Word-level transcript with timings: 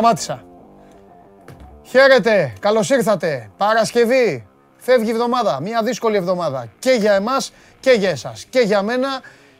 Σταμάτησα. 0.00 0.44
Χαίρετε, 1.82 2.52
καλώς 2.60 2.90
ήρθατε. 2.90 3.50
Παρασκευή, 3.56 4.46
φεύγει 4.76 5.08
η 5.08 5.10
εβδομάδα, 5.10 5.60
μια 5.60 5.82
δύσκολη 5.82 6.16
εβδομάδα. 6.16 6.66
Και 6.78 6.90
για 6.90 7.12
εμάς 7.12 7.52
και 7.80 7.90
για 7.90 8.10
εσάς. 8.10 8.44
Και 8.44 8.60
για 8.60 8.82
μένα 8.82 9.08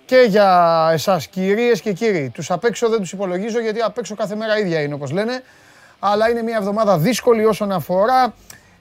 και 0.04 0.26
για 0.28 0.88
εσάς 0.92 1.26
κυρίες 1.26 1.80
και 1.80 1.92
κύριοι. 1.92 2.30
Τους 2.34 2.50
απ' 2.50 2.64
έξω 2.64 2.88
δεν 2.88 2.98
τους 2.98 3.12
υπολογίζω 3.12 3.60
γιατί 3.60 3.80
απ' 3.80 3.98
έξω 3.98 4.14
κάθε 4.14 4.34
μέρα 4.34 4.58
ίδια 4.58 4.80
είναι 4.80 4.94
όπως 4.94 5.10
λένε. 5.10 5.42
Αλλά 5.98 6.30
είναι 6.30 6.42
μια 6.42 6.56
εβδομάδα 6.56 6.98
δύσκολη 6.98 7.44
όσον 7.44 7.72
αφορά 7.72 8.34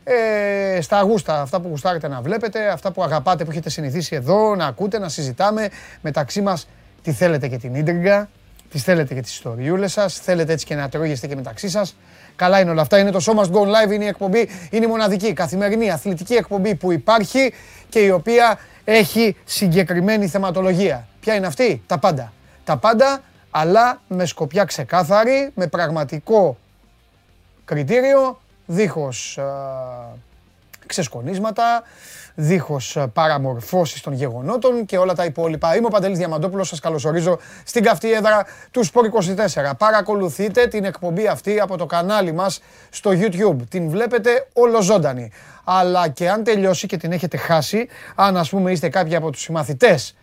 ε, 0.04 0.82
στα 0.82 1.02
γούστα, 1.02 1.42
αυτά 1.42 1.60
που 1.60 1.68
γουστάρετε 1.68 2.08
να 2.08 2.22
βλέπετε, 2.22 2.68
αυτά 2.68 2.92
που 2.92 3.04
αγαπάτε, 3.04 3.44
που 3.44 3.52
έχετε 3.52 3.70
συνηθίσει 3.70 4.16
εδώ, 4.16 4.56
να 4.56 4.66
ακούτε, 4.66 5.00
να 5.00 5.10
συζητάμε 5.10 5.70
μεταξύ 6.02 6.42
μας 6.42 6.68
τι 7.02 7.12
θέλετε 7.12 7.48
και 7.48 7.58
την 7.58 7.76
ίντριγκα, 7.76 8.30
τις 8.70 8.84
θέλετε 8.84 9.14
και 9.14 9.22
τις 9.22 9.32
ιστοριούλες 9.32 9.92
σας, 9.92 10.20
θέλετε 10.20 10.54
έτσι 10.54 10.66
και 10.66 10.76
να 10.76 10.90
τρώγεστε 10.90 11.28
και 11.28 11.36
μεταξύ 11.36 11.70
σας. 11.70 11.96
Καλά 12.36 12.60
είναι 12.60 12.70
όλα 12.70 12.82
αυτά, 12.82 12.98
είναι 12.98 13.12
το 13.12 13.20
Show 13.26 13.40
Must 13.40 13.52
Go 13.52 13.62
Live, 13.62 13.92
είναι 13.92 14.04
η 14.04 14.08
εκπομπή, 14.08 14.50
είναι 14.70 14.86
η 14.86 14.88
μοναδική 14.88 15.34
καθημερινή 15.34 15.92
αθλητική 15.92 16.34
εκπομπή 16.34 16.76
που 16.76 16.92
υπάρχει 16.92 17.54
και 17.90 18.00
η 18.00 18.10
οποία 18.10 18.60
έχει 18.84 19.36
συγκεκριμένη 19.44 20.28
θεματολογία. 20.28 21.08
Ποια 21.20 21.36
είναι 21.36 21.48
αυτή, 21.48 21.84
τα 21.88 21.98
πάντα. 22.00 22.34
Τα 22.64 22.78
πάντα, 22.78 23.24
αλλά 23.50 24.02
με 24.08 24.26
σκοπιά 24.26 24.64
ξεκάθαρη, 24.64 25.52
με 25.56 25.68
πραγματικό 25.68 26.58
κριτήριο, 27.66 28.42
δίχως 28.66 29.38
α, 29.38 29.46
ξεσκονίσματα, 30.86 31.84
δίχως 32.42 32.98
α, 32.98 33.08
παραμορφώσεις 33.08 34.02
των 34.02 34.14
γεγονότων 34.14 34.86
και 34.86 34.98
όλα 34.98 35.14
τα 35.14 35.26
υπόλοιπα. 35.26 35.76
Είμαι 35.76 35.86
ο 35.86 35.90
Παντελής 35.90 36.18
Διαμαντόπουλος, 36.18 36.68
σας 36.68 36.80
καλωσορίζω 36.80 37.40
στην 37.64 37.84
καυτή 37.84 38.14
έδρα 38.14 38.46
του 38.72 38.84
Σπορ 38.84 39.06
24. 39.06 39.72
Παρακολουθείτε 39.78 40.68
την 40.68 40.84
εκπομπή 40.84 41.28
αυτή 41.28 41.60
από 41.60 41.78
το 41.78 41.86
κανάλι 41.86 42.32
μας 42.32 42.62
στο 42.90 43.12
YouTube. 43.14 43.56
Την 43.70 43.90
βλέπετε 43.90 44.48
ολοζώντανη. 44.54 45.32
Αλλά 45.64 46.08
και 46.08 46.30
αν 46.30 46.44
τελειώσει 46.44 46.88
και 46.88 46.98
την 46.98 47.12
έχετε 47.12 47.38
χάσει, 47.38 47.88
αν 48.16 48.38
ας 48.38 48.50
πούμε 48.50 48.72
είστε 48.72 48.90
κάποιοι 48.90 49.16
από 49.16 49.32
τους 49.32 49.42
συμμαθητές 49.42 50.16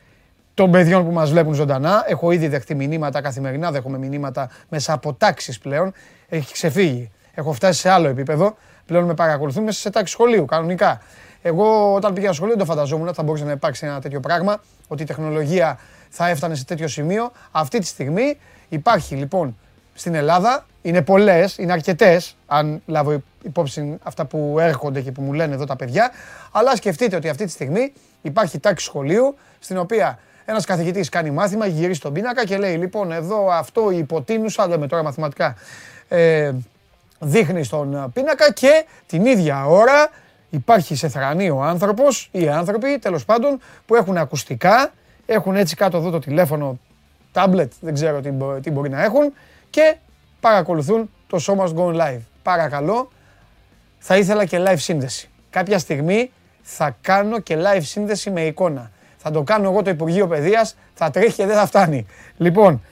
των 0.55 0.70
παιδιών 0.70 1.05
που 1.05 1.12
μας 1.12 1.31
βλέπουν 1.31 1.55
ζωντανά. 1.55 2.05
Έχω 2.06 2.31
ήδη 2.31 2.48
δεχτεί 2.48 2.75
μηνύματα 2.75 3.20
καθημερινά, 3.20 3.70
δέχομαι 3.70 3.98
μηνύματα 3.98 4.50
μέσα 4.69 4.92
από 4.92 5.14
τάξεις 5.14 5.59
πλέον. 5.59 5.92
Έχει 6.28 6.53
ξεφύγει. 6.53 7.11
Έχω 7.34 7.53
φτάσει 7.53 7.81
σε 7.81 7.91
άλλο 7.91 8.09
επίπεδο. 8.09 8.56
Πλέον 8.87 9.05
με 9.05 9.14
παρακολουθούν 9.14 9.64
μέσα 9.64 9.81
σε 9.81 9.91
τάξη 9.91 10.12
σχολείου, 10.12 10.44
κανονικά. 10.44 11.00
Εγώ 11.42 11.95
όταν 11.95 12.12
πήγα 12.15 12.27
στο 12.27 12.34
σχολείο 12.34 12.55
δεν 12.56 12.67
το 12.67 12.73
φανταζόμουν 12.73 13.06
ότι 13.06 13.17
θα 13.17 13.23
μπορούσε 13.23 13.45
να 13.45 13.53
υπάρξει 13.53 13.87
ένα 13.87 14.01
τέτοιο 14.01 14.20
πράγμα, 14.20 14.61
ότι 14.89 15.03
η 15.03 15.06
τεχνολογία 15.06 15.78
θα 16.09 16.28
έφτανε 16.28 16.55
σε 16.55 16.65
τέτοιο 16.65 16.89
σημείο. 16.89 17.33
Αυτή 17.51 17.78
τη 17.78 17.87
στιγμή 17.87 18.39
υπάρχει 18.69 19.15
λοιπόν 19.15 19.56
στην 19.95 20.15
Ελλάδα, 20.15 20.67
είναι 20.83 21.03
πολλές, 21.03 21.59
είναι 21.59 21.73
αρκετές, 21.73 22.37
αν 22.47 22.83
λάβω 22.87 23.23
υπόψη 23.43 23.98
αυτά 24.03 24.25
που 24.25 24.56
έρχονται 24.61 25.01
και 25.01 25.12
που 25.12 25.23
μου 25.23 25.33
λένε 25.33 25.55
εδώ 25.55 25.65
τα 25.65 25.77
παιδιά. 25.77 26.11
Αλλά 26.53 26.77
σκεφτείτε 26.77 27.16
ότι 27.16 27.28
αυτή 27.28 27.44
τη 27.44 27.50
στιγμή 27.50 27.93
υπάρχει 28.22 28.59
τάξη 28.59 28.84
σχολείου, 28.84 29.37
στην 29.59 29.78
οποία 29.78 30.19
ένας 30.44 30.65
καθηγητής 30.65 31.09
κάνει 31.09 31.31
μάθημα, 31.31 31.66
γυρίζει 31.66 31.99
στον 31.99 32.12
πίνακα 32.12 32.44
και 32.44 32.56
λέει: 32.56 32.77
Λοιπόν, 32.77 33.12
εδώ 33.12 33.50
αυτό 33.50 33.91
η 33.91 33.99
υποτείνουσα, 33.99 34.69
λέμε 34.69 34.87
τώρα 34.87 35.03
μαθηματικά, 35.03 35.56
ε, 36.09 36.53
δείχνει 37.21 37.65
στον 37.65 38.10
πίνακα 38.12 38.53
και 38.53 38.84
την 39.06 39.27
ίδια 39.27 39.66
ώρα 39.66 40.10
υπάρχει 40.51 40.95
σε 40.95 41.09
θρανή 41.09 41.51
ο 41.51 41.62
άνθρωπος 41.62 42.29
ή 42.33 42.43
οι 42.43 42.49
άνθρωποι 42.49 42.99
τέλος 42.99 43.25
πάντων 43.25 43.61
που 43.87 43.95
έχουν 43.95 44.17
ακουστικά, 44.17 44.93
έχουν 45.27 45.57
έτσι 45.57 45.77
κάτω 45.77 45.97
εδώ 45.97 46.11
το 46.11 46.19
τηλέφωνο, 46.19 46.79
τάμπλετ, 47.33 47.73
δεν 47.81 47.95
ξέρω 47.95 48.21
τι, 48.21 48.31
τι 48.62 48.71
μπορεί 48.71 48.89
να 48.89 49.03
έχουν 49.03 49.33
και 49.71 49.97
παρακολουθούν 50.41 51.11
το 51.27 51.39
show 51.47 51.57
must 51.57 51.75
go 51.75 52.01
live. 52.01 52.21
Παρακαλώ, 52.43 53.11
θα 53.99 54.17
ήθελα 54.17 54.45
και 54.45 54.62
live 54.67 54.79
σύνδεση. 54.79 55.31
Κάποια 55.51 55.79
στιγμή 55.79 56.31
θα 56.63 56.97
κάνω 57.01 57.39
και 57.39 57.57
live 57.59 57.83
σύνδεση 57.83 58.31
με 58.31 58.41
εικόνα. 58.41 58.91
Θα 59.17 59.31
το 59.31 59.43
κάνω 59.43 59.71
εγώ 59.71 59.83
το 59.83 59.91
Υπουργείο 59.91 60.27
Παιδείας, 60.27 60.77
θα 60.95 61.11
τρέχει 61.11 61.34
και 61.34 61.47
δεν 61.47 61.57
θα 61.57 61.67
φτάνει. 61.67 62.07
Λοιπόν, 62.37 62.83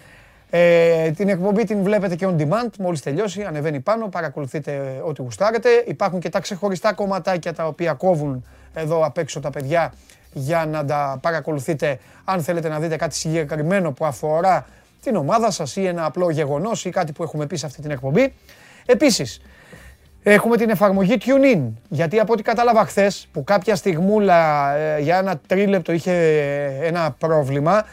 ε, 0.50 1.10
την 1.10 1.28
εκπομπή 1.28 1.64
την 1.64 1.82
βλέπετε 1.82 2.16
και 2.16 2.26
on 2.30 2.36
demand, 2.40 2.70
μόλις 2.78 3.02
τελειώσει, 3.02 3.42
ανεβαίνει 3.42 3.80
πάνω, 3.80 4.08
παρακολουθείτε 4.08 5.02
ό,τι 5.04 5.22
γουστάρετε. 5.22 5.68
Υπάρχουν 5.86 6.20
και 6.20 6.28
τα 6.28 6.40
ξεχωριστά 6.40 6.92
κομματάκια 6.92 7.52
τα 7.52 7.66
οποία 7.66 7.92
κόβουν 7.92 8.44
εδώ 8.74 9.04
απ' 9.04 9.18
έξω 9.18 9.40
τα 9.40 9.50
παιδιά 9.50 9.92
για 10.32 10.66
να 10.66 10.84
τα 10.84 11.18
παρακολουθείτε 11.22 11.98
αν 12.24 12.42
θέλετε 12.42 12.68
να 12.68 12.78
δείτε 12.78 12.96
κάτι 12.96 13.14
συγκεκριμένο 13.14 13.92
που 13.92 14.04
αφορά 14.04 14.66
την 15.02 15.16
ομάδα 15.16 15.50
σας 15.50 15.76
ή 15.76 15.86
ένα 15.86 16.04
απλό 16.04 16.30
γεγονός 16.30 16.84
ή 16.84 16.90
κάτι 16.90 17.12
που 17.12 17.22
έχουμε 17.22 17.46
πει 17.46 17.56
σε 17.56 17.66
αυτή 17.66 17.82
την 17.82 17.90
εκπομπή. 17.90 18.34
Επίσης, 18.86 19.40
έχουμε 20.22 20.56
την 20.56 20.70
εφαρμογή 20.70 21.16
TuneIn, 21.20 21.60
γιατί 21.88 22.18
από 22.18 22.32
ό,τι 22.32 22.42
κατάλαβα 22.42 22.84
χθες 22.84 23.28
που 23.32 23.44
κάποια 23.44 23.76
στιγμούλα 23.76 24.72
ε, 24.74 25.00
για 25.00 25.18
ένα 25.18 25.40
τρίλεπτο 25.46 25.92
είχε 25.92 26.12
ένα 26.82 27.14
πρόβλημα, 27.18 27.84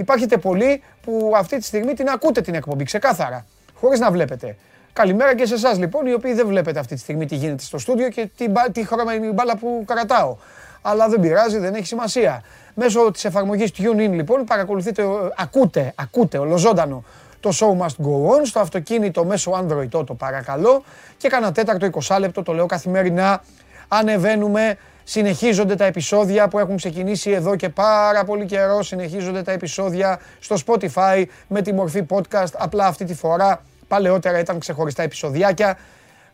Υπάρχετε 0.00 0.36
πολλοί 0.36 0.82
που 1.02 1.32
αυτή 1.36 1.58
τη 1.58 1.64
στιγμή 1.64 1.94
την 1.94 2.08
ακούτε 2.08 2.40
την 2.40 2.54
εκπομπή 2.54 2.84
ξεκάθαρα, 2.84 3.46
χωρίς 3.74 4.00
να 4.00 4.10
βλέπετε. 4.10 4.56
Καλημέρα 4.92 5.34
και 5.34 5.46
σε 5.46 5.54
εσάς 5.54 5.78
λοιπόν, 5.78 6.06
οι 6.06 6.12
οποίοι 6.12 6.32
δεν 6.32 6.46
βλέπετε 6.46 6.78
αυτή 6.78 6.94
τη 6.94 7.00
στιγμή 7.00 7.26
τι 7.26 7.34
γίνεται 7.34 7.62
στο 7.62 7.78
στούντιο 7.78 8.08
και 8.08 8.28
τι, 8.36 8.46
τι 8.72 8.86
χρώμα 8.86 9.14
είναι 9.14 9.26
η 9.26 9.32
μπάλα 9.34 9.56
που 9.56 9.84
κρατάω. 9.86 10.36
Αλλά 10.82 11.08
δεν 11.08 11.20
πειράζει, 11.20 11.58
δεν 11.58 11.74
έχει 11.74 11.86
σημασία. 11.86 12.42
Μέσω 12.74 13.10
της 13.10 13.24
εφαρμογής 13.24 13.70
TuneIn 13.76 14.10
λοιπόν 14.10 14.44
παρακολουθείτε, 14.44 15.04
ακούτε, 15.36 15.92
ακούτε 15.96 16.38
ολοζώντανο 16.38 17.04
το 17.40 17.50
show 17.52 17.84
must 17.84 18.06
go 18.06 18.36
on 18.36 18.40
στο 18.44 18.60
αυτοκίνητο 18.60 19.24
μέσω 19.24 19.52
Android 19.52 20.04
το 20.06 20.14
παρακαλώ 20.14 20.84
και 21.16 21.28
κάνα 21.28 21.52
τέταρτο 21.52 21.88
20 22.06 22.16
λεπτό 22.20 22.42
το 22.42 22.52
λέω 22.52 22.66
καθημερινά 22.66 23.42
ανεβαίνουμε 23.88 24.76
Συνεχίζονται 25.04 25.74
τα 25.74 25.84
επεισόδια 25.84 26.48
που 26.48 26.58
έχουν 26.58 26.76
ξεκινήσει 26.76 27.30
εδώ 27.30 27.56
και 27.56 27.68
πάρα 27.68 28.24
πολύ 28.24 28.46
καιρό. 28.46 28.82
Συνεχίζονται 28.82 29.42
τα 29.42 29.52
επεισόδια 29.52 30.20
στο 30.40 30.56
Spotify 30.66 31.24
με 31.48 31.62
τη 31.62 31.72
μορφή 31.72 32.06
podcast. 32.08 32.52
Απλά 32.58 32.86
αυτή 32.86 33.04
τη 33.04 33.14
φορά 33.14 33.62
παλαιότερα 33.88 34.38
ήταν 34.38 34.58
ξεχωριστά 34.58 35.02
επεισοδιάκια. 35.02 35.78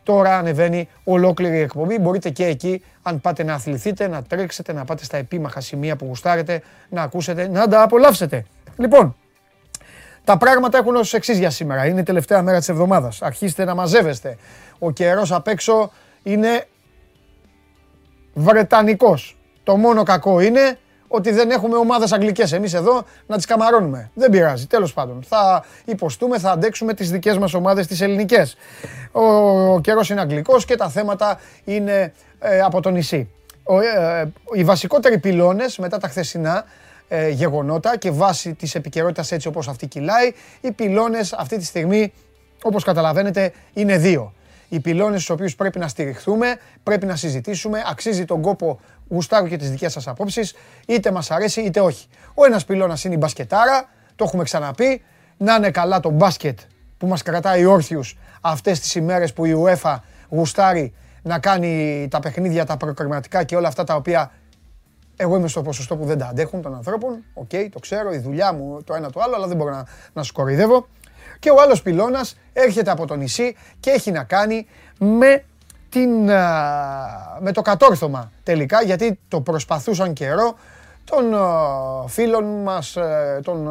Τώρα 0.03 0.37
ανεβαίνει 0.37 0.89
ολόκληρη 1.03 1.57
η 1.57 1.61
εκπομπή. 1.61 1.99
Μπορείτε 1.99 2.29
και 2.29 2.45
εκεί, 2.45 2.83
αν 3.01 3.21
πάτε 3.21 3.43
να 3.43 3.53
αθληθείτε, 3.53 4.07
να 4.07 4.23
τρέξετε, 4.23 4.73
να 4.73 4.85
πάτε 4.85 5.03
στα 5.03 5.17
επίμαχα 5.17 5.61
σημεία 5.61 5.95
που 5.95 6.05
γουστάρετε, 6.05 6.61
να 6.89 7.01
ακούσετε, 7.01 7.47
να 7.47 7.67
τα 7.67 7.81
απολαύσετε. 7.81 8.45
Λοιπόν, 8.77 9.15
τα 10.23 10.37
πράγματα 10.37 10.77
έχουν 10.77 10.95
ως 10.95 11.13
εξής 11.13 11.37
για 11.37 11.49
σήμερα. 11.49 11.85
Είναι 11.85 11.99
η 11.99 12.03
τελευταία 12.03 12.41
μέρα 12.41 12.57
της 12.57 12.69
εβδομάδας. 12.69 13.21
Αρχίστε 13.21 13.65
να 13.65 13.75
μαζεύεστε. 13.75 14.37
Ο 14.79 14.91
καιρός 14.91 15.31
απ' 15.31 15.47
έξω 15.47 15.91
είναι 16.23 16.67
Βρετανικός. 18.39 19.37
Το 19.63 19.77
μόνο 19.77 20.03
κακό 20.03 20.39
είναι 20.39 20.77
ότι 21.07 21.31
δεν 21.31 21.49
έχουμε 21.51 21.77
ομάδες 21.77 22.11
αγγλικές 22.11 22.51
εμείς 22.51 22.73
εδώ 22.73 23.03
να 23.27 23.35
τις 23.35 23.45
καμαρώνουμε. 23.45 24.11
Δεν 24.13 24.29
πειράζει, 24.29 24.67
τέλος 24.67 24.93
πάντων. 24.93 25.23
Θα 25.27 25.63
υποστούμε, 25.85 26.39
θα 26.39 26.51
αντέξουμε 26.51 26.93
τις 26.93 27.11
δικές 27.11 27.37
μας 27.37 27.53
ομάδες 27.53 27.87
τις 27.87 28.01
ελληνικές. 28.01 28.55
Ο, 29.11 29.21
ο 29.73 29.79
καιρός 29.79 30.09
είναι 30.09 30.21
αγγλικός 30.21 30.65
και 30.65 30.75
τα 30.75 30.89
θέματα 30.89 31.39
είναι 31.63 32.13
ε, 32.39 32.59
από 32.59 32.81
το 32.81 32.89
νησί. 32.89 33.29
Ο, 33.63 33.79
ε, 33.79 34.31
οι 34.53 34.63
βασικότεροι 34.63 35.17
πυλώνες 35.17 35.77
μετά 35.77 35.97
τα 35.97 36.07
χθεσινά 36.07 36.65
ε, 37.07 37.29
γεγονότα 37.29 37.97
και 37.97 38.11
βάσει 38.11 38.53
της 38.53 38.75
επικαιρότητας 38.75 39.31
έτσι 39.31 39.47
όπως 39.47 39.67
αυτή 39.67 39.87
κυλάει, 39.87 40.33
οι 40.61 40.71
πυλώνες 40.71 41.33
αυτή 41.33 41.57
τη 41.57 41.65
στιγμή, 41.65 42.13
όπως 42.63 42.83
καταλαβαίνετε, 42.83 43.51
είναι 43.73 43.97
δύο 43.97 44.33
οι 44.69 44.79
πυλώνες 44.79 45.21
στους 45.21 45.35
οποίους 45.35 45.55
πρέπει 45.55 45.79
να 45.79 45.87
στηριχθούμε, 45.87 46.55
πρέπει 46.83 47.05
να 47.05 47.15
συζητήσουμε, 47.15 47.83
αξίζει 47.87 48.25
τον 48.25 48.41
κόπο, 48.41 48.79
γουστάρω 49.09 49.47
και 49.47 49.57
τις 49.57 49.69
δικές 49.69 49.91
σας 49.91 50.07
απόψεις, 50.07 50.53
είτε 50.87 51.11
μας 51.11 51.31
αρέσει 51.31 51.61
είτε 51.61 51.79
όχι. 51.79 52.07
Ο 52.33 52.45
ένας 52.45 52.65
πυλώνας 52.65 53.03
είναι 53.03 53.13
η 53.13 53.17
μπασκετάρα, 53.19 53.89
το 54.15 54.23
έχουμε 54.23 54.43
ξαναπεί, 54.43 55.01
να 55.37 55.55
είναι 55.55 55.71
καλά 55.71 55.99
το 55.99 56.09
μπάσκετ 56.09 56.59
που 56.97 57.07
μας 57.07 57.23
κρατάει 57.23 57.65
όρθιους 57.65 58.17
αυτές 58.41 58.79
τις 58.79 58.95
ημέρες 58.95 59.33
που 59.33 59.45
η 59.45 59.55
UEFA 59.65 59.95
γουστάρει 60.29 60.93
να 61.21 61.39
κάνει 61.39 62.07
τα 62.09 62.19
παιχνίδια, 62.19 62.65
τα 62.65 62.77
προκριματικά 62.77 63.43
και 63.43 63.55
όλα 63.55 63.67
αυτά 63.67 63.83
τα 63.83 63.95
οποία 63.95 64.31
εγώ 65.15 65.35
είμαι 65.35 65.47
στο 65.47 65.61
ποσοστό 65.61 65.95
που 65.95 66.05
δεν 66.05 66.17
τα 66.17 66.25
αντέχουν 66.25 66.61
των 66.61 66.75
ανθρώπων. 66.75 67.23
Οκ, 67.33 67.49
το 67.71 67.79
ξέρω, 67.79 68.13
η 68.13 68.17
δουλειά 68.17 68.53
μου 68.53 68.83
το 68.83 68.93
ένα 68.93 69.09
το 69.11 69.21
άλλο, 69.21 69.35
αλλά 69.35 69.47
δεν 69.47 69.57
μπορώ 69.57 69.71
να, 69.71 69.85
να 70.13 70.23
σου 70.23 70.33
κοροϊδεύω. 70.33 70.87
Και 71.39 71.49
ο 71.49 71.61
άλλος 71.61 71.81
πυλώνας 71.81 72.37
έρχεται 72.53 72.91
από 72.91 73.07
το 73.07 73.15
νησί 73.15 73.55
και 73.79 73.89
έχει 73.89 74.11
να 74.11 74.23
κάνει 74.23 74.67
με, 74.99 75.43
την, 75.89 76.23
με 77.39 77.51
το 77.53 77.61
κατόρθωμα 77.61 78.31
τελικά, 78.43 78.81
γιατί 78.83 79.19
το 79.27 79.41
προσπαθούσαν 79.41 80.13
καιρό 80.13 80.55
των 81.03 81.35
φίλων 82.07 82.61
μας, 82.61 82.95
ε, 82.95 83.39
των 83.43 83.69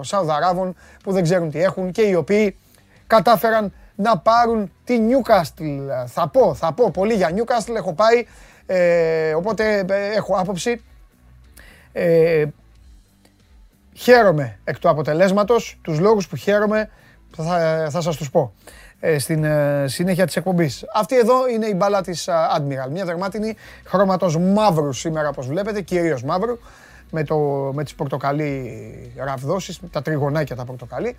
Σαουδαράβων 0.00 0.74
που 1.02 1.12
δεν 1.12 1.22
ξέρουν 1.22 1.50
τι 1.50 1.62
έχουν 1.62 1.92
και 1.92 2.02
οι 2.02 2.14
οποίοι 2.14 2.56
κατάφεραν 3.06 3.72
να 3.94 4.18
πάρουν 4.18 4.72
τη 4.84 4.98
Newcastle. 5.08 6.06
Θα 6.06 6.28
πω, 6.28 6.54
θα 6.54 6.72
πω 6.72 6.90
πολύ 6.90 7.14
για 7.14 7.30
Newcastle, 7.34 7.74
έχω 7.76 7.92
πάει, 7.92 8.26
ε, 8.66 9.34
οπότε 9.34 9.84
ε, 9.88 10.16
έχω 10.16 10.34
άποψη. 10.36 10.82
Ε, 11.92 12.44
Χαίρομαι 14.00 14.58
εκ 14.64 14.78
του 14.78 14.88
αποτελέσματος, 14.88 15.78
τους 15.82 15.98
λόγους 15.98 16.28
που 16.28 16.36
χαίρομαι 16.36 16.90
Θα, 17.36 17.86
θα 17.90 18.00
σας 18.00 18.16
τους 18.16 18.30
πω 18.30 18.52
ε, 19.00 19.18
στην 19.18 19.44
ε, 19.44 19.84
συνέχεια 19.88 20.26
της 20.26 20.36
εκπομπής. 20.36 20.84
Αυτή 20.94 21.18
εδώ 21.18 21.48
είναι 21.48 21.66
η 21.66 21.74
μπάλα 21.76 22.02
της 22.02 22.28
ε, 22.28 22.32
Admiral. 22.56 22.90
Μια 22.90 23.04
δερμάτινη 23.04 23.56
χρώματος 23.84 24.38
μαύρου 24.38 24.92
σήμερα, 24.92 25.28
όπως 25.28 25.46
βλέπετε, 25.46 25.80
κυρίως 25.80 26.22
μαύρου, 26.22 26.58
με, 27.10 27.24
το, 27.24 27.36
με 27.74 27.84
τις 27.84 27.94
πορτοκαλί 27.94 29.12
ραβδόσεις, 29.16 29.80
τα 29.90 30.02
τριγωνάκια 30.02 30.56
τα 30.56 30.64
πορτοκαλί. 30.64 31.16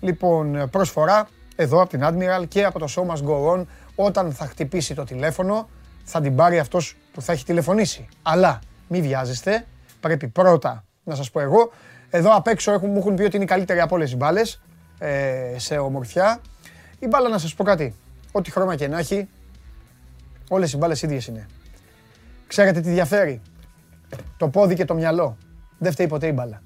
Λοιπόν, 0.00 0.68
προσφορά 0.70 1.28
εδώ 1.56 1.80
από 1.80 1.90
την 1.90 2.00
Admiral 2.04 2.48
και 2.48 2.64
από 2.64 2.78
το 2.78 2.86
show 2.96 3.02
must 3.02 3.28
go 3.28 3.58
on. 3.58 3.64
Όταν 3.94 4.32
θα 4.32 4.46
χτυπήσει 4.46 4.94
το 4.94 5.04
τηλέφωνο, 5.04 5.68
θα 6.04 6.20
την 6.20 6.36
πάρει 6.36 6.58
αυτός 6.58 6.96
που 7.12 7.22
θα 7.22 7.32
έχει 7.32 7.44
τηλεφωνήσει. 7.44 8.08
Αλλά 8.22 8.58
μην 8.88 9.02
βιάζεστε, 9.02 9.66
πρέπει 10.00 10.28
πρώτα 10.28 10.84
να 11.04 11.14
σας 11.14 11.30
πω 11.30 11.40
εγώ. 11.40 11.70
Εδώ 12.10 12.34
απ' 12.34 12.46
έξω 12.46 12.72
έχουν, 12.72 12.90
μου 12.90 12.98
έχουν 12.98 13.14
πει 13.14 13.22
ότι 13.22 13.34
είναι 13.34 13.44
η 13.44 13.48
καλύτερη 13.48 13.80
από 13.80 13.94
όλες 13.94 14.12
οι 14.12 14.16
μπάλες 14.16 14.60
ε, 14.98 15.54
σε 15.56 15.78
ομορφιά. 15.78 16.40
Η 16.98 17.06
μπάλα 17.06 17.28
να 17.28 17.38
σας 17.38 17.54
πω 17.54 17.64
κάτι, 17.64 17.94
ό,τι 18.32 18.50
χρώμα 18.50 18.76
και 18.76 18.88
να 18.88 18.98
έχει, 18.98 19.28
όλες 20.48 20.72
οι 20.72 20.76
μπάλες 20.76 21.02
ίδιες 21.02 21.26
είναι. 21.26 21.46
Ξέρετε 22.46 22.80
τι 22.80 22.90
διαφέρει, 22.90 23.40
το 24.36 24.48
πόδι 24.48 24.74
και 24.74 24.84
το 24.84 24.94
μυαλό. 24.94 25.36
Δεν 25.78 25.92
φταίει 25.92 26.06
ποτέ 26.06 26.26
η 26.26 26.32
μπάλα. 26.34 26.62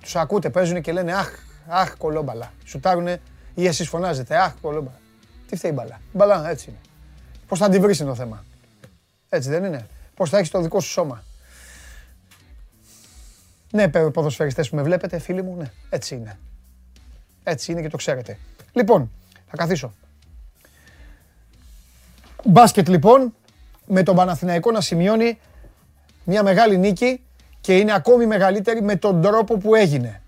Τους 0.00 0.16
ακούτε, 0.16 0.50
παίζουν 0.50 0.80
και 0.80 0.92
λένε 0.92 1.12
αχ, 1.12 1.30
αχ 1.66 1.96
κολόμπαλα. 1.96 2.52
Σουτάρουνε 2.64 3.20
ή 3.54 3.66
εσείς 3.66 3.88
φωνάζετε 3.88 4.36
αχ 4.36 4.54
κολόμπαλα. 4.60 4.98
Τι 5.48 5.56
φταίει 5.56 5.70
η 5.70 5.74
μπάλα; 5.74 6.00
Η 6.12 6.16
μπάλα 6.16 6.48
έτσι 6.50 6.70
είναι. 6.70 6.78
Πώς 7.46 7.58
θα 7.58 7.68
την 7.68 7.80
βρεις 7.80 7.98
είναι 7.98 8.08
το 8.08 8.14
θέμα. 8.14 8.44
Έτσι 9.28 9.48
δεν 9.48 9.64
είναι. 9.64 9.86
Πώς 10.14 10.30
θα 10.30 10.38
έχεις 10.38 10.50
το 10.50 10.60
δικό 10.60 10.80
σου 10.80 10.90
σώμα. 10.90 11.24
Ναι, 13.74 13.88
ποδοσφαιριστές 13.88 14.68
που 14.68 14.76
με 14.76 14.82
βλέπετε, 14.82 15.18
φίλοι 15.18 15.42
μου, 15.42 15.56
ναι, 15.56 15.70
έτσι 15.90 16.14
είναι. 16.14 16.38
Έτσι 17.42 17.72
είναι 17.72 17.82
και 17.82 17.88
το 17.88 17.96
ξέρετε. 17.96 18.38
Λοιπόν, 18.72 19.10
θα 19.46 19.56
καθίσω. 19.56 19.94
Μπάσκετ 22.44 22.88
λοιπόν, 22.88 23.34
με 23.86 24.02
τον 24.02 24.16
Παναθηναϊκό 24.16 24.70
να 24.70 24.80
σημειώνει 24.80 25.38
μια 26.24 26.42
μεγάλη 26.42 26.78
νίκη 26.78 27.22
και 27.60 27.78
είναι 27.78 27.94
ακόμη 27.94 28.26
μεγαλύτερη 28.26 28.82
με 28.82 28.96
τον 28.96 29.22
τρόπο 29.22 29.58
που 29.58 29.74
έγινε. 29.74 30.22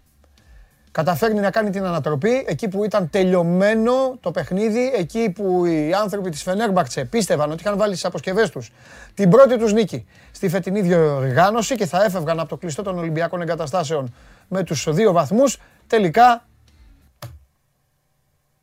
Καταφέρνει 0.96 1.40
να 1.40 1.50
κάνει 1.50 1.70
την 1.70 1.84
ανατροπή 1.84 2.44
εκεί 2.48 2.68
που 2.68 2.84
ήταν 2.84 3.10
τελειωμένο 3.10 4.16
το 4.20 4.30
παιχνίδι, 4.30 4.92
εκεί 4.96 5.30
που 5.30 5.64
οι 5.64 5.94
άνθρωποι 5.94 6.30
της 6.30 6.42
Φενέρμπακτσε 6.42 7.04
πίστευαν 7.04 7.50
ότι 7.50 7.62
είχαν 7.62 7.76
βάλει 7.76 7.92
στις 7.92 8.04
αποσκευές 8.04 8.50
τους 8.50 8.72
την 9.14 9.30
πρώτη 9.30 9.58
τους 9.58 9.72
νίκη 9.72 10.06
στη 10.30 10.48
φετινή 10.48 10.80
διοργάνωση 10.80 11.74
και 11.74 11.86
θα 11.86 12.04
έφευγαν 12.04 12.40
από 12.40 12.48
το 12.48 12.56
κλειστό 12.56 12.82
των 12.82 12.98
Ολυμπιακών 12.98 13.40
Εγκαταστάσεων 13.40 14.14
με 14.48 14.62
τους 14.62 14.86
δύο 14.90 15.12
βαθμούς. 15.12 15.60
Τελικά 15.86 16.46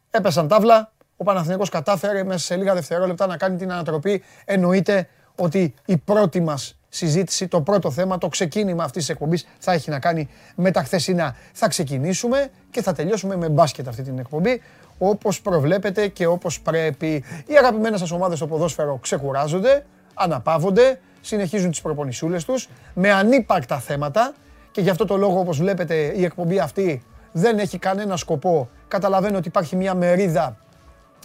έπεσαν 0.09 0.47
τάβλα. 0.47 0.91
Ο 1.17 1.23
Παναθηναϊκός 1.23 1.69
κατάφερε 1.69 2.23
μέσα 2.23 2.45
σε 2.45 2.55
λίγα 2.55 2.73
δευτερόλεπτα 2.73 3.27
να 3.27 3.37
κάνει 3.37 3.57
την 3.57 3.71
ανατροπή. 3.71 4.23
Εννοείται 4.45 5.07
ότι 5.35 5.73
η 5.85 5.97
πρώτη 5.97 6.41
μας 6.41 6.77
συζήτηση, 6.95 7.47
το 7.47 7.61
πρώτο 7.61 7.91
θέμα, 7.91 8.17
το 8.17 8.27
ξεκίνημα 8.27 8.83
αυτής 8.83 9.05
της 9.05 9.13
εκπομπής 9.13 9.47
θα 9.59 9.71
έχει 9.71 9.89
να 9.89 9.99
κάνει 9.99 10.29
με 10.55 10.71
τα 10.71 10.83
χθεσινά. 10.83 11.35
Θα 11.53 11.67
ξεκινήσουμε 11.67 12.49
και 12.71 12.81
θα 12.81 12.93
τελειώσουμε 12.93 13.35
με 13.35 13.49
μπάσκετ 13.49 13.87
αυτή 13.87 14.01
την 14.01 14.19
εκπομπή, 14.19 14.61
όπως 14.97 15.41
προβλέπετε 15.41 16.07
και 16.07 16.25
όπως 16.25 16.61
πρέπει. 16.61 17.23
Οι 17.47 17.55
αγαπημένες 17.57 17.99
σας 17.99 18.11
ομάδες 18.11 18.37
στο 18.37 18.47
ποδόσφαιρο 18.47 18.97
ξεκουράζονται, 19.01 19.85
αναπαύονται, 20.13 20.99
συνεχίζουν 21.21 21.69
τις 21.69 21.81
προπονησούλες 21.81 22.45
τους 22.45 22.69
με 22.93 23.11
ανύπαρκτα 23.11 23.79
θέματα 23.79 24.33
και 24.71 24.81
γι' 24.81 24.89
αυτό 24.89 25.05
το 25.05 25.17
λόγο 25.17 25.39
όπως 25.39 25.57
βλέπετε 25.57 25.95
η 25.95 26.23
εκπομπή 26.23 26.59
αυτή 26.59 27.03
δεν 27.31 27.59
έχει 27.59 27.77
κανένα 27.77 28.17
σκοπό. 28.17 28.69
Καταλαβαίνω 28.87 29.37
ότι 29.37 29.47
υπάρχει 29.47 29.75
μια 29.75 29.95
μερίδα 29.95 30.57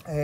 ε, 0.04 0.18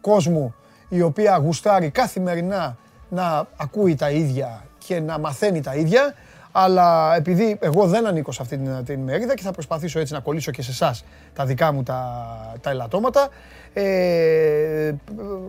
κόσμου 0.00 0.54
η 0.88 1.02
οποία 1.02 1.36
γουστάρει 1.36 1.90
καθημερινά 1.90 2.76
να 3.10 3.46
ακούει 3.56 3.94
τα 3.94 4.10
ίδια 4.10 4.64
και 4.78 5.00
να 5.00 5.18
μαθαίνει 5.18 5.60
τα 5.60 5.74
ίδια. 5.74 6.14
Αλλά 6.52 7.16
επειδή 7.16 7.58
εγώ 7.60 7.86
δεν 7.86 8.06
ανήκω 8.06 8.32
σε 8.32 8.42
αυτή 8.42 8.56
την, 8.56 8.84
την 8.84 9.00
μερίδα 9.00 9.34
και 9.34 9.42
θα 9.42 9.50
προσπαθήσω 9.50 9.98
έτσι 9.98 10.12
να 10.12 10.20
κολλήσω 10.20 10.50
και 10.50 10.62
σε 10.62 10.70
εσάς 10.70 11.04
τα 11.34 11.44
δικά 11.44 11.72
μου 11.72 11.82
τα, 11.82 12.26
τα 12.60 12.70
ελαττώματα, 12.70 13.28
ε, 13.72 14.92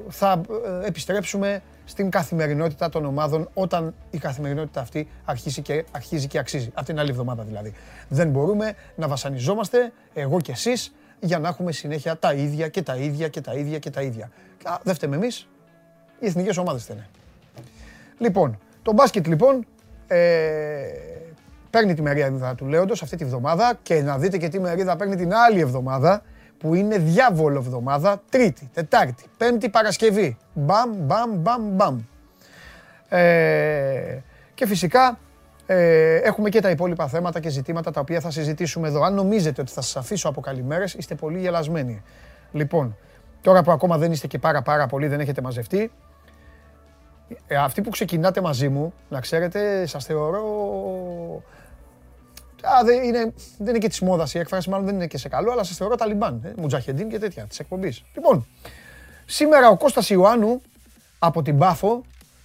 θα 0.10 0.42
επιστρέψουμε 0.86 1.62
στην 1.86 2.10
καθημερινότητα 2.10 2.90
των 2.90 3.06
ομάδων 3.06 3.50
όταν 3.54 3.94
η 4.10 4.18
καθημερινότητα 4.18 4.81
αυτή 4.81 5.08
αρχίσει 5.25 5.62
και, 5.62 5.86
αρχίζει 5.92 6.28
και 6.28 6.38
αξίζει. 6.40 6.69
Από 6.74 6.86
την 6.86 7.00
άλλη 7.00 7.10
εβδομάδα 7.10 7.44
δηλαδή. 7.44 7.74
Δεν 8.08 8.30
μπορούμε 8.30 8.74
να 8.96 9.08
βασανιζόμαστε, 9.08 9.92
εγώ 10.13 10.42
και 10.42 10.52
εσείς, 10.52 10.94
για 11.19 11.40
να 11.40 11.48
έχουμε 11.48 11.72
συνέχεια 11.72 12.18
τα 12.18 12.34
ίδια 12.34 12.68
και 12.68 12.81
τα 12.81 12.96
ίδια 12.96 13.28
και 13.28 13.42
τα 13.42 13.54
ίδια 13.54 13.80
και 13.80 13.90
τα 13.90 14.02
ίδια. 14.02 14.31
Α, 14.63 14.78
δεν 14.84 14.96
φταίμε 14.96 15.16
εμείς, 15.16 15.48
οι 16.19 16.25
εθνικές 16.25 16.58
ομάδες 16.58 16.84
φταίνε. 16.84 17.10
Λοιπόν, 18.18 18.59
το 18.81 18.94
μπάσκετ 18.94 19.27
λοιπόν 19.27 19.65
ε, 20.07 20.18
παίρνει 21.69 21.94
τη 21.94 22.01
μερίδα 22.01 22.56
του 22.56 22.65
Λέοντος 22.65 23.01
αυτή 23.01 23.15
τη 23.15 23.25
βδομάδα 23.25 23.80
και 23.83 24.01
να 24.01 24.18
δείτε 24.18 24.38
και 24.38 24.48
τι 24.48 24.59
μερίδα 24.59 24.95
παίρνει 24.95 25.15
την 25.15 25.33
άλλη 25.33 25.59
εβδομάδα 25.59 26.21
που 26.57 26.74
είναι 26.74 26.98
διάβολο 26.98 27.57
εβδομάδα, 27.57 28.21
Τρίτη, 28.30 28.69
Τετάρτη, 28.74 29.24
Πέμπτη, 29.38 29.69
Παρασκευή. 29.69 30.38
Μπαμ, 30.53 30.92
μπαμ, 30.95 31.31
μπαμ, 31.36 31.63
μπαμ. 31.63 32.00
Ε, 33.09 34.21
και 34.53 34.68
φυσικά 34.68 35.19
ε, 35.65 36.15
έχουμε 36.15 36.50
και 36.50 36.62
τα 36.62 36.69
υπόλοιπα 36.69 37.07
θέματα 37.07 37.39
και 37.39 37.50
ζητήματα 37.50 37.92
τα 37.92 38.00
οποία 38.00 38.19
θα 38.19 38.31
συζητήσουμε 38.31 38.88
εδώ. 38.88 39.03
Αν 39.03 39.13
νομίζετε 39.13 39.62
ότι 39.62 39.71
θα 39.71 39.81
σας 39.81 39.95
αφήσω 39.95 40.30
από 40.30 40.42
καλημέρες, 40.42 40.94
είστε 40.94 41.15
πολύ 41.15 41.39
γελασμένοι. 41.39 42.01
Λοιπόν, 42.51 42.98
τώρα 43.41 43.63
που 43.63 43.72
ακόμα 43.72 43.98
δεν 43.98 44.12
είστε 44.12 44.27
και 44.27 44.39
πάρα 44.39 44.62
πάρα 44.62 44.88
πολύ, 44.88 45.08
δεν 45.08 45.20
έχετε 45.20 45.41
μαζευτεί, 45.41 45.91
ε, 47.48 47.56
αυτοί 47.56 47.82
που 47.82 47.90
ξεκινάτε 47.90 48.42
μαζί 48.42 48.70
μου, 48.70 48.94
να 49.10 49.20
ξέρετε, 49.20 49.86
σας 49.86 50.06
θεωρώ... 50.06 50.44
Α, 52.64 52.84
δεν, 52.86 53.04
είναι, 53.04 53.34
δεν 53.58 53.68
είναι 53.68 53.78
και 53.78 53.88
της 53.88 54.00
μόδας 54.00 54.34
η 54.34 54.40
έκφραση, 54.40 54.70
μάλλον 54.70 54.86
δεν 54.86 54.96
είναι 54.96 55.08
και 55.08 55.18
σε 55.18 55.30
καλό, 55.30 55.52
αλλά 55.52 55.64
σας 55.64 55.78
θεωρώ 55.78 55.96
Ταλιμπάν, 55.96 56.42
ε, 56.44 56.54
Μουτζαχεντίν 56.58 57.10
και 57.10 57.20
τέτοια 57.20 57.44
της 57.44 57.60
εκπομπής. 57.60 58.04
Λοιπόν, 58.14 58.48
σήμερα 59.26 59.70
ο 59.70 59.78
Κώστας 59.78 60.10
Ιωάννου 60.10 60.62
από 61.20 61.42
την 61.42 61.58
Πάφο 61.58 62.02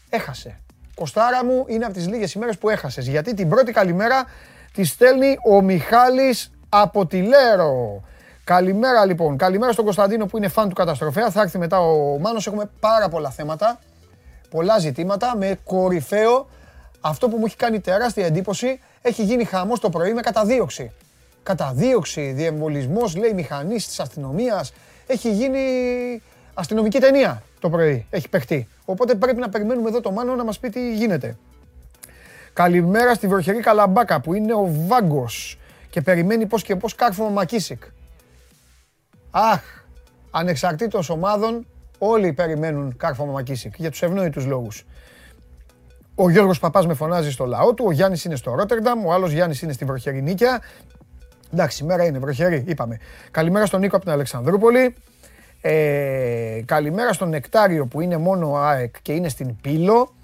έχασε. 0.08 0.60
Κοστάρα 0.94 1.44
μου 1.44 1.64
είναι 1.68 1.84
από 1.84 1.94
τις 1.94 2.08
λίγες 2.08 2.32
ημέρες 2.32 2.58
που 2.58 2.68
έχασες, 2.68 3.06
γιατί 3.06 3.34
την 3.34 3.48
πρώτη 3.48 3.72
καλημέρα 3.72 4.24
τη 4.72 4.84
στέλνει 4.84 5.38
ο 5.44 5.62
Μιχάλης 5.62 6.50
από 6.68 7.06
τη 7.06 7.22
Λέρο. 7.22 8.02
Καλημέρα 8.44 9.04
λοιπόν, 9.04 9.36
καλημέρα 9.36 9.72
στον 9.72 9.84
Κωνσταντίνο 9.84 10.26
που 10.26 10.36
είναι 10.36 10.48
φαν 10.48 10.68
του 10.68 10.74
καταστροφέα, 10.74 11.30
θα 11.30 11.42
έρθει 11.42 11.58
μετά 11.58 11.78
ο 11.80 12.18
Μάνος, 12.18 12.46
έχουμε 12.46 12.70
πάρα 12.80 13.08
πολλά 13.08 13.30
θέματα 13.30 13.78
πολλά 14.56 14.78
ζητήματα 14.78 15.36
με 15.36 15.58
κορυφαίο 15.64 16.48
αυτό 17.00 17.28
που 17.28 17.36
μου 17.36 17.44
έχει 17.46 17.56
κάνει 17.56 17.80
τεράστια 17.80 18.26
εντύπωση. 18.26 18.80
Έχει 19.02 19.22
γίνει 19.22 19.44
χαμός 19.44 19.80
το 19.80 19.90
πρωί 19.90 20.12
με 20.12 20.20
καταδίωξη. 20.20 20.92
Καταδίωξη, 21.42 22.32
διεμβολισμός, 22.32 23.16
λέει 23.16 23.32
μηχανής 23.32 23.86
της 23.86 24.00
αστυνομίας. 24.00 24.72
Έχει 25.06 25.32
γίνει 25.32 25.60
αστυνομική 26.54 26.98
ταινία 26.98 27.42
το 27.60 27.70
πρωί. 27.70 28.06
Έχει 28.10 28.28
παιχτεί. 28.28 28.68
Οπότε 28.84 29.14
πρέπει 29.14 29.40
να 29.40 29.48
περιμένουμε 29.48 29.88
εδώ 29.88 30.00
το 30.00 30.10
Μάνο 30.10 30.34
να 30.34 30.44
μας 30.44 30.58
πει 30.58 30.68
τι 30.68 30.94
γίνεται. 30.94 31.36
Καλημέρα 32.52 33.14
στη 33.14 33.26
βροχερή 33.26 33.60
Καλαμπάκα 33.60 34.20
που 34.20 34.34
είναι 34.34 34.54
ο 34.54 34.68
Βάγκος 34.86 35.58
και 35.90 36.00
περιμένει 36.00 36.46
πώς 36.46 36.62
και 36.62 36.76
πώς 36.76 36.94
κάρφωμα 36.94 37.30
Μακίσικ. 37.30 37.82
Αχ, 39.30 39.62
ανεξαρτήτως 40.30 41.10
ομάδων 41.10 41.66
Όλοι 41.98 42.32
περιμένουν 42.32 42.96
Κάρφο 42.96 43.26
Μακίσικ 43.26 43.74
για 43.76 43.90
τους 43.90 44.02
ευνόητους 44.02 44.46
λόγους. 44.46 44.84
Ο 46.14 46.30
Γιώργος 46.30 46.58
Παπάς 46.58 46.86
με 46.86 46.94
φωνάζει 46.94 47.30
στο 47.30 47.44
λαό 47.44 47.74
του, 47.74 47.84
ο 47.88 47.92
Γιάννης 47.92 48.24
είναι 48.24 48.36
στο 48.36 48.54
Ρότερνταμ, 48.54 49.06
ο 49.06 49.12
άλλος 49.12 49.32
Γιάννης 49.32 49.62
είναι 49.62 49.72
στη 49.72 49.84
βροχερή 49.84 50.22
Νίκαια. 50.22 50.60
Εντάξει, 51.52 51.84
η 51.84 51.86
μέρα 51.86 52.04
είναι 52.04 52.18
βροχερή, 52.18 52.64
είπαμε. 52.66 52.98
Καλημέρα 53.30 53.66
στον 53.66 53.80
Νίκο 53.80 53.96
από 53.96 54.04
την 54.04 54.14
Αλεξανδρούπολη. 54.14 54.94
Ε, 55.60 56.62
καλημέρα 56.64 57.12
στον 57.12 57.28
Νεκτάριο 57.28 57.86
που 57.86 58.00
είναι 58.00 58.16
μόνο 58.16 58.50
ο 58.50 58.56
ΑΕΚ 58.58 58.94
και 59.02 59.12
είναι 59.12 59.28
στην 59.28 59.56
Πύλο. 59.60 60.14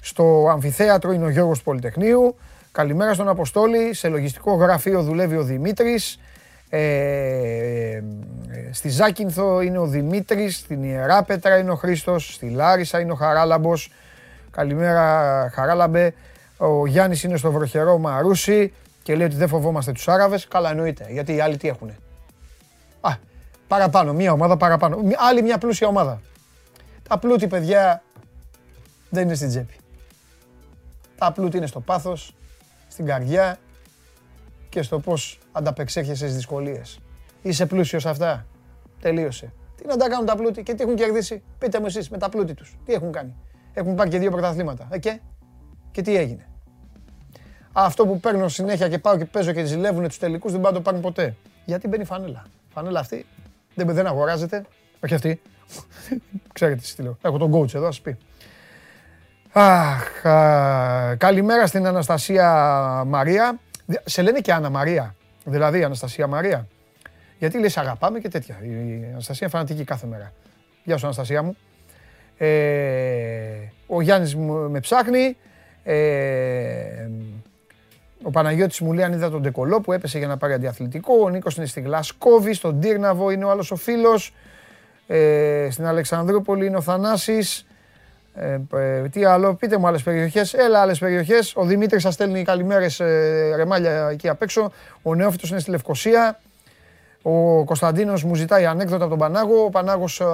Στο 0.00 0.48
αμφιθέατρο 0.50 1.12
είναι 1.12 1.24
ο 1.24 1.28
Γιώργος 1.28 1.62
Πολυτεχνείου. 1.62 2.36
Καλημέρα 2.72 3.14
στον 3.14 3.28
Αποστόλη. 3.28 3.94
Σε 3.94 4.08
λογιστικό 4.08 4.54
γραφείο 4.54 5.02
δουλεύει 5.02 5.36
ο 5.36 5.42
Δημήτρης. 5.42 6.18
Ε, 6.68 8.02
στη 8.70 8.88
Ζάκυνθο 8.88 9.60
είναι 9.60 9.78
ο 9.78 9.86
Δημήτρης, 9.86 10.56
στην 10.56 10.82
Ιεράπετρα 10.82 11.58
είναι 11.58 11.70
ο 11.70 11.74
Χρήστος, 11.74 12.34
στη 12.34 12.48
Λάρισα 12.48 13.00
είναι 13.00 13.12
ο 13.12 13.14
Χαράλαμπος. 13.14 13.92
Καλημέρα 14.50 15.50
Χαράλαμπε. 15.54 16.14
Ο 16.56 16.86
Γιάννης 16.86 17.22
είναι 17.22 17.36
στο 17.36 17.52
βροχερό 17.52 17.98
Μαρούσι 17.98 18.72
και 19.02 19.14
λέει 19.14 19.26
ότι 19.26 19.36
δεν 19.36 19.48
φοβόμαστε 19.48 19.92
τους 19.92 20.08
Άραβες. 20.08 20.48
Καλά 20.48 20.70
εννοείται, 20.70 21.06
γιατί 21.10 21.34
οι 21.34 21.40
άλλοι 21.40 21.56
τι 21.56 21.68
έχουνε; 21.68 21.96
Α, 23.00 23.10
παραπάνω, 23.68 24.12
μία 24.12 24.32
ομάδα 24.32 24.56
παραπάνω. 24.56 24.98
Άλλη 25.28 25.42
μια 25.42 25.58
πλούσια 25.58 25.86
ομάδα. 25.86 26.20
Τα 27.08 27.18
πλούτη 27.18 27.46
παιδιά 27.46 28.02
δεν 29.10 29.22
είναι 29.22 29.34
στην 29.34 29.48
τσέπη. 29.48 29.74
Τα 31.18 31.32
πλούτη 31.32 31.56
είναι 31.56 31.66
στο 31.66 31.80
πάθος, 31.80 32.34
στην 32.88 33.06
καρδιά 33.06 33.58
και 34.76 34.82
στο 34.82 35.00
πώς 35.00 35.38
ανταπεξέρχεσαι 35.52 36.16
στις 36.16 36.34
δυσκολίες. 36.34 36.98
Είσαι 37.42 37.66
πλούσιος 37.66 38.06
αυτά; 38.06 38.46
Τελείωσε. 39.00 39.52
Τι 39.76 39.86
να 39.86 39.96
τα 39.96 40.08
κάνουν 40.08 40.26
τα 40.26 40.36
πλούτη 40.36 40.62
και 40.62 40.74
τι 40.74 40.82
έχουν 40.82 40.94
κερδίσει; 40.94 41.42
Πείτε 41.58 41.80
μου 41.80 41.86
εσείς 41.86 42.10
με 42.10 42.18
τα 42.18 42.28
πλούτη 42.28 42.54
τους. 42.54 42.76
Τι 42.84 42.92
έχουν 42.92 43.12
κάνει; 43.12 43.34
Έχουν 43.72 43.94
πάρει 43.94 44.10
και 44.10 44.18
δύο 44.18 44.30
πρωταθλήματα. 44.30 44.88
Ε, 44.90 44.98
και, 44.98 45.20
και 45.90 46.02
τι 46.02 46.16
έγινε; 46.16 46.48
Αυτό 47.72 48.06
που 48.06 48.20
παίρνω 48.20 48.48
συνέχεια 48.48 48.88
και 48.88 48.98
πάω 48.98 49.16
και 49.16 49.24
παίζω 49.24 49.52
και 49.52 49.64
ζηλεύουν 49.64 50.08
τους 50.08 50.18
τελικούς 50.18 50.52
δεν 50.52 50.60
πάνε 50.60 50.76
το 50.76 50.82
πάρουν 50.82 51.00
ποτέ. 51.00 51.36
Γιατί 51.64 51.88
μπαίνει 51.88 52.04
φανέλα; 52.04 52.46
Φανέλα 52.68 53.00
αυτή 53.00 53.26
δεν, 53.74 53.86
δεν 53.86 54.06
αγοράζεται. 54.06 54.64
Όχι 55.04 55.14
αυτή. 55.14 55.40
Ξέρετε 56.52 56.80
τι 56.96 57.02
λέω. 57.02 57.18
Έχω 57.22 57.38
τον 57.38 57.52
coach 57.52 57.74
εδώ, 57.74 57.86
ας 57.86 58.00
πει. 58.00 58.16
Αχ, 59.52 60.22
καλημέρα 61.16 61.66
στην 61.66 61.86
Αναστασία 61.86 62.52
Μαρία. 63.06 63.58
Σε 64.04 64.22
λένε 64.22 64.40
και 64.40 64.52
Άννα 64.52 64.70
Μαρία. 64.70 65.14
Δηλαδή 65.44 65.84
Αναστασία 65.84 66.26
Μαρία. 66.26 66.66
Γιατί 67.38 67.58
λες 67.58 67.76
αγαπάμε 67.76 68.18
και 68.18 68.28
τέτοια. 68.28 68.56
Η 68.62 69.04
Αναστασία 69.10 69.48
φανατική 69.48 69.84
κάθε 69.84 70.06
μέρα. 70.06 70.32
Γεια 70.84 70.96
σου 70.96 71.04
Αναστασία 71.04 71.42
μου. 71.42 71.56
Ε, 72.36 72.48
ο 73.86 74.00
Γιάννης 74.00 74.36
με 74.68 74.80
ψάχνει. 74.80 75.36
Ε, 75.82 77.08
ο 78.22 78.30
Παναγιώτης 78.30 78.80
μου 78.80 78.92
λέει 78.92 79.04
αν 79.04 79.12
είδα 79.12 79.30
τον 79.30 79.42
Ντεκολό 79.42 79.80
που 79.80 79.92
έπεσε 79.92 80.18
για 80.18 80.26
να 80.26 80.36
πάρει 80.36 80.52
αντιαθλητικό. 80.52 81.14
Ο 81.22 81.28
Νίκος 81.28 81.56
είναι 81.56 81.66
στη 81.66 81.80
Γλασκόβη, 81.80 82.54
στον 82.54 82.80
Τύρναβο 82.80 83.30
είναι 83.30 83.44
ο 83.44 83.50
άλλος 83.50 83.70
ο 83.70 83.76
φίλος. 83.76 84.34
Ε, 85.06 85.68
στην 85.70 85.86
Αλεξανδρούπολη 85.86 86.66
είναι 86.66 86.76
ο 86.76 86.80
Θανάσης. 86.80 87.66
Ε, 88.38 88.60
ε, 88.74 89.08
τι 89.08 89.24
άλλο, 89.24 89.54
πείτε 89.54 89.78
μου 89.78 89.86
άλλες 89.86 90.02
περιοχές. 90.02 90.54
Έλα 90.54 90.80
άλλες 90.80 90.98
περιοχές. 90.98 91.52
Ο 91.56 91.64
Δημήτρης 91.64 92.02
σας 92.02 92.14
στέλνει 92.14 92.42
καλημέρες 92.42 93.00
ε, 93.00 93.52
ρεμάλια 93.56 94.08
εκεί 94.08 94.28
απ' 94.28 94.42
έξω. 94.42 94.72
Ο 95.02 95.14
Νεόφυτος 95.14 95.50
είναι 95.50 95.58
στη 95.60 95.70
Λευκοσία. 95.70 96.40
Ο 97.22 97.64
Κωνσταντίνος 97.64 98.24
μου 98.24 98.34
ζητάει 98.34 98.66
ανέκδοτα 98.66 99.04
από 99.04 99.08
τον 99.08 99.18
Πανάγο. 99.18 99.64
Ο 99.64 99.70
Πανάγος 99.70 100.20
ε, 100.20 100.24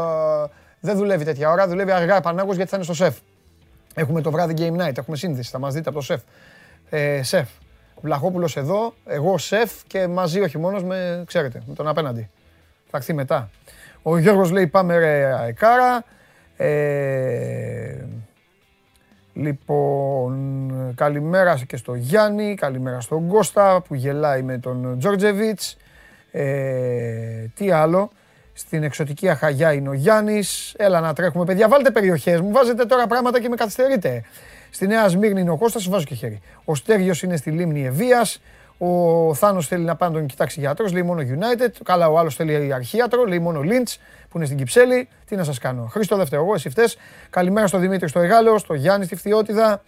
δεν 0.80 0.97
δουλεύει 0.97 1.25
τέτοια 1.25 1.50
ώρα. 1.50 1.68
Δουλεύει 1.68 1.90
αργά 1.90 2.16
ο 2.16 2.21
Πανάγος 2.21 2.56
γιατί 2.56 2.71
θα 2.71 2.76
είναι 2.76 2.85
στο 2.85 2.94
σεφ. 2.94 3.16
Έχουμε 3.94 4.21
το 4.21 4.30
βράδυ 4.30 4.54
game 4.59 4.87
night. 4.87 4.99
Έχουμε 4.99 5.16
σύνδεση. 5.16 5.50
Θα 5.50 5.59
μας 5.59 5.75
δείτε 5.75 5.88
από 5.88 5.99
το 5.99 6.04
σεφ. 6.04 6.21
Ε, 6.90 7.23
σεφ. 7.23 7.49
Βλαχόπουλος 8.00 8.56
εδώ. 8.56 8.94
Εγώ 9.06 9.38
σεφ 9.38 9.73
και 9.87 10.06
μαζί 10.06 10.40
όχι 10.40 10.59
μόνος 10.59 10.85
με, 10.85 11.25
ξέρετε, 11.26 11.62
με 11.66 11.75
τον 11.75 11.88
απέναντι. 11.88 12.30
Θα 12.90 12.97
έρθει 12.97 13.12
μετά. 13.12 13.50
Ο 14.02 14.18
Γιώργος 14.18 14.50
λέει 14.50 14.66
πάμε 14.66 14.99
ρε 14.99 15.35
αεκάρα. 15.35 16.04
Ε, 16.56 18.04
λοιπόν, 19.32 20.92
καλημέρα 20.94 21.61
και 21.66 21.76
στο 21.76 21.94
Γιάννη, 21.94 22.54
καλημέρα 22.54 23.00
στον 23.00 23.28
Κώστα 23.28 23.82
που 23.88 23.94
γελάει 23.94 24.42
με 24.42 24.59
τον 24.59 24.99
Τζόρτζεβιτς. 24.99 25.76
Ε, 26.30 27.47
τι 27.54 27.71
άλλο. 27.71 28.11
Στην 28.54 28.82
εξωτική 28.82 29.28
Αχαγιά 29.28 29.73
είναι 29.73 29.88
ο 29.88 29.92
Γιάννης. 29.92 30.75
Έλα 30.78 31.00
να 31.00 31.12
τρέχουμε 31.12 31.44
παιδιά, 31.44 31.68
βάλτε 31.68 31.90
περιοχές 31.90 32.40
μου, 32.40 32.50
βάζετε 32.52 32.85
τώρα 32.85 33.06
πράγματα 33.06 33.40
και 33.40 33.49
με 33.49 33.56
καθυστερείτε. 33.56 34.25
Στη 34.71 34.87
Νέα 34.87 35.09
Σμύρνη 35.09 35.40
είναι 35.40 35.50
ο 35.50 35.56
Κώστας, 35.56 35.88
βάζω 35.88 36.04
και 36.04 36.14
χέρι. 36.14 36.40
Ο 36.64 36.75
Στέργιος 36.75 37.23
είναι 37.23 37.37
στη 37.37 37.50
Λίμνη 37.50 37.87
Ευβίας. 37.87 38.40
Ο 38.84 39.34
Θάνος 39.34 39.66
θέλει 39.66 39.84
να 39.84 39.96
πάει 39.96 40.08
να 40.08 40.14
τον 40.14 40.26
κοιτάξει 40.26 40.60
γιατρός, 40.60 40.92
λέει 40.92 41.02
μόνο 41.02 41.22
United. 41.22 41.70
Καλά, 41.84 42.08
ο 42.08 42.18
άλλος 42.18 42.34
θέλει 42.34 42.72
αρχίατρο, 42.72 43.24
λέει 43.24 43.38
μόνο 43.38 43.60
Lynch 43.60 43.96
που 44.28 44.36
είναι 44.36 44.46
στην 44.46 44.58
Κυψέλη. 44.58 45.08
Τι 45.24 45.36
να 45.36 45.44
σας 45.44 45.58
κάνω. 45.58 45.84
Χρήστο 45.84 46.16
δεύτερο, 46.16 46.42
εγώ, 46.42 46.54
εσύ 46.54 46.68
φταίς. 46.68 46.96
Καλημέρα 47.30 47.66
στο 47.66 47.78
Δημήτρη 47.78 48.08
στο 48.08 48.20
Εγάλεο, 48.20 48.58
στο 48.58 48.74
Γιάννη 48.74 49.04
στη 49.04 49.16
Φθιώτιδα. 49.16 49.82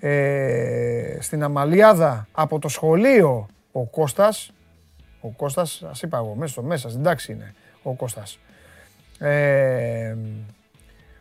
Ε, 0.00 1.16
στην 1.20 1.42
Αμαλιάδα 1.42 2.26
από 2.32 2.58
το 2.58 2.68
σχολείο 2.68 3.46
ο 3.72 3.84
Κώστας. 3.84 4.52
Ο 5.20 5.28
Κώστας, 5.28 5.84
σα 5.92 6.06
είπα 6.06 6.18
εγώ, 6.18 6.34
μέσα 6.34 6.52
στο 6.52 6.62
μέσα, 6.62 6.88
στην 6.88 7.02
τάξη 7.02 7.32
είναι 7.32 7.54
ο 7.82 7.92
Κώστας. 7.92 8.38
Ε, 9.18 10.16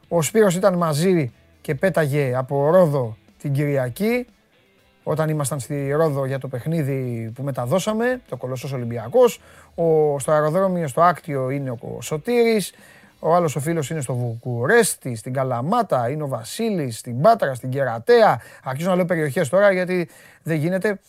ο 0.07 0.21
Σπύρος 0.21 0.55
ήταν 0.55 0.73
μαζί 0.73 1.33
και 1.61 1.75
πέταγε 1.75 2.35
από 2.35 2.69
Ρόδο 2.69 3.17
την 3.37 3.53
Κυριακή 3.53 4.27
όταν 5.09 5.29
ήμασταν 5.29 5.59
στη 5.59 5.91
Ρόδο 5.91 6.25
για 6.25 6.39
το 6.39 6.47
παιχνίδι 6.47 7.31
που 7.35 7.43
μεταδώσαμε, 7.43 8.21
το 8.29 8.37
Κολοσσός 8.37 8.73
Ολυμπιακός. 8.73 9.41
Ο, 9.75 10.19
στο 10.19 10.31
αεροδρόμιο 10.31 10.87
στο 10.87 11.01
Άκτιο 11.01 11.49
είναι 11.49 11.69
ο 11.69 12.01
Σωτήρης. 12.01 12.73
Ο 13.19 13.35
άλλος 13.35 13.55
ο 13.55 13.59
φίλος 13.59 13.89
είναι 13.89 14.01
στο 14.01 14.13
Βουκουρέστι, 14.13 15.15
στην 15.15 15.33
Καλαμάτα, 15.33 16.09
είναι 16.09 16.23
ο 16.23 16.27
Βασίλης, 16.27 16.97
στην 16.97 17.21
Πάτρα, 17.21 17.53
στην 17.53 17.69
Κερατέα. 17.69 18.41
Αρχίζω 18.63 18.89
να 18.89 18.95
λέω 18.95 19.05
περιοχές 19.05 19.49
τώρα 19.49 19.71
γιατί 19.71 20.09
δεν 20.43 20.57
γίνεται. 20.57 20.99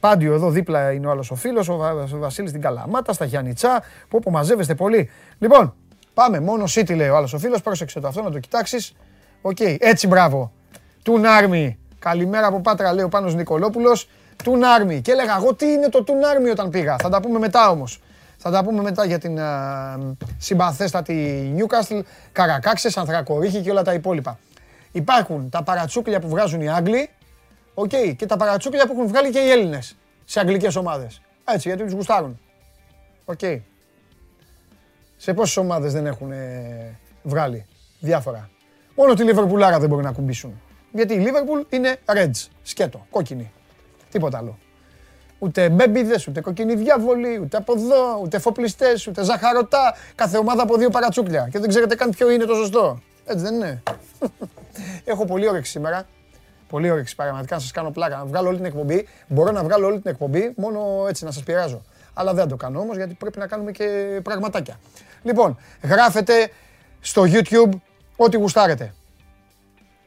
Πάντιο 0.00 0.34
εδώ 0.34 0.50
δίπλα 0.50 0.92
είναι 0.92 1.06
ο 1.06 1.10
άλλος 1.10 1.30
ο 1.30 1.34
φίλος, 1.34 1.68
ο 1.68 2.08
Βασίλης 2.10 2.50
στην 2.50 2.62
Καλαμάτα, 2.62 3.12
στα 3.12 3.24
Γιάννητσά, 3.24 3.82
που 4.08 4.16
όπου 4.16 4.30
μαζεύεστε 4.30 4.74
πολύ. 4.74 5.10
Λοιπόν, 5.38 5.74
πάμε, 6.14 6.40
μόνο 6.40 6.64
City 6.68 6.94
λέει 6.96 7.08
ο 7.08 7.16
άλλος 7.16 7.32
ο 7.32 7.38
φίλος, 7.38 7.62
πρόσεξε 7.62 8.00
το 8.00 8.08
αυτό 8.08 8.22
να 8.22 8.30
το 8.30 8.38
κοιτάξεις. 8.38 8.94
Οκ, 9.42 9.60
έτσι 9.78 10.06
μπράβο. 10.06 10.52
Toon 11.02 11.36
Army, 11.36 11.78
Καλημέρα 12.02 12.46
από 12.46 12.60
Πάτρα, 12.60 12.92
λέει 12.92 13.04
ο 13.04 13.08
Πάνος 13.08 13.34
Νικολόπουλος. 13.34 14.08
Toon 14.44 14.69
Army. 14.69 15.00
Και 15.00 15.12
έλεγα 15.12 15.36
εγώ 15.36 15.54
τι 15.54 15.66
είναι 15.66 15.88
το 15.88 16.04
Toon 16.04 16.26
Army 16.26 16.48
όταν 16.48 16.70
πήγα; 16.70 16.96
Θα 16.98 17.08
τα 17.08 17.20
πούμε 17.20 17.38
μετά 17.38 17.70
όμως. 17.70 18.00
Θα 18.36 18.50
τα 18.50 18.64
πούμε 18.64 18.82
μετά 18.82 19.04
για 19.04 19.18
την 19.18 19.38
uh, 19.40 20.12
συμπαθέστατη 20.38 21.52
Newcastle, 21.56 22.00
Καρακάξες, 22.32 22.96
Ανθρακωρύχοι 22.96 23.60
και 23.60 23.70
όλα 23.70 23.82
τα 23.82 23.92
υπόλοιπα. 23.92 24.38
Υπάρχουν 24.92 25.48
τα 25.48 25.62
παρατσούκλια 25.62 26.20
που 26.20 26.28
βγάζουν 26.28 26.60
οι 26.60 26.70
Άγγλοι 26.70 27.10
okay, 27.74 28.14
και 28.16 28.26
τα 28.26 28.36
παρατσούκλια 28.36 28.86
που 28.86 28.92
έχουν 28.92 29.06
βγάλει 29.06 29.30
και 29.30 29.38
οι 29.38 29.50
Έλληνες 29.50 29.96
σε 30.24 30.40
αγγλικές 30.40 30.76
ομάδες. 30.76 31.20
Έτσι, 31.44 31.68
γιατί 31.68 31.82
τους 31.84 31.92
γουστάρουν. 31.92 32.40
Okay. 33.24 33.60
Σε 35.16 35.34
πόσες 35.34 35.56
ομάδες 35.56 35.92
δεν 35.92 36.06
έχουν 36.06 36.32
βγάλει 37.22 37.66
διάφορα; 38.00 38.50
Μόνο 38.96 39.14
τη 39.14 39.24
Λιβερπουλάρα 39.24 39.78
δεν 39.78 39.88
μπορεί 39.88 40.04
να 40.04 40.12
κουμπίσουν. 40.12 40.60
Γιατί 40.92 41.14
η 41.14 41.18
Λίβερπουλ 41.18 41.60
είναι 41.68 41.96
Reds, 42.04 42.46
σκέτο, 42.62 43.06
κόκκινη. 43.10 43.52
Τίποτα 44.10 44.38
άλλο. 44.38 44.58
Ούτε 45.38 45.68
μπέμπιδες, 45.68 46.26
ούτε 46.26 46.40
κοκκινοί 46.40 46.74
διάβολοι, 46.74 47.38
ούτε 47.42 47.56
από 47.56 47.72
εδώ, 47.72 48.20
ούτε 48.22 48.38
φοπλιστέ, 48.38 48.94
ούτε 49.08 49.24
ζαχαρωτά. 49.24 49.94
Κάθε 50.14 50.38
ομάδα 50.38 50.62
από 50.62 50.76
δύο 50.76 50.90
παρατσούκλια. 50.90 51.48
Και 51.50 51.58
δεν 51.58 51.68
ξέρετε 51.68 51.94
καν 51.94 52.10
ποιο 52.10 52.30
είναι 52.30 52.44
το 52.44 52.54
σωστό. 52.54 53.00
Έτσι 53.24 53.44
δεν 53.44 53.54
είναι. 53.54 53.82
Έχω 55.04 55.24
πολύ 55.24 55.48
όρεξη 55.48 55.70
σήμερα. 55.70 56.06
Πολύ 56.68 56.90
όρεξη 56.90 57.16
πραγματικά 57.16 57.54
να 57.54 57.60
σας 57.60 57.70
κάνω 57.70 57.90
πλάκα. 57.90 58.16
Να 58.16 58.24
βγάλω 58.24 58.48
όλη 58.48 58.56
την 58.56 58.66
εκπομπή. 58.66 59.08
Μπορώ 59.26 59.50
να 59.50 59.62
βγάλω 59.62 59.86
όλη 59.86 60.00
την 60.00 60.10
εκπομπή 60.10 60.52
μόνο 60.56 61.04
έτσι 61.08 61.24
να 61.24 61.30
σας 61.30 61.42
πειράζω. 61.42 61.82
Αλλά 62.14 62.34
δεν 62.34 62.48
το 62.48 62.56
κάνω 62.56 62.80
όμως 62.80 62.96
γιατί 62.96 63.14
πρέπει 63.14 63.38
να 63.38 63.46
κάνουμε 63.46 63.72
και 63.72 64.20
πραγματάκια. 64.22 64.78
Λοιπόν, 65.22 65.58
γράφετε 65.82 66.50
στο 67.00 67.22
YouTube 67.26 67.70
ό,τι 68.16 68.36
γουστάρετε 68.36 68.92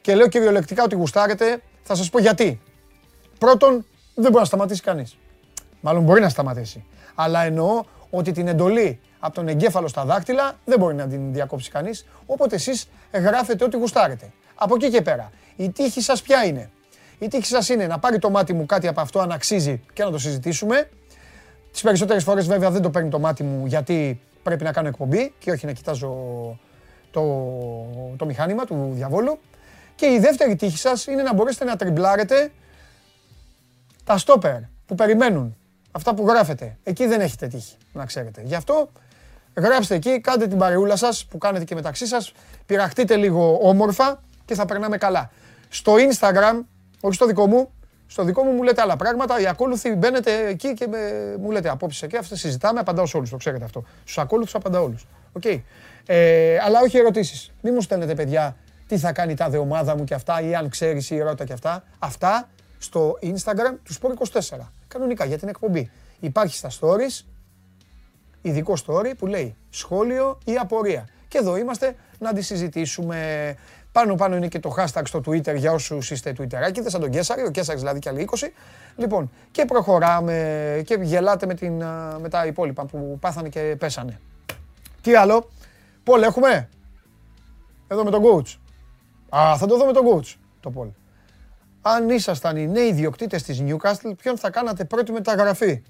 και 0.06 0.16
λέω 0.16 0.28
κυριολεκτικά 0.28 0.84
ότι 0.84 0.96
γουστάρετε, 0.96 1.62
θα 1.84 1.96
σας 1.96 2.10
πω 2.10 2.20
γιατί. 2.20 2.62
Πρώτον, 3.40 3.86
δεν 4.16 4.32
μπορεί 4.32 4.36
να 4.36 4.46
σταματήσει 4.46 4.82
κανείς. 4.82 5.18
Μάλλον 5.82 6.04
μπορεί 6.04 6.22
να 6.22 6.30
σταματήσει. 6.30 6.86
Αλλά 7.16 7.44
εννοώ 7.44 7.84
ότι 8.10 8.32
την 8.32 8.48
εντολή 8.48 9.00
από 9.20 9.36
τον 9.36 9.48
εγκέφαλο 9.48 9.88
στα 9.88 10.06
δάκτυλα 10.06 10.54
δεν 10.66 10.80
μπορεί 10.80 10.96
να 10.96 11.08
την 11.08 11.34
διακόψει 11.34 11.70
κανείς. 11.70 12.06
Οπότε 12.26 12.56
εσείς 12.56 12.88
γράφετε 13.12 13.64
ό,τι 13.64 13.78
γουστάρετε. 13.78 14.32
Από 14.56 14.76
εκεί 14.76 14.90
και 14.90 15.02
πέρα. 15.02 15.32
Η 15.56 15.70
τύχη 15.70 16.02
σας 16.02 16.22
ποια 16.22 16.46
είναι; 16.46 16.70
Η 17.20 17.28
τύχη 17.28 17.46
σας 17.46 17.70
είναι 17.70 17.88
να 17.88 18.00
πάρει 18.00 18.20
το 18.20 18.30
μάτι 18.30 18.54
μου 18.54 18.66
κάτι 18.66 18.88
από 18.88 19.02
αυτό 19.02 19.20
αν 19.20 19.32
αξίζει 19.32 19.82
και 19.94 20.04
να 20.04 20.12
το 20.12 20.18
συζητήσουμε. 20.18 20.90
Τις 21.72 21.82
περισσότερες 21.82 22.24
φορές 22.24 22.48
βέβαια 22.48 22.72
δεν 22.72 22.82
το 22.82 22.90
παίρνει 22.90 23.10
το 23.10 23.20
μάτι 23.20 23.44
μου 23.44 23.66
γιατί 23.66 24.22
πρέπει 24.44 24.64
να 24.64 24.72
κάνω 24.72 24.88
εκπομπή 24.88 25.34
και 25.40 25.52
όχι 25.52 25.66
να 25.66 25.72
κοιτάζω 25.72 26.10
το, 27.12 27.22
το 28.18 28.26
μηχάνημα 28.26 28.66
του 28.66 28.92
διαβόλου. 28.94 29.40
Και 29.96 30.06
η 30.06 30.20
δεύτερη 30.20 30.56
τύχη 30.56 30.78
σας 30.78 31.06
είναι 31.06 31.22
να 31.22 31.34
μπορέσετε 31.34 31.66
να 31.66 31.75
τριμπλάρετε 31.75 32.52
τα 34.04 34.18
στόπερ 34.18 34.60
που 34.86 34.96
περιμένουν. 34.96 35.58
Αυτά 35.92 36.14
που 36.14 36.28
γράφετε. 36.28 36.78
Εκεί 36.84 37.06
δεν 37.06 37.22
έχετε 37.22 37.48
τύχη, 37.48 37.75
να 37.94 38.06
ξέρετε. 38.06 38.42
Γι' 38.46 38.56
αυτό 38.56 38.90
γράψτε 39.56 39.96
εκεί, 39.96 40.22
κάντε 40.22 40.48
την 40.48 40.58
παρεούλα 40.58 40.96
σας 40.96 41.25
που 41.25 41.38
κάνετε 41.38 41.64
και 41.64 41.75
μεταξύ 41.75 42.08
σας, 42.08 42.32
πειραχτείτε 42.66 43.16
λίγο 43.16 43.60
όμορφα 43.62 44.22
και 44.46 44.56
θα 44.56 44.66
περνάμε 44.66 44.98
καλά. 44.98 45.32
Στο 45.70 45.94
Instagram, 45.94 46.64
όχι 47.02 47.16
στο 47.16 47.25
δικό 47.25 47.48
μου, 47.48 47.72
στο 48.08 48.24
δικό 48.24 48.44
μου 48.44 48.52
μου 48.52 48.64
λέτε 48.64 48.82
άλλα 48.82 48.96
πράγματα. 48.96 49.40
Οι 49.40 49.48
ακόλουθοι 49.48 49.96
μπαίνετε 49.96 50.48
εκεί 50.48 50.74
και 50.74 50.88
μου 51.40 51.52
λέτε 51.52 51.70
απόψε 51.70 52.08
και 52.08 52.18
αυτά 52.18 52.36
συζητάμε. 52.36 52.80
Απαντάω 52.80 53.06
σε 53.06 53.18
όλους, 53.18 53.30
το 53.30 53.38
ξέρετε 53.38 53.64
αυτό. 53.64 53.84
Στους 54.02 54.18
ακόλουθους 54.18 54.56
απαντάω 54.56 54.84
όλους. 54.84 55.08
Okay. 55.42 55.62
Ε, 56.06 56.58
αλλά 56.60 56.80
όχι 56.80 56.98
ερωτήσεις. 56.98 57.52
Μην 57.62 57.74
μου 57.74 57.82
στέλνετε 57.82 58.16
παιδιά 58.16 58.56
τι 58.88 58.98
θα 58.98 59.12
κάνει 59.12 59.34
τάδε 59.34 59.58
ομάδα 59.58 59.98
μου 59.98 60.04
και 60.04 60.13
αυτά 60.13 60.42
ή 60.42 60.56
αν 60.56 60.70
ξέρεις 60.70 61.10
ή 61.10 61.15
ερώτα 61.18 61.46
και 61.46 61.54
αυτά. 61.54 61.84
Αυτά 62.00 62.50
στο 62.77 63.18
Instagram 63.22 63.75
του 63.84 63.94
Sport24. 63.94 64.58
Κανονικά 64.88 65.25
για 65.25 65.38
την 65.38 65.48
εκπομπή. 65.48 65.92
Υπάρχει 66.20 66.56
στα 66.56 66.70
stories, 66.80 67.25
ειδικό 68.42 68.74
story 68.86 69.12
που 69.18 69.27
λέει 69.27 69.56
σχόλιο 69.70 70.39
ή 70.46 70.56
απορία. 70.56 71.08
Και 71.27 71.38
εδώ 71.38 71.58
είμαστε 71.58 71.96
να 72.20 72.34
τη 72.34 72.42
συζητήσουμε. 72.42 73.56
Πάνω 73.92 74.15
πάνω 74.15 74.36
είναι 74.36 74.48
και 74.48 74.60
το 74.60 74.75
hashtag 74.77 75.01
στο 75.04 75.22
Twitter 75.25 75.56
για 75.56 75.72
όσους 75.72 76.12
είστε 76.12 76.34
Twitterάκιδες, 76.38 76.88
σαν 76.88 77.01
τον 77.01 77.10
Κέσσαρη, 77.10 77.44
ο 77.44 77.51
Κέσσαρη 77.51 77.80
δηλαδή 77.80 78.00
και 78.00 78.10
άλλοι 78.10 78.30
20. 78.32 78.48
Λοιπόν, 78.96 79.32
και 79.51 79.65
προχωράμε 79.65 80.82
και 80.86 80.98
γελάτε 81.01 81.46
με, 81.46 81.54
την, 81.54 81.74
με 82.22 82.30
τα 82.30 82.46
υπόλοιπα 82.46 82.86
που 82.86 83.18
πάθανε 83.20 83.50
και 83.50 83.75
πέσανε. 83.80 84.20
Τι 85.01 85.15
άλλο, 85.15 85.50
Πολ 86.04 86.22
έχουμε; 86.22 86.70
Εδώ 87.88 88.04
με 88.04 88.12
τον 88.12 88.22
coach. 88.24 88.58
Α, 89.38 89.58
θα 89.58 89.65
το 89.65 89.77
δω 89.77 89.86
με 89.86 89.92
τον 89.92 90.04
coach, 90.06 90.36
το 90.60 90.70
Πολ. 90.70 90.88
Αν 91.82 92.10
ήσασταν 92.10 92.58
οι 92.58 92.68
νέοι 92.68 92.92
διοκτήτες 92.92 93.44
της 93.44 93.63
Newcastle, 93.65 94.12
ποιον 94.18 94.38
θα 94.38 94.50
κάνατε 94.50 94.86
πρώτη 94.86 95.12
μεταγραφή; 95.12 95.84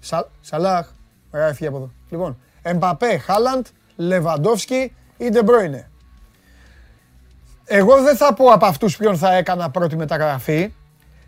Σα, 0.00 0.28
Σαλάχ, 0.40 0.88
γράφει 1.32 1.66
από 1.66 1.76
εδώ. 1.76 1.90
Λοιπόν, 2.10 2.38
Εμπαπέ, 2.62 3.18
Χάλαντ, 3.18 3.66
Λεβαντόφσκι 3.96 4.94
ή 5.16 5.28
Ντεμπρόινε. 5.28 5.90
Εγώ 7.64 8.02
δεν 8.02 8.16
θα 8.16 8.34
πω 8.34 8.46
από 8.46 8.66
αυτούς 8.66 8.96
ποιον 8.96 9.16
θα 9.16 9.34
έκανα 9.34 9.70
πρώτη 9.70 9.96
μεταγραφή. 9.96 10.72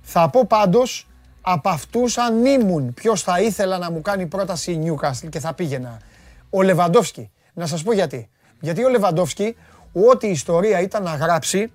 Θα 0.03 0.31
πω 0.31 0.47
πάντως 0.47 1.09
από 1.41 1.69
αυτούς 1.69 2.19
αν 2.19 2.45
ήμουν 2.45 2.95
ποιος 2.95 3.23
θα 3.23 3.41
ήθελα 3.41 3.79
να 3.79 3.91
μου 3.91 4.01
κάνει 4.03 4.27
πρόταση 4.27 4.73
η 4.73 4.83
Newcastle 4.87 5.29
και 5.29 5.41
θα 5.41 5.55
πήγαινα. 5.55 5.99
Ο 6.51 6.63
Λεβαντόφσκι. 6.63 7.31
Να 7.55 7.67
σας 7.67 7.83
πω 7.83 7.93
γιατί. 7.93 8.29
Γιατί 8.61 8.85
ο 8.85 8.89
Λεβαντόφσκι, 8.89 9.57
ό,τι 9.93 10.27
η 10.27 10.31
ιστορία 10.31 10.81
ήταν 10.81 11.03
να 11.03 11.15
γράψει, 11.15 11.73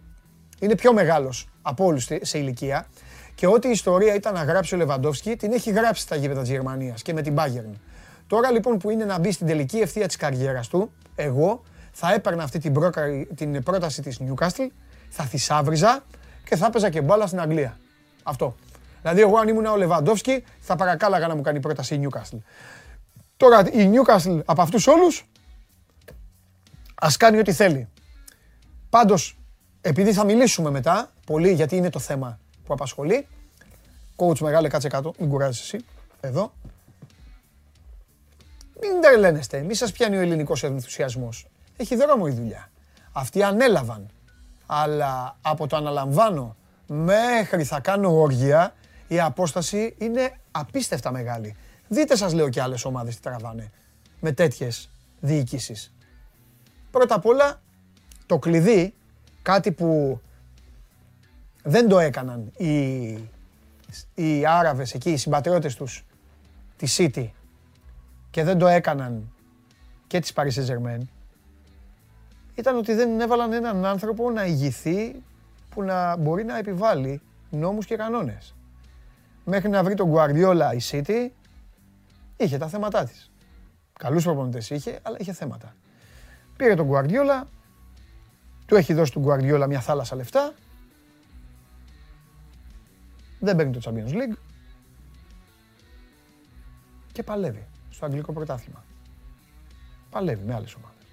είναι 0.59 0.75
πιο 0.75 0.93
μεγάλος 0.93 1.49
από 1.61 1.85
όλους 1.85 2.07
σε 2.21 2.37
ηλικία. 2.37 2.87
Και 3.35 3.47
ό,τι 3.47 3.67
η 3.67 3.71
ιστορία 3.71 4.13
ήταν 4.13 4.33
να 4.33 4.43
γράψει 4.43 4.75
ο 4.75 4.77
Λεβαντόφσκι, 4.77 5.35
την 5.35 5.51
έχει 5.51 5.71
γράψει 5.71 6.01
στα 6.01 6.15
γήπεδα 6.15 6.41
της 6.41 6.49
Γερμανίας 6.49 7.01
και 7.01 7.13
με 7.13 7.21
την 7.21 7.35
Bayern. 7.37 7.73
Τώρα 8.27 8.51
λοιπόν 8.51 8.77
που 8.77 8.89
είναι 8.89 9.05
να 9.05 9.19
μπει 9.19 9.31
στην 9.31 9.47
τελική 9.47 9.77
ευθεία 9.77 10.07
της 10.07 10.15
καριέρας 10.15 10.67
του, 10.67 10.91
εγώ 11.15 11.63
θα 11.91 12.13
έπαιρνα 12.13 12.43
αυτή 12.43 12.59
την, 12.59 12.73
την 13.35 13.63
πρόταση 13.63 14.01
της 14.01 14.19
Newcastle, 14.21 14.67
θα 15.09 15.23
θησάβριζα 15.23 16.03
και 16.43 16.55
θα 16.55 16.65
έπαιζα 16.65 16.89
και 16.89 17.01
μπάλα 17.01 17.27
στην 17.27 17.39
Αγγλία. 17.39 17.77
Αυτό. 18.23 18.55
Δηλαδή 19.01 19.21
εγώ 19.21 19.37
αν 19.37 19.47
ήμουν 19.47 19.65
ο 19.65 19.75
Λεβαντόφσκι 19.75 20.43
θα 20.59 20.75
παρακάλαγα 20.75 21.27
να 21.27 21.35
μου 21.35 21.41
κάνει 21.41 21.59
πρόταση 21.59 21.95
η 21.95 22.07
Newcastle. 22.07 22.37
Τώρα 23.37 23.69
η 23.71 23.89
Newcastle 23.93 24.39
από 24.45 24.61
αυτούς 24.61 24.87
όλους 24.87 25.29
ας 26.95 27.17
κάνει 27.17 27.37
ό,τι 27.37 27.53
θέλει. 27.53 27.87
Πάντως, 28.95 29.37
επειδή 29.81 30.13
θα 30.13 30.23
μιλήσουμε 30.23 30.69
μετά, 30.69 31.11
πολύ 31.25 31.53
γιατί 31.53 31.75
είναι 31.75 31.89
το 31.89 31.99
θέμα 31.99 32.39
που 32.65 32.73
απασχολεί, 32.73 33.27
coach 34.15 34.39
μεγάλε 34.39 34.67
κάτσε 34.67 34.87
κάτω, 34.87 35.13
μην 35.19 35.29
κουράζεις 35.29 35.61
εσύ, 35.61 35.85
εδώ. 36.21 36.53
Μην 38.81 39.01
τρελαίνεστε, 39.01 39.61
μη 39.61 39.73
σας 39.73 39.91
πιάνει 39.91 40.17
ο 40.17 40.19
ελληνικός 40.19 40.63
ενθουσιασμός. 40.63 41.47
Έχει 41.77 41.95
δρόμο 41.95 42.25
η 42.27 42.31
δουλειά. 42.31 42.69
Αυτοί 43.11 43.43
ανέλαβαν. 43.43 44.09
Αλλά 44.65 45.37
από 45.41 45.67
το 45.67 45.75
αναλαμβάνω 45.75 46.55
μέχρι 46.87 47.63
θα 47.63 47.79
κάνω 47.79 48.21
όργια, 48.21 48.73
η 49.07 49.19
απόσταση 49.19 49.95
είναι 49.97 50.39
απίστευτα 50.51 51.11
μεγάλη. 51.11 51.55
Δείτε 51.87 52.15
σας 52.15 52.33
λέω 52.33 52.49
και 52.49 52.61
άλλες 52.61 52.85
ομάδες 52.85 53.15
τι 53.15 53.21
τραβάνε 53.21 53.71
με 54.19 54.31
τέτοιες 54.31 54.89
διοικήσεις. 55.19 55.93
Πρώτα 56.91 57.15
απ' 57.15 57.25
όλα, 57.25 57.61
το 58.25 58.39
κλειδί, 58.39 58.93
κάτι 59.41 59.71
που 59.71 60.21
δεν 61.63 61.87
το 61.87 61.99
έκαναν 61.99 62.51
οι, 62.57 62.69
οι 64.15 64.45
Άραβες 64.45 64.93
εκεί, 64.93 65.11
οι 65.11 65.17
συμπατριώτες 65.17 65.75
τους, 65.75 66.05
τη 66.77 66.87
City, 66.97 67.29
και 68.31 68.43
δεν 68.43 68.57
το 68.57 68.67
έκαναν 68.67 69.31
και 70.07 70.19
τις 70.19 70.33
Paris 70.35 70.65
saint 70.67 71.01
ήταν 72.55 72.77
ότι 72.77 72.93
δεν 72.93 73.19
έβαλαν 73.19 73.53
έναν 73.53 73.85
άνθρωπο 73.85 74.31
να 74.31 74.45
ηγηθεί 74.45 75.23
που 75.69 75.83
να 75.83 76.17
μπορεί 76.17 76.43
να 76.43 76.57
επιβάλλει 76.57 77.21
νόμους 77.49 77.85
και 77.85 77.95
κανόνες. 77.95 78.55
Μέχρι 79.45 79.69
να 79.69 79.83
βρει 79.83 79.93
τον 79.93 80.13
Guardiola 80.13 80.71
η 80.77 80.81
City, 80.91 81.29
είχε 82.37 82.57
τα 82.57 82.67
θέματά 82.67 83.03
της. 83.03 83.31
Καλούς 83.99 84.23
προπονητές 84.23 84.69
είχε, 84.69 84.99
αλλά 85.01 85.17
είχε 85.19 85.33
θέματα. 85.33 85.75
Πήρε 86.57 86.75
τον 86.75 86.89
Guardiola, 86.91 87.43
του 88.65 88.75
έχει 88.75 88.93
δώσει 88.93 89.11
τον 89.11 89.25
Guardiola 89.27 89.65
μια 89.67 89.79
θάλασσα 89.79 90.15
λεφτά, 90.15 90.53
δεν 93.39 93.55
παίρνει 93.55 93.71
το 93.71 93.79
Champions 93.83 94.13
League 94.13 94.37
και 97.11 97.23
παλεύει 97.23 97.67
στο 97.89 98.05
αγγλικό 98.05 98.33
πρωτάθλημα. 98.33 98.83
Παλεύει 100.09 100.45
με 100.45 100.53
άλλες 100.53 100.75
ομάδες. 100.75 101.05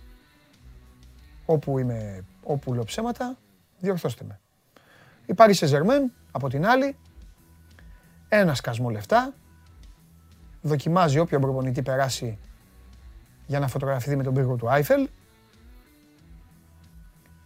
Όπου 1.45 1.79
είμαι, 1.79 2.25
όπου 2.43 2.75
λέω 2.75 2.85
ψέματα, 2.85 3.38
διορθώστε 3.79 4.25
με. 4.25 4.41
Υπάρχει 5.27 5.55
σε 5.55 5.67
Ζερμέν, 5.67 6.12
από 6.31 6.49
την 6.49 6.67
άλλη, 6.67 6.97
ένα 8.29 8.55
σκασμό 8.55 8.91
λεφτά, 8.91 9.35
δοκιμάζει 10.62 11.19
όποιο 11.19 11.38
προπονητή 11.38 11.83
περάσει 11.83 12.38
για 13.47 13.59
να 13.59 13.69
φωτογραφηθεί 13.69 14.17
με 14.17 14.23
τον 14.23 14.35
πύργο 14.35 14.57
του 14.57 14.71
Άιφελ 14.71 15.09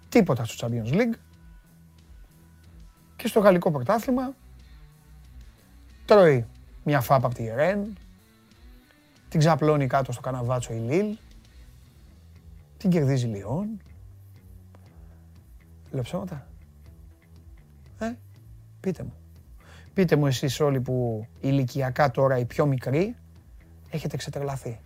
τίποτα 0.08 0.44
στο 0.44 0.68
Champions 0.68 0.92
League 0.92 1.18
και 3.16 3.26
στο 3.26 3.40
γαλλικό 3.40 3.70
πρωτάθλημα 3.70 4.34
τρώει 6.04 6.46
μια 6.84 7.00
φάπα 7.00 7.26
από 7.26 7.34
τη 7.34 7.44
Ρεν, 7.54 7.96
την 9.28 9.40
ξαπλώνει 9.40 9.86
κάτω 9.86 10.12
στο 10.12 10.20
καναβάτσο 10.20 10.72
η 10.72 10.78
Λίλ, 10.78 11.16
την 12.76 12.90
κερδίζει 12.90 13.26
Λιόν. 13.26 13.80
Λέω 15.90 16.02
ψέματα. 16.02 16.46
Ε, 17.98 18.12
πείτε 18.80 19.02
μου. 19.02 19.14
Πείτε 19.94 20.16
μου 20.16 20.26
εσείς 20.26 20.60
όλοι 20.60 20.80
που 20.80 21.26
ηλικιακά 21.40 22.10
τώρα 22.10 22.38
οι 22.38 22.44
πιο 22.44 22.66
μικροί 22.66 23.16
έχετε 23.90 24.16
ξετρελαθεί. 24.16 24.80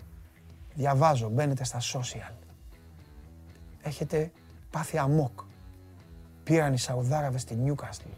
Διαβάζω, 0.75 1.29
μπαίνετε 1.29 1.65
στα 1.65 1.81
social. 1.81 2.35
Έχετε 3.83 4.31
πάθει 4.71 4.99
αμόκ. 4.99 5.41
Πήραν 6.43 6.73
οι 6.73 6.79
Σαουδάραβες 6.79 7.41
στη 7.41 7.55
Νιούκαστλ 7.55 8.09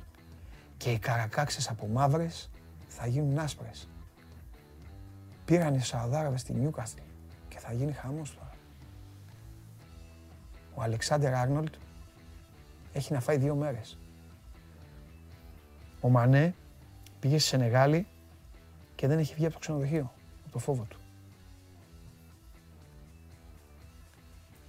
και 0.77 0.91
οι 0.91 0.99
καρακάξες 0.99 1.69
από 1.69 1.87
μαύρες 1.87 2.51
θα 2.89 3.07
γίνουν 3.07 3.39
άσπρες. 3.39 3.89
Πήραν 5.45 5.75
οι 5.75 5.81
Σαουδάραβες 5.81 6.41
στη 6.41 6.53
Νιούκαστλ 6.53 7.01
και 7.49 7.59
θα 7.59 7.73
γίνει 7.73 7.93
χαμός 7.93 8.35
τώρα. 8.35 8.51
Ο 10.75 10.83
Αλεξάνδερ 10.83 11.35
Άρνολτ 11.35 11.75
έχει 12.93 13.13
να 13.13 13.21
φάει 13.21 13.37
δύο 13.37 13.55
μέρες. 13.55 13.99
Ο 16.01 16.09
Μανέ 16.09 16.55
πήγε 17.21 17.39
στη 17.39 17.49
Σενεγάλη 17.49 18.07
και 18.95 19.07
δεν 19.07 19.19
έχει 19.19 19.35
βγει 19.35 19.45
από 19.45 19.55
το 19.55 19.61
ξενοδοχείο, 19.61 20.13
από 20.43 20.53
το 20.53 20.59
φόβο 20.59 20.83
του. 20.83 21.01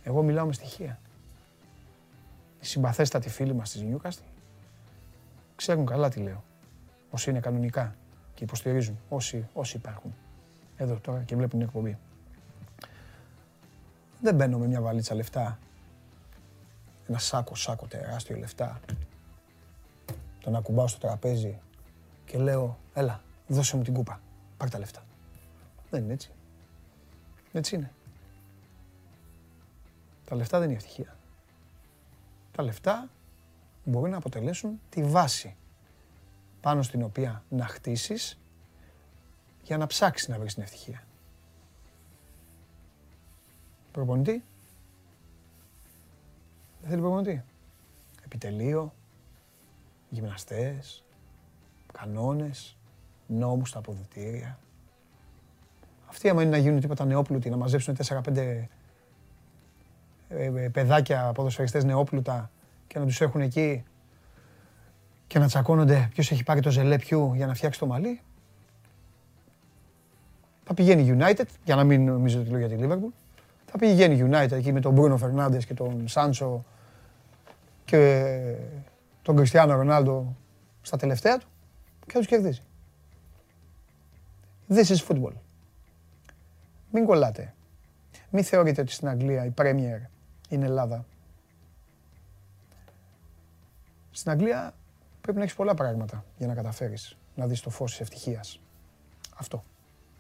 Εγώ 0.04 0.24
μιλάω 0.24 0.46
με 0.46 0.54
στοιχεία 0.54 1.00
οι 2.64 2.66
συμπαθέστατοι 2.66 3.30
φίλοι 3.30 3.54
μας 3.54 3.72
της 3.72 3.82
Νιούκαστλ 3.82 4.24
ξέρουν 5.56 5.86
καλά 5.86 6.10
τι 6.10 6.20
λέω. 6.20 6.44
Όσοι 7.10 7.30
είναι 7.30 7.40
κανονικά 7.40 7.96
και 8.34 8.44
υποστηρίζουν, 8.44 9.00
όσοι, 9.10 9.48
όσοι 9.54 9.78
υπάρχουν. 9.78 10.14
Εδώ 10.78 10.96
τώρα 10.96 11.24
και 11.24 11.36
βλέπουν 11.36 11.60
την 11.60 11.68
εκπομπή. 11.68 11.98
Δεν 14.22 14.36
μπαίνω 14.36 14.58
με 14.58 14.68
μια 14.68 14.82
βαλίτσα 14.82 15.16
λεφτά, 15.16 15.60
ένα 17.08 17.18
σάκο, 17.18 17.56
σάκο 17.56 17.88
τεράστιο 17.88 18.38
λεφτά, 18.38 18.80
τον 20.40 20.56
ακουμπάω 20.56 20.88
στο 20.88 21.00
τραπέζι 21.00 21.60
και 22.26 22.38
λέω, 22.38 22.78
έλα, 22.94 23.22
δώσε 23.48 23.78
μου 23.78 23.84
την 23.84 23.94
κούπα, 23.94 24.22
πάρ 24.58 24.70
τα 24.70 24.80
λεφτά. 24.80 25.04
Δεν 25.90 26.04
είναι 26.04 26.14
έτσι. 26.14 26.32
Έτσι 27.52 27.76
είναι. 27.76 27.92
Τα 30.26 30.36
λεφτά 30.36 30.60
δεν 30.60 30.70
είναι 30.70 30.78
ευτυχία 30.78 31.16
τα 32.56 32.64
λεφτά 32.64 33.10
μπορεί 33.84 34.12
να 34.12 34.18
αποτελέσουν 34.18 34.80
τη 34.90 35.04
βάση 35.04 35.56
πάνω 36.62 36.82
στην 36.82 37.04
οποία 37.04 37.44
να 37.50 37.66
χτίσεις 37.66 38.40
για 39.64 39.78
να 39.78 39.88
ψάξεις 39.88 40.28
να 40.28 40.40
βρεις 40.40 40.54
την 40.54 40.64
ευτυχία. 40.64 41.04
Προπονητή. 43.92 44.44
Δεν 46.82 46.90
θέλει 46.90 47.02
προπονητή. 47.02 47.44
Επιτελείο, 48.26 48.94
γυμναστές, 50.10 51.04
κανόνες, 51.94 52.78
νόμους 53.28 53.70
στα 53.70 53.80
αποδητήρια. 53.80 54.60
Αυτοί 56.08 56.30
άμα 56.30 56.42
είναι 56.42 56.52
να 56.52 56.58
γίνουν 56.58 56.80
τίποτα 56.80 57.06
νεόπλουτοι, 57.06 57.50
να 57.50 57.58
μαζέψουν 57.58 57.96
4-5 58.08 58.38
ε, 58.38 58.42
ε, 58.42 58.68
παιδάκια 60.72 61.32
ποδοσφαιριστές 61.34 61.84
νεόπλουτα 61.84 62.52
και 62.88 63.00
να 63.00 63.06
τους 63.06 63.22
έχουν 63.22 63.42
εκεί 63.42 63.84
και 65.28 65.40
να 65.40 65.48
τσακώνονται 65.48 66.10
ποιος 66.14 66.32
έχει 66.32 66.44
πάρει 66.44 66.60
το 66.60 66.72
ζελέ 66.72 66.96
για 67.36 67.48
να 67.48 67.54
φτιάξει 67.54 67.80
το 67.80 67.86
μαλλί. 67.86 68.22
Θα 70.64 70.74
πηγαίνει 70.74 71.18
United, 71.20 71.46
για 71.64 71.76
να 71.76 71.84
μην 71.84 72.06
νομίζω 72.06 72.40
ότι 72.40 72.50
λέω 72.50 72.60
για 72.60 72.70
τη 72.70 72.76
Liverpool. 72.80 73.14
Θα 73.66 73.78
πηγαίνει 73.78 74.30
United 74.32 74.52
εκεί 74.52 74.72
με 74.72 74.80
τον 74.80 74.96
Bruno 74.98 75.18
Fernandes 75.18 75.64
και 75.68 75.74
τον 75.74 76.06
Sancho 76.14 76.60
και 77.86 77.96
και 77.96 78.56
τον 79.22 79.36
Κριστιανό 79.36 79.76
Ρονάλντο 79.76 80.36
στα 80.82 80.98
τελευταία 80.98 81.38
του 81.38 81.48
και 82.06 82.12
θα 82.12 82.18
τους 82.18 82.28
κερδίζει. 82.28 82.62
This 84.70 84.86
is 84.86 85.08
football. 85.08 85.34
Μην 86.92 87.06
κολλάτε. 87.06 87.54
Μην 88.30 88.44
θεωρείτε 88.44 88.82
ότι 88.82 88.92
στην 88.92 89.08
Αγγλία 89.08 89.46
η 89.46 89.54
Premier 89.58 90.13
είναι 90.50 90.66
Ελλάδα. 90.66 91.06
Στην 94.12 94.32
Αγγλία 94.32 94.74
πρέπει 95.22 95.38
να 95.38 95.44
έχεις 95.44 95.56
πολλά 95.56 95.74
πράγματα 95.74 96.26
για 96.38 96.48
να 96.48 96.54
καταφέρεις 96.54 97.18
να 97.36 97.48
δεις 97.48 97.62
το 97.62 97.70
φως 97.70 97.92
της 97.92 98.00
ευτυχίας. 98.00 98.60
Αυτό. 99.36 99.64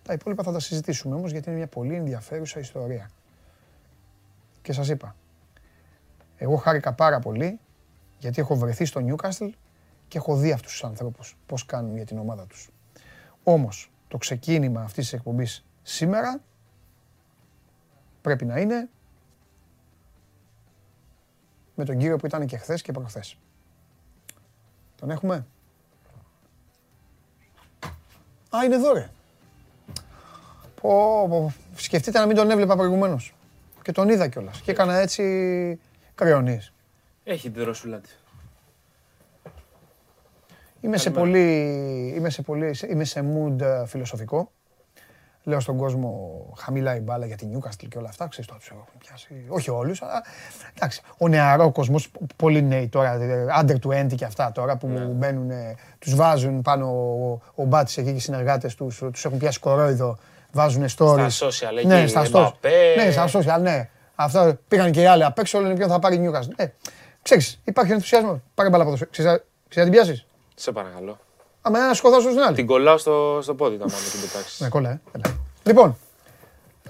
Τα 0.03 0.13
υπόλοιπα 0.13 0.43
θα 0.43 0.51
τα 0.51 0.59
συζητήσουμε 0.59 1.15
όμως 1.15 1.31
γιατί 1.31 1.49
είναι 1.49 1.57
μια 1.57 1.67
πολύ 1.67 1.95
ενδιαφέρουσα 1.95 2.59
ιστορία. 2.59 3.09
Και 4.62 4.73
σας 4.73 4.89
είπα, 4.89 5.15
εγώ 6.38 6.55
χάρηκα 6.55 6.93
πάρα 6.93 7.19
πολύ 7.19 7.59
γιατί 8.17 8.41
έχω 8.41 8.55
βρεθεί 8.55 8.86
στο 8.86 9.01
Newcastle 9.05 9.49
και 10.07 10.17
έχω 10.17 10.36
δει 10.36 10.51
αυτούς 10.51 10.71
τους 10.71 10.83
ανθρώπους 10.83 11.38
πώς 11.45 11.65
κάνουν 11.65 11.95
για 11.95 12.05
την 12.05 12.17
ομάδα 12.17 12.45
τους. 12.45 12.69
Όμως, 13.43 13.91
το 14.07 14.17
ξεκίνημα 14.17 14.81
αυτής 14.81 15.03
της 15.03 15.13
εκπομπής 15.13 15.65
σήμερα 15.83 16.41
πρέπει 18.21 18.45
να 18.45 18.59
είναι 18.59 18.89
με 21.75 21.86
τον 21.86 21.97
κύριο 21.97 22.17
που 22.17 22.25
ήταν 22.25 22.45
και 22.45 22.57
χθες 22.57 22.81
και 22.81 22.91
προχθές. 22.91 23.38
Τον 24.99 25.09
έχουμε; 25.09 25.45
Α, 28.55 28.63
είναι 28.65 28.75
εδώ 28.75 28.93
ρε. 28.93 29.09
Πω, 30.81 31.27
πω. 31.29 31.53
Σκεφτείτε 31.75 32.19
να 32.19 32.25
μην 32.25 32.36
τον 32.36 32.51
έβλεπα 32.51 32.75
προηγουμένως. 32.75 33.33
Και 33.81 33.91
τον 33.91 34.09
είδα 34.09 34.27
κιόλας. 34.27 34.62
Και 34.62 34.71
έκανα 34.71 34.97
έτσι 34.97 35.79
κρεονίες. 36.15 36.73
Έχει 37.23 37.51
τη 37.51 37.59
δροσούλα 37.59 37.99
της. 37.99 38.17
Είμαι 40.81 40.97
σε 40.97 41.12
πολύ, 41.12 41.47
είμαι 42.17 42.29
σε 42.29 42.41
πολύ, 42.41 42.75
είμαι 42.89 43.03
σε 43.03 43.25
mood 43.36 43.62
ε, 43.62 43.86
φιλοσοφικό. 43.86 44.51
Λέω 45.45 45.60
στον 45.60 45.77
κόσμο 45.77 46.41
χαμηλά 46.58 46.95
η 46.95 46.99
μπάλα 46.99 47.25
για 47.25 47.36
την 47.36 47.49
Newcastle 47.53 47.86
και 47.89 47.97
όλα 47.97 48.10
αυτά. 48.10 48.27
Ξέρεις 48.27 48.47
τώρα 48.47 48.60
τους 48.60 48.69
έχουν 48.69 48.84
πιάσει. 48.97 49.27
Όχι 49.47 49.69
όλους, 49.69 50.01
αλλά 50.01 50.23
εντάξει. 50.75 51.01
Ο 51.17 51.27
νεαρό 51.27 51.71
κόσμος, 51.71 52.12
πολύ 52.36 52.62
νέοι 52.63 52.88
τώρα, 52.88 53.13
ε, 53.13 53.45
under 53.62 53.75
20 53.79 54.15
και 54.15 54.25
αυτά 54.25 54.51
τώρα 54.51 54.77
που 54.77 54.88
Ναι. 54.88 54.99
μπαίνουν, 54.99 55.49
ε, 55.51 55.75
τους 55.99 56.15
βάζουν 56.15 56.62
πάνω 56.62 56.86
ο, 56.88 57.39
ο 57.56 57.63
Μπάτης 57.65 57.97
εκεί 57.97 58.10
και 58.10 58.15
οι 58.15 58.19
συνεργάτες 58.19 58.75
τους, 58.75 58.97
τους 59.12 59.25
έχουν 59.25 59.38
πιάσει 59.38 59.60
κορόιδο, 59.60 60.17
βάζουν 60.51 60.84
stories. 60.97 61.25
Στα 61.29 61.47
social, 61.47 61.77
εκεί, 61.77 61.88
ναι, 61.88 62.08
στα 62.08 62.23
social. 62.25 62.45
Mbappé. 62.45 62.69
Ναι, 62.97 63.12
στα 63.12 63.27
social, 63.27 63.62
ναι. 63.62 63.89
Αυτά 64.15 64.60
πήγαν 64.67 64.91
και 64.91 65.01
οι 65.01 65.06
άλλοι 65.06 65.23
απ' 65.23 65.39
έξω, 65.39 65.60
λένε 65.60 65.75
ποιον 65.75 65.89
θα 65.89 65.99
πάρει 65.99 66.15
η 66.15 66.29
Newcastle; 66.29 66.53
Ε, 66.56 66.65
ξέρεις, 67.21 67.60
υπάρχει 67.63 67.91
ενθουσιασμό. 67.91 68.41
Πάρε 68.56 68.69
μπάλα 68.69 68.84
από 68.84 68.93
εδώ. 68.93 69.06
Ξέρεις, 69.12 69.32
να- 69.32 69.38
ξέρεις 69.69 69.89
να 69.89 69.95
την 69.95 70.03
πιάσεις; 70.03 70.25
Σε 70.56 70.71
παρακαλώ. 70.71 71.17
Άμα 71.65 71.80
ένα 71.80 71.93
σκοτώσω 71.93 72.30
στην 72.30 72.41
άλλη. 72.41 72.56
Την 72.56 72.65
κολλάω 72.65 72.97
στο, 72.97 73.39
στο 73.41 73.56
πόδι 73.56 73.78
τα 73.78 73.86
μάλλον 73.86 74.10
την 74.12 74.19
πετάξεις. 74.21 74.60
Ναι, 74.60 74.69
κόλλα, 74.69 74.89
ε. 74.89 75.02
Έλα. 75.12 75.36
Λοιπόν, 75.63 75.97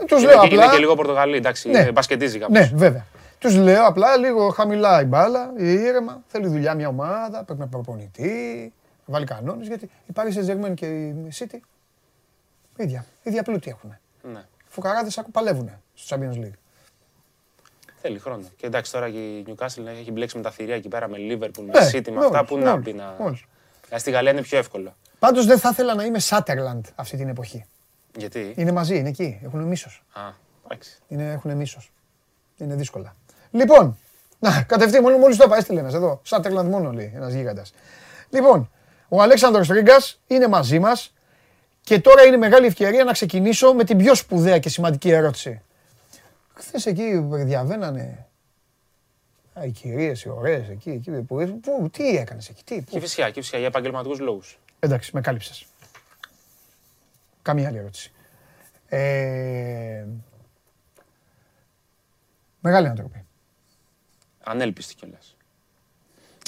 τους 0.07 0.21
Είναι, 0.21 0.31
λέω 0.31 0.41
και- 0.41 0.47
είναι 0.53 0.61
απλά. 0.63 0.73
και 0.73 0.79
λίγο 0.79 0.95
Πορτογαλί, 0.95 1.35
εντάξει. 1.37 1.69
Ναι. 1.69 1.81
Ναι. 1.83 1.91
Μπασκετίζει 1.91 2.39
κάπως. 2.39 2.57
Ναι, 2.59 2.71
βέβαια. 2.75 3.05
Τους 3.39 3.55
λέω 3.55 3.85
απλά 3.85 4.17
λίγο 4.17 4.49
χαμηλά 4.49 5.01
η 5.01 5.05
μπάλα, 5.05 5.53
ήρεμα. 5.57 6.21
Θέλει 6.27 6.47
δουλειά 6.47 6.73
μια 6.75 6.87
ομάδα, 6.87 7.43
πρέπει 7.43 7.59
να 7.59 7.67
προπονητή, 7.67 8.73
να 9.05 9.13
βάλει 9.13 9.25
κανόνες. 9.25 9.67
Γιατί 9.67 9.89
η 10.07 10.13
Paris 10.15 10.37
Saint-Germain 10.37 10.73
και 10.73 10.85
η 10.85 11.27
City 11.39 11.57
ίδια, 12.77 13.05
ίδια 13.23 13.43
πλούτη 13.43 13.69
έχουν. 13.69 13.97
Ναι. 14.33 14.43
Φουκαράδες 14.67 15.21
παλεύουν 15.31 15.69
στο 15.93 16.15
Champions 16.19 16.37
League. 16.45 16.57
Θέλει 18.01 18.19
χρόνο. 18.19 18.43
Και 18.57 18.65
εντάξει 18.65 18.91
τώρα 18.91 19.09
και 19.09 19.17
η 19.17 19.45
Newcastle 19.47 19.85
έχει 19.99 20.11
μπλέξει 20.11 20.37
με 20.37 20.43
τα 20.43 20.51
θηρία 20.51 20.75
εκεί 20.75 20.87
πέρα 20.87 21.07
με 21.09 21.17
Liverpool, 21.19 21.63
με 21.65 21.79
Ναι, 21.79 21.89
City, 21.91 22.05
με 22.09 22.11
μόλις, 22.11 22.25
αυτά 22.25 22.45
που 22.45 22.57
να 22.57 22.69
μόλις, 22.71 22.85
πει 22.85 22.93
να. 22.93 23.15
Μόλις. 23.93 23.99
Δηλαδή, 23.99 23.99
Στη 23.99 24.11
Γαλλία 24.11 24.31
είναι 24.31 24.41
πιο 24.41 24.57
εύκολο. 24.57 24.95
Πάντως 25.19 25.45
δεν 25.45 25.59
θα 25.59 25.69
ήθελα 25.71 25.95
να 25.95 26.03
είμαι 26.03 26.19
Σάτερλαντ 26.19 26.85
αυτή 26.95 27.17
την 27.17 27.29
εποχή. 27.29 27.65
Γιατί; 28.17 28.53
Είναι 28.57 28.71
μαζί, 28.71 28.97
είναι 28.97 29.09
εκεί, 29.09 29.39
έχουν 29.43 29.63
μίσος. 29.63 30.03
Α, 30.13 30.21
εντάξει. 30.65 30.99
Είναι, 31.07 31.31
έχουν 31.31 31.55
μίσος. 31.55 31.91
Είναι 32.57 32.75
δύσκολα. 32.75 33.15
Λοιπόν, 33.51 33.97
να, 34.39 34.61
κατευθείαν 34.61 35.03
μόνο 35.03 35.17
μόλις 35.17 35.37
το 35.37 35.43
είπα, 35.47 35.57
έστειλε 35.57 35.79
ένας 35.79 35.93
εδώ. 35.93 36.21
Σάτερλαντ 36.23 36.69
μόνο 36.69 36.91
λέει 36.91 37.11
ένας 37.15 37.33
γίγαντας. 37.33 37.73
Λοιπόν, 38.29 38.69
ο 39.09 39.21
Αλέξανδρος 39.21 39.67
Ρίγκας 39.67 40.19
είναι 40.27 40.47
μαζί 40.47 40.79
μας 40.79 41.13
και 41.81 41.99
τώρα 41.99 42.23
είναι 42.23 42.37
μεγάλη 42.37 42.65
ευκαιρία 42.65 43.03
να 43.03 43.11
ξεκινήσω 43.11 43.73
με 43.73 43.83
την 43.83 43.97
πιο 43.97 44.15
σπουδαία 44.15 44.59
και 44.59 44.69
σημαντική 44.69 45.09
ερώτηση. 45.11 45.61
Χθες 46.53 46.85
εκεί 46.85 47.25
διαβαίνανε. 47.31 48.27
Α, 49.59 49.65
οι 49.65 49.71
κυρίες, 49.71 50.23
οι 50.23 50.29
ωραίες 50.29 50.69
εκεί, 50.69 50.89
εκεί 50.89 51.11
που, 51.11 51.59
που, 51.61 51.89
τι 51.91 52.17
έκανες 52.17 52.49
εκεί, 52.49 52.63
τι, 52.63 52.75
Και 52.75 52.81
πού; 52.91 52.99
φυσικά, 52.99 53.29
και 53.29 53.39
φυσικά 53.41 53.57
για 53.57 53.67
επαγγελματικούς 53.67 54.19
λόγους. 54.19 54.59
Εντάξει, 54.79 55.11
με 55.13 55.21
κάλυψες. 55.21 55.65
Καμία 57.41 57.67
άλλη 57.67 57.77
ερώτηση. 57.77 58.11
Ε, 58.87 60.05
μεγάλοι 62.59 62.87
άνθρωποι. 62.87 63.25
Ανέλπιστοι 64.43 64.95
κιόλας. 64.95 65.35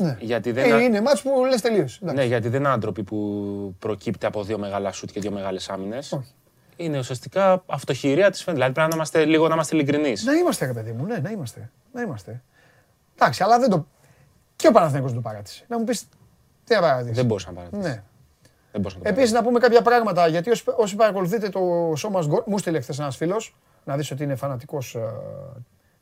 Ναι. 0.02 0.18
Γιατί 0.20 0.52
δεν, 0.52 0.72
Ε, 0.72 0.84
είναι 0.84 1.02
μάτς 1.02 1.22
που 1.22 1.46
λες 1.46 1.62
τελείως. 1.62 2.00
Εντάξει. 2.02 2.20
ναι, 2.20 2.26
γιατί 2.26 2.50
δεν 2.50 2.60
είναι 2.60 2.70
άνθρωποι 2.70 3.04
που 3.04 3.76
προκύπτει 3.80 4.26
από 4.26 4.44
δύο 4.44 4.58
μεγάλα 4.58 4.92
σουτ 4.92 5.12
και 5.12 5.20
δύο 5.20 5.32
μεγάλες 5.32 5.70
άμυνες. 5.70 6.12
Όχι. 6.12 6.32
Είναι 6.76 6.98
ουσιαστικά 6.98 7.64
αυτοχειρία 7.66 8.30
της 8.30 8.44
φαίνεται. 8.44 8.54
Δηλαδή 8.54 8.74
πρέπει 8.74 8.90
να 8.90 8.96
είμαστε 8.96 9.26
λίγο 9.26 9.48
να 9.48 9.54
είμαστε 9.54 9.76
ειλικρινείς. 9.76 10.24
Να 10.24 10.34
είμαστε 10.34 10.66
ρε 10.66 10.74
παιδί 10.74 10.92
μου, 10.92 11.06
ναι, 11.06 11.18
να 11.18 11.30
είμαστε. 11.30 11.72
Να 11.92 12.02
είμαστε. 12.02 12.44
Εντάξει, 13.16 13.44
αλλά 13.44 13.60
δεν 13.60 13.70
το... 13.70 13.86
Και 14.56 14.68
ο 14.68 14.72
Παναθηναϊκός 14.72 15.12
δεν 15.12 15.22
το 15.22 15.30
παράτησε. 15.30 15.66
Να 15.68 15.78
μου 15.78 15.84
πεις 15.84 16.08
τι 16.64 16.74
να 16.74 16.82
παρατήσεις. 16.82 17.16
Δεν 17.16 17.26
μπορούσα 17.26 17.48
να 17.48 17.54
παρατήσω. 17.54 17.82
Ναι. 17.82 18.04
Δεν 18.72 18.82
μπορούσα 18.82 18.98
να 18.98 19.04
το 19.04 19.10
Επίσης 19.10 19.32
να 19.32 19.44
πούμε 19.44 19.60
κάποια 19.60 19.82
πράγματα, 19.82 20.28
γιατί 20.28 20.50
όσοι, 20.50 20.64
όσοι 20.76 20.96
παρακολουθείτε 20.96 21.50
το 21.50 21.94
σώμα 21.96 22.24
γκολ, 22.26 22.44
μου 22.46 22.58
στείλε 22.58 22.82
χθες 22.82 23.00
ένας 23.00 23.16
φίλος, 23.16 23.56
να 23.84 23.96
δεις 23.96 24.12
ότι 24.12 24.24
είναι 24.24 24.36
φανατικός 24.36 24.96
ε, 24.96 25.00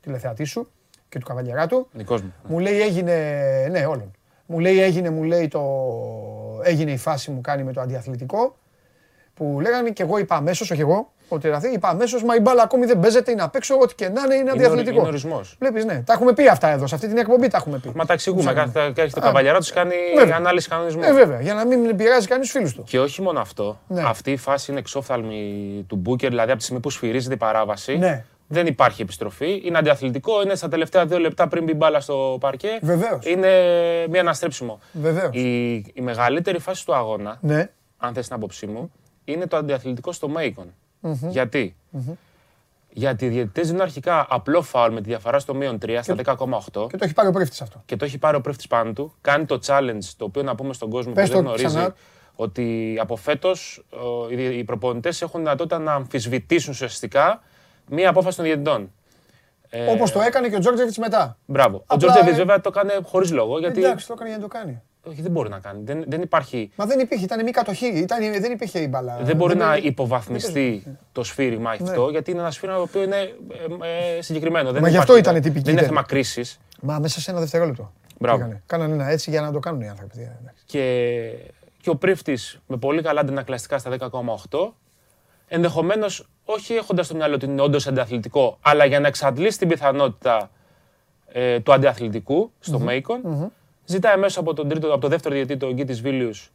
τηλεθεατής 0.00 0.50
σου 0.50 0.70
και 1.08 1.18
του 1.18 1.26
καβαλιαράτου. 1.26 1.88
Δικός 1.92 2.22
μου. 2.22 2.34
Μου 2.46 2.58
λέει 2.58 2.80
έγινε, 2.80 3.14
ναι 3.70 3.86
όλων. 3.86 4.10
Μου 4.46 4.58
λέει 4.58 4.80
έγινε, 4.80 5.10
μου 5.10 5.22
λέει 5.22 5.48
το, 5.48 5.62
έγινε 6.62 6.90
η 6.90 6.96
φάση 6.96 7.30
μου 7.30 7.40
κάνει 7.40 7.62
με 7.64 7.72
το 7.72 7.80
αντιαθλητικό. 7.80 8.56
Που 9.34 9.58
λέγανε 9.60 9.90
και 9.90 10.02
εγώ 10.02 10.18
είπα 10.18 10.36
αμέσως, 10.36 10.70
όχι 10.70 10.80
εγώ, 10.80 11.12
ότι 11.28 11.46
δηλαδή 11.46 11.72
είπα 11.72 11.88
αμέσως, 11.88 12.24
μα 12.24 12.34
η 12.34 12.40
μπάλα 12.40 12.62
ακόμη 12.62 12.86
δεν 12.86 13.00
παίζεται, 13.00 13.30
είναι 13.30 13.42
απ' 13.42 13.54
έξω, 13.54 13.78
ό,τι 13.82 13.94
και 13.94 14.08
να 14.08 14.22
είναι, 14.22 14.34
είναι 14.34 14.34
Είναι 14.42 14.50
ορι- 14.50 14.60
αντιαθλητικό. 14.64 14.98
είναι 14.98 15.08
ορισμός. 15.08 15.56
Βλέπεις, 15.58 15.84
ναι. 15.84 16.02
Τα 16.06 16.12
έχουμε 16.12 16.32
πει 16.32 16.48
αυτά 16.48 16.68
εδώ, 16.68 16.86
σε 16.86 16.94
αυτή 16.94 17.08
την 17.08 17.16
εκπομπή 17.18 17.48
τα 17.48 17.56
έχουμε 17.56 17.78
πει. 17.78 17.92
Μα 17.94 18.04
τα 18.06 18.12
εξηγούμε. 18.12 18.42
Ψάχνουμε. 18.52 18.72
Κάθε 18.72 19.00
έρχεται 19.00 19.20
ο 19.20 19.22
Α, 19.22 19.26
καβαλιαρά 19.26 19.58
τους 19.58 19.72
κάνει 19.72 19.94
βέβαια. 20.16 20.36
ανάλυση 20.36 20.68
κανονισμού. 20.68 21.02
Ε, 21.04 21.12
βέβαια, 21.12 21.40
για 21.40 21.54
να 21.54 21.66
μην 21.66 21.96
πειράζει 21.96 22.26
κανείς 22.26 22.46
τους 22.46 22.56
φίλους 22.56 22.74
του. 22.74 22.82
Και 22.82 23.00
όχι 23.00 23.22
μόνο 23.22 23.40
αυτό. 23.40 23.78
Ναι. 23.88 24.02
Αυτή 24.06 24.30
η 24.30 24.36
φάση 24.36 24.70
είναι 24.70 24.80
εξόφθαλμη 24.80 25.84
του 25.88 25.96
Μπούκερ, 25.96 26.28
δηλαδή 26.28 26.48
από 26.50 26.58
τη 26.58 26.64
στιγμή 26.64 26.82
που 26.82 26.90
σφυρίζεται 26.90 27.34
η 27.34 27.36
παράβαση. 27.36 27.96
Ναι. 27.96 28.24
Δεν 28.46 28.66
υπάρχει 28.66 29.02
επιστροφή. 29.02 29.62
Είναι 29.64 29.78
αντιαθλητικό. 29.78 30.42
Είναι 30.42 30.54
στα 30.54 30.68
τελευταία 30.68 31.06
δύο 31.06 31.18
λεπτά 31.18 31.48
πριν 31.48 31.64
μπει 31.64 31.74
μπάλα 31.74 32.00
στο 32.00 32.36
παρκέ. 32.40 32.78
Βεβαίως. 32.82 33.26
Είναι 33.26 33.48
μία 34.10 34.20
αναστρέψιμο. 34.20 34.78
Βεβαίως. 34.92 35.30
Η, 35.36 35.72
η 35.74 36.00
μεγαλύτερη 36.00 36.58
φάση 36.58 36.86
του 36.86 36.94
αγώνα, 36.94 37.38
Ναι. 37.40 37.70
αν 37.98 38.14
θες 38.14 38.26
την 38.26 38.36
άποψή 38.36 38.66
μου, 38.66 38.92
είναι 39.24 39.46
το 39.46 39.56
αντιαθλητικό 39.56 40.12
στο 40.12 40.28
Μέικον. 40.28 40.74
Γιατι 41.28 41.76
Γιατί; 42.90 43.24
Οι 43.24 43.28
διαιτητές 43.28 43.66
δίνουν 43.66 43.80
αρχικά 43.82 44.26
απλό 44.30 44.62
φάουλ 44.62 44.92
με 44.94 45.00
τη 45.00 45.08
διαφορά 45.08 45.38
στο 45.38 45.54
μείον 45.54 45.78
3 45.86 45.98
στα 46.02 46.14
10,8 46.24 46.86
Και 46.90 46.96
το 46.96 47.04
έχει 47.04 47.12
πάρει 47.14 47.28
ο 47.28 47.32
πρίφτης 47.32 47.60
αυτό. 47.60 47.82
και 47.86 47.96
το 47.96 48.04
έχει 48.04 48.18
πάρει 48.18 48.36
ο 48.36 48.40
πρίφτης 48.40 48.66
πάνω 48.66 48.92
του. 48.92 49.14
Κάνει 49.20 49.44
το 49.44 49.58
challenge, 49.66 50.04
το 50.16 50.24
οποίο 50.24 50.42
να 50.42 50.54
πούμε 50.54 50.72
στον 50.72 50.90
κόσμο 50.90 51.12
Πες 51.12 51.28
που 51.28 51.34
δεν 51.34 51.42
το 51.42 51.48
γνωρίζει, 51.48 51.66
ξανά. 51.66 51.94
ότι 52.34 52.96
από 53.00 53.16
φέτος 53.16 53.84
οι, 54.30 54.58
οι 54.58 54.64
προπονητές 54.64 55.22
έχουν 55.22 55.40
δυνατότητα 55.40 55.78
να 55.78 55.92
αμφισβητήσουν 55.92 56.72
ουσιαστικά 56.72 57.42
μία 57.90 58.08
απόφαση 58.08 58.36
των 58.36 58.44
διαιτητών. 58.44 58.92
Ε, 59.68 59.90
Όπως 59.90 60.12
το 60.12 60.20
έκανε 60.20 60.48
και 60.48 60.56
ο 60.56 60.58
Τζόρτζεβιτς 60.58 60.98
μετά. 60.98 61.36
Μπράβο. 61.46 61.76
Ο 61.76 61.82
Απλά, 61.86 61.96
Τζόρτζεβιτς 61.96 62.34
ε, 62.36 62.38
βέβαια 62.40 62.60
το 62.60 62.70
έκανε 62.74 63.00
χωρίς 63.04 63.32
λόγο. 63.32 63.58
Γιατί 63.58 63.84
Εντάξει, 63.84 64.06
το 64.06 64.12
έκανε 64.12 64.28
για 64.28 64.38
να 64.38 64.42
το 64.44 64.48
κάνει. 64.48 64.82
Όχι, 65.08 65.22
δεν 65.22 65.30
μπορεί 65.30 65.48
να 65.48 65.58
κάνει. 65.58 65.80
Δεν, 65.84 66.04
δεν 66.06 66.22
υπάρχει. 66.22 66.70
Μα 66.76 66.86
δεν 66.86 66.98
υπήρχε, 67.00 67.24
ήταν 67.24 67.44
μη 67.44 67.50
κατοχή, 67.50 67.86
ήταν, 67.86 68.18
δεν 68.40 68.52
υπήρχε 68.52 68.78
η 68.78 68.86
μπάλα. 68.90 69.18
Δεν 69.22 69.36
μπορεί 69.36 69.56
να 69.56 69.70
υπήρχε. 69.70 69.88
υποβαθμιστεί 69.88 70.96
το 71.12 71.22
σφύριγμα 71.24 71.70
αυτό, 71.70 72.08
γιατί 72.10 72.30
είναι 72.30 72.40
ένα 72.40 72.50
σφύριγμα 72.50 72.78
το 72.78 72.84
οποίο 72.84 73.02
είναι 73.02 73.16
ε, 73.16 74.16
ε, 74.18 74.22
συγκεκριμένο. 74.22 74.72
Δεν 74.72 74.82
Μα 74.82 74.88
γι' 74.88 74.94
υπάρχει 74.94 74.98
αυτό 74.98 75.12
το- 75.12 75.18
ήταν 75.18 75.34
τυπική 75.34 75.64
Δεν 75.64 75.72
είναι 75.72 75.80
τέτοια. 75.82 75.86
θέμα 75.96 76.02
κρίσης. 76.02 76.60
Μα 76.80 76.98
μέσα 76.98 77.20
σε 77.20 77.30
ένα 77.30 77.40
δευτερόλεπτο. 77.40 77.92
Μπράβο. 78.18 78.36
Πήγανε. 78.38 78.62
Κάνανε 78.66 78.92
ένα 78.94 79.08
έτσι 79.10 79.30
για 79.30 79.40
να 79.40 79.52
το 79.52 79.58
κάνουν 79.58 79.80
οι 79.80 79.88
άνθρωποι. 79.88 80.18
Ε, 80.20 80.22
εντάξει. 80.40 80.62
και, 80.66 81.30
και 81.80 81.90
ο 81.90 81.96
πρίφτης 81.96 82.60
με 82.66 82.76
πολύ 82.76 83.02
καλά 83.02 83.20
αντινακλαστικά 83.20 83.78
στα 83.78 83.90
10,8. 84.50 84.72
Ενδεχομένως 85.48 86.28
όχι 86.44 86.74
έχοντας 86.74 87.06
στο 87.06 87.14
μυαλό 87.14 87.34
ότι 87.34 87.46
είναι 87.46 87.60
όντως 87.62 87.86
αντιαθλητικό, 87.86 88.58
αλλά 88.60 88.84
για 88.84 89.00
να 89.00 89.06
εξαντλήσει 89.06 89.58
την 89.58 89.68
πιθανότητα 89.68 90.50
ε, 91.32 91.60
του 91.60 91.72
αντιαθλητικού 91.72 92.50
στο 92.60 92.78
Μέικον, 92.78 93.52
ζητάει 93.84 94.12
αμέσως 94.12 94.38
από, 94.38 94.54
τον 94.54 94.68
τρίτο, 94.68 94.92
από 94.92 95.00
το 95.00 95.08
δεύτερο 95.08 95.34
διαιτή, 95.34 95.56
τον 95.56 95.72
Γκίτη 95.72 95.92
Βίλιους, 95.92 96.52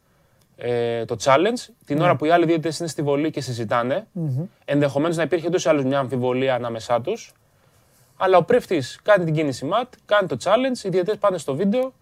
ε, 0.56 1.04
το 1.04 1.16
challenge. 1.24 1.72
Την 1.84 2.00
ώρα 2.00 2.16
που 2.16 2.24
οι 2.24 2.30
άλλοι 2.30 2.44
διαιτητές 2.44 2.78
είναι 2.78 2.88
στη 2.88 3.02
βολή 3.02 3.30
και 3.30 3.40
συζητάνε, 3.40 4.06
ενδεχομένως 4.64 5.16
να 5.16 5.22
υπήρχε 5.22 5.46
ούτω 5.46 5.58
ή 5.58 5.62
άλλω 5.66 5.82
μια 5.82 5.98
αμφιβολία 5.98 6.54
ανάμεσά 6.54 7.00
τους. 7.00 7.32
Αλλά 8.16 8.36
ο 8.36 8.42
πρίφτη 8.44 8.82
κάνει 9.02 9.24
την 9.24 9.34
κίνηση 9.34 9.64
ματ, 9.64 9.92
κάνει 10.04 10.28
το 10.28 10.36
challenge, 10.44 10.84
οι 10.84 10.88
διαιτητές 10.88 11.18
πάνε 11.18 11.38
στο 11.38 11.54
βίντεο 11.54 11.92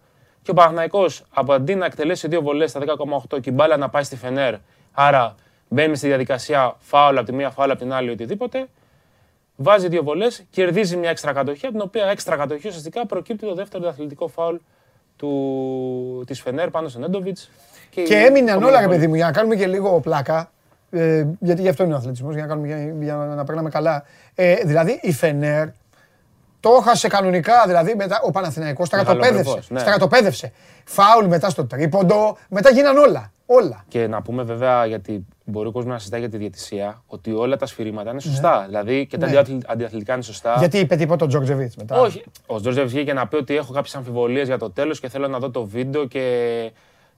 και 0.41 0.51
ο 0.51 0.53
Παναθηναϊκός 0.53 1.23
από 1.29 1.53
αντί 1.53 1.75
να 1.75 1.85
εκτελέσει 1.85 2.27
δύο 2.27 2.41
βολές 2.41 2.69
στα 2.69 2.79
10,8 3.29 3.41
και 3.41 3.49
η 3.49 3.53
μπάλα 3.55 3.77
να 3.77 3.89
πάει 3.89 4.03
στη 4.03 4.15
Φενέρ, 4.15 4.55
άρα 4.91 5.35
μπαίνει 5.69 5.95
στη 5.95 6.07
διαδικασία 6.07 6.75
φάουλ 6.79 7.17
από 7.17 7.25
τη 7.25 7.33
μία, 7.33 7.49
φάουλ 7.49 7.69
από 7.69 7.79
την 7.79 7.93
άλλη, 7.93 8.09
οτιδήποτε. 8.09 8.67
Βάζει 9.55 9.87
δύο 9.87 10.03
βολές, 10.03 10.43
κερδίζει 10.49 10.97
μια 10.97 11.09
έξτρα 11.09 11.33
κατοχή, 11.33 11.65
από 11.65 11.73
την 11.73 11.83
οποία 11.85 12.05
έξτρα 12.05 12.35
κατοχή 12.35 12.67
ουσιαστικά 12.67 13.05
προκύπτει 13.05 13.45
το 13.45 13.53
δεύτερο 13.53 13.87
αθλητικό 13.87 14.27
φάουλ 14.27 14.55
του, 15.19 16.23
της 16.27 16.41
Φενέρ 16.41 16.69
πάνω 16.69 16.87
στον 16.87 17.03
Έντοβιτ. 17.03 17.37
Και, 17.89 18.01
και 18.01 18.15
έμειναν 18.15 18.63
όλα, 18.63 18.79
ρε 18.79 18.87
παιδί 18.87 19.07
μου, 19.07 19.15
για 19.15 19.25
να 19.25 19.31
κάνουμε 19.31 19.55
και 19.55 19.67
λίγο 19.67 19.99
πλάκα. 19.99 20.51
Ε, 20.91 21.25
γιατί 21.39 21.61
γι' 21.61 21.69
αυτό 21.69 21.83
είναι 21.83 21.93
ο 21.93 21.97
αθλητισμός, 21.97 22.33
για, 22.33 22.43
να 22.43 22.49
κάνουμε, 22.49 22.67
για, 22.67 22.93
για 22.99 23.15
να 23.15 23.43
περνάμε 23.43 23.69
καλά. 23.69 24.03
Ε, 24.35 24.55
δηλαδή 24.55 24.99
η 25.01 25.11
Φενέρ 25.11 25.67
το 26.59 26.69
έχασε 26.79 27.07
κανονικά, 27.07 27.63
δηλαδή 27.67 27.95
μετά 27.95 28.19
ο 28.23 28.31
Παναθηναϊκός 28.31 28.87
στρατοπέδευσε. 28.87 29.59
Ναι. 29.69 29.79
Στρατοπέδευσε. 29.79 30.51
Φάουλ 30.83 31.25
μετά 31.25 31.49
στο 31.49 31.65
τρίποντο, 31.65 32.37
μετά 32.49 32.69
γίναν 32.69 32.97
όλα. 32.97 33.31
Όλα. 33.45 33.83
Και 33.87 34.07
να 34.07 34.21
πούμε 34.21 34.43
βέβαια, 34.43 34.85
γιατί 34.85 35.25
μπορεί 35.49 35.67
ο 35.67 35.71
κόσμος 35.71 35.93
να 35.93 35.99
συζητάει 35.99 36.19
για 36.19 36.29
τη 36.29 36.37
διαιτησία, 36.37 37.03
ότι 37.07 37.31
όλα 37.31 37.55
τα 37.55 37.65
σφυρίγματα 37.65 38.11
είναι 38.11 38.19
σωστά. 38.19 38.59
Ναι. 38.59 38.65
Δηλαδή 38.65 39.07
και 39.07 39.17
τα 39.17 39.29
ναι. 39.29 39.41
αντιαθλητικά 39.65 40.13
είναι 40.13 40.23
σωστά. 40.23 40.55
Γιατί 40.57 40.77
είπε 40.77 40.95
τίποτα 40.95 41.25
ο 41.25 41.27
Τζορτζεβίτς 41.27 41.75
μετά; 41.75 41.99
Όχι. 41.99 42.23
Ο 42.45 42.59
Τζορτζεβίτς 42.59 42.93
βγήκε 42.93 43.13
να 43.13 43.27
πει 43.27 43.35
ότι 43.35 43.55
έχω 43.55 43.73
κάποιες 43.73 43.95
αμφιβολίες 43.95 44.47
για 44.47 44.57
το 44.57 44.69
τέλος 44.71 44.99
και 44.99 45.09
θέλω 45.09 45.27
να 45.27 45.39
δω 45.39 45.49
το 45.49 45.65
βίντεο 45.65 46.05
και 46.05 46.21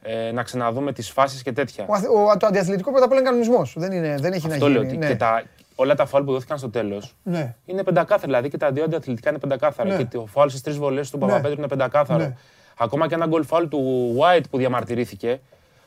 ε, 0.02 0.32
να 0.32 0.44
ξαναδούμε 0.44 0.94
τις 0.94 1.10
φάσεις 1.10 1.42
και 1.42 1.52
τέτοια. 1.52 1.86
Ο, 1.88 1.94
ο, 1.94 2.38
το 2.38 2.46
αντιαθλητικό 2.46 2.90
πρώτα 2.90 3.06
απ' 3.06 3.12
όλα 3.12 3.20
είναι 3.20 3.30
κανονισμός. 3.30 3.74
Δεν, 3.78 3.92
είναι, 3.92 4.16
δεν 4.20 4.34
έχει 4.34 4.48
Αυτό 4.52 4.68
να 4.68 4.74
γίνει. 4.74 4.90
Λέω, 4.90 5.00
ναι. 5.00 5.08
και 5.08 5.16
τα, 5.16 5.44
όλα 5.76 5.96
τα 5.96 6.06
φάουλ 6.06 6.24
που 6.24 6.32
δόθηκαν 6.32 6.58
στο 6.58 6.70
τέλος 6.70 7.16
ναι. 7.24 7.56
είναι 7.66 7.84
πεντακάθαρα. 7.84 8.26
Δηλαδή 8.26 8.50
και 8.50 8.58
τα 8.58 8.72
δύο 8.72 8.84
αντιαθλητικά 8.84 9.30
είναι 9.30 9.40
πεντακάθαρα. 9.40 9.90
Ναι. 9.90 9.98
Και 9.98 10.06
το 10.06 10.26
φάουλ 10.26 10.48
στις 10.48 10.62
τρεις 10.62 10.78
βολές 10.78 11.10
του 11.10 11.18
ναι. 11.18 11.26
Παπαπέτρου 11.26 11.58
είναι 11.58 11.68
πεντακάθαρο. 11.68 12.20
Ναι. 12.20 12.36
Ακόμα 12.78 13.08
και 13.08 13.14
ένα 13.14 13.26
γκολ 13.26 13.44
φάουλ 13.46 13.66
του 13.68 14.14
White 14.20 14.44
που 14.50 14.58
διαμαρτυρήθηκε 14.58 15.40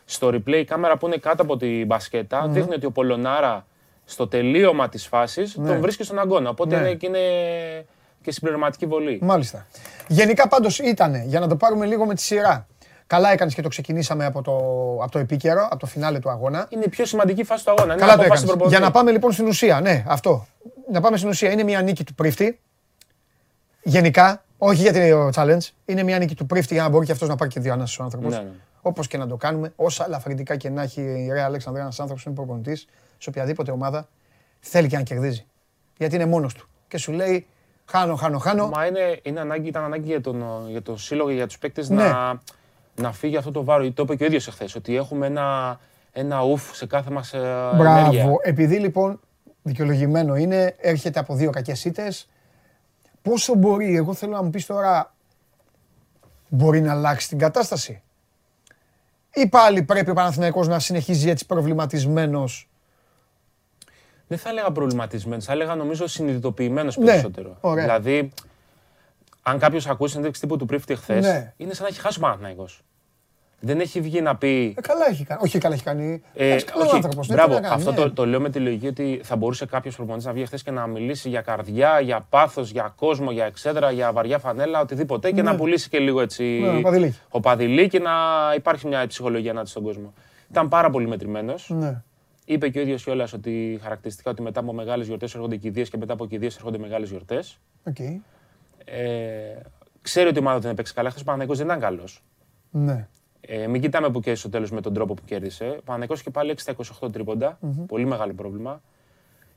στο 0.05 0.29
replay 0.29 0.55
η 0.55 0.65
κάμερα 0.65 0.97
που 0.97 1.07
είναι 1.07 1.17
κάτω 1.17 1.43
από 1.43 1.57
την 1.57 1.87
μπασκέτα 1.87 2.47
δείχνει 2.49 2.75
ότι 2.75 2.87
ο 2.87 2.91
Πολωνάρα 2.91 3.67
στο 4.05 4.29
τελείωμα 4.29 4.89
της 4.89 5.07
φάσης 5.07 5.57
ναι. 5.57 5.69
τον 5.69 5.81
βρίσκει 5.81 6.05
στον 6.05 6.19
αγώνα. 6.19 6.51
Οπότε 6.51 6.77
είναι, 6.77 6.95
και 6.95 7.07
είναι 7.07 7.19
και 8.23 8.33
συμπληρωματική 8.33 8.87
βολή. 8.87 9.19
Μάλιστα. 9.23 9.67
Γενικά 10.09 10.49
πάντως 10.49 10.79
ήταν, 10.79 11.15
για 11.15 11.41
να 11.41 11.49
το 11.49 11.57
πάρουμε 11.57 11.87
λίγο 11.87 12.07
με 12.07 12.15
τη 12.15 12.21
σειρά. 12.21 12.67
Καλά 13.07 13.33
έκανες 13.33 13.55
και 13.55 13.63
το 13.63 13.69
ξεκινήσαμε 13.69 14.25
από 14.25 14.43
το, 14.43 14.53
από 15.03 15.11
το 15.11 15.19
επίκαιρο, 15.19 15.67
από 15.71 15.79
το 15.79 15.87
φινάλε 15.87 16.19
του 16.19 16.31
αγώνα. 16.31 16.67
Είναι 16.69 16.85
η 16.85 16.89
πιο 16.89 17.05
σημαντική 17.05 17.45
φάση 17.45 17.65
του 17.65 17.71
αγώνα. 17.71 17.95
Καλά 17.95 18.17
το 18.17 18.23
έκανες. 18.23 18.55
Για 18.67 18.79
να 18.79 18.91
πάμε 18.91 19.11
λοιπόν 19.11 19.33
στην 19.33 19.47
ουσία, 19.47 19.81
ναι, 19.81 20.05
αυτό. 20.07 20.47
Να 20.93 21.01
πάμε 21.01 21.17
στην 21.17 21.29
ουσία. 21.29 21.51
Είναι 21.51 21.63
μια 21.63 21.83
νίκη 21.83 22.05
του 22.05 22.15
πρίφτη. 22.15 22.61
Γενικά, 23.83 24.45
όχι 24.59 24.83
γιατί 24.83 25.11
το 25.11 25.31
challenge. 25.35 25.69
Είναι 25.85 26.03
μια 26.03 26.19
νίκη 26.19 26.35
του 26.35 26.47
πρίφτη 26.47 26.75
για 26.75 26.83
να 26.83 26.89
μπορεί 26.89 27.07
και 27.07 27.13
αυτός 27.13 27.29
να 27.29 27.37
πάρει 27.37 27.51
και 27.51 27.61
δύο 27.61 27.73
ανάσει 27.73 28.01
ο 28.01 28.05
άνθρωπος. 28.05 28.33
Ναι, 28.33 28.39
ναι. 28.39 28.51
Όπως 28.87 29.07
και 29.07 29.19
να 29.19 29.27
το 29.27 29.37
κάνουμε, 29.37 29.73
όσα 29.77 30.05
ελαφρυντικά 30.05 30.57
και 30.57 30.71
να 30.71 30.83
έχει 30.83 31.01
η 31.01 31.29
Ρέα 31.33 31.45
Αλέξανδρα, 31.45 31.83
ένας 31.83 32.01
άνθρωπος 32.01 32.25
είναι 32.25 32.35
προπονητής 32.35 32.87
σε 33.19 33.29
οποιαδήποτε 33.29 33.71
ομάδα, 33.71 34.09
θέλει 34.61 34.89
και 34.89 34.97
να 34.97 35.03
κερδίζει. 35.03 35.47
Γιατί 35.99 36.15
είναι 36.15 36.27
μόνος 36.27 36.55
του. 36.55 36.69
Και 36.89 36.99
σου 36.99 37.13
λέει, 37.13 37.47
χάνω, 37.85 38.15
χάνω, 38.15 38.39
χάνω. 38.39 38.69
Μα 38.69 38.87
είναι, 38.87 39.21
είναι 39.23 39.41
ανάγκη, 39.41 39.69
ήταν 39.69 39.85
ανάγκη 39.85 40.07
για 40.07 40.21
τον, 40.21 40.45
για 40.69 40.83
τον 40.83 40.99
σύλλογο, 40.99 41.31
για 41.31 41.47
τους 41.47 41.59
παίκτες 41.59 41.89
ναι. 41.89 42.09
να, 42.09 42.41
να 42.95 43.13
φύγει 43.13 43.37
αυτό 43.37 43.51
το 43.51 43.65
βάρος. 43.65 43.93
Το 43.95 44.03
είπε 44.03 44.17
και 44.17 44.23
ο 44.23 44.27
ίδιος 44.27 44.47
εχθές, 44.47 44.75
ότι 44.75 44.97
έχουμε 44.97 45.27
ένα, 45.27 45.79
ένα 46.13 46.43
ουφ 46.43 46.77
σε 46.77 46.87
κάθε 46.87 47.11
μας 47.11 47.33
ε, 47.33 47.71
Μπράβο. 47.77 48.39
Επειδή 48.43 48.79
λοιπόν 48.79 49.21
δικαιολογημένο 49.63 50.37
είναι, 50.37 50.75
έρχεται 50.81 51.19
από 51.19 51.35
δύο 51.35 51.51
κακές 51.51 51.85
ήττες. 51.85 52.29
Πόσο 53.23 53.55
μπορεί, 53.55 53.97
εγώ 53.97 54.15
θέλω 54.15 54.33
να 54.33 54.43
μου 54.43 54.51
πεις 54.51 54.67
τώρα, 54.67 55.15
μπορεί 56.49 56.81
να 56.81 56.93
αλλάξει 56.93 57.29
την 57.29 57.39
κατάσταση; 57.39 58.03
Ή 59.35 59.49
πάλι 59.49 59.83
πρέπει 59.83 60.11
ο 60.11 60.15
Παναθηναϊκός 60.15 60.69
να 60.69 60.79
συνεχίζει 60.79 61.31
έτσι 61.31 61.47
προβληματισμένος; 61.47 62.69
Δεν 64.27 64.39
θα 64.39 64.49
έλεγα 64.49 64.71
προβληματισμένος, 64.71 65.45
θα 65.45 65.53
έλεγα 65.53 65.75
νομίζω 65.75 66.07
συνειδητοποιημένος 66.07 66.97
ναι, 66.97 67.05
περισσότερο. 67.05 67.57
Δηλαδή, 67.63 68.33
αν 69.43 69.59
κάποιος 69.59 69.87
ακούσει 69.87 70.11
συνέντευξη 70.11 70.41
τύπου 70.41 70.57
του 70.57 70.67
Πρίφτη 70.67 70.97
χθες, 70.97 71.25
ναι. 71.25 71.53
είναι 71.57 71.75
σαν 71.75 71.83
να 71.83 71.89
έχει 71.89 72.01
χάσει 72.01 72.19
ο 72.19 72.21
Παναθηναϊκός. 72.21 72.83
Δεν 73.65 73.81
έχει 73.81 74.01
βγει 74.01 74.21
να 74.21 74.37
πει. 74.37 74.75
Ε, 74.79 74.81
καλά 74.81 75.09
έχει 75.11 75.25
κάνει. 75.25 75.41
Όχι, 75.45 75.59
καλά 75.59 75.75
έχει 75.75 75.83
κάνει. 75.83 76.23
Ε, 76.35 76.57
καλός 76.65 76.87
όχι, 76.87 76.97
άνθρωπος, 76.97 77.27
μπράβο, 77.27 77.61
αυτό 77.65 77.91
ναι. 77.91 77.97
το, 77.97 78.13
το 78.13 78.27
λέω 78.27 78.41
με 78.41 78.51
τη 78.51 78.59
λογική 78.59 78.87
ότι 78.87 79.21
θα 79.23 79.37
μπορούσε 79.37 79.67
κάποιος 79.67 79.97
προπονητής 79.97 80.27
να 80.27 80.33
βγει 80.33 80.47
χθες 80.47 80.63
και 80.63 80.71
να 80.71 80.87
μιλήσει 80.87 81.29
για 81.29 81.41
καρδιά, 81.41 82.01
για 82.01 82.27
πάθος, 82.31 82.71
για 82.71 82.93
κόσμο, 82.97 83.31
για 83.31 83.45
εξέδρα, 83.45 83.91
για 83.91 84.13
βαριά 84.13 84.39
φανέλα, 84.39 84.81
οτιδήποτε 84.81 85.31
και 85.31 85.43
να 85.43 85.53
ναι. 85.53 85.59
πουλήσει 85.59 85.89
και 85.89 85.99
λίγο 85.99 86.21
έτσι. 86.21 86.45
Ναι, 86.45 87.11
ο 87.29 87.41
παδιλί 87.41 87.89
και 87.89 87.99
να 87.99 88.13
υπάρχει 88.57 88.87
μια 88.87 89.07
ψυχολογία 89.07 89.53
να 89.53 89.65
στον 89.65 89.83
κόσμο. 89.83 90.13
Ήταν 90.51 90.69
πάρα 90.69 90.91
πολύ 90.91 91.09
μετρημένος. 91.09 91.71
Ναι. 91.71 92.03
Είπε 92.45 92.69
και 92.69 92.79
ο 92.79 92.83
ίδιος 92.83 93.03
κιόλας 93.03 93.33
ότι 93.33 93.79
χαρακτηριστικά 93.83 94.31
ότι 94.31 94.43
μετά 94.43 94.61
από 94.61 94.73
μεγάλες 94.73 95.07
γιορτές 95.07 95.35
έρχονται 95.35 95.57
κηδείε 95.57 95.85
και 95.85 95.97
μετά 95.97 96.13
από 96.13 96.27
κηδείε 96.27 96.51
έρχονται 96.57 96.79
μεγάλες 96.79 97.11
γιορτές. 97.11 97.59
Okay. 97.91 98.21
Ε, 98.85 99.61
ξέρει 100.03 100.29
ότι 100.29 100.37
η 100.37 100.41
ομάδα 100.41 100.59
δεν 100.59 100.71
έπαιξε 100.71 100.93
καλά. 100.93 101.11
Χθες 101.11 101.23
ο 101.47 101.55
δεν 101.55 101.67
ήταν 101.67 101.81
καλός. 101.81 102.23
Ναι. 102.71 103.09
Ε, 103.47 103.67
μην 103.67 103.81
κοιτάμε 103.81 104.07
που 104.11 104.21
κέρδισε 104.21 104.41
στο 104.41 104.49
τέλος 104.49 104.71
με 104.71 104.81
τον 104.81 104.95
τρόπο 104.95 105.15
που 105.15 105.23
κέρδισε. 105.25 105.81
Παναγικό 105.85 106.15
και 106.15 106.31
πάλι 106.31 106.53
6 106.53 106.55
στα 106.57 106.75
28 107.07 107.13
τριποντα 107.13 107.59
Πολύ 107.87 108.05
μεγάλο 108.05 108.33
πρόβλημα. 108.33 108.83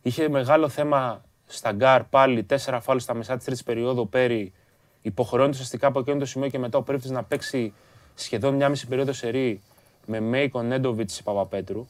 Είχε 0.01 0.29
μεγάλο 0.29 0.69
θέμα 0.69 1.21
στα 1.45 1.71
γκάρ 1.71 2.03
πάλι 2.03 2.45
4 2.49 2.79
φάλου 2.81 2.99
στα 2.99 3.13
μεσά 3.13 3.35
της 3.35 3.45
τρίτης 3.45 3.63
περίοδου 3.63 4.09
πέρι. 4.09 4.53
Υποχρεώνει 5.01 5.49
ουσιαστικά 5.49 5.87
από 5.87 5.99
εκείνο 5.99 6.19
το 6.19 6.25
σημείο 6.25 6.49
και 6.49 6.59
μετά 6.59 6.77
ο 6.77 6.81
Πρίφτη 6.81 7.09
να 7.09 7.23
παίξει 7.23 7.73
σχεδόν 8.15 8.55
μια 8.55 8.69
μισή 8.69 8.87
περίοδο 8.87 9.13
σερή 9.13 9.61
με 10.05 10.19
Μέικο 10.19 10.61
Νέντοβιτς 10.61 11.23
Παπαπέτρου. 11.23 11.85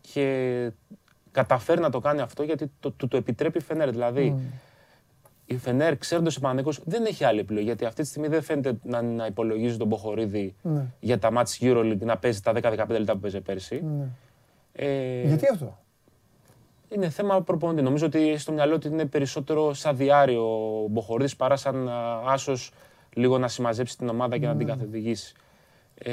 Και 0.00 0.70
καταφέρει 1.32 1.80
να 1.80 1.90
το 1.90 2.00
κάνει 2.00 2.20
αυτό 2.20 2.42
γιατί 2.42 2.70
το, 2.80 2.90
του 2.90 3.08
το, 3.08 3.16
επιτρέπει 3.16 3.58
η 3.58 3.62
Φενέρ. 3.62 3.90
Δηλαδή, 3.90 4.36
η 5.46 5.56
Φενέρ, 5.56 5.96
ξέροντας 5.96 6.36
ο 6.36 6.40
Παναγικός, 6.40 6.80
δεν 6.84 7.04
έχει 7.04 7.24
άλλη 7.24 7.40
επιλογή. 7.40 7.64
Γιατί 7.64 7.84
αυτή 7.84 8.02
τη 8.02 8.08
στιγμή 8.08 8.28
δεν 8.28 8.42
φαίνεται 8.42 8.78
να, 8.82 9.02
να 9.02 9.26
υπολογίζει 9.26 9.76
τον 9.76 9.86
Μποχορίδη 9.86 10.54
ναι. 10.62 10.84
για 11.00 11.18
τα 11.18 11.30
μάτια 11.30 11.72
EuroLeague 11.72 11.98
να 11.98 12.18
παίζει 12.18 12.40
τα 12.40 12.52
10-15 12.52 12.86
λεπτά 12.88 13.12
που 13.12 13.18
παίζει 13.18 13.40
πέρσι. 13.40 13.84
Ναι. 13.84 14.06
Ε, 14.72 15.22
γιατί 15.26 15.46
αυτό; 15.52 15.78
Είναι 16.88 17.08
θέμα 17.08 17.42
προπονητή. 17.42 17.82
Νομίζω 17.82 18.06
ότι 18.06 18.38
στο 18.38 18.52
μυαλό 18.52 18.78
του 18.78 18.88
είναι 18.88 19.04
περισσότερο 19.04 19.74
σαν 19.74 19.96
διάριο 19.96 20.42
ο 20.82 20.88
Μποχορίδη 20.88 21.36
παρά 21.36 21.56
σαν 21.56 21.88
άσος 22.26 22.72
λίγο 23.12 23.38
να 23.38 23.48
συμμαζέψει 23.48 23.98
την 23.98 24.08
ομάδα 24.08 24.38
και 24.38 24.46
να 24.46 24.56
την 24.56 24.66
ναι. 24.66 24.72
καθοδηγήσει. 24.72 25.34
Ε, 25.94 26.12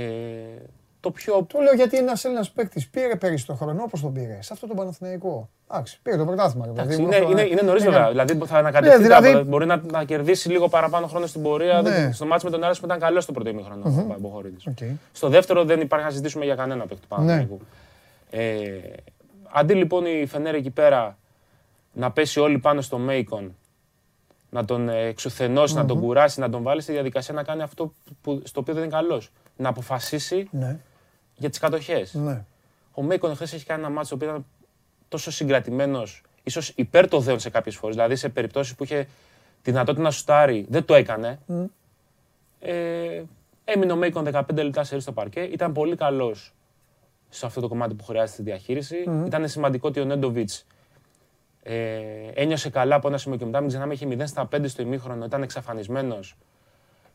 το 1.04 1.12
πιο. 1.12 1.46
Το 1.50 1.60
λέω 1.60 1.74
γιατί 1.74 1.98
ένας 1.98 2.26
Έλληνας 2.26 2.52
παίκτης 2.52 2.90
πήρε 2.90 3.16
πέρυσι 3.16 3.46
το 3.46 3.54
χρόνο 3.54 3.84
όπως 3.84 4.02
τον 4.02 4.14
πήρε. 4.14 4.38
Σε 4.42 4.54
αυτό 4.54 4.68
το 4.68 4.74
Παναθηναϊκό. 4.74 5.50
Εντάξει, 5.72 6.00
πήρε 6.02 6.18
το 6.18 6.26
πρωτάθλημα. 6.26 6.68
Δηλαδή, 6.68 7.02
είναι, 7.02 7.16
είναι, 7.16 7.42
είναι 7.42 7.62
νωρίς 7.62 7.84
βέβαια. 7.84 8.10
Δηλαδή 8.10 8.40
θα 8.46 8.58
ανακατευτεί. 8.58 8.98
Ναι, 8.98 9.04
δηλαδή... 9.04 9.50
Μπορεί 9.50 9.66
να, 9.66 9.82
να 9.92 10.04
κερδίσει 10.04 10.50
λίγο 10.50 10.68
παραπάνω 10.68 11.08
χρόνο 11.08 11.26
στην 11.26 11.42
πορεία. 11.42 11.82
Ναι. 11.82 12.12
Στο 12.12 12.26
μάτσο 12.26 12.46
με 12.46 12.52
τον 12.52 12.64
Άρης 12.64 12.80
που 12.80 12.86
ήταν 12.86 13.00
καλό 13.00 13.22
στο 13.22 13.32
πρώτο 13.32 13.50
ημίχρονο. 13.50 14.18
Okay. 14.66 14.92
Στο 15.12 15.30
δεύτερο 15.30 15.64
δεν 15.64 15.82
υπάρχει 15.82 16.06
να 16.06 16.12
συζητήσουμε 16.12 16.46
για 16.46 16.56
κανένα 16.56 16.86
παίκτη 16.86 17.08
του 17.08 17.08
ναι. 17.10 17.16
Παναθηναϊκού. 17.16 17.60
Ναι. 18.32 18.42
Ε, 18.42 18.80
αντί 19.52 19.74
λοιπόν 19.74 20.06
η 20.06 20.26
Φενέρ 20.26 20.56
εκεί 20.56 20.70
πέρα 20.70 21.18
να 21.94 22.12
πέσει 22.12 22.40
όλοι 22.40 22.58
πάνω 22.58 22.82
στο 22.82 22.98
Μέικον 22.98 23.56
να 24.50 24.66
τον 24.66 24.90
εξουθενώσει, 24.90 25.76
να 25.76 25.86
τον 25.86 26.00
κουράσει, 26.00 26.40
να 26.40 26.50
τον 26.50 26.64
βάλει 26.64 26.82
στη 26.82 26.92
διαδικασία 26.92 27.34
να 27.34 27.44
κάνει 27.44 27.62
αυτό 27.62 27.94
που, 28.22 28.42
στο 28.44 28.60
οποίο 28.60 28.74
δεν 28.74 28.84
είναι 28.84 28.92
καλός. 28.92 29.32
Να 29.56 29.70
αποφασίσει 29.70 30.48
ναι 30.52 30.80
για 31.36 31.50
τις 31.50 31.60
κατοχές. 31.60 32.14
Ναι. 32.14 32.46
Ο 32.92 33.02
Μέικον 33.02 33.36
χθες 33.36 33.54
έχει 33.54 33.66
κάνει 33.66 33.82
ένα 33.82 33.90
μάτσο 33.90 34.18
που 34.18 34.24
ήταν 34.24 34.46
τόσο 35.08 35.32
συγκρατημένος, 35.32 36.22
ίσως 36.44 36.70
υπέρ 36.76 37.08
το 37.08 37.20
δέον 37.20 37.40
σε 37.40 37.50
κάποιες 37.50 37.76
φορές. 37.76 37.96
Δηλαδή 37.96 38.16
σε 38.16 38.30
περιπτώσεις 38.30 38.76
που 38.76 38.84
είχε 38.84 39.08
τη 39.62 39.72
δυνατότητα 39.72 40.04
να 40.04 40.12
σουτάρει, 40.12 40.66
δεν 40.70 40.86
το 40.86 40.94
έκανε. 40.94 41.40
Mm. 41.48 41.66
Ε, 42.60 43.24
έμεινε 43.64 43.92
ο 43.92 43.96
Μέικον 43.96 44.28
15 44.34 44.44
λεπτά 44.54 44.84
σε 44.84 45.00
στο 45.00 45.12
παρκέ. 45.12 45.40
Ήταν 45.40 45.72
πολύ 45.74 45.96
καλός 45.96 46.54
σε 47.30 47.46
αυτό 47.46 47.62
το 47.62 47.68
κομμάτι 47.68 47.94
που 47.94 48.04
χρειάζεται 48.04 48.38
τη 48.38 48.50
διαχείριση. 48.50 49.04
Mm. 49.08 49.26
Ήταν 49.26 49.48
σημαντικό 49.48 49.88
ότι 49.88 50.00
ο 50.00 50.06
Νέντοβιτς 50.06 50.66
ε, 51.64 51.76
ένιωσε 52.34 52.70
καλά 52.70 52.96
από 52.96 53.08
ένα 53.08 53.18
σημείο 53.18 53.38
και 53.38 53.46
μετά. 53.46 53.60
Μην 53.60 53.68
ξεχνάμε, 53.68 53.94
είχε 53.94 54.08
0 54.10 54.22
στα 54.26 54.48
5 54.56 54.64
στο 54.66 54.82
ημίχρονο, 54.82 55.26
ήταν 55.26 55.44
εξαφανισμένος. 55.44 56.36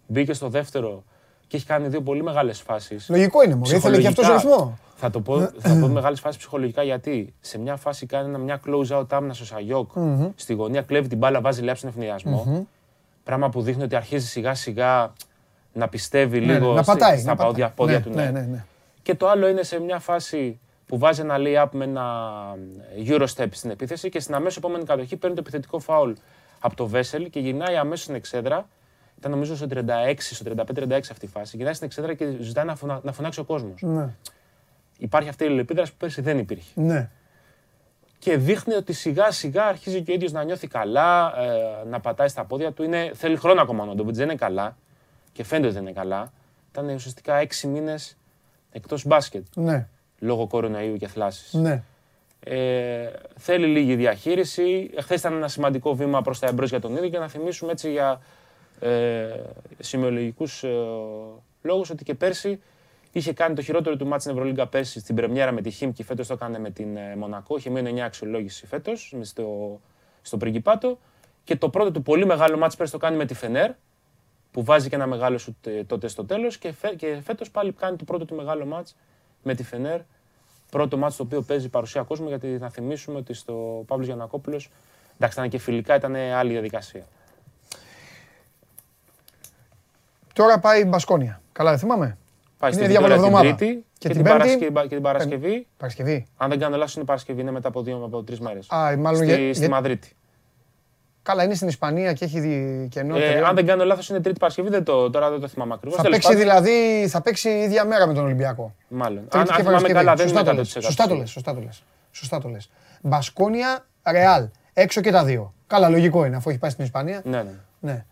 Μπήκε 0.07 0.33
στο 0.33 0.49
δεύτερο 0.49 1.05
και 1.49 1.57
έχει 1.57 1.67
κάνει 1.67 1.89
δύο 1.89 2.01
πολύ 2.03 2.23
μεγάλες 2.23 2.61
φάσεις. 2.61 3.09
Λογικό 3.09 3.43
είναι 3.43 3.55
μόνο. 3.55 3.77
Ήθελε 3.77 4.01
και 4.01 4.07
αυτός 4.07 4.29
ρυθμό. 4.29 4.79
Θα 5.01 5.11
το 5.11 5.21
πω, 5.21 5.41
θα 5.59 5.79
πω 5.81 5.89
μεγάλες 5.89 6.21
φάσεις 6.21 6.39
ψυχολογικά 6.39 6.83
γιατί 6.83 7.35
σε 7.41 7.59
μια 7.59 7.77
φάση 7.77 8.07
κάνει 8.07 8.39
μια 8.39 8.61
close 8.67 8.99
out 8.99 9.07
άμυνα 9.11 9.35
στο 9.35 9.45
Σαγιόκ. 9.45 9.91
Στη 10.35 10.53
γωνία 10.55 10.83
κλέβει 10.83 11.09
την 11.09 11.19
μπάλα, 11.19 11.41
βάζει 11.41 11.63
λέψη 11.63 11.87
ευνηδιασμό. 11.87 12.67
Πράγμα 13.25 13.49
που 13.49 13.63
δείχνει 13.63 13.83
ότι 13.83 13.97
αρχίζει 13.97 14.27
σιγά 14.27 14.55
σιγά 14.55 15.13
να 15.73 15.89
πιστεύει 15.89 16.41
ναι, 16.41 16.53
λίγο 16.53 16.83
στα 16.83 17.37
πόδια 17.37 17.73
ναι, 17.85 18.01
του. 18.01 18.11
Ναι. 18.11 18.31
ναι, 18.31 18.65
και 19.03 19.15
το 19.15 19.29
άλλο 19.29 19.49
είναι 19.49 19.63
σε 19.63 19.81
μια 19.81 19.99
φάση 19.99 20.61
που 20.87 20.99
βάζει 20.99 21.21
ένα 21.21 21.37
lay-up 21.39 21.69
με 21.73 21.85
ένα 21.85 22.05
Eurostep 23.07 23.47
στην 23.51 23.71
επίθεση 23.71 24.09
και 24.09 24.21
στην 24.21 24.35
αμέσως 24.35 24.57
επόμενη 24.57 24.85
κατοχή 24.85 25.17
παίρνει 25.17 25.37
το 25.37 25.43
επιθετικό 25.43 25.79
φάουλ 25.79 26.13
από 26.61 26.77
το 26.77 26.87
Βέσελ 26.87 27.31
και 27.31 27.41
γυρνάει 27.41 27.77
αμέσως 27.77 28.03
στην 28.03 28.15
εξέδρα. 28.15 28.69
Ήταν 29.19 29.31
νομίζω 29.31 29.57
στο 29.57 29.67
36, 29.71 30.15
στο 30.19 30.53
35-36 30.57 30.91
αυτή 31.11 31.25
η 31.25 31.29
φάση. 31.29 31.57
Γυρνάει 31.57 31.75
στην 31.75 31.87
εξέδρα 31.87 32.15
και 32.15 32.37
ζητάει 32.41 32.65
να, 32.65 32.75
φωνα, 32.77 33.01
να 33.03 33.13
φωνάξει 33.13 33.41
ο 33.41 33.45
κόσμος. 33.45 33.83
Ναι. 33.83 34.09
Υπάρχει 34.99 35.29
αυτή 35.29 35.45
η 35.45 35.47
αλληλεπίδραση 35.47 35.91
που 35.91 35.97
πέρσι 35.99 36.21
δεν 36.21 36.39
υπήρχε. 36.39 36.71
Ναι. 36.75 37.11
Και 38.19 38.37
δείχνει 38.37 38.75
ότι 38.75 38.93
σιγά 38.93 39.31
σιγά 39.31 39.65
αρχίζει 39.65 40.03
και 40.03 40.11
ο 40.11 40.15
ίδιος 40.15 40.33
να 40.33 40.43
νιώθει 40.45 40.67
καλά, 40.67 41.35
ε, 41.39 41.89
να 41.89 42.01
πατάει 42.01 42.29
στα 42.29 42.45
πόδια 42.45 42.73
του. 42.73 42.83
Είναι, 42.83 43.11
θέλει 43.15 43.37
χρόνο 43.37 43.61
ακόμα 43.61 43.83
ο 43.83 43.87
Νόντοβιτ, 43.87 44.15
δεν 44.15 44.25
είναι 44.25 44.35
καλά. 44.35 44.77
Και 45.33 45.45
φαίνεται 45.45 45.67
ότι 45.67 45.75
δεν 45.77 45.85
είναι 45.85 45.93
καλά. 45.93 46.33
Ήταν 46.71 46.89
ουσιαστικά 46.89 47.37
έξι 47.37 47.67
μήνες 47.67 48.17
εκτός 48.71 49.07
μπάσκετ 49.07 49.45
Ναι. 49.55 49.89
λόγω 50.19 50.47
κορονοϊού 50.47 50.97
και 50.97 51.07
θλάση. 51.09 51.59
Ναι. 51.59 51.83
Ε, 52.41 53.09
θέλει 53.37 53.67
λίγη 53.67 53.95
διαχείριση. 53.97 54.91
Χθες 55.01 55.21
ήταν 55.21 55.33
ένα 55.33 55.49
σημαντικό 55.49 55.95
βήμα 55.95 56.23
προς 56.23 56.39
τα 56.39 56.47
εμπρός 56.47 56.69
για 56.69 56.81
τον 56.81 56.97
ίδιο 56.97 57.09
και 57.09 57.19
να 57.19 57.29
θυμίσουμε 57.29 57.73
έτσι 57.73 57.91
για 57.91 58.21
ε, 58.81 59.41
σημειολογικούς 59.79 60.63
ε, 60.63 60.69
λόγους 61.63 61.91
ότι 61.91 62.05
και 62.05 62.15
πέρσι 62.15 62.61
είχε 63.13 63.33
κάνει 63.33 63.55
το 63.55 63.63
χειρότερο 63.63 63.97
του 63.97 64.07
μάτς 64.07 64.23
στην 64.23 64.35
Ευρωλίγκα 64.35 64.67
πέρσι 64.67 65.01
στην 65.01 65.15
Πρεμιέρα 65.15 65.53
με 65.53 65.61
τη 65.61 65.71
Χιμ 65.71 65.93
και 65.93 66.05
φέτος 66.05 66.27
το 66.27 66.33
έκανε 66.33 66.59
με 66.59 66.71
την 66.71 66.97
ε, 66.97 67.17
Μονακό. 67.17 67.57
Είχε 67.57 67.71
μείνει 67.71 67.93
9 67.95 67.99
αξιολόγηση 67.99 68.67
φέτος 68.67 69.15
στο, 69.21 69.81
στο 70.23 70.37
Πριγκιπάτο. 70.37 70.99
Και 71.45 71.57
το 71.57 71.69
πρώτο 71.69 71.91
του 71.91 72.03
πολύ 72.03 72.27
μεγάλο 72.27 72.59
μάτς 72.59 72.77
πέρσι 72.77 72.93
το 72.93 72.99
κάνει 72.99 73.17
με 73.17 73.25
τη 73.25 73.35
Φενέρ 73.35 73.71
που 74.51 74.65
βάζει 74.65 74.89
και 74.89 74.95
ένα 74.95 75.07
μεγάλο 75.07 75.39
σουτ 75.39 75.67
ε, 75.67 75.85
τότε 75.85 76.09
στο 76.09 76.25
τέλος 76.25 76.59
και, 76.59 76.73
φε, 76.73 76.89
και 76.89 77.21
φέτος 77.25 77.51
πάλι 77.51 77.73
κάνει 77.73 77.97
το 77.97 78.05
πρώτο 78.05 78.25
του 78.25 78.35
μεγάλο 78.35 78.65
μάτς 78.67 78.97
με 79.43 79.55
τη 79.55 79.63
Φενέρ 79.63 80.01
πρώτο 80.71 80.97
μάτς 80.97 81.17
το 81.17 81.23
οποίο 81.23 81.43
παίζει 81.43 81.69
παρουσία 81.69 82.03
κόσμου, 82.03 82.29
γιατί 82.29 82.47
να 82.47 82.71
θυμίσουμε 82.71 83.19
ότι 83.19 83.35
στο 83.35 83.85
Παύλος 83.87 84.07
Γιανακόπουλος, 84.07 84.71
εντάξει 85.17 85.39
ήταν 85.39 85.51
και 85.51 85.59
φιλικά, 85.59 85.95
ήταν 85.95 86.15
άλλη 86.15 86.51
διαδικασία. 86.51 87.07
Τώρα 90.39 90.59
πάει 90.59 90.81
η 90.81 90.85
Μπασκόνια. 90.89 91.41
Καλά, 91.53 91.71
δεν 91.71 91.79
θυμάμαι. 91.79 92.19
Πάει 92.59 92.71
Είναι 92.73 92.81
στην 92.83 92.91
διάβολη 92.93 93.13
Βιτόρια 93.13 93.31
την 93.31 93.37
εβδομάδα. 93.39 93.57
Τρίτη 93.57 93.85
Και 93.99 94.09
και, 94.09 94.09
την 94.09 94.17
την 94.17 94.23
Πέμπτη. 94.25 94.39
Παρασκευή, 94.39 94.89
και 94.89 94.95
την 94.95 95.03
Παρασκευή. 95.03 95.67
Παρασκευή. 95.77 96.27
Αν 96.37 96.49
δεν 96.49 96.59
κάνω 96.59 96.77
λάθος 96.77 96.95
είναι 96.97 97.05
Παρασκευή, 97.05 97.41
είναι 97.41 97.51
μετά 97.51 97.69
από 97.69 97.83
δύο 97.83 98.03
από 98.05 98.23
τρεις 98.23 98.41
μέρες. 98.41 98.67
Α, 98.71 98.97
μάλλον 98.99 99.17
στη, 99.17 99.27
για- 99.27 99.37
στη 99.55 99.59
για- 99.59 99.69
Μαδρίτη. 99.69 100.13
Καλά, 101.23 101.45
είναι 101.45 101.55
στην 101.55 101.69
Ισπανία 101.69 102.13
και 102.13 102.25
έχει 102.25 102.41
δι- 102.41 102.89
κενό. 102.89 103.17
Ε, 103.17 103.21
περίοδο. 103.21 103.47
αν 103.47 103.55
δεν 103.55 103.67
κάνω 103.67 103.85
λάθος 103.85 104.09
είναι 104.09 104.21
Τρίτη 104.21 104.39
Παρασκευή, 104.39 104.69
δεν 104.69 104.85
το, 104.85 105.11
τώρα 105.11 105.31
δεν 105.31 105.41
το 105.41 105.49
θυμάμαι 105.49 105.75
ακριβώς. 105.75 105.97
Θα 105.97 106.03
Τέλος 106.03 106.17
παίξει 106.19 106.33
πάντων, 106.45 106.61
δηλαδή, 106.63 107.09
θα 107.09 107.21
παίξει 107.23 107.49
η 107.51 107.63
ίδια 107.63 107.85
μέρα 107.85 108.07
με 108.07 108.15
τον 108.15 108.25
Ολυμπιακό. 108.25 108.75
Μάλλον. 108.89 109.19
Αν, 109.19 109.29
Τρίτη 109.29 109.39
αν 109.39 109.45
και 109.47 109.53
θυμάμαι 109.63 109.65
Παρασκευή. 109.65 109.93
καλά, 109.93 110.15
δεν 110.15 110.29
είναι 110.29 110.37
Σωστά 110.39 110.45
το 110.45 110.51
100%. 110.51 110.57
λες, 110.57 110.85
Σωστά 110.85 111.07
το 111.07 111.15
λες, 111.15 111.31
σωστά 111.31 111.55
το 111.55 111.61
λες. 111.61 111.83
Σωστά 112.11 112.41
το 112.41 112.49
λες. 112.49 112.71
Μπασκόνια, 113.03 113.87
Ρεάλ. 114.11 114.49
Έξω 114.73 115.01
και 115.01 115.11
τα 115.11 115.25
δύο. 115.25 115.53
Καλά, 115.67 115.89
λογικό 115.89 116.25
είναι 116.25 116.37
αφού 116.37 116.51
έχει 116.51 116.59
πάει 116.59 116.71
στην 116.71 116.85
Ισπανία. 116.85 117.21
Ναι, 117.25 117.37
ναι. 117.43 117.51
Ναι. 117.81 118.05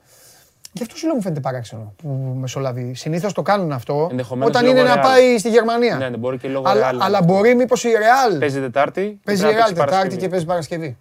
Γι' 0.77 0.83
αυτό 0.83 0.97
σου 0.97 1.07
λέω 1.07 1.15
μου 1.15 1.23
φαίνεται 1.23 1.41
παράξενο 1.41 1.93
που 1.97 2.09
μεσολαβεί. 2.41 2.95
Συνήθως 2.95 3.33
το 3.33 3.43
κάνουν 3.43 3.73
αυτό 3.73 4.09
Ενδεχομένως 4.11 4.49
όταν 4.49 4.65
λόγω 4.65 4.77
είναι 4.79 4.89
να 4.89 4.95
Real. 4.97 5.03
πάει 5.03 5.39
στη 5.39 5.49
Γερμανία. 5.49 5.97
Ναι, 5.97 6.09
ναι, 6.09 6.17
μπορεί 6.17 6.39
και 6.39 6.49
λόγω 6.49 6.69
αλλά, 6.69 6.91
Real. 6.93 6.97
αλλά 7.01 7.23
μπορεί 7.23 7.55
μήπως 7.55 7.85
η 7.85 7.89
Ρεάλ 7.89 8.39
Παίζει 8.39 8.61
Τετάρτη. 8.61 9.01
παίζει 9.01 9.11
η 9.11 9.21
πρέπει 9.25 9.41
να 9.43 9.49
Ρεάλ 9.49 9.57
παίξει 9.57 9.73
Τετάρτη 9.73 9.91
Παρασκευή. 9.95 10.17
και 10.23 10.29
παίζει 10.29 10.45
Παρασκευή. 10.45 10.97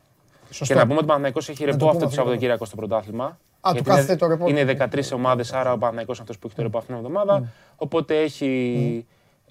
Σωστό. 0.49 0.73
Και 0.73 0.79
να 0.79 0.85
πούμε 0.85 0.93
ότι 0.95 1.03
ο 1.03 1.07
Παναθηναϊκός 1.07 1.49
έχει 1.49 1.59
το 1.59 1.65
ρεπό 1.65 1.77
πούμε 1.77 1.89
αυτό 1.89 1.99
το 2.01 2.05
αυτό. 2.05 2.17
Σαββατοκύριακο 2.19 2.65
στο 2.65 2.75
πρωτάθλημα. 2.75 3.25
Α, 3.25 3.29
του 3.61 3.69
Γιατί 3.73 3.89
κάθεται 3.89 4.11
είναι- 4.11 4.19
το 4.21 4.27
ρεπό. 4.27 4.47
Είναι 4.49 4.63
13 4.63 5.13
ομάδες, 5.13 5.53
άρα 5.53 5.71
ο 5.73 5.77
Παναθηναϊκός 5.77 6.15
είναι 6.15 6.23
αυτός 6.29 6.37
που 6.39 6.47
έχει 6.47 6.55
το 6.55 6.61
ρεπό 6.61 6.77
αυτήν 6.77 6.95
την 6.95 7.05
εβδομάδα. 7.05 7.43
Οπότε 7.75 8.19
έχει 8.21 9.05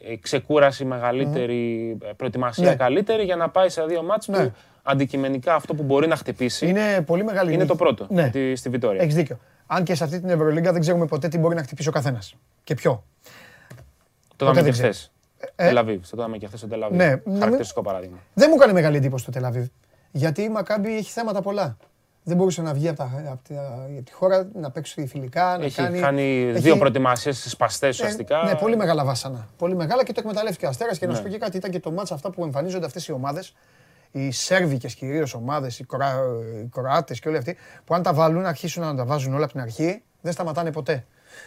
ε, 0.09 0.17
ξεκούραση 0.17 0.85
μεγαλύτερη, 0.85 1.97
ε, 2.05 2.11
προετοιμασία 2.17 2.69
Ναι. 2.69 2.75
καλύτερη 2.75 3.23
για 3.25 3.37
να 3.37 3.49
πάει 3.49 3.69
σε 3.69 3.83
δύο 3.85 4.03
μάτς 4.03 4.29
Ναι. 4.29 4.37
που 4.45 4.53
αντικειμενικά 4.87 5.55
αυτό 5.55 5.75
που 5.75 5.83
μπορεί 5.83 6.07
να 6.07 6.17
χτυπήσει 6.17 6.67
είναι, 6.69 6.81
Είναι 6.81 7.01
πολύ 7.01 7.25
μεγάλη 7.25 7.57
νίκη. 7.57 7.67
το 7.67 7.75
πρώτο 7.77 8.07
Ναι. 8.11 8.27
στη, 8.29 8.57
στη 8.57 8.69
Βιτόρια. 8.69 9.03
Έχεις 9.03 9.15
δίκιο. 9.15 9.39
Αν 9.67 9.85
και 9.85 9.95
σε 9.95 10.05
αυτή 10.05 10.21
την 10.21 10.29
Ευρωλίγκα 10.29 10.73
δεν 10.73 10.81
ξέρουμε 10.81 11.07
ποτέ 11.07 11.29
τι 11.29 11.39
μπορεί 11.39 11.55
να 11.55 11.63
χτυπήσει 11.63 11.89
ο 11.89 11.93
καθένας. 11.93 12.35
Και 12.65 12.75
ποιο. 12.75 13.05
Το 14.37 14.45
είδαμε 14.45 14.55
δεν 14.63 14.65
και 14.65 14.71
ξέρεις. 14.79 14.97
χθες. 15.37 15.53
Ε, 15.57 15.67
Τελαβίβ. 15.69 16.01
Το 16.03 16.17
είδαμε 16.19 16.37
και 16.39 16.47
χθες 16.47 16.59
στο 16.59 16.69
Τελαβίβ. 16.69 16.97
Ναι, 16.99 17.09
να 17.25 17.39
Χαρακτηριστικό 17.39 17.83
παράδειγμα. 17.83 18.17
Δεν 18.35 18.47
μου 18.51 18.57
έκανε 18.57 18.73
μεγάλη 18.73 18.97
εντύπωση 18.97 19.25
το 19.25 19.31
Τελαβίβ. 19.31 19.67
Γιατί 20.11 20.43
η 20.43 20.49
Μακάμπη 20.49 20.97
έχει 20.97 21.11
θέματα 21.13 21.43
πολλά. 21.43 21.77
Δεν 22.27 22.37
μπορούσε 22.37 22.63
να 22.63 22.75
βγει 22.75 22.89
από, 22.89 22.97
τα, 22.99 23.05
από, 23.31 23.55
τα- 23.55 23.87
από 23.95 24.03
τη 24.05 24.13
χώρα, 24.13 24.49
να 24.55 24.71
παίξει 24.71 25.07
φιλικά, 25.07 25.57
να 25.59 25.65
Έχει 25.65 25.75
κάνει. 25.77 25.99
κάνει 25.99 26.43
έχει- 26.49 26.59
δύο 26.61 26.77
προετοιμασίες 26.77 27.51
σπαστέ 27.51 27.87
Ε, 27.87 27.89
ουσιαστικά. 27.89 28.43
ναι, 28.45 28.55
πολύ 28.55 28.77
μεγάλα 28.77 29.05
βάσανα. 29.05 29.49
Πολύ 29.59 29.75
μεγάλα 29.77 30.05
και 30.05 30.13
το 30.13 30.21
εκμεταλλεύτηκε 30.21 30.67
ο 30.67 30.69
Αστέρας. 30.69 30.99
Και 30.99 31.07
να 31.07 31.15
σου 31.15 31.23
Ναι. 31.23 31.27
πω 31.27 31.33
και 31.33 31.39
κάτι, 31.39 31.57
ήταν 31.57 31.71
και 31.71 31.81
το 31.81 31.91
μάτσα 31.93 32.15
αυτά 32.15 32.31
που 32.31 32.45
εμφανίζονται 32.45 32.87
αυτές 32.87 33.07
οι 33.09 33.13
ομάδες, 33.13 33.55
οι 34.17 34.31
Σέρβικε 34.31 34.89
κυρίως 34.89 35.35
ομάδες, 35.35 35.79
οι, 35.79 35.85
Κροα... 35.85 36.15
οι 36.63 36.69
Κροάτες 36.73 37.21
και 37.21 37.29
όλοι 37.29 37.37
αυτοί, 37.37 37.57
που 37.85 37.95
αν 37.95 38.03
τα 38.03 38.13
βάλουν, 38.15 38.47
αρχίσουν 38.47 38.83
να 38.83 38.95
τα 38.95 39.05
βάζουν 39.05 39.35
όλα 39.35 39.45
από 39.45 39.53
την 39.53 39.61
αρχή, 39.63 40.03
δεν 40.21 40.33
σταματάνε 40.33 40.73
ποτέ. 40.73 41.05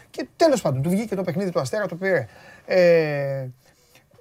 Και 0.10 0.28
τέλος 0.36 0.62
πάντων, 0.62 0.82
του 0.82 0.90
βγήκε 0.90 1.16
το 1.16 1.24
παιχνίδι 1.24 1.52
του 1.52 1.60
Αστέρα, 1.60 1.86
το 1.86 1.96
πήρε. 1.96 2.28
Ε, 2.66 3.48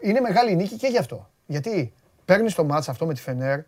είναι 0.00 0.20
μεγάλη 0.20 0.56
νίκη 0.56 0.76
και 0.76 0.86
γι' 0.86 0.98
αυτό. 0.98 1.30
Γιατί 1.46 1.92
παίρνεις 2.24 2.54
το 2.54 2.64
μάτσα 2.64 2.90
αυτό 2.90 3.06
με 3.06 3.14
τη 3.14 3.20
Φενέρ, 3.20 3.60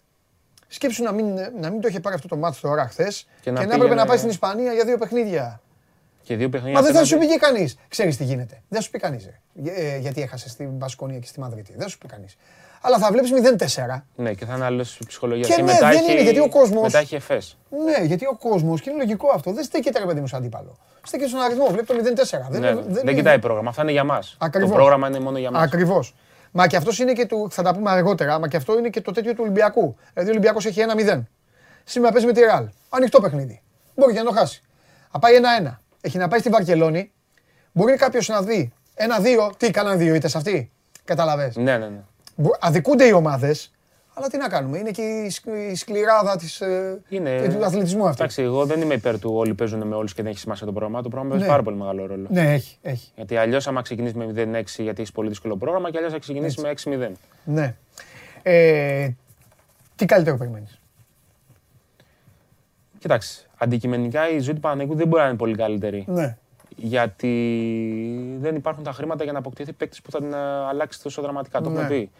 σκέψου 0.69 1.03
να 1.03 1.13
μην, 1.13 1.27
να 1.61 1.71
μην 1.71 1.81
το 1.81 1.89
είχε 1.89 2.01
πάρει 2.01 2.15
αυτό 2.15 2.29
το 2.29 2.37
μάτς 2.37 2.61
τώρα 2.61 2.89
χθες 2.89 3.23
και, 3.23 3.31
Και 3.43 3.51
να 3.51 3.57
να 3.57 3.63
έπρεπε 3.63 3.81
πήγαινε- 3.83 4.01
να 4.01 4.07
πάει 4.09 4.17
στην 4.19 4.31
Ισπανία 4.31 4.73
για 4.73 4.85
δύο 4.85 4.99
παιχνίδια. 4.99 5.61
Και 6.23 6.37
δύο 6.37 6.49
παιχνίδια. 6.49 6.79
Μα 6.79 6.85
δεν 6.85 6.95
θα 6.95 7.05
σου 7.05 7.15
απέναντι- 7.15 7.39
πει 7.41 7.47
και 7.47 7.55
κανείς. 7.55 7.79
Ξέρεις 7.89 8.17
τι 8.17 8.25
γίνεται. 8.25 8.63
Δεν 8.69 8.81
σου 8.83 8.91
πει 8.91 8.99
κανείς. 8.99 9.29
γιατί 10.01 10.23
έχασες 10.23 10.51
στην 10.51 10.69
Μπασκόνια 10.71 11.19
και 11.19 11.27
στη 11.27 11.41
Μαδρίτη. 11.41 11.75
Δεν 11.77 11.89
σου 11.89 11.99
πει 11.99 12.07
κανείς. 12.09 12.37
Αλλά 12.81 12.99
θα 12.99 13.11
βλέπεις 13.13 13.31
0-4. 13.33 14.05
Ναι, 14.15 14.33
και 14.33 14.45
θα 14.45 14.55
είναι 14.55 14.65
άλλο 14.65 14.85
ψυχολογία. 15.07 15.55
Και 15.57 15.63
ναι, 15.63 15.79
δεν 15.79 16.05
είναι, 16.11 16.23
γιατί 16.23 16.39
ο 16.39 16.49
κόσμος- 16.49 16.83
Μετά 16.83 16.99
έχει 16.99 17.15
εφές. 17.15 17.57
Ναι, 17.85 18.05
γιατί 18.07 18.27
ο 18.27 18.37
κόσμος, 18.37 18.81
και 18.81 18.91
είναι 18.91 18.99
λογικό 18.99 19.31
αυτό, 19.35 19.53
δεν 19.53 19.65
στέκεται 19.65 19.99
ρε 19.99 20.05
παιδί 20.07 20.21
μου 20.21 20.27
σαν 20.27 20.39
αντίπαλο. 20.41 20.79
Στέκεται 21.03 21.29
στον 21.29 21.41
αριθμό, 21.41 21.67
βλέπει 21.67 21.87
το 21.87 21.95
0-4. 21.95 22.49
Ναι, 22.51 22.59
ναι. 22.59 22.81
Δεν 23.03 23.15
κοιτάει 23.15 23.39
πρόγραμμα. 23.39 23.69
Αυτά 23.69 23.83
είναι 23.83 23.93
για 23.93 24.05
μας. 24.05 24.31
Το 24.39 24.45
Ακριβώς. 24.47 24.73
πρόγραμμα 24.73 25.09
είναι 25.09 25.21
μόνο 25.21 25.39
για 25.39 25.51
μας. 25.51 25.63
Ακριβώς. 25.63 26.15
Μα 26.51 26.67
και 26.67 26.77
αυτός 26.77 26.99
είναι 26.99 27.13
και 27.13 27.27
του, 27.27 27.49
θα 27.51 27.63
τα 27.63 27.75
πούμε 27.75 27.91
αργότερα, 27.91 28.39
μα 28.39 28.49
και 28.49 28.57
αυτό 28.57 28.79
είναι 28.79 28.89
και 28.89 29.01
το 29.01 29.13
τέτοιο 29.13 29.33
του 29.33 29.39
Ολυμπιακού. 29.43 29.97
Δηλαδή 30.13 30.29
ο 30.29 30.33
Ολυμπιακός 30.33 30.67
έχει 30.67 30.81
1-0. 30.81 31.27
Σήμερα 31.85 32.13
παίζει 32.13 32.27
με 32.27 32.33
τη 32.33 32.41
Ρεάλ. 32.41 32.69
Ανοιχτό 32.89 33.21
παιχνίδι. 33.21 33.63
Μπορεί 33.95 34.13
και 34.13 34.19
να 34.19 34.25
το 34.25 34.33
χάσει. 34.33 34.63
Θα 35.13 35.19
πάει 35.19 35.35
1-1. 35.63 35.81
Έχει 36.01 36.19
να 36.19 36.29
πάει 36.29 36.41
στη 36.41 36.49
Βαρκελόνη. 36.49 37.13
Μπορεί 37.73 37.97
κάποιος 37.97 38.29
να 38.29 38.43
δει 38.43 38.73
1-2. 38.95 39.51
Τι 39.57 39.71
κάναν 39.71 39.99
δύο 39.99 40.15
ήττε 40.15 40.29
αυτοί. 40.35 40.71
Καταλαβες. 41.05 41.57
Ναι, 41.57 41.79
ναι, 41.79 41.87
ναι. 41.87 42.01
Μπο- 42.41 42.57
Αδικούνται 42.61 43.05
οι 43.05 43.13
ομάδες, 43.13 43.73
αλλά 44.15 44.27
τι 44.29 44.37
να 44.37 44.49
κάνουμε. 44.49 44.79
Είναι 44.79 44.91
και 44.91 45.03
η, 45.03 45.31
σκ- 45.31 45.71
η 45.71 45.75
σκληράδα 45.75 46.37
της, 46.37 46.61
ε, 46.61 47.01
Είναι... 47.09 47.49
του 47.59 47.65
αθλητισμού 47.65 48.03
αυτή. 48.07 48.23
Εντάξει, 48.23 48.43
εγώ 48.43 48.65
δεν 48.67 48.81
είμαι 48.81 48.95
υπέρ 48.95 49.19
του 49.19 49.33
όλοι 49.35 49.55
παίζουν 49.55 49.87
με 49.87 49.95
όλους 49.95 50.15
και 50.15 50.23
δεν 50.23 50.31
έχει 50.31 50.41
σημασία 50.41 50.67
το 50.67 50.73
πρόγραμμα. 50.73 51.03
Το 51.03 51.09
πρόγραμμα 51.09 51.31
παίζει 51.31 51.45
Ναι. 51.47 51.51
πάρα 51.51 51.63
πολύ 51.63 51.77
μεγάλο 51.77 52.07
ρόλο. 52.07 52.27
Ναι, 52.31 52.53
έχει. 52.53 52.79
έχει. 52.83 53.11
Γιατί 53.15 53.37
αλλιώς, 53.37 53.67
άμα 53.67 53.83
ξεκινήσεις 53.83 54.17
με 54.17 54.25
0-6 54.27 54.83
γιατί 54.83 55.01
έχεις 55.01 55.13
πολύ 55.13 55.29
δύσκολο 55.29 55.57
πρόγραμμα, 55.57 55.91
και 55.91 55.97
αλλιώς 55.97 56.13
θα 56.13 56.19
ξεκινήσεις 56.19 56.57
με 56.63 56.69
6-0. 56.69 57.11
Ναι. 57.45 57.75
Ε, 58.43 59.09
τι 59.97 60.05
καλύτερο 60.07 60.37
περιμένεις; 60.37 60.81
Κοιτάξτε, 62.99 63.47
αντικειμενικά 63.57 64.31
η 64.31 64.39
ζωή 64.39 64.55
του 64.55 64.61
Παναγικού 64.61 64.95
δεν 64.95 65.09
μπορεί 65.09 65.23
να 65.23 65.29
είναι 65.29 65.37
πολύ 65.37 65.55
καλύτερη. 65.55 66.05
Ναι. 66.09 66.37
Γιατί 66.77 68.37
δεν 68.41 68.55
υπάρχουν 68.57 68.85
τα 68.85 68.93
χρήματα 68.93 69.25
για 69.25 69.33
να 69.33 69.39
αποκτηθεί 69.39 69.73
παίκτης 69.73 70.03
που 70.03 70.11
θα 70.11 70.19
την 70.19 70.35
α, 70.35 70.69
αλλάξει 70.69 71.03
τόσο 71.03 71.23
δραματικά. 71.23 71.61
Το 71.61 71.71
Ναι. 71.71 71.81
έχουμε 71.81 71.97
πει. 71.97 72.11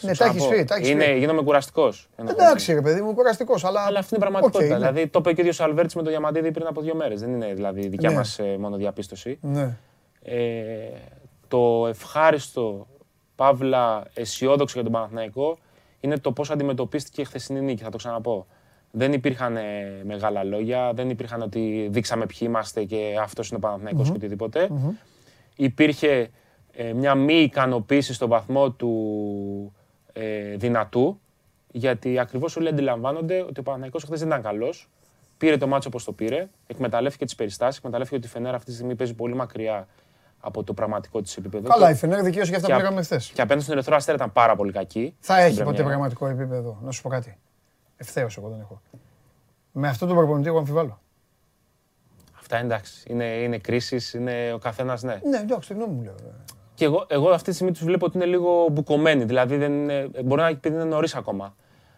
Ναι, 0.00 0.14
Στο 0.14 0.24
τα 0.24 0.30
έχεις 0.30 0.36
ξαναπώ. 0.40 0.58
πει, 0.60 0.64
τα 0.64 0.74
έχεις 0.74 0.88
Είναι, 0.88 1.04
πει. 1.04 1.18
γίνομαι 1.18 1.42
κουραστικός. 1.42 2.08
Εντάξει, 2.16 2.74
ρε 2.74 2.80
παιδί 2.80 3.00
μου, 3.00 3.14
κουραστικός. 3.14 3.64
Αλλά, 3.64 3.80
Αλλά 3.80 3.98
αυτή 3.98 4.14
είναι 4.14 4.24
η 4.26 4.28
πραγματικότητα. 4.30 4.74
Οκ, 4.74 4.80
ναι. 4.80 4.88
Δηλαδή, 4.90 5.08
το 5.08 5.18
είπε 5.18 5.32
και 5.32 5.40
ο 5.40 5.42
ίδιος 5.42 5.60
ο 5.60 5.64
Αλβέρτης 5.64 5.94
με 5.94 6.02
το 6.02 6.10
Διαμαντίδη 6.10 6.50
πριν 6.50 6.66
από 6.66 6.80
δύο 6.80 6.94
μέρες. 6.94 7.20
Δεν 7.20 7.30
είναι 7.32 7.54
δηλαδή 7.54 7.88
δικιά 7.88 8.10
Ναι. 8.10 8.16
μας 8.16 8.38
μα 8.38 8.46
μόνο 8.58 8.76
διαπίστωση. 8.76 9.38
Ναι. 9.40 9.76
Ε, 10.22 10.36
το 11.48 11.86
ευχάριστο, 11.88 12.86
παύλα 13.36 14.02
αισιόδοξο 14.14 14.72
για 14.74 14.82
τον 14.82 14.92
Παναθηναϊκό 14.92 15.58
είναι 16.00 16.18
το 16.18 16.32
πώς 16.32 16.50
αντιμετωπίστηκε 16.50 17.20
η 17.20 17.24
χθεσινή 17.24 17.60
νίκη. 17.60 17.82
Θα 17.82 17.90
το 17.90 17.96
ξαναπώ. 17.96 18.46
Δεν 18.90 19.12
υπήρχαν 19.12 19.56
ε, 19.56 19.62
μεγάλα 20.04 20.44
λόγια, 20.44 20.92
δεν 20.94 21.10
υπήρχαν 21.10 21.42
ότι 21.42 21.88
δείξαμε 21.90 22.26
ποιοι 22.26 22.38
είμαστε 22.40 22.84
και 22.84 23.16
αυτός 23.22 23.48
είναι 23.48 23.56
ο 23.56 23.60
Παναθηναϊκός 23.68 24.08
και 24.08 24.14
οτιδήποτε. 24.16 24.68
Υπήρχε 25.56 26.30
ε, 26.72 26.92
μια 26.92 27.14
μη 27.14 27.34
ικανοποίηση 27.34 28.14
στο 28.14 28.28
βαθμό 28.28 28.70
του 28.70 29.74
ε, 30.12 30.56
δυνατού, 30.56 31.20
γιατί 31.72 32.18
ακριβώς 32.18 32.56
όλοι 32.56 32.68
αντιλαμβάνονται 32.68 33.40
ότι 33.42 33.60
ο 33.60 33.62
Παναθηναϊκός 33.62 34.02
χθες 34.04 34.18
δεν 34.18 34.28
ήταν 34.28 34.42
καλός. 34.42 34.88
Πήρε 35.38 35.56
το 35.56 35.66
μάτσο 35.66 35.88
όπως 35.88 36.04
το 36.04 36.12
πήρε, 36.12 36.48
εκμεταλλεύτηκε 36.66 37.24
τις 37.24 37.34
περιστάσεις, 37.34 37.76
εκμεταλλεύτηκε 37.78 38.18
ότι 38.18 38.26
η 38.26 38.30
Φενέρα 38.30 38.56
αυτή 38.56 38.68
τη 38.70 38.74
στιγμή 38.76 38.94
παίζει 38.94 39.14
πολύ 39.14 39.34
μακριά 39.34 39.86
από 40.40 40.64
το 40.64 40.74
πραγματικό 40.74 41.22
της 41.22 41.36
επίπεδο. 41.36 41.68
Καλά, 41.68 41.86
Και- 41.86 41.92
η 41.92 41.96
Φενέρ 41.96 42.22
δικαίωσε 42.22 42.48
για 42.48 42.56
αυτά 42.56 42.66
και 42.68 42.72
που 42.72 42.78
απ- 42.78 42.82
λέγαμε 42.82 43.02
χθες. 43.02 43.30
Και 43.34 43.42
απέναντι 43.42 43.64
στον 43.64 43.76
Ερυθρό 43.76 43.96
Αστέρα 43.96 44.16
ήταν 44.16 44.32
πάρα 44.32 44.56
πολύ 44.56 44.72
κακή. 44.72 45.16
Θα 45.20 45.32
στην 45.34 45.44
έχει 45.46 45.52
ποτέ 45.52 45.62
πρεμιέρα. 45.64 45.88
πραγματικό 45.88 46.26
επίπεδο. 46.26 46.78
Να 46.82 46.90
σου 46.90 47.02
πω 47.02 47.08
κάτι. 47.08 47.38
Ευθέως 47.96 48.36
εγώ 48.36 48.48
δεν 48.48 48.60
έχω. 48.60 48.80
Με 49.72 49.88
αυτό 49.88 50.06
το 50.06 50.14
προπονητή 50.14 50.48
εγώ 50.48 50.58
αμφιβάλλω. 50.58 51.00
Αυτά 52.38 52.56
εντάξει. 52.56 53.02
Είναι, 53.10 53.24
είναι 53.24 53.58
κρίσεις, 53.58 54.14
είναι 54.14 54.52
ο 54.52 54.58
καθένας, 54.58 55.02
ναι. 55.02 55.20
Ναι, 55.24 55.36
εντάξει, 55.38 55.68
τη 55.68 55.74
γνώμη 55.74 55.94
μου 55.94 56.02
λέω. 56.02 56.14
Και 56.82 56.88
εγώ, 56.88 57.04
εγώ 57.08 57.30
αυτή 57.30 57.48
τη 57.48 57.54
στιγμή 57.54 57.72
τους 57.72 57.84
βλέπω 57.84 58.06
ότι 58.06 58.16
είναι 58.16 58.26
λίγο 58.26 58.68
μπουκωμένοι. 58.70 59.24
Δηλαδή 59.24 59.56
δεν 59.56 59.72
είναι, 59.72 60.08
μπορεί 60.24 60.40
να 60.40 60.48
επειδή 60.48 60.74
είναι 60.74 60.84
νωρίς 60.84 61.14
ακόμα. 61.14 61.54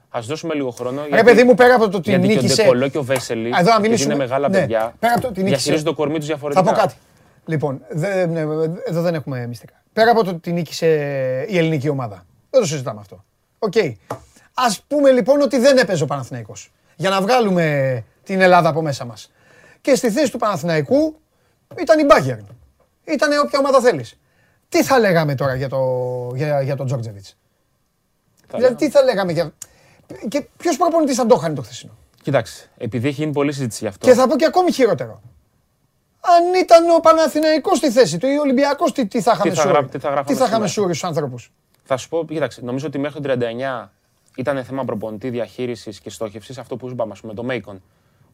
Ας 0.08 0.20
δώσουμε 0.22 0.54
λίγο 0.54 0.70
χρόνο. 0.70 1.02
Ρε 1.12 1.22
παιδί 1.22 1.44
μου, 1.44 1.54
πέρα 1.54 1.74
από 1.74 1.88
το 1.88 1.96
ότι 1.96 2.10
γιατί 2.10 2.26
και 2.26 2.32
ο 2.32 2.36
νίκησε. 2.36 2.62
Ντεκολό 2.62 2.88
και 2.88 2.98
ο 2.98 3.02
Βέσελη, 3.02 3.46
Εδώ 3.48 3.62
να 3.62 3.70
επειδή 3.70 3.82
μιλήσουμε. 3.82 4.14
είναι 4.14 4.22
μεγάλα 4.22 4.48
ναι, 4.48 4.58
παιδιά, 4.58 4.94
Πέρα 4.98 5.12
από 5.12 5.22
το 5.22 5.28
ότι 5.28 5.36
νίκησε. 5.38 5.54
διαχειρίζονται 5.54 5.90
το 5.90 5.96
κορμί 5.96 6.18
τους 6.18 6.26
διαφορετικά. 6.26 6.64
Θα 6.66 6.72
πω 6.72 6.78
κάτι. 6.80 6.94
Λοιπόν, 7.46 7.80
δε- 7.90 8.26
ναι, 8.26 8.40
εδώ 8.84 9.00
δεν 9.02 9.14
έχουμε 9.14 9.46
μυστικά. 9.46 9.82
Πέρα 9.92 10.10
από 10.10 10.24
το 10.24 10.30
ότι 10.30 10.52
νίκησε 10.52 10.86
η 11.48 11.58
ελληνική 11.58 11.88
ομάδα. 11.88 12.24
Δεν 12.50 12.60
το 12.60 12.66
συζητάμε 12.66 13.00
αυτό. 13.00 13.24
Οκ. 13.58 13.74
Ας 14.54 14.82
πούμε 14.88 15.10
λοιπόν 15.10 15.40
ότι 15.40 15.58
δεν 15.58 15.76
έπαιζε 15.78 16.02
ο 16.02 16.06
Παναθηναϊκός. 16.06 16.72
Για 16.96 17.10
να 17.10 17.20
βγάλουμε 17.20 18.04
την 18.24 18.40
Ελλάδα 18.40 18.68
από 18.68 18.82
μέσα 18.82 19.04
μας. 19.04 19.32
Και 19.80 19.94
στη 19.94 20.10
θέση 20.10 20.30
του 20.30 20.38
Παναθηναϊκού 20.38 21.16
ήταν 21.80 21.98
η 21.98 22.06
Bayern. 22.10 22.44
Ήταν 23.04 23.30
όποια 23.44 23.58
ομάδα 23.58 23.80
θέλεις. 23.80 24.18
Τι 24.74 24.82
θα 24.84 24.98
λέγαμε 24.98 25.34
τώρα 25.34 25.54
για, 25.54 25.68
το, 25.68 25.78
για, 26.34 26.60
για 26.62 26.76
τον 26.76 26.86
Τζόρτζεβιτς. 26.86 27.36
Θα 28.48 28.58
Δηλαδή 28.58 28.68
λέω. 28.68 28.76
τι 28.76 28.90
θα 28.90 29.02
λέγαμε 29.02 29.32
για... 29.32 29.52
Και 30.28 30.46
ποιος 30.56 30.76
προπονητής 30.76 31.16
θα 31.16 31.26
το 31.26 31.34
έκανε 31.38 31.54
το 31.54 31.62
χθεσινό; 31.62 31.92
Κοιτάξτε, 32.22 32.68
επειδή 32.76 33.08
έχει 33.08 33.20
γίνει 33.20 33.32
πολλή 33.32 33.52
συζήτηση 33.52 33.78
γι' 33.82 33.88
αυτό. 33.88 34.06
Και 34.06 34.14
θα 34.14 34.28
πω 34.28 34.36
και 34.36 34.44
ακόμη 34.44 34.72
χειρότερο. 34.72 35.20
Αν 36.20 36.60
ήταν 36.62 36.90
ο 36.96 37.00
Παναθηναϊκός 37.00 37.76
στη 37.78 37.90
θέση 37.90 38.18
του 38.18 38.26
ή 38.26 38.36
ο 38.36 38.40
Ολυμπιακός, 38.40 38.92
τι, 38.92 39.06
τι 39.06 39.20
θα 39.20 39.32
είχαμε 39.34 39.54
θα 39.54 39.60
σούρι. 39.60 39.72
γρα- 39.74 39.84
τι 39.88 39.98
θα 39.98 40.08
γράφαμε 40.08 40.26
Τι 40.26 40.34
θα 40.34 40.44
είχαμε 40.44 40.66
σήμερα. 40.68 40.68
σούρι 40.68 40.94
στους 40.94 41.04
άνθρωπους; 41.08 41.52
Θα 41.84 41.96
σου 41.96 42.08
πω, 42.08 42.24
κοίταξε, 42.24 42.60
νομίζω 42.64 42.86
ότι 42.86 42.98
μέχρι 42.98 43.20
το 43.20 43.36
39 43.84 43.88
ήταν 44.36 44.64
θέμα 44.64 44.84
προπονητή 44.84 45.30
διαχείρισης 45.30 46.00
και 46.00 46.10
στόχευσης 46.10 46.58
αυτό 46.58 46.76
που 46.76 46.88
είπαμε, 46.88 47.12
ας 47.12 47.20
πούμε, 47.20 47.34
το 47.34 47.42
Μέικον. 47.42 47.82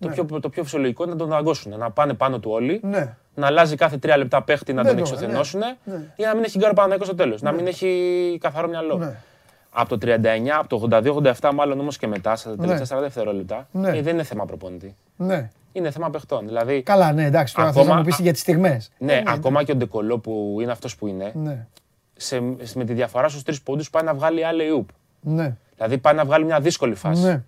Το, 0.01 0.09
πιο, 0.09 0.41
το 0.41 0.49
πιο 0.49 0.63
φυσιολογικό 0.63 1.03
είναι 1.03 1.13
να 1.13 1.19
τον 1.19 1.29
δαγκώσουν, 1.29 1.79
να 1.79 1.91
πάνε 1.91 2.15
πάνω 2.15 2.39
του 2.39 2.51
όλοι, 2.51 2.81
Ναι. 2.83 3.15
να 3.35 3.47
αλλάζει 3.47 3.77
κάθε 3.77 3.97
τρία 3.97 4.17
λεπτά 4.17 4.43
παίχτη 4.43 4.73
να 4.73 4.83
Δεν 4.83 4.97
τον 4.97 5.05
το- 5.05 5.11
εξουθενώσουν 5.15 5.61
ναι. 5.85 5.95
ή 6.17 6.23
να 6.25 6.35
μην 6.35 6.45
έχει 6.45 6.59
γκάρο 6.59 6.75
πάνω 6.75 6.97
στο 7.01 7.15
τέλος, 7.15 7.43
να 7.43 7.53
μην 7.53 7.67
έχει 7.67 8.39
καθαρό 8.41 8.69
μυαλό. 8.69 8.97
Ναι. 8.97 9.15
Από 9.71 9.89
το 9.89 9.99
39, 9.99 10.57
από 10.59 10.69
το 10.69 10.77
82-87 10.77 11.51
μάλλον 11.55 11.81
όμως 11.81 11.97
και 11.97 12.07
μετά, 12.07 12.37
στα 12.37 12.57
τελευταία 12.57 12.87
40 12.99 13.01
δευτερόλεπτα, 13.03 13.69
Ναι. 13.73 13.89
ε, 13.89 14.03
δεν 14.03 14.15
είναι 14.15 14.23
θέμα 14.23 14.45
προπονητή. 14.45 14.97
Ναι. 15.17 15.51
Είναι 15.73 15.91
θέμα 15.91 16.11
παιχτών. 16.11 16.47
Δηλαδή, 16.47 16.83
Καλά, 16.83 17.13
ναι, 17.13 17.25
εντάξει, 17.25 17.55
τώρα 17.55 17.67
θες 17.73 17.77
Ακόμα- 17.77 17.95
να 17.95 18.01
μου 18.01 18.07
πεις 18.07 18.19
για 18.21 18.33
τις 18.33 18.41
στιγμές. 18.41 18.91
ναι, 18.99 19.23
ακόμα 19.27 19.63
και 19.63 19.73
ο 19.73 19.75
Ντεκολό 19.77 20.19
που 20.19 20.59
είναι 20.63 20.73
αυτός 20.73 20.97
που 20.97 21.07
είναι, 21.07 21.33
Ναι. 21.35 21.67
σε, 22.17 22.41
με 22.75 22.85
τη 22.85 22.93
διαφορά 22.93 23.29
στους 23.29 23.43
τρεις 23.43 23.63
πόντους 23.63 23.91
πάει 23.91 24.03
να 24.03 24.15
βγάλει 24.15 24.45
alley-oop. 24.45 24.89
Ναι. 25.21 25.57
Δηλαδή 25.77 25.99
πάει 25.99 26.15
να 26.15 26.25
βγάλει 26.25 26.45
μια 26.45 26.61
δύσκολη 26.61 26.95
φάση. 26.95 27.23
Ναι. 27.23 27.43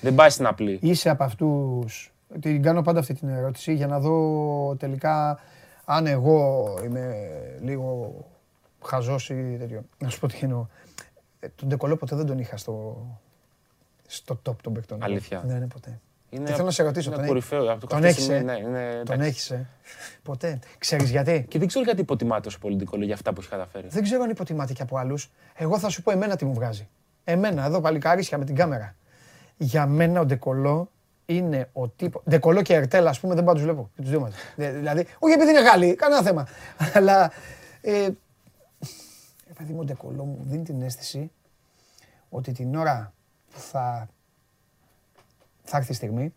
Δεν 0.00 0.14
πάει 0.14 0.30
στην 0.30 0.46
απλή. 0.46 0.78
Είσαι 0.82 1.10
από 1.10 1.24
αυτούς, 1.24 2.12
την 2.40 2.62
κάνω 2.62 2.82
πάντα 2.82 2.98
αυτή 2.98 3.14
την 3.14 3.28
ερώτηση 3.28 3.74
για 3.74 3.86
να 3.86 4.00
δω 4.00 4.76
τελικά 4.78 5.38
αν 5.84 6.06
εγώ 6.06 6.68
είμαι 6.84 7.14
λίγο 7.60 8.14
χαζός 8.84 9.30
ή 9.30 9.56
τέτοιο. 9.58 9.84
Να 9.98 10.08
σου 10.08 10.20
πω 10.20 10.26
τι 10.26 10.38
εννοώ. 10.40 10.66
Ε, 11.40 11.48
Τον 11.48 11.68
Ντεκολό 11.68 11.96
ποτέ 11.96 12.16
δεν 12.16 12.26
τον 12.26 12.38
είχα 12.38 12.56
στο, 12.56 13.06
στο 14.06 14.40
top 14.48 14.56
των 14.62 14.72
παικτών. 14.72 15.02
Αλήθεια. 15.02 15.42
Ναι, 15.46 15.58
ναι, 15.58 15.66
ποτέ. 15.66 16.00
Είναι, 16.30 16.44
Και 16.44 16.52
θέλω 16.52 16.64
να 16.64 16.70
σε 16.70 16.82
ρωτήσω, 16.82 17.08
είναι 17.08 17.18
τον, 17.18 17.26
κορυφαίο. 17.26 17.72
Από 17.72 17.80
το 17.80 17.86
τον 17.86 17.98
αυτή 17.98 18.00
τη 18.00 18.14
έχεις, 18.14 18.24
στιγμή, 18.24 18.52
ε; 18.52 18.54
ναι, 18.54 18.58
είναι, 18.58 19.02
τον 19.04 19.14
εντάξει. 19.14 19.28
έχεις, 19.28 19.50
ε; 19.50 19.66
Ποτέ. 20.22 20.58
Ξέρεις 20.78 21.10
γιατί; 21.10 21.46
Και 21.48 21.58
δεν 21.58 21.68
ξέρω 21.68 21.84
γιατί 21.84 22.00
υποτιμάται 22.00 22.40
τόσο 22.40 22.58
πολύ 22.58 22.76
Ντεκολό 22.76 23.04
για 23.04 23.14
αυτά 23.14 23.32
που 23.32 23.40
έχει 23.40 23.50
καταφέρει. 23.50 23.88
Δεν 23.88 24.02
ξέρω 24.02 24.22
αν 24.22 24.30
υποτιμάται 24.30 24.72
και 24.72 24.82
από 24.82 24.96
άλλους. 24.96 25.30
Εγώ 25.54 25.78
θα 25.78 25.88
σου 25.88 26.02
πω 26.02 26.10
εμένα 26.10 26.36
τι 26.36 26.44
μου 26.44 26.54
βγάζει. 26.54 26.88
Εμένα, 27.24 27.64
εδώ 27.64 27.80
παλικάρίσια 27.80 28.38
με 28.38 28.44
την 28.44 28.54
κάμερα. 28.54 28.94
Για 29.56 29.86
μένα 29.86 30.20
ο 30.20 30.24
Ντεκολό 30.26 30.90
είναι 31.26 31.68
ο 31.72 31.88
τύπο. 31.88 32.22
Ντεκολό 32.28 32.62
και 32.62 32.74
Ερτέλ, 32.74 33.06
ας 33.06 33.20
πούμε, 33.20 33.34
δεν 33.34 33.44
πάω 33.44 33.52
να 33.54 33.58
τους 33.60 33.68
βλέπω. 33.68 33.90
Και 33.94 34.00
τους 34.00 34.10
δύο 34.10 34.20
μαζί. 34.20 34.34
Δε- 34.56 34.70
δηλαδή, 34.72 35.06
όχι 35.18 35.34
επειδή 35.34 35.50
είναι 35.50 35.62
Γάλλοι, 35.62 35.94
κανένα 35.94 36.22
θέμα. 36.22 36.46
Αλλά. 36.94 37.32
Ε, 37.80 38.04
ε, 38.04 39.52
παιδί 39.58 39.72
μου, 39.72 39.78
ο 39.80 39.84
Ντεκολό 39.84 40.24
μου 40.24 40.38
δίνει 40.42 40.62
την 40.62 40.82
αίσθηση 40.82 41.30
ότι 42.28 42.52
την 42.52 42.74
ώρα 42.76 43.12
που 43.52 43.58
θα, 43.60 44.08
θα 45.64 45.76
έρθει 45.76 45.92
η 45.92 45.94
στιγμή, 45.94 46.34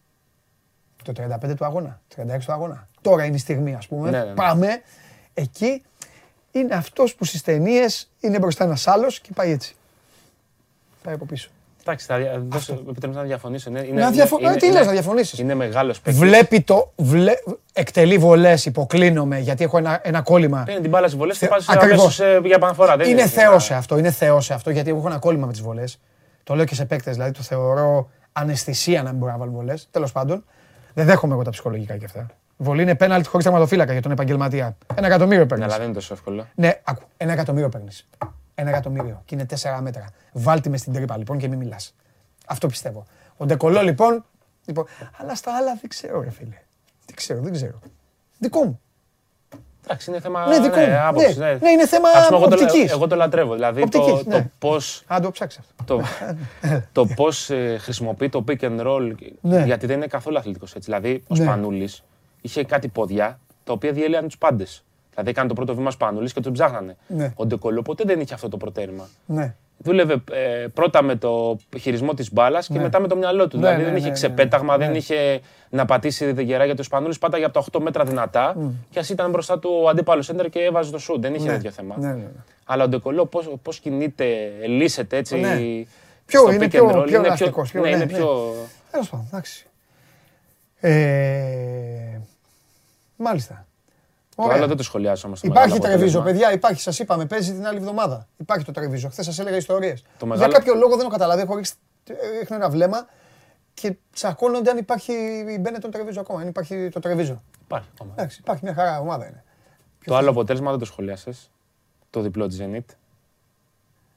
το 1.03 1.13
35 1.17 1.55
του 1.55 1.65
αγώνα, 1.65 2.01
36 2.15 2.45
του 2.45 2.51
αγώνα, 2.51 2.87
τώρα 3.01 3.25
είναι 3.25 3.35
η 3.35 3.39
στιγμή, 3.39 3.75
ας 3.75 3.87
πούμε, 3.87 4.09
Ναι, 4.09 4.17
ναι, 4.19 4.23
ναι. 4.25 4.33
πάμε, 4.33 4.81
εκεί 5.33 5.83
είναι 6.51 6.75
αυτός 6.75 7.15
που 7.15 7.25
στις 7.25 7.41
ταινίες 7.41 8.11
είναι 8.19 8.39
μπροστά 8.39 8.63
ένας 8.63 8.87
άλλος 8.87 9.19
και 9.19 9.31
πάει 9.35 9.51
έτσι. 9.51 9.75
Πάει 11.03 11.13
από 11.13 11.25
πίσω. 11.25 11.49
Εντάξει, 11.81 12.05
θα 12.05 12.17
δια- 12.17 12.41
δώσω- 12.47 12.83
επιτρέψτε 12.89 13.21
να 13.21 13.27
διαφωνήσω. 13.27 13.69
Είναι, 13.69 13.79
Να 13.79 13.85
είναι- 13.85 14.09
διαφο- 14.09 14.37
είναι- 14.39 14.51
ε, 14.51 14.55
τι 14.55 14.65
είναι- 14.65 14.77
λες, 14.77 14.85
να 14.85 14.91
διαφωνήσεις; 14.91 15.39
Είναι 15.39 15.53
μεγάλος 15.55 16.01
παίκτης. 16.01 16.21
Βλέπει 16.21 16.61
το, 16.61 16.91
βλέ, 16.95 17.33
εκτελεί 17.73 18.17
βολές, 18.17 18.65
υποκλίνομαι, 18.65 19.39
γιατί 19.39 19.63
έχω 19.63 19.77
ένα, 19.77 19.99
ένα 20.03 20.21
κόλλημα. 20.21 20.63
Παίρνει 20.65 20.81
την 20.81 20.89
μπάλα 20.89 21.07
στις 21.07 21.19
βολές 21.19 21.37
και 21.37 21.47
Θε- 21.47 21.65
πα 21.65 21.73
ακριβώς. 21.73 22.19
αμέσω 22.19 22.23
ε, 22.23 22.47
για 22.47 22.55
επαναφορά. 22.55 22.97
Δεν 22.97 23.09
Είναι 23.09 23.21
να- 23.21 23.27
θεό 23.27 23.59
σε 23.59 23.73
αυτό, 23.73 23.97
είναι 23.97 24.11
θεό 24.11 24.41
σε 24.41 24.53
αυτό, 24.53 24.69
γιατί 24.69 24.89
εγώ 24.89 24.97
έχω 24.97 25.07
ένα 25.07 25.17
κόλλημα 25.17 25.45
με 25.45 25.51
τις 25.51 25.61
βολές. 25.61 25.99
Το 26.43 26.55
λέω 26.55 26.65
και 26.65 26.75
σε 26.75 26.85
παίκτες, 26.85 27.13
δηλαδή 27.13 27.31
το 27.31 27.41
θεωρώ 27.43 28.09
αναισθησία 28.31 29.03
να 29.03 29.09
μην 29.09 29.19
μπορεί 29.19 29.31
να 29.31 29.37
βάλει 29.37 29.51
βολές. 29.51 29.87
Τέλος 29.91 30.11
πάντων, 30.11 30.43
δεν 30.93 31.05
δέχομαι 31.05 31.33
εγώ 31.33 31.43
τα 31.43 31.49
ψυχολογικά 31.49 31.97
και 31.97 32.05
αυτά. 32.05 32.25
Βολή 32.57 32.81
είναι 32.81 32.95
πέναλτ 32.95 33.27
χωρίς 33.27 33.45
τερματοφύλακα 33.45 33.91
για 33.91 34.01
τον 34.01 34.11
επαγγελματία. 34.11 34.77
Ένα 34.95 35.07
εκατομμύριο 35.07 35.41
Ναι, 35.43 35.47
παίρνεις. 35.49 35.65
αλλά 35.67 35.75
δεν 35.77 35.85
είναι 35.85 35.93
τόσο 35.93 36.13
εύκολο. 36.13 36.47
Ναι, 36.55 36.79
άκου. 36.83 37.01
Ένα 37.17 37.31
εκατομμύριο 37.31 37.69
παίρνεις. 37.69 38.07
Ένα 38.59 38.69
εκατομμύριο. 38.69 39.21
Και 39.25 39.35
είναι 39.35 39.45
τέσσερα 39.45 39.81
μέτρα. 39.81 40.05
Βάλτε 40.33 40.69
με 40.69 40.77
στην 40.77 40.93
τρύπα 40.93 41.17
λοιπόν 41.17 41.37
και 41.37 41.47
μην 41.47 41.57
μιλάς. 41.57 41.95
Αυτό 42.47 42.67
πιστεύω. 42.67 43.05
Ο 43.37 43.45
Ντεκολό 43.45 43.81
λοιπόν, 43.81 44.25
λοιπόν. 44.65 44.85
Αλλά 45.17 45.35
στα 45.35 45.55
άλλα 45.55 45.77
δεν 45.81 45.89
ξέρω, 45.89 46.21
ρε 46.21 46.29
φίλε. 46.29 46.57
Δεν 47.05 47.15
ξέρω, 47.15 47.41
δεν 47.41 47.51
ξέρω. 47.53 47.79
Δικό 48.39 48.63
μου. 48.63 48.79
Εντάξει, 49.83 50.09
είναι 50.09 50.19
θέμα 50.19 50.47
Ναι, 50.47 50.59
δικό 50.59 50.79
μου. 50.79 50.97
άποψης, 50.99 51.37
Ναι, 51.37 51.53
ναι, 51.61 51.69
είναι 51.69 51.87
θέμα 51.87 52.09
Ας 52.09 52.27
πούμε, 52.27 52.39
εγώ 52.39 52.47
το- 52.47 52.63
οπτικής. 52.63 52.91
Εγώ 52.91 53.07
το 53.07 53.15
λατρεύω. 53.15 53.53
Δηλαδή 53.53 53.81
Οπτικής, 53.81 54.11
το, 54.11 54.23
ναι. 54.25 54.41
το 54.41 54.49
πώς 54.59 55.03
Α, 55.07 55.19
το 55.21 55.31
ψάξει 55.31 55.59
αυτό. 55.61 55.83
το, 55.95 56.01
το 57.05 57.05
πώς 57.15 57.49
ε, 57.49 57.77
χρησιμοποιεί 57.77 58.29
το 58.29 58.43
pick 58.47 58.59
and 58.59 58.81
roll, 58.85 59.15
Ναι. 59.41 59.63
γιατί 59.65 59.85
δεν 59.85 59.95
είναι 59.97 60.07
καθόλου 60.07 60.37
αθλητικός 60.37 60.75
έτσι. 60.75 60.91
Δηλαδή, 60.91 61.23
ο 61.27 61.35
Ναι. 61.35 61.43
Σπανούλης 61.43 62.03
είχε 62.41 62.63
κάτι 62.63 62.87
πόδια, 62.87 63.39
τα 63.63 63.73
οποία 63.73 63.91
διέλυαν 63.91 64.25
τους 64.25 64.37
πάντες. 64.37 64.83
Δηλαδή, 65.19 65.29
έκανε 65.29 65.47
το 65.47 65.53
πρώτο 65.53 65.75
βήμα 65.75 65.91
Σπανούλης 65.91 66.33
και 66.33 66.39
τον 66.41 66.53
ψάχνανε. 66.53 66.97
Ναι. 67.07 67.31
Ο 67.35 67.45
Ντεκολό 67.45 67.81
ποτέ 67.81 68.03
δεν 68.07 68.19
είχε 68.19 68.33
αυτό 68.33 68.49
το 68.49 68.57
προτέρημα. 68.57 69.07
Ναι. 69.25 69.55
Δούλευε 69.77 70.23
ε, 70.31 70.67
πρώτα 70.73 71.01
με 71.03 71.15
το 71.15 71.57
χειρισμό 71.79 72.13
της 72.13 72.33
μπάλας 72.33 72.67
και 72.67 72.73
Ναι. 72.73 72.79
μετά 72.83 72.99
με 72.99 73.07
το 73.07 73.15
μυαλό 73.15 73.47
του. 73.47 73.57
Ναι, 73.57 73.61
δηλαδή 73.61 73.77
ναι, 73.77 73.83
δεν 73.83 73.93
ναι, 73.93 73.97
είχε 73.99 74.07
ναι, 74.07 74.13
ξεπέταγμα, 74.13 74.77
ναι. 74.77 74.85
δεν 74.85 74.95
είχε 74.95 75.39
να 75.69 75.85
πατήσει 75.85 76.33
γερά 76.43 76.65
γιατί 76.65 76.81
ο 76.81 76.83
Σπανούλης 76.83 77.17
πάταγε 77.17 77.45
από 77.45 77.53
τα 77.53 77.79
8 77.79 77.81
μέτρα 77.81 78.03
δυνατά 78.03 78.55
και 78.89 78.99
ας 78.99 79.09
ήταν 79.09 79.29
μπροστά 79.31 79.59
του 79.59 79.69
ο 79.83 79.89
αντίπαλος 79.89 80.25
σέντερ 80.25 80.49
και 80.49 80.59
έβαζε 80.59 80.91
το 80.91 80.97
σουτ. 80.97 81.21
Δεν 81.21 81.33
είχε 81.33 81.45
Ναι. 81.47 81.51
τέτοιο 81.53 81.71
θέμα. 81.71 81.95
Ναι, 81.99 82.07
ναι, 82.07 82.13
ναι. 82.13 82.27
Αλλά 82.65 82.83
ο 82.83 82.87
Ντεκολό 82.87 83.25
πώς, 83.25 83.49
πώς 83.61 83.79
κινείται, 83.79 84.25
λύσεται 84.67 85.17
έτσι. 85.17 85.37
Ναι. 85.39 85.55
Πιο- 86.25 86.39
στο 86.41 86.51
είναι 86.51 86.65
pick 86.65 86.69
πιο- 86.69 86.87
and 86.89 86.95
roll, 86.95 87.05
πιο 87.05 87.17
είναι 87.17 87.27
ελαστικός, 87.27 87.71
πιο- 87.71 87.81
ναι, 87.81 87.89
ναι, 87.89 87.95
είναι 87.95 88.05
ναι. 88.05 88.11
πιο... 88.17 88.53
Τέλος 88.91 89.09
πάντων, 89.09 89.25
εντάξει. 89.31 89.65
Ε, 90.79 92.19
μάλιστα. 93.15 93.65
Το 94.39 94.45
Ωραία. 94.45 94.57
άλλο 94.57 94.67
δεν 94.67 94.77
το 94.77 94.83
σχολιάζω 94.83 95.27
όμως. 95.27 95.39
το 95.41 95.47
Υπάρχει 95.47 95.69
μεγάλο 95.71 95.87
τρεβίζο, 95.87 96.17
αποτέλεσμα. 96.19 96.41
παιδιά, 96.45 96.57
υπάρχει. 96.57 96.81
Σας 96.81 96.99
είπαμε, 96.99 97.25
παίζει 97.25 97.53
την 97.53 97.67
άλλη 97.67 97.77
εβδομάδα. 97.77 98.27
Υπάρχει 98.37 98.65
το 98.65 98.71
τρεβίζο. 98.71 99.09
Χθες 99.09 99.25
σας 99.25 99.39
έλεγα 99.39 99.55
ιστορίες. 99.57 100.01
Το 100.01 100.07
Για 100.17 100.27
μεγάλο- 100.27 100.53
κάποιο 100.53 100.75
λόγο 100.75 100.89
δεν 100.91 100.99
έχω 100.99 101.09
καταλάβει. 101.09 101.41
Έχω 101.41 101.55
ρίξει, 101.55 101.73
ρίχνω 102.39 102.55
ένα 102.55 102.69
βλέμμα 102.69 103.07
και 103.73 103.95
τσακώνονται 104.13 104.69
αν 104.69 104.77
υπάρχει 104.77 105.11
η 105.55 105.57
Μπένετον 105.59 105.91
τρεβίζο 105.91 106.19
ακόμα. 106.19 106.41
Αν 106.41 106.47
υπάρχει 106.47 106.89
το 106.89 106.99
τρεβίζο. 106.99 107.41
Υπάρχει 107.63 107.87
ακόμα. 107.93 108.13
Εντάξει, 108.17 108.37
υπάρχει 108.41 108.63
μια 108.63 108.73
χαρά 108.73 108.99
ομάδα 108.99 109.25
είναι. 109.27 109.43
Το 110.05 110.15
άλλο 110.15 110.29
αποτέλεσμα 110.29 110.69
δεν 110.69 110.79
το 110.79 110.85
σχολιάσες. 110.85 111.51
Το 112.09 112.21
διπλό 112.21 112.47
της 112.47 112.59
Zenit. 112.61 112.95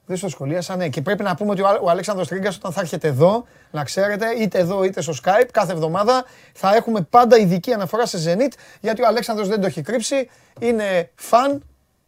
Δεν 0.06 0.16
στο 0.16 0.28
σχολίασα, 0.28 0.76
ναι. 0.76 0.88
Και 0.88 1.02
πρέπει 1.02 1.22
να 1.22 1.34
πούμε 1.34 1.50
ότι 1.50 1.60
ο, 1.62 1.66
Α- 1.66 1.78
ο 1.82 1.90
Αλέξανδρος 1.90 2.28
Τρίγκας 2.28 2.56
όταν 2.56 2.72
θα 2.72 2.80
έρχεται 2.80 3.08
εδώ, 3.08 3.44
να 3.70 3.84
ξέρετε, 3.84 4.26
είτε 4.40 4.58
εδώ 4.58 4.84
είτε 4.84 5.00
στο 5.00 5.12
Skype, 5.24 5.48
κάθε 5.52 5.72
εβδομάδα 5.72 6.24
θα 6.52 6.74
έχουμε 6.74 7.00
πάντα 7.10 7.38
ειδική 7.38 7.72
αναφορά 7.72 8.06
σε 8.06 8.18
Zenit, 8.26 8.52
γιατί 8.80 9.02
ο 9.02 9.06
Αλέξανδρος 9.06 9.48
δεν 9.48 9.60
το 9.60 9.66
έχει 9.66 9.82
κρύψει. 9.82 10.28
Είναι 10.60 11.10
φαν, 11.14 11.62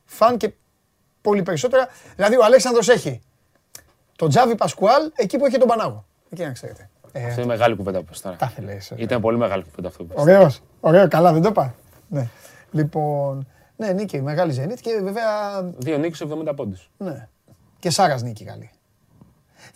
φαν 0.05 0.37
και 0.37 0.53
πολύ 1.21 1.43
περισσότερα. 1.43 1.89
Δηλαδή 2.17 2.37
ο 2.37 2.45
Αλέξανδρος 2.45 2.89
έχει 2.89 3.21
τον 4.17 4.29
Τζάβι 4.29 4.55
Πασκουάλ 4.55 5.11
εκεί 5.15 5.39
που 5.39 5.47
έχει 5.47 5.59
τον 5.59 5.69
Πανάγο. 5.69 6.05
Εκεί 6.31 6.43
να 6.43 6.51
ξέρετε. 6.53 6.89
Ε, 7.13 7.25
Αυτό 7.27 7.41
είναι 7.41 7.51
μεγάλη 7.53 7.77
κουβέντα 7.77 7.99
που 7.99 8.05
πες 8.05 8.21
τώρα. 8.21 8.37
τα 8.37 8.49
θέλεις. 8.49 8.91
ε. 8.91 8.95
Ήταν 8.99 9.21
πολύ 9.21 9.37
μεγάλη 9.37 9.63
κουβέντα 9.65 9.89
αυτό 9.89 10.05
που 10.05 10.15
πες. 10.15 10.23
Ωραίος, 10.23 10.61
ωραίο, 10.81 11.09
καλά, 11.09 11.33
δεν 11.33 11.43
το 11.43 11.49
είπα. 11.49 11.75
Ναι. 12.09 12.29
Λοιπόν, 12.71 13.47
ναι, 13.77 13.93
νίκη, 13.93 14.21
μεγάλη 14.23 14.55
Zenit 14.65 14.79
και 14.81 15.01
βέβαια 15.03 15.63
Δύο 15.79 15.99
νίκες 15.99 16.21
70 16.49 16.53
πόντους. 16.57 16.91
Ναι. 16.97 17.29
Και 17.85 17.91
Σάρας 17.91 18.23
νίκη 18.23 18.45
καλή. 18.45 18.71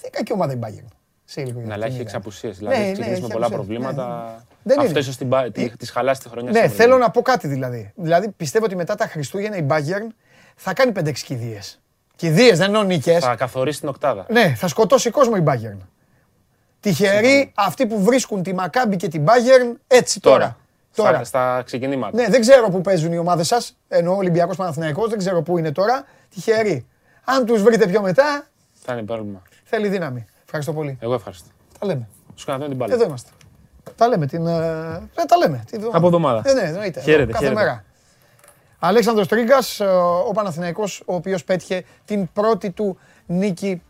Δεν 0.00 0.10
είναι 0.14 0.22
και 0.22 0.32
ομάδα 0.32 0.52
η 0.52 0.58
Bayern. 0.62 0.88
Σε 1.24 1.44
λίγο 1.44 1.60
Ναι, 1.60 1.72
αλλά 1.72 1.84
έχει 1.84 1.94
είδα. 1.94 2.02
εξαπουσίες. 2.02 2.52
Ναι, 2.52 2.68
Δηλαδή, 2.68 2.76
ναι, 2.76 2.82
έχει 2.84 2.92
ξεκινήσει 2.92 3.12
έχει 3.20 3.22
με 3.22 3.28
πολλά 3.34 3.46
απουσίες. 3.46 3.66
προβλήματα. 3.66 4.06
Ναι, 4.16 4.22
ναι. 4.32 4.38
Δεν 4.62 4.78
Αυτό 4.78 4.90
είναι. 4.90 4.98
ίσως 4.98 5.16
την 5.16 5.28
πα- 5.28 5.50
τη- 5.50 5.76
της 5.76 5.90
χαλάσει 5.90 6.20
της 6.20 6.30
χρονιάς. 6.30 6.52
Ναι, 6.54 6.58
στην 6.60 6.70
θέλω 6.70 6.82
Ευρωλίγα. 6.82 7.06
να 7.06 7.10
πω 7.12 7.22
κάτι 7.22 7.48
δηλαδή. 7.48 7.92
Δηλαδή 7.94 8.28
πιστεύω 8.30 8.64
ότι 8.64 8.76
μετά 8.76 8.94
τα 8.94 9.06
Χριστούγεννα 9.06 9.56
η 9.56 9.66
Bayern 9.68 10.12
θα 10.56 10.72
κάνει 10.74 10.92
5-6 10.92 11.24
κηδείες. 11.24 11.80
Κηδείες, 12.16 12.58
δεν 12.58 12.66
εννοώ 12.66 12.82
νίκες. 12.82 13.24
Θα 13.24 13.34
καθορίσει 13.36 13.80
την 13.80 13.88
οκτάδα. 13.88 14.26
Ναι, 14.28 14.54
θα 14.56 14.68
σκοτώσει 14.68 15.10
κόσμο 15.10 15.34
η 15.36 15.42
Bayern. 15.46 15.78
Τυχεροί 16.80 17.52
αυτοί 17.54 17.86
που 17.86 18.02
βρίσκουν 18.02 18.42
τη 18.42 18.54
Μακάμπη 18.54 18.96
και 18.96 19.08
την 19.08 19.24
Bayern 19.26 19.76
έτσι 19.86 20.20
τώρα. 20.20 20.36
Τώρα. 20.38 20.56
Τώρα. 21.10 21.24
Στα, 21.24 21.24
στα 21.24 21.62
ξεκινήματα. 21.64 22.16
Ναι, 22.16 22.28
δεν 22.28 22.40
ξέρω 22.40 22.70
πού 22.70 22.80
παίζουν 22.80 23.12
οι 23.12 23.18
ομάδες 23.18 23.46
σας. 23.46 23.76
Εννοώ 23.88 24.16
Ολυμπιακός 24.16 24.56
Παναθηναϊκός, 24.56 25.08
δεν 25.08 25.18
ξέρω 25.18 25.42
πού 25.42 25.58
είναι 25.58 25.72
τώρα. 25.72 26.04
Τυχεροί. 26.34 26.86
Αν 27.30 27.46
τους 27.46 27.62
βρείτε 27.62 27.86
πιο 27.86 28.00
μετά, 28.02 28.46
Θα 28.84 28.92
είναι 28.92 29.02
πρόβλημα. 29.02 29.42
θέλει 29.64 29.88
δύναμη. 29.88 30.26
Ευχαριστώ 30.44 30.72
πολύ. 30.72 30.98
Εγώ 31.00 31.14
ευχαριστώ. 31.14 31.48
Τα 31.78 31.86
λέμε. 31.86 32.08
Σου 32.34 32.46
κάνω 32.46 32.66
την 32.66 32.76
μπάλα. 32.76 32.94
Εδώ 32.94 33.04
είμαστε. 33.04 33.30
Τα 33.96 34.08
λέμε 34.08 34.26
την. 34.26 34.46
ε, 34.46 34.56
ε, 35.14 35.24
τα 35.28 35.36
λέμε. 35.36 35.64
Την 35.70 35.84
Από 35.92 36.06
εβδομάδα. 36.06 36.42
Ε, 36.50 36.52
ναι, 36.52 36.60
εννοείται. 36.60 37.00
Χαίρετε, 37.00 37.22
Εδώ, 37.22 37.32
Κάθε 37.32 37.44
χαίρετε. 37.44 37.60
μέρα. 37.64 37.84
Αλέξανδρος 38.78 39.28
Τρίγκας, 39.28 39.80
ε, 39.80 39.84
ο 40.28 40.30
Παναθηναϊκός, 40.34 41.02
ο 41.06 41.14
οποίος 41.14 41.44
πέτυχε 41.44 41.84
την 42.04 42.32
πρώτη 42.32 42.70
του 42.70 42.98
νίκη. 43.26 43.82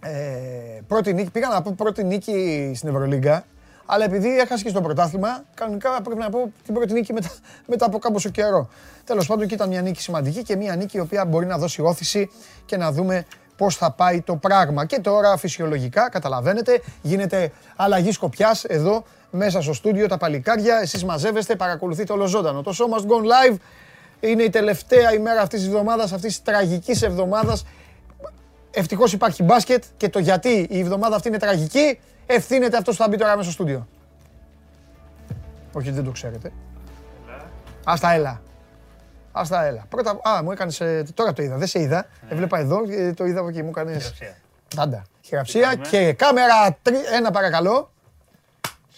Ε, 0.00 0.80
πρώτη 0.86 1.12
νίκη, 1.12 1.30
πήγα 1.30 1.48
να 1.48 1.62
πω 1.62 1.74
πρώτη 1.76 2.04
νίκη 2.04 2.72
στην 2.76 2.88
Ευρωλίγκα, 2.88 3.44
αλλά 3.86 4.04
επειδή 4.04 4.38
έχασε 4.38 4.62
και 4.64 4.68
στο 4.68 4.80
πρωτάθλημα, 4.80 5.44
κανονικά 5.54 6.02
πρέπει 6.02 6.20
να 6.20 6.30
πω 6.30 6.52
την 6.64 6.74
πρώτη 6.74 6.92
νίκη 6.92 7.12
μετά, 7.12 7.30
μετά 7.66 7.86
από 7.86 7.98
κάμποσο 7.98 8.28
καιρό. 8.28 8.68
Τέλος 9.04 9.26
πάντων 9.26 9.46
και 9.46 9.54
ήταν 9.54 9.68
μια 9.68 9.82
νίκη 9.82 10.00
σημαντική 10.00 10.42
και 10.42 10.56
μια 10.56 10.76
νίκη 10.76 10.96
η 10.96 11.00
οποία 11.00 11.24
μπορεί 11.24 11.46
να 11.46 11.58
δώσει 11.58 11.82
όθηση 11.82 12.30
και 12.66 12.76
να 12.76 12.92
δούμε 12.92 13.26
πώς 13.56 13.76
θα 13.76 13.90
πάει 13.90 14.20
το 14.20 14.36
πράγμα. 14.36 14.84
Και 14.84 15.00
τώρα 15.00 15.36
φυσιολογικά, 15.36 16.10
καταλαβαίνετε, 16.10 16.82
γίνεται 17.02 17.52
αλλαγή 17.76 18.12
σκοπιάς 18.12 18.64
εδώ 18.64 19.04
μέσα 19.30 19.62
στο 19.62 19.72
στούντιο 19.72 20.08
τα 20.08 20.16
παλικάρια. 20.16 20.78
Εσείς 20.82 21.04
μαζεύεστε, 21.04 21.56
παρακολουθείτε 21.56 22.12
όλο 22.12 22.26
ζωντανό. 22.26 22.62
Το 22.62 22.72
show 22.78 22.98
must 22.98 23.02
go 23.02 23.50
live 23.52 23.56
είναι 24.20 24.42
η 24.42 24.50
τελευταία 24.50 25.14
ημέρα 25.14 25.40
αυτής 25.40 25.58
της 25.58 25.68
εβδομάδας, 25.68 26.12
αυτής 26.12 26.34
της 26.34 26.42
τραγικής 26.42 27.02
εβδομάδας. 27.02 27.64
Ευτυχώς 28.78 29.12
υπάρχει 29.12 29.42
μπάσκετ 29.42 29.84
και 29.96 30.08
το 30.08 30.18
γιατί 30.18 30.66
η 30.70 30.78
εβδομάδα 30.78 31.16
αυτή 31.16 31.28
είναι 31.28 31.38
τραγική, 31.38 31.98
ευθύνεται 32.26 32.76
αυτός 32.76 32.96
που 32.96 33.02
θα 33.02 33.08
μπει 33.08 33.16
τώρα 33.16 33.30
μέσα 33.30 33.42
στο 33.42 33.52
στούντιο. 33.52 33.86
Όχι, 35.72 35.90
δεν 35.90 36.04
το 36.04 36.10
ξέρετε. 36.10 36.52
Άστα 37.84 38.12
έλα. 38.12 38.40
Άστα 39.32 39.64
έλα. 39.64 39.84
Πρώτα, 39.88 40.20
α, 40.22 40.42
μου 40.42 40.50
έκανες, 40.52 40.80
ε, 40.80 41.04
τώρα 41.14 41.32
το 41.32 41.42
είδα, 41.42 41.56
δεν 41.56 41.66
σε 41.66 41.80
είδα. 41.80 42.06
Έβλεπα 42.28 42.58
εδώ, 42.58 42.78
ε, 42.88 43.12
το 43.12 43.24
είδα 43.24 43.52
και 43.52 43.62
μου 43.62 43.68
έκανες... 43.68 44.12
Πάντα. 44.76 45.02
Χειραψία 45.22 45.74
και 45.74 46.12
κάμερα, 46.12 46.78
τρι- 46.82 47.06
ένα 47.12 47.30
παρακαλώ. 47.30 47.90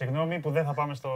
Συγγνώμη 0.02 0.38
που 0.38 0.50
δεν 0.50 0.64
θα 0.64 0.74
πάμε 0.74 0.94
στο 0.94 1.08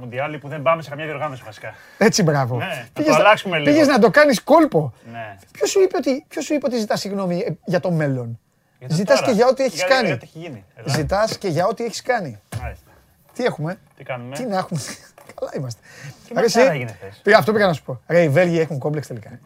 Μουντιάλ 0.00 0.32
ή 0.34 0.38
που 0.38 0.48
δεν 0.48 0.62
πάμε 0.62 0.82
σε 0.82 0.88
καμιά 0.90 1.04
διοργάνωση 1.04 1.42
βασικά. 1.44 1.74
Έτσι, 1.98 2.22
μπράβο. 2.22 2.56
Ναι, 2.56 2.64
θα 2.64 2.86
Πήγες 2.92 3.10
το 3.10 3.18
να- 3.18 3.24
αλλάξουμε 3.24 3.58
λίγο. 3.58 3.70
Πήγες 3.72 3.86
να 3.86 3.98
το 3.98 4.10
κάνεις 4.10 4.42
κόλπο. 4.42 4.92
Ναι. 5.12 5.36
Ποιος 5.52 5.70
σου 5.70 5.80
είπε 5.82 5.96
ότι, 5.96 6.24
ποιος 6.28 6.44
σου 6.44 6.54
είπε 6.54 6.66
ότι 6.66 6.78
ζητάς 6.78 7.00
συγγνώμη 7.00 7.38
ε, 7.38 7.52
για 7.64 7.80
το 7.80 7.90
μέλλον; 7.90 8.38
Γιατί 8.78 8.94
Ζητάς 8.94 9.18
τώρα, 9.20 9.30
και 9.30 9.36
για 9.36 9.46
ό,τι 9.46 9.62
έχεις 9.62 9.74
για- 9.78 9.86
κάνει. 9.86 10.06
Για 10.06 10.14
ό,τι 10.14 10.24
έχει 10.24 10.38
γίνει. 10.38 10.64
Έλα. 10.74 10.94
Ζητάς 10.94 11.38
και 11.38 11.48
για 11.48 11.66
ό,τι 11.66 11.84
έχεις 11.84 12.02
κάνει. 12.02 12.40
Μάλιστα. 12.62 12.90
Τι 13.34 13.44
έχουμε, 13.44 13.78
Τι 13.96 14.04
κάνουμε; 14.04 14.36
τι 14.36 14.44
να 14.46 14.56
έχουμε; 14.56 14.80
Καλά 15.38 15.50
είμαστε. 15.56 15.80
Τι 16.28 16.34
Ρε, 16.34 16.40
ματσάρα 16.40 16.66
εσύ, 16.66 16.74
έγινε 16.76 16.92
χθες. 16.92 17.20
πήγα- 17.22 17.38
αυτό 17.38 17.52
πήγα 17.52 17.66
να 17.66 17.72
σου 17.72 17.82
πω. 17.82 18.00
Ρε, 18.08 18.22
οι 18.22 18.28
Βέλγοι 18.28 18.58
έχουν 18.60 18.78
κόμπλεξ 18.78 19.06
τελικά. 19.06 19.38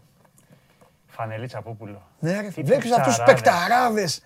Φανελίτσα 1.06 1.60
Παπούλο. 1.62 2.02
Ναι, 2.18 2.40
ρε, 2.40 2.48
Τι 2.48 2.62
βλέπεις 2.62 2.92
αυτούς 2.92 3.14
τους 3.16 3.24
παικταράδες. 3.24 4.22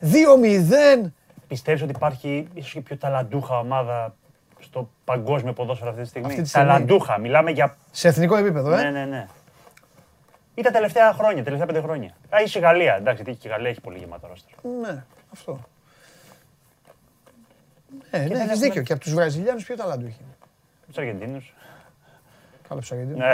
παικταράδες. 0.00 1.04
2-0. 1.04 1.12
Πιστεύεις 1.48 1.82
ότι 1.82 1.90
υπάρχει 1.90 2.48
ίσως 2.54 2.72
και 2.72 2.80
πιο 2.80 2.96
ταλαντούχα 2.96 3.58
ομάδα 3.58 4.14
στο 4.60 4.90
παγκόσμιο 5.04 5.52
ποδόσφαιρο 5.52 5.90
αυτή 5.90 6.02
τη 6.02 6.08
στιγμή; 6.08 6.26
Αυτή 6.26 6.42
τη 6.42 6.48
στιγμή. 6.48 6.66
Ταλαντούχα. 6.68 7.18
Μιλάμε 7.18 7.50
για. 7.50 7.76
Σε 7.90 8.08
εθνικό 8.08 8.36
επίπεδο, 8.36 8.70
Ναι, 8.76 8.82
ε. 8.82 8.90
ναι, 8.90 9.04
ναι. 9.04 9.26
Ή 10.54 10.62
τα 10.62 10.70
τελευταία 10.70 11.12
χρόνια, 11.12 11.42
τελευταία 11.44 11.66
πέντε 11.66 11.80
χρόνια. 11.80 12.10
Α, 12.34 12.38
ίσως 12.40 12.54
η 12.54 12.58
Γαλλία. 12.58 12.96
Εντάξει, 12.96 13.22
γιατί 13.22 13.38
και 13.40 13.48
η 13.48 13.50
Γαλλία 13.50 13.70
έχει 13.70 13.80
πολύ 13.80 13.98
γεμάτο 13.98 14.26
ρόστερ. 14.26 14.52
Ναι, 14.80 15.04
αυτό. 15.32 15.60
Ναι, 18.10 18.18
ναι, 18.18 18.26
δεν 18.26 18.30
έχεις 18.36 18.42
έχουμε- 18.42 18.56
δίκιο. 18.56 18.82
Και 18.82 18.92
από 18.92 19.02
τους 19.02 19.14
Βραζιλιάνους 19.14 19.64
ποιο 19.64 19.76
ταλάντου 19.76 20.06
είχε. 20.06 20.20
Τους 20.86 20.98
Αργεντίνους. 20.98 21.54
Καλό 22.68 22.80
τους 22.80 22.92
Αργεντίνους. 22.92 23.18
Ναι. 23.20 23.32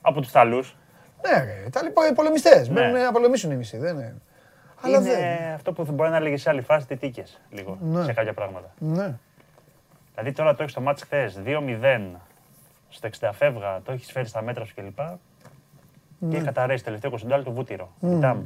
Από 0.00 0.20
τους 0.20 0.30
Ιταλούς. 0.30 0.76
Ναι, 1.22 1.44
ρε, 1.44 1.68
τα 1.70 1.82
λοιπά 1.82 2.12
πολεμιστές. 2.14 2.68
Ναι. 2.68 2.80
Μένουν 2.80 3.02
να 3.02 3.12
πολεμήσουν 3.12 3.50
οι 3.50 3.56
μισοί, 3.56 3.76
δεν 3.76 3.94
είναι. 3.94 4.14
Αλλά 4.84 4.98
είναι 4.98 5.10
δεν. 5.10 5.52
αυτό 5.54 5.72
που 5.72 5.92
μπορεί 5.92 6.10
να 6.10 6.20
λέγει 6.20 6.36
σε 6.36 6.50
άλλη 6.50 6.60
φάση 6.62 6.86
τιτίκε 6.86 7.24
λίγο 7.50 7.78
Ναι. 7.82 8.04
σε 8.04 8.12
κάποια 8.12 8.32
πράγματα. 8.34 8.74
Ναι. 8.78 9.14
Δηλαδή 10.14 10.32
τώρα 10.32 10.54
το 10.54 10.62
έχεις 10.62 10.74
το 10.74 10.80
μάτς 10.80 11.02
χθες 11.02 11.40
2-0 11.44 12.20
στο 12.88 13.08
60 13.20 13.30
φεύγα, 13.32 13.80
το 13.84 13.92
έχεις 13.92 14.12
φέρει 14.12 14.26
στα 14.28 14.42
μέτρα 14.42 14.64
σου 14.64 14.74
κλπ. 14.74 14.98
Και 16.30 16.38
καταρρέσει 16.40 16.84
τελευταίο 16.84 17.10
20 17.10 17.42
το 17.44 17.52
βούτυρο. 17.52 17.92
Κοιτάμε. 18.00 18.44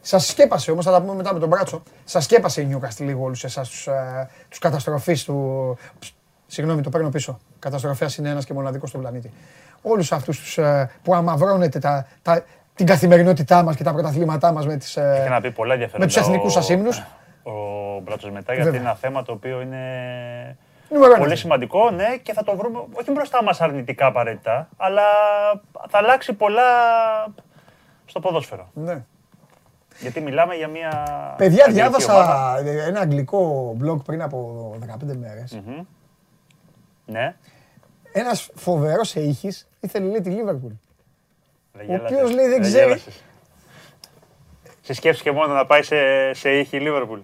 Σας 0.00 0.26
σκέπασε 0.26 0.70
όμως, 0.70 0.84
θα 0.84 0.90
τα 0.90 1.00
πούμε 1.00 1.14
μετά 1.14 1.32
με 1.32 1.38
τον 1.38 1.48
Μπράτσο. 1.48 1.82
Σας 2.04 2.24
σκέπασε 2.24 2.60
η 2.60 2.64
Νιούκαστ 2.64 3.00
λίγο 3.00 3.22
όλους 3.24 3.44
εσάς 3.44 3.68
τους 3.68 3.88
τους 4.48 4.58
καταστροφείς 4.58 5.24
του. 5.24 5.76
Συγγνώμη, 6.46 6.82
το 6.82 6.90
παίρνω 6.90 7.08
πίσω. 7.08 7.38
Καταστροφέας 7.58 8.16
είναι 8.16 8.28
ένας 8.28 8.44
και 8.44 8.52
μοναδικός 8.52 8.88
στον 8.88 9.00
πλανήτη. 9.00 9.30
Όλους 9.82 10.12
αυτούς 10.12 10.58
που 11.02 11.14
αμαυρώνετε 11.14 11.78
τα, 11.78 12.06
τα, 12.22 12.44
την 12.78 12.86
καθημερινότητά 12.86 13.62
μας 13.62 13.76
και 13.76 13.82
τα 13.82 13.92
πρωταθλήματά 13.92 14.52
μας 14.52 14.66
με 14.66 14.76
τις. 14.76 14.90
Είχε 14.96 15.28
να 15.28 15.40
πει 15.40 15.50
πολλά 15.50 15.72
ενδιαφέροντα. 15.72 16.06
με 16.06 16.12
τους 16.12 16.16
εθνικούς 16.22 16.56
ο- 16.56 16.60
σας 16.60 16.68
ύμνους. 16.68 16.98
Ο 17.42 17.52
Μπράτσος 18.02 18.30
μετά, 18.30 18.52
γιατί 18.52 18.62
Βέβαια. 18.70 18.80
είναι 18.80 18.88
ένα 18.88 18.98
θέμα 18.98 19.22
το 19.22 19.32
οποίο 19.32 19.60
είναι 19.60 19.76
Νούμερο 20.90 21.12
ένα. 21.12 21.20
πολύ 21.20 21.36
σημαντικό, 21.36 21.90
ναι, 21.90 22.16
και 22.22 22.32
θα 22.32 22.42
το 22.44 22.56
βρούμε 22.56 22.78
όχι 22.92 23.10
μπροστά 23.10 23.42
μας 23.42 23.60
αρνητικά 23.60 24.06
απαραίτητα, 24.06 24.68
αλλά 24.76 25.02
θα 25.88 25.98
αλλάξει 25.98 26.32
πολλά 26.32 26.62
στο 28.04 28.20
ποδόσφαιρο. 28.20 28.68
Ναι. 28.74 29.04
Γιατί 30.00 30.20
μιλάμε 30.20 30.54
για 30.54 30.68
μια. 30.68 30.90
Παιδιά, 31.36 31.64
αγγλική 31.64 32.04
ομάδα. 32.10 32.62
διάβασα 32.62 32.86
ένα 32.86 33.00
αγγλικό 33.00 33.76
blog 33.82 34.04
πριν 34.04 34.22
από 34.22 34.70
15 34.80 35.16
μέρες. 35.16 35.60
Ναι, 37.06 37.34
Ένας 38.12 38.50
φοβερός 38.54 39.14
ήχη 39.14 39.48
ήθελε 39.80 40.06
λέει 40.10 40.20
τη 40.20 40.30
Λίβερπουλ. 40.30 40.72
Δεν 41.78 41.86
Ο 41.88 41.92
γέλασες. 41.92 42.16
οποίος 42.16 42.34
λέει 42.34 42.48
δεν 42.48 42.60
ξέρει. 42.62 42.84
γέλασες. 42.84 43.22
Σε 44.82 44.94
σκέφτηκε 44.94 45.30
μόνο 45.32 45.54
να 45.54 45.66
πάει 45.66 45.82
σε, 45.82 45.96
σε 46.34 46.50
ήχη 46.50 46.76
η 46.76 46.80
Λίβερπουλ. 46.80 47.18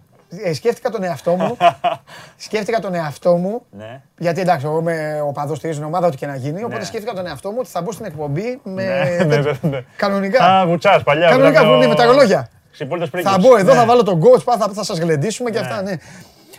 Ε, 0.44 0.52
σκέφτηκα 0.52 0.90
τον 0.90 1.02
εαυτό 1.02 1.30
μου. 1.36 1.56
σκέφτηκα 2.46 2.78
τον 2.80 2.94
εαυτό 2.94 3.36
μου 3.36 3.62
Ναι. 3.70 4.00
Γιατί 4.18 4.40
εντάξει, 4.40 4.66
εγώ 4.66 4.78
είμαι 4.78 5.20
ο 5.28 5.32
παδός 5.32 5.56
στηρίζω 5.58 5.78
την 5.78 5.88
ομάδα, 5.88 6.06
ό,τι 6.06 6.16
και 6.16 6.26
να 6.26 6.36
γίνει. 6.36 6.62
Οπότε 6.64 6.78
Ναι. 6.78 6.84
σκέφτηκα 6.84 7.12
τον 7.12 7.26
εαυτό 7.26 7.50
μου 7.50 7.56
ότι 7.60 7.68
θα 7.68 7.82
μπω 7.82 7.92
στην 7.92 8.04
εκπομπή 8.04 8.60
με. 8.62 8.84
Ναι, 8.84 9.24
ναι, 9.24 9.36
ναι, 9.36 9.52
ναι. 9.60 9.84
Κανονικά. 9.96 10.44
Α, 10.44 10.66
βουτσάς 10.66 11.02
παλιά. 11.02 11.28
Κανονικά, 11.28 11.60
βλέπω- 11.60 11.76
ναι, 11.76 11.86
με 11.86 11.94
τα 11.94 12.04
ρολόγια. 12.04 12.48
Ξυπόλυτος 12.72 13.10
Θα 13.10 13.16
πρίγκος. 13.16 13.36
μπω 13.48 13.56
εδώ, 13.56 13.72
Ναι. 13.72 13.78
θα 13.78 13.84
βάλω 13.86 14.02
τον 14.02 14.20
coach, 14.22 14.40
θα, 14.58 14.68
θα 14.74 14.84
σας 14.84 14.98
γλεντήσουμε 14.98 15.50
και 15.50 15.60
Ναι. 15.60 15.66
αυτά, 15.66 15.82
ναι. 15.82 15.92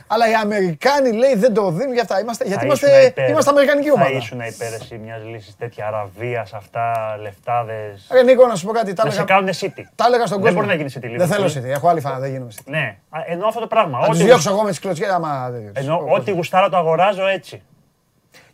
Αλλά 0.08 0.30
οι 0.30 0.34
Αμερικάνοι 0.34 1.12
λέει 1.12 1.36
δεν 1.36 1.54
το 1.54 1.72
δίνουν 1.72 1.94
για 1.94 2.02
αυτά. 2.02 2.20
Είμαστε, 2.20 2.44
γιατί 2.44 2.60
Θα 2.60 2.66
είμαστε, 2.66 2.88
ήσουν 2.90 3.08
υπέρ- 3.08 3.30
είμαστε 3.30 3.50
Αμερικανική 3.50 3.92
ομάδα. 3.92 4.10
Θα 4.10 4.16
ήσουν 4.16 4.40
υπέρ 4.40 4.74
εσύ 4.74 4.98
μιας 4.98 5.22
λύσης 5.24 5.56
τέτοια 5.58 5.88
αραβίας, 5.88 6.54
αυτά, 6.54 7.18
λεφτάδες. 7.22 8.08
Ρε 8.12 8.24
Νίκο, 8.24 8.48
να 8.48 8.56
σου 8.56 8.66
πω 8.66 8.72
κάτι. 8.72 8.94
Τα 8.94 9.04
Να 9.06 9.12
σε 9.12 9.18
έλεγα, 9.22 9.34
κάνουν 9.36 9.54
city. 9.54 9.84
τα 9.96 10.06
έλεγα 10.08 10.26
στον 10.26 10.42
Δεν 10.42 10.54
κόσμο. 10.54 10.54
μπορεί 10.54 10.68
να 10.68 10.74
γίνει 10.74 10.90
City 10.96 11.18
Δεν 11.18 11.28
Liverpool. 11.28 11.48
θέλω 11.48 11.66
City. 11.68 11.70
Έχω 11.76 11.88
άλλη 11.88 12.00
φάνα, 12.02 12.20
δεν 12.20 12.32
γίνομαι 12.32 12.52
City. 12.56 12.64
Ναι, 12.66 12.98
Α, 13.10 13.20
εννοώ 13.26 13.48
αυτό 13.48 13.60
το 13.60 13.68
πράγμα. 13.68 14.00
Θα 14.02 14.08
τους 14.08 14.18
Ό,τι, 14.18 14.26
διώξω 14.28 14.50
εγώ 14.50 14.62
με 14.64 14.70
τις 14.70 14.80
κλωτσιές. 14.80 15.10
Άμα. 15.10 15.50
δεν- 15.50 15.72
εννοώ, 15.74 15.98
ο- 15.98 16.14
ό,τι 16.16 16.32
γουστάρω 16.32 16.70
το 16.70 16.78
αγοράζω 16.78 17.28
έτσι. 17.28 17.62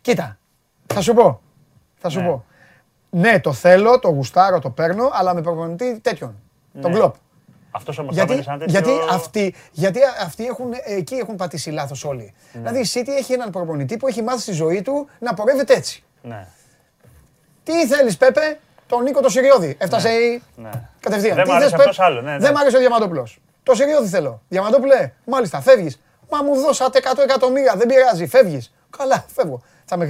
Κοίτα, 0.00 0.38
θα 0.86 1.00
σου 1.00 1.14
πω. 1.14 1.40
Θα 1.98 2.08
σου 2.08 2.20
Ναι. 2.20 2.26
πω. 2.26 2.44
Ναι, 3.10 3.40
το 3.40 3.52
θέλω, 3.52 3.98
το 3.98 4.08
γουστάρω, 4.08 4.58
το 4.58 4.70
παίρνω, 4.70 5.10
αλλά 5.12 5.34
με 5.34 5.42
προπονητή 5.42 5.98
τέτοιον. 6.00 6.34
Τον 6.80 6.90
Ναι. 6.90 6.96
κλοπ. 6.98 7.14
Αυτός 7.74 7.98
όμως 7.98 8.16
θα 8.16 8.24
Γιατί, 8.24 8.32
έμενε 8.32 8.44
σαν 8.44 8.58
τέτοιο... 8.58 8.72
γιατί, 8.72 9.14
αυτοί, 9.14 9.54
γιατί 9.72 10.00
αυτοί 10.24 10.46
έχουν, 10.46 10.72
εκεί 10.84 11.14
έχουν 11.14 11.36
πατήσει 11.36 11.70
λάθος 11.70 12.04
όλοι. 12.04 12.34
Ναι. 12.52 12.60
Δηλαδή 12.60 12.78
η 12.78 12.86
City 12.94 13.08
έχει 13.18 13.32
έναν 13.32 13.50
προπονητή 13.50 13.96
που 13.96 14.06
έχει 14.08 14.22
μάθει 14.22 14.40
στη 14.40 14.52
ζωή 14.52 14.82
του 14.82 15.08
να 15.18 15.34
πορεύεται 15.34 15.74
έτσι. 15.74 16.02
Ναι, 16.22 16.46
Τι 17.64 17.86
θέλεις, 17.86 18.16
Πέπε, 18.16 18.58
τον 18.86 19.02
Νίκο 19.02 19.20
το 19.20 19.28
Σιριώδη. 19.28 19.76
Έφτασε 19.78 20.08
η. 20.08 20.42
ναι. 20.56 20.70
Κατευθείαν. 21.00 21.34
Δεν 21.36 21.44
Τι 21.44 21.50
μ' 21.50 21.54
άρεσε 21.54 21.70
θες, 21.70 21.78
αυτός 21.80 21.96
Πέπ; 21.96 22.04
άλλο, 22.06 22.20
ναι, 22.20 22.30
ναι. 22.32 22.38
Δεν 22.38 22.52
μ' 22.52 22.56
άρεσε 22.56 22.76
ο 22.76 22.78
Διαμαντόπουλος. 22.80 23.40
Το 23.62 23.74
Σιριώδη 23.74 24.08
θέλω. 24.08 24.42
Διαμαντόπουλε, 24.48 25.12
μάλιστα, 25.24 25.60
φεύγεις. 25.60 26.00
Μα 26.30 26.42
μου 26.42 26.56
δώσατε 26.60 27.00
100 27.14 27.18
εκατομμύρια, 27.22 27.74
δεν 27.76 27.86
πειράζει, 27.86 28.26
φεύγεις. 28.26 28.72
Καλά, 28.98 29.24
φεύγω. 29.34 29.62
Θα 29.84 29.96
με, 29.96 30.06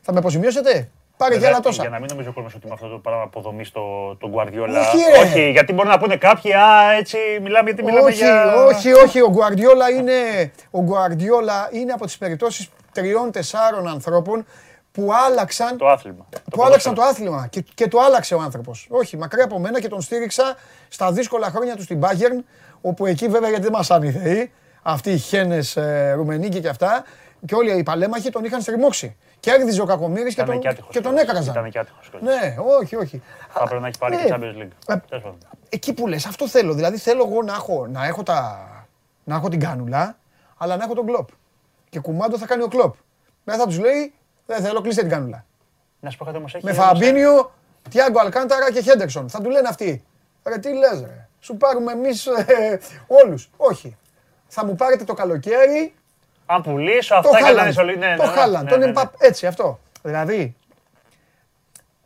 θα 0.00 0.12
με 0.12 0.18
αποζημιώσετε; 0.18 0.90
Πάρε 1.20 1.34
και 1.34 1.40
Βέβαια, 1.40 1.54
άλλα 1.54 1.64
τόσα. 1.64 1.82
Για 1.82 1.90
να 1.90 1.98
μην 1.98 2.06
νομίζει 2.10 2.28
ο 2.28 2.32
κόσμος 2.32 2.54
ότι 2.54 2.66
με 2.66 2.72
αυτό 2.72 2.88
το 2.88 2.98
πράγμα 2.98 3.22
αποδομείς 3.22 3.70
το, 3.70 3.80
τον 4.16 4.32
Guardiola. 4.34 4.68
Όχι, 4.68 4.96
ρε. 5.14 5.18
όχι, 5.22 5.50
γιατί 5.50 5.72
μπορεί 5.72 5.88
να 5.88 5.98
πούνε 5.98 6.16
κάποιοι, 6.16 6.52
α, 6.52 6.92
έτσι 6.98 7.16
μιλάμε 7.42 7.70
γιατί 7.70 7.84
μιλάμε 7.84 8.08
όχι, 8.08 8.16
για... 8.16 8.54
όχι, 8.54 8.92
όχι. 8.92 9.20
Ο 9.20 9.30
Γκουαρδιόλα 9.30 9.90
είναι, 9.90 10.12
ο 10.70 10.80
Γκουαρδιόλα 10.82 11.68
είναι 11.72 11.92
από 11.92 12.04
τις 12.04 12.18
περιπτώσεις 12.18 12.68
τριών-τεσσάρων 12.92 13.88
ανθρώπων 13.88 14.46
που 14.92 15.10
άλλαξαν 15.26 15.76
Το 15.76 15.88
άθλημα. 15.88 16.26
Το 16.30 16.40
που 16.50 16.64
άλλαξαν 16.64 16.94
το 16.94 17.00
ποδόσφαιρο. 17.00 17.28
άθλημα 17.34 17.46
και, 17.50 17.64
και 17.74 17.88
το 17.88 18.00
άλλαξε 18.00 18.34
ο 18.34 18.40
άνθρωπος. 18.40 18.86
Όχι, 18.90 19.16
μακριά 19.16 19.44
από 19.44 19.58
μένα 19.58 19.80
και 19.80 19.88
τον 19.88 20.00
στήριξα 20.00 20.56
στα 20.88 21.12
δύσκολα 21.12 21.50
χρόνια 21.50 21.76
του 21.76 21.82
στην 21.82 22.00
Bayern, 22.02 22.44
όπου 22.80 23.06
εκεί 23.06 23.28
βέβαια 23.28 23.48
γιατί 23.48 23.62
δεν 23.62 23.72
μας 23.72 23.90
άνοιθε 23.90 24.18
θεοί, 24.18 24.52
αυτοί 24.82 25.10
οι 25.10 25.18
χένες 25.18 25.76
ε, 25.76 26.12
Ρουμενίκοι 26.16 26.60
και 26.60 26.68
αυτά, 26.68 27.04
και 27.46 27.54
όλοι 27.54 27.78
οι 27.78 27.82
παλέμαχοι 27.82 28.30
τον 28.30 28.44
είχαν 28.44 28.60
στριμώξει. 28.60 29.16
Και 29.40 29.50
έρδιζε 29.50 29.80
ο 29.80 29.84
Κακομήρη 29.84 30.24
και, 30.24 30.30
Ήταν 30.30 30.46
τον, 30.46 30.58
και 30.60 30.68
άτυχος 30.68 30.90
και 30.92 31.00
τον 31.00 31.12
κιόλας. 31.14 31.28
έκραζαν. 31.30 31.54
Ήταν 31.54 31.70
και 31.70 31.78
άτυχος 31.78 32.08
κιόλας. 32.10 32.40
Ναι, 32.40 32.56
όχι, 32.80 32.96
όχι. 32.96 33.22
Θα 33.48 33.60
έπρεπε 33.64 33.80
να 33.80 33.86
έχει 33.86 33.98
πάρει 33.98 34.16
Ναι. 34.16 34.22
και 34.22 34.34
Champions 34.34 34.62
League. 34.62 34.94
Ε, 34.94 34.96
Τέλος 35.08 35.22
πάντων. 35.24 35.38
Εκεί 35.68 35.92
που 35.92 36.06
λες, 36.06 36.26
αυτό 36.26 36.48
θέλω. 36.48 36.74
Δηλαδή 36.74 36.96
θέλω 36.96 37.26
εγώ 37.30 37.42
να 37.42 37.52
έχω, 37.54 37.86
να 37.86 38.06
έχω, 38.06 38.22
τα, 38.22 38.66
να 39.24 39.34
έχω 39.34 39.48
την 39.48 39.60
κάνουλα, 39.60 40.16
αλλά 40.56 40.76
να 40.76 40.84
έχω 40.84 40.94
τον 40.94 41.06
κλοπ. 41.06 41.28
Και 41.88 42.00
κουμάντο 42.00 42.38
θα 42.38 42.46
κάνει 42.46 42.62
ο 42.62 42.68
κλοπ. 42.68 42.94
Μετά 43.44 43.58
θα 43.58 43.66
τους 43.66 43.78
λέει, 43.78 44.12
δεν 44.46 44.62
θέλω, 44.62 44.80
κλείστε 44.80 45.00
την 45.00 45.10
κάνουλα. 45.10 45.44
Να 46.00 46.10
σου 46.10 46.18
πω 46.18 46.24
κάτι 46.24 46.36
όμως 46.36 46.54
έχει... 46.54 46.64
Με 46.64 46.70
όμως, 46.70 46.84
Φαμπίνιο, 46.84 47.52
Τιάγκο 47.90 48.20
Αλκάνταρα 48.20 48.72
και 48.72 48.80
Χέντερσον. 48.80 49.28
Θα 49.28 49.40
του 49.40 49.50
λένε 49.50 49.68
αυτοί. 49.68 50.04
Ρε 50.44 50.58
τι 50.58 50.72
λες 50.74 51.00
ρε. 51.00 51.28
σου 51.40 51.56
πάρουμε 51.56 51.92
εμείς 51.92 52.28
όλους. 53.06 53.50
Όχι. 53.56 53.96
Θα 54.48 54.64
μου 54.64 54.74
πάρετε 54.74 55.04
το 55.04 55.14
καλοκαίρι 55.14 55.94
Αν 56.52 56.62
πουλήσω, 56.62 57.14
το 57.14 57.28
αυτά 57.28 57.36
και 57.38 57.42
να 57.52 57.62
Χάλαντ. 57.72 57.78
είναι 57.96 58.06
ναι, 58.06 58.16
Το 58.16 58.22
ναι, 58.26 58.28
Χάλαντ, 58.32 58.62
ναι, 58.64 58.70
τον 58.70 58.78
ναι, 58.78 58.84
ναι. 58.84 58.90
Εμπαπ- 58.90 59.14
Έτσι, 59.22 59.46
αυτό. 59.46 59.78
Δηλαδή, 60.02 60.56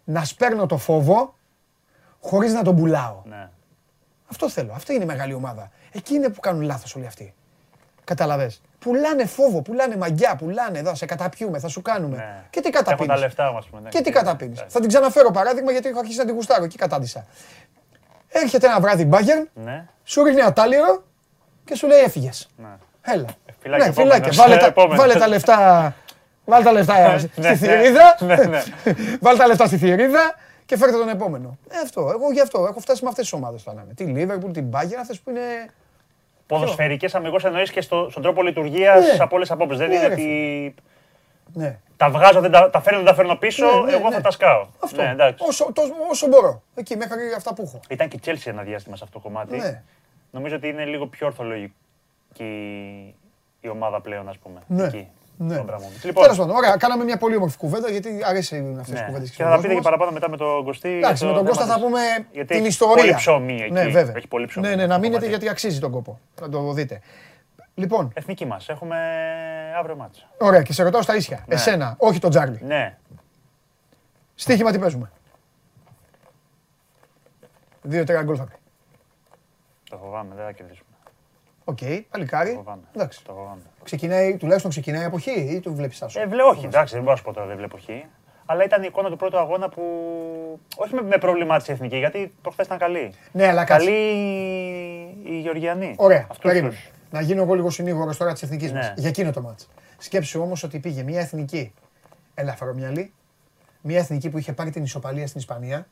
να 0.05 0.25
σπέρνω 0.25 0.67
το 0.67 0.77
φόβο 0.77 1.35
χωρίς 2.21 2.53
να 2.53 2.63
τον 2.63 2.77
πουλάω. 2.77 3.23
Ναι. 3.25 3.49
Αυτό 4.31 4.49
θέλω. 4.51 4.73
Αυτή 4.73 4.95
είναι 4.95 5.03
η 5.03 5.07
μεγάλη 5.07 5.35
ομάδα. 5.35 5.71
Εκεί 5.93 6.15
είναι 6.15 6.29
που 6.29 6.41
κάνουν 6.41 6.63
λάθος 6.63 6.95
όλοι 6.97 7.07
αυτοί. 7.07 7.35
Καταλαβες. 8.05 8.61
Πουλάνε 8.79 9.25
φόβο, 9.27 9.63
πουλάνε 9.63 9.97
μαγιά, 9.97 10.37
πουλάνε 10.37 10.79
εδώ, 10.79 10.95
σε 10.95 11.07
καταπιούμε, 11.07 11.59
θα 11.59 11.69
σου 11.69 11.83
κάνουμε. 11.83 12.17
Ναι. 12.17 12.43
Και 12.51 12.61
τι 12.61 12.69
Έχουν 12.69 12.85
τα 12.85 12.91
καταπίνεις. 12.91 13.21
λεφτά 13.21 13.53
μας. 13.53 13.67
πούμε, 13.67 13.81
ναι. 13.83 13.89
Και 13.89 14.01
τι 14.01 14.11
καταπίνεις; 14.11 14.65
Θα 14.69 14.81
την 14.81 14.89
ξαναφέρω 14.89 15.31
παράδειγμα 15.31 15.73
γιατί 15.73 15.89
έχω 15.89 15.99
αρχίσει 15.99 16.19
να 16.19 16.25
την 16.25 16.35
γουστάρω. 16.35 16.65
Εκεί 16.65 16.77
κατάντησα. 16.77 17.27
Έρχεται 18.29 18.67
ένα 18.67 18.81
βράδυ 18.81 19.05
μπάγκερ, 19.05 19.43
Ναι, 19.55 19.87
σου 20.05 20.23
ρίχνει 20.25 20.41
ατάλιρο 20.43 21.03
και 21.65 21.75
σου 21.75 21.87
λέει 21.87 22.01
έφυγες. 22.01 22.49
ναι. 22.57 22.69
Έλα. 23.03 23.27
Φυλάκια, 23.65 23.87
ναι, 23.87 23.93
φυλάκια. 23.93 24.17
επόμενος, 24.17 24.37
Βάλε, 24.37 24.57
τα, 24.57 24.67
επόμενος. 24.67 24.99
βάλε 24.99 25.15
τα 25.15 25.29
λεφτά, 25.29 25.95
βάλε 26.45 26.65
τα 26.65 26.73
λεφτά 26.73 27.13
Ναι, 27.13 27.19
στη 27.19 27.41
ναι, 27.41 27.55
θηρίδα. 27.55 28.17
ναι, 28.21 28.35
ναι. 28.37 28.63
βάλε 29.25 29.39
τα 29.39 29.47
λεφτά 29.47 29.67
στη 29.67 29.77
θηρίδα 29.77 30.35
και 30.67 30.77
φέρτε 30.77 30.97
τον 30.97 31.09
επόμενο. 31.09 31.59
Ε, 31.71 31.77
αυτό. 31.85 32.01
Εγώ 32.01 32.33
γι' 32.33 32.41
αυτό 32.41 32.67
έχω 32.71 32.81
φτάσει 32.81 33.03
με 33.05 33.09
αυτές 33.09 33.25
τις 33.25 33.33
ομάδες 33.33 33.63
τώρα. 33.63 33.77
να 33.77 33.83
είμαι. 33.85 33.95
Τη 33.95 34.27
Liverpool, 34.27 34.53
την 34.53 34.67
Bayern, 34.73 34.99
αυτές 35.01 35.21
που 35.21 35.31
είναι. 35.31 35.41
Ποδοσφαιρικές 36.47 37.15
αμυγός 37.15 37.45
εννοείς 37.45 37.71
και 37.71 37.81
στο, 37.81 38.07
στον 38.11 38.23
τρόπο 38.23 38.43
λειτουργίας 38.43 39.01
Ναι. 39.05 39.17
από 39.23 39.37
όλες 39.37 39.49
τις 39.49 39.57
απόψεις. 39.57 39.79
Δεν 39.79 39.89
Ναι, 39.89 39.95
είναι 39.95 40.07
ρε, 40.07 40.13
ότι 40.13 40.75
Ναι. 41.53 41.79
τα 41.97 42.11
βγάζω, 42.11 42.41
δεν 42.41 42.51
τα, 42.51 42.71
τα 42.71 42.81
φέρνω, 42.81 42.99
δεν 42.99 43.09
τα 43.09 43.15
φέρνω 43.15 43.35
πίσω, 43.37 43.67
Ναι, 43.67 43.91
ναι, 43.91 43.97
εγώ 43.97 44.09
ναι. 44.09 44.15
θα 44.15 44.21
τα 44.21 44.31
σκάω. 44.31 44.67
Αυτό. 44.85 45.03
Ναι, 45.03 45.11
εντάξει. 45.11 45.45
όσο, 45.49 45.73
το- 45.73 45.83
όσο 46.11 46.27
μπορώ. 46.27 46.63
Εκεί 46.75 46.97
μέχρι 46.97 47.19
αυτά 47.37 47.55
που 47.55 47.63
έχω. 47.67 47.81
Ήταν 47.89 48.09
και 48.09 48.17
η 48.17 48.21
Chelsea 48.27 48.43
ένα 48.51 48.63
διάστημα 48.63 48.97
σε 48.97 49.05
αυτό 49.05 49.19
το 49.19 49.25
κομμάτι. 49.29 49.57
Ναι. 49.57 49.83
Νομίζω 50.31 50.57
ότι 50.57 50.69
είναι 50.69 50.85
λίγο 50.85 51.07
πιο 51.07 51.27
ορθολογική 51.27 51.75
η 53.65 53.69
ομάδα 53.69 54.01
πλέον, 54.01 54.29
ας 54.29 54.39
πούμε. 54.39 54.61
Ναι. 54.67 54.85
Εκεί, 54.85 55.09
Ναι. 55.37 55.53
στον 55.55 55.65
Μπραμόβιτς. 55.65 56.01
Τέλος 56.01 56.05
Λοιπόν, 56.05 56.37
πάντων, 56.37 56.51
ωραία, 56.57 56.77
κάναμε 56.77 57.05
μια 57.05 57.17
πολύ 57.17 57.37
όμορφη 57.37 57.57
κουβέντα 57.57 57.91
γιατί 57.91 58.21
αρέσει 58.25 58.77
αυτέ 58.81 58.93
ναι. 58.93 58.99
τι 58.99 59.05
κουβέντες. 59.07 59.31
και 59.31 59.43
θα 59.43 59.51
τα 59.51 59.61
πείτε 59.61 59.75
και 59.75 59.81
παραπάνω 59.81 60.11
μετά 60.11 60.31
με 60.31 60.37
τον 60.37 60.65
Κωστή. 60.65 60.89
Εντάξει, 60.97 61.25
για 61.25 61.33
με 61.35 61.39
το 61.39 61.45
τον 61.45 61.55
θέμα 61.55 61.67
Κώστα 61.67 61.67
θα 61.67 61.75
της- 61.75 61.85
πούμε 61.85 62.01
γιατί 62.33 62.49
την 62.49 62.57
έχει 62.59 62.67
ιστορία. 62.67 62.95
Πολύ 63.03 63.15
ψωμί 63.15 63.61
εκεί. 63.61 63.71
Ναι, 63.73 63.85
βέβαια. 63.87 64.15
Έχει 64.17 64.29
πολύ 64.29 64.47
ψωμί. 64.47 64.67
Ναι, 64.69 64.75
ναι, 64.75 64.83
αυτό 64.83 64.89
να 64.89 64.95
το 64.95 65.01
μείνετε 65.01 65.19
κομμάτι. 65.25 65.29
γιατί 65.29 65.49
αξίζει 65.49 65.81
τον 65.81 65.91
κόπο. 65.91 66.19
Θα 66.35 66.49
το 66.49 66.73
δείτε. 66.73 67.01
Λοιπόν, 67.75 68.11
Εθνική 68.15 68.47
μας. 68.47 68.69
Έχουμε 68.69 68.97
αύριο 69.79 69.97
μάτσα. 69.97 70.23
ωραία, 70.39 70.63
και 70.63 70.73
σε 70.73 70.83
ρωτάω 70.83 71.03
στα 71.03 71.17
ίσια. 71.17 71.45
Ναι. 71.49 71.55
Εσένα, 71.55 71.95
όχι 71.99 72.19
τον 72.19 72.31
Τζάρλι. 72.31 72.61
Ναι. 72.63 72.99
Στοίχημα 74.35 74.71
τι 74.71 74.79
παίζουμε. 74.79 75.11
Δύο-τρία 77.83 78.23
γκολ 78.23 78.37
θα 78.39 78.45
πει. 78.45 78.55
Το 79.91 79.97
φοβάμαι, 79.97 80.35
δεν 80.35 80.45
θα 80.45 80.53
κερδίσουμε. 80.53 80.84
Οκ, 81.65 81.79
Το 81.79 81.87
παλικάρι. 82.11 82.53
φοβάμαι. 82.55 82.83
Εντάξει. 82.95 83.25
Το 83.25 83.33
φοβάμαι. 83.33 83.63
Ξεκινάει, 83.85 84.37
τουλάχιστον 84.37 84.71
ξεκινάει 84.71 85.05
από 85.05 85.19
Χ 85.19 85.27
ή 85.27 85.61
τους 85.63 85.75
βλέπεις 85.75 86.03
άσο. 86.03 86.21
Ε, 86.21 86.27
βλέ, 86.27 86.43
όχι, 86.43 86.67
εντάξει, 86.67 86.93
δεν 86.95 87.03
μπορώ 87.03 87.13
να 87.13 87.19
σου 87.19 87.25
πω 87.25 87.33
τώρα, 87.33 87.47
δεν 87.47 87.57
βλέπω 87.57 87.79
Χ. 87.79 87.85
Αλλά 88.47 88.65
ήταν 88.65 88.83
η 88.83 88.87
εικόνα 88.89 89.09
του 89.11 89.17
πρώτου 89.17 89.39
αγώνα 89.39 89.69
που. 89.69 89.83
Όχι 90.77 90.95
με, 90.95 91.03
με 91.03 91.19
προβλημάτισε 91.19 91.71
η 91.73 91.75
εθνικής, 91.75 91.99
γιατί 91.99 92.35
προχθέ 92.43 92.63
ήταν 92.63 92.79
καλή. 92.79 93.13
Ναι, 93.33 93.49
αλλά 93.49 93.65
κάτσε. 93.65 93.87
Καλοί 93.87 93.97
οι 95.25 95.41
Γεωργιανοί. 95.41 95.95
Ωραία, 95.97 96.27
Αυτούς 96.31 96.39
περίμενε. 96.51 96.69
τους- 96.75 96.91
Να 97.11 97.21
γίνω 97.21 97.43
εγώ 97.43 97.55
λίγο 97.55 97.71
συνήγορος 97.71 98.17
τώρα 98.17 98.33
της 98.33 98.43
εθνικής 98.43 98.73
Ναι. 98.73 98.79
μας. 98.79 98.93
Για 98.97 99.09
εκείνο 99.09 99.31
το 99.33 99.41
ματς. 99.41 99.69
Σκέψου 99.99 100.41
όμως 100.41 100.63
ότι 100.63 100.79
πήγε 100.79 101.03
μια 101.03 101.21
εθνική 101.21 101.73
ελαφρομυαλή, 102.35 103.13
μια 103.81 103.99
εθνική 103.99 104.31
που 104.31 104.39
είχε 104.39 104.53
πάρει 104.53 104.71
την 104.71 104.83
ισοπαλία 104.83 105.27
στην 105.27 105.41
Ισπανία. 105.41 105.87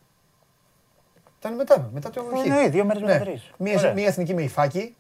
Ήταν 1.39 1.55
μετά, 1.55 1.89
μετά 1.93 2.11
το 2.11 2.16
Χ. 2.16 2.25
Ε, 2.35 2.47
ναι, 2.47 2.69
δύο 2.69 2.85
μέρες 2.85 3.03
μετά 3.03 3.19
τρεις. 3.19 3.51
Μια, 3.57 3.79
Ωραία. 3.79 3.93
μια 3.93 4.07
εθνική 4.07 4.35
με 4.35 4.43
υφάκι 4.43 4.97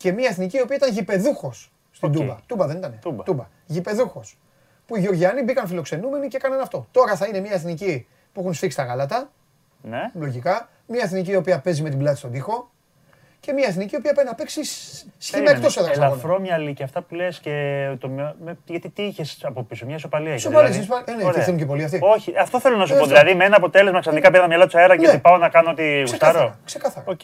και 0.00 0.12
μια 0.12 0.28
εθνική 0.28 0.56
η 0.56 0.60
οποία 0.60 0.76
ήταν 0.76 0.90
γηπεδούχος 0.92 1.70
στην 1.90 2.08
Οκ. 2.08 2.14
Τούμπα. 2.14 2.36
Τούμπα 2.46 2.66
δεν 2.66 2.76
ήταν. 2.76 2.98
Τούμπα. 3.00 3.22
Τούμπα. 3.22 3.48
Γηπεδούχος. 3.66 4.38
Που 4.86 4.96
οι 4.96 5.00
Γεωργιανοί 5.00 5.42
μπήκαν 5.42 5.66
φιλοξενούμενοι 5.66 6.28
και 6.28 6.36
έκαναν 6.36 6.60
αυτό. 6.60 6.86
Τώρα 6.90 7.16
θα 7.16 7.26
είναι 7.26 7.40
μια 7.40 7.52
εθνική 7.52 8.06
που 8.32 8.40
έχουν 8.40 8.54
σφίξει 8.54 8.76
τα 8.76 8.82
γάλατα, 8.84 9.30
Ναι. 9.82 10.10
λογικά. 10.14 10.68
Μια 10.86 11.02
εθνική 11.04 11.30
η 11.30 11.36
οποία 11.36 11.60
παίζει 11.60 11.82
με 11.82 11.88
την 11.88 11.98
πλάτη 11.98 12.18
στον 12.18 12.30
τοίχο. 12.32 12.70
Και 13.40 13.52
μια 13.52 13.66
εθνική 13.68 13.94
η 13.94 13.98
οποία 13.98 14.12
πάει 14.14 14.24
να 14.24 14.34
παίξει 14.34 14.64
σ- 14.64 15.04
σχήμα 15.18 15.42
Περίμενε. 15.42 15.66
εκτός 15.66 15.76
έδρα. 15.76 15.92
Ελαφρόμυαλη 16.06 16.74
και 16.74 16.82
αυτά 16.82 17.02
που 17.02 17.14
λες 17.14 17.38
και. 17.40 17.86
Το, 18.00 18.08
με- 18.08 18.34
με- 18.44 18.58
γιατί 18.64 18.88
τι 18.90 19.02
είχες 19.02 19.38
από 19.42 19.62
πίσω, 19.62 19.86
μια 19.86 19.94
ισοπαλία 19.96 20.28
είχες. 20.28 20.40
Ισοπαλία, 20.40 20.68
δηλαδή. 20.70 20.84
ισοπαλία. 20.84 21.14
Ε, 21.14 21.16
ναι, 21.16 21.22
Ωραία. 21.24 21.38
και 21.38 21.44
θέλουν 21.44 21.58
και 21.58 21.66
πολλοί 21.66 21.84
αυτοί. 21.84 21.98
Όχι, 22.02 22.32
αυτό 22.38 22.60
θέλω 22.60 22.76
να 22.76 22.86
σου 22.86 22.92
Ε, 22.92 22.96
πω. 22.96 23.02
αυτό. 23.02 23.14
Δηλαδή 23.14 23.34
με 23.36 23.44
ένα 23.44 23.56
αποτέλεσμα 23.56 24.00
ξαφνικά 24.00 24.28
πήρα 24.30 24.42
τα 24.42 24.48
μυαλά 24.48 24.66
τους 24.66 24.78
αέρα 24.78 24.96
και 24.96 25.02
Ναι. 25.06 25.08
ότι 25.08 25.18
πάω 25.18 25.36
να 25.36 25.48
κάνω 25.48 25.70
ό,τι 25.70 26.00
γουστάρω. 26.00 26.54
Ξεκάθαρα. 26.64 27.16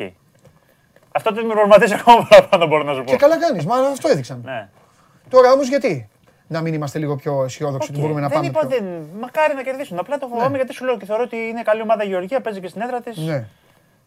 Ξεκάθαρα. 1.17 1.31
Οκ. 1.31 1.31
Αυτό 1.31 1.33
δεν 1.33 1.47
με 1.47 1.53
προβληματίζει 1.53 1.95
ακόμα 1.95 2.27
παραπάνω, 2.29 2.67
μπορώ 2.67 2.83
να 2.83 2.95
σου 2.95 3.05
πω. 3.05 3.11
Και 3.11 3.17
καλά 3.17 3.39
κάνεις. 3.39 3.67
Μα 3.67 3.77
αυτό 3.77 4.09
έδειξαν. 4.09 4.41
Ναι. 4.45 4.69
Τώρα 5.29 5.53
όμως 5.53 5.69
γιατί; 5.69 6.09
Να 6.49 6.61
μην 6.61 6.75
είμαστε 6.75 6.99
λίγο 6.99 7.17
πιο 7.17 7.45
αισιόδοξοι 7.45 7.89
ότι 7.91 7.99
Οκ. 7.99 8.05
μπορούμε 8.05 8.21
να 8.21 8.29
δεν 8.29 8.37
πάμε. 8.37 8.49
είπα, 8.49 8.61
πιο- 8.67 8.69
δεν... 8.69 8.85
Μακάρι 9.21 9.55
να 9.55 9.63
κερδίσουν. 9.63 9.99
Απλά 9.99 10.19
το 10.19 10.27
φοβάμαι 10.27 10.57
γιατί 10.57 10.73
σου 10.73 10.85
λέω 10.85 10.97
και 10.97 11.05
θεωρώ 11.05 11.23
ότι 11.23 11.37
είναι 11.37 11.63
καλή 11.63 11.83
ομάδα 11.83 12.05
η 12.05 12.07
Γεωργία, 12.09 12.41
παίζει 12.41 12.61
και 12.61 12.69
στην 12.69 12.81
έδρα 12.81 13.01
της. 13.01 13.17
Ναι. 13.17 13.47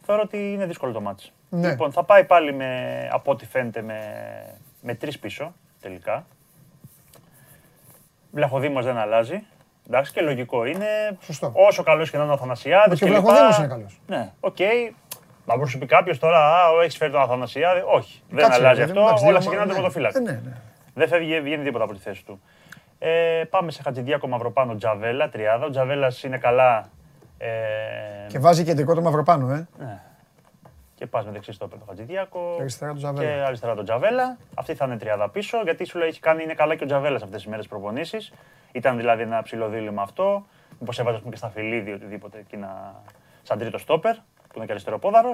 Θεωρώ 0.06 0.22
ότι 0.26 0.38
είναι 0.54 0.66
δύσκολο 0.66 0.92
το 0.92 1.02
ματς. 1.02 1.32
Ναι. 1.50 1.70
Λοιπόν, 1.70 1.92
θα 1.92 2.04
πάει 2.04 2.24
πάλι 2.24 2.54
με, 2.54 3.10
από 3.12 3.32
ό,τι 3.32 3.46
φαίνεται 3.46 3.82
με, 3.82 4.00
με 4.82 4.94
τρεις 4.96 5.20
πίσω 5.20 5.54
τελικά. 5.82 6.26
Βλαχοδήμος 8.32 8.86
δεν 8.86 8.98
αλλάζει. 8.98 9.44
Εντάξει 9.88 10.14
και 10.14 10.22
λογικό 10.22 10.66
είναι. 10.66 11.18
Σωστό. 11.22 11.52
Όσο 11.56 11.84
καλός 11.84 12.10
και 12.12 12.18
να 12.18 12.24
είναι 12.24 12.32
ο 12.32 12.36
Αθανασιάδης 12.36 13.00
Και 13.00 13.06
ο 13.06 13.08
κλπ. 13.08 13.20
Βλαχοδήμος 13.20 13.58
είναι 13.58 13.68
καλός. 13.68 14.00
Ναι, 14.08 14.32
οκ. 14.40 14.58
Θα 15.52 15.56
μπορούσε 15.58 15.78
να 15.78 15.82
πει 15.86 15.90
κάποιος 15.90 16.20
τώρα, 16.20 16.38
Α, 16.38 16.70
έχεις 16.84 16.98
φέρει 16.98 17.12
τον 17.12 17.22
Αθανασιάδη. 17.22 17.82
Όχι, 17.86 18.22
δεν 18.30 18.44
Κάτσε, 18.44 18.60
αλλάζει 18.60 18.80
ρε, 18.80 18.86
αυτό. 18.86 19.00
εντάξει, 19.00 19.24
Όλα 19.24 19.32
δύο- 19.32 19.40
ξεκινάνε 19.40 19.66
ναι. 19.66 19.72
τον 19.74 19.80
τερματοφύλακα. 19.80 20.18
Ε, 20.18 20.22
Ναι, 20.22 20.32
ναι. 20.32 20.54
Δεν 20.94 21.08
φεύγει, 21.08 21.42
βγαίνει 21.42 21.64
τίποτα 21.64 21.84
από 21.84 21.94
τη 21.94 22.00
θέση 22.00 22.26
του. 22.26 22.42
Ε, 23.00 23.44
πάμε 23.50 23.72
σε 23.72 23.82
Χατζηδιάκο 23.82 24.28
Μαυροπάνο 24.28 24.76
Τζαβέλα, 24.76 25.30
τριάδα. 25.30 25.66
Ο 25.66 25.70
Τζαβέλας 25.70 26.24
είναι 26.24 26.38
καλά. 26.38 26.90
Ε, 27.38 27.48
Και 28.28 28.40
βάζει 28.40 28.64
κεντρικό 28.64 28.94
το 28.96 29.02
μαυροπάνω, 29.02 29.50
ε. 29.54 29.68
ναι. 29.80 30.00
Και 30.96 31.06
πας 31.08 31.26
με 31.26 31.32
δεξί 31.32 31.52
στο 31.52 31.68
τον 31.68 31.82
Χατζηδιάκο. 31.88 32.54
Και 32.56 32.62
αριστερά 32.62 32.92
τον 32.94 33.00
Και 33.00 33.08
Τζαβέλα. 33.22 33.46
αριστερά 33.46 33.76
τον 33.76 33.84
Τζαβέλα. 33.86 34.38
Αυτή 34.56 34.76
θα 34.76 34.86
είναι 34.86 34.98
τριάδα 34.98 35.30
πίσω, 35.30 35.62
γιατί 35.64 35.86
σου 35.86 35.98
λέει 35.98 36.08
έχει 36.08 36.20
κάνει 36.20 36.44
είναι 36.44 36.54
καλά 36.54 36.76
και 36.76 36.84
ο 36.84 36.88
Τζαβέλας 36.88 37.22
αυτές 37.24 37.42
τις 37.42 37.50
μέρες 37.50 37.68
προπονήσεις. 37.68 38.34
Ήταν 38.72 38.98
δηλαδή 38.98 39.22
ένα 39.22 39.42
ψηλό 39.44 39.68
δίλημα 39.68 40.02
αυτό. 40.02 40.46
Μήπως 40.80 41.00
έβαζε 41.00 41.16
ας 41.16 41.22
πούμε, 41.22 41.32
και 41.34 41.38
στα 41.40 41.50
φιλίδι 41.50 41.92
οτιδήποτε 41.92 42.38
εκεί 42.38 42.58
να... 42.58 42.96
σαν 43.44 43.58
τρίτο 43.58 43.78
στόπερ, 43.78 44.16
που 44.60 44.66
είναι 44.66 44.66
και 44.66 44.72
αριστεροπόδαρο. 44.72 45.32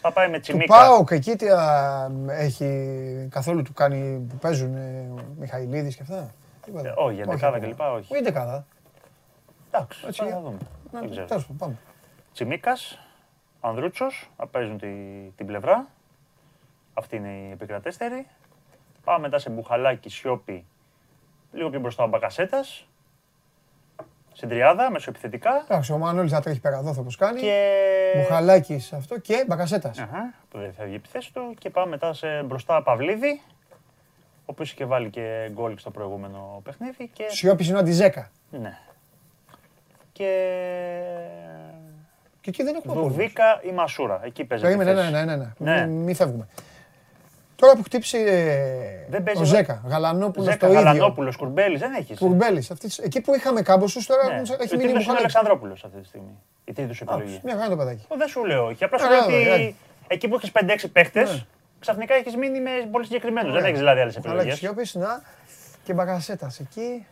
Θα 0.00 0.12
πάει 0.12 0.28
με 0.28 0.34
Του 0.36 0.40
τσιμίκα. 0.40 0.76
Πάοκ 0.76 1.10
εκεί 1.10 1.36
τι 1.36 1.48
α, 1.48 2.10
έχει 2.28 3.28
καθόλου 3.30 3.62
του 3.62 3.72
κάνει 3.72 4.26
που 4.28 4.36
παίζουν 4.36 4.76
ε, 4.76 5.08
ο 5.12 5.24
Μιχαηλίδης 5.38 5.96
και 5.96 6.02
αυτά. 6.02 6.34
Τίποτα. 6.64 6.88
Ε, 6.88 6.92
όχι, 6.96 7.14
για 7.14 7.24
δεκάδα 7.24 7.56
ακόμα. 7.56 7.72
κλπ, 7.74 7.80
όχι. 7.80 8.12
Όχι 8.14 8.22
δεκάδα. 8.22 8.66
Εντάξει, 9.70 10.04
Έτσι, 10.06 10.20
θα 10.20 10.26
για- 10.26 10.40
δούμε. 10.40 10.56
Να, 10.92 11.00
Δεν 11.00 11.10
ξέρω. 11.10 11.26
τέλος 11.26 11.42
πάντων, 11.42 11.56
πάμε. 11.58 11.76
Τσιμίκας, 12.32 12.98
Ανδρούτσος, 13.60 14.30
θα 14.36 14.46
παίζουν 14.46 14.78
τη, 14.78 14.88
την 15.36 15.46
πλευρά. 15.46 15.86
Αυτή 16.94 17.16
είναι 17.16 17.28
η 17.28 17.50
επικρατέστερη. 17.50 18.26
Πάμε 19.04 19.18
μετά 19.18 19.38
σε 19.38 19.50
Μπουχαλάκι, 19.50 20.08
Σιώπη, 20.08 20.64
λίγο 21.52 21.70
πιο 21.70 21.80
μπροστά 21.80 22.04
ο 22.04 22.08
Μπακασέτας. 22.08 22.86
Στην 24.32 24.48
τριάδα, 24.48 24.90
μεσοεπιθετικά. 24.90 25.64
Εντάξει, 25.68 25.92
ο 25.92 25.98
Μανώλης 25.98 26.32
θα 26.32 26.40
τρέχει 26.40 26.60
πέρα 26.60 26.78
εδώ 26.78 26.94
όπως 26.98 27.16
κάνει. 27.16 27.40
Και. 27.40 28.12
Μπουχαλάκης 28.16 28.92
αυτό 28.92 29.18
και 29.18 29.44
Μπακασέτας. 29.48 29.98
Αχα, 29.98 30.34
που 30.50 30.58
δεν 30.58 30.72
φεύγει 30.72 30.92
η 30.92 30.94
επιθέση 30.94 31.32
του. 31.32 31.54
Και 31.58 31.70
πάμε 31.70 31.90
μετά 31.90 32.12
σε 32.12 32.42
μπροστά 32.42 32.82
Παυλίδη, 32.82 33.40
ο 33.70 34.44
οποίος 34.44 34.72
είχε 34.72 34.84
βάλει 34.84 35.10
και 35.10 35.50
γκολ 35.52 35.78
στο 35.78 35.90
προηγούμενο 35.90 36.60
παιχνίδι. 36.64 37.10
Και... 37.12 37.24
Σιώπης 37.28 37.68
είναι 37.68 37.76
ο 37.76 37.80
Αντιζέκα. 37.80 38.30
Ναι. 38.50 38.78
Και. 40.12 40.52
Και 42.40 42.50
εκεί 42.50 42.62
δεν 42.62 42.74
έχουμε 42.74 42.94
πρόβλημα. 42.94 43.16
Δουβίκα 43.16 43.60
ή 43.62 43.72
Μασούρα. 43.72 44.20
Εκεί 44.24 44.44
παίζει. 44.44 44.64
Περίμενε, 44.64 44.92
ναι, 44.92 45.10
ναι, 45.10 45.24
ναι, 45.24 45.36
ναι. 45.36 45.52
Ναι. 45.58 45.86
Μη, 45.86 45.92
μη 45.92 46.14
φεύγουμε. 46.14 46.48
Τώρα 47.60 47.74
που 47.76 47.82
χτύψει 47.82 48.18
ε, 48.18 49.06
Δεν 49.08 49.22
παίζει 49.22 49.40
ο 49.40 49.44
εδώ. 49.44 49.54
Ζέκα, 49.56 49.82
Γαλανόπουλος 49.86 50.48
Ζέκα, 50.48 50.66
το 50.66 50.72
ίδιο. 50.72 50.78
Γαλανόπουλος, 50.84 51.36
Κουρμπέλης, 51.36 51.80
δεν 51.80 51.92
έχεις. 51.94 52.18
Κουρμπέλης. 52.18 52.70
αυτής- 52.70 52.98
Εκεί 52.98 53.20
που 53.20 53.34
είχαμε 53.34 53.62
κάμποσους 53.62 54.06
τώρα 54.06 54.24
Ναι. 54.24 54.28
έχουν- 54.34 54.40
Ο 54.50 54.52
έχει 54.52 54.56
τίτλος 54.62 54.70
μείνει 54.78 54.82
είναι 54.90 54.98
Μπουχαλάκης. 54.98 55.18
Αλεξανδρόπουλος 55.34 55.84
αυτή 55.84 56.00
τη 56.00 56.06
στιγμή. 56.06 56.38
Η 56.64 56.72
τρίτη 56.72 56.92
σου 56.94 57.04
Α, 57.08 57.14
επιλογή. 57.14 57.40
Μια 57.44 57.54
χαρά 57.56 57.68
το 57.68 57.76
παιδάκι. 57.76 58.04
Ο, 58.08 58.16
Δεν 58.16 58.28
σου 58.28 58.44
λέω 58.44 58.66
όχι. 58.66 58.84
Απλά 58.84 58.98
σου 58.98 59.04
Ωραία, 59.08 59.26
λέω 59.28 59.40
ωραία. 59.40 59.54
ότι 59.54 59.76
εκεί 60.06 60.28
που 60.28 60.34
έχεις 60.34 60.50
5-6 60.52 60.88
παίχτες, 60.88 61.30
Ναι. 61.32 61.44
ξαφνικά 61.78 62.14
έχεις 62.14 62.36
μείνει 62.36 62.60
με 62.60 62.70
πολύ 62.90 63.04
συγκεκριμένους. 63.04 63.48
Δεν 63.50 63.56
Ωραία. 63.58 63.66
έχεις 63.68 63.78
δηλαδή 63.78 64.00
άλλες 64.00 64.14
Μπουχαλάκης, 64.16 64.52
επιλογές. 64.52 64.84
Σιώπης, 64.84 64.94
να. 64.94 65.22
Και 65.84 65.92
Μπακασέτας 65.94 66.58
εκεί. 66.60 67.06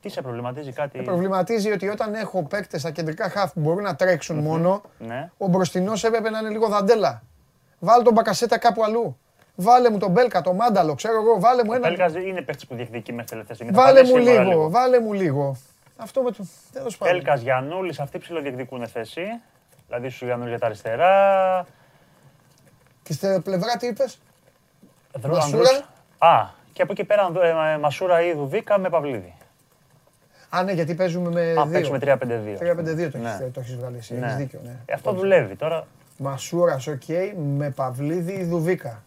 Τι 0.00 0.08
σε 0.08 0.22
προβληματίζει 0.22 0.72
κάτι; 0.72 0.98
Με 0.98 1.04
προβληματίζει 1.04 1.70
ότι 1.72 1.88
όταν 1.88 2.14
έχω 2.14 2.42
παίκτες 2.42 2.80
στα 2.80 2.90
κεντρικά 2.90 3.28
χαφ 3.30 3.52
που 3.52 3.60
μπορούν 3.60 3.82
να 3.82 3.94
τρέξουν 3.96 4.36
μόνο, 4.38 4.82
Ναι. 4.98 5.30
ο 5.38 5.46
μπροστινός 5.46 6.04
έπρεπε 6.04 6.30
να 6.30 6.38
είναι 6.38 6.48
λίγο 6.48 6.68
δαντέλα. 6.68 7.22
Βάλε 7.84 8.02
τον 8.02 8.12
Μπακασέτα 8.12 8.58
κάπου 8.58 8.84
αλλού. 8.84 9.18
Βάλε 9.54 9.90
μου 9.90 9.98
τον 9.98 10.10
Μπέλκα, 10.10 10.40
τον 10.40 10.56
Μάνταλο, 10.56 10.94
ξέρω 10.94 11.20
εγώ, 11.20 11.40
βάλε 11.40 11.64
μου 11.64 11.70
Ο 11.72 11.74
ένα. 11.74 11.88
Πέλκα 11.88 12.20
είναι 12.20 12.42
παίχτης 12.42 12.66
που 12.66 12.74
διεκδικεί 12.74 13.12
μέχρι 13.12 13.28
τελευταία 13.30 13.54
στιγμή. 13.54 13.74
Θα 13.74 13.80
Βάλε 13.82 13.92
παλέψει 13.92 14.12
μου 14.18 14.24
σίγουρα 14.24 14.44
λίγο, 14.44 14.70
βάλε 14.70 15.00
μου 15.00 15.12
λίγο. 15.12 15.56
Αυτό 15.96 16.22
με 16.22 16.30
το. 16.30 16.46
Τέλος 16.72 16.96
πάντων. 16.96 17.14
Πέλκα, 17.14 17.34
Γιαννούλη, 17.34 17.94
αυτοί 18.00 18.18
ψιλοδιεκδικούν 18.18 18.86
θέση. 18.88 19.22
Δηλαδή 19.86 20.10
Τσιμίκας 20.10 20.24
Γιαννούλης 20.24 20.46
για 20.48 20.58
τα 20.58 20.66
αριστερά. 20.66 21.66
Και 23.02 23.12
στην 23.12 23.42
πλευρά 23.42 23.76
τι 23.76 23.86
είπες; 23.86 24.18
Δρο- 25.18 25.34
Μασούρα. 25.34 25.58
Ανδρούς- 25.68 25.84
Α, 26.18 26.46
και 26.72 26.82
από 26.82 26.92
εκεί 26.92 27.04
πέρα 27.04 27.30
ε, 27.42 27.72
ε, 27.74 27.78
Μασούρα 27.78 28.22
ή 28.24 28.32
Δουβίκα 28.34 28.78
με 28.78 28.88
Παυλίδη. 28.88 29.34
Α, 30.50 30.62
ναι, 30.62 30.72
γιατί 30.72 30.94
παίζουμε 30.94 31.30
με 31.30 31.40
Α, 31.40 31.52
δύο. 31.64 31.64
παίξουμε 31.72 31.98
3-5-2. 31.98 32.56
3-5-2 32.58 33.10
το 33.10 33.18
Ναι. 33.18 33.28
έχεις, 33.28 33.52
το 33.52 33.60
έχεις 33.60 33.76
βγάλει 33.76 33.96
εσύ. 33.96 34.14
Ναι. 34.14 34.26
Έχεις 34.26 34.36
δίκιο, 34.36 34.60
ναι. 34.64 34.76
Ε, 34.86 34.92
Αυτό 34.92 35.12
δουλεύει 35.12 35.56
τώρα. 35.56 35.86
Μασούρας, 36.18 36.86
οκ, 36.86 37.02
με 37.56 37.70
Παυλίδη 37.70 38.44
Δουβίκα. 38.44 39.02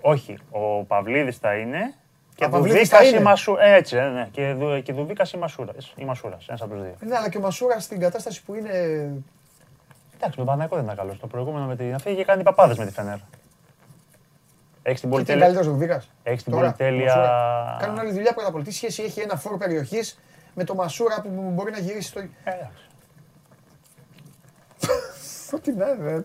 Όχι, 0.00 0.38
ο 0.50 0.84
Παυλίδης 0.84 1.36
θα 1.36 1.54
είναι 1.54 1.94
και 2.34 2.44
Α, 2.44 2.48
Παυλίδης 2.48 2.72
Δουβίκας 2.78 2.98
θα 2.98 3.04
ή 3.06 3.10
είναι. 3.14 3.20
Μασούρα. 3.24 3.64
Έτσι, 3.64 3.96
ναι, 3.96 4.08
ναι. 4.08 4.28
Και, 4.30 4.52
Δου, 4.52 4.82
και 4.82 4.92
Δουβίκας 4.92 5.32
ή 5.32 5.36
Μασούρας. 5.36 5.92
Ή 5.96 6.04
Μασούρας, 6.04 6.46
ένας 6.48 6.62
από 6.62 6.72
τους 6.74 6.82
δύο. 6.82 6.94
Ναι, 7.00 7.16
αλλά 7.16 7.28
και 7.28 7.36
ο 7.38 7.40
Μασούρας 7.40 7.84
στην 7.84 8.00
κατάσταση 8.00 8.42
που 8.42 8.54
είναι. 8.54 8.70
Εντάξει, 10.16 10.36
τον 10.36 10.46
Παναγικό 10.46 10.74
δεν 10.76 10.84
ήταν 10.84 10.96
καλός. 10.96 11.18
Το 11.18 11.26
προηγούμενο 11.26 11.66
με 11.66 11.76
την. 11.76 11.94
Αυτή 11.94 12.10
είχε 12.10 12.24
κάνει 12.24 12.42
παπάδες 12.42 12.78
με 12.78 12.86
τη 12.86 12.92
Φενέρ. 12.92 13.16
Έχει 14.82 15.00
την 15.00 15.00
Και 15.00 15.00
τι 15.00 15.06
είναι 15.06 15.10
πολυτέλεια. 15.14 15.44
καλύτερος 15.44 15.68
Δουβίκας; 15.72 16.10
Έχεις 16.22 16.42
την 16.42 16.52
πολυτέλεια. 16.52 17.76
Κάνουν 17.80 17.98
άλλη 17.98 18.12
δουλειά 18.12 18.32
πρώτα 18.32 18.48
απ' 18.48 18.54
όλα. 18.54 18.64
Τι 18.64 18.72
σχέση 18.72 19.02
έχει 19.02 19.20
ένα 19.20 19.36
φόρο 19.36 19.56
περιοχής 19.56 20.18
με 20.54 20.64
το 20.64 20.74
Μασούρα 20.74 21.20
που 21.20 21.50
μπορεί 21.54 21.70
να 21.70 21.78
γυρίσει 21.78 22.08
στο. 22.08 22.20
Ε, 22.20 22.26
εντάξει. 22.44 22.82
Ό,τι 25.52 25.72
να 25.72 25.88
είναι. 25.88 26.24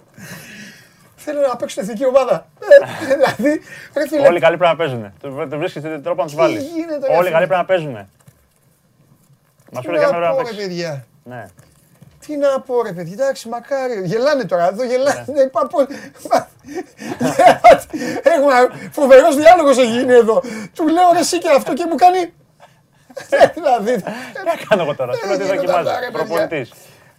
Θέλω 1.16 1.40
να 1.42 1.56
παίξω 1.56 1.82
στην 1.82 1.84
εθνική 1.84 2.06
ομάδα. 2.06 2.48
Ε, 2.60 3.06
Δηλαδή, 3.16 3.62
ρε 3.96 4.08
φίλε, 4.08 4.28
Όλοι 4.28 4.40
καλοί 4.40 4.58
πρέπει 4.58 4.72
να 4.72 4.78
παίζουν. 4.78 5.14
Το 5.22 5.48
το 5.48 5.58
βρίσκεις 5.58 5.82
τρόπο 6.04 6.16
να 6.16 6.24
τους 6.24 6.32
Τι 6.32 6.38
βάλεις. 6.42 6.64
γίνεται, 6.64 7.08
ρε 7.08 7.14
Όλοι 7.14 7.18
φίλε. 7.18 7.30
καλοί 7.30 7.48
πρέπει 7.48 7.60
να 7.62 7.66
παίζουν. 7.66 7.94
Μας 7.94 9.84
τι 9.84 9.90
σου 9.90 9.92
για 9.98 10.08
να 10.08 10.14
μέρα 10.14 10.28
να 10.28 10.32
πω, 10.32 10.38
ρε 10.38 10.44
παίξεις. 10.44 10.66
παιδιά. 10.68 11.06
Ναι. 11.24 11.46
Τι 12.28 12.38
να 12.38 12.60
πω 12.62 12.82
ρε 12.82 12.92
παιδιά, 12.92 13.14
εντάξει 13.14 13.48
μακάρι, 13.50 14.02
γελάνε 14.06 14.44
τώρα, 14.46 14.68
εδώ 14.68 14.84
γελάνε, 14.84 15.26
Ναι. 15.28 15.42
είπα 15.42 15.68
πω... 15.68 15.80
Έχουμε 18.34 18.54
φοβερός 18.92 19.36
διάλογος 19.36 19.78
έχει 19.78 19.92
γίνει 19.92 20.14
εδώ. 20.14 20.42
Του 20.76 20.88
λέω 20.88 21.12
ρε 21.14 21.20
εσύ 21.20 21.38
και 21.38 21.50
αυτό 21.56 21.74
και 21.74 21.86
μου 21.90 21.96
κάνει... 21.96 22.20
Ε, 23.30 23.48
Δηλαδή, 23.54 23.96
Τι 24.58 24.66
κάνω 24.70 24.82
εγώ 24.82 24.96
τώρα. 24.96 25.14
Σου 25.14 25.28
λέω 25.28 25.38
τι 25.38 25.44
Ε, 25.44 25.46
γίνονται 25.46 25.72
αυτά, 25.72 25.84
δοκιμάζει. 25.84 26.00
ρε, 26.06 26.12
παιδιά. 26.12 26.26
Προπονητής. 26.26 26.72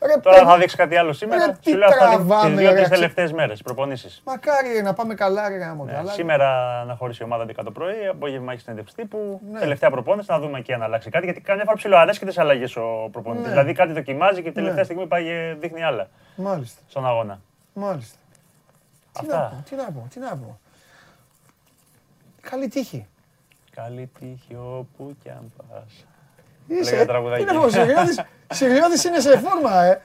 Ρε 0.07 0.21
Τώρα 0.21 0.37
παιδί, 0.37 0.49
θα 0.49 0.59
δείξει 0.59 0.77
κάτι 0.77 0.97
άλλο 0.97 1.09
Ρε, 1.09 1.15
σήμερα. 1.15 1.53
τι 1.53 1.71
Σου 1.71 1.77
λέω 1.77 1.89
αυτά 1.89 2.05
τι 2.05 2.11
τραβάμε, 2.15 2.49
ρε, 2.49 2.55
δύο-τρεις 2.55 2.79
αξι- 2.81 2.93
τελευταίες 2.95 3.33
μέρες. 3.33 3.63
Προπονήσεις. 3.63 4.23
μακάρι 4.25 4.73
ρε, 4.73 4.83
να 4.83 4.93
πάμε 4.95 5.15
καλά 5.15 5.49
ρε 5.49 5.57
γάμο. 5.57 5.85
Ναι, 5.85 5.97
αλλά- 5.97 6.13
Σήμερα 6.13 6.85
να 6.85 6.95
χωρίσει 6.95 7.23
η 7.23 7.25
ομάδα 7.25 7.43
11 7.43 7.65
το 7.65 7.71
πρωί, 7.71 8.07
απόγευμα 8.07 8.53
έχει 8.53 8.61
συνέντευξη 8.61 8.95
τύπου. 8.95 9.41
Ναι. 9.53 9.59
Τελευταία 9.59 9.91
προπόνηση 9.91 10.31
να 10.31 10.39
δούμε 10.39 10.59
εκεί 10.59 10.73
αν 10.73 10.83
αλλάξει 10.83 11.11
κάτι. 11.11 11.25
Γιατί 11.25 11.41
καμιά 11.41 11.65
φορά 11.65 11.77
ψιλοαρέσκεται 11.77 12.31
σε 12.31 12.41
αλλαγές 12.41 12.77
ο 12.77 13.09
προπονητής. 13.13 13.45
Ναι. 13.47 13.51
Δηλαδή 13.53 13.73
κάτι 13.73 13.93
δοκιμάζει 13.93 14.43
και 14.43 14.53
τελευταία 14.53 14.79
Ναι. 14.79 14.85
στιγμή 14.85 15.07
πάει 15.07 15.25
και 15.25 15.57
δείχνει 15.59 15.83
άλλα 15.85 16.09
Μάλιστα, 16.37 16.81
στον 16.89 17.07
αγώνα. 17.07 17.41
μάλιστα. 17.73 18.17
Τι 19.21 19.27
να 19.27 19.35
Αυτά. 19.37 19.49
πω, 19.57 19.63
τι 19.71 19.77
να 19.77 19.85
πω, 19.85 20.07
τι 20.11 20.19
να 20.21 20.29
πω. 20.37 20.59
Καλή 22.41 22.69
τύχη. 22.69 23.07
Καλή 23.75 24.11
τύχη 24.19 24.55
όπου 24.79 25.17
κι 25.23 25.31
αν 25.31 25.53
πας. 25.57 26.05
Είσαι, 26.67 26.91
Λέγα 26.91 27.07
τραγουδάκι. 27.07 27.45
τι 28.49 28.65
να 28.65 28.71
πω, 28.71 28.75
Συριώδης, 28.75 29.01
Συριώδης 29.01 29.05
είναι 29.05 29.21
σε 29.21 29.39
φόρμα, 29.39 29.85
ε. 29.85 30.01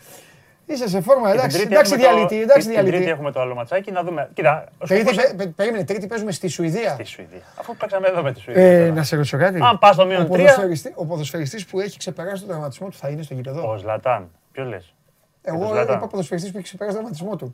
Είσαι 0.65 0.87
σε 0.89 1.01
φόρμα, 1.01 1.25
Και 1.31 1.31
την 1.31 1.39
εντάξει, 1.39 1.57
Τρίτη 1.57 1.73
εντάξει 1.73 1.93
έχουμε 1.93 2.07
το- 2.07 2.13
διαλυτή, 2.15 2.41
εντάξει 2.41 2.67
την- 2.67 2.75
Την 2.75 2.79
Τρίτη 2.83 2.89
διαλυτή. 2.91 3.11
έχουμε 3.11 3.31
το 3.31 3.39
άλλο 3.41 3.55
ματσάκι 3.55 3.91
να 3.91 4.03
δούμε. 4.03 4.29
Κοίτα, 4.33 4.65
ο 4.77 4.85
Τρίτη, 4.85 5.01
σκοπός- 5.13 5.25
πε- 5.27 5.35
πε- 5.35 5.47
περίμενε, 5.55 5.83
τρίτη 5.83 6.07
παίζουμε 6.07 6.31
στη 6.31 6.47
Σουηδία. 6.47 6.89
Στη 6.93 7.03
Σουηδία. 7.03 7.41
Αφού 7.59 7.75
παίξαμε 7.75 8.07
εδώ 8.07 8.21
με 8.21 8.31
τη 8.33 8.39
Σουηδία. 8.39 8.63
Ε, 8.63 8.79
τώρα. 8.81 8.93
να 8.93 9.03
σε 9.03 9.15
ρωτήσω 9.15 9.37
κάτι. 9.37 9.59
Αν 9.61 9.77
πας 9.79 9.93
στο 9.95 10.05
μείον 10.05 10.21
Ο 10.21 10.25
τρία- 10.25 10.45
ποδοσφαιριστή- 10.45 10.93
Ο 10.95 11.05
ποδοσφαιριστής 11.05 11.65
που 11.65 11.79
έχει 11.79 11.97
ξεπεράσει 11.97 12.39
τον 12.39 12.47
τραυματισμό 12.49 12.87
του 12.89 12.97
θα 12.97 13.09
είναι 13.09 13.21
στο 13.21 13.33
γήπεδο; 13.33 13.71
Ο 13.71 13.77
Ζλατάν. 13.77 14.29
Ποιο 14.51 14.63
λες; 14.63 14.93
Εγώ 15.41 15.67
Ζλάταν. 15.67 15.95
είπα 15.97 16.07
ποδοσφαιριστής 16.07 16.51
που 16.51 16.57
έχει 16.57 16.65
ξεπεράσει 16.65 16.95
τον 16.97 17.05
τραυματισμό 17.05 17.35
του. 17.35 17.53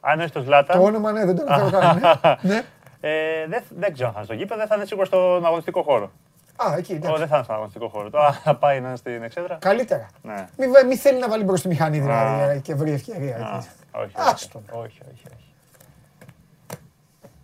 Αν 0.00 0.18
είναι 0.18 0.26
στο 0.28 0.40
Ζλάταν. 0.40 0.78
Το 0.78 0.84
όνομα 0.84 1.12
ναι, 1.12 1.24
δεν 1.24 1.36
το 1.36 1.44
αναφέρω 1.48 1.70
καν. 1.80 2.00
ναι. 2.42 2.52
Ναι. 2.54 2.62
Ε, 3.00 3.10
δεν, 3.48 3.62
δεν 3.68 3.92
ξέρω 3.92 4.08
αν 4.08 4.14
θα 4.14 4.20
είναι 4.20 4.24
στο 4.24 4.34
γήπεδο, 4.34 4.58
δεν 4.60 4.66
θα 4.68 4.74
είναι 4.76 4.84
σίγουρα 4.84 5.06
στον 5.06 5.46
αγωνιστικό 5.46 5.82
χώρο. 5.82 6.10
Α, 6.56 6.74
εκεί, 6.76 6.92
Ω, 6.92 6.96
εντάξει. 6.96 7.18
δεν 7.18 7.28
θα 7.28 7.34
είναι 7.34 7.44
στον 7.44 7.54
αγωνιστικό 7.54 7.88
χώρο. 7.88 8.10
Τώρα 8.10 8.32
θα 8.32 8.56
πάει 8.56 8.80
να 8.80 8.88
είναι 8.88 8.96
στην 8.96 9.22
εξέδρα. 9.22 9.56
Καλύτερα. 9.60 10.08
Ναι. 10.22 10.46
Μη, 10.58 10.66
βε- 10.68 10.84
μη 10.86 10.96
θέλει 10.96 11.18
να 11.18 11.28
βάλει 11.28 11.44
μπροστά 11.44 11.68
τη 11.68 11.74
μηχανή 11.74 12.00
δηλαδή 12.00 12.42
Α. 12.42 12.50
ε, 12.50 12.58
και 12.58 12.74
βρει 12.74 12.90
ευκαιρία. 12.92 13.36
Α, 13.36 13.56
εκεί. 13.56 13.66
όχι, 13.92 14.12
Άστον. 14.16 14.62
όχι, 14.70 14.78
όχι, 14.84 15.00
όχι, 15.12 15.22
όχι. 15.34 15.50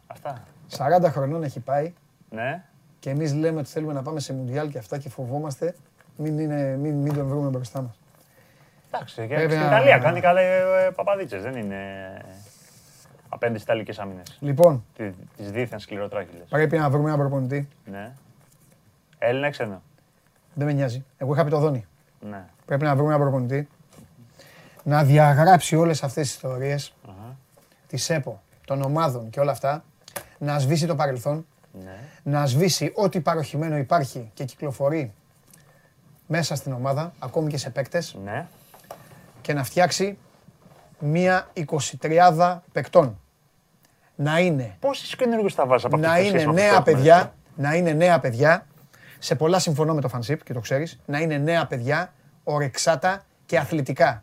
Αυτά. 0.07 0.43
40 0.77 1.11
χρονών 1.11 1.43
έχει 1.43 1.61
πάει 1.61 1.93
Ναι. 2.31 2.65
και 2.99 3.11
εμείς 3.11 3.35
λέμε 3.35 3.61
ότι 3.61 3.69
θέλουμε 3.69 3.93
να 3.93 4.03
πάμε 4.03 4.21
σε 4.21 4.33
μουντιάλ 4.33 4.69
και 4.69 4.79
αυτά 4.79 4.99
και 4.99 5.09
φοβόμαστε. 5.09 5.75
Μην, 6.17 6.39
είναι, 6.39 6.77
μην, 6.77 6.95
μην 6.95 7.15
τον 7.15 7.27
βρούμε 7.29 7.49
μπροστά 7.49 7.83
μας. 7.83 7.99
Εντάξει, 8.91 9.15
και 9.15 9.35
Βέβαια. 9.35 9.49
στην 9.59 9.67
Ιταλία 9.67 9.99
κάνει 9.99 10.21
καλά 10.21 10.41
ε, 10.41 10.91
παπαδίτσες, 10.95 11.43
δεν 11.43 11.55
είναι 11.57 11.77
απέναντι 13.29 13.59
στις 13.59 13.69
Ιταλικές 13.73 13.99
άμυνες. 13.99 14.37
Λοιπόν, 14.41 14.85
Τι- 14.97 15.11
Τις 15.37 15.51
δίθεν 15.51 15.79
σκληροτράχυλες. 15.79 16.47
πρέπει 16.49 16.79
να 16.79 16.91
βρούμε 16.91 17.07
έναν 17.07 17.19
προπονητή. 17.19 17.69
Ναι. 17.85 18.13
Έλληνα 19.19 19.47
ή 19.47 19.51
ξένο; 19.51 19.83
Δεν 20.55 20.67
με 20.67 20.73
νοιάζει. 20.73 21.05
Εγώ 21.17 21.33
είχα 21.35 21.45
πει 21.45 21.51
το 21.51 21.59
Δόνι. 21.59 21.87
Ναι. 22.21 22.45
Πρέπει 22.67 22.85
να 22.85 22.95
βρούμε 22.95 23.09
έναν 23.15 23.21
προπονητή 23.21 23.69
να 24.85 25.05
διαγράψει 25.05 25.77
όλες 25.77 26.03
αυτές 26.03 26.27
τις 26.27 26.35
ιστορίες 26.35 26.95
Αχα. 27.09 27.37
της 27.87 28.11
ΕΠΟ, 28.11 28.43
των 28.67 28.83
ομάδων 28.83 29.31
και 29.31 29.41
όλα 29.41 29.51
αυτά, 29.53 29.85
να 30.39 30.59
σβήσει 30.59 30.87
το 30.87 30.95
παρελθόν, 30.95 31.47
Ναι. 31.85 31.97
να 32.23 32.47
σβήσει 32.47 32.93
ό,τι 32.95 33.21
παροχημένο 33.21 33.77
υπάρχει 33.77 34.31
και 34.35 34.45
κυκλοφορεί 34.45 35.13
μέσα 36.27 36.55
στην 36.55 36.73
ομάδα, 36.73 37.13
ακόμη 37.19 37.51
και 37.51 37.57
σε 37.59 37.71
παίκτες, 37.71 38.17
Ναι. 38.25 38.47
και 39.41 39.53
να 39.53 39.65
φτιάξει 39.65 40.19
μία 40.99 41.49
23 41.55 42.63
παικτών. 42.73 43.19
Να 44.15 44.39
είναι, 44.39 44.77
Πόσες 44.81 45.17
καινούργιους 45.17 45.55
θα 45.55 45.67
βάζεις 45.67 45.85
από 45.85 45.95
αυτές 45.97 46.11
να 46.11 46.17
τις 46.17 46.29
είναι 46.29 46.39
σχέσεις 46.39 46.55
με 46.55 46.61
νέα 46.61 46.71
αυτούς 46.77 46.85
που 46.85 46.91
έχουμε, 46.91 47.03
παιδιά, 47.03 47.17
έτσι; 47.17 47.33
να 47.55 47.75
είναι 47.75 47.93
νέα 47.93 48.21
παιδιά, 48.21 48.67
σε 49.19 49.35
πολλά 49.35 49.59
συμφωνώ 49.59 49.95
με 49.95 50.01
το 50.01 50.09
φανσίπ 50.09 50.45
και 50.45 50.53
το 50.53 50.61
ξέρεις, 50.61 50.99
να 51.07 51.19
είναι 51.19 51.37
νέα 51.37 51.67
παιδιά, 51.67 52.13
ορεξάτα 52.45 53.25
και 53.47 53.59
αθλητικά. 53.59 54.23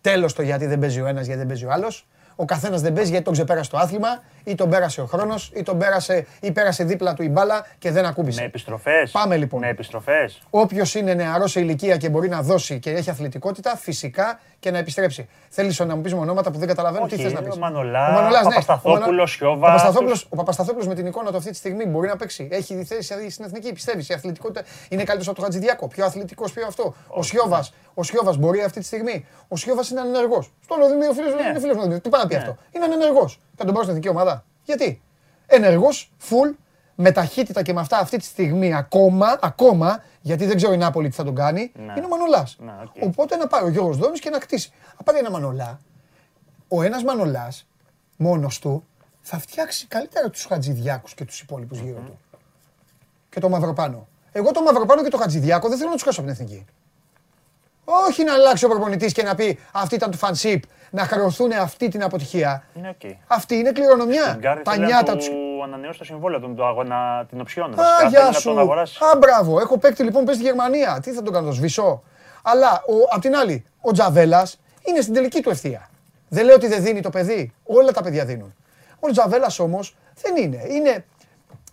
Τέλος 0.00 0.32
το 0.32 0.42
γιατί 0.42 0.66
δεν 0.66 0.78
παίζει 0.78 1.00
ο 1.00 1.06
ένας, 1.06 1.24
γιατί 1.24 1.38
δεν 1.38 1.48
παίζει 1.48 1.64
ο 1.64 1.70
άλλος. 1.72 2.06
Ο 2.36 2.44
καθένας 2.44 2.80
δεν 2.80 2.92
παίζει 2.92 3.10
γιατί 3.10 3.24
τον 3.24 3.32
ξεπέρασε 3.32 3.70
το 3.70 3.76
άθλημα 3.76 4.22
ή 4.46 4.54
τον 4.54 4.70
πέρασε 4.70 5.00
ο 5.00 5.06
χρόνος 5.06 5.50
ή 5.54 5.62
τον 5.62 5.78
πέρασε, 5.78 6.26
ή 6.40 6.52
πέρασε 6.52 6.84
δίπλα 6.84 7.14
του 7.14 7.22
η 7.22 7.28
μπάλα 7.28 7.66
και 7.78 7.90
δεν 7.90 8.04
ακούμπησε. 8.06 8.40
Με 8.40 8.46
επιστροφές. 8.46 9.10
Πάμε, 9.10 9.36
λοιπόν. 9.36 9.60
Με 9.60 9.68
επιστροφές. 9.68 10.42
Όποιος 10.50 10.94
είναι 10.94 11.14
νεαρός 11.14 11.50
σε 11.50 11.60
ηλικία 11.60 11.96
και 11.96 12.08
μπορεί 12.08 12.28
να 12.28 12.42
δώσει 12.42 12.78
και 12.78 12.90
έχει 12.90 13.10
αθλητικότητα, 13.10 13.76
φυσικά 13.76 14.40
και 14.58 14.70
να 14.70 14.78
επιστρέψει. 14.78 15.28
Θέλεις 15.48 15.78
να 15.78 15.96
μου 15.96 16.00
πεις 16.00 16.12
ονόματα 16.12 16.50
που 16.50 16.58
δεν 16.58 16.68
καταλαβαίνω 16.68 17.06
τι 17.06 17.14
Όχι, 17.14 17.22
θες 17.22 17.32
να 17.32 17.42
πεις; 17.42 17.54
ο 17.54 17.58
Μανολάς, 17.58 18.42
Παπασταθόπουλος, 18.42 19.30
Σιώβας. 19.32 19.58
Ο 19.58 19.66
Παπασταθόπουλος, 19.66 20.26
ο 20.30 20.36
Παπασταθόπουλος 20.36 20.86
με 20.86 20.94
την 20.94 21.06
εικόνα 21.06 21.30
του 21.30 21.36
αυτή 21.36 21.50
τη 21.50 21.56
στιγμή 21.56 21.86
μπορεί 21.86 22.08
να 22.08 22.16
παίξει. 22.16 22.48
Έχει 22.50 22.84
θέση 22.84 23.30
στην 23.30 23.44
εθνική, 23.44 23.72
πιστεύεις. 23.72 24.08
Η 24.08 24.14
αθλητικότητα 24.14 24.62
είναι 24.88 25.02
καλύτερο 25.02 25.30
από 25.30 25.34
τον 25.40 25.44
Χατζηδιάκο. 25.44 25.88
Πιο 25.88 26.04
αθλητικός, 26.04 26.52
πιο 26.52 26.66
αυτό. 26.66 26.94
Ο 27.08 27.22
Σιώβα 27.22 27.66
ο 27.98 28.02
Σιώβας 28.02 28.36
μπορεί 28.36 28.62
αυτή 28.62 28.80
τη 28.80 28.86
στιγμή. 28.86 29.26
Ο 29.48 29.56
Σιώβας 29.56 29.90
είναι 29.90 30.00
ανενεργός. 30.00 30.52
Τον 30.64 30.82
Δημήτρη, 30.82 31.12
φίλο 31.12 31.26
Ναι. 31.28 31.48
είναι 31.48 31.60
φίλος 31.60 31.76
μου. 31.76 32.00
Τι 32.00 32.08
πάει 32.08 32.22
να 32.22 32.28
πει 32.28 32.34
Ναι. 32.34 32.40
αυτό; 32.40 32.56
Είναι 32.72 32.84
ανενεργός. 32.84 33.40
Θα 33.56 33.64
τον 33.64 33.74
πάω 33.74 33.82
στην 33.82 33.88
εθνική 33.96 34.08
ομάδα. 34.08 34.44
Γιατί; 34.64 35.00
Ενεργός, 35.46 36.12
full, 36.28 36.54
με 36.94 37.12
ταχύτητα 37.12 37.62
και 37.62 37.72
με 37.72 37.80
αυτά 37.80 37.98
αυτή 37.98 38.16
τη 38.16 38.24
στιγμή 38.24 38.74
ακόμα, 38.74 39.38
ακόμα, 39.42 40.02
γιατί 40.20 40.46
δεν 40.46 40.56
ξέρω 40.56 40.72
η 40.72 40.76
Νάπολη 40.76 41.08
τι 41.08 41.14
θα 41.14 41.24
τον 41.24 41.34
κάνει, 41.34 41.72
Ναι. 41.74 41.92
είναι 41.96 42.04
ο 42.06 42.08
Μανολάς. 42.08 42.56
Ναι, 42.60 42.72
οκ. 42.82 43.02
Οπότε 43.02 43.36
να 43.36 43.46
πάει 43.46 43.62
ο 43.62 43.68
Γιώργος 43.68 43.96
Δόνης 43.96 44.20
και 44.20 44.30
να 44.30 44.38
κτίσει. 44.38 44.70
Αν 44.90 44.96
πάρει 45.04 45.18
ένα 45.18 45.30
Μανολά, 45.30 45.80
ο 46.68 46.82
ένας 46.82 47.02
Μανολάς, 47.04 47.66
μόνος 48.16 48.58
του, 48.58 48.86
θα 49.22 49.38
φτιάξει 49.38 49.86
καλύτερα 49.86 50.30
τους 50.30 50.44
Χατζηδιάκους 50.44 51.14
και 51.14 51.24
τους 51.24 51.40
υπόλοιπους 51.40 51.78
γύρω 51.78 51.98
του. 52.06 52.18
Και 53.30 53.40
το 53.40 53.48
Μαυροπάνο. 53.48 54.06
Εγώ 54.32 54.50
το 54.50 54.62
Μαυροπάνο 54.62 55.02
και 55.02 55.08
το 55.10 55.16
Χατζηδιάκο 55.18 55.68
δεν 55.68 55.76
θέλω 55.78 55.88
να 55.90 55.94
τους 55.94 56.04
χάσω 56.04 56.20
από 56.20 56.30
την 56.32 56.40
εθνική. 56.40 56.64
Όχι 57.84 58.24
να 58.24 58.32
αλλάξει 58.32 58.64
ο 58.64 58.68
προπονητής 58.68 59.12
και 59.12 59.22
να 59.22 59.34
πει 59.34 59.58
αυτή 59.72 59.94
ήταν 59.94 60.10
του 60.10 60.16
φανσίπ, 60.18 60.62
να 60.96 61.04
χαρωθούν 61.04 61.52
αυτή 61.52 61.88
την 61.88 62.02
αποτυχία. 62.02 62.62
Είναι 62.74 62.88
οκ. 62.88 63.10
Αυτή 63.26 63.54
είναι 63.54 63.72
κληρονομιά. 63.72 64.24
Την 64.30 64.38
Γκάρδη 64.40 64.62
Τα 64.62 64.70
θέλει 64.70 64.82
να 64.82 64.88
νιάτα 64.88 65.12
του 65.12 65.18
τους. 65.18 65.28
ανανεώσει 65.64 65.98
το 65.98 66.04
συμβόλαιο 66.04 66.40
του, 66.40 66.54
το 66.54 66.66
αγώνα, 66.66 67.26
την 67.28 67.40
οψιόν. 67.40 67.72
Α, 67.72 67.74
βασικά. 67.76 68.08
γεια 68.08 68.18
Θέλει 68.20 68.32
να 68.32 68.38
σου. 68.38 68.48
τον 68.48 68.58
αγοράσει. 68.58 68.98
Α, 69.04 69.16
μπράβο. 69.18 69.60
Έχω 69.60 69.78
παίκτη 69.78 70.02
λοιπόν 70.02 70.24
παίζει 70.24 70.40
στη 70.40 70.48
Γερμανία. 70.50 71.00
Τι 71.02 71.10
θα 71.12 71.22
τον 71.22 71.32
κάνω, 71.32 71.46
το 71.46 71.52
σβησώ. 71.52 72.02
Αλλά 72.42 72.70
ο, 72.86 72.94
απ' 73.14 73.20
την 73.20 73.36
άλλη, 73.36 73.64
ο 73.80 73.90
Τζαβέλας 73.92 74.60
είναι 74.88 75.00
στην 75.00 75.14
τελική 75.14 75.40
του 75.42 75.50
ευθεία. 75.50 75.88
Δεν 76.28 76.44
λέω 76.44 76.54
ότι 76.54 76.66
δεν 76.66 76.82
δίνει 76.82 77.00
το 77.00 77.10
παιδί. 77.10 77.52
Όλα 77.64 77.92
τα 77.92 78.02
παιδιά 78.02 78.24
δίνουν. 78.24 78.54
Ο 79.00 79.10
Τζαβέλας 79.10 79.58
όμως 79.58 79.96
δεν 80.22 80.36
είναι. 80.36 80.62
είναι. 80.68 81.04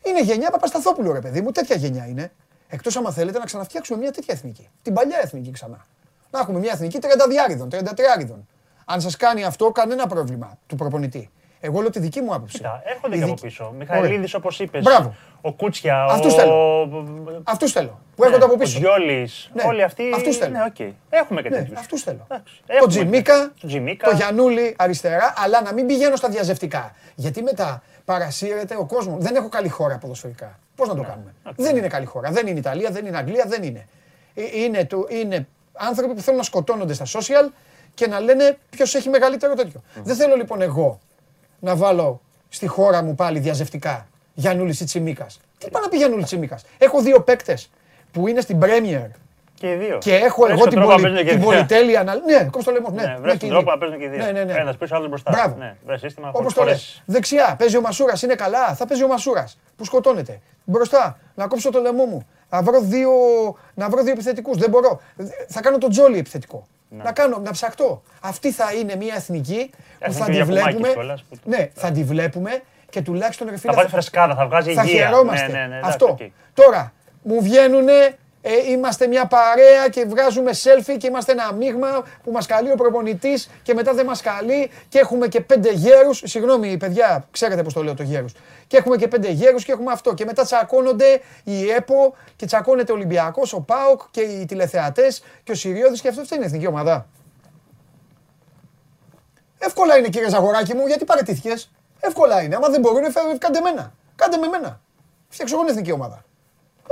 Είναι 0.05 0.21
γενιά 0.21 0.49
Παπασταθόπουλου, 0.49 1.13
ρε 1.13 1.19
παιδί 1.19 1.41
μου. 1.41 1.51
Τέτοια 1.51 1.75
γενιά 1.75 2.05
είναι. 2.07 2.31
Εκτός 2.69 2.95
άμα 2.97 3.11
θέλετε 3.11 3.39
να 3.39 3.45
ξαναφτιάξουμε 3.45 3.99
μια 3.99 4.11
τέτοια 4.11 4.33
εθνική. 4.33 4.69
Την 4.81 4.93
παλιά 4.93 5.19
εθνική 5.23 5.51
ξανά. 5.51 5.85
Να 6.31 6.39
έχουμε 6.39 6.59
μια 6.59 6.71
εθνική 6.73 6.99
τριαντάρηδων, 7.01 7.69
τριαντατριάρηδων. 7.71 8.47
Αν 8.85 9.01
σας 9.01 9.15
κάνει 9.17 9.43
αυτό, 9.43 9.71
κανένα 9.71 10.07
πρόβλημα 10.07 10.57
του 10.67 10.75
προπονητή. 10.75 11.29
Εγώ 11.59 11.81
λέω 11.81 11.89
τη 11.89 11.99
δική 11.99 12.21
μου 12.21 12.33
άποψη. 12.33 12.57
Κοίτα, 12.57 12.81
έρχονται 12.85 13.15
Η 13.15 13.17
και 13.17 13.23
από 13.23 13.33
δική- 13.33 13.45
πίσω. 13.47 13.63
Ωραία. 13.63 13.77
Μιχαηλίδης, 13.77 14.33
όπως 14.33 14.59
είπες. 14.59 14.83
Μπράβο. 14.83 15.15
ο 15.41 15.53
Κούτσια, 15.53 16.03
Αυτούς 16.03 16.33
ο... 16.33 16.35
θέλω. 16.37 17.41
Αυτούς 17.43 17.71
θέλω. 17.71 17.99
Που 18.15 18.23
έρχονται 18.23 18.43
από 18.45 18.53
Ο 18.53 18.57
πίσω. 18.57 18.79
Τζόλης, 18.79 19.49
Ναι, 19.53 19.63
όλοι 19.65 19.83
αυτοί. 19.83 20.03
αυτούς 20.15 20.37
θέλω. 20.37 20.51
Ναι, 20.51 20.63
οκ. 20.67 20.79
Έχουμε 21.09 21.41
και 21.41 21.49
Ναι, 21.49 21.55
τέτοιους. 21.57 21.79
αυτούς 21.79 22.01
θέλω. 22.01 22.25
Εντάξει, 22.29 22.53
Το 22.65 22.73
έχουμε 22.73 22.87
Τσιμίκα, 22.87 23.39
και- 23.43 23.51
το 23.61 23.67
Τσιμίκα. 23.67 24.09
το 24.09 24.15
Γιαννούλη 24.15 24.75
αριστερά, 24.77 25.33
αλλά 25.37 25.61
να 25.61 25.73
μην 25.73 25.85
πηγαίνω 25.85 26.15
στα 26.15 26.29
διαζευτικά. 26.29 26.95
Γιατί 27.15 27.41
μετά 27.43 27.83
παρασύρεται 28.05 28.75
ο 28.79 28.85
κόσμος. 28.85 29.23
Δεν 29.23 29.35
έχω 29.35 29.49
καλή 29.49 29.69
χώρα 29.69 29.97
ποδοσφαιρικά. 29.97 30.59
Πώς 30.75 30.87
να 30.87 30.95
το 30.95 31.01
κάνουμε; 31.03 31.33
Δεν 31.55 31.75
είναι 31.77 31.87
καλή 31.87 32.05
χώρα. 32.05 32.31
Δεν 32.31 32.47
είναι 32.47 32.59
Ιταλία, 32.59 32.89
δεν 32.91 33.05
είναι 33.05 33.17
Αγγλία, 33.17 33.45
δεν 33.47 33.63
είναι. 33.63 33.87
Ε, 34.33 34.41
Είναι, 34.63 34.83
του- 34.85 35.07
είναι 35.09 35.47
άνθρωποι 35.73 36.13
που 36.13 36.21
θέλουν 36.21 36.37
να 36.39 36.43
σκοτώνονται 36.45 36.93
στα 36.93 37.05
social 37.05 37.49
και 37.93 38.07
να 38.07 38.19
λένε 38.19 38.57
ποιος 38.69 38.95
έχει 38.95 39.09
μεγαλύτερο 39.09 39.53
τέτοιο. 39.53 39.81
Δεν 40.03 40.15
θέλω 40.15 40.35
λοιπόν 40.35 40.61
εγώ 40.61 40.99
να 41.59 41.75
βάλω 41.75 42.21
στη 42.49 42.67
χώρα 42.67 43.03
μου 43.03 43.15
πάλι 43.15 43.39
διαζευτικά 43.39 44.07
Γιανούλη 44.33 44.77
ή 44.81 44.83
Τσιμίκας. 44.85 45.39
Τι 45.57 45.69
πάει 45.69 45.83
να 45.83 45.89
πει 45.89 45.97
Γιανούλη 45.97 46.23
Τσιμίκας; 46.23 46.63
Έχω 46.77 47.01
δύο 47.01 47.21
παίκτες 47.21 47.69
που 48.11 48.27
είναι 48.27 48.41
στην 48.41 48.59
Premier 48.61 49.07
Και 49.53 49.71
οι 49.71 49.75
δύο. 49.75 49.97
και 49.97 50.15
έχω 50.15 50.41
Βρες 50.41 50.51
εγώ 50.53 50.59
τον 50.61 50.69
την, 50.69 50.77
τρόπο 50.79 50.91
να 50.91 50.95
πολυ... 50.95 51.01
παίζουν 51.03 51.17
και 51.25 51.29
την 51.31 51.37
οι 51.37 51.41
δύο. 51.41 51.49
πολυτέλεια 51.51 52.03
να. 52.03 52.15
Ναι, 52.15 52.47
κόψω 52.51 52.71
το 52.71 52.71
λαιμό. 52.71 52.89
Ναι, 52.89 53.01
Ναι, 53.01 53.07
ναι, 53.11 53.17
βρες 53.19 53.31
και 53.33 53.39
τον 53.39 53.47
οι 53.47 53.51
τρόπο 53.51 53.63
δύο. 53.63 53.73
να 53.73 53.77
παίζουν 53.77 53.97
και 53.99 54.05
οι 54.05 54.07
δύο. 54.07 54.25
Ναι, 54.25 54.31
ναι, 54.31 54.43
ναι. 54.43 54.59
Ένας 54.59 54.77
πίσω, 54.77 54.95
άλλος 54.95 55.09
μπροστά. 55.09 55.31
Μπράβο. 55.31 55.55
Ναι, 55.57 55.75
βρες 55.85 55.99
σύστημα. 55.99 56.27
Όπως 56.27 56.39
χωρίς 56.39 56.53
το 56.53 56.63
λες. 56.63 56.71
φορές. 56.73 57.01
Δεξιά 57.05 57.55
παίζει 57.59 57.77
ο 57.77 57.81
Μασούρας, 57.81 58.21
είναι 58.21 58.35
καλά. 58.35 58.73
Θα 58.75 58.85
παίζει 58.87 59.03
ο 59.03 59.07
Μασούρας 59.07 59.57
που 59.77 59.85
σκοτώνεται. 59.85 60.39
Μπροστά, 60.63 61.17
να 61.35 61.47
κόψω 61.47 61.69
το 61.71 61.79
λαιμό 61.79 62.05
μου. 62.05 62.27
Να 62.49 62.61
βρω 62.61 62.79
δύο, 62.81 63.09
να 63.73 63.89
βρω 63.89 64.03
δύο 64.03 64.11
επιθετικούς. 64.11 64.57
Δεν 64.57 64.69
μπορώ. 64.69 65.01
Θα 65.47 65.61
κάνω 65.61 65.77
τον 65.77 65.89
Τζόλη 65.89 66.17
επιθετικό. 66.17 66.67
Ναι. 66.97 67.03
Να, 67.03 67.11
κάνω, 67.11 67.37
να 67.37 67.51
ψαχτώ. 67.51 68.01
Αυτή 68.21 68.51
θα 68.51 68.73
είναι 68.73 68.95
μια 68.95 69.13
εθνική 69.15 69.69
που 69.71 69.77
Εθνική 69.99 70.19
θα 70.19 70.25
τη 70.25 70.31
Γιακουμάκης 70.31 70.63
βλέπουμε. 70.65 70.89
κιόλας 70.93 71.23
που- 71.29 71.37
Ναι, 71.43 71.69
θα 71.73 71.91
τη 71.91 72.03
βλέπουμε 72.03 72.61
και 72.89 73.01
τουλάχιστον 73.01 73.47
ρε 73.49 73.57
φίλε, 73.57 73.71
Θα 73.71 73.77
βάλει 73.77 73.89
φρεσκάδα, 73.89 74.35
θα 74.35 74.45
βγάζει 74.47 74.73
θα 74.73 74.83
υγεία. 74.83 75.05
χαιρόμαστε. 75.05 75.47
Ναι, 75.47 75.53
ναι, 75.53 75.59
ναι, 75.59 75.77
εντάξει, 75.77 75.89
Αυτό. 75.89 76.05
οκ. 76.05 76.19
Τώρα, 76.53 76.93
μου 77.23 77.41
βγαίνουνε, 77.41 78.17
ε, 78.45 78.71
είμαστε 78.71 79.07
μια 79.07 79.25
παρέα 79.25 79.89
και 79.89 80.05
βγάζουμε 80.05 80.51
selfie 80.63 80.95
και 80.97 81.07
είμαστε 81.07 81.31
ένα 81.31 81.53
μείγμα 81.53 82.03
που 82.23 82.31
μας 82.31 82.45
καλεί 82.45 82.71
ο 82.71 82.75
προπονητής 82.75 83.49
και 83.63 83.73
μετά 83.73 83.93
δεν 83.93 84.05
μας 84.05 84.21
καλεί 84.21 84.71
και 84.89 84.99
έχουμε 84.99 85.27
και 85.27 85.41
πέντε 85.41 85.71
γέρους, 85.71 86.21
συγγνώμη 86.25 86.77
παιδιά, 86.77 87.27
ξέρετε 87.31 87.63
πώς 87.63 87.73
το 87.73 87.83
λέω 87.83 87.93
το 87.93 88.03
γέρους, 88.03 88.33
και 88.67 88.77
έχουμε 88.77 88.95
και 88.95 89.07
πέντε 89.07 89.29
γέρους 89.31 89.63
και 89.65 89.71
έχουμε 89.71 89.91
αυτό 89.91 90.13
και 90.13 90.25
μετά 90.25 90.43
τσακώνονται 90.43 91.21
η 91.43 91.69
ΕΠΟ 91.71 92.15
και 92.35 92.45
τσακώνεται 92.45 92.91
ο 92.91 92.95
Ολυμπιακός, 92.95 93.53
ο 93.53 93.61
ΠΑΟΚ 93.61 94.01
και 94.11 94.21
οι 94.21 94.45
τηλεθεατές 94.45 95.23
και 95.43 95.51
ο 95.51 95.55
Συριώδης 95.55 96.01
και 96.01 96.07
αυτό 96.07 96.21
αυτή 96.21 96.35
είναι 96.35 96.43
η 96.43 96.47
εθνική 96.47 96.67
ομάδα. 96.67 97.07
Εύκολα 99.57 99.97
είναι 99.97 100.07
κύριε 100.09 100.29
Ζαγοράκη 100.29 100.73
μου, 100.75 100.87
γιατί 100.87 101.05
παρετήθηκες; 101.05 101.71
Εύκολα 101.99 102.41
είναι. 102.41 102.55
Άμα 102.55 102.69
δεν 102.69 102.79
μπορούν, 102.79 103.11
φε- 103.11 103.37
κάντε 103.37 103.59
μένα. 103.61 103.93
Κάντε 104.15 104.37
με 104.37 104.47
μένα. 104.47 104.81
Φτιάξω 105.29 105.55
εγώ 105.55 105.63
την 105.63 105.73
εθνική 105.73 105.91
ομάδα. 105.91 106.25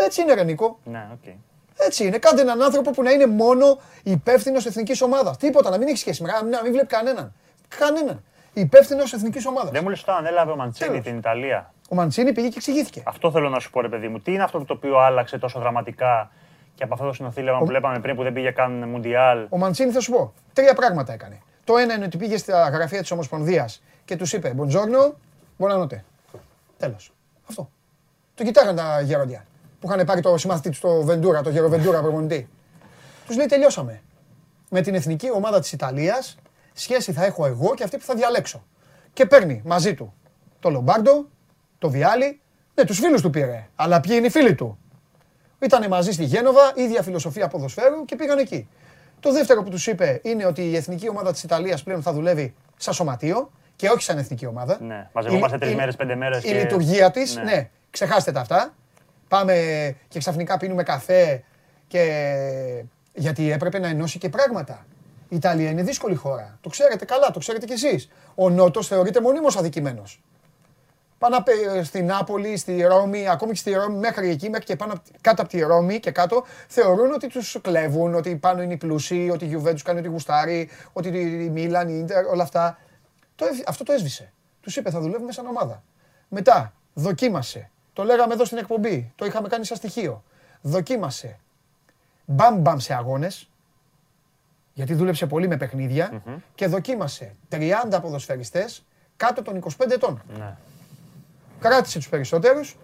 Έτσι 0.04 0.22
είναι, 0.22 0.34
ρε 0.34 0.44
Νίκο. 0.44 0.80
Ναι, 0.84 1.08
οκ. 1.14 1.34
Έτσι 1.78 2.06
είναι. 2.06 2.18
Κάντε 2.18 2.42
έναν 2.42 2.62
άνθρωπο 2.62 2.92
που 2.92 3.04
να 3.04 3.12
είναι 3.12 3.28
μόνο 3.28 3.80
υπεύθυνος 4.04 4.66
εθνικής 4.66 5.02
ομάδας. 5.02 5.38
Τίποτα, 5.38 5.70
να 5.70 5.78
μην 5.78 5.88
έχει 5.88 5.98
σχέση 5.98 6.24
με 6.24 6.30
να 6.32 6.62
μην 6.64 6.72
βλέπει 6.72 6.88
κανέναν. 6.88 7.34
Κανέναν. 7.78 8.24
Υπεύθυνος 8.54 9.14
εθνικής 9.14 9.46
ομάδας. 9.46 9.72
Δεν 9.72 9.82
μου 9.84 9.90
λες 9.90 10.02
όταν 10.02 10.16
ανέλαβε 10.16 10.52
ο 10.52 10.56
Μαντσίνι 10.56 10.90
Τέλος. 10.90 11.06
την 11.06 11.18
Ιταλία. 11.18 11.74
Ο 11.90 11.96
Μαντσίνι 11.96 12.32
πήγε 12.32 12.48
και 12.48 12.54
εξηγήθηκε. 12.58 13.04
Αυτό 13.06 13.32
θέλω 13.32 13.50
να 13.50 13.60
σου 13.60 13.70
πω, 13.70 13.82
ρε 13.82 13.90
παιδί 13.90 14.08
μου. 14.08 14.20
Τι 14.20 14.34
είναι 14.34 14.44
αυτό 14.44 14.66
το 14.66 14.74
οποίο 14.74 14.98
άλλαξε 14.98 15.38
τόσο 15.38 15.60
δραματικά 15.60 16.32
και 16.76 16.84
από 16.84 16.94
αυτό 16.94 17.06
το 17.06 17.14
συνονθύλευμα 17.14 17.60
που 17.60 17.66
βλέπαμε 17.66 18.00
πριν 18.00 18.16
που 18.16 18.24
δεν 18.24 18.34
πήγε 18.34 18.52
καν 18.52 18.72
Μουντιάλ; 18.90 19.46
Ο 19.50 19.58
Μαντσίνι 19.58 19.92
θα 19.92 20.00
σου 20.00 20.12
πω. 20.12 20.34
Τρία 20.54 20.74
πράγματα 20.74 21.14
έκανε. 21.14 21.42
Το 21.64 21.78
ένα 21.78 21.94
είναι 21.94 22.06
ότι 22.06 22.18
πήγε 22.18 22.38
στα 22.38 22.70
γραφεία 22.70 23.00
της 23.02 23.12
Ομοσπονδίας 23.12 23.84
και 24.06 24.16
τους 24.16 24.34
είπε 24.34 24.50
Buongiorno, 24.50 25.14
Μπονανότε. 25.58 26.04
Τέλος. 26.78 27.12
Αυτό. 27.50 27.70
Το 28.36 28.44
κοιτάγαν 28.44 28.76
τα 28.76 29.02
γεροντιά 29.02 29.46
που 29.82 29.88
είχαν 29.92 30.06
πάρει 30.06 30.22
το 30.22 30.38
συμμαθητή 30.38 30.70
τους 30.70 30.78
στο 30.78 31.02
Βεντούρα, 31.04 31.42
το 31.42 31.50
γεροβεντούρα 31.50 32.02
προπονητή. 32.02 32.50
Τους 33.28 33.36
λέει 33.36 33.46
τελειώσαμε. 33.46 34.02
Με 34.70 34.82
την 34.82 34.96
εθνική 34.96 35.32
ομάδα 35.32 35.60
της 35.60 35.72
Ιταλίας 35.72 36.38
σχέση 36.74 37.12
θα 37.14 37.26
έχω 37.26 37.46
εγώ 37.46 37.74
και 37.74 37.84
αυτή 37.84 37.98
που 37.98 38.04
θα 38.04 38.16
διαλέξω. 38.16 38.64
Και 39.14 39.26
παίρνει 39.26 39.62
μαζί 39.66 39.94
του 39.94 40.14
το 40.60 40.70
Λομπάρντο, 40.70 41.26
το 41.80 41.90
Βιάλι, 41.90 42.40
ναι, 42.76 42.84
τους 42.86 43.00
φίλους 43.00 43.22
του 43.22 43.30
πήρε. 43.30 43.68
Αλλά 43.76 44.00
ποιοι 44.00 44.14
είναι 44.18 44.26
οι 44.28 44.30
φίλοι 44.30 44.56
του. 44.56 44.78
Ήτανε 45.60 45.88
μαζί 45.88 46.12
στη 46.12 46.24
Γένοβα, 46.24 46.72
ίδια 46.76 47.02
φιλοσοφία 47.02 47.48
ποδοσφαίρου 47.48 48.06
και 48.06 48.16
πήγαν 48.16 48.38
εκεί. 48.38 48.68
Το 49.20 49.32
δεύτερο 49.34 49.64
που 49.64 49.70
τους 49.70 49.88
είπε 49.88 50.20
είναι 50.24 50.46
ότι 50.46 50.62
η 50.70 50.76
εθνική 50.76 51.10
ομάδα 51.10 51.32
της 51.32 51.44
Ιταλίας 51.44 51.84
πλέον 51.84 52.02
θα 52.02 52.14
δουλεύει 52.14 52.54
σαν 52.78 52.94
σωματείο 52.94 53.52
και 53.76 53.90
όχι 53.90 54.02
σαν 54.04 54.18
εθνική 54.18 54.46
ομάδα. 54.46 54.78
Ναι, 54.82 55.10
μαζευόμαστε 55.14 55.56
Η- 55.56 55.60
τρεις 55.60 55.72
η- 55.72 55.76
μέρες, 55.76 55.96
πέντε 55.96 56.16
μέρες 56.16 56.44
Η 56.44 56.48
και- 56.48 56.54
λειτουργία 56.54 57.12
της, 57.12 57.36
Ναι. 57.36 57.44
ναι. 57.44 57.70
ξεχάστε 57.90 58.32
τα 58.32 58.40
αυτά. 58.40 58.74
Πάμε 59.32 59.56
και 60.08 60.20
ξαφνικά 60.20 60.58
πίνουμε 60.58 60.84
καφέ 60.84 61.44
και 61.88 62.04
γιατί 63.14 63.52
έπρεπε 63.52 63.80
να 63.80 63.88
ενώσει 63.88 64.18
και 64.18 64.30
πράγματα. 64.30 64.86
Η 65.30 65.36
Ιταλία 65.36 65.70
είναι 65.70 65.84
δύσκολη 65.84 66.16
χώρα. 66.16 66.58
Το 66.62 66.70
ξέρετε 66.70 67.06
καλά, 67.06 67.32
το 67.32 67.40
ξέρετε 67.40 67.66
κι 67.66 67.74
εσείς. 67.74 68.10
Ο 68.36 68.50
Νότος 68.50 68.88
θεωρείται 68.88 69.22
μονίμως 69.22 69.56
αδικημένος. 69.58 70.22
Πάνε 71.18 71.36
απ' 71.36 71.48
ε, 71.48 71.84
στην 71.84 72.06
Νάπολη, 72.06 72.58
στη 72.58 72.82
Ρώμη, 72.82 73.30
ακόμη 73.30 73.52
και 73.52 73.58
στη 73.58 73.72
Ρώμη, 73.74 73.98
μέχρι 73.98 74.30
εκεί, 74.30 74.50
μέχρι 74.50 74.66
και 74.66 74.76
πάνω, 74.76 74.94
απ' 74.94 75.04
τη- 75.04 75.12
κάτω 75.22 75.42
από 75.42 75.52
τη 75.52 75.60
Ρώμη 75.60 76.00
και 76.00 76.12
κάτω, 76.12 76.46
θεωρούν 76.68 77.12
ότι 77.12 77.28
τους 77.28 77.58
κλέβουν, 77.62 78.16
ότι 78.16 78.36
πάνω 78.36 78.62
είναι 78.62 78.74
οι 78.74 78.78
πλούσιοι, 78.78 79.30
ότι 79.34 79.46
η 79.46 79.62
Juventus 79.64 79.80
κάνει 79.84 80.00
ό,τι 80.00 80.08
γουστάρει, 80.08 80.70
ότι 80.94 81.08
η 81.20 81.50
Μίλαν, 81.50 81.90
η 81.90 81.98
Ίντερ, 82.02 82.26
όλα 82.26 82.44
αυτά. 82.44 82.78
Το, 83.36 83.46
έσβη- 83.46 83.70
αυτό 83.70 83.84
το 83.84 83.94
έσβησε. 83.94 84.32
Τους 84.62 84.76
είπε 84.76 84.90
θα 84.90 85.00
δουλεύουμε 85.00 85.32
σαν 85.32 85.46
ομάδα. 85.46 85.84
Μετά, 86.28 86.74
δοκίμασε. 86.94 87.71
Το 87.94 88.04
λέγαμε 88.04 88.34
εδώ 88.34 88.46
στην 88.46 88.58
εκπομπή, 88.58 89.12
το 89.16 89.26
είχαμε 89.26 89.48
κάνει 89.48 89.66
σαν 89.66 89.78
στοιχείο. 89.78 90.24
Δοκίμασε. 90.62 91.40
Μπαμ 92.26 92.60
μπαμ 92.60 92.78
σε 92.78 92.94
αγώνες, 92.94 93.50
γιατί 94.74 94.94
δούλεψε 94.94 95.26
πολύ 95.28 95.48
με 95.48 95.58
παιχνίδια 95.58 96.22
και 96.56 96.68
δοκίμασε 96.68 97.36
30 97.50 98.00
ποδοσφαιριστές 98.02 98.86
κάτω 99.18 99.42
των 99.42 99.64
25 99.78 99.92
ετών 99.92 100.22
Ναι. 100.38 100.58
κράτησε 101.60 101.98
τους 101.98 102.10
περισσότερους, 102.10 102.78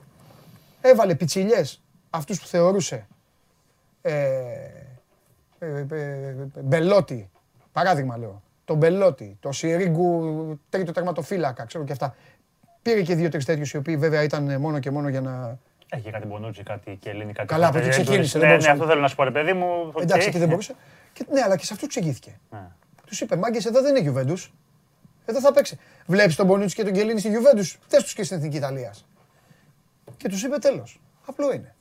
έβαλε 0.81 1.15
πιτσιλιές 1.15 1.81
αυτούς 2.09 2.39
που 2.39 2.47
θεωρούσε 2.47 3.07
ε, 4.01 4.13
ε, 5.59 5.85
ε, 5.91 6.35
Μπελότι, 6.61 7.29
παράδειγμα 7.71 8.17
λέω, 8.17 8.41
τον 8.65 8.77
Μπελότι, 8.77 9.37
το 9.39 9.51
Σιρίγκου, 9.51 10.59
τρίτο 10.69 10.91
τερματοφύλακα, 10.91 11.65
ξέρω 11.65 11.83
και 11.83 11.91
αυτά. 11.91 12.15
Πήρε 12.87 13.01
και 13.01 13.15
δύο-τρεις 13.15 13.45
τέτοιους 13.45 13.71
οι 13.71 13.77
οποίοι 13.77 13.97
βέβαια 13.97 14.23
ήταν 14.23 14.59
μόνο 14.61 14.79
και 14.79 14.91
μόνο 14.91 15.09
για 15.09 15.21
να... 15.21 15.57
Έχει 15.89 16.11
κάτι 16.11 16.27
Μπονούτσι, 16.27 16.63
κάτι 16.63 16.97
Κιελίνι, 17.01 17.33
κάτι 17.33 17.47
Καλά, 17.47 17.67
από 17.67 17.77
εκεί 17.77 17.85
Φερέντουρης. 17.91 18.09
ξεκίνησε, 18.09 18.39
δεν 18.39 18.47
Ναι, 18.47 18.53
ναι, 18.53 18.59
μπορούσε. 18.59 18.71
αυτό 18.71 18.87
θέλω 18.87 19.01
να 19.01 19.07
σου 19.07 19.15
πω, 19.15 19.23
ρε 19.23 19.31
παιδί 19.31 19.53
μου. 19.53 19.91
οκ. 19.93 20.01
Εντάξει, 20.01 20.27
εκεί 20.27 20.37
δεν 20.37 20.47
μπορούσε. 20.47 20.75
Και, 21.13 21.25
ναι, 21.31 21.41
αλλά 21.41 21.57
και 21.57 21.65
σε 21.65 21.73
αυτούς 21.73 21.87
εξηγήθηκε. 21.87 22.39
Ναι. 22.49 22.59
Τους 23.05 23.21
είπε, 23.21 23.35
μάγκες, 23.35 23.65
εδώ 23.65 23.81
δεν 23.81 23.89
είναι 23.89 23.99
Γιουβέντους. 23.99 24.53
Εδώ 25.25 25.39
θα 25.39 25.51
παίξει. 25.53 25.79
Βλέπεις 26.05 26.35
τον 26.35 26.45
Μπονούτσι 26.45 26.75
και 26.75 26.83
τον 26.83 26.93
Κιελίνι 26.93 27.19
στη 27.19 27.29
Γιουβέντους, 27.29 27.79
θες 27.87 28.03
τους 28.03 28.13
και 28.13 28.23
στην 28.23 28.37
Εθνική 28.37 28.57
Ιταλίας. 28.57 29.05
Και 30.17 30.29
τους 30.29 30.43
είπε 30.43 30.57
τέλος. 30.57 31.01
Απλό 31.25 31.53
είναι. 31.53 31.75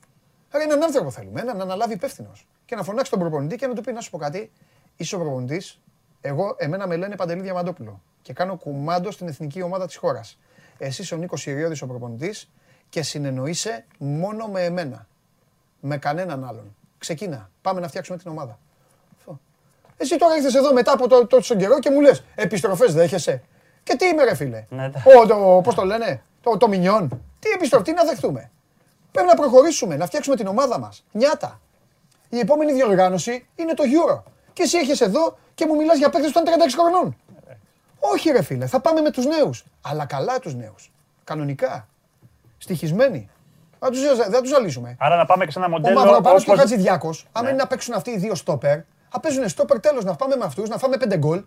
Άρα 0.51 0.63
έναν 0.63 0.83
άνθρωπο 0.83 1.09
θέλουμε, 1.11 1.41
έναν 1.41 1.57
να 1.57 1.63
αναλάβει 1.63 1.93
υπεύθυνος. 1.93 2.47
Και 2.65 2.75
να 2.75 2.83
φωνάξει 2.83 3.11
τον 3.11 3.19
προπονητή 3.19 3.55
και 3.55 3.67
να 3.67 3.73
του 3.73 3.81
πει: 3.81 3.91
Να 3.91 4.01
σου 4.01 4.09
πω 4.09 4.17
κάτι, 4.17 4.51
είσαι 4.97 5.15
ο 5.15 5.19
προπονητής. 5.19 5.79
Εγώ, 6.21 6.55
εμένα 6.57 6.87
με 6.87 6.95
λένε 6.95 7.15
Παντελή 7.15 7.41
Διαμαντόπουλο 7.41 8.01
και 8.21 8.33
κάνω 8.33 8.55
κουμάντο 8.55 9.11
στην 9.11 9.27
εθνική 9.27 9.61
ομάδα 9.61 9.85
της 9.85 9.95
χώρας. 9.95 10.37
Εσύ 10.77 11.01
είσαι 11.01 11.13
ο 11.13 11.17
Νίκος 11.17 11.45
Ιριώδη 11.45 11.83
ο 11.83 11.87
προπονητής 11.87 12.49
και 12.89 13.01
συνεννοείσαι 13.01 13.85
μόνο 13.97 14.47
με 14.47 14.63
εμένα. 14.63 15.07
Με 15.79 15.97
κανέναν 15.97 16.45
άλλον. 16.45 16.75
Ξεκίνα. 16.97 17.49
Πάμε 17.61 17.79
να 17.79 17.87
φτιάξουμε 17.87 18.17
την 18.17 18.31
ομάδα. 18.31 18.59
Αυτό. 19.17 19.39
Εσύ 19.97 20.17
τώρα 20.17 20.35
ήρθες 20.35 20.55
εδώ 20.55 20.73
μετά 20.73 20.91
από 20.91 21.07
το, 21.07 21.27
τόσο 21.27 21.55
καιρό 21.55 21.79
και 21.79 21.89
μου 21.89 22.01
λες: 22.01 22.23
Επιστροφές 22.35 22.93
δέχεσαι. 22.93 23.43
Και 23.83 23.95
τι 23.95 24.05
είμαι, 24.05 24.23
ρε 24.23 24.35
φίλε; 24.35 24.65
Ναι, 24.69 24.85
εντάξει. 24.85 25.17
Ο, 25.17 25.25
το, 25.25 25.61
πώς 25.63 25.75
το 25.75 25.85
λένε, 25.85 26.23
το, 26.41 26.57
το 26.57 26.67
μινιόν. 26.67 27.21
Τι 27.39 27.49
επιστροφή, 27.49 27.83
τι 27.83 27.93
να 27.93 28.03
δεχτούμε; 28.03 28.51
Πρέπει 29.11 29.27
να 29.27 29.35
προχωρήσουμε, 29.35 29.95
να 29.95 30.05
φτιάξουμε 30.05 30.35
την 30.35 30.47
ομάδα 30.47 30.79
μας. 30.79 31.03
Νιάτα. 31.11 31.61
Η 32.29 32.39
επόμενη 32.39 32.73
διοργάνωση 32.73 33.47
είναι 33.55 33.73
το 33.73 33.83
Euro. 33.83 34.23
Και 34.53 34.63
εσύ 34.63 34.77
έχεις 34.77 35.01
εδώ 35.01 35.37
και 35.55 35.65
μου 35.65 35.75
μιλάς 35.75 35.97
για 35.97 36.09
παίκτες 36.09 36.31
που 36.31 36.39
ήταν 36.39 36.53
36 36.59 36.73
χρονών. 36.77 37.17
Όχι 37.99 38.29
ρε 38.29 38.41
φίλε, 38.41 38.65
θα 38.65 38.79
πάμε 38.81 39.01
με 39.01 39.11
τους 39.11 39.25
νέους. 39.25 39.63
Αλλά 39.81 40.05
καλούς 40.05 40.39
τους 40.39 40.55
νέους. 40.55 40.91
Κανονικά. 41.23 41.87
Στοιχισμένοι. 42.57 43.29
Δεν 43.79 43.91
τους, 43.91 44.01
δεν 44.29 44.41
τους 44.41 44.49
ζαλίσουμε. 44.49 44.95
Άρα 44.99 45.15
να 45.15 45.25
πάμε 45.25 45.45
και 45.45 45.51
σε 45.51 45.59
ένα 45.59 45.67
Ο 45.67 45.71
μοντέλο. 45.71 45.99
Μαυροπάνος 45.99 46.43
και 46.43 46.49
ο 46.49 46.53
όπως- 46.53 46.65
Χατζηδιάκος, 46.69 47.27
άμα 47.31 47.45
Ναι. 47.45 47.51
είναι 47.53 47.61
να 47.61 47.67
παίξουν 47.67 47.93
αυτοί 47.93 48.11
οι 48.11 48.17
δύο 48.17 48.35
στόπερ, 48.35 48.79
θα 49.09 49.19
παίζουν 49.19 49.49
στόπερ 49.49 49.79
τέλος, 49.79 50.03
να 50.03 50.15
πάμε 50.15 50.35
με 50.35 50.45
αυτούς, 50.45 50.69
να 50.69 50.77
φάμε 50.77 50.97
πέντε 50.97 51.17
γκολ. 51.17 51.43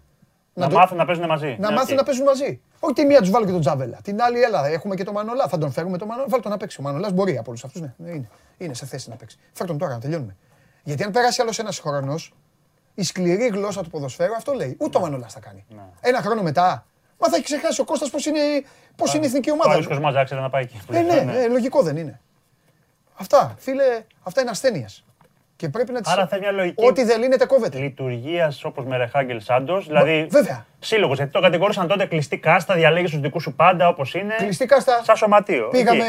Να 0.55 0.69
το- 0.69 0.77
μάθουν 0.77 0.97
να 0.97 1.05
παίζουν 1.05 1.27
μαζί. 1.27 1.57
να 1.59 1.69
Ναι, 1.71 1.77
μάθουν 1.77 1.93
οκ. 1.93 1.97
να 1.99 2.03
παίζουν 2.05 2.25
μαζί. 2.25 2.61
Όχι 2.81 2.93
τη 2.95 3.05
μία 3.05 3.19
τους 3.21 3.31
βάλω 3.31 3.45
και 3.45 3.51
τον 3.51 3.61
Τζαβέλα. 3.61 3.99
Την 4.03 4.23
άλλη, 4.23 4.43
έλα, 4.43 4.67
έχουμε 4.67 4.95
και 4.95 5.05
τον 5.05 5.15
Μανολά. 5.15 5.49
Θα 5.49 5.59
τον 5.59 5.71
φέρουμε 5.73 5.99
τον 5.99 6.09
Μανολά. 6.09 6.27
Βάλτε 6.29 6.43
τον 6.43 6.51
να 6.53 6.57
παίξει. 6.57 6.77
Ο 6.81 6.83
Μανολάς 6.83 7.13
μπορεί 7.13 7.39
από 7.39 7.45
όλους 7.51 7.65
αυτούς. 7.65 7.81
Ναι, 7.81 7.95
ναι, 7.97 8.11
είναι. 8.11 8.29
είναι 8.59 8.75
σε 8.75 8.87
θέση 8.87 9.09
να 9.11 9.17
παίξει. 9.17 9.39
Φέρ 9.53 9.67
τον 9.67 9.79
τώρα 9.79 9.93
να 9.93 10.01
τελειώνουμε. 10.01 10.37
Γιατί 10.83 11.03
αν 11.03 11.11
περάσει 11.11 11.41
άλλος 11.43 11.59
ένας 11.59 11.79
χρόνος, 11.79 12.33
η 12.95 13.03
σκληρή 13.03 13.47
γλώσσα 13.47 13.83
του 13.83 13.91
ποδοσφαίρου 13.91 14.35
αυτό 14.35 14.53
λέει. 14.53 14.77
Ούτε 14.81 14.99
ο 14.99 15.01
Μανολάς 15.01 15.33
θα 15.33 15.41
κάνει. 15.41 15.65
Ναι. 15.69 15.83
Ένα 16.01 16.21
χρόνο 16.21 16.43
μετά. 16.43 16.85
Μα 17.19 17.29
θα 17.29 17.37
έχει 17.37 17.45
ξεχάσει 17.45 17.81
ο 17.81 17.85
Κώστας 17.85 18.11
πώς 18.11 18.27
είναι, 18.27 18.41
πώς 18.97 19.15
είναι 19.15 19.25
η 19.25 19.29
εθνική 19.29 19.51
ομάδα. 19.51 19.71
Ο 19.71 19.73
Άριστος 19.73 19.99
Μαζάκης 20.01 20.31
ήταν 20.31 20.43
να 20.43 20.51
πάει 20.51 20.63
εκεί. 20.63 20.81
Ε, 20.93 21.01
ναι, 21.01 21.33
ε, 21.43 21.49
λογικό 21.49 21.83
δεν 21.83 21.97
είναι. 21.97 22.21
Αυτά, 23.17 23.55
φίλε, 23.59 23.85
αυτά 24.23 24.41
είναι 24.41 24.51
ασθένειες. 24.51 25.05
Και 25.57 25.69
πρέπει 25.69 25.93
να 25.93 26.01
τις... 26.01 26.13
Άρα 26.13 26.27
θέλει 26.27 26.41
μια 26.41 26.51
λογική 26.51 26.87
Ό,τι 26.87 27.05
δεν 27.05 27.21
λύνεται 27.21 27.47
κόβεται. 27.47 27.79
λειτουργίας 27.79 28.65
όπως 28.65 28.85
με 28.85 28.97
Ρεχάγκελ 28.97 29.41
Σάντος. 29.41 29.87
Δηλαδή, 29.87 30.27
βέβαια. 30.31 30.67
σύλλογος. 30.79 31.17
Γιατί 31.17 31.33
το 31.33 31.41
κατηγορούσαν 31.41 31.87
τότε 31.89 32.07
κλειστή 32.07 32.39
κάστα, 32.39 32.75
διαλέγεις 32.75 33.11
τους 33.11 33.21
δικούς 33.21 33.43
σου 33.43 33.55
πάντα 33.55 33.89
όπως 33.89 34.15
είναι. 34.15 34.35
Κλειστή 34.39 34.67
κάστα. 34.67 35.01
Σαν 35.05 35.17
σωματείο. 35.17 35.69
Πήγαμε. 35.69 36.05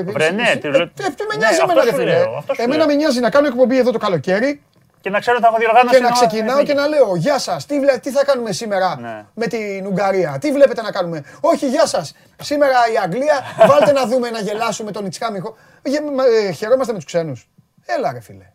Εκεί. 0.00 0.10
Βρε, 0.10 0.30
ναι, 0.30 0.50
Ε, 0.50 0.56
τι 0.56 0.68
ε, 0.68 0.70
λέω- 0.70 0.80
ε, 0.82 0.86
Τι 0.94 1.02
με 1.02 1.34
Ναι, 1.34 1.36
νοιάζει 1.38 1.60
αυτό 1.60 1.72
εμένα, 1.72 1.84
ρε 1.84 1.90
σου 1.90 1.96
φίλε. 1.96 2.12
λέω, 2.18 2.34
αυτό 2.36 2.54
σου 2.54 2.62
Εμένα 2.62 2.78
λέω. 2.78 2.86
με 2.86 2.94
νοιάζει 2.94 3.20
να 3.20 3.30
κάνω 3.30 3.46
εκπομπή 3.46 3.78
εδώ 3.78 3.90
το 3.90 3.98
καλοκαίρι 3.98 4.62
Και 5.02 5.10
να 5.10 5.20
ξέρω 5.20 5.36
ότι 5.36 5.44
θα 5.44 5.50
έχω 5.50 5.58
διοργάνωση. 5.60 5.94
και 5.96 6.00
να 6.00 6.06
ενώ- 6.06 6.16
ξεκινάω 6.16 6.50
εθνική. 6.58 6.66
και 6.72 6.74
να 6.78 6.86
λέω 6.86 7.16
Γεια 7.16 7.38
σας, 7.38 7.66
τι, 7.66 7.80
βλέ- 7.80 8.00
τι 8.00 8.10
θα 8.10 8.24
κάνουμε 8.24 8.52
σήμερα 8.52 8.96
Ναι. 9.00 9.24
με 9.34 9.46
την 9.46 9.86
Ουγγαρία, 9.86 10.38
τι 10.40 10.52
βλέπετε 10.52 10.82
να 10.82 10.90
κάνουμε; 10.92 11.24
Όχι, 11.40 11.68
γεια 11.68 11.86
σας. 11.86 12.14
Σήμερα 12.42 12.74
η 12.94 12.98
Αγγλία, 13.02 13.40
βάλτε 13.68 13.92
να 13.92 14.06
δούμε 14.06 14.30
να 14.30 14.40
γελάσουμε 14.40 14.90
τον 14.90 15.06
Ιτσχάμιχο. 15.06 15.56
Γε- 15.84 16.10
μα, 16.14 16.24
ε, 16.26 16.50
Χαιρόμαστε 16.52 16.92
με 16.92 16.98
τους 16.98 17.06
ξένους. 17.06 17.48
Έλα, 17.86 18.12
ρε 18.12 18.20
φίλε. 18.20 18.52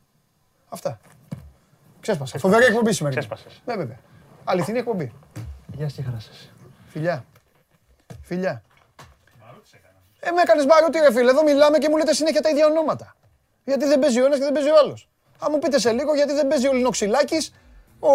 Αυτά. 0.69 0.99
Ξέσπασα. 1.99 2.37
Φοβερή 2.39 2.65
εκπομπή 2.65 2.93
σήμερα. 2.93 3.15
Ξέσπασες. 3.15 3.61
Ναι, 3.65 3.75
βέβαια. 3.75 3.97
Αληθινή 4.43 4.77
εκπομπή. 4.79 5.13
Γεια 5.73 5.89
στη 5.89 6.01
χαρά 6.01 6.19
σας. 6.19 6.49
Φιλιά. 6.87 7.25
Φιλιά. 8.21 8.61
Ε, 10.19 10.31
με 10.31 10.41
έκανες 10.41 10.65
μπαρούτι, 10.65 10.99
ρε 10.99 11.11
φίλε. 11.11 11.29
Εδώ 11.29 11.43
μιλάμε 11.43 11.77
και 11.77 11.89
μου 11.89 11.97
λέτε 11.97 12.13
συνέχεια 12.13 12.41
τα 12.41 12.49
ίδια 12.49 12.65
ονόματα. 12.65 13.15
Γιατί 13.63 13.85
δεν 13.85 13.99
παίζει 13.99 14.21
ο 14.21 14.25
ένας 14.25 14.37
και 14.37 14.43
δεν 14.43 14.53
παίζει 14.53 14.69
ο 14.69 14.77
άλλος. 14.83 15.06
Αν 15.39 15.47
μου 15.51 15.59
πείτε 15.59 15.79
σε 15.79 15.91
λίγο 15.91 16.15
γιατί 16.15 16.33
δεν 16.33 16.47
παίζει 16.47 16.67
ο 16.67 16.73
Λινοξυλάκης, 16.73 17.53
ο, 17.99 18.11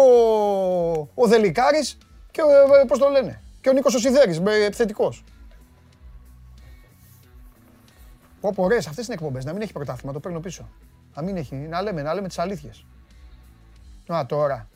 ο 1.13 1.27
Δελικάρης 1.27 1.97
και 2.31 2.41
ο. 2.41 2.75
Ε, 2.75 2.85
πώς 2.87 2.99
το 2.99 3.09
λένε. 3.09 3.41
Και 3.61 3.69
ο 3.69 3.73
Νίκος 3.73 3.95
ο 3.95 3.99
Σιδέρης, 3.99 4.41
επιθετικός. 4.65 5.23
Πω 8.41 8.51
πω 8.55 8.67
ρε, 8.67 8.77
αυτές 8.77 9.05
είναι 9.05 9.13
εκπομπές, 9.13 9.45
να 9.45 9.53
μην 9.53 9.61
έχει 9.61 9.73
πρωτάθλημα, 9.73 10.13
το 10.13 10.19
παίρνω 10.19 10.39
πίσω. 10.39 10.69
Να 11.15 11.21
μην 11.21 11.37
έχει, 11.37 11.55
να 11.55 11.81
λέμε, 11.81 12.01
να 12.01 12.13
λέμε 12.13 12.27
τις 12.27 12.39
αλήθειες. 12.39 12.85
Α, 14.13 14.25
τώρα. 14.25 14.67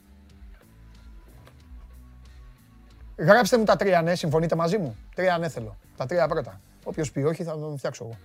Γράψτε 3.17 3.57
μου 3.57 3.63
τα 3.63 3.75
τρία 3.75 4.01
ναι, 4.01 4.15
συμφωνείτε 4.15 4.55
μαζί 4.55 4.77
μου. 4.77 4.97
Τρία 5.15 5.37
ναι 5.37 5.49
θέλω. 5.49 5.77
Τα 5.97 6.05
τρία 6.05 6.27
πρώτα. 6.27 6.61
Όποιος 6.83 7.11
πει 7.11 7.19
όχι 7.19 7.43
θα 7.43 7.59
τον 7.59 7.77
φτιάξω 7.77 8.03
εγώ. 8.03 8.17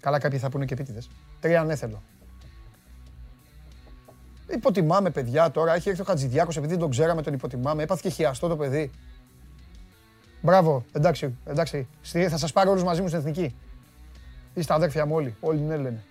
Καλά, 0.00 0.18
κάποιοι 0.18 0.38
θα 0.38 0.48
πούνε 0.48 0.64
και 0.64 0.74
επίτηδες. 0.74 1.10
Τρία 1.40 1.64
ναι 1.64 1.74
θέλω. 1.74 2.02
Υποτιμάμε 4.54 5.10
παιδιά 5.10 5.50
τώρα. 5.50 5.74
Έχει 5.74 5.88
έρθει 5.88 6.00
ο 6.00 6.04
Χατζηδιάκος 6.04 6.56
επειδή 6.56 6.72
δεν 6.72 6.80
τον 6.80 6.90
ξέραμε, 6.90 7.22
τον 7.22 7.32
υποτιμάμε. 7.32 7.82
Έπαθε 7.82 8.00
και 8.04 8.08
χιαστό 8.14 8.48
το 8.48 8.56
παιδί. 8.56 8.90
Μπράβο, 10.40 10.84
εντάξει, 10.92 11.38
εντάξει. 11.44 11.88
Στη- 12.00 12.28
Θα 12.28 12.36
σας 12.38 12.52
πάρω 12.52 12.70
όλους 12.70 12.82
μαζί 12.82 13.00
μου 13.02 13.08
στην 13.08 13.20
εθνική. 13.20 13.56
Είστε 14.54 14.74
αδέρφια 14.74 15.06
μου 15.06 15.14
όλοι. 15.14 15.36
Όλοι 15.40 15.60
ναι 15.60 15.76
λένε. 15.76 16.02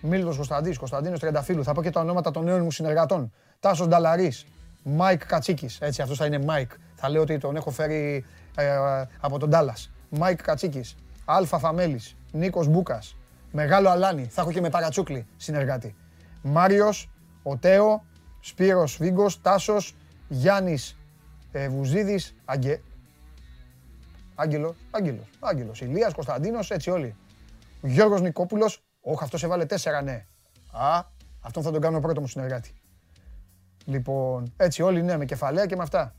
Μίλτο 0.00 0.34
Κωνσταντή, 0.34 0.76
Κωνσταντίνος 0.76 1.18
Τρενταφύλου. 1.20 1.64
Θα 1.64 1.72
πω 1.72 1.82
και 1.82 1.90
τα 1.90 2.00
ονόματα 2.00 2.30
των 2.30 2.44
νέων 2.44 2.62
μου 2.62 2.70
συνεργατών. 2.70 3.32
Τάσος 3.60 3.86
Νταλαρής, 3.86 4.46
Μάικ 4.82 5.26
Κατσίκης. 5.26 5.78
Έτσι, 5.80 6.02
αυτός 6.02 6.16
θα 6.16 6.26
είναι 6.26 6.38
Μάικ. 6.38 6.70
Θα 6.94 7.08
λέω 7.08 7.22
ότι 7.22 7.38
τον 7.38 7.56
έχω 7.56 7.70
φέρει 7.70 8.24
ε, 8.56 8.66
από 9.20 9.38
τον 9.38 9.48
Ντάλλας. 9.48 9.90
Μάικ 10.08 10.42
Κατσίκης, 10.42 10.94
Αλφα 11.24 11.58
Φαμέλης, 11.58 12.16
Νίκος 12.32 12.68
Μπούκας, 12.68 13.16
Μεγάλο 13.52 13.88
Αλάνι. 13.88 14.24
Θα 14.30 14.40
έχω 14.40 14.52
και 14.52 14.60
με 14.60 14.70
παρατσούκλι 14.70 15.26
συνεργάτη. 15.36 15.94
Μάριος, 16.42 17.10
ο 17.46 17.56
Τέο, 17.56 18.04
Σπύρος 18.40 18.96
Βίγκος, 18.96 19.40
Τάσος, 19.40 19.94
Γιάννης 20.28 20.96
ε, 21.52 21.68
Βουζίδης, 21.68 22.34
Αγγε... 22.44 22.80
Άγγελος, 24.34 24.76
Άγγελος, 24.90 25.26
Άγγελος. 25.40 25.80
Ηλίας, 25.80 26.14
Κωνσταντίνος, 26.14 26.70
έτσι 26.70 26.90
όλοι. 26.90 27.16
Ο 27.82 27.86
Γιώργος 27.86 28.20
Νικόπουλος, 28.20 28.82
όχι 29.00 29.22
αυτός 29.22 29.42
έβαλε 29.42 29.64
τέσσερα 29.64 30.02
ναι. 30.02 30.26
Α, 30.72 31.02
αυτόν 31.40 31.62
θα 31.62 31.70
τον 31.70 31.80
κάνω 31.80 32.00
πρώτο 32.00 32.20
μου 32.20 32.26
συνεργάτη. 32.26 32.74
Λοιπόν, 33.84 34.52
έτσι 34.56 34.82
όλοι 34.82 35.02
ναι, 35.02 35.16
με 35.16 35.24
κεφαλαία 35.24 35.66
και 35.66 35.76
με 35.76 35.82
αυτά. 35.82 36.14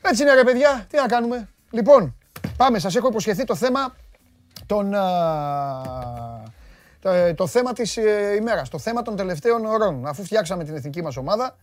Έτσι 0.00 0.22
είναι 0.22 0.34
ρε 0.34 0.44
παιδιά, 0.44 0.86
τι 0.88 0.96
να 0.96 1.06
κάνουμε. 1.06 1.48
Λοιπόν, 1.70 2.16
πάμε, 2.56 2.78
σας 2.78 2.96
έχω 2.96 3.08
υποσχεθεί 3.08 3.44
το 3.44 3.54
θέμα 3.54 3.94
των, 4.66 4.94
α, 4.94 5.02
το, 7.06 7.34
το 7.34 7.46
θέμα 7.46 7.72
της 7.72 7.96
ε, 7.96 8.34
ημέρας, 8.40 8.68
το 8.68 8.78
θέμα 8.78 9.02
των 9.02 9.16
τελευταίων 9.16 9.64
ωρών. 9.64 10.06
Αφού 10.06 10.24
φτιάξαμε 10.24 10.64
την 10.64 10.74
εθνική 10.74 11.02
μας 11.02 11.16
ομάδα, 11.16 11.56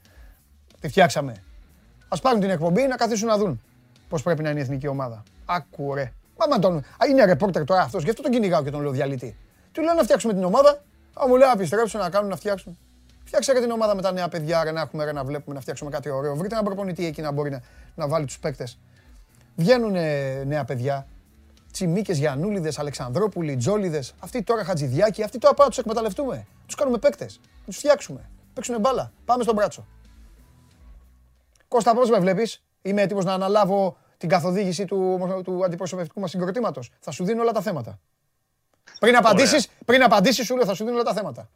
τη 0.79 0.87
φτιάξαμε. 0.87 1.43
Ας 2.07 2.21
πάρουν 2.21 2.39
την 2.39 2.49
εκπομπή 2.49 2.87
να 2.87 2.95
καθίσουν 2.95 3.27
να 3.27 3.37
δουν 3.37 3.61
πώς 4.09 4.23
πρέπει 4.23 4.43
να 4.43 4.49
είναι 4.49 4.59
η 4.59 4.61
εθνική 4.61 4.87
ομάδα. 4.87 5.23
Άκου 5.45 5.93
ρε. 5.93 6.13
Μα 6.37 6.45
μα 6.49 6.59
τον... 6.59 6.77
Α, 6.77 7.07
είναι 7.09 7.25
ρεπόρτερ 7.25 7.63
τώρα 7.63 7.81
αυτός, 7.81 8.03
γι' 8.03 8.09
αυτό 8.09 8.21
τον 8.21 8.31
κυνηγάω 8.31 8.63
και 8.63 8.71
τον 8.71 8.81
λέω 8.81 8.91
διαλυτή. 8.91 9.37
Του 9.71 9.81
λέω 9.81 9.93
να 9.93 10.03
φτιάξουμε 10.03 10.33
την 10.33 10.43
ομάδα, 10.43 10.69
α, 11.13 11.27
μου 11.27 11.35
λέει 11.35 11.47
να 11.47 11.53
επιστρέψουν, 11.53 11.99
να 11.99 12.09
κάνουν, 12.09 12.29
να 12.29 12.35
φτιάξουν. 12.35 12.77
Φτιάξε 13.23 13.53
ρε 13.53 13.59
την 13.59 13.71
ομάδα 13.71 13.95
με 13.95 14.01
τα 14.01 14.11
νέα 14.11 14.27
παιδιά, 14.27 14.63
ρε, 14.63 14.71
να 14.71 14.81
έχουμε 14.81 15.03
ρε, 15.03 15.11
να 15.11 15.23
βλέπουμε, 15.23 15.55
να 15.55 15.61
φτιάξουμε 15.61 15.89
κάτι 15.89 16.09
ωραίο. 16.09 16.35
Βρείτε 16.35 16.53
έναν 16.53 16.65
προπονητή 16.65 17.05
εκεί 17.05 17.21
να 17.21 17.31
μπορεί 17.31 17.49
να, 17.49 17.61
να 17.95 18.07
βάλει 18.07 18.25
τους 18.25 18.39
παίκτες. 18.39 18.79
Βγαίνουν 19.55 19.91
νέα 20.45 20.63
παιδιά, 20.65 21.07
Τσιμίκες, 21.73 22.17
Γιαννούλιδες, 22.17 22.79
Αλεξανδρόπουλοι, 22.79 23.55
Τζόλιδες, 23.55 24.13
αυτοί 24.19 24.43
τώρα 24.43 24.63
Χατζηδιάκοι, 24.63 25.23
αυτοί 25.23 25.37
τώρα 25.37 25.53
πάμε 25.53 25.63
να 25.63 25.69
τους 25.69 25.77
εκμεταλλευτούμε. 25.77 26.47
Τους 26.65 26.75
κάνουμε 26.75 26.97
παίκτες, 26.97 27.39
να 27.43 27.65
τους 27.65 27.77
φτιάξουμε. 27.77 28.29
Παίξουν 28.53 28.79
μπάλα. 28.79 29.11
Πάμε 29.25 29.43
στον 29.43 29.55
μπράτσο. 29.55 29.87
Κώστα, 31.67 31.93
πώς 31.95 32.09
με 32.09 32.19
βλέπεις; 32.19 32.63
Είμαι 32.81 33.01
έτοιμος 33.01 33.25
να 33.25 33.33
αναλάβω 33.33 33.97
την 34.17 34.29
καθοδήγηση 34.29 34.85
του, 34.85 35.19
του 35.43 35.63
αντιπροσωπευτικού 35.65 36.19
μας 36.19 36.29
συγκροτήματος. 36.29 36.91
Θα 36.99 37.11
σου 37.11 37.23
δίνω 37.23 37.41
όλα 37.41 37.51
τα 37.51 37.61
θέματα. 37.61 37.99
Πριν 38.99 39.15
απαντήσεις, 39.15 39.67
πριν 39.85 40.03
απαντήσεις 40.03 40.45
σου 40.45 40.55
λέω 40.55 40.65
θα 40.65 40.73
σου 40.73 40.83
δίνω 40.83 40.95
όλα 40.95 41.03
τα 41.03 41.13
θέματα. 41.13 41.49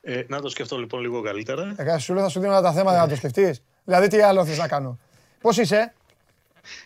Ε, 0.00 0.22
να 0.28 0.40
το 0.40 0.48
σκεφτώ 0.48 0.78
λοιπόν 0.78 1.00
λίγο 1.00 1.22
καλύτερα. 1.22 1.74
Ε, 1.76 1.98
σου 1.98 2.14
λέω 2.14 2.22
θα 2.22 2.28
σου 2.28 2.40
δίνω 2.40 2.52
όλα 2.52 2.62
τα 2.62 2.72
θέματα 2.72 3.00
να 3.00 3.08
το 3.08 3.16
σκεφτείς. 3.16 3.62
Δηλαδή 3.84 4.08
τι 4.08 4.20
άλλο 4.20 4.44
θες 4.44 4.58
να 4.58 4.68
κάνω; 4.68 4.98
Πώς 5.40 5.56
είσαι; 5.56 5.94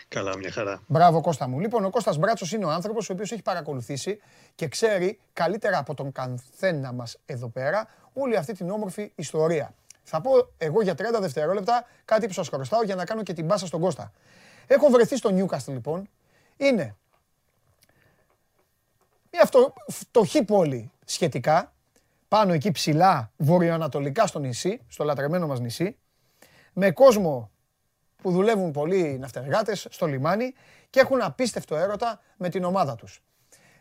Καλά, 0.08 0.36
μια 0.36 0.50
χαρά. 0.50 0.82
Μπράβο 0.86 1.20
Κώστα 1.20 1.48
μου. 1.48 1.60
Λοιπόν, 1.60 1.84
ο 1.84 1.90
Κώστας 1.90 2.16
Μπράτσος 2.16 2.52
είναι 2.52 2.64
ο 2.64 2.70
άνθρωπος 2.70 3.10
ο 3.10 3.12
οποίος 3.12 3.32
έχει 3.32 3.42
παρακολουθήσει 3.42 4.20
και 4.54 4.68
ξέρει 4.68 5.18
καλύτερα 5.32 5.78
από 5.78 5.94
τον 5.94 6.12
καθένα 6.12 6.92
μας 6.92 7.18
εδώ 7.26 7.48
πέρα 7.48 7.88
όλη 8.12 8.36
αυτή 8.36 8.52
την 8.54 8.70
όμορφη 8.70 9.12
ιστορία. 9.14 9.74
Θα 10.02 10.20
πω 10.20 10.30
εγώ 10.58 10.82
για 10.82 10.92
30 10.92 11.20
δευτερόλεπτα 11.20 11.84
κάτι 12.04 12.26
που 12.26 12.32
σας 12.32 12.48
χρωστάω 12.48 12.82
για 12.82 12.94
να 12.94 13.04
κάνω 13.04 13.22
και 13.22 13.32
την 13.32 13.44
μπάσα 13.44 13.66
στον 13.66 13.80
Κώστα. 13.80 14.12
Έχω 14.66 14.88
βρεθεί 14.88 15.16
στο 15.16 15.30
Newcastle 15.36 15.72
λοιπόν. 15.72 16.08
Είναι 16.56 16.96
μια 19.32 19.44
φτω, 19.46 19.74
φτωχή 19.86 20.44
πόλη 20.44 20.90
σχετικά, 21.04 21.72
πάνω 22.28 22.52
εκεί 22.52 22.70
ψηλά, 22.70 23.32
βορειοανατολικά 23.36 24.26
στο 24.26 24.38
νησί, 24.38 24.80
στο 24.88 25.04
λατρεμένο 25.04 25.46
μας 25.46 25.60
νησί, 25.60 25.96
με 26.72 26.90
κόσμο 26.90 27.50
που 28.22 28.30
δουλεύουν 28.30 28.70
πολλοί 28.70 29.18
ναυτεργάτες 29.18 29.86
στο 29.90 30.06
λιμάνι 30.06 30.54
και 30.90 31.00
έχουν 31.00 31.22
απίστευτο 31.22 31.76
έρωτα 31.76 32.20
με 32.36 32.48
την 32.48 32.64
ομάδα 32.64 32.94
τους. 32.94 33.22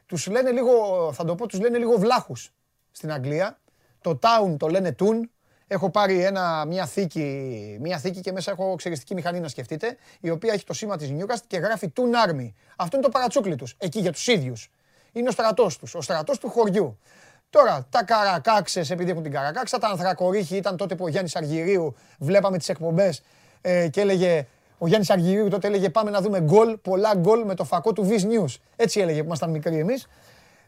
Τους 0.05 0.27
λένε 0.27 0.51
λίγο, 0.51 0.73
θα 1.13 1.25
το 1.25 1.35
πω, 1.35 1.47
τους 1.47 1.59
λένε 1.59 1.77
λίγο 1.77 1.97
βλάχους 1.97 2.53
στην 2.91 3.11
Αγγλία. 3.11 3.59
Το 4.01 4.19
town 4.21 4.55
το 4.57 4.67
λένε 4.67 4.95
tune. 4.99 5.21
Έχω 5.67 5.89
πάρει 5.89 6.23
ένα, 6.23 6.65
μια, 6.65 6.85
θήκη, 6.85 7.77
μια 7.81 7.97
θήκη 7.97 8.19
και 8.19 8.31
μέσα 8.31 8.51
έχω 8.51 8.75
ξεριστική 8.75 9.13
μηχανή 9.13 9.39
να 9.39 9.47
σκεφτείτε, 9.47 9.97
η 10.19 10.29
οποία 10.29 10.53
έχει 10.53 10.63
το 10.63 10.73
σήμα 10.73 10.97
της 10.97 11.11
Newcastle 11.11 11.45
και 11.47 11.57
γράφει 11.57 11.93
Tune 11.95 12.29
Army. 12.29 12.51
Αυτό 12.75 12.97
είναι 12.97 13.05
το 13.05 13.11
παρατσούκλι 13.11 13.55
τους, 13.55 13.75
εκεί 13.77 13.99
για 13.99 14.11
τους 14.11 14.27
ίδιους. 14.27 14.69
Είναι 15.11 15.27
ο 15.27 15.31
στρατός 15.31 15.77
τους, 15.77 15.95
ο 15.95 16.01
στρατός 16.01 16.39
του 16.39 16.49
χωριού. 16.49 16.99
Τώρα, 17.49 17.87
τα 17.89 18.03
καρακάξες, 18.03 18.89
επειδή 18.89 19.11
έχουν 19.11 19.23
την 19.23 19.31
καρακάξα, 19.31 19.77
τα 19.77 19.87
ανθρακορίχη 19.87 20.55
ήταν 20.55 20.77
τότε 20.77 20.95
που 20.95 21.03
ο 21.03 21.07
Γιάννης 21.07 21.35
Αργυρίου, 21.35 21.95
βλέπαμε 22.19 22.57
τις 22.57 22.69
εκπομπές 22.69 23.21
ε, 23.67 23.87
και 23.87 24.01
έλεγε, 24.01 24.47
ο 24.77 24.87
Γιάννης 24.87 25.09
Αργυρίου 25.09 25.47
τότε 25.47 25.67
έλεγε 25.67 25.89
πάμε 25.89 26.11
να 26.11 26.21
δούμε 26.21 26.41
γκολ, 26.41 26.77
πολλά 26.77 27.15
γκολ 27.15 27.45
με 27.45 27.55
το 27.55 27.63
φακό 27.63 27.93
του 27.93 28.07
Viz 28.09 28.21
News. 28.21 28.55
Έτσι 28.75 28.99
έλεγε 28.99 29.19
που 29.19 29.25
ήμασταν 29.25 29.49
μικροί 29.49 29.79
εμείς. 29.79 30.07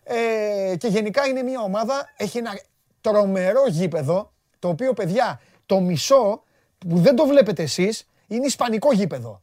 Ε, 0.04 0.76
και 0.76 0.88
γενικά 0.88 1.28
είναι 1.28 1.44
μια 1.44 1.62
ομάδα, 1.62 2.10
έχει 2.18 2.38
ένα 2.38 2.60
τρομερό 3.02 3.68
γήπεδο, 3.68 4.32
το 4.60 4.68
οποίο 4.68 4.94
παιδιά, 4.94 5.42
το 5.66 5.80
μισό 5.80 6.44
που 6.78 7.00
δεν 7.00 7.16
το 7.16 7.26
βλέπετε 7.26 7.64
εσείς, 7.64 8.08
είναι 8.28 8.46
ισπανικό 8.46 8.94
γήπεδο. 8.94 9.42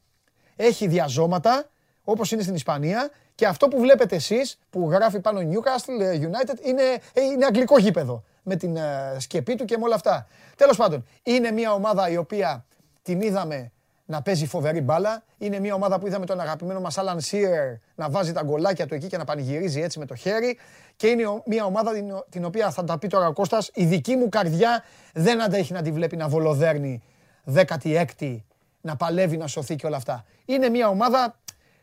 Έχει 0.57 0.87
διαζώματα, 0.87 1.69
όπως 2.05 2.33
είναι 2.33 2.43
στην 2.43 2.55
Ισπανία, 2.55 3.11
και 3.35 3.47
αυτό 3.47 3.69
που 3.69 3.81
βλέπετε 3.81 4.17
εσείς, 4.17 4.59
που 4.71 4.91
γράφει 4.91 5.21
πάνω 5.21 5.41
Newcastle 5.41 6.01
ε, 6.01 6.19
United, 6.21 6.67
είναι, 6.67 6.83
ε, 7.13 7.21
είναι 7.21 7.45
αγγλικό 7.45 7.79
γήπεδο. 7.79 8.23
Με 8.43 8.57
την 8.57 8.77
ε, 8.77 9.17
σκεπή 9.19 9.55
του 9.55 9.65
και 9.65 9.79
με 9.79 9.85
όλα 9.85 9.95
αυτά. 9.95 10.27
Τέλος 10.57 10.77
πάντων, 10.77 11.07
είναι 11.23 11.51
μια 11.51 11.73
ομάδα 11.73 12.09
η 12.09 12.17
οποία 12.17 12.65
την 13.07 13.21
είδαμε 13.21 13.71
να 14.07 14.23
παίζει 14.23 14.47
φοβερή 14.47 14.81
μπάλα. 14.81 15.23
Είναι 15.39 15.59
μια 15.61 15.75
ομάδα 15.75 15.99
που 15.99 16.07
είδαμε 16.07 16.27
τον 16.27 16.41
αγαπημένο 16.41 16.81
μας 16.81 16.97
Alan 16.99 17.19
Shearer 17.31 17.79
να 17.95 18.11
βάζει 18.11 18.33
τα 18.33 18.43
γκολάκια 18.43 18.87
του 18.87 18.95
εκεί 18.95 19.07
και 19.07 19.17
να 19.17 19.25
πανηγυρίζει 19.25 19.81
έτσι 19.81 19.99
με 19.99 20.07
το 20.07 20.15
χέρι. 20.15 20.59
Και 20.97 21.07
είναι 21.07 21.27
ο- 21.27 21.43
μια 21.47 21.65
ομάδα 21.65 21.93
την, 21.93 22.13
την 22.29 22.45
οποία 22.45 22.71
θα 22.71 22.85
τα 22.85 22.99
πει 22.99 23.09
τώρα 23.09 23.27
ο 23.27 23.33
Κώστας, 23.33 23.71
η 23.75 23.85
δική 23.85 24.17
μου 24.17 24.29
καρδιά 24.29 24.85
δεν 25.13 25.43
αντέχει 25.43 25.73
να 25.73 25.83
τη 25.83 25.93
βλέπει 25.93 26.17
να 26.17 26.29
βολοδέρνει 26.29 27.03
16η, 27.55 28.37
να 28.81 28.97
παλεύει 28.97 29.37
να 29.37 29.47
σωθεί 29.47 29.77
και 29.77 29.87
όλα 29.87 29.97
αυτά. 29.97 30.25
Είναι 30.45 30.69
μια 30.69 30.89
ομάδα 30.89 31.39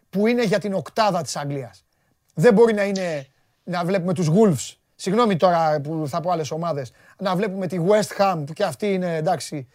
που 0.10 0.28
είναι 0.28 0.44
για 0.44 0.60
την 0.60 0.74
οκτάδα 0.74 1.22
της 1.22 1.36
Αγγλίας. 1.36 1.86
Δεν 2.34 2.54
μπορεί 2.54 2.74
να 2.74 2.84
είναι 2.84 3.28
να 3.64 3.86
βλέπουμε 3.86 4.14
τους 4.14 4.30
Wolves. 4.30 4.76
Συγγνώμη 4.96 5.36
τώρα 5.38 5.80
που 5.82 6.04
θα 6.08 6.20
πω 6.20 6.32
άλλες 6.32 6.52
ομάδες. 6.52 6.92
Να 7.20 7.36
βλέπουμε 7.36 7.68
τη 7.68 7.78
West 7.88 8.22
Ham 8.22 8.44
που 8.46 8.54
και 8.54 8.64
αυτή 8.64 8.94
είναι 8.94 9.16
εντάξει. 9.16 9.68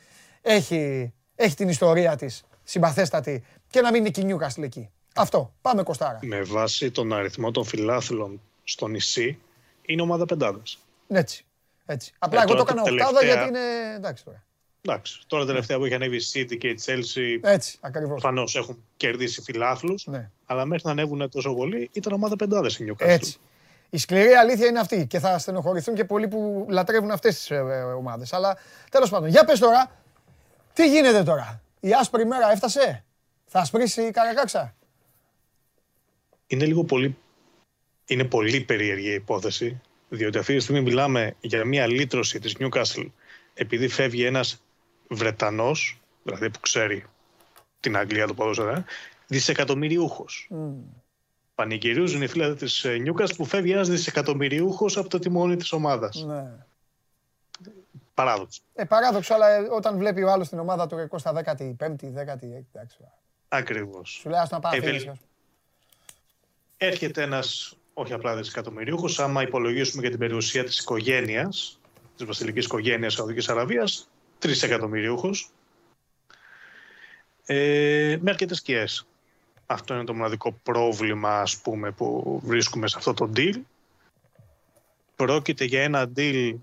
Έχει, 0.43 1.13
έχει 1.41 1.55
την 1.55 1.69
ιστορία 1.69 2.17
της 2.17 2.43
συμπαθέστατη 2.65 3.45
και 3.71 3.81
να 3.81 3.91
μην 3.91 4.01
είναι 4.01 4.11
και 4.11 4.21
η 4.21 4.27
Newcastle 4.39 4.63
εκεί. 4.63 4.91
Αυτό. 5.15 5.53
Πάμε 5.61 5.83
Κωστάρα. 5.83 6.19
Με 6.23 6.43
βάση 6.43 6.91
τον 6.91 7.13
αριθμό 7.13 7.51
των 7.51 7.65
φιλάθλων 7.65 8.41
στο 8.65 8.87
νησί, 8.87 9.39
είναι 9.83 10.03
ομάδα 10.03 10.25
πεντάδας. 10.25 10.79
Έτσι. 11.09 11.45
έτσι. 11.87 12.13
Απλά 12.19 12.41
Ε, 12.41 12.43
εγώ 12.43 12.53
το 12.55 12.59
τώρα 12.59 12.71
έκανα 12.71 12.83
τελευταία- 12.83 13.09
οκτάδα 13.09 13.27
γιατί 13.27 13.49
είναι. 13.49 13.95
Εντάξει 13.97 14.25
τώρα. 14.25 14.43
Εντάξει, 14.83 15.21
τώρα 15.27 15.47
τελευταία 15.47 15.79
που 15.79 15.85
έχει 15.85 15.95
ανέβει 15.95 16.17
η 16.17 16.21
City 16.35 16.59
και 16.59 16.69
η 16.69 16.79
Chelsea, 16.87 17.39
Έτσι, 17.51 17.79
ακριβώς. 17.81 18.21
προφανώς 18.21 18.57
έχουν 18.57 18.85
κερδίσει 18.97 19.43
φιλάθλους, 19.43 20.07
Ναι. 20.07 20.31
αλλά 20.47 20.65
μέχρι 20.65 20.83
να 20.87 20.91
ανέβουν 20.91 21.31
τόσο 21.31 21.55
πολύ 21.55 21.91
ήταν 21.93 22.13
ομάδα 22.13 22.37
πεντάδες 22.37 22.79
η 22.79 22.85
Newcastle. 22.91 23.07
Έτσι. 23.09 23.37
Η 23.91 23.99
σκληρή 23.99 24.33
αλήθεια 24.33 24.67
είναι 24.67 24.79
αυτή 24.81 25.07
και 25.07 25.19
θα 25.19 25.39
στενοχωρηθούν 25.39 25.95
και 25.95 26.05
πολλοί 26.05 26.29
που 26.29 26.67
λατρεύουν 26.71 27.11
αυτές 27.11 27.35
τις 27.39 27.51
ομάδες. 27.97 28.33
Αλλά 28.33 28.57
τέλος 28.91 29.11
πάντων, 29.11 29.29
για 29.29 29.45
πες 29.45 29.59
τώρα, 29.59 29.91
τι 30.79 30.89
γίνεται 30.89 31.23
τώρα; 31.23 31.63
Η 31.81 31.93
άσπρη 31.93 32.27
μέρα 32.27 32.51
έφτασε; 32.51 33.05
Θα 33.47 33.61
ασπρίσει 33.61 34.03
η 34.03 34.11
Καρακάξα; 34.11 34.75
Είναι 36.47 36.65
λίγο 36.65 36.85
πολύ, 36.85 37.17
είναι 38.07 38.25
πολύ 38.25 38.61
περίεργη 38.61 39.09
η 39.09 39.15
υπόθεση, 39.15 39.81
διότι 40.09 40.39
αυτή 40.39 40.55
τη 40.55 40.61
στιγμή 40.61 40.81
μιλάμε 40.81 41.35
για 41.41 41.65
μια 41.65 41.87
λύτρωση 41.87 42.39
της 42.39 42.57
Newcastle 42.59 43.07
επειδή 43.55 43.89
φεύγει 43.89 44.25
ένας 44.25 44.63
Βρετανός, 45.09 46.01
δηλαδή 46.23 46.51
που 46.51 46.61
ξέρει 46.61 47.05
την 47.81 47.97
Αγγλία 47.97 48.27
το 48.27 48.35
ποδόσφαιρο, 48.35 48.71
ε, 48.71 48.85
δισεκατομμυριούχος. 49.27 50.51
Πανηγυρίζουν 51.55 52.23
οι 52.23 52.27
φίλοι 52.27 52.55
της 52.55 52.85
ε, 52.85 53.03
Newcastle 53.07 53.37
που 53.37 53.45
φεύγει 53.45 53.73
ένας 53.73 53.89
δισεκατομμυριούχος 53.89 54.97
από 54.97 55.09
το 55.09 55.19
τιμόνι 55.19 55.57
της 55.57 55.73
ομάδας. 55.73 56.25
Ναι. 56.27 56.67
Παράδοξο. 58.19 58.61
Ε, 58.75 58.85
παράδοξο, 58.85 59.35
αλλά 59.35 59.49
ε, 59.49 59.61
όταν 59.71 59.99
βλέπει 59.99 60.23
ο 60.23 60.31
άλλος 60.31 60.49
την 60.49 60.59
ομάδα 60.59 60.87
του 60.87 60.97
ρεκόρ 60.97 61.19
στα 61.19 61.33
15η, 61.33 61.75
10η, 61.79 62.43
εντάξει. 62.73 62.99
Ακριβώς. 63.49 64.11
Σου 64.11 64.29
λέει 64.29 64.41
ας 64.41 64.51
να 64.51 64.61
πάει 64.61 64.79
Ευελ- 64.79 64.97
αφήνεις. 64.97 65.19
Έρχεται 66.77 67.23
ένας, 67.23 67.77
όχι 67.95 68.13
απλά 68.13 68.37
δισεκατομμυριούχος, 68.37 69.19
άμα 69.19 69.43
υπολογίσουμε 69.43 70.03
και 70.03 70.09
την 70.09 70.19
περιουσία 70.19 70.65
της 70.65 70.79
οικογένειας, 70.79 71.81
της 72.17 72.27
βασιλικής 72.27 72.65
οικογένειας 72.65 73.13
Σαουδικής 73.13 73.49
Αραβίας, 73.49 74.09
τρισεκατομμυριούχος, 74.39 75.51
ε, 77.47 78.19
με 78.21 78.31
αρκετές 78.31 78.57
σκιές. 78.57 79.07
Αυτό 79.67 79.95
είναι 79.95 80.05
το 80.05 80.15
μοναδικό 80.15 80.53
πρόβλημα, 80.63 81.41
ας 81.41 81.57
πούμε, 81.57 81.91
που 81.91 82.41
βρίσκουμε 82.45 82.89
σε 82.89 82.95
αυτό 82.99 83.15
το 83.15 83.31
deal. 83.37 83.61
Πρόκειται 85.17 85.65
για 85.65 85.83
ένα 85.83 86.13
deal 86.17 86.55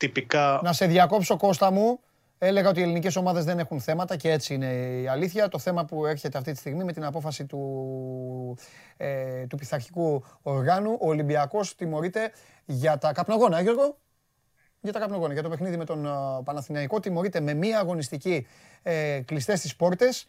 τυπικά 0.00 0.60
Να 0.62 0.72
σε 0.72 0.86
διακόψω 0.86 1.36
Κώστα 1.36 1.70
μου. 1.70 2.00
Έλεγα 2.42 2.68
ότι 2.68 2.80
οι 2.80 2.82
ελληνικές 2.82 3.16
ομάδες 3.16 3.44
δεν 3.44 3.58
έχουν 3.58 3.80
θέματα 3.80 4.16
και 4.16 4.30
έτσι 4.30 4.54
είναι 4.54 4.72
η 5.02 5.08
αλήθεια. 5.08 5.48
Το 5.48 5.58
θέμα 5.58 5.84
που 5.84 6.06
έρχεται 6.06 6.38
αυτή 6.38 6.52
τη 6.52 6.58
στιγμή 6.58 6.84
με 6.84 6.92
την 6.92 7.04
απόφαση 7.04 7.46
του, 7.46 8.58
ε, 8.96 9.46
του 9.46 9.56
πειθαρχικού 9.56 10.24
οργάνου, 10.42 10.92
ο 11.00 11.08
Ολυμπιακός 11.08 11.74
τιμωρείται 11.74 12.32
για 12.64 12.98
τα 12.98 13.12
καπνογόνα, 13.12 13.58
ε, 13.58 13.62
Γιώργο; 13.62 13.98
Για 14.80 14.92
τα 14.92 14.98
καπνογόνα, 14.98 15.32
για 15.32 15.42
το 15.42 15.48
παιχνίδι 15.48 15.76
με 15.76 15.84
τον 15.84 16.06
α, 16.06 16.42
Παναθηναϊκό 16.44 17.00
τιμωρείται 17.00 17.40
με 17.40 17.54
μία 17.54 17.78
αγωνιστική 17.78 18.46
ε, 18.82 19.20
κλειστές 19.24 19.58
στις 19.58 19.76
πόρτες 19.76 20.26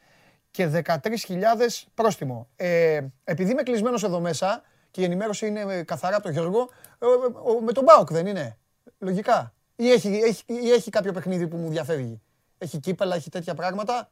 και 0.51 0.67
13.000 0.67 1.87
πρόστιμο. 1.93 2.47
Ε, 2.55 2.99
επειδή 3.23 3.51
είμαι 3.51 3.63
κλεισμένος 3.63 4.03
εδώ 4.03 4.19
μέσα 4.19 4.61
και 4.91 5.01
η 5.01 5.03
ενημέρωση 5.03 5.47
είναι 5.47 5.59
ε, 5.61 5.83
καθαρά 5.83 6.15
από 6.15 6.23
τον 6.23 6.31
Γιώργο, 6.31 6.69
ε, 6.99 7.05
ε, 7.05 7.09
ο- 7.55 7.61
με 7.61 7.71
τον 7.71 7.83
Μπάουκ 7.83 8.11
δεν 8.11 8.25
είναι. 8.27 8.57
Λογικά. 8.97 9.53
Ή 9.81 9.91
έχει, 9.91 10.07
έχει, 10.07 10.43
ή 10.45 10.71
έχει 10.71 10.89
κάποιο 10.89 11.11
παιχνίδι 11.11 11.47
που 11.47 11.57
μου 11.57 11.69
διαφεύγει. 11.69 12.21
Έχει 12.57 12.79
κύπελα, 12.79 13.15
έχει 13.15 13.29
τέτοια 13.29 13.53
πράγματα. 13.53 14.11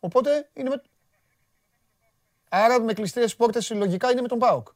Οπότε 0.00 0.50
είναι 0.52 0.68
με... 0.68 0.82
Άρα 2.48 2.80
με 2.80 2.92
κλειστές 2.92 3.36
πόρτες 3.36 3.70
λογικά 3.70 4.10
είναι 4.10 4.20
με 4.20 4.28
τον 4.28 4.38
ΠΑΟΚ. 4.38 4.66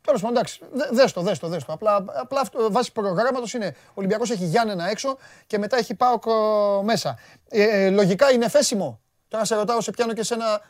Τέλος 0.00 0.20
πάντων, 0.20 0.36
εντάξει. 0.36 0.60
Δε- 0.72 0.88
Δες 0.90 1.12
το, 1.12 1.20
δες 1.22 1.38
το, 1.38 1.48
δες 1.48 1.64
το. 1.64 1.72
Απλά, 1.72 2.04
απλά 2.08 2.40
αυτό, 2.40 2.72
βάση 2.72 2.92
προγράμματος 2.92 3.52
είναι 3.54 3.76
ο 3.88 3.92
Ολυμπιακός 3.94 4.30
έχει 4.30 4.44
Γιάννενα 4.44 4.88
έξω 4.88 5.18
και 5.46 5.58
μετά 5.58 5.76
έχει 5.76 5.94
ΠΑΟΚ 5.94 6.24
ε, 6.26 6.82
μέσα. 6.82 7.18
Ε, 7.48 7.62
ε, 7.84 7.90
λογικά 7.90 8.30
είναι 8.30 8.48
φέσιμο. 8.48 9.00
Τώρα 9.28 9.44
σε 9.44 9.54
ρωτάω, 9.54 9.80
σε 9.80 9.90
πιάνω 9.90 10.12
και 10.12 10.22
σε 10.22 10.34
ένα. 10.34 10.60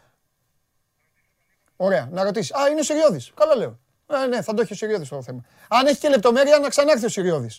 Ωραία, 1.77 2.09
να 2.13 2.23
ρωτήσεις. 2.23 2.55
Α, 2.55 2.69
είναι 2.69 2.81
ο 2.81 2.83
Σιριώδη. 2.83 3.21
Καλά 3.35 3.57
λέω. 3.57 3.79
Ε, 4.11 4.27
ναι, 4.27 4.43
θα 4.43 4.55
το 4.55 4.63
έχει 4.63 4.73
ο 4.73 4.77
Σιριώδη 4.77 5.09
το 5.09 5.23
θέμα. 5.23 5.45
Αν 5.69 5.87
έχει 5.87 5.99
και 5.99 6.09
λεπτομέρεια, 6.09 6.59
να 6.59 6.69
ξανάρθει 6.69 7.05
ο 7.05 7.09
Σιριώδη. 7.09 7.51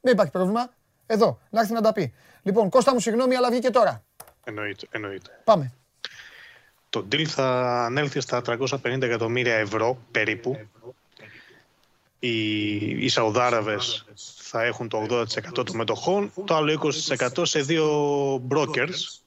Δεν 0.00 0.12
υπάρχει 0.12 0.32
πρόβλημα. 0.32 0.70
Εδώ, 1.06 1.40
να 1.50 1.60
έρθει 1.60 1.72
να 1.72 1.80
τα 1.80 1.92
πει. 1.92 2.14
Λοιπόν, 2.42 2.68
Κώστα 2.70 2.92
μου, 2.92 3.00
συγγνώμη, 3.00 3.36
αλλά 3.36 3.50
βγήκε 3.50 3.70
τώρα. 3.70 4.04
εννοείται. 4.44 4.86
εννοείται. 4.90 5.40
Πάμε. 5.44 5.72
Το 6.90 7.06
deal 7.12 7.24
θα 7.24 7.44
ανέλθει 7.84 8.20
στα 8.20 8.42
350 8.46 9.02
εκατομμύρια 9.02 9.54
ευρώ 9.54 9.98
περίπου. 10.10 10.58
Οι, 12.18 12.76
οι 13.04 13.08
Σαουδάραβες 13.08 14.04
θα 14.36 14.62
έχουν 14.62 14.88
το 14.88 15.06
80% 15.10 15.24
των 15.52 15.76
μετοχών, 15.76 16.32
το 16.44 16.54
άλλο 16.54 16.92
20% 17.16 17.28
σε 17.42 17.60
δύο 17.60 17.86
brokers 18.34 19.20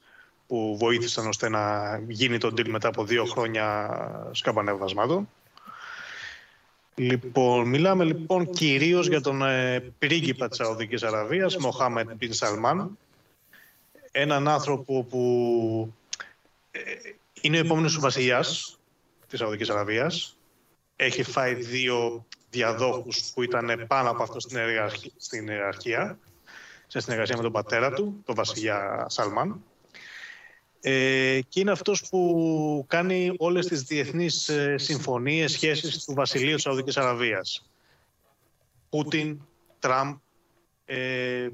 που 0.46 0.76
βοήθησαν 0.78 1.26
ώστε 1.26 1.48
να 1.48 1.96
γίνει 2.08 2.38
το 2.38 2.48
deal 2.48 2.68
μετά 2.68 2.88
από 2.88 3.04
δύο 3.04 3.24
χρόνια 3.24 3.90
σκαμπανεύασμάτων. 4.32 5.28
Λοιπόν, 6.98 7.68
μιλάμε 7.68 8.04
λοιπόν 8.04 8.50
κυρίως 8.50 9.08
για 9.08 9.20
τον 9.20 9.42
ε, 9.42 9.80
πρίγκιπα 9.98 10.48
της 10.48 10.56
Σαουδικής 10.56 11.02
Αραβίας, 11.02 11.56
Μοχάμετ 11.56 12.14
Μπιν 12.14 12.32
Σαλμάν, 12.32 12.98
έναν 14.10 14.48
άνθρωπο 14.48 15.04
που 15.04 15.94
ε, 16.70 16.80
είναι 17.40 17.56
ο 17.56 17.60
επόμενος 17.60 17.98
βασιλιάς 17.98 18.78
της 19.28 19.38
Σαουδικής 19.38 19.70
Αραβίας. 19.70 20.38
Έχει 20.96 21.22
φάει 21.22 21.54
δύο 21.54 22.26
διαδόχους 22.50 23.30
που 23.34 23.42
ήταν 23.42 23.84
πάνω 23.86 24.10
από 24.10 24.22
αυτό 24.22 24.40
στην, 24.40 24.56
ιεραρχία, 24.56 25.10
στην 25.16 25.48
ιεραρχία, 25.48 26.18
σε 26.86 27.00
συνεργασία 27.00 27.36
με 27.36 27.42
τον 27.42 27.52
πατέρα 27.52 27.92
του, 27.92 28.22
τον 28.24 28.34
βασιλιά 28.34 29.06
Σαλμάν. 29.08 29.62
Ε, 30.80 31.40
και 31.48 31.60
είναι 31.60 31.70
αυτός 31.70 32.08
που 32.08 32.84
κάνει 32.88 33.34
όλες 33.38 33.66
τις 33.66 33.82
διεθνείς 33.82 34.48
ε, 34.48 34.78
συμφωνίες, 34.78 35.52
σχέσεις 35.52 36.04
του 36.04 36.14
βασιλείου 36.14 36.54
της 36.54 36.62
Σαουδικής 36.62 36.96
Αραβίας. 36.96 37.70
Πούτιν, 38.90 39.40
Τραμπ, 39.78 40.16
ε, 40.84 41.48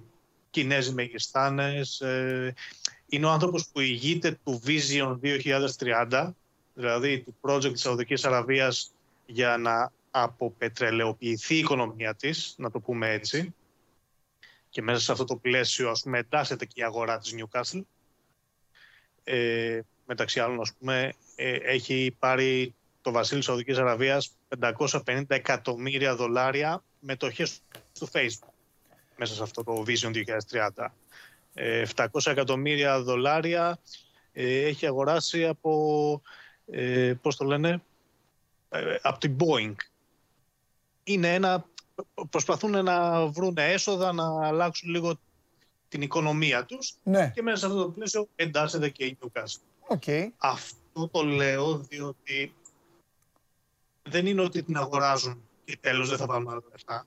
Κινέζοι 0.51 0.92
Μεγιστάνες. 0.92 2.01
Ε, 2.01 2.55
είναι 3.09 3.26
ο 3.26 3.30
άνθρωπος 3.30 3.68
που 3.68 3.80
ηγείται 3.80 4.38
του 4.44 4.62
Vision 4.66 5.18
2030, 5.20 6.34
δηλαδή 6.74 7.18
του 7.20 7.34
project 7.40 7.72
της 7.72 7.80
Σαουδικής 7.80 8.24
Αραβίας 8.24 8.92
για 9.26 9.56
να 9.56 9.92
αποπετρελαιοποιηθεί 10.10 11.55
η 11.55 11.59
οικονομία 11.59 12.14
της, 12.14 12.55
να 12.59 12.70
το 12.70 12.80
πούμε 12.80 13.12
έτσι. 13.12 13.55
Και 14.70 14.82
μέσα 14.82 15.01
σε 15.01 15.12
αυτό 15.12 15.24
το 15.24 15.36
πλαίσιο, 15.36 15.90
ας 15.90 16.02
πούμε, 16.02 16.18
εντάσσεται 16.18 16.64
και 16.64 16.80
η 16.80 16.82
αγορά 16.82 17.18
της 17.18 17.34
Newcastle. 17.36 17.80
Ε, 19.24 19.80
μεταξύ 20.06 20.40
άλλων, 20.40 20.60
ας 20.60 20.72
πούμε, 20.78 21.12
ε, 21.36 21.52
έχει 21.52 22.16
πάρει 22.18 22.74
το 23.02 23.10
βασίλειο 23.10 23.38
της 23.38 23.46
Σαουδικής 23.46 23.78
Αραβίας 23.78 24.36
550 24.59 25.24
εκατομμύρια 25.28 26.16
δολάρια 26.16 26.82
μετοχές 27.01 27.60
του 27.98 28.09
Facebook 28.12 28.52
μέσα 29.16 29.34
σε 29.34 29.42
αυτό 29.42 29.64
το 29.64 29.84
Vision 29.86 30.10
2030. 30.10 30.94
Ε, 31.55 31.84
700 31.96 32.06
εκατομμύρια 32.24 33.02
δολάρια 33.02 33.78
ε, 34.32 34.64
έχει 34.66 34.86
αγοράσει 34.86 35.46
από, 35.46 36.22
ε, 36.66 37.14
πώς 37.22 37.36
το 37.36 37.44
λένε, 37.44 37.82
ε, 38.68 38.96
από 39.02 39.18
την 39.18 39.36
Boeing. 39.40 39.74
Είναι 41.05 41.34
ένα, 41.34 41.64
προσπαθούν 42.30 42.84
να 42.84 43.26
βρουν 43.26 43.56
έσοδα, 43.59 44.12
να 44.12 44.46
αλλάξουν 44.46 44.90
λίγο 44.90 45.18
την 45.94 46.02
οικονομία 46.02 46.64
τους 46.64 46.96
Ναι, 47.02 47.30
και 47.34 47.42
μέσα 47.42 47.56
σε 47.56 47.66
αυτό 47.66 47.82
το 47.82 47.90
πλαίσιο 47.90 48.28
εντάσσεται 48.36 48.88
και 48.88 49.04
η 49.04 49.18
Newcastle. 49.20 49.60
οκ. 49.86 50.02
Αυτό 50.36 51.08
το 51.08 51.22
λέω 51.22 51.78
διότι 51.78 52.54
δεν 54.02 54.26
είναι 54.26 54.40
ότι 54.40 54.62
την 54.62 54.76
αγοράζουν 54.76 55.48
και 55.64 55.76
τέλος 55.80 56.08
δεν 56.08 56.18
θα 56.18 56.26
πάρουν 56.26 56.48
άλλα 56.48 56.62
λεφτά. 56.70 57.06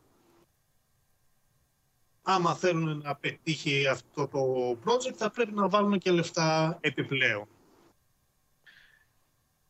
Άμα 2.21 2.55
θέλουν 2.55 2.97
να 2.97 3.15
πετύχει 3.15 3.87
αυτό 3.87 4.27
το 4.27 4.71
project 4.85 5.15
θα 5.15 5.31
πρέπει 5.31 5.51
να 5.53 5.69
βάλουν 5.69 5.97
και 5.99 6.11
λεφτά 6.11 6.77
επιπλέον. 6.81 7.47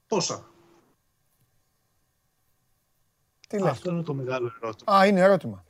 Πόσα; 0.07 0.49
Τι 3.48 3.60
λες; 3.60 3.69
Αυτό 3.72 3.91
είναι 3.91 4.03
το 4.03 4.14
μεγάλο 4.14 4.52
ερώτημα. 4.61 4.98
Α, 4.98 5.06
είναι 5.06 5.22
ερώτημα. 5.22 5.65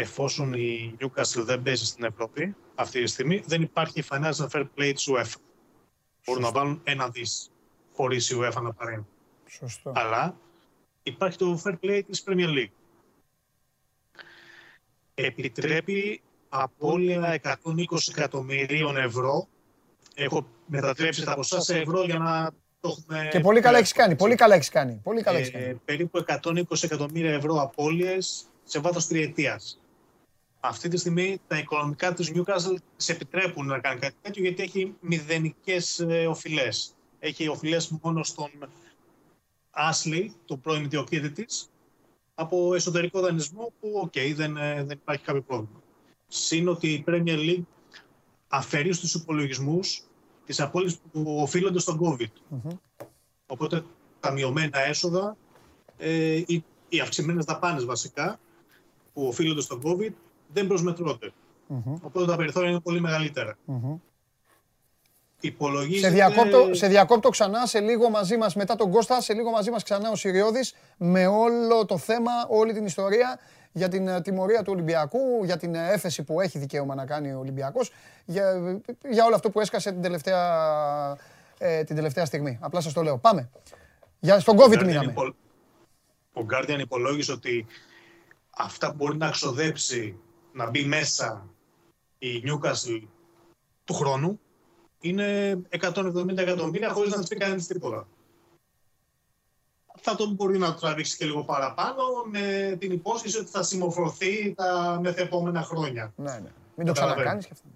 Εφόσον 0.00 0.52
η 0.52 0.96
Newcastle 1.00 1.42
δεν 1.44 1.62
παίζει 1.62 1.84
στην 1.86 2.04
Ευρώπη 2.04 2.54
αυτή 2.74 3.02
τη 3.02 3.06
στιγμή, 3.06 3.42
δεν 3.46 3.62
υπάρχει 3.62 4.04
financial 4.10 4.48
fair 4.52 4.64
play 4.76 4.92
της 4.94 5.08
UEFA. 5.12 5.34
Μπορούν 6.26 6.42
να 6.42 6.50
βάλουν 6.50 6.80
ένα 6.84 7.08
δις 7.08 7.50
χωρίς 7.94 8.30
η 8.30 8.36
UEFA 8.40 8.62
να 8.62 8.72
παρέμβει. 8.72 9.06
Σωστό. 9.46 9.92
Αλλά 9.94 10.36
υπάρχει 11.02 11.38
το 11.38 11.62
fair 11.64 11.74
play 11.84 12.00
της 12.06 12.22
Premier 12.26 12.48
League. 12.48 12.70
Επιτρέπει 15.14 16.22
απώλεια 16.48 17.40
120 17.42 17.54
εκατομμυρίων 18.10 18.96
ευρώ. 18.96 19.48
Έχω 20.14 20.46
μετατρέψει 20.66 21.24
τα 21.24 21.34
ποσά 21.34 21.60
σε 21.60 21.78
ευρώ 21.78 22.04
για 22.04 22.18
να 22.18 22.50
το 22.80 22.88
έχουμε... 22.98 23.28
Και 23.30 23.40
πολύ 23.40 23.60
καλά 23.60 23.78
έχεις 23.78 23.92
κάνει. 23.92 24.16
Πολύ 24.16 24.34
καλά 24.34 24.54
έχεις 24.54 24.68
κάνει. 24.68 25.00
Πολύ 25.02 25.22
καλά 25.22 25.38
έχεις 25.38 25.48
Ε, 25.52 25.58
κάνει. 25.58 25.80
περίπου 25.84 26.24
120 26.26 26.82
εκατομμύρια 26.82 27.32
ευρώ 27.32 27.60
απώλειες 27.62 28.44
σε 28.64 28.80
βάθος 28.80 29.06
τριετίας. 29.06 29.80
Αυτή 30.60 30.88
τη 30.88 30.96
στιγμή 30.96 31.40
τα 31.46 31.58
οικονομικά 31.58 32.14
της 32.14 32.32
Newcastle 32.34 32.76
σε 32.96 33.12
επιτρέπουν 33.12 33.66
να 33.66 33.78
κάνει 33.78 34.00
κάτι 34.00 34.14
τέτοιο 34.22 34.42
γιατί 34.42 34.62
έχει 34.62 34.94
μηδενικές 35.00 35.98
ε, 35.98 36.26
οφειλές. 36.26 36.94
Έχει 37.18 37.48
οφειλές 37.48 37.98
μόνο 38.02 38.22
στον 38.22 38.50
Ashley, 39.70 40.26
τον 40.44 40.60
πρώην 40.60 40.84
ιδιοκτήτη 40.84 41.30
της, 41.30 41.70
από 42.34 42.74
εσωτερικό 42.74 43.20
δανεισμό 43.20 43.72
που 43.80 43.92
οκ, 44.02 44.34
δεν, 44.34 44.56
ε, 44.56 44.84
δεν 44.84 44.98
υπάρχει 45.02 45.24
κάποιο 45.24 45.42
πρόβλημα. 45.42 45.82
Συν 46.28 46.68
ότι 46.68 46.92
η 46.92 47.04
Premier 47.06 47.38
League 47.38 47.64
αφαιρεί 48.48 48.92
στους 48.92 49.14
υπολογισμούς 49.14 50.02
τις 50.46 50.60
απώλειες 50.60 50.98
που 51.12 51.38
οφείλονται 51.40 51.78
στον 51.78 52.00
COVID. 52.02 52.58
Οπότε 53.46 53.84
τα 54.20 54.32
μειωμένα 54.32 54.78
έσοδα, 54.78 55.36
ε, 55.96 56.42
οι, 56.46 56.64
οι 56.88 57.00
αυξημένες 57.00 57.44
δαπάνες 57.44 57.84
βασικά, 57.84 58.40
που 59.12 59.26
οφείλονται 59.26 59.60
στον 59.60 59.82
COVID, 59.84 60.12
δεν 60.52 60.66
προσμετρώνται. 60.66 61.32
Οπότε 62.02 62.26
τα 62.26 62.36
περιθώρια 62.36 62.70
είναι 62.70 62.80
πολύ 62.80 63.00
μεγαλύτερα. 63.00 63.58
Υπολογίζεται... 65.40 66.06
Σε 66.08 66.14
διακόπτω, 66.14 66.74
σε 66.74 66.86
διακόπτω 66.88 67.28
ξανά 67.28 67.66
σε 67.66 67.80
λίγο 67.80 68.10
μαζί 68.10 68.36
μας 68.36 68.54
μετά 68.54 68.76
τον 68.76 68.90
Κώστα, 68.90 69.20
σε 69.20 69.32
λίγο 69.34 69.50
μαζί 69.50 69.70
μας 69.70 69.82
ξανά 69.82 70.10
ο 70.10 70.14
Συριώδης 70.16 70.74
με 70.96 71.26
όλο 71.26 71.84
το 71.86 71.98
θέμα, 71.98 72.30
όλη 72.48 72.72
την 72.72 72.84
ιστορία 72.84 73.38
για 73.72 73.88
την 73.88 74.08
ε, 74.08 74.20
τιμωρία 74.20 74.62
του 74.62 74.72
Ολυμπιακού, 74.72 75.44
για 75.44 75.56
την 75.56 75.74
ε, 75.74 75.92
έφεση 75.92 76.22
που 76.22 76.40
έχει 76.40 76.58
δικαίωμα 76.58 76.94
να 76.94 77.06
κάνει 77.06 77.32
ο 77.32 77.38
Ολυμπιακός, 77.38 77.92
για, 78.24 78.60
για 79.10 79.24
όλο 79.24 79.34
αυτό 79.34 79.50
που 79.50 79.60
έσκασε 79.60 79.92
την 79.92 80.02
τελευταία, 80.02 81.16
ε, 81.58 81.84
την 81.84 81.96
τελευταία 81.96 82.24
στιγμή. 82.24 82.58
Απλά 82.60 82.80
σας 82.80 82.92
το 82.92 83.02
λέω. 83.02 83.18
Πάμε. 83.18 83.50
Για, 84.20 84.40
στον 84.40 84.58
Ο 84.58 84.62
COVID 84.62 84.78
Guardian 84.78 84.84
μείναμε. 84.84 85.10
υπο- 85.10 85.34
Ο 86.32 86.46
Guardian 86.52 86.78
υπολόγισε 86.80 87.32
ότι 87.32 87.66
αυτά 88.56 88.88
που 88.90 88.94
μπορεί 88.96 89.16
να 89.16 89.30
ξοδέψει 89.30 90.16
να 90.52 90.70
μπει 90.70 90.84
μέσα 90.84 91.48
η 92.18 92.42
Newcastle 92.44 93.02
του 93.84 93.94
χρόνου 93.94 94.40
είναι 95.00 95.60
170 95.70 96.36
εκατομμύρια 96.36 96.92
χωρίς 96.92 97.10
να 97.12 97.18
της 97.18 97.28
πει 97.28 97.36
κανένας 97.36 97.66
τίποτα. 97.66 98.08
Θα 100.02 100.14
τον 100.16 100.32
μπορεί 100.32 100.58
να 100.58 100.74
το 100.74 100.80
τραβήξει 100.80 101.16
και 101.16 101.24
λίγο 101.24 101.44
παραπάνω 101.44 102.02
με 102.30 102.76
την 102.80 102.92
υπόσχεση 102.92 103.38
ότι 103.38 103.50
θα 103.50 103.62
συμμορφωθεί 103.62 104.54
τα 104.54 104.98
μεθεπόμενα 105.02 105.62
χρόνια. 105.62 106.12
Ναι, 106.16 106.32
ναι. 106.32 106.52
Μην 106.76 106.86
το 106.86 106.92
Καταλαβαίνω. 106.92 107.14
ξανακάνεις 107.14 107.46
και 107.46 107.52
αυτό. 107.52 107.68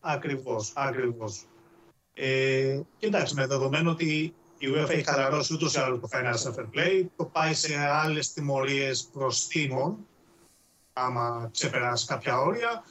Ακριβώς, 0.00 0.72
ακριβώς. 0.76 1.46
Ε, 2.14 2.80
και 2.98 3.06
εντάξει, 3.06 3.34
με 3.34 3.46
δεδομένο 3.46 3.90
ότι 3.90 4.34
η 4.58 4.66
UEFA 4.74 4.88
έχει 4.88 5.02
χαλαρώσει 5.02 5.54
ούτως 5.54 5.74
ή 5.74 5.78
άλλως 5.78 6.00
το 6.00 6.08
Financial 6.12 6.54
Fair 6.54 6.66
Play, 6.74 7.04
το 7.16 7.24
πάει 7.24 7.54
σε 7.54 7.76
άλλες 7.76 8.32
τιμωρίες 8.32 9.08
προστήμων, 9.12 9.96
άμα 10.98 11.48
ξεπεράσει 11.52 12.06
κάποια 12.06 12.40
όρια. 12.40 12.84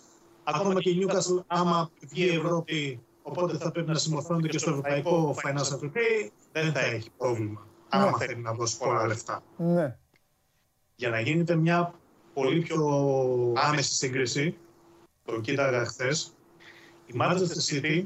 Ακόμα 0.43 0.81
και 0.81 0.89
η 0.89 1.05
Newcastle, 1.05 1.43
άμα 1.47 1.89
βγει 2.01 2.25
η 2.25 2.35
Ευρώπη, 2.35 2.99
οπότε 3.21 3.57
θα 3.57 3.71
πρέπει 3.71 3.89
να 3.89 3.97
συμμορφώνεται 3.97 4.47
και 4.47 4.57
στο 4.57 4.69
ευρωπαϊκό 4.69 5.35
Financial 5.43 5.79
Fair 5.83 5.91
Play, 5.91 6.29
δεν 6.51 6.71
θα 6.71 6.79
έχει 6.79 7.09
πρόβλημα, 7.17 7.67
άμα 7.89 8.17
θέλει 8.17 8.41
να 8.41 8.53
δώσει 8.53 8.77
πολλά 8.77 9.07
λεφτά. 9.07 9.43
Ναι. 9.57 9.97
Για 10.95 11.09
να 11.09 11.19
γίνεται 11.19 11.55
μια 11.55 11.93
πολύ 12.33 12.61
πιο 12.61 12.85
άμεση 13.55 13.93
σύγκριση, 13.93 14.57
το 15.25 15.41
κοίταγα 15.41 15.85
χθες, 15.85 16.33
η 17.05 17.13
Manchester 17.19 17.71
City 17.71 18.05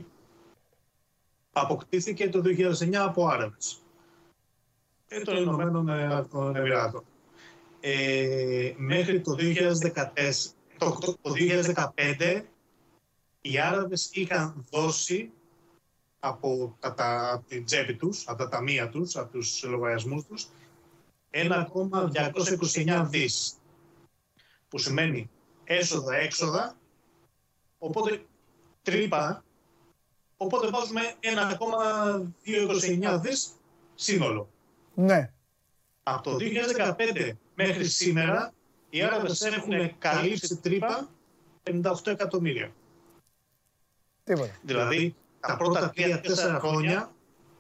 αποκτήθηκε 1.53 2.30
το 2.30 2.41
2009 2.45 2.94
από 2.94 3.28
Άραβες 3.28 3.82
και 5.07 5.19
των 5.19 5.36
Ηνωμένων 5.36 5.90
ε, 5.90 6.06
Αραβικών 6.06 6.56
Εμμυράτων. 6.56 7.03
Ε, 7.84 8.74
μέχρι 8.78 9.22
το 9.22 9.36
2014, 9.40 10.32
το, 10.78 10.98
το, 10.99 11.18
το 11.22 11.34
2015 11.95 12.41
οι 13.41 13.60
Άραβες 13.60 14.10
είχαν 14.12 14.66
δώσει 14.70 15.32
από, 16.20 16.78
τα, 16.80 16.94
τα, 16.94 17.32
από 17.34 17.48
την 17.48 17.66
τσέπη 17.66 17.95
τους, 17.95 18.28
από 18.28 18.38
τα 18.38 18.49
ταμεία 18.49 18.90
τους, 18.90 19.16
από 19.16 19.32
τους 19.32 19.64
λογαριασμούς 19.64 20.26
τους, 20.26 20.48
1,229 21.32 23.06
δις. 23.10 23.56
Που 24.70 24.78
σημαίνει 24.78 25.30
έσοδα-έξοδα, 25.64 26.76
οπότε 27.78 28.26
τρύπα, 28.82 29.44
οπότε 30.38 30.70
βάζουμε 30.70 31.02
1,229 33.14 33.20
δις 33.22 33.53
σύνολο. 33.95 34.49
Ναι. 34.94 35.32
Από 36.03 36.30
το 36.30 36.38
2015 36.40 37.32
μέχρι 37.66 37.86
σήμερα, 37.86 38.54
οι 38.90 39.04
Άραβες 39.04 39.42
έχουν 39.42 39.98
καλύψει 39.98 40.56
τρύπα 40.56 41.10
58 41.64 41.94
εκατομμύρια. 42.04 42.72
Τίποτα. 44.24 44.60
Δηλαδή, 44.62 45.16
τα 45.40 45.58
πρώτα 45.58 45.94
3-4 45.96 46.58
χρόνια 46.60 47.12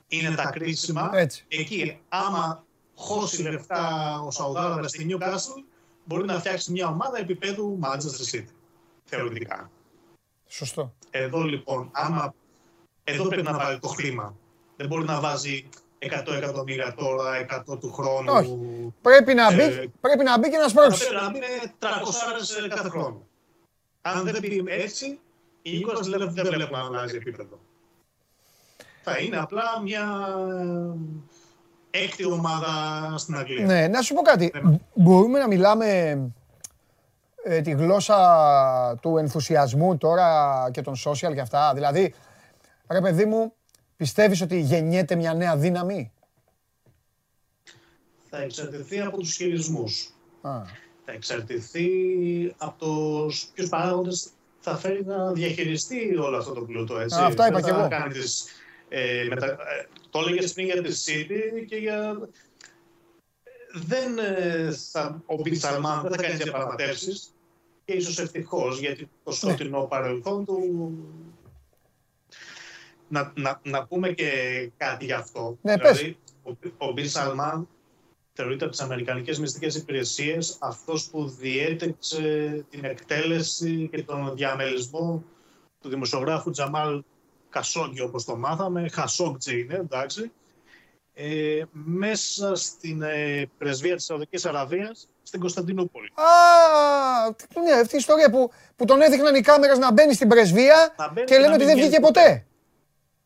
είναι 0.07 0.35
τα 0.35 0.49
κρίσιμα. 0.49 1.09
Έτσι. 1.13 1.45
Εκεί, 1.47 1.99
άμα 2.09 2.65
χώσει 2.95 3.41
λεφτά 3.41 4.19
ο 4.21 4.31
Σαουδάραβας 4.31 4.91
στη 4.91 5.07
Newcastle, 5.09 5.63
μπορεί 6.05 6.25
να 6.25 6.39
φτιάξει 6.39 6.71
μια 6.71 6.87
ομάδα 6.87 7.17
επίπεδου 7.17 7.79
Manchester 7.83 8.35
City. 8.35 8.53
Θεωρητικά. 9.03 9.71
Σωστό. 10.47 10.93
Εδώ 11.09 11.41
λοιπόν, 11.41 11.89
άμα. 11.91 12.33
Εδώ 13.03 13.27
πρέπει 13.27 13.41
να 13.41 13.57
βάλει 13.57 13.79
το 13.79 13.87
χρήμα. 13.87 14.35
Δεν 14.75 14.87
μπορεί 14.87 15.05
να 15.05 15.19
βάζει 15.19 15.69
100 16.03 16.33
εκατομμύρια 16.37 16.93
τώρα, 16.97 17.31
100 17.69 17.79
του 17.79 17.91
χρόνου. 17.93 18.33
Όχι. 18.33 18.57
Πρέπει 19.01 19.33
να 19.33 19.53
μπει, 19.53 19.61
Ε, 19.61 19.85
πρέπει 20.01 20.23
να 20.23 20.39
μπει 20.39 20.49
και 20.49 20.57
να 20.57 20.63
Θα 20.63 20.69
σπρώξει. 20.69 21.07
πρέπει 21.07 21.23
να 21.23 21.29
μπει 21.31 21.39
300 21.79 22.67
κάθε 22.69 22.89
χρόνο. 22.89 23.21
Αν 24.01 24.23
δεν 24.23 24.39
πει 24.39 24.63
έτσι, 24.67 25.19
η 25.61 25.71
Newcastle 25.85 26.17
δεν 26.17 26.33
δεν 26.33 26.45
βλέπουμε 26.53 26.77
να 26.77 26.85
αλλάζει 26.85 27.15
επίπεδο. 27.15 27.59
Θα 29.03 29.17
είναι 29.17 29.37
απλά 29.37 29.63
μια 29.83 30.27
έκτη 31.91 32.25
ομάδα 32.25 32.67
στην 33.17 33.35
Αγγλία. 33.37 33.65
Ναι, 33.65 33.87
να 33.87 34.01
σου 34.01 34.13
πω 34.13 34.21
κάτι. 34.21 34.51
Μπορούμε 34.93 35.39
να 35.39 35.47
μιλάμε 35.47 36.19
ε, 37.43 37.61
τη 37.61 37.71
γλώσσα 37.71 38.97
του 39.01 39.17
ενθουσιασμού 39.17 39.97
τώρα 39.97 40.67
και 40.71 40.81
των 40.81 40.93
social 41.05 41.33
και 41.33 41.41
αυτά. 41.41 41.71
Δηλαδή, 41.73 42.13
ρε 42.89 43.01
παιδί 43.01 43.25
μου, 43.25 43.53
πιστεύεις 44.01 44.41
ότι 44.41 44.59
γεννιέται 44.59 45.15
μια 45.15 45.33
νέα 45.33 45.57
δύναμη; 45.57 46.11
Θα 48.29 48.41
εξαρτηθεί 48.41 48.99
από 49.01 49.17
τους 49.17 49.35
χειρισμούς. 49.35 50.13
Α, 50.41 50.61
Θα 51.05 51.11
εξαρτηθεί 51.11 51.89
από 52.57 52.85
τους 52.85 53.45
ποιους 53.53 53.69
παράγοντες 53.69 54.29
θα 54.59 54.77
φέρει 54.77 55.05
να 55.05 55.31
διαχειριστεί 55.31 56.17
όλο 56.17 56.37
αυτό 56.37 56.53
το 56.53 56.61
πλούτο. 56.61 56.97
Έτσι. 56.99 57.19
Α, 57.19 57.25
αυτά 57.25 57.47
είπα 57.47 57.55
Δεν 57.59 57.63
κι 57.63 57.69
θα 57.69 57.79
εγώ. 57.79 57.87
κάνει 57.89 58.13
τις, 58.13 58.45
ε, 58.89 59.25
μετα... 59.29 59.45
ε, 59.45 59.87
το 60.09 60.19
έλεγες 60.19 60.53
πριν 60.53 60.65
για 60.65 60.81
τη 60.81 60.93
City 61.05 61.65
και 61.67 61.75
για... 61.75 62.19
Δεν 63.73 64.17
ε, 64.17 64.71
θα... 64.91 65.21
Ο 65.25 65.35
Μπιν 65.35 65.59
Σαλμάν 65.59 66.01
δεν 66.01 66.11
θα 66.11 66.21
κάνει 66.21 66.35
διαπραγματεύσεις 66.35 67.33
και 67.85 67.93
ίσως 67.93 68.19
ευτυχώς 68.19 68.79
γιατί 68.79 69.09
το 69.23 69.31
σκοτεινό 69.31 69.81
παρελθόν 69.81 70.45
του... 70.45 70.93
Να, 73.11 73.31
να, 73.35 73.59
να 73.63 73.85
πούμε 73.85 74.09
και 74.09 74.31
κάτι 74.77 75.05
γι' 75.05 75.13
αυτό. 75.13 75.57
Ναι, 75.61 75.75
δηλαδή, 75.75 76.17
ο, 76.43 76.51
ο 76.77 76.91
Μπιν 76.91 77.09
Σαλμάν 77.09 77.67
θεωρείται 78.33 78.63
από 78.63 78.73
τις 78.73 78.81
Αμερικανικές 78.81 79.39
μυστικές 79.39 79.75
υπηρεσίες 79.75 80.57
αυτός 80.59 81.09
που 81.09 81.29
διέτεξε 81.29 82.65
την 82.69 82.83
εκτέλεση 82.85 83.89
και 83.91 84.03
τον 84.03 84.33
διαμελισμό 84.35 85.23
του 85.81 85.89
δημοσιογράφου 85.89 86.51
Τζαμάλ 86.51 87.03
Κασόγκη, 87.49 88.01
όπως 88.01 88.25
το 88.25 88.35
μάθαμε, 88.35 88.89
Χασόγκτζε 88.89 89.55
είναι, 89.55 89.75
εντάξει, 89.75 90.31
ε, 91.13 91.61
μέσα 91.71 92.55
στην 92.55 93.01
ε, 93.01 93.49
πρεσβεία 93.57 93.95
της 93.95 94.05
Σαουδικής 94.05 94.45
Αραβίας 94.45 95.09
στην 95.23 95.39
Κωνσταντινούπολη. 95.39 96.07
Α, 96.13 97.33
τι- 97.33 97.59
ναι, 97.59 97.71
αυτή 97.71 97.95
η 97.95 97.97
ιστορία 97.97 98.29
που, 98.29 98.51
που 98.75 98.85
τον 98.85 99.01
έδειχναν 99.01 99.35
οι 99.35 99.41
κάμερες 99.41 99.77
να 99.77 99.91
μπαίνει 99.91 100.13
στην 100.13 100.27
πρεσβεία 100.27 100.93
Να 100.97 101.11
μπαίνει 101.11 101.25
και 101.25 101.33
και 101.33 101.39
λένε 101.39 101.47
να 101.47 101.53
ότι 101.55 101.65
μην 101.65 101.73
δεν 101.73 101.75
βγήκε 101.83 101.89
βγαίνει 101.99 102.05
ποτέ. 102.13 102.45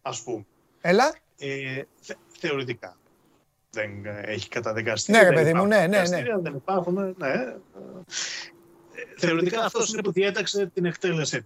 Ας 0.07 0.23
πούμε. 0.23 0.45
Έλα. 0.81 1.15
Ε, 1.37 1.81
θε, 2.01 2.13
θεωρητικά. 2.39 2.97
Δεν 3.69 4.05
ε, 4.05 4.21
έχει 4.25 4.49
καταδικαστεί. 4.49 5.11
Ναι, 5.11 5.19
ρε 5.19 5.25
δεν 5.25 5.33
παιδί 5.33 5.53
μου, 5.53 5.65
υπάρχουν 5.65 5.67
ναι, 5.67 5.79
ναι, 5.79 5.87
ναι. 5.87 6.03
δικαστήρια, 6.03 6.39
Δεν 6.39 6.53
υπάρχουν, 6.53 7.15
ναι. 7.17 7.31
Ε, 7.31 7.55
Θεωρητικά 9.17 9.61
αυτός 9.65 9.93
είναι 9.93 10.01
που 10.01 10.11
διέταξε 10.11 10.65
την 10.73 10.85
εκτέλεση. 10.85 11.45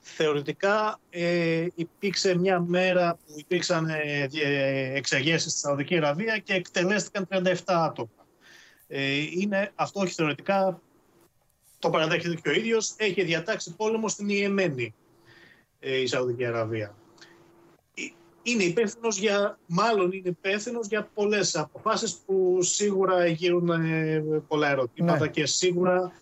Θεωρητικά 0.00 1.00
ε, 1.10 1.66
υπήρξε 1.74 2.38
μια 2.38 2.60
μέρα 2.60 3.14
που 3.26 3.32
υπήρξαν 3.36 3.88
ε, 3.88 4.26
διε- 4.26 4.96
εξεγέρσεις 4.96 5.50
στη 5.50 5.60
Σαουδική 5.60 5.96
Αραβία 5.96 6.38
και 6.38 6.54
εκτελέστηκαν 6.54 7.26
37 7.30 7.54
άτομα. 7.66 8.26
Ε, 8.86 9.16
είναι 9.16 9.70
αυτό 9.74 10.00
όχι 10.00 10.12
θεωρητικά, 10.12 10.80
το 11.78 11.90
παραδέχεται 11.90 12.34
και 12.34 12.48
ο 12.48 12.52
ίδιος, 12.52 12.94
έχει 12.96 13.24
διατάξει 13.24 13.74
πόλεμο 13.74 14.08
στην 14.08 14.28
Ιεμένη 14.28 14.94
ε, 15.80 15.96
η 16.00 16.06
Σαουδική 16.06 16.44
Αραβία. 16.44 16.94
Ε, 18.46 18.50
Είναι 18.50 18.62
υπεύθυνος 18.62 19.18
για, 19.18 19.58
μάλλον 19.66 20.12
είναι 20.12 20.28
υπεύθυνος 20.28 20.86
για 20.86 21.10
πολλές 21.14 21.56
αποφάσεις 21.56 22.14
που 22.26 22.58
σίγουρα 22.62 23.26
γύρουν 23.26 23.68
ε, 23.70 24.20
πολλά 24.48 24.70
ερωτήματα 24.70 25.18
Ναι. 25.24 25.28
και 25.28 25.46
σίγουρα 25.46 26.12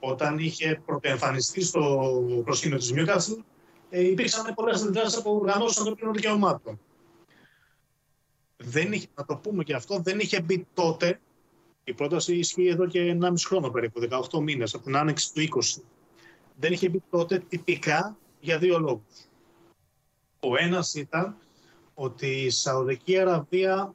όταν 0.00 0.38
είχε 0.38 0.82
πρωτοεμφανιστεί 0.86 1.64
στο 1.64 2.12
προσκήνιο 2.44 2.78
της 2.78 2.92
Newcastle 2.94 3.42
ε, 3.90 4.06
υπήρξαν 4.06 4.54
πολλές 4.54 4.82
αντιδράσεις 4.82 5.18
από 5.18 5.34
οργανώσεις 5.34 5.78
ανθρωπίνων 5.78 6.12
δικαιωμάτων. 6.12 6.80
Δεν 8.56 8.92
είχε, 8.92 9.06
να 9.14 9.24
το 9.24 9.36
πούμε 9.36 9.64
και 9.64 9.74
αυτό, 9.74 9.98
δεν 9.98 10.18
είχε 10.18 10.40
μπει 10.40 10.66
τότε, 10.74 11.20
η 11.84 11.92
πρόταση 11.92 12.36
ισχύει 12.36 12.66
εδώ 12.66 12.86
και 12.86 13.18
1,5 13.20 13.32
χρόνο 13.46 13.70
περίπου, 13.70 14.00
18 14.30 14.40
μήνες, 14.40 14.74
από 14.74 14.84
την 14.84 14.96
άνοιξη 14.96 15.32
του 15.32 15.40
20. 15.40 15.82
Δεν 16.56 16.72
είχε 16.72 16.88
μπει 16.88 17.02
τότε 17.10 17.38
τυπικά 17.38 18.16
για 18.40 18.58
δύο 18.58 18.78
λόγους. 18.78 19.28
Ο 20.40 20.56
ένας 20.56 20.94
ήταν 20.94 21.36
ότι 21.98 22.26
η 22.26 22.50
Σαουδική 22.50 23.18
Αραβία 23.18 23.94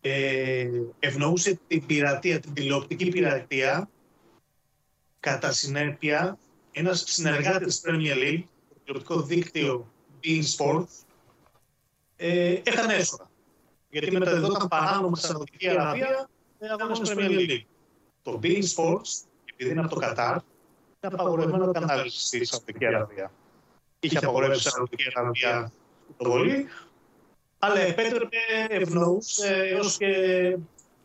ε, 0.00 0.68
ευνοούσε 0.98 1.58
την 1.66 1.86
πειρατεία, 1.86 2.40
την 2.40 2.52
τηλεοπτική 2.52 3.08
πειρατεία, 3.08 3.88
κατά 5.20 5.52
συνέπεια 5.52 6.38
ένας 6.72 7.04
συνεργάτης 7.06 7.80
της 7.80 7.90
Premier 7.90 8.16
League, 8.16 8.42
το 8.68 8.80
τηλεοπτικό 8.84 9.22
δίκτυο 9.22 9.92
Bein 10.24 10.42
Sports, 10.56 11.04
ε, 12.16 12.60
έχανε 12.62 12.94
έσοδα. 12.94 13.30
Γιατί 13.90 14.10
μεταδιδόταν 14.10 14.68
παράνομα 14.68 15.16
στη 15.16 15.26
Σαουδική 15.26 15.68
Αραβία 15.68 16.28
με 16.58 16.68
αγώνες 16.68 17.00
της 17.00 17.12
Premier 17.16 17.50
League. 17.50 17.64
Το 18.22 18.40
Bein 18.42 18.62
Sports, 18.74 19.26
επειδή 19.44 19.70
είναι 19.70 19.80
από 19.80 19.88
το 19.88 19.96
Κατάρ, 19.96 20.34
είναι 20.34 21.14
απαγορευμένο 21.14 21.72
κανάλι 21.72 22.10
στη 22.10 22.44
Σαουδική 22.44 22.86
Αραβία. 22.86 23.32
Είχε 24.00 24.18
απαγορεύσει 24.18 24.68
η 24.68 24.70
Σαουδική 24.70 25.04
Αραβία 25.14 25.72
το 26.16 26.28
πολύ, 26.30 26.66
αλλά 27.64 27.80
επέτρεπε, 27.80 28.36
ευνοούσε 28.68 29.54
έως 29.54 29.96
και 29.96 30.08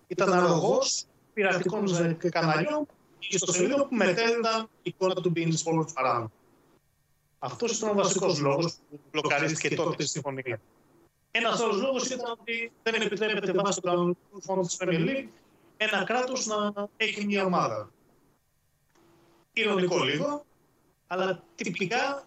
ήταν 0.07 0.33
αρρωγός 0.33 1.05
πειρατικών 1.33 1.85
καναλιών 2.29 2.87
και 3.19 3.37
στο 3.37 3.51
σελίδο 3.51 3.85
που 3.85 3.95
μετέδιδαν 3.95 4.69
εικόνα 4.81 5.13
του 5.13 5.33
Bein 5.35 5.51
Sports 5.63 5.93
παράνομα. 5.93 6.31
Αυτός 7.39 7.77
ήταν 7.77 7.89
ο 7.89 7.93
βασικός 7.93 8.39
λόγος 8.39 8.73
που 8.89 8.99
μπλοκαρίστηκε 9.11 9.75
τότε 9.75 10.03
η 10.03 10.05
συμφωνία. 10.05 10.59
Ένας 11.31 11.61
άλλος 11.61 11.81
λόγος 11.81 12.09
ήταν 12.09 12.31
ότι 12.39 12.71
δεν 12.83 13.01
επιτρέπεται 13.01 13.51
βάσει 13.51 13.81
του 13.81 13.87
κανονικού 13.87 14.41
φόντου 14.41 14.61
της 14.61 14.77
Premier 14.79 15.07
League 15.07 15.27
ένα 15.77 16.03
κράτος 16.03 16.45
να 16.45 16.73
έχει 16.97 17.25
μια 17.25 17.45
ομάδα. 17.45 17.91
Ηρωνικό 19.53 20.03
λίγο, 20.03 20.45
αλλά 21.07 21.43
τυπικά 21.55 22.26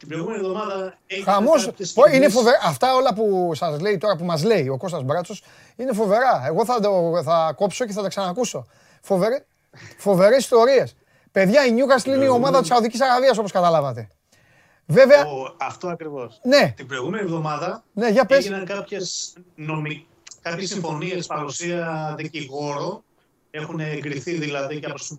την 0.00 0.08
προηγούμενη 0.08 0.38
εβδομάδα 0.38 0.98
έγινε 1.06 1.30
Χαμός. 1.30 1.64
κάποιες 1.64 1.92
Πω, 1.92 2.02
Είναι 2.06 2.12
κινήσεις. 2.16 2.34
φοβερά. 2.34 2.58
Αυτά 2.64 2.94
όλα 2.94 3.14
που 3.14 3.50
σας 3.54 3.80
λέει 3.80 3.98
τώρα, 3.98 4.16
που 4.16 4.24
μας 4.24 4.44
λέει 4.44 4.68
ο 4.68 4.76
Κώστας 4.76 5.02
Μπράτσος, 5.02 5.42
είναι 5.76 5.92
φοβερά. 5.92 6.42
Εγώ 6.46 6.64
θα, 6.64 6.80
το, 6.80 7.20
θα 7.24 7.52
κόψω 7.56 7.86
και 7.86 7.92
θα 7.92 8.02
τα 8.02 8.08
ξανακούσω. 8.08 8.66
Φοβερέ, 9.00 9.44
φοβερές 9.98 10.38
ιστορίες. 10.38 10.96
Παιδιά, 11.32 11.66
η 11.66 11.70
Newcastle 11.76 12.06
είναι 12.06 12.24
η 12.24 12.28
ομάδα 12.28 12.58
της 12.58 12.68
Σαουδικής 12.68 13.00
Αραβίας, 13.00 13.38
όπως 13.38 13.52
καταλάβατε. 13.52 14.08
Βέβαια, 14.86 15.24
Ο- 15.26 15.56
αυτό 15.60 15.88
ακριβώς. 15.88 16.40
ναι, 16.42 16.72
Την 16.76 16.86
προηγούμενη 16.86 17.22
εβδομάδα 17.24 17.84
ναι, 17.92 18.08
για 18.08 18.24
πες. 18.24 18.38
έγιναν 18.38 18.64
κάποιες, 18.66 19.32
νομι... 19.54 20.06
κάποιες 20.40 20.68
συμφωνίες 20.68 21.26
παρουσία 21.26 22.14
δικηγόρο. 22.16 23.02
Έχουν 23.50 23.80
εγκριθεί 23.80 24.32
δηλαδή 24.38 24.80
και 24.80 24.86
από 24.86 24.94
τους 24.94 25.10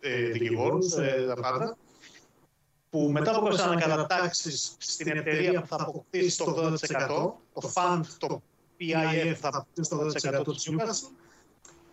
ε, 0.00 0.10
δικηγόρους, 0.32 0.92
ε, 0.96 1.24
τα 1.28 1.34
πάντα, 1.40 1.76
που 2.94 3.10
μετά 3.12 3.30
από 3.30 3.40
κάποιες 3.40 3.60
ανακατατάξεις 3.60 4.76
στην 4.78 5.16
εταιρεία 5.16 5.60
που 5.60 5.66
θα 5.66 5.76
αποκτήσει 5.80 6.38
το 6.38 6.76
80%, 6.88 7.32
το 7.60 7.72
fund, 7.74 8.00
το 8.18 8.42
PIF 8.80 9.34
θα 9.34 9.48
αποκτήσει 9.48 9.90
το 9.90 10.10
80% 10.42 10.54
της 10.54 10.68
Newcastle, 10.70 11.10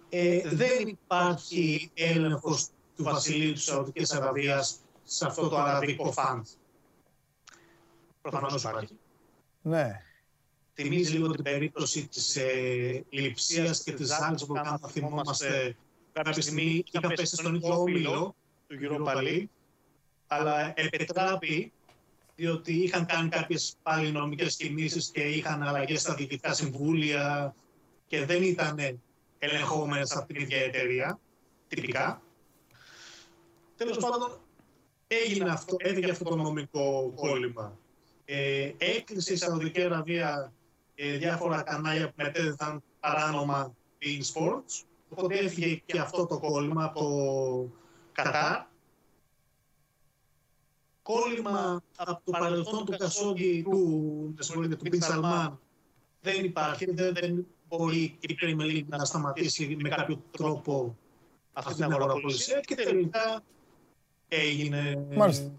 ε, 0.10 0.41
δεν 0.45 0.88
υπάρχει 0.88 1.91
έλεγχος 1.94 2.68
του 2.95 3.03
Βασιλείου 3.03 3.53
της 3.53 3.64
Σαουδικής 3.64 4.11
Αραβίας 4.11 4.80
σε 5.03 5.26
αυτό 5.26 5.49
το 5.49 5.57
αραβικό 5.57 6.14
fund. 6.15 6.41
Προφανώς 8.22 8.64
υπάρχει 8.64 8.98
Ναι. 9.61 10.02
θυμίζει 10.73 11.11
λίγο 11.11 11.30
την 11.30 11.44
περίπτωση 11.44 12.07
της 12.07 12.36
ε, 12.36 13.06
Λειψίας 13.10 13.84
και 13.84 13.91
της 13.91 14.07
Ζάλτσμπουργκ, 14.07 14.65
αν 14.65 14.80
θα 14.80 14.88
θυμόμαστε 14.88 15.76
κάποια 16.11 16.41
στιγμή 16.41 16.84
είχαν 16.91 17.14
πέσει 17.15 17.36
στον 17.36 17.56
ίδιο 17.56 17.80
όμιλο 17.80 18.36
του 18.68 18.78
Europa 18.82 19.15
League, 19.15 19.45
αλλά 20.34 20.74
επετράπη 20.76 21.72
διότι 22.36 22.74
είχαν 22.74 23.06
κάνει 23.06 23.30
κάποιες 23.30 23.76
πάλι 23.84 24.12
νομικές 24.12 24.56
κινήσεις 24.56 25.10
και 25.10 25.22
είχαν 25.22 25.64
αλλαγές 25.64 26.02
στα 26.02 26.14
διοικητικά 26.14 26.53
συμβούλια 26.53 27.56
και 28.08 28.26
δεν 28.26 28.44
ήταν 28.44 29.02
ελεγχόμενες 29.40 30.16
από 30.16 30.34
την 30.34 30.41
ίδια 30.41 30.58
εταιρεία, 30.58 31.20
τυπικά. 31.68 32.22
Τέλος 33.76 33.98
πάντων, 33.98 34.40
έγινε 35.08 35.49
αυτό, 35.49 35.76
έφυγε 35.80 36.12
αυτό 36.12 36.24
το 36.24 36.36
νομικό 36.36 37.12
κόλλημα. 37.16 37.78
Ε, 38.26 38.72
έκλεισε 38.78 39.34
η 39.34 39.36
Σαουδική 39.36 39.82
Αραβία 39.82 40.53
ε, 40.95 41.18
διάφορα 41.18 41.62
κανάλια 41.62 42.08
που 42.08 42.14
μετέδιδαν 42.16 42.84
παράνομα 42.99 43.76
in 44.02 44.20
sports. 44.34 44.84
Οπότε 45.10 45.38
έφυγε 45.38 45.82
και 45.86 45.99
αυτό 45.99 46.26
το 46.26 46.40
κόλλημα 46.40 46.84
από 46.84 46.99
το 46.99 47.78
Κατάρ. 48.12 48.70
Κόλλημα 51.12 51.84
από 51.98 52.22
το 52.24 52.32
παρελθόν 52.32 52.86
του 52.86 52.98
Κασόγγι, 52.98 53.64
του, 53.64 54.34
με 54.38 54.44
συγχωρείτε, 54.44 54.76
του 54.76 54.86
Μπιν 54.90 55.02
Σαλμάν, 55.02 55.60
δεν 56.22 56.44
υπάρχει. 56.44 56.92
Δεν, 56.92 57.14
δεν 57.14 57.48
μπορεί 57.68 58.18
η 58.20 58.38
Premier 58.42 58.78
League 58.78 58.86
να 58.88 59.06
σταματήσει 59.06 59.78
με 59.82 59.90
κάποιο 59.90 60.24
τρόπο 60.32 60.98
αυτή 61.54 61.74
την 61.74 61.84
αγοραπολισία 61.84 62.60
και 62.60 62.76
τελικά 62.76 63.44
έγινε... 64.28 65.06
Μάλιστα. 65.16 65.52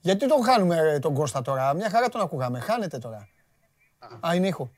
Γιατί 0.00 0.28
τον 0.28 0.42
χάνουμε 0.42 0.76
ε, 0.76 0.98
τον 0.98 1.14
Κώστα 1.14 1.42
τώρα, 1.42 1.74
μια 1.74 1.90
χαρά 1.90 2.08
τον 2.08 2.20
ακούγαμε. 2.20 2.60
Χάνεται 2.60 2.98
τώρα. 2.98 3.28
Α, 4.26 4.34
είναι 4.34 4.46
ήχο. 4.46 4.70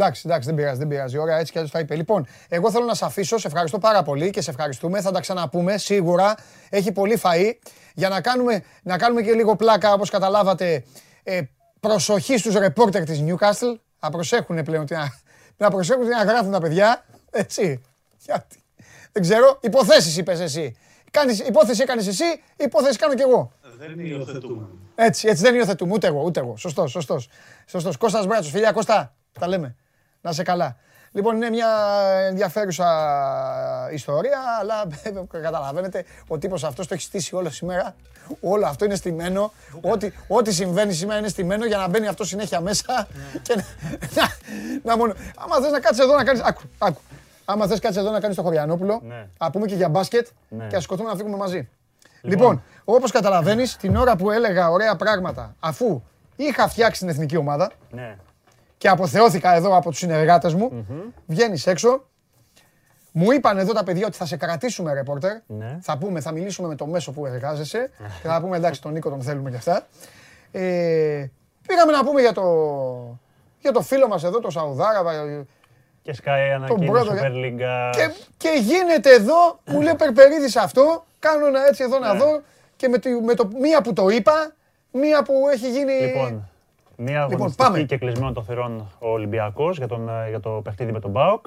Εντάξει, 0.00 0.22
εντάξει, 0.24 0.46
δεν 0.46 0.56
πειράζει, 0.56 0.78
δεν 0.78 0.88
πειράζει. 0.88 1.18
Ωραία, 1.18 1.38
έτσι 1.38 1.52
κι 1.52 1.58
αλλιώς 1.58 1.72
θα 1.72 1.78
είπε. 1.78 1.94
Λοιπόν, 1.94 2.26
εγώ 2.48 2.70
θέλω 2.70 2.84
να 2.84 2.94
σε 2.94 3.04
αφήσω. 3.04 3.38
Σε 3.38 3.46
ευχαριστώ 3.46 3.78
πάρα 3.78 4.02
πολύ 4.02 4.30
και 4.30 4.40
σε 4.40 4.50
ευχαριστούμε. 4.50 5.00
Θα 5.00 5.10
τα 5.10 5.20
ξαναπούμε 5.20 5.78
σίγουρα. 5.78 6.34
Έχει 6.68 6.92
πολύ 6.92 7.20
φαΐ. 7.22 7.52
Για 7.94 8.08
να 8.08 8.20
κάνουμε, 8.20 8.62
να 8.82 8.98
κάνουμε 8.98 9.22
και 9.22 9.32
λίγο 9.32 9.56
πλάκα, 9.56 9.92
όπως 9.92 10.10
καταλάβατε, 10.10 10.84
ε, 11.22 11.40
προσοχή 11.80 12.38
στους 12.38 12.54
ρεπόρτερ 12.54 13.04
της 13.04 13.22
Newcastle. 13.26 13.74
Να 14.00 14.10
προσέχουν 14.10 14.62
πλέον, 14.62 14.86
τι 14.86 14.94
να, 14.94 15.12
να 15.56 15.70
προσέχουν 15.70 16.04
τι 16.04 16.10
να 16.10 16.24
γράφουν 16.24 16.52
τα 16.52 16.60
παιδιά. 16.60 17.04
Έτσι. 17.30 17.80
Γιατί. 18.18 18.62
Δεν 19.12 19.22
ξέρω. 19.22 19.58
Υποθέσεις 19.60 20.16
είπες 20.16 20.40
εσύ. 20.40 20.76
Κάνεις, 21.10 21.38
υπόθεση 21.38 21.82
έκανες 21.82 22.06
εσύ, 22.06 22.24
υπόθεση 22.56 22.98
κάνω 22.98 23.14
κι 23.14 23.22
εγώ. 23.22 23.52
Δεν 23.78 23.98
υιοθετούμε. 23.98 24.66
Έτσι, 24.94 25.28
έτσι 25.28 25.42
δεν 25.42 25.54
υιοθετούμε. 25.54 25.92
Ούτε 25.92 26.06
εγώ, 26.06 26.22
ούτε 26.22 26.40
εγώ. 26.40 26.56
Σωστός, 26.56 26.90
σωστός. 26.90 27.28
Σωστός. 27.66 27.96
Κώστας 27.96 28.26
Μπράτσος, 28.26 28.50
φιλιά 28.50 28.72
Κώστα. 28.72 29.14
Τα 29.38 29.48
λέμε. 29.48 29.76
Να 30.28 30.34
σε 30.34 30.42
καλά. 30.42 30.76
Λοιπόν, 31.12 31.36
είναι 31.36 31.50
μια 31.50 31.68
ενδιαφέρουσα 32.28 32.86
ιστορία, 33.92 34.38
αλλά 34.60 34.86
καταλαβαίνετε, 35.42 36.04
ο 36.26 36.38
τύπος 36.38 36.64
αυτός 36.64 36.86
το 36.86 36.94
έχει 36.94 37.02
στήσει 37.02 37.34
όλο 37.34 37.50
σήμερα. 37.50 37.94
Όλο 38.40 38.66
αυτό 38.66 38.84
είναι 38.84 38.94
στημένο. 38.94 39.52
Ό,τι, 39.80 40.12
ό,τι 40.28 40.52
συμβαίνει 40.52 40.92
σήμερα 40.92 41.18
είναι 41.18 41.28
στημένο 41.28 41.66
για 41.66 41.76
να 41.76 41.88
μπαίνει 41.88 42.06
αυτό 42.06 42.24
συνέχεια 42.24 42.60
μέσα. 42.60 43.06
και 43.42 43.54
να, 43.56 43.64
να, 44.22 44.28
να 44.82 44.96
μόνο... 44.96 45.14
Άμα 45.38 45.56
θες 45.60 45.70
να 45.70 45.80
κάτσεις 45.80 46.04
εδώ 46.04 46.16
να 46.16 46.24
κάνεις... 46.24 46.42
Άκου, 46.42 46.60
άκου. 46.78 47.00
Άμα 47.44 47.66
θες 47.66 47.78
κάτσεις 47.80 48.02
εδώ 48.02 48.10
να 48.10 48.20
κάνεις 48.20 48.36
το 48.36 48.42
Χωριανόπουλο, 48.42 49.00
Ναι. 49.04 49.26
να 49.38 49.50
πούμε 49.50 49.66
και 49.66 49.74
για 49.74 49.88
μπάσκετ 49.88 50.26
Ναι. 50.48 50.66
και 50.66 50.74
να 50.74 50.80
σηκωθούμε 50.80 51.08
να 51.10 51.16
φύγουμε 51.16 51.36
μαζί. 51.36 51.68
Λοιπόν, 52.22 52.62
όπως 52.84 53.10
καταλαβαίνεις, 53.10 53.76
την 53.76 53.96
ώρα 53.96 54.16
που 54.16 54.30
έλεγα 54.30 54.70
ωραία 54.70 54.96
πράγματα, 54.96 55.54
αφού 55.60 56.02
είχα 56.36 56.68
φτιάξει 56.68 57.00
την 57.00 57.08
εθνική 57.08 57.36
ομάδα 57.36 57.70
Ναι. 57.90 58.16
Και 58.78 58.88
αποθεώθηκα 58.88 59.54
εδώ 59.54 59.76
από 59.76 59.90
τους 59.90 59.98
συνεργάτες 59.98 60.54
μου, 60.54 60.86
βγαίνεις 61.26 61.66
έξω, 61.66 62.06
μου 63.12 63.32
είπαν 63.32 63.58
εδώ 63.58 63.72
τα 63.72 63.84
παιδιά 63.84 64.06
ότι 64.06 64.16
θα 64.16 64.26
σε 64.26 64.36
κρατήσουμε 64.36 64.92
ρεπόρτερ. 64.92 65.36
Ναι. 65.46 65.78
Θα 65.82 65.98
πούμε, 65.98 66.20
θα 66.20 66.32
μιλήσουμε 66.32 66.68
με 66.68 66.74
το 66.74 66.86
μέσο 66.86 67.12
που 67.12 67.26
εργάζεσαι 67.26 67.90
και 68.22 68.28
θα 68.28 68.40
πούμε 68.40 68.56
εντάξει 68.56 68.82
τον 68.82 68.92
Νίκο 68.92 69.10
τον 69.10 69.22
θέλουμε 69.22 69.50
και 69.50 69.56
αυτά. 69.56 69.86
Ε, 70.52 71.26
πήγαμε 71.66 71.92
να 71.92 72.04
πούμε 72.04 72.20
για 72.20 72.32
το, 72.32 72.42
για 73.60 73.72
το 73.72 73.80
φίλο 73.80 74.08
μας 74.08 74.24
εδώ, 74.24 74.40
το 74.40 74.50
Σαουδάρα. 74.50 75.02
Και 76.02 76.12
σκάει 76.12 76.50
ανακοίνωση 76.50 76.86
πρώτο, 76.90 77.12
Super 77.12 77.30
League. 77.30 77.90
Και, 77.90 78.10
και 78.36 78.48
γίνεται 78.60 79.10
εδώ, 79.14 79.60
μου 79.64 79.80
λέει 79.80 79.94
Περπερίδης 79.94 80.56
αυτό, 80.56 81.06
κάνω 81.18 81.46
ένα 81.46 81.66
έτσι 81.66 81.82
εδώ 81.82 81.98
να 81.98 82.12
Ναι. 82.12 82.18
δω 82.18 82.42
και 82.76 82.88
με, 82.88 82.98
το, 82.98 83.10
με 83.24 83.34
το 83.34 83.50
μία 83.60 83.82
που 83.82 83.92
το 83.92 84.08
είπα, 84.08 84.54
μία 84.92 85.22
που 85.22 85.32
έχει 85.52 85.70
γίνει... 85.70 85.92
Λοιπόν, 85.92 86.50
μία 87.00 87.20
Λοιπόν, 87.20 87.34
αγωνιστική 87.34 87.68
πάμε. 87.68 87.82
και 87.82 87.96
κλεισμένο 87.98 88.32
των 88.32 88.44
θερών 88.44 88.90
ο 88.98 89.08
Ολυμπιακός 89.08 89.76
για, 89.76 89.86
τον, 89.88 90.08
ε, 90.08 90.28
για 90.28 90.40
το 90.40 90.50
παιχνίδι 90.50 90.92
με 90.92 91.00
τον 91.00 91.12
ΠΑΟΚ. 91.12 91.46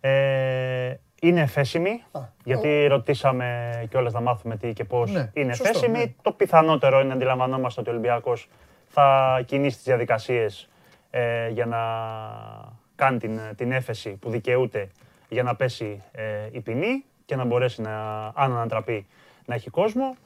Ε, 0.00 0.94
είναι 1.22 1.40
εφέσιμη, 1.40 2.02
Α, 2.12 2.20
γιατί 2.44 2.86
ρωτήσαμε 2.86 3.70
κιόλας 3.90 4.12
να 4.12 4.20
μάθουμε 4.20 4.56
τι 4.56 4.72
και 4.72 4.84
πώς 4.84 5.10
Ναι, 5.10 5.30
είναι 5.34 5.54
σωστό, 5.54 5.68
εφέσιμη. 5.68 5.98
ναι. 5.98 6.12
Το 6.22 6.32
πιθανότερο 6.32 7.00
είναι, 7.00 7.12
αντιλαμβανόμαστε, 7.12 7.80
ότι 7.80 7.88
ο 7.90 7.92
Ολυμπιακός 7.92 8.48
θα 8.86 9.40
κινήσει 9.46 9.76
τις 9.76 9.84
διαδικασίες 9.84 10.68
ε, 11.10 11.48
για 11.48 11.66
να 11.66 11.78
κάνει 12.94 13.18
την, 13.18 13.40
την 13.56 13.72
έφεση 13.72 14.10
που 14.10 14.30
δικαιούται 14.30 14.88
για 15.28 15.42
να 15.42 15.54
πέσει 15.56 16.02
ε, 16.12 16.22
η 16.50 16.60
ποινή 16.60 17.04
και 17.24 17.36
να 17.36 17.44
μπορέσει 17.44 17.82
να, 17.82 18.24
αν 18.34 18.52
ανατραπεί, 18.52 19.06
να 19.46 19.54
έχει 19.54 19.70
κόσμο. 19.70 20.16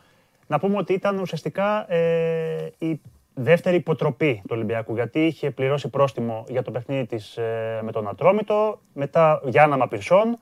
Να 0.47 0.59
πούμε 0.59 0.77
ότι 0.77 0.93
ήταν 0.93 1.19
ουσιαστικά 1.19 1.93
ε, 1.93 2.73
η 2.79 3.01
δεύτερη 3.35 3.77
υποτροπή 3.77 4.35
του 4.43 4.51
Ολυμπιακού, 4.51 4.95
γιατί 4.95 5.27
είχε 5.27 5.51
πληρώσει 5.51 5.89
πρόστιμο 5.89 6.45
για 6.49 6.63
το 6.63 6.71
παιχνίδι 6.71 7.07
της 7.07 7.37
ε, 7.37 7.81
με 7.83 7.93
τον 7.93 8.09
Ατρόμητο, 8.09 8.81
μετά 8.93 9.41
Γιάννα 9.45 9.77
Μαπυρσών, 9.77 10.39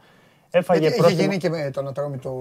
έφαγε 0.51 0.81
Γιατί 0.81 0.95
Είχε 0.95 1.03
πρόστιμο... 1.03 1.23
γίνει 1.23 1.37
και 1.37 1.49
με 1.49 1.71
τον 1.71 1.89
Ατρόμητο. 1.89 2.41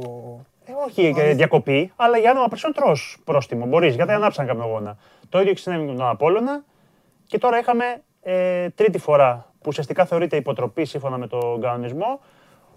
Ε, 0.66 0.72
όχι 0.88 1.14
και 1.14 1.24
διακοπή, 1.24 1.92
αλλά 1.96 2.18
για 2.18 2.30
ένα 2.30 2.40
Μαπυρσών 2.40 2.74
τρως 2.74 3.18
πρόστιμο, 3.24 3.66
μπορείς, 3.66 3.96
γιατί 3.96 4.12
ανάψαν 4.12 4.48
καπνογόνα. 4.48 4.98
Το 5.30 5.40
ίδιο 5.40 5.54
και 5.54 5.60
συνέβη 5.60 5.86
με 5.86 5.96
τον 5.96 6.08
Απόλλωνα 6.08 6.64
και 7.28 7.38
τώρα 7.38 7.60
είχαμε 7.60 7.86
ε, 8.22 8.70
τρίτη 8.70 8.98
φορά 8.98 9.46
που 9.54 9.66
ουσιαστικά 9.68 10.06
θεωρείται 10.06 10.36
υποτροπή 10.36 10.86
σύμφωνα 10.86 11.18
με 11.18 11.28
τον 11.28 11.62
κανονισμό, 11.62 12.20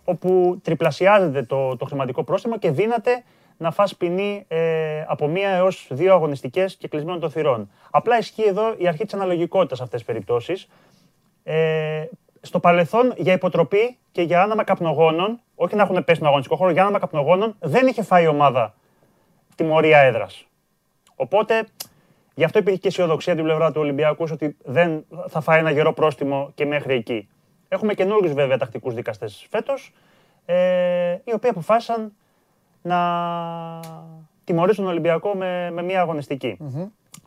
όπου 0.05 0.61
τριπλασιάζεται 0.63 1.43
το, 1.43 1.77
το 1.77 1.85
χρηματικό 1.85 2.25
πρόστιμο 2.25 2.59
και 2.59 2.71
δύναται 2.71 3.25
να 3.57 3.71
φας 3.71 3.97
ποινή 3.97 4.45
ε, 4.49 5.05
από 5.07 5.29
μία 5.29 5.51
έως 5.51 5.87
δύο 5.91 6.15
αγωνιστικές 6.15 6.77
και 6.77 6.89
κλεισμένων 6.89 7.21
των 7.21 7.31
θυρών. 7.31 7.71
Απλά 7.91 8.19
ισχύει 8.19 8.43
εδώ 8.43 8.75
η 8.77 8.89
αρχή 8.89 9.05
της 9.05 9.15
αναλογικότητας 9.15 9.79
σε 9.79 9.85
αυτές 9.85 9.99
τις 9.99 10.09
περιπτώσεις. 10.09 10.69
Ε, 11.43 12.05
στο 12.41 12.61
παρελθόν 12.61 13.15
για 13.17 13.33
υποτροπή 13.33 13.99
και 14.13 14.23
για 14.23 14.43
άναμα 14.43 14.65
καπνογόνων, 14.65 15.41
όχι 15.55 15.77
να 15.77 15.83
έχουν 15.83 15.95
πέσει 15.95 16.15
στον 16.15 16.27
αγωνιστικό 16.27 16.57
χώρο, 16.57 16.71
για 16.71 16.83
άναμα 16.83 16.99
καπνογόνων 16.99 17.57
δεν 17.61 17.87
είχε 17.87 18.03
φάει 18.03 18.25
η 18.25 18.27
ομάδα 18.27 18.75
τιμωρία 19.55 19.99
έδρας. 19.99 20.47
Οπότε 21.17 21.67
γι' 22.35 22.45
αυτό 22.45 22.59
υπήρχε 22.59 22.79
και 22.79 22.89
αισιοδοξία 22.89 23.33
από 23.33 23.43
την 23.43 23.51
πλευρά 23.51 23.73
του 23.73 23.81
Ολυμπιακού 23.81 24.27
ότι 24.33 24.57
δεν 24.65 25.05
θα 25.29 25.41
φάει 25.41 25.59
ένα 25.59 25.71
γερό 25.71 25.93
πρόστιμο 25.93 26.51
και 26.55 26.67
μέχρι 26.67 26.95
εκεί. 26.95 27.29
Έχουμε 27.69 27.95
καινούριους 27.95 28.33
βέβαια 28.33 28.59
τακτικούς 28.59 28.95
δικαστές 28.95 29.47
φέτος, 29.51 29.93
ε, 30.45 31.17
οι 31.25 31.33
οποίοι 31.33 31.51
αποφάσισαν 31.51 32.13
να 32.87 33.01
τιμωρήσουν 34.45 34.85
τον 34.85 34.93
Ολυμπιακό 34.93 35.35
με, 35.35 35.71
με 35.71 35.83
μια 35.83 36.01
αγωνιστική. 36.01 36.57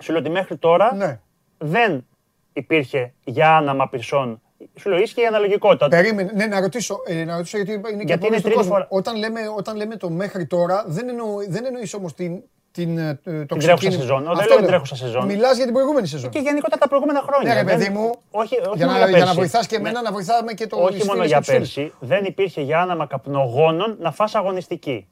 Σου 0.01 0.11
λέω 0.11 0.21
ότι 0.21 0.29
μέχρι 0.29 0.57
τώρα 0.57 0.95
Ναι. 0.95 1.19
δεν 1.57 2.05
υπήρχε 2.53 3.13
για 3.23 3.55
άναμα 3.57 3.89
πυρσών. 3.89 4.41
Σου 4.79 4.89
λέω 4.89 4.99
ίσχυε 4.99 5.21
η 5.21 5.25
αναλογικότητα. 5.25 5.87
Περίμενε, 5.87 6.31
ναι, 6.35 6.45
να 6.45 6.59
ρωτήσω, 6.59 6.97
ε, 7.05 7.23
να 7.25 7.35
ρωτήσω 7.35 7.57
γιατί 7.57 7.71
είναι 7.71 7.81
και 7.87 7.93
Γιατί 8.05 8.05
πολλοί 8.19 8.25
είναι 8.27 8.35
του 8.35 8.41
τρίτης 8.41 8.55
κόσμου. 8.57 8.71
φορά. 8.71 8.87
Όταν 8.89 9.15
λέμε, 9.17 9.39
όταν 9.57 9.75
λέμε 9.75 9.95
το 9.95 10.09
μέχρι 10.09 10.45
τώρα, 10.47 10.83
δεν, 10.87 11.09
εννοώ, 11.09 11.27
δεν 11.47 11.65
εννοείς 11.65 11.93
όμως 11.93 12.13
την, 12.13 12.41
την, 12.71 12.97
ε, 12.97 13.13
το 13.23 13.45
τρέχουσα 13.45 13.73
ξεκίνημα. 13.73 14.01
σεζόν. 14.01 14.21
Δεν 14.23 14.29
Αυτό 14.31 14.41
λέω 14.43 14.49
την 14.55 14.59
λέω. 14.59 14.67
τρέχουσα 14.67 14.95
σεζόν. 14.95 15.25
Μιλάς 15.25 15.55
για 15.55 15.65
την 15.65 15.73
προηγούμενη 15.73 16.07
σεζόν. 16.07 16.29
Και 16.29 16.39
γενικότερα 16.39 16.77
τα 16.81 16.87
προηγούμενα 16.87 17.21
χρόνια. 17.21 17.53
Ναι, 17.53 17.59
ρε 17.59 17.65
Δεν- 17.65 17.77
παιδί 17.77 17.89
μου, 17.93 18.11
όχι, 18.31 18.55
όχι 18.67 18.77
για, 18.77 18.85
μόνο 18.87 18.99
να, 18.99 19.05
για 19.07 19.17
να 19.17 19.23
πέρσι. 19.23 19.35
βοηθάς 19.35 19.67
και 19.67 19.75
Ναι. 19.77 19.81
εμένα, 19.89 20.01
να 20.01 20.11
βοηθάμε 20.11 20.53
και 20.53 20.67
το 20.67 20.77
Όχι 20.77 21.05
μόνο 21.05 21.23
για 21.23 21.37
και 21.37 21.43
τους 21.43 21.47
φίλους. 21.53 21.73
πέρσι, 21.73 21.93
δεν 21.99 22.25
υπήρχε 22.25 22.61
για 22.61 22.81
άναμα 22.81 23.05
καπνογόνων 23.07 23.95
να 23.99 24.11
φας 24.11 24.35
αγωνιστική. 24.35 25.07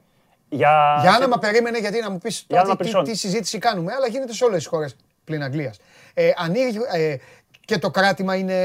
Για, 0.49 0.97
Για 1.01 1.11
άνομα 1.13 1.37
περίμενε, 1.39 1.77
γιατί 1.77 1.99
να 2.01 2.09
μου 2.11 2.17
πεις 2.17 2.37
Για 2.37 2.45
τώρα 2.47 2.61
άνομα 2.61 2.75
τι, 2.75 2.83
τι, 2.83 2.89
πυρσών. 2.89 3.03
τι 3.11 3.17
συζήτηση 3.17 3.57
κάνουμε, 3.57 3.93
αλλά 3.93 4.07
γίνεται 4.07 4.33
σε 4.33 4.43
όλες 4.43 4.57
τις 4.57 4.67
χώρες 4.67 4.95
πλην 5.23 5.43
Αγγλίας. 5.43 5.77
Ε, 6.13 6.29
ανοίγει, 6.37 6.77
ε, 6.93 7.15
και 7.65 7.77
το 7.77 7.91
κράτημα 7.91 8.35
είναι 8.35 8.57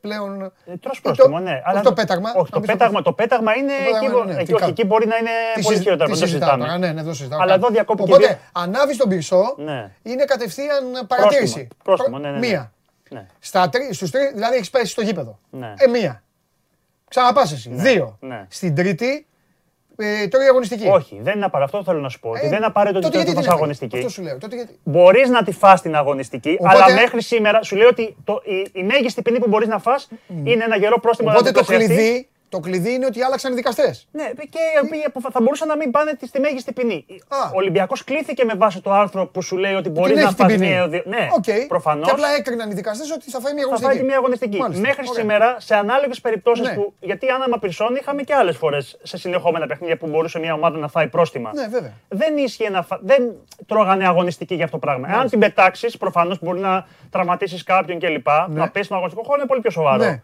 πλέον... 0.00 0.42
Ε, 0.64 0.76
τρως 0.76 1.00
το- 1.00 1.12
πρόστιμο, 1.12 1.38
ναι. 1.38 1.62
όχι 1.74 1.82
το 1.82 1.92
πέταγμα. 1.92 2.30
Όχι, 2.36 2.38
να 2.38 2.44
το 2.50 2.60
πεις 2.60 2.68
το 2.70 2.76
πέταγμα, 2.76 3.02
το 3.02 3.12
πέταγμα 3.12 3.54
είναι. 3.54 3.72
πέταγμα 3.84 3.96
εκεί, 3.98 4.06
είναι, 4.24 4.24
ναι, 4.24 4.34
εκεί, 4.40 4.44
τι 4.44 4.52
όχι, 4.52 4.60
κάνω. 4.60 4.72
εκεί 4.72 4.84
μπορεί 4.84 5.06
να 5.06 5.16
είναι 5.16 5.30
Τι 5.54 5.62
πολύ 5.62 5.74
συζη- 5.74 5.82
χειρότερα. 5.88 6.10
τι 6.10 6.16
Δεν 6.18 6.20
το 6.20 6.26
συζητάω 6.26 6.48
συζητάμε. 6.48 6.64
τώρα, 6.72 6.78
ναι, 6.78 6.86
ναι, 6.86 6.94
δεν 6.94 7.04
το 7.04 7.14
συζητάω 7.14 7.38
Αλλά 7.40 7.50
καν. 7.50 7.60
εδώ 7.62 7.68
διακόπηκε 7.72 8.12
Οπότε, 8.12 8.26
δύο- 8.26 8.38
ανάβεις 8.52 8.96
τον 8.96 9.08
πυρσό, 9.08 9.54
Ναι. 9.56 9.90
είναι 10.02 10.24
κατευθείαν 10.24 11.06
παρατήρηση. 11.06 11.68
πρόστιμο, 11.84 12.16
Προ- 12.16 12.26
ναι, 12.30 12.30
ναι, 12.32 12.38
ναι. 12.38 12.46
Μία. 12.48 12.72
Ναι. 13.10 13.26
Στα 13.38 13.68
τρι, 13.68 13.88
στους 13.94 14.10
τρεις, 14.10 14.30
δηλαδή 14.34 14.54
έχεις 14.56 14.70
πέσει 14.70 14.86
στο 14.92 15.02
γήπεδο. 15.02 15.38
Ναι. 15.50 15.74
Ε, 15.78 15.86
μία. 15.86 16.22
Ξαναπάς 17.08 17.52
εσύ. 17.52 17.70
Δύο. 17.72 18.16
ναι. 18.20 18.46
Στην 18.48 18.74
τρίτη, 18.74 19.26
ε, 20.00 20.28
τώρα 20.28 20.44
η 20.44 20.48
αγωνιστική. 20.48 20.86
Όχι, 20.88 21.20
δεν 21.22 21.34
είναι 21.36 21.44
απαραίτητο. 21.44 21.78
Αυτό 21.78 21.90
θέλω 21.90 22.02
να 22.02 22.08
σου 22.08 22.20
πω. 22.20 22.28
Ότι 22.30 22.40
Ε, 22.42 22.48
δεν 22.48 22.56
είναι 22.56 22.66
απαραίτητο 22.66 23.00
τότε 23.00 23.18
ότι 23.18 23.24
γιατί 23.26 23.30
θα 23.30 23.40
την 23.40 23.42
φας 23.42 23.44
έφαγε. 23.46 23.60
αγωνιστική. 23.62 23.96
Αυτό 23.96 24.08
σου 24.08 24.22
λέω. 24.22 24.38
Τότε 24.38 24.56
γιατί... 24.56 24.78
Μπορείς 24.84 25.28
να 25.28 25.42
τη 25.44 25.52
φας 25.52 25.82
την 25.82 25.94
αγωνιστική, 25.96 26.56
Οπότε- 26.60 26.82
αλλά 26.82 26.94
μέχρι 26.94 27.22
σήμερα 27.22 27.62
σου 27.62 27.76
λέω 27.76 27.88
ότι 27.88 28.16
το, 28.24 28.42
η, 28.44 28.80
η 28.80 28.82
μέγιστη 28.82 29.22
ποινή 29.22 29.38
που 29.38 29.48
μπορείς 29.48 29.68
να 29.68 29.78
φας 29.78 30.08
είναι 30.44 30.64
ένα 30.64 30.76
γερό 30.76 31.00
πρόστιμο 31.00 31.30
να 31.30 31.34
Οπότε 31.36 31.50
το 31.50 31.60
διπλασιαστεί. 31.60 31.94
κλειδί, 31.94 32.28
το 32.50 32.60
κλειδί 32.60 32.92
είναι 32.92 33.06
ότι 33.06 33.22
άλλαξαν 33.22 33.52
οι 33.52 33.54
δικαστές. 33.54 34.08
Ναι, 34.12 34.24
και 34.24 34.58
οι 34.74 34.86
οποίοι 34.86 35.02
αποφα- 35.06 35.30
θα 35.32 35.40
μπορούσαν 35.40 35.68
να 35.68 35.76
μην 35.76 35.90
πάνε 35.90 36.12
τη- 36.14 36.26
στη 36.26 36.40
μέγιστη 36.40 36.72
ποινή. 36.72 37.06
Α. 37.28 37.36
Ο 37.48 37.56
Ολυμπιακός 37.56 38.04
κλήθηκε 38.04 38.44
με 38.44 38.54
βάση 38.54 38.80
το 38.80 38.92
άρθρο 38.92 39.26
που 39.26 39.42
σου 39.42 39.56
λέει 39.56 39.74
ότι 39.74 39.88
μπορεί 39.88 40.12
Την 40.12 40.20
να 40.20 40.26
έχει 40.26 40.34
την 40.34 40.44
φας 40.44 40.54
ποινή. 40.54 40.66
μία. 40.68 40.88
δύο- 40.88 41.02
Ναι, 41.06 41.28
ΟΚ. 41.36 41.66
προφανώς. 41.68 42.04
Και 42.06 42.10
απλά 42.10 42.28
έκριναν 42.38 42.70
οι 42.70 42.74
δικαστές 42.74 43.10
ότι 43.10 43.30
θα 43.30 43.40
φάει 43.40 43.52
μια 43.52 43.62
Θα 43.62 43.66
αγωνιστική. 43.68 43.92
φάει 43.92 44.00
τη 44.02 44.08
μία 44.08 44.16
αγωνιστική. 44.16 44.58
Μάλιστα. 44.58 44.86
Μέχρι 44.86 45.04
Ωραία. 45.08 45.20
σήμερα, 45.20 45.56
σε 45.60 45.74
ανάλογες 45.74 46.20
περιπτώσεις 46.20 46.66
Ναι. 46.68 46.74
που. 46.74 46.92
Γιατί 47.00 47.28
άναμα 47.28 47.58
πυρσών 47.58 47.94
είχαμε 47.96 48.22
και 48.22 48.34
άλλες 48.34 48.56
φορές 48.56 48.98
σε 49.02 49.16
συνεχόμενα 49.16 49.66
παιχνίδια 49.66 49.96
που 49.96 50.06
μπορούσε 50.06 50.38
μια 50.38 50.52
ομάδα 50.54 50.78
να 50.78 50.88
φάει 50.88 51.08
πρόστιμα. 51.08 51.50
Ναι, 51.54 51.66
βέβαια. 51.68 51.92
Δεν 52.08 52.36
ίσχυε 52.36 52.68
να 52.70 52.82
φα... 52.82 52.98
Δεν 53.02 53.32
τρώγανε 53.66 54.06
αγωνιστική 54.06 54.54
για 54.54 54.64
αυτό 54.64 54.78
το 54.78 54.86
πράγμα. 54.86 55.08
Αν 55.18 55.28
την 55.28 55.38
πετάξεις, 55.38 55.96
προφανώς 55.96 56.38
μπορεί 56.42 56.58
να 56.60 56.86
τραυματίσεις 57.10 57.62
κάποιον 57.62 57.98
κλπ. 57.98 58.26
Να 58.48 58.68
πέσει 58.70 58.84
στον 58.84 58.96
αγωνιστικό 58.96 59.26
χώρο 59.26 59.38
είναι 59.38 59.48
πολύ 59.48 59.60
πιο 59.60 59.70
σοβαρό. 59.70 60.02
Ναι. 60.04 60.22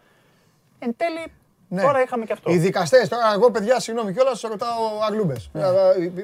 Εν 0.79 0.95
τέλει, 0.97 1.25
Ναι. 1.69 1.81
τώρα 1.81 2.01
είχαμε 2.01 2.25
και 2.25 2.33
αυτό. 2.33 2.51
Οι 2.51 2.57
δικαστές, 2.57 3.07
τώρα 3.09 3.31
εγώ 3.33 3.51
παιδιά, 3.51 3.79
συγγνώμη 3.79 4.13
κιόλας, 4.13 4.39
σα 4.39 4.47
ρωτάω 4.47 5.01
αγλούμπες. 5.09 5.49
Ναι. 5.53 5.61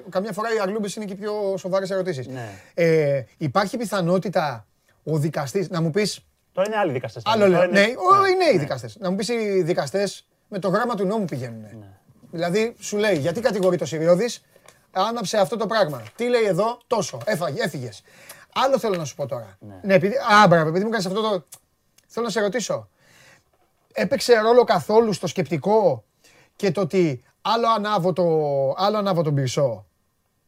Καμιά 0.10 0.32
φορά 0.32 0.54
οι 0.54 0.60
αγλούμπες 0.60 0.96
είναι 0.96 1.06
και 1.06 1.14
οι 1.14 1.16
πιο 1.16 1.56
σοβαρές 1.58 1.90
ερωτήσεις. 1.92 2.28
Ναι. 2.28 2.50
Ε, 2.74 3.24
υπάρχει 3.38 3.78
πιθανότητα 3.78 4.66
ο 5.04 5.18
δικαστής 5.18 5.70
να 5.70 5.82
μου 5.82 5.92
πει. 5.92 6.08
Τώρα 6.52 6.68
είναι 6.68 6.78
άλλοι 6.78 6.92
δικαστές. 6.92 7.24
Άλλο 7.26 7.48
λέω. 7.48 7.66
Ναι, 7.68 7.82
ο- 7.82 8.26
είναι 8.26 8.46
οι 8.54 8.58
δικαστές. 8.58 8.98
Να 9.00 9.10
μου 9.10 9.16
πεις 9.16 9.28
οι 9.28 9.62
δικαστές 9.62 10.26
με 10.48 10.60
το 10.60 10.68
γράμμα 10.70 10.96
του 10.96 11.06
νόμου 11.06 11.26
πηγαίνουν. 11.26 11.62
Ναι. 11.62 11.88
Δηλαδή 12.32 12.76
σου 12.80 12.98
λέει 12.98 13.18
γιατί 13.18 13.42
κατηγορεί 13.42 13.78
το 13.78 13.86
Σιριώδης, 13.86 14.42
άναψε 14.92 15.38
αυτό 15.38 15.58
το 15.58 15.66
πράγμα. 15.68 16.02
Τι 16.16 16.28
λέει 16.28 16.44
εδώ, 16.44 16.80
τόσο. 16.88 17.18
Έφυγες. 17.64 18.02
Άλλο 18.56 18.80
θέλω 18.80 18.96
να 18.98 19.06
σου 19.06 19.16
πω 19.16 19.26
τώρα. 19.28 19.58
Ναι, 19.82 19.94
επειδή, 19.94 20.14
α, 20.44 20.48
μπράβο, 20.48 20.68
επειδή 20.70 20.84
μου 20.84 20.90
κάνεις 20.90 21.06
αυτό 21.06 21.22
το. 21.22 21.46
Θέλω 22.08 22.26
να 22.26 22.32
σε 22.32 22.40
ρωτήσω. 22.40 22.90
Έπαιξε 23.94 24.40
ρόλο 24.40 24.64
καθόλου 24.64 25.14
στο 25.14 25.28
σκεπτικό 25.28 26.04
και 26.56 26.72
το 26.72 26.82
ότι 26.82 27.24
άλλο 27.42 27.68
ανάβω, 27.76 28.14
το, 28.14 28.24
άλλο 28.78 28.98
ανάβω 28.98 29.22
τον 29.24 29.34
πυρσό 29.36 29.86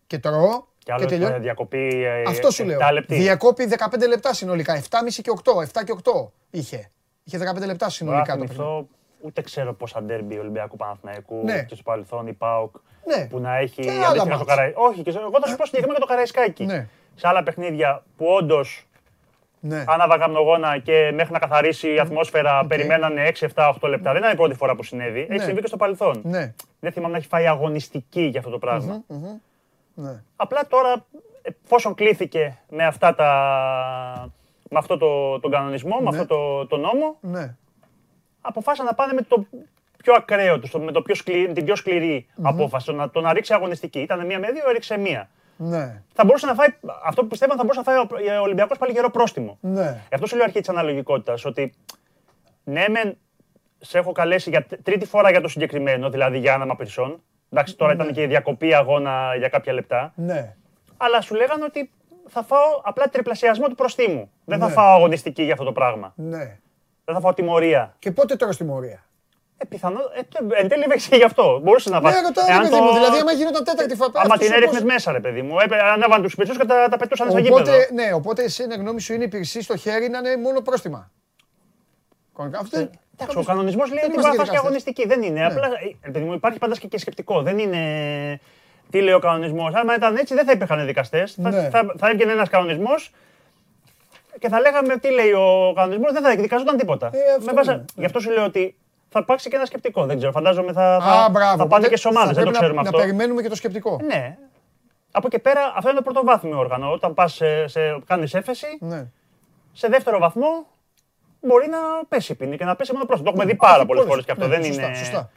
και 0.08 0.18
τρώω 0.20 0.64
Και 0.84 0.94
άλλο 0.94 1.06
τελειώ- 1.06 1.30
ε, 1.30 1.40
διακοπή. 1.40 2.04
ε, 2.06 2.24
Αυτό 2.28 2.52
σου 2.52 2.64
λέω. 2.66 2.80
7 2.80 2.92
λεπτή. 2.94 3.16
Διακόπη 3.16 3.66
15 3.66 4.08
λεπτά 4.08 4.34
συνολικά. 4.34 4.74
7,5 4.76 5.22
και 5.22 5.32
8. 5.44 5.62
7 5.62 5.84
και 5.86 5.92
8 6.04 6.32
είχε. 6.50 6.90
Είχε 7.24 7.38
15 7.38 7.42
λεπτά 7.44 7.66
Μπορώ 7.66 7.76
να 7.80 7.90
συνολικά 7.90 8.34
το 8.34 8.40
παιχνίδι. 8.40 8.54
θυμηθώ, 8.54 8.88
ούτε 9.22 9.42
ξέρω 9.42 9.74
πόσα 9.74 10.02
ντέρμπι 10.04 10.38
Ολυμπιακού 10.40 10.76
Παναθηναϊκού 10.76 11.42
Ναι. 11.44 11.64
και 11.64 11.74
στο 11.74 11.84
παρελθόν 11.84 12.28
η 12.28 12.34
ΠΑΟΚ 12.34 12.76
Ναι. 13.06 13.26
που 13.26 13.40
να 13.40 13.58
έχει 13.58 13.82
Και 13.82 13.90
άλλα 13.92 13.98
αντίστοιχα 14.08 14.24
στο 14.26 14.36
μάτς. 14.36 14.46
Καραϊ... 14.46 14.74
Όχι, 14.76 15.02
και 15.02 15.12
σε- 15.12 15.20
εγώ 15.20 15.38
θα 15.42 15.48
σου 15.48 15.56
πω 15.56 15.66
συγκεκριμένα 15.66 15.98
για 15.98 16.06
το 16.08 16.12
Καραϊσκάκι. 16.12 16.66
Ναι. 16.66 16.88
Σε 17.16 17.28
άλλα 17.28 17.44
παιχνίδια 17.44 18.04
που 18.18 18.26
όντως 18.26 18.88
Ναι. 19.60 19.84
άναβα 19.88 20.18
καπνογόνα 20.18 20.77
και 20.77 21.11
μέχρι 21.14 21.34
να 21.34 21.40
καθαρίσει 21.40 21.94
η 21.94 21.99
ατμόσφαιρα 21.99 22.65
περιμένανε 22.65 23.32
6, 23.40 23.48
7, 23.56 23.73
8 23.82 23.90
λεπτά. 23.90 24.11
Δεν 24.14 24.22
είναι 24.23 24.32
η 24.32 24.36
πρώτη 24.36 24.53
φορά 24.56 24.76
που 24.76 24.84
συνέβη. 24.84 25.19
Έχει 25.19 25.32
Ναι. 25.32 25.44
συμβεί 25.44 25.61
και 25.61 25.68
στο 25.68 25.77
παρελθόν. 25.77 26.22
Ναι. 26.23 26.53
Δεν 26.80 26.91
θυμάμαι 26.91 27.11
να 27.11 27.18
έχει 27.18 27.27
φάει 27.27 27.48
αγωνιστική 27.48 28.22
για 28.22 28.40
αυτό 28.40 28.52
το 28.52 28.57
πράγμα. 28.60 29.03
Ναι. 29.94 30.22
Απλά 30.36 30.68
τώρα, 30.68 31.06
εφόσον 31.64 31.94
κλήθηκε 31.95 32.57
με, 32.69 32.86
αυτά 32.86 33.15
τα... 33.15 33.30
με 34.69 34.77
αυτό 34.77 34.98
το, 34.98 35.40
τον 35.40 35.52
κανονισμό, 35.52 35.95
με 35.99 36.10
Ναι. 36.10 36.18
αυτό 36.19 36.26
το, 36.36 36.65
το 36.68 36.77
νόμο, 36.77 37.18
Ναι. 37.22 37.56
αποφάσισαν 38.41 38.86
να 38.86 38.94
πάνε 38.94 39.14
με 39.14 39.22
το 39.22 39.45
πιο 40.03 40.14
ακραίο 40.14 40.60
τους, 40.60 40.73
με 40.73 40.91
το 40.91 41.02
πιο 41.02 41.15
σκλη- 41.15 41.53
την 41.53 41.65
πιο 41.65 41.76
σκληρη 41.76 42.26
απόφαση, 42.41 42.86
το 42.86 42.94
να, 42.94 43.10
το 43.10 43.22
να 43.22 43.34
ρίξει 43.34 43.53
αγωνιστική. 43.53 43.99
Ήταν 43.99 44.26
μία 44.26 44.40
με 44.40 44.52
δύο, 44.52 44.69
έριξε 44.69 44.98
μία. 44.98 45.30
Ναι. 45.57 46.02
Θα 46.14 46.26
μπορούσε 46.26 46.45
να 46.45 46.53
φάει, 46.53 46.68
αυτό 47.06 47.22
που 47.22 47.27
πιστεύω 47.27 47.56
θα 47.56 47.61
μπορούσε 47.64 47.80
να 47.80 47.86
φάει 47.86 47.98
ο- 47.98 48.40
ο 48.40 48.41
Ολυμπιακός 48.41 48.77
πάλι 48.77 48.91
γερό 48.91 49.10
πρόστιμο. 49.10 49.57
Ναι. 49.61 50.02
Γι' 50.07 50.14
αυτό 50.15 50.26
σου 50.27 50.36
λέω 50.36 50.44
αρχή 50.45 50.60
της 50.60 50.69
αναλογικότητας, 50.69 51.45
ότι 51.45 51.73
ναι, 52.64 52.86
μεν 52.90 53.18
σε 53.80 53.98
έχω 53.98 54.11
καλέσει 54.11 54.49
για 54.49 54.65
τ- 54.65 54.84
τρίτη 54.84 55.06
φορά 55.06 55.30
για 55.30 55.41
το 55.41 55.48
συγκεκριμένο, 55.48 56.10
δηλαδή 56.10 56.38
για 56.38 56.53
άναμα 56.53 56.76
πυρσών. 56.76 57.22
Εντάξει, 57.49 57.76
τώρα 57.77 57.94
ήταν 57.94 58.11
και 58.14 58.22
η 58.22 58.26
διακοπή 58.27 58.73
αγώνα 58.73 59.36
για 59.38 59.49
κάποια 59.49 59.73
λεπτά. 59.73 60.11
Ναι. 60.15 60.56
Αλλά 60.98 61.22
σου 61.22 61.36
λέγανε 61.36 61.64
ότι 61.64 61.91
θα 62.27 62.44
φάω 62.44 62.82
απλά 62.84 63.10
τριπλασιασμό 63.10 63.68
του 63.68 63.76
προστίμου. 63.76 64.32
Δεν 64.45 64.60
θα 64.60 64.65
Ναι. 64.68 64.72
φάω 64.73 64.95
αγωνιστική 64.95 65.44
για 65.44 65.53
αυτό 65.53 65.65
το 65.65 65.72
πράγμα. 65.72 66.14
Ναι. 66.15 66.57
Δεν 67.06 67.15
θα 67.15 67.19
φάω 67.19 67.34
τιμωρία. 67.34 67.95
Και 67.99 68.11
πότε 68.11 68.36
τώρα 68.36 68.52
στη 68.52 68.64
μορία; 68.64 69.06
Ε, 69.57 69.65
πιθανό, 69.65 69.99
ε, 69.99 70.22
τε- 70.22 70.60
εν 70.61 70.68
τέλει 70.68 70.84
έπαιξε 70.84 71.15
γι' 71.15 71.23
αυτό. 71.23 71.60
Μπορούσε 71.64 71.90
να 71.90 71.95
Ναι, 71.95 72.02
βάλει. 72.10 72.15
ρωτάω, 72.26 72.61
ρε 72.61 72.69
παιδί 72.69 72.82
μου, 72.82 72.94
δηλαδή 72.94 73.18
άμα 73.19 73.32
γινόταν 73.32 73.64
τέταρτη 73.64 73.95
φορά. 73.95 74.11
Άμα 74.14 74.22
αυτός 74.34 74.40
την 74.40 74.52
ο 74.53 74.56
έριχνες 74.56 74.82
πώς- 74.82 74.91
μέσα, 74.91 75.11
ρε 75.11 75.19
παιδί 75.19 75.41
μου. 75.41 75.60
Έπαι, 75.60 75.76
ανέβαν 75.82 76.22
τους 76.22 76.36
πετσού 76.36 76.53
και 76.57 76.65
τα, 76.65 76.88
τα 76.90 76.98
πετούσαν 76.98 77.30
στο 77.30 77.40
γήπεδο. 77.40 77.61
Οπότε, 77.61 77.90
ναι, 77.94 78.14
οπότε 78.14 78.44
εσύ 78.44 78.64
είναι 78.64 78.76
γνώμη 78.76 79.02
σου 79.02 79.14
είναι 79.14 79.23
υπηρεσία 79.23 79.61
στο 79.61 79.76
χέρι 79.77 80.10
να 80.10 80.18
είναι 80.18 80.38
μόνο 80.38 80.61
πρόστιμα. 80.61 81.11
Κανονικά. 82.36 82.60
Αυτό 82.60 82.77
Εντάξει, 82.80 82.99
ο 83.14 83.26
κάποιος- 83.26 83.45
κανονισμός 83.45 83.88
λέει 83.90 83.99
δεν 84.02 84.10
ότι 84.11 84.19
είμαστε 84.19 84.36
μπορεί 84.36 84.38
να 84.38 84.44
φας 84.45 84.61
και 84.64 84.69
δικαστές. 84.69 84.94
αγωνιστική. 84.94 85.07
Δεν 85.07 85.22
είναι. 85.23 85.45
Απλά 85.45 85.68
ε, 86.03 86.10
παιδί 86.11 86.26
μου, 86.26 86.34
υπάρχει 86.34 86.60
πάντα 86.60 86.76
και 86.90 86.98
σκεπτικό. 86.98 87.41
Δεν 87.41 87.57
είναι. 87.60 87.82
Τι 88.90 89.02
λέει 89.02 89.14
ο 89.14 89.19
κανονισμός. 89.19 89.73
Άμα 89.73 89.95
ήταν 89.95 90.15
έτσι, 90.15 90.34
δεν 90.34 90.45
θα 90.45 90.52
υπήρχαν 90.52 90.86
δικαστές. 90.86 91.38
Ναι. 91.38 91.52
Θα, 91.52 91.69
θα, 91.69 91.94
θα 91.98 92.10
έβγαινε 92.10 92.32
ένας 92.32 92.49
κανονισμός 92.49 93.11
και 94.40 94.49
θα 94.49 94.60
λέγαμε 94.60 94.98
τι 94.98 95.10
λέει 95.11 95.32
ο 95.32 95.73
κανονισμός, 95.76 96.11
δεν 96.11 96.22
θα 96.23 96.30
εκδικαζόταν 96.32 96.77
τίποτα. 96.77 97.10
Ε, 97.14 97.19
αυτό 97.38 97.45
Με 97.45 97.52
βάση- 97.53 97.69
είναι. 97.72 97.86
Γι' 97.95 98.06
αυτό 98.06 98.19
σου 98.19 98.32
λέω 98.32 98.44
ότι 98.45 98.76
θα 99.16 99.22
υπάρξει 99.24 99.50
και 99.50 99.56
ένα 99.56 99.66
σκεπτικό. 99.66 100.06
Δεν 100.06 100.18
ξέρω. 100.18 100.32
Φαντάζομαι 100.32 100.72
θα, 100.72 101.00
θα, 101.02 101.12
Α, 101.12 101.30
μπράβο. 101.30 101.50
θα 101.50 101.56
πάνε 101.56 101.64
Οπότε 101.64 101.88
και 101.90 101.96
στι 101.98 102.08
ομάδες. 102.08 102.28
θα 102.30 102.34
Δεν 102.34 102.44
το 102.44 102.50
πρέπει 102.50 102.58
ξέρουμε 102.58 102.82
να, 102.82 102.88
αυτό. 102.88 102.98
Να 102.98 103.04
περιμένουμε 103.04 103.42
και 103.42 103.50
το 103.50 103.56
σκεπτικό. 103.56 104.00
Ναι. 104.04 104.38
Από 105.12 105.28
εκεί 105.28 105.40
πέρα, 105.40 105.74
αυτό 105.76 105.90
είναι 105.90 105.98
το 105.98 106.04
πρωτοβάθμιο 106.04 106.58
όργανο. 106.58 106.92
Όταν 106.92 107.14
πας 107.14 107.34
σε, 107.34 107.68
σε, 107.68 107.80
κάνεις 108.06 108.34
έφεση, 108.34 108.66
Ναι. 108.80 109.08
σε 109.72 109.88
δεύτερο 109.88 110.20
βαθμό 110.20 110.48
μπορεί 111.42 111.68
να 111.70 111.78
πέσει 112.08 112.32
η 112.32 112.36
ποινή 112.36 112.58
και 112.58 112.66
να 112.66 112.76
πέσει 112.76 112.94
μόνο 112.94 113.06
πρόσωπο. 113.06 113.30
Το 113.30 113.36
έχουμε 113.36 113.52
δει 113.54 113.58
πάρα 113.60 113.86
πολλές 113.86 114.04
φορές 114.08 114.26
και 114.26 114.32
αυτό. 114.32 114.48
Ναι, 114.48 114.56
δεν 114.56 114.66
σωστά, 114.66 114.86
είναι. 114.86 114.96
Σωστά. 114.96 115.30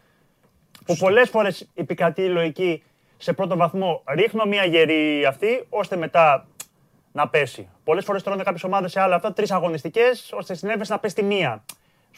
Που 0.84 0.96
πολλές 0.96 1.28
φορές 1.30 1.68
επικρατεί 1.74 2.22
η 2.22 2.28
λογική 2.28 2.82
σε 3.16 3.32
πρώτο 3.32 3.56
βαθμό 3.56 4.02
ρίχνω 4.08 4.44
μια 4.44 4.64
γερή 4.64 5.24
αυτή, 5.24 5.66
ώστε 5.68 5.96
μετά 5.96 6.46
να 7.12 7.28
πέσει. 7.28 7.68
Πολλές 7.84 8.04
φορές 8.04 8.22
τρώνε 8.22 8.42
κάποιες 8.42 8.64
ομάδες 8.64 8.90
σε 8.92 9.00
άλλα 9.00 9.14
αυτά 9.14 9.32
τρεις 9.32 9.50
αγωνιστικές, 9.50 10.32
ώστε 10.32 10.54
στην 10.54 10.68
έφεση 10.68 10.90
να 10.90 10.98
πέσει 10.98 11.14
τη 11.14 11.22
μία. 11.22 11.64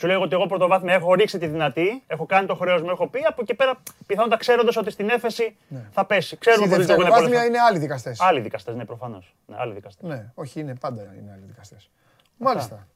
Σου 0.01 0.06
λέω 0.06 0.20
ότι 0.20 0.35
εγώ 0.35 0.47
πρωτοβάθμια 0.47 0.94
έχω 0.94 1.14
ρίξει 1.14 1.39
τη 1.39 1.47
δυνατή, 1.47 2.02
έχω 2.06 2.27
κάνει 2.27 2.47
το 2.47 2.55
χρέος 2.55 2.82
μου, 2.82 2.90
έχω 2.90 3.09
πει. 3.09 3.20
Από 3.28 3.40
εκεί 3.43 3.55
πέρα 3.55 3.82
πιθανότατα 4.06 4.40
ξέροντας 4.40 4.77
ότι 4.77 4.90
στην 4.90 5.09
έφεση 5.10 5.56
θα 5.90 6.05
πέσει. 6.05 6.36
Ξέρουμε 6.39 6.64
Στη 6.66 6.74
ότι 6.74 6.85
δεν 6.85 6.86
το 6.86 6.93
έχουν 6.93 7.05
δευτεροβάθμια 7.05 7.39
πολλές 7.40 7.48
είναι 7.48 7.59
άλλοι 7.68 7.78
δικαστές. 7.78 8.20
Άλλοι 8.20 8.40
δικαστές, 8.40 8.74
ναι, 8.74 8.85
προφανώς. 8.85 9.35
Ναι, 9.47 9.56
άλλοι 9.59 9.72
δικαστές. 9.74 10.09
Ναι, 10.09 10.31
όχι, 10.35 10.60
είναι 10.60 10.74
πάντα 10.81 11.02
είναι 11.02 11.31
άλλοι 11.35 11.44
δικαστές. 11.47 11.90
Μάλιστα. 12.36 12.86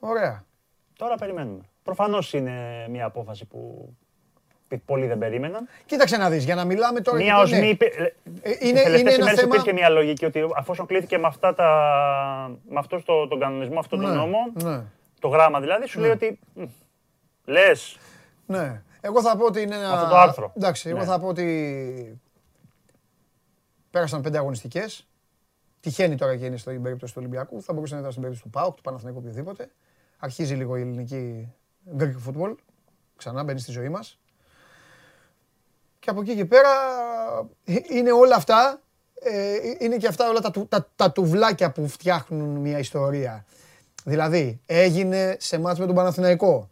Ωραία. 0.00 0.44
Τώρα 0.98 1.14
περιμένουμε. 1.14 1.62
Προφανώς 1.82 2.32
είναι 2.32 2.86
μια 2.90 3.04
απόφαση 3.04 3.44
που 3.44 3.88
πι- 4.68 4.82
πολλοί 4.84 5.06
δεν 5.06 5.18
περίμεναν. 5.18 5.68
Κοίταξε 5.86 6.16
να 6.16 6.30
δεις, 6.30 6.44
για 6.44 6.54
να 6.54 6.64
μιλάμε 6.64 7.00
τώρα. 7.00 7.18
Μια 7.18 7.34
ναι. 7.36 7.40
οσμή. 7.42 7.76
Ε, 7.80 8.50
είναι- 8.60 8.80
Είναι, 8.80 8.98
είναι 8.98 9.12
ένα 9.12 9.26
θέμα- 9.26 9.40
υπήρχε 9.54 9.72
μια 9.72 9.88
λογική 9.88 10.24
ότι 10.24 10.44
αφόσον 10.56 10.86
κλείθηκε 10.86 11.18
με, 11.18 11.26
αυτά 11.26 11.54
τα, 11.54 11.68
με 12.68 12.78
αυτός 12.78 13.04
το, 13.04 13.28
τον 13.28 13.40
κανονισμό, 13.40 13.78
αυτόν 13.78 14.00
τον 14.00 14.10
Ναι, 14.10 14.16
νόμο, 14.16 14.38
ναι. 14.62 14.80
Το 15.20 15.28
γράμμα 15.28 15.60
δηλαδή, 15.60 15.86
σου 15.86 16.00
λέει 16.00 16.10
ότι. 16.10 16.38
Λες. 17.44 17.98
Ναι. 18.46 18.82
Εγώ 19.00 19.22
θα 19.22 19.36
πω 19.36 19.44
ότι 19.44 19.60
είναι 19.62 19.74
ένα. 19.74 19.92
Αυτό 19.92 20.08
το 20.08 20.16
άρθρο. 20.16 20.52
Εντάξει, 20.56 20.88
εγώ 20.88 20.98
Ναι. 20.98 21.04
θα 21.04 21.18
πω 21.18 21.26
ότι 21.26 22.20
πέρασαν 23.90 24.20
πέντε 24.20 24.38
αγωνιστικές. 24.38 25.06
Τυχαίνει 25.80 26.16
τώρα 26.16 26.36
και 26.36 26.44
είναι 26.44 26.56
στην 26.56 26.82
περίπτωση 26.82 27.12
του 27.12 27.18
Ολυμπιακού. 27.22 27.62
Θα 27.62 27.72
μπορούσε 27.72 27.94
να 27.94 28.00
ήταν 28.00 28.10
στην 28.12 28.22
περίπτωση 28.22 28.50
του 28.52 28.58
ΠΑΟΚ, 28.58 28.76
του 28.76 28.82
Παναθηναϊκού, 28.82 29.18
οποιοδήποτε. 29.18 29.70
Αρχίζει 30.18 30.54
λίγο 30.54 30.76
η 30.76 30.80
ελληνική 30.80 31.52
Greek 31.98 32.12
football. 32.26 32.54
Ξανά 33.16 33.44
μπαίνει 33.44 33.58
στη 33.60 33.70
ζωή 33.70 33.88
μας. 33.88 34.18
Και 35.98 36.10
από 36.10 36.20
εκεί 36.20 36.34
και 36.34 36.44
πέρα 36.44 36.68
ε, 37.64 37.74
είναι 37.88 38.12
όλα 38.12 38.34
αυτά. 38.36 38.80
ε, 39.20 39.54
είναι 39.78 39.96
και 39.96 40.06
αυτά 40.06 40.28
όλα 40.28 40.40
τα, 40.40 40.50
του- 40.50 40.66
τα, 40.68 40.88
τα 40.96 41.12
τουβλάκια 41.12 41.70
που 41.72 41.88
φτιάχνουν 41.88 42.56
μια 42.60 42.78
ιστορία. 42.78 43.44
Δηλαδή, 44.08 44.60
έγινε 44.66 45.36
σε 45.38 45.58
μάτς 45.60 45.78
με 45.78 45.86
τον 45.86 45.94
Παναθηναϊκό. 45.94 46.68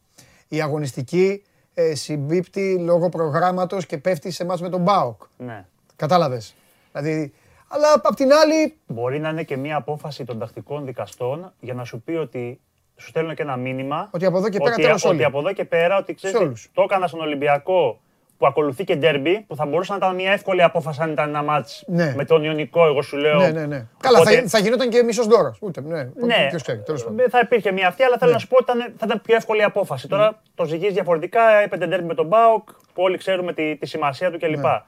Η 0.49 0.61
αγωνιστική 0.63 1.43
ε, 1.75 1.95
συμπίπτει 1.95 2.79
λόγω 2.79 3.09
προγράμματος 3.09 3.87
και 3.87 3.99
πέφτει 3.99 4.31
σε 4.31 4.45
μάτς 4.45 4.61
με 4.61 4.69
τον 4.69 4.85
ΠΑΟΚ. 4.85 5.23
Ναι. 5.37 5.65
Κατάλαβες. 5.97 6.55
Δηλαδή, 6.93 7.33
αλλά 7.69 7.87
απ' 8.03 8.15
την 8.15 8.33
άλλη, 8.33 8.77
Μπορεί 8.87 9.19
να 9.19 9.29
είναι 9.29 9.43
και 9.43 9.57
μια 9.57 9.77
απόφαση 9.77 10.25
των 10.25 10.39
τακτικών 10.39 10.85
δικαστών 10.85 11.53
για 11.61 11.75
να 11.75 11.85
σου 11.85 12.01
πει 12.01 12.13
ότι 12.13 12.61
σου 12.97 13.09
στέλνω 13.09 13.35
και 13.35 13.43
ένα 13.43 13.57
μήνυμα. 13.57 14.09
Ότι 14.13 14.25
από 14.25 14.37
εδώ 14.39 14.49
και 14.49 14.59
πέρα 14.59 14.73
ότι, 14.73 14.83
τέλος 14.83 15.05
ότι 15.05 15.15
όλοι. 15.15 15.25
από 15.25 15.39
εδώ 15.39 15.53
και 15.53 15.65
πέρα, 15.65 15.97
ότι 15.97 16.15
ξέρεις, 16.15 16.37
Σε 16.37 16.43
όλους. 16.43 16.71
το 16.75 16.83
έκανα 16.83 17.07
στον 17.07 17.21
Ολυμπιακό 17.21 18.01
που 18.39 18.47
ακολουθεί 18.47 18.85
και 18.85 18.97
ντέρμπι, 18.97 19.41
που 19.49 19.57
θα 19.57 19.67
μπορούσε 19.67 19.91
να 19.93 19.97
ήταν 19.99 20.15
μια 20.15 20.33
εύκολη 20.33 20.63
απόφαση 20.63 21.03
αν 21.03 21.11
ήταν 21.13 21.29
ένα 21.29 21.43
μάτς 21.43 21.85
Ναι. 21.87 22.13
με 22.17 22.25
τον 22.25 22.45
Ιωνικό, 22.45 22.85
εγώ 22.87 23.03
σου 23.03 23.17
λέω. 23.17 23.39
ναι, 23.39 23.49
ναι, 23.51 23.67
ναι. 23.67 23.87
Καλά, 24.01 24.19
Οπότε- 24.21 24.37
θα, 24.41 24.49
θα 24.49 24.59
γινόταν 24.59 24.89
και 24.91 25.03
μισός 25.03 25.27
δώρος. 25.27 25.59
Ούτε, 25.61 25.81
ναι. 25.81 26.03
Ναι, 26.15 26.47
Ποιος 26.49 26.63
ξέρει, 26.63 26.79
τέλος 26.83 27.05
πάντων. 27.05 27.19
ε, 27.21 27.29
θα 27.29 27.39
υπήρχε 27.43 27.73
μια 27.73 27.87
αυτή, 27.89 28.03
αλλά 28.03 28.17
θέλω 28.19 28.31
Ναι. 28.31 28.37
να 28.37 28.43
σου 28.43 28.49
πω 28.49 28.57
ότι 28.61 28.65
ήταν, 28.79 28.95
θα 28.99 29.05
ήταν 29.07 29.21
πιο 29.23 29.37
εύκολη 29.37 29.61
η 29.61 29.63
απόφαση. 29.63 30.09
Τώρα 30.09 30.43
το 30.55 30.65
ζυγίζει 30.65 30.93
διαφορετικά, 30.93 31.41
έπαιρνε 31.65 31.87
ντέρμπι 31.87 32.07
με 32.07 32.15
τον 32.15 32.27
Μπάουκ, 32.27 32.69
που 32.95 33.03
όλοι 33.03 33.17
ξέρουμε 33.17 33.53
τη, 33.53 33.77
τη 33.77 33.87
σημασία 33.87 34.31
του 34.31 34.39
κλπ. 34.39 34.57
Ναι. 34.65 34.81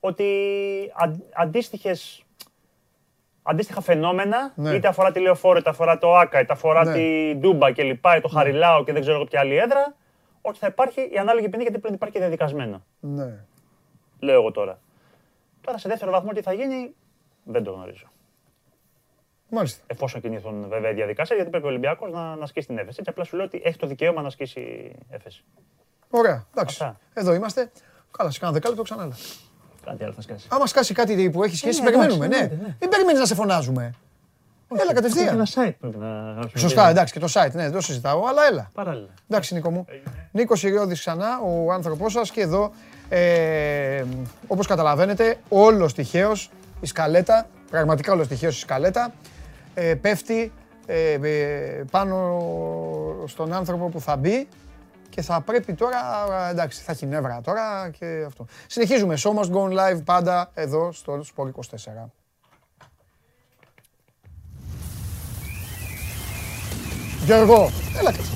Ότι 0.00 0.24
αν, 0.94 1.22
αντίστοιχες, 1.34 2.22
αντίστοιχα 3.42 3.80
φαινόμενα, 3.80 4.52
Ναι. 4.54 4.70
είτε 4.70 4.88
αφορά 4.88 5.12
τη 5.12 5.20
Λεωφόρο, 5.20 5.58
είτε 5.58 5.70
αφορά 5.70 5.98
το 5.98 6.16
Άκα, 6.16 6.40
είτε 6.40 6.52
αφορά 6.52 6.84
Ναι. 6.84 6.92
τη 6.92 7.34
Ντούμπα 7.38 7.72
κλπ, 7.72 8.04
ή 8.16 8.20
το 8.22 8.28
Χαριλάο 8.28 8.84
και 8.84 8.92
δεν 8.92 9.00
ξέρω 9.00 9.16
εγώ 9.16 9.24
ποια 9.24 9.40
άλλη 9.40 9.56
έδρα, 9.56 9.94
ότι 10.40 10.58
θα 10.58 10.66
υπάρχει 10.66 11.10
η 11.12 11.18
ανάλογη 11.18 11.48
ποινή 11.48 11.62
γιατί 11.62 11.78
πρέπει 11.78 11.88
να 11.88 11.94
υπάρχει 11.94 12.14
και 12.14 12.20
διαδικασμένο. 12.20 12.84
Ναι. 13.00 13.44
Λέω 14.18 14.34
εγώ 14.34 14.50
τώρα. 14.50 14.80
Τώρα 15.60 15.78
σε 15.78 15.88
δεύτερο 15.88 16.10
βαθμό 16.10 16.32
τι 16.32 16.42
θα 16.42 16.52
γίνει, 16.52 16.94
δεν 17.44 17.62
το 17.64 17.72
γνωρίζω. 17.72 18.06
Μάλιστα. 19.50 19.84
Εφόσον 19.86 20.20
κινηθούν 20.20 20.68
βέβαια 20.68 20.90
οι 20.90 20.94
διαδικασίες, 20.94 21.36
γιατί 21.36 21.50
πρέπει 21.50 21.66
ο 21.66 21.68
Ολυμπιακός 21.68 22.12
να, 22.12 22.36
να 22.36 22.42
ασκήσει 22.42 22.66
την 22.66 22.78
έφεση. 22.78 22.96
Έτσι, 22.98 23.10
απλά 23.10 23.24
σου 23.24 23.36
λέω 23.36 23.44
ότι 23.44 23.60
έχει 23.64 23.78
το 23.78 23.86
δικαίωμα 23.86 24.20
να 24.20 24.26
ασκήσει 24.26 24.92
έφεση. 25.10 25.44
Ωραία, 26.10 26.46
εντάξει. 26.54 26.82
Αυτά. 26.82 27.00
Εδώ 27.14 27.34
είμαστε. 27.34 27.70
Καλά, 28.18 28.30
σε 28.30 28.38
κάνα 28.38 28.52
δεκάλεπτο 28.52 28.82
ξανά. 28.82 29.02
έλα. 29.02 29.16
Κάτι 29.84 30.04
άλλο 30.04 30.12
θα 30.12 30.20
σκάσει. 30.20 30.48
Άμα 30.50 30.66
σκάσει 30.66 30.94
κάτι 30.94 31.30
που 31.30 31.42
έχει 31.42 31.56
σχέση, 31.56 31.80
ναι, 31.80 31.84
περιμένουμε, 31.84 32.24
εντάξει, 32.26 32.40
ναι. 32.40 32.44
εννοείται, 32.44 32.68
ναι. 32.68 32.76
Μην 32.80 32.90
περιμένεις 32.90 33.20
να 33.20 33.26
σε 33.26 33.34
φωνάζουμε. 33.34 33.94
Έλα 34.76 34.94
κατευθείαν. 34.94 35.44
site 35.54 35.74
πρέπει 35.80 35.96
να 35.98 36.48
Σωστά, 36.54 36.88
εντάξει, 36.88 37.12
και 37.12 37.18
το 37.18 37.26
site, 37.32 37.52
ναι, 37.52 37.62
δεν 37.62 37.72
το 37.72 37.80
συζητάω, 37.80 38.26
αλλά 38.26 38.46
έλα. 38.50 38.70
Παράλληλα. 38.74 39.08
Εντάξει, 39.28 39.54
Νίκο 39.54 39.70
μου. 39.70 39.86
Νίκος 40.30 40.62
Ιριώδης 40.62 40.98
ξανά, 40.98 41.40
ο 41.40 41.72
άνθρωπός 41.72 42.12
σας 42.12 42.30
και 42.30 42.40
εδώ, 42.40 42.72
ε, 43.08 44.04
όπως 44.46 44.66
καταλαβαίνετε, 44.66 45.36
όλος 45.48 45.94
τυχαίος 45.94 46.50
η 46.80 46.86
σκαλέτα, 46.86 47.46
πραγματικά 47.70 48.12
όλος 48.12 48.28
τυχαίος 48.28 48.56
η 48.56 48.60
σκαλέτα, 48.60 49.12
ε, 49.74 49.94
πέφτει 49.94 50.52
ε, 50.86 51.12
ε, 51.12 51.84
πάνω 51.90 52.42
στον 53.26 53.52
άνθρωπο 53.52 53.88
που 53.88 54.00
θα 54.00 54.16
μπει 54.16 54.48
και 55.08 55.22
θα 55.22 55.40
πρέπει 55.40 55.74
τώρα, 55.74 55.98
εντάξει, 56.50 56.82
θα 56.82 56.92
έχει 56.92 57.06
νεύρα 57.06 57.40
τώρα 57.44 57.90
και 57.98 58.24
αυτό. 58.26 58.46
Συνεχίζουμε, 58.66 59.14
Show 59.18 59.30
Must 59.30 59.50
Go 59.50 59.68
On 59.68 59.72
Live 59.72 60.04
πάντα 60.04 60.50
εδώ 60.54 60.92
στο 60.92 61.20
Sport 61.36 61.46
24. 61.46 61.50
Γιώργο, 67.28 67.70
έλα 67.98 68.12
κάτσε. 68.12 68.30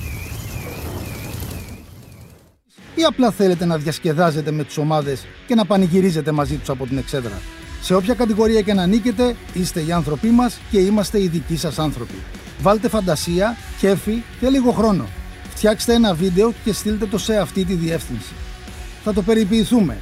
ή 2.95 3.03
απλά 3.03 3.31
θέλετε 3.31 3.65
να 3.65 3.77
διασκεδάζετε 3.77 4.51
με 4.51 4.63
τις 4.63 4.77
ομάδες 4.77 5.25
και 5.47 5.55
να 5.55 5.65
πανηγυρίζετε 5.65 6.31
μαζί 6.31 6.55
τους 6.55 6.69
από 6.69 6.85
την 6.85 6.97
εξέδρα. 6.97 7.41
Σε 7.81 7.95
όποια 7.95 8.13
κατηγορία 8.13 8.61
και 8.61 8.73
να 8.73 8.81
ανήκετε, 8.81 9.35
είστε 9.53 9.81
οι 9.81 9.91
άνθρωποι 9.91 10.27
μας 10.27 10.59
και 10.71 10.79
είμαστε 10.79 11.21
οι 11.21 11.27
δικοί 11.27 11.57
σας 11.57 11.79
άνθρωποι. 11.79 12.13
Βάλτε 12.61 12.89
φαντασία, 12.89 13.57
κέφι 13.79 14.23
και 14.39 14.49
λίγο 14.49 14.71
χρόνο. 14.71 15.07
Φτιάξτε 15.49 15.93
ένα 15.93 16.13
βίντεο 16.13 16.53
και 16.63 16.73
στείλτε 16.73 17.05
το 17.05 17.17
σε 17.17 17.37
αυτή 17.37 17.65
τη 17.65 17.73
διεύθυνση. 17.73 18.33
Θα 19.03 19.13
το 19.13 19.21
περιποιηθούμε. 19.21 19.97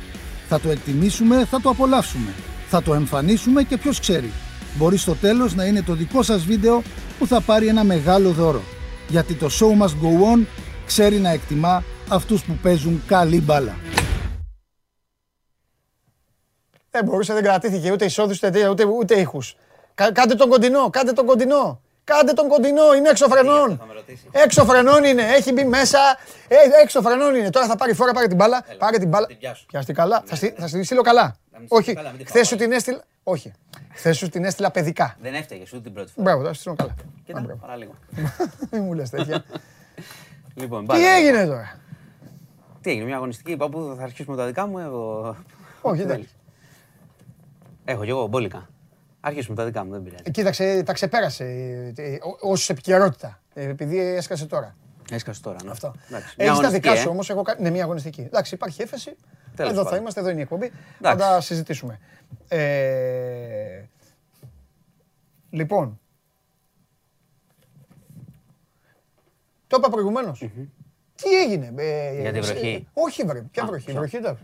Θα 0.49 0.59
το 0.59 0.69
εκτιμήσουμε, 0.69 1.45
θα 1.45 1.61
το 1.61 1.69
απολαύσουμε. 1.69 2.33
Θα 2.69 2.81
το 2.81 2.93
εμφανίσουμε 2.93 3.63
και 3.63 3.77
ποιος 3.77 3.99
ξέρει. 3.99 4.31
Μπορεί 4.77 4.97
στο 4.97 5.15
τέλος 5.15 5.55
να 5.55 5.65
είναι 5.65 5.81
το 5.81 5.93
δικό 5.93 6.23
σας 6.23 6.45
βίντεο 6.45 6.81
που 7.19 7.27
θα 7.27 7.41
πάρει 7.41 7.67
ένα 7.67 7.83
μεγάλο 7.83 8.31
δώρο. 8.31 8.61
Γιατί 9.11 9.33
το 9.33 9.49
show 9.59 9.81
must 9.83 9.95
go 10.03 10.35
on 10.35 10.45
ξέρει 10.85 11.17
να 11.17 11.29
εκτιμά 11.29 11.83
αυτούς 12.09 12.43
που 12.43 12.53
παίζουν 12.61 13.03
καλή 13.07 13.41
μπάλα. 13.41 13.75
Δεν 16.89 17.03
μπορούσε, 17.03 17.33
δεν 17.33 17.43
κρατήθηκε 17.43 17.91
ούτε 17.91 18.05
εισόδους 18.05 18.37
ούτε, 18.43 18.67
ούτε, 18.67 18.85
ούτε 18.85 19.19
ήχους. 19.19 19.55
Κα- 19.93 20.11
κάντε 20.11 20.35
τον 20.35 20.49
κοντινό, 20.49 20.89
κάντε 20.89 21.11
τον 21.13 21.25
κοντινό. 21.25 21.81
Κάντε 22.03 22.33
τον 22.33 22.47
κοντινό, 22.47 22.93
είναι 22.93 23.09
έξω 23.09 23.27
φρενών. 23.27 23.81
Έξω 24.31 24.65
φρενών 24.65 25.03
είναι, 25.03 25.21
έχει 25.21 25.51
μπει 25.53 25.63
μέσα. 25.63 25.97
Ε, 26.47 26.55
έξω 26.83 27.01
φρενών 27.01 27.35
είναι. 27.35 27.49
Τώρα 27.49 27.67
θα 27.67 27.75
πάρει 27.75 27.93
φορά, 27.93 28.11
πάρε 28.13 28.27
την 28.27 28.35
μπάλα. 28.35 28.63
Πάρε 28.77 28.97
την 28.97 29.07
μπάλα. 29.07 29.25
την 29.27 29.37
πιάσω. 29.37 29.65
Πιάστη 29.67 29.93
καλά. 29.93 30.23
Θα, 30.25 30.35
στη, 30.35 30.53
θα 30.57 30.67
στη 30.67 30.83
στείλω 30.83 31.01
καλά. 31.01 31.35
Να 31.51 31.59
μην 31.59 31.67
τη 31.67 31.75
Όχι, 31.75 31.83
στείλω 31.83 31.97
καλά, 31.97 32.09
μην 32.09 32.17
τη 32.17 32.25
χθες 32.25 32.33
φάω 32.33 32.43
σου 32.43 32.55
πάλι. 32.55 32.67
την 32.69 32.77
έστειλα. 32.77 33.03
Όχι. 33.23 33.51
Χθες 33.93 34.17
σου 34.17 34.29
την 34.29 34.43
έστειλα 34.45 34.71
παιδικά. 34.71 35.15
Δεν 35.21 35.33
έφταιγες 35.33 35.73
ούτε 35.73 35.81
την 35.83 35.93
πρώτη 35.93 36.11
φορά. 36.11 36.23
Μπράβο, 36.25 36.43
θα 36.47 36.53
στη 36.53 36.59
στείλω 36.61 36.75
καλά. 36.75 36.95
Κοίτα, 37.25 37.39
Α, 37.39 37.41
μπράβο. 37.41 37.59
παραλίγο. 37.61 37.93
Μην 38.71 38.83
μου 38.83 38.93
λες 38.93 39.09
τέτοια. 39.09 39.43
Λοιπόν, 40.55 40.79
Τι 40.79 40.85
μπάλα. 40.85 41.09
έγινε 41.09 41.45
τώρα; 41.45 41.79
Τι 42.81 42.89
έγινε, 42.89 43.05
μια 43.05 43.15
αγωνιστική, 43.15 43.51
είπα 43.51 43.69
που 43.69 43.93
θα 43.97 44.03
αρχίσουμε 44.03 44.37
τα 44.37 44.45
δικά 44.45 44.67
μου, 44.67 44.79
εγώ... 44.79 45.35
Όχι, 45.81 46.01
εντάξει. 46.01 46.29
Έχω 47.85 48.03
κι 48.03 48.09
εγώ 48.09 48.27
μπόλικα. 48.27 48.69
Αρχίσουμε 49.21 49.55
τα 49.55 49.65
δικά 49.65 49.85
μου, 49.85 49.91
δεν 49.91 50.01
πειράζει. 50.03 50.23
Ε, 50.25 50.29
Κοίταξε, 50.29 50.83
τα 50.83 50.93
ξεπέρασε 50.93 51.43
ω 52.43 52.53
επικαιρότητα. 52.67 53.41
ε, 53.53 53.63
Επειδή 53.69 53.99
έσκασε 53.99 54.45
τώρα. 54.45 54.75
Έσκασε 55.11 55.41
τώρα, 55.41 55.57
ναι. 55.63 55.71
Αυτό. 55.71 55.93
Εντάξει, 56.09 56.35
μια 56.37 56.45
Έχεις 56.45 56.45
τα 56.45 56.51
αγωνιστική, 56.51 56.87
δικά 56.87 56.99
ε. 56.99 57.03
σου 57.03 57.09
όμως. 57.09 57.29
Εγώ... 57.29 57.41
κα- 57.41 57.55
Ναι, 57.59 57.69
μια 57.69 57.83
αγωνιστική. 57.83 58.21
Εντάξει, 58.21 58.53
υπάρχει 58.53 58.81
έφεση. 58.81 59.15
Τέλος 59.55 59.71
εδώ 59.71 59.79
θα 59.81 59.85
πάντων. 59.85 59.99
είμαστε, 59.99 60.19
εδώ 60.19 60.29
είναι 60.29 60.39
η 60.39 60.41
εκπομπή. 60.41 60.71
Θα 61.01 61.09
Εντάξει. 61.11 61.17
τα 61.29 61.41
συζητήσουμε. 61.41 61.99
Ε... 62.47 63.83
Λοιπόν. 65.49 65.99
Το 69.67 69.77
είπα 69.79 69.89
προηγουμένως. 69.89 70.39
Τι 71.15 71.29
έγινε. 71.43 71.73
ε, 71.77 72.21
Για 72.21 72.31
τη 72.31 72.37
ε, 72.37 72.41
βροχή. 72.41 72.87
Όχι, 72.93 73.23
βρε. 73.23 73.41
Ποια 73.41 73.63
Α, 73.63 73.65
βροχή. 73.65 73.85
ποιο; 73.85 73.93
βροχή 73.93 74.17
ήταν. 74.17 74.37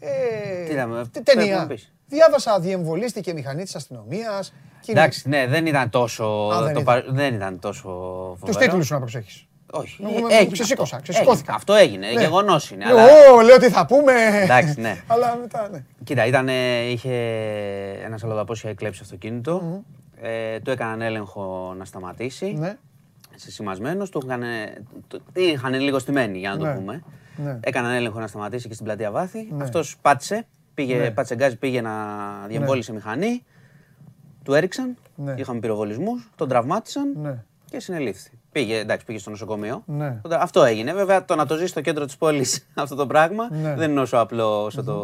Ε, 0.00 0.64
Τι 0.66 0.72
είδαμε, 0.72 1.04
τι 1.12 1.20
πρέπει 1.20 1.38
να 1.38 1.44
ταινία. 1.44 1.78
Πεις. 2.10 2.18
Διάβασα 2.18 2.60
διεμβολίστηκε 2.60 3.32
μηχανή 3.32 3.62
της 3.62 3.74
αστυνομίας. 3.74 4.52
Εντάξει, 4.86 5.28
ναι, 5.28 5.46
δεν 5.46 5.66
ήταν 5.66 5.90
τόσο. 5.90 6.24
Α, 6.24 6.62
δεν 6.62 6.74
το 6.74 6.80
ήταν. 6.80 6.84
πα- 6.84 7.04
δεν 7.12 7.34
ήταν 7.34 7.58
τόσο 7.58 7.88
Τους 8.30 8.38
φοβερό. 8.40 8.58
τίτλους 8.58 8.86
σου 8.86 8.92
να 8.94 8.98
προσέχεις. 9.00 9.44
Όχι. 9.72 10.02
Εγώ 10.02 10.20
με- 10.26 10.34
έγινε 10.34 10.50
ξεσήκωσα, 10.52 10.96
αυτό. 10.96 11.12
ξεσηκώθηκα. 11.12 11.40
Έγινε. 11.52 11.56
Αυτό 11.56 11.74
έγινε. 11.74 12.06
Ναι. 12.12 12.20
Γεγονός 12.20 12.70
είναι. 12.70 12.84
αλλά- 12.84 13.04
Ω, 13.34 13.40
λέω 13.40 13.56
τι 13.58 13.68
θα 13.70 13.86
πούμε. 13.86 14.12
Εντάξει, 14.42 14.80
ναι. 14.80 14.96
Αλλά 15.12 15.36
μετά, 15.40 15.68
ναι. 15.68 15.84
Κοίτα, 16.04 16.26
ήταν, 16.26 16.48
είχε 16.90 17.14
ένας 18.04 18.24
αλλοδαπός 18.24 18.62
είχε 18.62 18.74
κλέψει 18.74 19.00
αυτοκίνητο. 19.02 19.82
Ε, 20.22 20.60
του 20.60 20.70
έκαναν 20.70 21.00
έλεγχο 21.02 21.74
να 21.78 21.84
σταματήσει. 21.84 22.46
Ναι. 22.58 22.76
Συσημασμένο, 23.36 24.04
του 24.04 24.22
είχαν, 24.26 24.42
το- 25.08 25.20
τι 25.32 25.42
είχαν 25.42 25.74
λίγο 25.74 25.98
στημένοι, 25.98 26.38
για 26.38 26.50
να 26.50 26.56
το 26.56 26.64
Ναι. 26.64 26.74
πούμε. 26.74 27.02
Ναι. 27.36 27.58
Έκαναν 27.60 27.92
έλεγχο 27.92 28.18
να 28.20 28.26
σταματήσει 28.26 28.68
και 28.68 28.74
στην 28.74 28.86
πλατεία 28.86 29.10
Βάθη. 29.10 29.48
Ναι. 29.50 29.62
Αυτός 29.64 29.96
πάτησε, 30.02 30.46
πήγε, 30.84 30.96
Ναι. 30.98 31.10
πάτησε 31.10 31.34
γκάζι, 31.34 31.56
πήγε 31.56 31.80
να 31.80 31.92
διεμβόλυσε 32.48 32.92
μηχανή. 32.92 33.44
Του 34.44 34.54
έριξαν, 34.54 34.96
Ναι. 35.14 35.34
είχαμε 35.38 35.60
πυροβολισμούς, 35.60 36.30
τον 36.36 36.48
τραυμάτισαν 36.48 37.12
Ναι. 37.22 37.42
και 37.70 37.80
συνελήφθη. 37.80 38.30
Πήγε, 38.52 38.76
εντάξει, 38.78 39.04
πήγε 39.04 39.18
στο 39.18 39.30
νοσοκομείο. 39.30 39.82
Ναι. 39.86 40.20
Αυτό 40.30 40.62
έγινε. 40.64 40.92
Βέβαια, 40.92 41.24
το 41.24 41.34
να 41.36 41.46
το 41.46 41.56
ζει 41.56 41.66
στο 41.66 41.80
κέντρο 41.80 42.04
της 42.04 42.16
πόλης 42.16 42.66
αυτό 42.74 42.94
το 42.94 43.06
πράγμα 43.06 43.48
Ναι. 43.50 43.74
δεν 43.74 43.90
είναι 43.90 44.00
όσο 44.00 44.16
απλό 44.18 44.64
όσο 44.64 44.82
το 44.82 44.94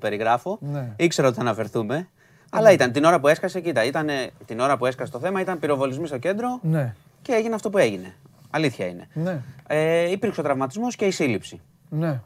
περιγράφω. 0.00 0.58
Ναι. 0.60 0.92
Ήξερα 0.96 1.26
ότι 1.28 1.36
θα 1.36 1.42
αναφερθούμε. 1.42 2.08
Αλλά 2.50 2.72
ήταν 2.72 2.92
την 2.92 3.04
ώρα 3.04 3.20
που 3.20 3.28
έσκασε, 3.28 3.60
κοίτα, 3.60 3.84
ήταν, 3.84 4.08
την 4.44 4.60
ώρα 4.60 4.76
που 4.76 4.86
έσκασε 4.86 5.12
το 5.12 5.18
θέμα 5.18 5.40
ήταν 5.40 5.58
πυροβολισμοί 5.58 6.06
στο 6.06 6.18
κέντρο 6.18 6.58
Ναι. 6.62 6.94
και 7.22 7.32
έγινε 7.32 7.54
αυτό 7.54 7.70
που 7.70 7.78
έγινε. 7.78 8.14
Αλήθεια 8.50 8.86
είναι. 8.86 9.06
Ναι. 9.12 9.40
Ε, 9.66 10.10
υπήρξε 10.10 10.40
ο 10.40 10.42
τραυματισμός 10.42 10.96
και 10.96 11.04
η 11.04 11.10
σύλληψη. 11.10 11.60
Ναι. 11.88 12.20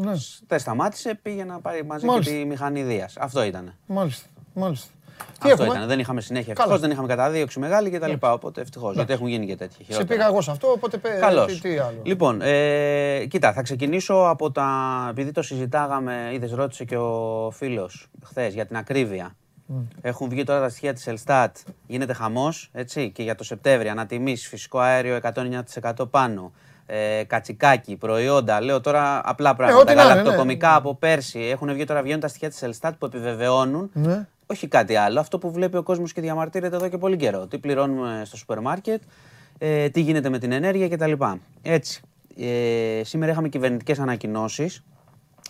Ναι. 0.00 0.12
Δεν 0.46 0.58
σταmatησε, 0.58 1.18
πήγε 1.22 1.44
να 1.44 1.60
πάρει 1.60 1.84
μαζί 1.84 2.06
Μάλιστα. 2.06 2.32
και 2.32 2.38
τη 2.38 2.44
μηχανή 2.44 2.82
Δίας. 2.82 3.16
Αυτό 3.16 3.42
ήταν. 3.42 3.74
Μάλιστα. 3.86 4.26
Μάλιστα. 4.54 4.88
Τι 5.42 5.50
Αυτό 5.50 5.62
έχουμε; 5.62 5.76
ήταν. 5.76 5.88
Δεν 5.88 5.98
είχαμε 5.98 6.20
συνέχεια. 6.20 6.52
Καλά. 6.52 6.64
Ευτυχώς 6.64 6.80
δεν 6.80 6.90
είχαμε 6.90 7.06
καταδίωξη 7.14 7.58
μεγάλη 7.58 7.90
κτλ. 7.90 8.12
Οπότε 8.20 8.60
ευτυχώς. 8.60 8.94
Γιατί 8.94 9.12
έχουν 9.12 9.26
γίνει 9.26 9.46
και 9.46 9.56
τέτοια. 9.56 9.76
Σε 9.76 9.82
χειρότερα. 9.84 10.06
πήγα 10.08 10.26
εγώ 10.26 10.40
σε 10.40 10.50
αυτό, 10.50 10.68
οπότε 10.70 10.96
πέ, 10.96 11.08
Καλώς. 11.20 11.52
τι, 11.52 11.60
τι 11.60 11.78
άλλο. 11.78 12.00
Λοιπόν, 12.02 12.40
ε, 12.42 13.24
κοίτα, 13.28 13.52
θα 13.52 13.62
ξεκινήσω 13.62 14.14
από 14.14 14.50
τα. 14.50 15.06
Επειδή 15.10 15.30
το 15.30 15.42
συζητάγαμε, 15.42 16.30
είδες, 16.32 16.52
ρώτησε 16.52 16.84
και 16.84 16.96
ο 16.96 17.50
φίλος 17.54 18.06
χθες 18.24 18.54
για 18.54 18.66
την 18.66 18.76
ακρίβεια. 18.76 19.34
Έχουν 20.00 20.28
βγει 20.28 20.44
τώρα 20.44 20.60
τα 20.60 20.68
στοιχεία 20.68 20.92
της 20.92 21.06
Ελστάτ. 21.06 21.56
Γίνεται 21.86 22.12
χαμός, 22.12 22.70
έτσι. 22.72 23.10
Και 23.10 23.22
για 23.22 23.34
το 23.34 23.44
Σεπτέμβριο, 23.44 23.90
ανατιμήσεις 23.90 24.48
φυσικό 24.48 24.78
αέριο 24.78 25.16
109% 25.16 26.10
πάνω. 26.10 26.52
Ε, 26.92 27.24
κατσικάκι, 27.24 27.96
προϊόντα. 27.96 28.60
Λέω 28.60 28.80
τώρα 28.80 29.20
απλά 29.24 29.54
πράγματα. 29.54 29.80
ό,τι 29.80 29.94
να 29.94 30.02
είναι, 30.02 30.10
Γαλακτοκομικά 30.10 30.74
από 30.74 30.94
πέρσι. 30.94 31.40
Έχουν 31.40 31.72
βγει 31.72 31.84
τώρα 31.84 32.02
βγαίνουν 32.02 32.20
τα 32.20 32.28
στοιχεία 32.28 32.48
της 32.48 32.62
Ελστάτ 32.62 32.94
που 32.98 33.06
επιβεβαιώνουν 33.06 33.90
Ναι. 33.92 34.26
όχι 34.46 34.66
κάτι 34.68 34.96
άλλο. 34.96 35.20
Αυτό 35.20 35.38
που 35.38 35.50
βλέπει 35.52 35.76
ο 35.76 35.82
κόσμος 35.82 36.12
και 36.12 36.20
διαμαρτύρεται 36.20 36.76
εδώ 36.76 36.88
και 36.88 36.98
πολύ 36.98 37.16
καιρό. 37.16 37.46
Τι 37.46 37.58
πληρώνουμε 37.58 38.22
στο 38.24 38.36
σούπερ 38.36 38.60
μάρκετ, 38.60 39.02
ε, 39.58 39.88
τι 39.88 40.00
γίνεται 40.00 40.28
με 40.28 40.38
την 40.38 40.52
ενέργεια 40.52 40.88
κτλ. 40.88 41.12
Έτσι. 41.62 42.02
Ε, 42.38 43.00
σήμερα 43.04 43.32
είχαμε 43.32 43.48
κυβερνητικές 43.48 43.98
ανακοινώσεις. 43.98 44.82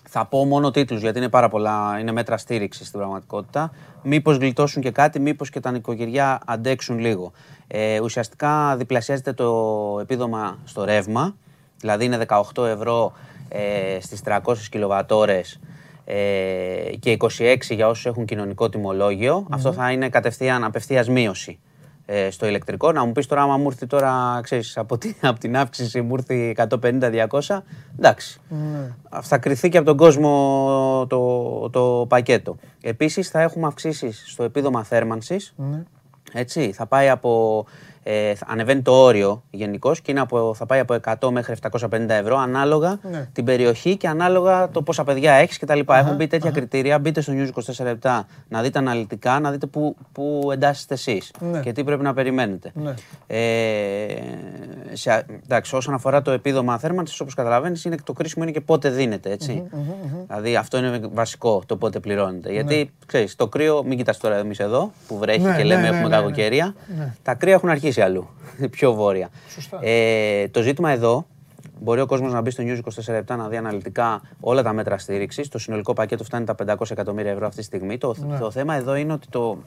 Θα 0.09 0.27
πω 0.27 0.45
μόνο 0.45 0.71
τίτλους 0.71 1.01
γιατί 1.01 1.19
είναι 1.19 1.29
πάρα 1.29 1.49
πολλά, 1.49 1.97
είναι 2.01 2.12
μέτρα 2.12 2.37
στήριξης 2.37 2.87
στην 2.87 2.99
πραγματικότητα. 2.99 3.71
Μήπως 4.03 4.37
γλιτώσουν 4.37 4.83
και 4.83 4.91
κάτι, 4.91 5.21
μήπως 5.21 5.51
και 5.51 5.61
τα 5.61 5.71
νοικοκυριά 5.71 6.41
αντέξουν 6.47 6.99
λίγο. 6.99 7.33
Ε, 7.72 8.01
ουσιαστικά 8.01 8.76
διπλασιάζεται 8.76 9.32
το 9.32 9.98
επίδομα 10.01 10.59
στο 10.64 10.84
ρεύμα, 10.84 11.36
δηλαδή 11.80 12.05
είναι 12.05 12.26
18 12.55 12.64
ευρώ 12.64 13.12
ε, 13.48 14.01
στις 14.01 14.20
300 14.24 14.56
κιλοβατόρες 14.70 15.60
ε, 16.05 16.16
και 17.01 17.16
26 17.20 17.56
για 17.70 17.88
όσους 17.88 18.06
έχουν 18.06 18.24
κοινωνικό 18.24 18.68
τιμολόγιο. 18.68 19.47
Αυτό 19.51 19.72
θα 19.72 19.92
είναι 19.92 20.09
κατευθείαν 20.09 20.64
απευθείας 20.64 21.09
μείωση 21.09 21.59
ε, 22.06 22.30
στο 22.30 22.47
ηλεκτρικό. 22.47 22.92
Να 22.92 23.05
μου 23.05 23.12
πεις 23.12 23.26
τώρα, 23.26 23.42
άμα 23.42 23.56
μου 23.56 23.66
έρθει 23.66 23.86
τώρα, 23.86 24.40
ξέρεις, 24.42 24.76
από 24.76 24.98
την, 24.98 25.14
από 25.30 25.40
την 25.40 25.56
αύξηση 25.56 26.01
μου 26.01 26.14
έρθει 26.14 26.55
150-200, 26.56 27.59
εντάξει. 27.98 28.40
Θα 29.20 29.38
κρυθεί 29.38 29.68
και 29.68 29.76
από 29.76 29.86
τον 29.86 29.97
κόσμο 29.97 31.06
το, 31.09 31.70
το 31.70 32.06
πακέτο. 32.09 32.56
Επίσης 32.80 33.28
θα 33.28 33.40
έχουμε 33.40 33.66
αυξήσεις 33.66 34.24
στο 34.26 34.42
επίδομα 34.42 34.84
θέρμανσης. 34.84 35.55
Ναι. 35.56 35.82
Έτσι, 36.32 36.73
θα 36.73 36.86
πάει 36.86 37.09
από. 37.09 37.65
Ε, 38.02 38.35
θα 38.35 38.47
ανεβαίνει 38.48 38.82
το 38.82 38.93
όριο 38.93 39.43
γενικώς 39.51 40.01
και 40.01 40.10
είναι 40.10 40.20
από, 40.20 40.55
θα 40.55 40.66
πάει 40.66 40.81
από 40.81 40.97
100 41.05 41.31
μέχρι 41.31 41.55
750 41.70 42.09
ευρώ 42.09 42.39
ανάλογα 42.39 42.98
Ναι. 43.10 43.28
την 43.32 43.44
περιοχή 43.44 43.97
και 43.97 44.09
ανάλογα 44.09 44.68
το 44.70 44.82
πόσα 44.82 45.05
παιδιά 45.05 45.32
έχεις 45.32 45.59
κτλ. 45.59 45.81
Έχουν 45.86 46.16
μπει 46.16 46.27
τέτοια 46.27 46.51
κριτήρια. 46.51 46.98
Μπείτε 46.98 47.20
στο 47.20 47.32
News 47.36 47.48
24 47.81 47.85
λεπτά 47.85 48.27
να 48.48 48.62
δείτε 48.62 48.78
αναλυτικά, 48.78 49.40
να 49.40 49.51
δείτε 49.51 49.66
πού, 49.66 49.97
πού 50.12 50.48
εντάσσεστε 50.52 50.94
εσείς 50.94 51.31
Ναι. 51.40 51.60
και 51.60 51.72
τι 51.72 51.85
πρέπει 51.85 52.02
να 52.02 52.14
περιμένετε. 52.14 52.72
Ναι. 52.74 52.94
Ε, 53.27 54.06
σε, 54.93 55.27
εντάξει, 55.44 55.77
όσον 55.77 55.94
αφορά 55.94 56.22
το 56.22 56.31
επίδομα 56.31 56.78
θέρμανσης, 56.78 57.20
όπως 57.20 57.35
καταλαβαίνεις, 57.35 57.85
είναι 57.85 57.97
το 58.05 58.12
κρίσιμο 58.12 58.44
είναι 58.44 58.52
και 58.52 58.60
πότε 58.60 58.89
δίνεται. 58.90 59.31
Έτσι. 59.31 59.62
Δηλαδή 60.27 60.56
αυτό 60.56 60.78
είναι 60.78 61.01
βασικό 61.12 61.62
το 61.66 61.77
πότε 61.77 62.01
πληρώνεται. 62.01 62.52
Γιατί 62.52 62.90
ξέρεις, 63.06 63.36
το 63.36 63.48
κρύο, 63.48 63.82
μην 63.85 63.97
κοιτάς 63.98 64.18
τώρα 64.18 64.36
εμείς 64.36 64.59
εδώ 64.59 64.93
που 65.09 65.18
βρέχει 65.18 65.40
Ναι, 65.40 65.51
και 65.51 65.56
ναι, 65.56 65.64
λέμε 65.64 65.81
ναι, 65.81 65.86
έχουμε 65.86 66.02
ναι, 66.02 66.09
ναι. 66.09 66.16
κακοκαιρία. 66.16 66.74
Τα 67.22 67.35
κρύα 67.35 67.52
έχουν 67.55 67.68
αρχίσει 67.68 67.90
αλλού, 67.99 68.29
πιο 68.71 68.93
βόρεια. 68.95 69.29
Σωστά. 69.49 69.79
Ε, 69.83 70.49
το 70.49 70.62
ζήτημα 70.62 70.91
εδώ, 70.91 71.27
μπορεί 71.81 72.01
ο 72.01 72.07
κόσμος 72.07 72.33
να 72.33 72.41
μπει 72.41 72.51
στο 72.51 72.62
News 72.67 72.79
24 73.09 73.12
λεπτά 73.12 73.37
να 73.37 73.49
δει 73.49 73.57
αναλυτικά 73.57 74.23
όλα 74.41 74.62
τα 74.62 74.73
μέτρα 74.73 74.99
στήριξης. 74.99 75.49
Το 75.49 75.59
συνολικό 75.59 75.93
πακέτο 75.93 76.25
φτάνει 76.25 76.45
τα 76.45 76.55
500 76.67 76.91
εκατομμύρια 76.91 77.31
ευρώ 77.31 77.47
αυτή 77.47 77.59
τη 77.59 77.65
στιγμή. 77.65 77.99
Το, 77.99 78.15
Ναι. 78.27 78.39
το 78.39 78.51
θέμα 78.51 78.75
εδώ 78.75 78.95
είναι 78.95 79.12
ότι 79.12 79.29
το, 79.29 79.59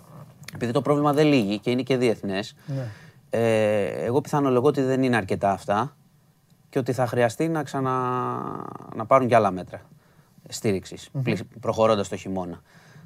επειδή 0.54 0.72
το 0.72 0.82
πρόβλημα 0.82 1.14
δεν 1.14 1.28
λύγει 1.28 1.60
και 1.60 1.72
είναι 1.72 1.82
και 1.82 1.98
διεθνές, 1.98 2.56
Ναι. 2.66 2.88
ε, 3.30 3.86
εγώ 4.06 4.22
πιθανολογώ 4.22 4.68
ότι 4.68 4.82
δεν 4.82 5.04
είναι 5.04 5.16
αρκετά 5.16 5.52
αυτά 5.52 5.96
και 6.70 6.80
ότι 6.80 6.94
θα 6.94 7.08
χρειαστεί 7.08 7.48
να 7.48 7.64
ξανα 7.64 7.92
να 8.96 9.06
πάρουν 9.06 9.28
και 9.28 9.36
άλλα 9.36 9.52
μέτρα 9.52 9.82
στήριξης, 10.50 11.10
προχωρώντας 11.60 12.08
το 12.10 12.16
χειμώνα. 12.16 12.62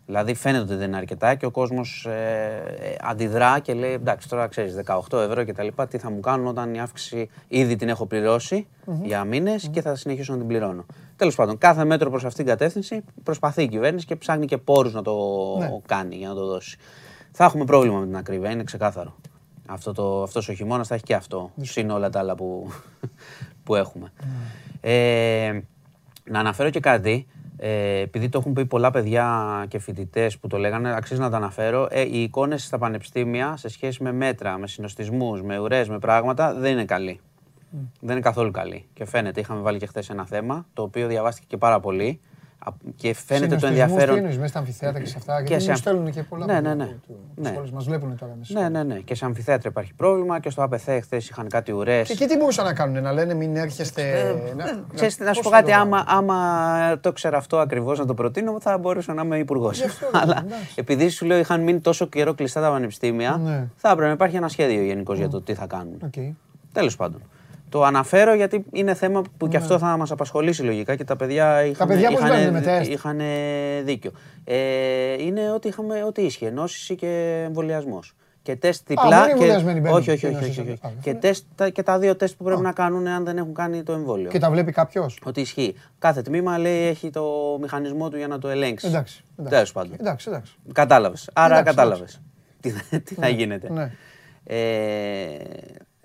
Δηλαδή 0.07 0.33
φαίνεται 0.33 0.63
ότι 0.63 0.75
δεν 0.75 0.87
είναι 0.87 0.97
αρκετά 0.97 1.35
και 1.35 1.45
ο 1.45 1.51
κόσμος 1.51 2.05
ε, 2.05 2.63
ε, 2.79 2.95
αντιδρά 3.01 3.59
και 3.59 3.73
λέει 3.73 3.91
εντάξει 3.91 4.29
τώρα 4.29 4.47
ξέρεις 4.47 4.75
18 4.85 5.17
ευρώ 5.17 5.43
και 5.43 5.53
τα 5.53 5.63
λοιπά 5.63 5.87
τι 5.87 5.97
θα 5.97 6.11
μου 6.11 6.19
κάνουν 6.19 6.47
όταν 6.47 6.73
η 6.73 6.79
αύξηση 6.79 7.29
ήδη 7.47 7.75
την 7.75 7.89
έχω 7.89 8.05
πληρώσει 8.05 8.67
για 9.03 9.23
μήνες 9.23 9.69
και 9.71 9.81
θα 9.81 9.95
συνεχίσω 9.95 10.31
να 10.31 10.37
την 10.37 10.47
πληρώνω. 10.47 10.85
Τέλος 11.15 11.35
πάντων 11.35 11.57
κάθε 11.57 11.85
μέτρο 11.85 12.09
προς 12.09 12.25
αυτήν 12.25 12.45
την 12.45 12.53
κατεύθυνση 12.53 13.03
προσπαθεί 13.23 13.63
η 13.63 13.67
κυβέρνηση 13.67 14.05
και 14.05 14.15
ψάχνει 14.15 14.45
και 14.45 14.57
πόρους 14.57 14.93
να 14.93 15.01
το 15.01 15.15
Ναι. 15.59 15.69
κάνει 15.85 16.15
για 16.15 16.27
να 16.27 16.33
το 16.35 16.45
δώσει. 16.45 16.77
Θα 17.31 17.43
έχουμε 17.45 17.65
πρόβλημα 17.65 17.99
με 17.99 18.05
την 18.05 18.15
ακρίβεια, 18.15 18.51
είναι 18.51 18.63
ξεκάθαρο. 18.63 19.15
Αυτό 19.67 19.91
το, 19.91 20.23
αυτός 20.23 20.49
ο 20.49 20.53
χειμώνας 20.53 20.87
θα 20.87 20.95
έχει 20.95 21.03
και 21.03 21.13
αυτό, 21.15 21.51
συν 21.61 21.89
όλα 21.89 22.09
τα 22.09 22.19
άλλα 22.19 22.35
που, 22.35 22.71
που 23.63 23.75
έχουμε. 23.75 24.11
Ε, 24.81 25.59
να 26.23 26.39
αναφέρω 26.39 26.69
και 26.69 26.79
κάτι, 26.79 27.27
ε, 27.57 27.99
επειδή 27.99 28.29
το 28.29 28.37
έχουν 28.37 28.53
πει 28.53 28.65
πολλά 28.65 28.91
παιδιά 28.91 29.65
και 29.67 29.79
φοιτητές 29.79 30.37
που 30.37 30.47
το 30.47 30.57
λέγανε, 30.57 30.95
αξίζει 30.95 31.19
να 31.19 31.29
τα 31.29 31.37
αναφέρω. 31.37 31.87
Ε, 31.91 32.01
οι 32.01 32.21
εικόνες 32.21 32.63
στα 32.63 32.77
πανεπιστήμια 32.77 33.57
σε 33.57 33.69
σχέση 33.69 34.03
με 34.03 34.11
μέτρα, 34.11 34.57
με 34.57 34.67
συνοστισμούς, 34.67 35.41
με 35.41 35.59
ουρές, 35.59 35.89
με 35.89 35.99
πράγματα 35.99 36.53
δεν 36.53 36.71
είναι 36.71 36.85
καλή. 36.85 37.19
Δεν 37.99 38.11
είναι 38.11 38.19
καθόλου 38.19 38.51
καλή. 38.51 38.85
Και 38.93 39.05
φαίνεται, 39.05 39.39
είχαμε 39.39 39.61
βάλει 39.61 39.79
και 39.79 39.85
χθες 39.85 40.09
ένα 40.09 40.25
θέμα, 40.25 40.65
το 40.73 40.81
οποίο 40.81 41.07
διαβάστηκε 41.07 41.45
και 41.49 41.57
πάρα 41.57 41.79
πολύ. 41.79 42.19
Α, 42.59 42.71
Και 42.95 43.13
φαίνεται 43.13 43.47
το 43.47 43.59
Συνωστισμούς, 43.59 43.69
ενδιαφέρον. 43.69 44.13
Τι 44.13 44.19
εννοείς, 44.19 44.35
μέσα 44.37 44.47
στα 44.49 44.59
αμφιθέατρα 44.59 44.99
και 45.01 45.07
σε 45.07 45.15
αυτά. 45.17 45.37
Και 45.41 45.47
Γιατί 45.47 45.63
σε- 45.63 45.71
μου 45.71 45.77
στέλνουν 45.77 46.11
και 46.11 46.23
πολλά. 46.23 46.45
Ναι, 46.45 46.53
παιδιά 46.53 46.75
ναι, 46.75 46.83
ναι. 46.83 46.89
του- 46.89 46.99
του- 47.07 47.41
Ναι. 47.41 47.49
σχολές 47.49 47.71
μας 47.71 47.85
βλέπουν 47.85 48.17
τώρα 48.17 48.35
μέσα. 48.39 48.59
Ναι, 48.61 48.69
ναι, 48.69 48.83
ναι. 48.83 48.95
Και 48.99 49.15
σε 49.15 49.25
αμφιθέατρα 49.25 49.69
υπάρχει 49.69 49.93
πρόβλημα 49.93 50.39
και 50.39 50.49
στο 50.49 50.61
ΑΠΘ 50.63 50.99
χθες 50.99 51.29
είχαν 51.29 51.47
κάτι 51.47 51.71
ουρές. 51.71 52.01
Και 52.01 52.13
εκεί 52.13 52.25
τι 52.25 52.37
μπορούσαν 52.37 52.65
να 52.65 52.73
κάνουν, 52.73 53.01
να 53.03 53.11
λένε 53.13 53.33
μην 53.33 53.55
έρχεστε. 53.55 54.33
να- 54.55 54.83
Ξέρεις, 54.93 55.19
να 55.19 55.33
σου 55.33 55.41
πώς 55.41 55.51
πω 55.51 55.57
κάτι, 55.57 55.71
θα 55.71 55.77
το 55.77 55.81
άμα, 55.83 56.03
άμα 56.07 56.99
το 56.99 57.11
ξέρω 57.11 57.37
αυτό 57.37 57.57
ακριβώς 57.57 57.99
να 57.99 58.05
το 58.05 58.13
προτείνω, 58.13 58.57
θα 58.59 58.77
μπορούσα 58.77 59.13
να 59.13 59.21
είμαι 59.21 59.37
υπουργός. 59.37 59.77
Γι' 59.77 59.85
αυτό, 59.85 60.05
ρε, 60.13 60.17
Αλλά 60.21 60.41
εντάξει. 60.45 60.73
επειδή 60.75 61.09
σου 61.09 61.25
λέω 61.25 61.37
είχαν 61.37 61.61
μείνει 61.63 61.79
τόσο 61.79 62.05
καιρό 62.05 62.33
κλειστά 62.33 62.61
τα 62.61 62.69
πανεπιστήμια, 62.69 63.41
Ναι. 63.43 63.67
θα 63.75 63.89
έπρεπε 63.89 64.07
να 64.07 64.13
υπάρχει 64.13 64.35
ένα 64.35 64.47
σχέδιο 64.47 64.81
γενικώς 64.83 65.17
για 65.17 65.29
το 65.29 65.41
τι 65.41 65.53
θα 65.53 65.67
κάνουν. 65.67 65.97
Οκ. 66.05 66.13
Τέλος 66.73 66.95
πάντων. 66.95 67.21
Το 67.69 67.83
αναφέρω 67.83 68.33
γιατί 68.33 68.65
είναι 68.71 68.93
θέμα 68.93 69.21
που 69.37 69.47
και 69.47 69.57
αυτό 69.57 69.77
θα 69.77 69.97
μας 69.97 70.11
απασχολήσει 70.11 70.63
λογικά 70.63 70.95
και 70.95 71.03
τα 71.03 71.15
παιδιά 71.15 71.65
είχαν, 71.65 71.87
Ναι. 71.87 71.93
παιδιά 71.93 72.09
πώς 72.11 72.19
είχαν, 72.19 72.29
μπαίνουν 72.37 72.53
με 72.53 72.61
τεστ; 72.61 72.91
είχαν 72.91 73.19
δίκιο. 73.83 74.11
Ε, 74.43 75.23
είναι 75.23 75.51
ότι 75.51 75.67
είχαμε 75.67 76.03
ό,τι 76.03 76.21
ίσχυε, 76.21 76.49
νόσηση 76.49 76.95
και 76.95 77.41
εμβολιασμός. 77.45 78.15
Και 78.41 78.55
τεστ 78.55 78.87
διπλά. 78.87 79.03
μόνο 79.03 79.21
οι 79.23 79.25
και... 79.25 79.31
εμβολιασμένοι 79.31 79.79
μπαίνουν 79.79 79.97
όχι, 79.97 80.09
όχι, 80.11 80.19
και 80.19 80.25
όχι, 80.27 80.35
νόσηση. 80.35 80.59
όχι, 80.59 80.69
όχι. 80.71 80.79
Α, 80.85 80.89
Και, 81.01 81.11
ναι. 81.11 81.19
τεστ, 81.19 81.43
τα- 81.55 81.69
και 81.69 81.83
τα 81.83 81.99
δύο 81.99 82.15
τεστ 82.15 82.37
που 82.37 82.43
πρέπει 82.43 82.61
να 82.61 82.71
κάνουν 82.71 83.07
αν 83.07 83.25
δεν 83.25 83.37
έχουν 83.37 83.53
κάνει 83.53 83.83
το 83.83 83.93
εμβόλιο. 83.93 84.29
Και 84.29 84.39
τα 84.39 84.49
βλέπει 84.51 84.71
κάποιος; 84.71 85.19
Ότι 85.23 85.41
ισχύει. 85.41 85.75
Κάθε 85.99 86.21
τμήμα 86.21 86.57
λέει 86.57 86.87
έχει 86.87 87.09
το 87.09 87.57
μηχανισμό 87.61 88.09
του 88.09 88.17
για 88.17 88.27
να 88.27 88.39
το 88.39 88.47
ελέγξει. 88.47 88.87
Εντάξει. 88.87 89.23
εντάξει. 89.37 89.53
Τέλος 89.55 89.71
πάντων. 89.71 89.93
Εντάξει, 89.99 90.29
εντάξει. 90.29 90.55
Κατάλαβες. 90.73 91.29
Άρα 91.33 91.57
Εντάξει, 91.59 91.75
κατάλαβες. 91.75 92.21
Τι, 92.59 92.69
θα- 92.69 92.99
τι 92.99 93.15
θα 93.15 93.27
γίνεται. 93.29 93.69
ναι. 93.71 93.91
Ε, 94.43 95.27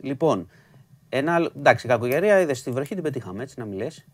λοιπόν, 0.00 0.48
Ένα 1.14 1.34
άλλο. 1.34 1.50
Εντάξει, 1.56 1.86
κακογερία 1.88 2.40
είδες 2.40 2.58
στη 2.58 2.70
βροχή 2.70 2.94
την 2.94 3.02
πετύχαμε, 3.02 3.42
έτσι 3.42 3.54
να 3.58 3.64
μην 3.64 3.78
λες. 3.78 4.04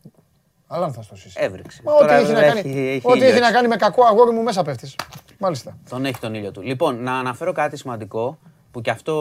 Αλλά 0.67 0.85
αν 0.85 0.93
θα 0.93 1.03
στο 1.03 1.15
εσύ. 1.17 1.31
Έβρεξε. 1.37 1.83
Μα 1.85 1.93
Ό,τι 1.93 2.01
Τώρα 2.03 2.15
έχει 2.15 2.33
να 2.33 2.41
έχει- 2.45 2.63
κάνει, 2.63 2.89
έχει 2.89 3.01
ό,τι 3.07 3.17
ήλιο 3.19 3.29
έχει 3.29 3.39
να 3.39 3.47
έξω. 3.47 3.53
κάνει 3.57 3.69
με 3.69 3.77
κακό 3.77 4.05
αγόρι 4.05 4.31
μου 4.35 4.43
μέσα 4.43 4.63
πέφτεις. 4.63 4.97
Μάλιστα. 5.39 5.79
Τον 5.89 6.05
έχει 6.05 6.19
τον 6.21 6.35
ήλιο 6.35 6.51
του. 6.53 6.61
Λοιπόν, 6.63 7.03
να 7.03 7.19
αναφέρω 7.19 7.53
κάτι 7.53 7.77
σημαντικό 7.77 8.39
που 8.71 8.81
και 8.81 8.91
αυτό 8.91 9.15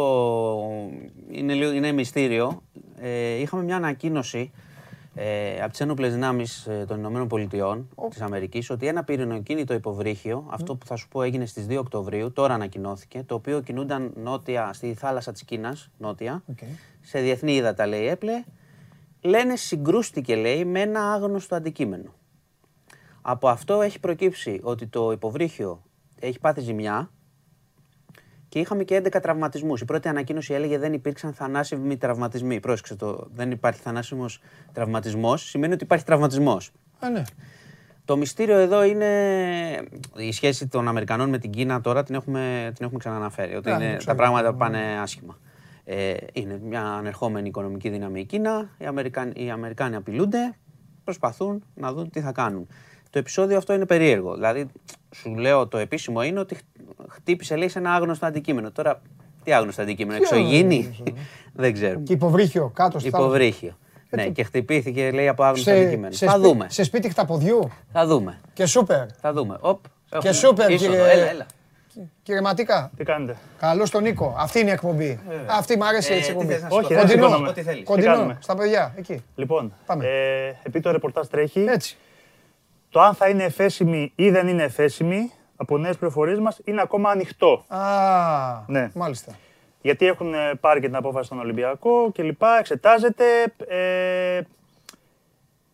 είναι, 1.32 1.54
λίγο, 1.54 1.72
είναι 1.72 1.92
μυστήριο. 1.92 2.62
Ε, 3.02 3.34
είχαμε 3.34 3.64
μια 3.64 3.76
ανακοίνωση 3.76 4.52
ε, 5.20 5.62
από 5.62 5.72
τις 5.72 5.80
ένοπλες 5.80 6.14
δυνάμεις 6.14 6.68
των 6.88 6.98
Ηνωμένων 6.98 7.28
Πολιτειών 7.28 7.90
της 8.10 8.22
Αμερικής 8.22 8.70
ότι 8.70 8.88
ένα 8.88 9.04
πυρηνοκίνητο 9.04 9.74
υποβρύχιο, 9.74 10.48
αυτό 10.50 10.76
που 10.76 10.86
θα 10.86 10.96
σου 10.96 11.08
πω 11.08 11.22
έγινε 11.22 11.46
στις 11.46 11.66
2 11.70 11.78
Οκτωβρίου, 11.78 12.32
τώρα 12.32 12.54
ανακοινώθηκε, 12.54 13.24
το 13.26 13.36
οποίο 13.36 13.62
κινούνταν 13.62 14.14
νότια 14.16 14.74
στη 14.74 14.94
θάλασσα 14.94 15.32
της 15.32 15.44
Κίνας, 15.44 15.90
νότια, 15.98 16.44
Οκ. 16.46 16.58
σε 17.02 17.20
διεθνή 17.20 17.56
ύδατα 17.56 17.88
λέει 17.88 18.08
έπλε, 18.08 18.44
λένε 19.22 19.56
συγκρούστηκε 19.56 20.36
λέει 20.36 20.66
με 20.66 20.80
ένα 20.80 21.14
άγνωστο 21.14 21.56
αντικείμενο. 21.56 22.14
Από 23.22 23.50
αυτό 23.50 23.82
έχει 23.82 24.00
προκύψει 24.00 24.60
ότι 24.64 24.88
το 24.88 25.12
υποβρύχιο 25.12 25.84
έχει 26.20 26.40
πάθει 26.40 26.62
ζημιά 26.62 27.12
και 28.58 28.64
είχαμε 28.64 28.84
και 28.84 29.02
11 29.04 29.22
τραυματισμούς. 29.22 29.82
Η 29.82 29.86
πρώτη 29.86 30.08
ανακοίνωση 30.08 30.54
έλεγε 30.54 30.78
δεν 30.78 30.94
υπήρξαν 30.94 31.34
θανάσιμοι 31.34 31.98
τραυματισμοί. 31.98 32.60
Πρόσεξε 32.60 32.96
το, 32.96 33.28
δεν 33.34 33.52
υπάρχει 33.52 33.82
θανάσιμος 33.82 34.40
τραυματισμός, 34.74 35.50
σημαίνει 35.50 35.74
ότι 35.74 35.84
υπάρχει 35.84 36.06
τραυματισμός. 36.06 36.72
Ε, 37.00 37.10
ναι. 37.10 37.22
Το 38.06 38.18
μυστήριο 38.18 38.58
εδώ 38.58 38.84
είναι 38.84 39.08
η 40.16 40.32
σχέση 40.32 40.68
των 40.68 40.88
Αμερικανών 40.88 41.30
με 41.30 41.38
την 41.38 41.52
Κίνα 41.52 41.82
τώρα 41.82 42.04
την 42.04 42.16
έχουμε, 42.16 42.72
την 42.76 42.86
έχουμε 42.86 43.00
ξαναναφέρει. 43.00 43.56
Ότι 43.56 43.70
Α, 43.70 43.76
είναι, 43.76 43.86
το 43.86 43.92
τα 43.92 43.98
ξέρω. 43.98 44.16
πράγματα 44.16 44.54
πάνε 44.54 44.80
άσχημα. 45.02 45.38
Ε, 45.84 46.14
είναι 46.34 46.60
μια 46.64 46.84
ανερχόμενη 46.84 47.48
οικονομική 47.48 47.90
δύναμη 47.90 48.20
η 48.20 48.26
Κίνα. 48.26 48.70
Οι 48.78 48.86
Αμερικάνοι, 48.86 49.32
οι 49.36 49.50
Αμερικάνοι 49.50 49.96
απειλούνται, 49.96 50.56
προσπαθούν 51.04 51.64
να 51.74 51.94
δουν 51.94 52.10
τι 52.10 52.22
θα 52.22 52.32
κάνουν. 52.32 52.68
Το 53.18 53.24
επεισόδιο 53.24 53.58
αυτό 53.58 53.74
είναι 53.74 53.86
περίεργο. 53.86 54.34
Δηλαδή, 54.34 54.68
σου 55.16 55.36
λέω 55.36 55.68
το 55.68 55.78
επίσημο 55.78 56.24
είναι 56.24 56.40
ότι 56.40 56.56
χ- 56.56 56.62
χτύπησε 57.10 57.56
λέει 57.56 57.68
σε 57.70 57.80
ένα 57.80 57.94
άγνωστο 57.94 58.26
αντικείμενο. 58.26 58.72
Τώρα, 58.72 59.02
τι 59.44 59.54
άγνωστο 59.54 59.82
αντικείμενο, 59.82 60.20
Ποιο 60.20 60.38
εξωγήινη, 60.38 60.96
δεν 61.54 61.74
ξέρω. 61.74 62.00
Και 62.00 62.14
υποβρύχιο 62.14 62.72
κάτω 62.76 63.00
στη 63.00 63.10
θάλασσα. 63.10 63.28
Υποβρύχιο. 63.36 63.78
Ναι, 64.10 64.28
και 64.30 64.44
χτυπήθηκε 64.44 65.12
λέει 65.12 65.28
από 65.28 65.44
άγνωστο 65.44 65.70
Σε, 65.70 65.78
αντικείμενο. 65.78 66.14
σε, 66.14 66.26
Θα 66.26 66.32
σπί- 66.32 66.44
δούμε. 66.44 66.66
σε 66.70 66.84
σπίτι 66.84 67.10
χταποδιού. 67.10 67.72
Θα 67.92 68.06
δούμε. 68.06 68.40
Και 68.54 68.66
σούπερ. 68.66 69.06
Θα 69.22 69.34
δούμε. 69.34 69.58
Οπ, 69.60 69.80
έχουμε 70.10 70.32
σούπερ, 70.34 70.70
είσοδο. 70.72 70.92
κύριε- 70.94 71.10
Έλα, 71.14 71.30
έλα. 71.30 71.46
Κύριε 72.24 72.42
Ματίκα, 72.42 72.92
Τι 72.98 73.04
κάνετε; 73.04 73.38
καλώ 73.60 73.90
τον 73.90 74.04
Νίκο. 74.04 74.36
Αυτή 74.38 74.60
είναι 74.60 74.70
η 74.70 74.74
εκπομπή. 74.74 75.20
Αυτή 75.48 75.78
μου 75.78 75.86
αρέσει 75.86 76.14
έτσι 76.14 76.32
η 76.32 76.34
Ε, 76.34 76.34
τι 76.34 76.40
εκπομπή. 76.40 76.54
θες 76.54 76.62
να 76.62 76.70
σου 76.70 76.76
Όχι, 76.78 76.88
πω, 76.88 76.94
δεν 76.94 77.00
θα 77.08 77.08
σου 77.12 77.18
πω 77.18 77.24
σηκώνομαι. 77.26 77.50
Ό,τι 77.50 77.62
θέλεις. 77.62 77.84
Κοντινό, 77.84 78.14
κάνουμε; 78.14 78.38
στα 78.42 78.56
παιδιά, 78.56 78.94
εκεί. 78.98 79.24
Λοιπόν, 79.36 79.74
Πάμε. 79.86 80.06
ε, 80.06 80.48
επειδή 80.64 80.84
το 80.84 80.92
ρεπορτάζ 80.92 81.28
τρέχει, 81.28 81.60
Έτσι. 81.70 81.98
Το 82.90 83.00
αν 83.02 83.14
θα 83.14 83.30
είναι 83.30 83.44
εφέσιμη 83.44 84.12
ή 84.16 84.30
δεν 84.30 84.48
είναι 84.48 84.64
εφέσιμη, 84.64 85.32
από 85.56 85.78
νέες 85.78 85.98
πληροφορίες 85.98 86.40
μας, 86.40 86.60
είναι 86.64 86.82
ακόμα 86.82 87.10
ανοιχτό. 87.10 87.64
Α, 87.68 87.80
Ναι. 88.68 88.90
μάλιστα. 88.96 89.36
Γιατί 89.82 90.06
έχουν 90.08 90.34
ε, 90.34 90.54
πάρει 90.60 90.80
και 90.80 90.86
την 90.88 90.96
απόφαση 90.96 91.26
στον 91.26 91.40
Ολυμπιακό 91.40 92.12
και 92.12 92.24
λοιπά, 92.24 92.58
εξετάζεται. 92.60 93.26
Ε, 93.68 94.42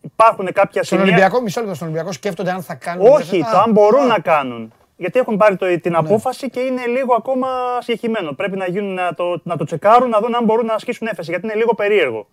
υπάρχουν 0.00 0.46
κάποια 0.52 0.82
Στον 0.82 0.98
σημεία... 0.98 1.02
Ολυμπιακό, 1.14 1.40
μισό 1.40 1.60
λεπτό, 1.60 1.74
στον 1.74 1.86
Ολυμπιακό 1.88 2.12
σκέφτονται 2.12 2.50
αν 2.50 2.62
θα 2.62 2.74
κάνουν. 2.74 3.06
Όχι, 3.06 3.40
Α, 3.40 3.48
το 3.52 3.58
αν 3.58 3.70
μπορούν 3.70 4.00
α, 4.00 4.02
Ναι. 4.02 4.08
να 4.08 4.18
κάνουν. 4.18 4.72
Γιατί 4.96 5.18
έχουν 5.18 5.36
πάρει 5.36 5.56
το, 5.56 5.80
την 5.80 5.96
απόφαση 5.96 6.50
και 6.50 6.60
είναι 6.60 6.86
λίγο 6.86 7.14
ακόμα 7.14 7.48
συγκεκριμένο. 7.80 8.32
Πρέπει 8.32 8.56
να, 8.56 8.66
γίνουν, 8.66 8.94
να, 8.94 9.14
το, 9.14 9.40
να 9.44 9.56
το 9.56 9.64
τσεκάρουν, 9.64 10.08
να 10.08 10.20
δουν 10.20 10.34
αν 10.34 10.44
μπορούν 10.44 10.66
να 10.66 10.74
ασκήσουν 10.74 11.06
έφεση. 11.06 11.30
Γιατί 11.30 11.46
είναι 11.46 11.54
λίγο 11.54 11.74
περίεργο. 11.74 12.26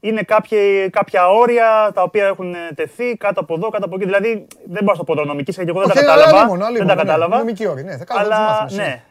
Είναι 0.00 0.22
κάποια, 0.22 0.88
κάποια 0.88 1.28
όρια 1.28 1.90
τα 1.94 2.02
οποία 2.02 2.26
έχουν 2.26 2.54
τεθεί 2.74 3.16
κάτω 3.16 3.40
από 3.40 3.54
εδώ, 3.54 3.68
κάτω 3.68 3.84
από 3.84 3.94
εκεί. 3.94 4.04
Δηλαδή 4.04 4.46
δεν 4.64 4.84
μπορώ 4.84 4.92
να 4.92 4.96
το 4.96 5.04
πω 5.04 5.14
το 5.14 5.24
νομική, 5.24 5.50
γιατί 5.50 5.70
εγώ 5.70 5.80
δεν 5.80 5.90
Όχι, 5.90 6.04
τα 6.04 6.12
αλλά 6.12 6.22
κατάλαβα. 6.24 6.38
αλίμονο, 6.40 6.64
δεν 6.64 6.68
αλίμονο, 6.68 6.88
τα 6.88 6.94
ναι, 6.94 7.02
κατάλαβα. 7.02 7.38
νομική 7.38 7.66
όρη, 7.66 7.84
ναι, 7.84 7.96
θα 7.96 8.04
κάνουμε, 8.04 8.34
θα 8.34 8.38
τους 8.38 8.46
αλλά 8.48 8.60
μάθουμε, 8.60 8.82
ναι. 8.82 9.02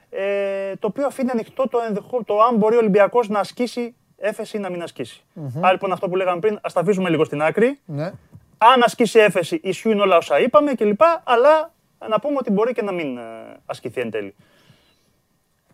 Ε, 0.72 0.76
το 0.80 0.88
οποίο 0.88 1.06
αφήνει 1.06 1.30
ανοιχτό 1.30 1.68
το, 1.68 1.80
ενδεχό, 1.88 2.24
το 2.24 2.42
αν 2.42 2.56
μπορεί 2.56 2.76
ο 2.76 2.78
Ολυμπιακός 2.78 3.30
να 3.30 3.40
ασκήσει 3.40 3.96
έφεση 4.18 4.58
ή 4.58 4.60
να 4.60 4.70
μην 4.70 4.82
ασκήσει. 4.84 5.24
Άρα 5.62 5.72
λοιπόν 5.72 5.92
αυτό 5.92 6.10
που 6.10 6.16
λέγαμε 6.16 6.40
πριν, 6.40 6.60
ας 6.62 6.74
τα 6.74 6.80
αφήσουμε 6.80 7.10
λίγο 7.10 7.24
στην 7.24 7.42
άκρη. 7.42 7.80
Ναι. 7.86 8.12
Αν 8.58 8.82
ασκήσει 8.84 9.20
έφεση, 9.20 9.60
ισχύουν 9.64 10.00
όλα 10.00 10.18
όσα 10.18 10.40
είπαμε 10.40 10.74
κλπ. 10.74 11.02
Αλλά 11.24 11.72
να 12.10 12.20
πούμε 12.20 12.36
ότι 12.40 12.52
μπορεί 12.52 12.74
και 12.74 12.82
να 12.82 12.92
μην 12.92 13.18
ε, 13.18 13.22
ασκηθεί 13.66 14.02
εν 14.02 14.12
τέλει. 14.12 14.36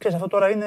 Ξέρεις, 0.08 0.24
αυτό 0.24 0.38
τώρα 0.38 0.50
είναι. 0.50 0.66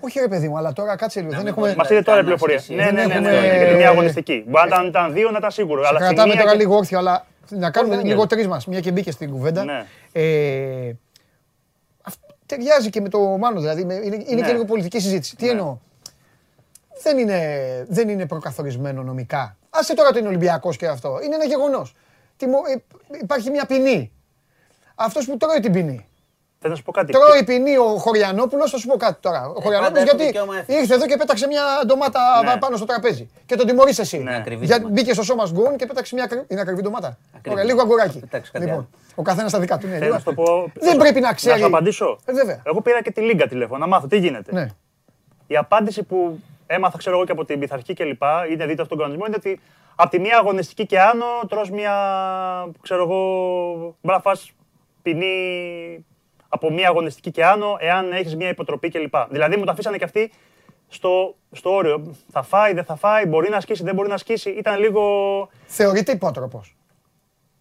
Όχι 0.00 0.18
ρε 0.20 0.28
παιδί 0.28 0.48
μου, 0.48 0.56
αλλά 0.56 0.72
τώρα 0.72 0.96
κάτσε 0.96 1.20
λίγο. 1.20 1.30
Δεν 1.32 1.38
μην 1.40 1.48
έχουμε. 1.48 1.68
πω, 1.70 1.74
Μας 1.76 1.90
είδε 1.90 2.02
τώρα 2.02 2.16
η 2.16 2.20
να 2.20 2.24
πληροφορία. 2.26 2.56
ασκήσει. 2.56 2.74
Ναι, 2.74 2.84
ναι, 2.84 2.90
Δεν 2.90 3.08
ναι, 3.22 3.30
ναι, 3.30 3.36
έχουμε- 3.36 3.56
για 3.56 3.66
τη 3.68 3.74
μία 3.74 3.88
αγωνιστική. 3.88 4.44
Μπορεί 4.48 4.68
να 4.68 4.76
ήταν- 4.76 4.86
ήταν 4.86 5.12
δύο, 5.12 5.30
να 5.30 5.38
ήταν 5.38 5.50
σίγουρο. 5.50 5.80
Αλλά 5.80 5.98
στη 5.98 6.06
Κρατάμε 6.06 6.32
μία 6.32 6.42
τώρα 6.42 6.52
και- 6.56 6.58
λίγο 6.62 6.76
όρθιο, 6.76 6.98
αλλά 6.98 7.26
να 7.48 7.70
κάνουμε 7.70 7.94
δεν 7.96 8.04
λίγο 8.04 8.16
νοιάζει. 8.16 8.28
τρεις 8.34 8.46
μας, 8.46 8.66
μια 8.66 8.80
και 8.80 8.90
μπήκε 8.92 9.10
στην 9.10 9.30
κουβέντα. 9.30 9.64
Ναι. 9.64 9.84
Ε, 10.12 10.92
αυ- 12.02 12.18
ταιριάζει 12.46 12.90
και 12.90 13.00
με 13.00 13.08
το 13.08 13.18
Μάνο, 13.20 13.60
δηλαδή. 13.60 13.84
με- 13.84 13.94
Είναι, 13.94 14.16
είναι 14.26 14.40
Ναι. 14.40 14.46
και 14.46 14.52
λίγο 14.52 14.64
πολιτική 14.64 15.00
συζήτηση. 15.00 15.36
Τι 15.36 15.48
εννοώ; 15.48 15.76
Δεν 17.02 17.18
είναι, 17.18 17.40
δεν 17.88 18.08
είναι 18.08 18.26
προκαθορισμένο 18.26 19.02
νομικά. 19.02 19.56
Άσε 19.70 19.94
τώρα 19.94 20.10
το 20.10 20.18
είναι 20.18 20.28
Ολυμπιακός 20.28 20.76
και 20.76 20.86
αυτό. 20.86 21.18
Είναι 21.24 21.34
ένα 21.34 21.44
γεγονός. 21.44 21.94
Υπάρχει 23.22 23.50
μια 23.50 23.64
ποινή. 23.66 24.10
Αυτός 24.94 25.26
που 25.26 25.36
τρώει 25.36 25.60
την 25.60 25.72
ποινή. 25.72 26.06
Θέλω 26.66 26.70
να 26.70 26.74
σου 26.76 26.82
πω 26.82 26.92
κάτι; 26.92 27.12
Τρώει 27.12 27.44
ποινή 27.44 27.76
ο 27.76 27.84
Χωριανόπουλος, 27.98 28.70
θα 28.70 28.78
σου 28.78 28.86
πω 28.86 28.96
κάτι 28.96 29.20
τώρα. 29.20 29.40
Ο 29.56 29.60
Χωριανόπουλος 29.60 29.88
πάντα 29.88 29.98
έχουν 30.00 30.08
γιατί 30.18 30.24
δικαίωμα 30.24 30.56
έφεση. 30.58 30.78
ήρθε 30.78 30.94
εδώ 30.94 31.06
και 31.06 31.16
πέταξε 31.16 31.46
μια 31.46 31.62
ντομάτα 31.86 32.20
Ναι. 32.44 32.56
πάνω 32.58 32.76
στο 32.76 32.86
τραπέζι. 32.86 33.30
Και 33.46 33.56
τον 33.56 33.66
τιμωρεί 33.66 33.92
εσύ. 33.98 34.18
Ναι. 34.18 34.36
Ακριβή 34.36 34.64
Για, 34.64 34.76
ντομάτα. 34.76 34.94
μπήκε 34.94 35.12
στο 35.12 35.22
σώμα 35.22 35.44
γκουν 35.52 35.76
και 35.76 35.86
πέταξε 35.86 36.14
μια 36.14 36.24
ακρι... 36.24 36.44
είναι 36.48 36.60
ακριβή 36.60 36.82
ντομάτα. 36.82 37.18
Ακριβή. 37.36 37.54
Ωραία, 37.54 37.64
λίγο 37.64 37.80
αγκουράκι. 37.80 38.18
Πετάξει 38.18 38.50
κάτι 38.50 38.64
Λοιπόν, 38.64 38.78
άλλο. 38.80 38.88
ο 39.14 39.22
καθένας 39.22 39.50
στα 39.50 39.60
δικά 39.60 39.78
του. 39.78 39.86
Ναι, 39.86 39.92
Θέλω 39.92 40.04
λίγο. 40.04 40.14
να 40.14 40.18
σου 40.20 40.24
το 40.24 40.34
πω. 40.42 40.72
Δεν 40.80 40.96
πρέπει 40.96 41.20
να 41.20 41.32
ξέρει. 41.32 41.54
Να 41.54 41.60
σου 41.60 41.66
απαντήσω. 41.66 42.18
Ε, 42.24 42.32
βέβαια. 42.32 42.60
Εγώ 42.64 42.80
πήρα 42.80 43.02
και 43.02 43.10
τη 43.10 43.20
Λίγκα 43.20 43.46
τηλέφωνο 43.46 43.78
να 43.78 43.86
μάθω 43.86 44.06
τι 44.06 44.18
γίνεται. 44.18 44.52
Ναι. 44.52 44.66
Η 45.46 45.56
απάντηση 45.56 46.02
που 46.02 46.38
έμαθα, 46.66 46.98
ξέρω 46.98 47.16
εγώ 47.16 47.24
και 47.24 47.32
από 47.32 47.44
την 47.44 47.58
πειθαρχή 47.58 47.94
και 47.94 48.04
λοιπά, 48.04 48.46
είναι 48.50 48.66
δείτε 48.66 48.82
αυτόν 48.82 48.88
τον 48.88 48.98
κανονισμό, 48.98 49.24
είναι 49.26 49.36
ότι 49.38 49.60
από 49.94 50.10
τη 50.10 50.18
μία 50.20 50.38
αγωνιστική 50.38 50.86
και 50.86 51.00
άνω 51.00 51.24
τρως 51.48 51.70
μια, 51.70 51.94
ξέρω 52.82 53.02
εγώ, 53.02 53.20
μπορεί 54.02 54.16
να 54.16 54.20
φας 54.20 54.50
ποινή 55.02 55.34
από 56.56 56.72
μία 56.72 56.88
αγωνιστική 56.88 57.30
και 57.30 57.44
άνω, 57.44 57.76
εάν 57.80 58.12
έχεις 58.12 58.36
μία 58.36 58.48
υποτροπή 58.48 58.90
κλπ. 58.90 59.14
Δηλαδή 59.30 59.56
μου 59.56 59.64
το 59.64 59.70
αφήσανε 59.70 59.96
και 59.96 60.04
αυτοί 60.04 60.30
στο, 60.88 61.34
στο 61.52 61.74
όριο. 61.74 62.14
Θα 62.32 62.42
φάει, 62.42 62.72
δεν 62.74 62.84
θα 62.84 62.96
φάει, 62.96 63.26
μπορεί 63.26 63.50
να 63.50 63.56
ασκήσει, 63.56 63.82
δεν 63.82 63.94
μπορεί 63.94 64.08
να 64.08 64.14
ασκήσει. 64.14 64.50
Ήταν 64.50 64.78
λίγο 64.80 65.02
Θεωρείται 65.66 66.12
υπότροπος. 66.12 66.76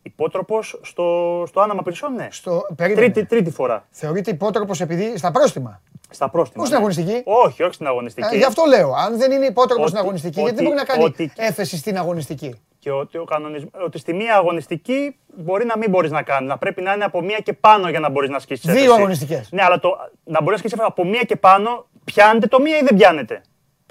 υπότροπος 0.02 0.80
στο, 0.84 1.44
στο 1.48 1.60
άναμα 1.62 1.82
πυρσών, 1.84 2.14
ναι. 2.14 2.28
Στο... 2.32 2.62
Περίμενε. 2.76 3.10
Τρίτη, 3.12 3.28
τρίτη 3.28 3.52
φορά. 3.52 3.86
Θεωρείται 3.90 4.32
υπότροπος 4.32 4.82
επειδή 4.82 5.18
στα 5.18 5.32
πρόστιμα. 5.32 5.82
Στα 6.10 6.30
πρόστιμα. 6.30 6.64
Όχι 6.64 6.74
στην 6.74 6.84
ναι. 6.84 6.90
αγωνιστική. 6.92 7.30
Όχι, 7.30 7.64
όχι 7.64 7.74
στην 7.74 7.88
αγωνιστική. 7.88 8.36
Ε, 8.36 8.38
γι' 8.38 8.44
αυτό 8.44 8.64
λέω. 8.68 8.94
Αν 8.94 9.18
δεν 9.18 9.32
είναι 9.32 9.46
υπότροπος 9.46 9.78
Ότι- 9.84 9.88
στην 9.90 10.00
αγωνιστική, 10.04 10.40
γιατί 10.42 10.56
δεν 10.56 10.66
ότι- 10.66 10.74
μπορεί 10.76 10.88
να 10.88 10.94
κάνει 10.94 11.04
ότι- 11.04 11.32
έφεση 11.36 11.78
στην 11.78 11.98
αγωνιστική; 11.98 12.56
Και 12.86 12.92
ότι, 12.92 13.18
ο 13.18 13.24
κανονισμ... 13.24 13.68
ότι 13.86 13.98
στη 13.98 14.14
μία 14.14 14.36
αγωνιστική 14.36 15.16
μπορεί 15.38 15.66
να 15.66 15.78
μην 15.78 15.90
μπορείς 15.90 16.12
να 16.12 16.22
κάνεις. 16.22 16.50
Να 16.50 16.58
πρέπει 16.58 16.82
να 16.82 16.94
είναι 16.94 17.04
από 17.04 17.22
μία 17.22 17.38
και 17.40 17.54
πάνω 17.54 17.90
για 17.90 18.00
να 18.00 18.10
μπορείς 18.10 18.30
να 18.30 18.36
ασκήσεις. 18.36 18.72
Δύο 18.74 18.94
αγωνιστικές. 18.94 19.50
Ναι, 19.52 19.64
αλλά 19.64 19.80
το... 19.80 19.90
να 20.24 20.42
μπορείς 20.42 20.62
να 20.62 20.66
ασκήσεις 20.66 20.80
από 20.88 21.06
μία 21.06 21.22
και 21.24 21.36
πάνω, 21.36 21.88
πιάνετε 22.04 22.48
το 22.48 22.60
μία 22.62 22.78
ή 22.78 22.82
δεν 22.84 22.96
πιάνετε. 22.96 23.42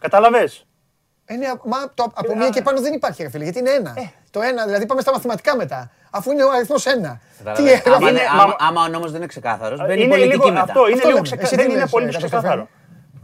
Κατάλαβε. 0.03 0.49
Ε, 1.25 1.35
ναι, 1.37 1.47
μα 1.65 1.77
το, 1.95 2.13
από 2.15 2.37
μία 2.37 2.49
και 2.49 2.63
πάνω 2.63 2.81
δεν 2.81 2.93
υπάρχει, 2.93 3.23
ρε 3.23 3.29
φίλε, 3.31 3.45
γιατί 3.45 3.59
είναι 3.59 3.71
ένα. 3.71 3.95
Το 4.31 4.41
ένα, 4.41 4.65
δηλαδή 4.65 4.87
πάμε 4.87 5.01
στα 5.01 5.13
μαθηματικά 5.13 5.57
μετά. 5.57 5.91
Αφού 6.11 6.33
είναι 6.33 6.45
ο 6.45 6.51
αριθμός 6.51 6.87
ένα. 6.87 7.21
Τι 7.37 7.45
Καταλαβαίνεις. 7.45 7.73
έγραφε. 7.73 7.91
Άμα, 7.97 8.09
είναι- 8.11 8.21
είναι- 8.21 8.29
μα- 8.37 8.43
άμα, 8.43 8.57
άμα 8.59 8.83
ο 8.83 8.89
νόμος 8.89 9.11
δεν 9.11 9.17
είναι 9.21 9.27
ξεκάθαρος, 9.27 9.79
μπαίνει 9.81 10.03
Είναι 10.03 10.09
πολιτική 10.09 10.31
λίγο, 10.37 10.49
μετά. 10.49 10.61
αυτό 10.63 10.81
είναι 10.87 10.93
Αυτό 10.95 11.09
λίγο 11.09 11.21
λέμε. 11.23 11.27
ξεκα... 11.27 11.43
Εσύ 11.43 11.55
δεν 11.57 11.65
τι 11.65 11.71
είναι 11.71 11.81
λες, 11.81 11.89
απολύτως 11.89 12.15
ε, 12.15 12.19
ξεκάθαρο. 12.19 12.69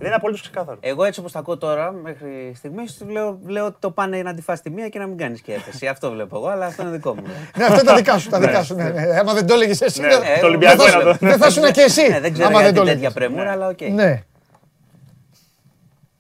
Καταστροφέ. 0.01 0.05
Δεν 0.05 0.07
είναι 0.07 0.15
απολύτως 0.17 0.41
ξεκάθαρο. 0.41 0.79
Εγώ 0.81 1.05
έτσι 1.05 1.21
όπως 1.21 1.33
τα 1.33 1.39
ακούω 1.39 1.57
τώρα, 1.59 1.93
μέχρι 1.93 2.53
στιγμής, 2.57 3.03
λέω, 3.09 3.39
λέω 3.47 3.65
ότι 3.67 3.77
το 3.79 3.91
πάνε 3.91 4.23
να 4.23 4.35
τη 4.35 4.43
φας 4.43 4.61
τη 4.63 4.71
μία 4.71 4.89
και 4.89 4.99
να 4.99 5.07
μην 5.07 5.17
κάνεις 5.17 5.41
και 5.41 5.53
έφεση. 5.53 5.87
αυτό 5.87 6.11
βλέπω 6.11 6.37
εγώ, 6.37 6.49
αλλά 6.49 6.67
αυτό 6.67 6.83
είναι 6.83 6.91
δικό 6.91 7.15
μου. 7.15 7.23
Ναι, 7.57 7.65
αυτά 7.65 7.83
τα 7.85 7.95
δικά 7.95 8.19
σου, 8.19 8.29
τα 8.31 8.39
δικά 8.41 8.63
σου. 8.63 8.75
ναι, 8.75 8.89
ναι. 8.89 9.19
Άμα 9.19 9.33
δεν 9.35 9.47
το 9.47 9.55
έλεγες 9.55 9.81
εσύ, 9.81 10.01
Ναι, 10.01 10.09
δεν- 10.09 10.21
το 10.21 10.27
Ε, 10.27 10.45
Ολυμπιακό 10.45 10.77
δεν 10.83 10.87
θα 10.87 10.93
είναι 10.93 11.03
σου- 11.03 11.11
αυτό. 11.11 11.27
δεν 11.27 11.39
θα 11.39 11.51
σου 11.51 11.61
και 11.73 11.81
εσύ. 11.81 12.09
Ναι, 12.09 12.21
δεν 12.21 12.33
ξέρω 12.33 12.49
άμα 12.49 12.61
δεν 12.61 12.67
γιατί 12.73 12.79
το 12.79 12.85
τέτοια 12.93 13.09
έλεγες. 13.09 13.13
πρεμούρα, 13.13 13.51
αλλά 13.53 13.67
οκ. 13.69 13.81
Ναι. 13.81 14.11
Τώρα 14.11 14.25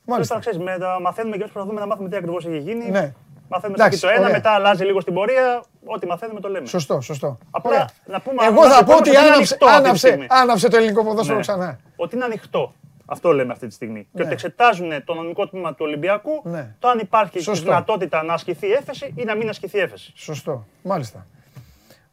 Μάλιστα. 0.04 0.38
ξέρεις, 0.38 0.58
με 0.58 0.76
τα 0.78 0.98
μαθαίνουμε 1.00 1.36
και 1.36 1.42
προσπαθούμε 1.42 1.80
να 1.80 1.86
μάθουμε 1.86 2.08
τι 2.08 2.16
ακριβώς 2.16 2.46
έχει 2.46 2.58
γίνει. 2.58 2.90
Ναι. 2.90 3.12
Μαθαίνουμε 3.48 3.78
Εντάξει, 3.78 3.98
στο 3.98 4.06
το 4.06 4.12
ένα, 4.12 4.22
ωραία. 4.22 4.34
μετά 4.34 4.50
αλλάζει 4.50 4.84
λίγο 4.84 5.00
στην 5.00 5.14
πορεία. 5.14 5.62
Ό,τι 5.84 6.06
μαθαίνουμε 6.06 6.40
το 6.40 6.48
λέμε. 6.48 6.66
Σωστό, 6.66 7.00
σωστό. 7.00 7.38
Απλά 7.50 7.70
Ωραία. 7.70 7.88
να 8.06 8.20
πούμε 8.20 8.44
Εγώ 8.46 8.62
να 8.62 8.70
θα 8.70 8.78
το 8.78 8.84
πω 8.84 8.84
πούμε 8.84 8.94
ότι 8.96 9.08
ότι 9.08 9.18
είναι 9.18 9.18
άναψε, 9.18 9.36
ανοιχτό 9.54 9.66
αυτή 9.66 9.78
τη 9.80 9.84
άναψε, 9.84 10.06
στιγμή. 10.06 10.26
άναψε 10.28 10.68
το 10.68 10.76
ελληνικό 10.76 11.04
ποδόσφαιρο 11.04 11.36
Ναι. 11.36 11.40
ξανά. 11.42 11.78
Ότι 11.96 12.14
είναι 12.16 12.24
ανοιχτό. 12.24 12.72
Αυτό 13.12 13.32
λέμε 13.32 13.52
αυτή 13.52 13.66
τη 13.66 13.74
στιγμή. 13.74 14.08
Και 14.14 14.22
ότι 14.22 14.32
εξετάζουν 14.32 15.04
το 15.04 15.14
νομικό 15.14 15.48
τμήμα 15.48 15.70
του 15.74 15.84
Ολυμπιακού 15.86 16.42
Ναι. 16.44 16.74
το 16.78 16.88
αν 16.88 16.98
υπάρχει 16.98 17.40
Σωστό. 17.40 17.64
δυνατότητα 17.64 18.22
να 18.22 18.32
ασκηθεί 18.34 18.72
έφεση 18.72 19.12
ή 19.16 19.24
να 19.24 19.34
μην 19.34 19.48
ασκηθεί 19.48 19.78
έφεση. 19.78 20.12
Σωστό. 20.14 20.66
Μάλιστα. 20.82 21.26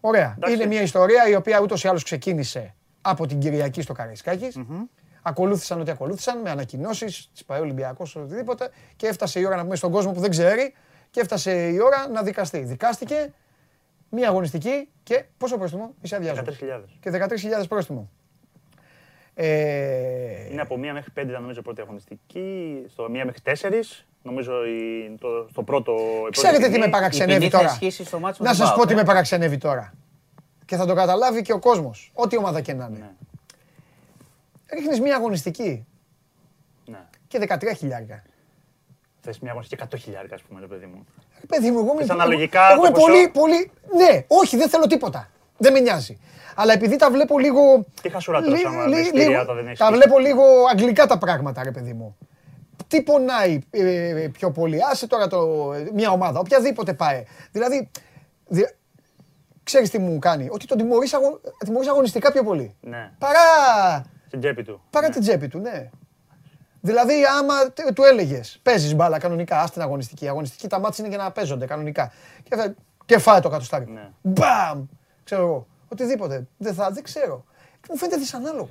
Ωραία. 0.01 0.33
Εντάξει. 0.37 0.55
Είναι 0.55 0.65
μια 0.65 0.81
ιστορία 0.81 1.27
η 1.29 1.35
οποία 1.35 1.59
ούτως 1.61 1.83
ή 1.83 1.87
άλλως 1.87 2.03
ξεκίνησε 2.03 2.75
από 3.01 3.27
την 3.27 3.39
Κυριακή 3.39 3.81
στο 3.81 3.93
καρισκακης 3.93 4.57
ακολούθησαν 5.21 5.79
ό,τι 5.81 5.91
ακολούθησαν 5.91 6.41
με 6.41 6.49
ανακοινώσεις, 6.49 7.29
τη 7.35 7.43
πάει 7.43 7.59
Ολυμπιακός, 7.59 8.15
οτιδήποτε. 8.15 8.69
Και 8.95 9.07
έφτασε 9.07 9.39
η 9.39 9.45
ώρα 9.45 9.55
να 9.55 9.63
πούμε 9.63 9.75
στον 9.75 9.91
κόσμο 9.91 10.11
που 10.11 10.19
δεν 10.19 10.29
ξέρει, 10.29 10.73
και 11.11 11.19
έφτασε 11.19 11.67
η 11.67 11.79
ώρα 11.79 12.07
να 12.07 12.23
δικαστεί. 12.23 12.59
Δικάστηκε 12.59 13.33
μία 14.09 14.27
αγωνιστική 14.27 14.89
και 15.03 15.25
πόσο 15.37 15.57
πρόστιμο, 15.57 15.93
είσαι 16.01 16.15
αδειάζω. 16.15 16.41
13.000. 16.41 16.83
Και 16.99 17.09
13.000 17.09 17.67
πρόστιμο. 17.67 18.09
Ε, 19.39 20.47
Είναι 20.51 20.61
από 20.61 20.75
1 20.75 20.77
μέχρι 20.93 21.11
5 21.15 21.29
ήταν 21.29 21.41
νομίζω 21.41 21.61
πρώτη 21.61 21.81
αγωνιστική, 21.81 22.83
στο 22.91 23.03
1 23.05 23.09
μέχρι 23.09 23.41
4. 23.43 24.05
Νομίζω 24.23 24.65
η- 24.65 25.15
το, 25.19 25.47
στο 25.49 25.63
πρώτο. 25.63 25.91
η 25.93 25.95
πρώτη 26.21 26.29
Ξέρετε 26.31 26.57
τι 26.57 26.63
στιγμή. 26.63 26.79
με 26.79 26.85
Η 26.87 26.89
παραξενεύει 26.89 27.39
ποινή 27.39 27.49
θα 27.51 27.57
τώρα; 27.57 27.69
ισχύσει 27.71 28.03
στο 28.05 28.19
μάτσο 28.19 28.43
με 28.43 28.49
Να 28.49 28.55
τον 28.55 28.65
σας 28.65 28.69
πω 28.69 28.75
ΠΑΟΚ, 28.75 28.87
τι 28.87 28.93
ε. 28.93 28.97
με 28.97 29.03
παραξενεύει 29.03 29.57
τώρα. 29.57 29.93
Και 30.65 30.75
θα 30.75 30.85
το 30.85 30.93
καταλάβει 30.93 31.41
και 31.41 31.53
ο 31.53 31.59
κόσμος. 31.59 32.11
Ό,τι 32.13 32.37
ομάδα 32.37 32.61
και 32.61 32.73
να 32.73 32.85
είναι. 32.85 32.97
Ναι. 32.97 33.09
Ρίχνεις 34.73 34.99
μία 34.99 35.15
αγωνιστική 35.15 35.85
Ναι. 36.85 36.99
και 37.27 37.37
13 37.39 37.73
χιλιάρικα. 37.77 38.23
Θες 39.21 39.39
μια 39.39 39.51
αγωνιστική 39.51 39.83
100.000 39.91 40.33
ας 40.33 40.41
πούμε, 40.41 40.59
ρε 40.59 40.67
παιδί 40.67 40.85
μου. 40.85 41.05
Ρε 41.39 41.45
Παιδί 41.45 41.71
μου, 41.71 41.79
εγώ 41.79 41.91
είμαι, 41.91 42.01
Θες 42.01 42.09
αναλογικά 42.09 42.71
εγώ 42.71 42.77
είμαι 42.85 42.87
το 42.87 42.93
ποσό; 42.93 43.05
πολύ, 43.07 43.29
πολύ, 43.29 43.71
ναι, 43.95 44.23
όχι, 44.27 44.57
δεν 44.57 44.69
θέλω 44.69 44.87
τίποτα. 44.87 45.29
Δεν 45.57 45.73
με 45.73 45.79
νοιάζει. 45.79 46.17
Αλλά 46.55 46.73
επειδή 46.73 46.95
τα 46.95 47.11
βλέπω 47.11 47.39
λίγο... 47.39 47.85
Τι 48.01 48.09
χασούρα 48.09 48.41
τρως 48.41 48.57
λι- 48.57 48.65
άμα 48.65 48.85
λι- 48.85 48.89
με 48.95 48.99
εισιτήρια 48.99 49.27
λίγο- 49.27 49.41
όταν 49.41 49.55
δεν 49.55 49.65
έχεις 49.67 49.79
Τα 49.79 49.85
στήσει. 49.85 49.99
βλέπω 49.99 50.19
λίγο 50.19 50.43
αγγλικά 50.71 51.05
τα 51.05 51.17
πράγματα, 51.17 51.63
ρε 51.63 51.71
παιδί 51.71 51.93
μου. 51.93 52.17
Τι 52.87 53.01
πονάει 53.01 53.59
ε, 53.69 54.27
πιο 54.31 54.51
πολύ. 54.51 54.79
Άσε 54.91 55.07
τώρα 55.07 55.27
το, 55.27 55.47
μια 55.93 56.09
ομάδα, 56.11 56.39
οποιαδήποτε 56.39 56.93
πάει. 56.93 57.23
Δηλαδή, 57.51 57.89
δη- 58.47 58.75
ξέρεις 59.63 59.89
τι 59.89 59.99
μου 59.99 60.19
κάνει; 60.19 60.47
Ότι 60.51 60.65
τον 60.65 60.77
τιμωρείς, 60.77 61.13
αγω, 61.13 61.39
τιμωρείς 61.65 61.87
αγωνιστικά 61.89 62.31
πιο 62.31 62.43
πολύ. 62.43 62.75
Ναι, 62.81 63.11
Παρά, 63.17 63.39
στην 64.27 64.39
τσέπη 64.39 64.63
του. 64.63 64.81
παρά 64.89 65.07
Ναι. 65.07 65.13
την 65.13 65.21
τσέπη 65.21 65.47
του, 65.47 65.59
ναι. 65.59 65.89
Δηλαδή, 66.81 67.13
άμα 67.39 67.71
τε- 67.73 67.93
του 67.93 68.03
έλεγες, 68.03 68.59
παίζεις 68.63 68.95
μπάλα 68.95 69.19
κανονικά, 69.19 69.59
ας 69.61 69.71
την 69.71 69.81
αγωνιστική. 69.81 70.25
Η 70.25 70.27
αγωνιστική 70.27 70.67
τα 70.67 70.79
μάτια 70.79 71.05
είναι 71.05 71.15
για 71.15 71.23
να 71.23 71.31
παίζονται 71.31 71.65
κανονικά. 71.65 72.11
Και, 72.43 72.55
θα, 72.55 72.73
και 73.05 73.17
φάει 73.17 73.39
το 73.39 73.49
κατοστάρι. 73.49 73.85
Ναι. 73.91 74.09
Μπαμ! 74.21 74.85
Ξέρω 75.27 75.41
εγώ. 75.41 75.67
Οτιδήποτε. 75.91 76.47
Δεν, 76.57 76.73
θα, 76.73 76.89
δεν 76.91 77.03
ξέρω. 77.03 77.43
Και 77.81 77.87
μου 77.89 77.97
φαίνεται 77.97 78.17
δυσανάλογο. 78.17 78.69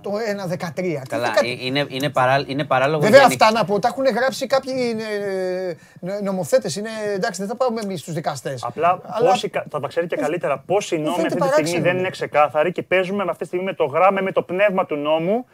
Το 0.00 0.10
1-13. 0.48 0.74
Τι 0.74 1.00
Καλά, 1.08 1.26
δεκα- 1.26 1.46
ε, 1.46 1.50
είναι, 1.66 1.86
είναι, 1.88 2.10
παρά, 2.10 2.44
είναι 2.46 2.64
παράλογο. 2.64 3.00
Βέβαια 3.02 3.20
γενικ- 3.20 3.42
αυτά 3.42 3.58
να 3.58 3.64
πω, 3.64 3.78
τα 3.78 3.88
έχουν 3.88 4.04
γράψει 4.04 4.46
κάποιοι 4.46 4.96
ε, 6.00 6.20
νομοθέτες. 6.22 6.76
Είναι 6.76 6.88
εντάξει, 7.14 7.40
δεν 7.40 7.48
θα 7.50 7.56
πάμε 7.56 7.80
εμείς 7.80 8.00
στους 8.00 8.14
δικαστές. 8.14 8.62
Απλά 8.64 8.98
πόσοι, 9.20 9.48
κα- 9.48 9.64
θα 9.70 9.80
τα 9.80 9.88
ξέρει 9.88 10.06
και 10.06 10.16
καλύτερα 10.16 10.58
πόσοι 10.58 10.96
νόμοι 10.98 11.14
φαίνεται 11.16 11.26
αυτή 11.34 11.38
τη 11.38 11.44
στιγμή 11.44 11.50
παράξενο. 11.62 11.82
δεν 11.84 11.98
είναι 11.98 12.10
ξεκάθαροι 12.10 12.72
και 12.72 12.82
παίζουμε 12.82 13.24
με 13.24 13.30
αυτή 13.30 13.42
τη 13.42 13.46
στιγμή 13.48 13.64
με 13.64 13.74
το 13.74 13.84
γράμμα, 13.84 14.20
με 14.20 14.32
το 14.32 14.42
πνεύμα 14.42 14.86
του 14.86 14.96
νόμου 14.96 15.46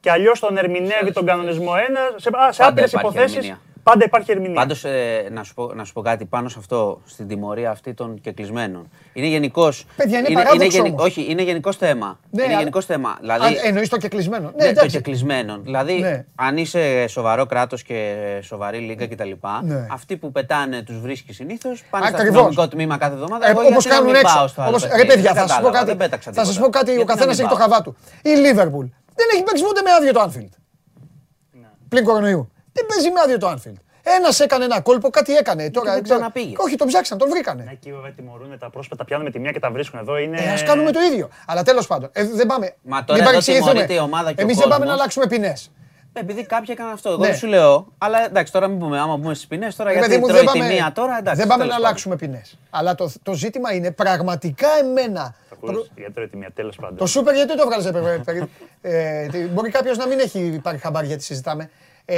και 0.00 0.10
αλλιώς 0.10 0.40
τον 0.40 0.56
ερμηνεύει 0.56 1.12
τον 1.12 1.26
κανονισμό 1.26 1.72
ένα 1.88 2.00
σε, 2.16 2.28
α, 2.32 2.52
σε 2.52 2.58
Πάντα 2.62 2.70
άπειρες 2.70 2.92
υπάρχει 2.92 3.08
υποθέσεις. 3.16 3.56
Ερμηνεία. 3.86 3.92
Πάντα 3.92 4.04
υπάρχει 4.04 4.30
ερμηνεία. 4.30 4.54
Πάντως, 4.54 4.84
να, 5.30 5.42
σου 5.42 5.54
πω, 5.54 5.72
να 5.74 5.84
σου 5.84 5.92
πω 5.92 6.00
κάτι 6.00 6.24
πάνω 6.24 6.48
σε 6.48 6.56
αυτό, 6.58 7.00
στην 7.06 7.28
τιμωρία 7.28 7.70
αυτή 7.70 7.94
των 7.94 8.20
κεκλεισμένων. 8.20 8.88
Είναι 9.12 9.26
γενικώ. 9.26 9.68
Παιδιά, 9.96 10.18
είναι 10.18 10.32
παράδοξο 10.32 10.82
όμως. 10.82 11.04
Όχι, 11.04 11.26
είναι 11.28 11.42
γενικός 11.42 11.76
θέμα. 11.76 12.18
Ναι, 12.30 12.42
είναι 12.42 12.50
αλλά- 12.52 12.58
γενικός 12.58 12.84
θέμα. 12.84 13.16
Δηλαδή, 13.20 13.56
Εννοείς 13.64 13.88
το 13.88 13.96
κεκλεισμένο. 13.96 14.42
Ναι, 14.44 14.50
Ναι, 14.56 14.62
το 14.64 14.68
εντάξει. 14.68 14.96
κεκλεισμένων. 14.96 15.62
Δηλαδή, 15.62 15.92
Ναι. 16.00 16.24
αν 16.34 16.56
είσαι 16.56 17.06
σοβαρό 17.06 17.46
κράτος 17.46 17.82
και 17.82 18.14
σοβαρή 18.42 18.78
λίγα 18.78 19.06
κτλ., 19.06 19.30
Ναι. 19.62 19.86
αυτοί 19.90 20.16
που 20.16 20.32
πετάνε 20.32 20.82
τους 20.82 21.00
βρίσκεις 21.00 21.36
συνήθως 21.36 21.84
πάνε 21.90 22.06
στο 22.06 22.16
Ακριβώς. 22.16 22.36
αστυνομικό 22.36 22.68
τμήμα 22.68 22.96
κάθε 22.98 23.14
εβδομάδα. 23.14 23.46
Ε, 23.46 23.50
Εγώ 23.50 23.60
όπως 23.60 23.70
γιατί 23.72 23.88
να 23.88 23.94
κάνουν 23.94 24.06
μην 24.10 24.14
έξω. 24.20 24.34
πάω 24.36 24.46
στο 24.46 24.60
άλλο 24.60 24.70
Όπως, 24.70 24.82
παιχνίδι. 24.82 25.06
ρε 25.06 25.14
παιδιά, 25.14 25.32
Δεν 25.32 25.42
θα 25.42 25.48
σας 25.48 25.56
πω 25.56 25.62
κατάλαβα, 25.64 25.78
κάτι. 25.78 25.86
δεν 25.86 25.96
πέταξα 25.96 26.32
Θα 26.32 26.44
σας 26.44 26.54
τίποτα. 26.54 26.70
πω 26.70 26.78
κάτι, 26.78 26.90
ο 26.90 26.94
Γιατί 26.94 27.08
να 27.08 27.14
καθένας 27.14 27.36
μην 27.36 27.44
έχει 27.46 27.54
το 27.54 27.58
πάω; 27.60 27.68
χαβά 27.68 27.82
του. 27.82 27.96
Η 28.22 28.28
Λίβερπουλ 28.44 28.86
δεν 29.18 29.26
έχει 29.34 29.42
παίξει 29.42 29.62
με 29.62 29.90
άδειο 29.98 30.12
το 30.12 30.20
Άνφιλντ. 30.20 30.52
Ναι. 31.60 31.68
Πλην 31.88 32.04
κορονοϊού. 32.04 32.50
Δεν 32.76 32.86
παίζει 32.88 33.10
με 33.10 33.20
άδειο 33.24 33.38
το 33.38 33.46
Άνφιλντ. 33.48 33.76
Ένας 34.18 34.40
έκανε 34.40 34.64
ένα 34.64 34.80
κόλπο, 34.80 35.10
κάτι 35.10 35.36
έκανε. 35.36 35.70
Τώρα, 35.70 35.92
δεν 35.92 36.02
ξέρω- 36.02 36.18
ξαναπήγε. 36.18 36.54
Όχι, 36.58 36.76
τον 36.76 36.86
ψάξαν, 36.86 37.18
τον 37.18 37.28
Ναι, 37.28 37.34
βρήκανε. 37.34 37.68
εκεί 37.72 37.92
βέβαια 37.92 38.10
τιμωρούν 38.12 38.58
τα 38.58 38.70
πρόσωπα, 38.70 38.96
τα 38.96 39.04
πιάνουν 39.04 39.24
με 39.24 39.30
τη 39.30 39.38
μία 39.38 39.50
και 39.52 39.58
τα 39.60 39.70
βρίσκουν. 39.70 39.98
Εδώ 40.00 40.16
είναι. 40.18 40.38
Ε, 40.40 40.52
ας 40.52 40.62
κάνουμε 40.62 40.90
το 40.92 41.00
ίδιο. 41.12 41.28
Αλλά 41.46 41.62
τέλος 41.62 41.86
πάντων, 41.86 42.08
ε, 42.12 42.24
δεν 42.24 42.46
πάμε. 42.46 42.74
Μα 42.82 42.96
τώρα 42.98 43.04
μην 43.12 43.20
εδώ 43.20 43.24
παρεξηγηθούμε. 43.24 43.70
τιμωρείται 43.70 43.94
η 43.94 43.98
ομάδα 43.98 44.32
και 44.32 44.40
ο 44.40 44.44
Εμείς 44.44 44.54
δεν 44.56 44.62
πάμε 44.68 44.74
κόσμος. 44.74 44.88
να 44.88 44.94
αλλάξουμε 44.94 45.26
ποινές. 45.26 45.70
Επειδή 46.12 46.44
κάποιοι 46.46 46.66
έκαναν 46.70 46.92
αυτό. 46.92 47.08
Εγώ 47.08 47.18
Ναι. 47.18 47.26
δεν 47.26 47.36
σου 47.36 47.46
λέω. 47.46 47.86
Αλλά 47.98 48.24
εντάξει, 48.24 48.52
τώρα 48.52 48.68
μην 48.68 48.78
πούμε. 48.78 49.00
Άμα 49.00 49.18
πούμε 49.18 49.34
στις 49.34 49.46
ποινές, 49.46 49.76
τώρα 49.76 49.90
Ε, 49.90 49.92
γιατί 49.92 50.08
παιδί 50.08 50.20
μου, 50.20 50.26
τρώει 50.26 50.38
δεν 50.40 50.52
τη 50.52 50.58
πάμε, 50.58 50.72
μία 50.72 50.92
τώρα. 50.94 51.18
Εντάξει, 51.18 51.38
δεν 51.40 51.48
πάμε 51.48 51.62
τέλος 51.62 51.68
να 51.68 51.72
πάντων. 51.74 51.86
αλλάξουμε 51.86 52.16
ποινές. 52.16 52.58
Αλλά 52.70 52.94
το, 52.94 53.12
το 53.22 53.32
ζήτημα 53.32 53.72
είναι 53.74 53.90
πραγματικά 53.90 54.68
εμένα. 54.80 55.34
Ακούς, 55.52 55.90
Γιατί 55.96 56.12
τώρα 56.12 56.28
τη 56.28 56.36
μία, 56.36 56.50
τέλος 56.54 56.76
πάντων. 56.76 56.96
Το 56.96 57.06
σούπερ 57.06 57.34
γιατί 57.34 57.56
το 57.56 57.66
βγάλες, 57.66 57.86
ε, 58.80 59.26
τι- 59.26 59.38
Μπορεί 59.46 59.70
κάποιος 59.70 59.96
να 59.96 60.06
μην 60.06 60.18
έχει 60.18 60.60
πάρει 60.62 60.78
χαμπάρι 60.78 61.06
γιατί 61.06 61.22
συζητάμε. 61.22 61.70
Ε, 62.06 62.16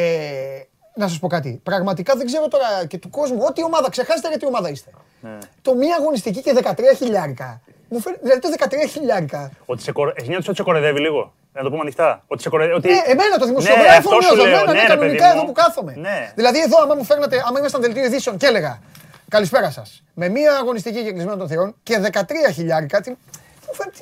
να 0.94 1.08
σας 1.08 1.18
πω 1.18 1.26
κάτι. 1.28 1.60
Πραγματικά 1.62 2.14
δεν 2.16 2.26
ξέρω 2.26 2.48
τώρα 2.48 2.86
και 2.88 2.98
του 2.98 3.10
κόσμου. 3.10 3.38
Ό,τι 3.48 3.64
ομάδα, 3.64 3.90
ξεχάσετε 3.90 4.28
γιατί 4.28 4.46
ομάδα 4.46 4.68
είστε. 4.70 4.90
Ναι. 5.20 5.38
Το 5.62 5.74
μία 5.74 5.96
αγωνιστική 6.00 6.40
και 6.42 6.52
13 6.62 6.74
χιλιάρικα. 6.96 7.60
Μου 7.88 8.00
φαίνεται, 8.00 8.20
δηλαδή 8.22 8.40
το 8.40 8.48
13 8.84 8.88
χιλιάρικα. 8.88 9.50
Ότι 9.66 9.82
σε, 9.82 9.92
κορο... 9.92 10.12
Έχει 10.16 10.28
νιώθεις 10.28 10.48
ότι 10.48 10.56
σε 10.56 10.62
κοροϊδεύει 10.62 11.00
λίγο. 11.00 11.32
Να 11.52 11.62
το 11.62 11.68
πούμε 11.68 11.80
ανοιχτά. 11.80 12.24
Ότι 12.26 12.42
σε 12.42 12.48
κοροϊδεύει. 12.48 12.78
Ότι... 12.78 12.88
Ε, 12.90 13.10
εμένα 13.10 13.36
το 13.38 13.44
Ναι, 13.44 13.50
δημοσιογράφο 13.50 13.96
αυτό 13.96 14.10
σου 14.10 14.34
νιώθω, 14.34 14.50
λέω. 14.50 14.58
εμένα, 14.58 14.72
Ναι, 14.72 14.72
ναι, 14.72 14.80
ρε, 14.80 14.86
κανονικά 14.88 15.16
παιδί 15.24 15.34
μου. 15.34 15.38
εδώ 15.38 15.44
που 15.46 15.52
κάθομαι. 15.52 15.94
Ναι. 15.96 16.32
Δηλαδή 16.34 16.60
εδώ, 16.60 16.82
άμα 16.82 16.94
μου 16.94 17.04
φέρνατε, 17.04 17.42
άμα 17.46 17.58
ήμασταν 17.58 17.80
δελτίο 17.80 18.04
ειδήσεων 18.04 18.36
και 18.36 18.46
έλεγα 18.46 18.78
Καλησπέρα 19.28 19.70
σας. 19.70 20.02
Με 20.14 20.28
μία 20.28 20.52
αγωνιστική 20.56 21.02
και 21.02 21.10
κλεισμένο 21.10 21.36
των 21.36 21.48
θυρών 21.48 21.74
και 21.82 22.00
13 22.12 22.20
χιλιάρικα. 22.54 23.00
Τι... 23.00 23.10
Μου 23.10 23.74
φαίνεται. 23.74 23.98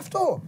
Αυτό. 0.00 0.40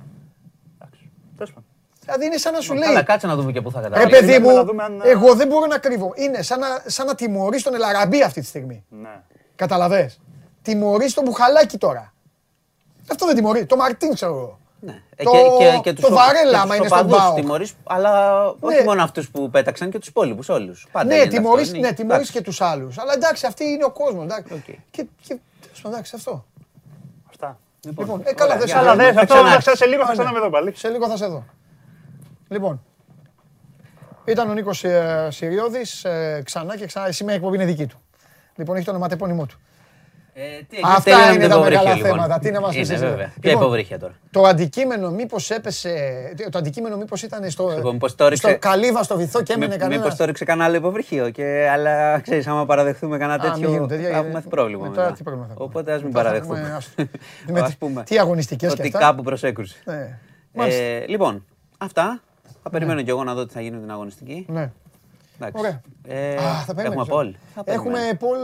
Τέλος 2.04 2.06
πάντων. 2.06 2.20
Δηλαδή 2.20 2.24
είναι 2.26 2.36
σαν 2.36 2.52
να 2.52 2.60
σου 2.60 2.74
λέει. 2.74 2.88
Καλά, 2.88 3.02
κάτσε 3.02 3.26
να 3.26 3.34
δούμε 3.36 3.52
και 3.52 3.60
πού 3.60 3.70
θα 3.70 3.80
Ρε 3.80 3.88
καταλήξει. 3.88 4.20
παιδί 4.20 4.32
Θέλουμε 4.32 4.50
μου, 4.52 4.56
να 4.58 4.64
δούμε 4.64 4.82
αν- 4.82 5.00
εγώ 5.04 5.34
δεν 5.34 5.46
μπορώ 5.48 5.66
να 5.66 5.78
κρύβω. 5.78 6.12
Είναι 6.16 6.42
σαν 6.42 6.58
να, 6.60 6.66
σαν 6.86 7.06
να 7.06 7.14
τιμωρείς 7.14 7.62
τον 7.62 7.74
Ελαραμπή 7.74 8.22
αυτή 8.22 8.40
τη 8.40 8.46
στιγμή. 8.46 8.84
Ναι. 8.88 9.20
Κατάλαβες; 9.56 10.20
Τιμωρείς 10.62 11.14
τον 11.14 11.24
Μπουχαλάκη 11.24 11.78
τώρα. 11.78 12.12
Αυτό 13.10 13.26
δεν 13.26 13.34
τιμωρεί. 13.34 13.66
Το 13.66 13.76
Μαρτίν 13.76 14.14
ξέρω 14.14 14.32
εγώ. 14.32 14.58
Ναι. 14.80 15.02
Ε, 15.16 15.24
Το- 15.24 15.30
και, 15.58 15.64
και, 15.70 15.78
και 15.82 15.92
τους 15.92 16.04
το 16.04 16.12
ο- 16.12 16.16
Βαρέλα, 16.16 16.50
και 16.50 16.56
άμα 16.56 16.66
τους 16.66 16.76
είναι 16.76 16.86
στον 16.86 16.98
οπαδούς 16.98 17.18
ΠΑΟΚ. 17.18 17.34
τιμωρείς, 17.34 17.74
αλλά 17.84 18.42
όχι 18.60 18.76
Ναι. 18.78 18.84
μόνο 18.84 19.02
αυτούς 19.02 19.30
που 19.30 19.50
πέταξαν 19.50 19.90
και 19.90 19.98
τους 19.98 20.08
υπόλοιπους 20.08 20.48
όλους. 20.48 20.86
Πάντα 20.92 21.06
Ναι, 21.06 21.14
γίνεται 21.14 21.36
τιμωρείς, 21.36 21.62
αυτό, 21.62 21.72
ναι, 21.72 21.78
είναι- 21.86 21.92
τιμωρείς 21.96 22.14
εντάξει. 22.16 22.32
και 22.32 22.40
τους 22.40 22.60
άλλους. 22.60 22.98
Αλλά 22.98 23.12
εντάξει, 23.12 23.46
αυτή 23.46 23.64
είναι 23.64 23.84
ο 23.84 23.90
κόσμος. 23.90 24.24
εντάξει. 24.24 24.52
Οκ. 24.52 24.64
Και, 24.64 24.76
και, 24.90 25.06
τέλος 25.60 25.80
πάντων, 25.82 25.92
εντάξει, 25.92 26.12
αυτό. 26.16 26.44
Αυτά. 27.30 27.58
Λοιπόν, 27.84 28.20
ε, 28.24 28.32
καλά, 28.32 28.54
ωραία, 28.54 28.58
δεν 28.58 28.66
για 28.66 28.66
σε 28.66 28.74
να 28.74 28.80
Αλλά 28.80 28.90
δούμε. 28.92 29.02
δε, 29.12 29.20
αυτό 29.20 29.34
ξανάρθεις. 29.34 29.64
θα 29.64 29.76
σε 29.76 29.86
λίγο 29.86 30.00
θα 30.02 30.06
Α, 30.06 30.08
ναι. 30.08 30.12
ξανάμε 30.18 30.38
εδώ 30.38 30.50
πάλι. 30.50 30.72
Σε 30.76 30.88
λίγο 30.88 31.08
θα 31.08 31.16
σε 31.16 31.26
δω. 31.26 31.44
Λοιπόν, 32.52 32.82
ήταν 34.24 34.50
ο 34.50 34.52
Νίκος 34.52 34.84
ε, 34.84 35.28
Συριώδης, 35.30 36.04
ε, 36.04 36.42
ξανά 36.44 36.76
και 36.76 36.86
ξανά. 36.86 37.12
Σήμερα 37.12 37.34
η 37.34 37.36
εκπομπή 37.36 37.56
είναι 37.56 37.64
δική 37.64 37.86
του. 37.86 38.00
Λοιπόν, 38.56 38.76
έχει 38.76 38.84
το 38.84 38.90
ονοματεπώνυμό 38.90 39.46
του. 39.46 39.60
Ε, 40.34 40.42
τι, 40.68 40.76
Αυτά 40.82 41.02
τελειώνει 41.02 41.34
είναι 41.34 41.42
με 41.42 41.48
τα 41.48 41.54
υποβρύχια, 41.54 41.78
μεγάλα 41.82 41.96
λοιπόν. 41.96 42.10
θέματα. 42.12 42.38
Τι 42.38 42.50
να 42.50 42.60
μας 42.60 42.74
πεις 42.74 42.84
Είναι 42.88 42.94
εσύ, 42.96 43.02
βέβαια. 43.06 43.16
ρε. 43.18 43.32
Ποια 43.40 43.50
Λοιπόν, 43.50 43.62
υποβρύχια 43.64 43.98
τώρα; 43.98 44.12
Το 44.30 44.42
αντικείμενο 44.42 45.10
μήπως 45.10 45.50
έπεσε, 45.50 45.92
το 46.50 46.58
αντικείμενο 46.58 46.96
μήπως 46.96 47.22
ήταν 47.22 47.50
στο, 47.50 47.70
Εγώ 47.70 47.92
μήπως 47.92 48.14
το 48.14 48.28
ρίξε- 48.28 48.50
στο 48.50 48.58
καλύβα, 48.58 49.02
στο 49.02 49.16
βυθό 49.16 49.42
και 49.42 49.52
έμενε 49.52 49.72
Μή- 49.74 49.80
κανένα. 49.80 50.00
Μήπως 50.02 50.16
το 50.18 50.24
ρίξε 50.24 50.44
κανένα 50.44 50.66
άλλο 50.66 50.76
υποβρύχιο. 50.76 51.30
Και, 51.30 51.68
αλλά 51.72 52.20
ξέρεις, 52.20 52.46
άμα 52.46 52.66
παραδεχθούμε 52.66 53.18
κανένα 53.18 53.42
Α, 53.42 53.44
μην 53.46 53.52
τέτοιο, 53.54 53.70
γίνουν 53.70 53.88
τέτοια, 53.88 54.04
θα 54.06 54.10
γιατί- 54.12 54.26
έχουμε 54.28 54.42
πρόβλημα. 54.50 54.88
μετά 54.88 55.02
μετά. 55.02 55.14
τι 55.14 55.22
πρόβλημα 55.22 55.46
θα 55.46 55.52
έχουμε; 55.52 55.68
Οπότε 55.68 55.92
ας 55.92 56.02
μην 56.02 56.12
Μετά 56.12 56.18
θα 56.22 56.24
παραδεχθούμε. 56.28 56.58
έχουμε, 56.60 56.74
ας- 56.76 56.94
με 57.52 57.60
Ας 57.60 57.70
τι- 57.70 57.76
πούμε. 57.76 58.02
τι 58.02 58.18
αγωνιστικές 58.18 58.74
και 58.74 58.80
Ότι 58.80 58.88
αυτά. 58.94 58.98
κάπου 59.06 59.22
προσέκρουσε. 59.22 59.76
Ναι. 59.84 60.18
Μάλιστα. 60.52 60.82
Ε, 60.82 61.04
λοιπόν, 61.06 61.44
αυτά. 61.78 62.20
Θα 62.62 62.70
περιμένω 62.70 63.02
κι 63.02 63.10
εγώ 63.10 63.24
να 63.24 63.34
δω 63.34 63.46
τι 63.46 63.52
θα 63.52 63.60
γίνει 63.60 63.74
με 63.76 63.80
την 63.82 63.90
αγωνιστική. 63.90 64.46
Ναι. 64.48 64.72
Εντάξει. 65.40 65.58
Ωραία. 65.58 65.80
Ε, 66.06 66.34
Α, 66.36 66.40
θα 66.40 66.48
έχουμε 66.60 66.74
περιμένεις, 66.82 67.06
ε. 67.06 67.10
poll. 67.10 67.34
Θα 67.54 67.62
Έχουμε 67.64 67.92
περιμένω. 67.92 68.16
Poll. 68.18 68.38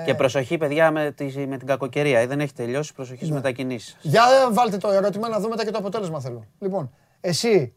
ε, 0.00 0.04
Και 0.04 0.14
προσοχή, 0.14 0.58
παιδιά, 0.58 0.90
με, 0.90 1.10
τη, 1.10 1.46
με 1.46 1.56
την 1.56 1.66
κακοκαιρία. 1.66 2.18
Ε, 2.20 2.26
Δεν 2.26 2.40
έχει 2.40 2.52
τελειώσει. 2.52 2.94
Προσοχής 2.94 3.20
Ναι. 3.20 3.26
στις 3.26 3.36
μετακινήσεις. 3.42 3.96
Για 4.02 4.22
βάλτε 4.52 4.76
το 4.76 4.90
ερώτημα 4.90 5.28
να 5.28 5.36
δούμε 5.36 5.48
μετά 5.48 5.64
και 5.64 5.70
το 5.70 5.78
αποτέλεσμα 5.78 6.20
θέλω. 6.20 6.44
Λοιπόν, 6.58 6.90
εσύ, 7.20 7.74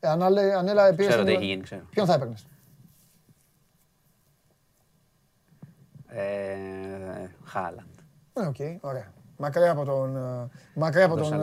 Ανάλε- 0.00 0.54
Ανέλα, 0.54 0.88
πήρες 0.90 1.06
Ξέρω 1.06 1.16
τον- 1.16 1.26
τι 1.26 1.32
έχει 1.32 1.44
γίνει, 1.44 1.62
ξέρω. 1.62 1.82
Ποιον 1.90 2.06
θα 2.06 2.14
έπαιρνες; 2.14 2.46
Ε, 6.08 6.54
Χάλαντ. 7.44 7.78
Ναι, 8.40 8.46
οκ, 8.46 8.56
ωραία. 8.80 9.12
Μακριά 9.36 9.70
από 9.70 9.84
τον. 9.84 10.16
ε, 10.16 10.48
Μακριά 10.74 11.04
από 11.04 11.16
Το 11.16 11.22
τον. 11.28 11.40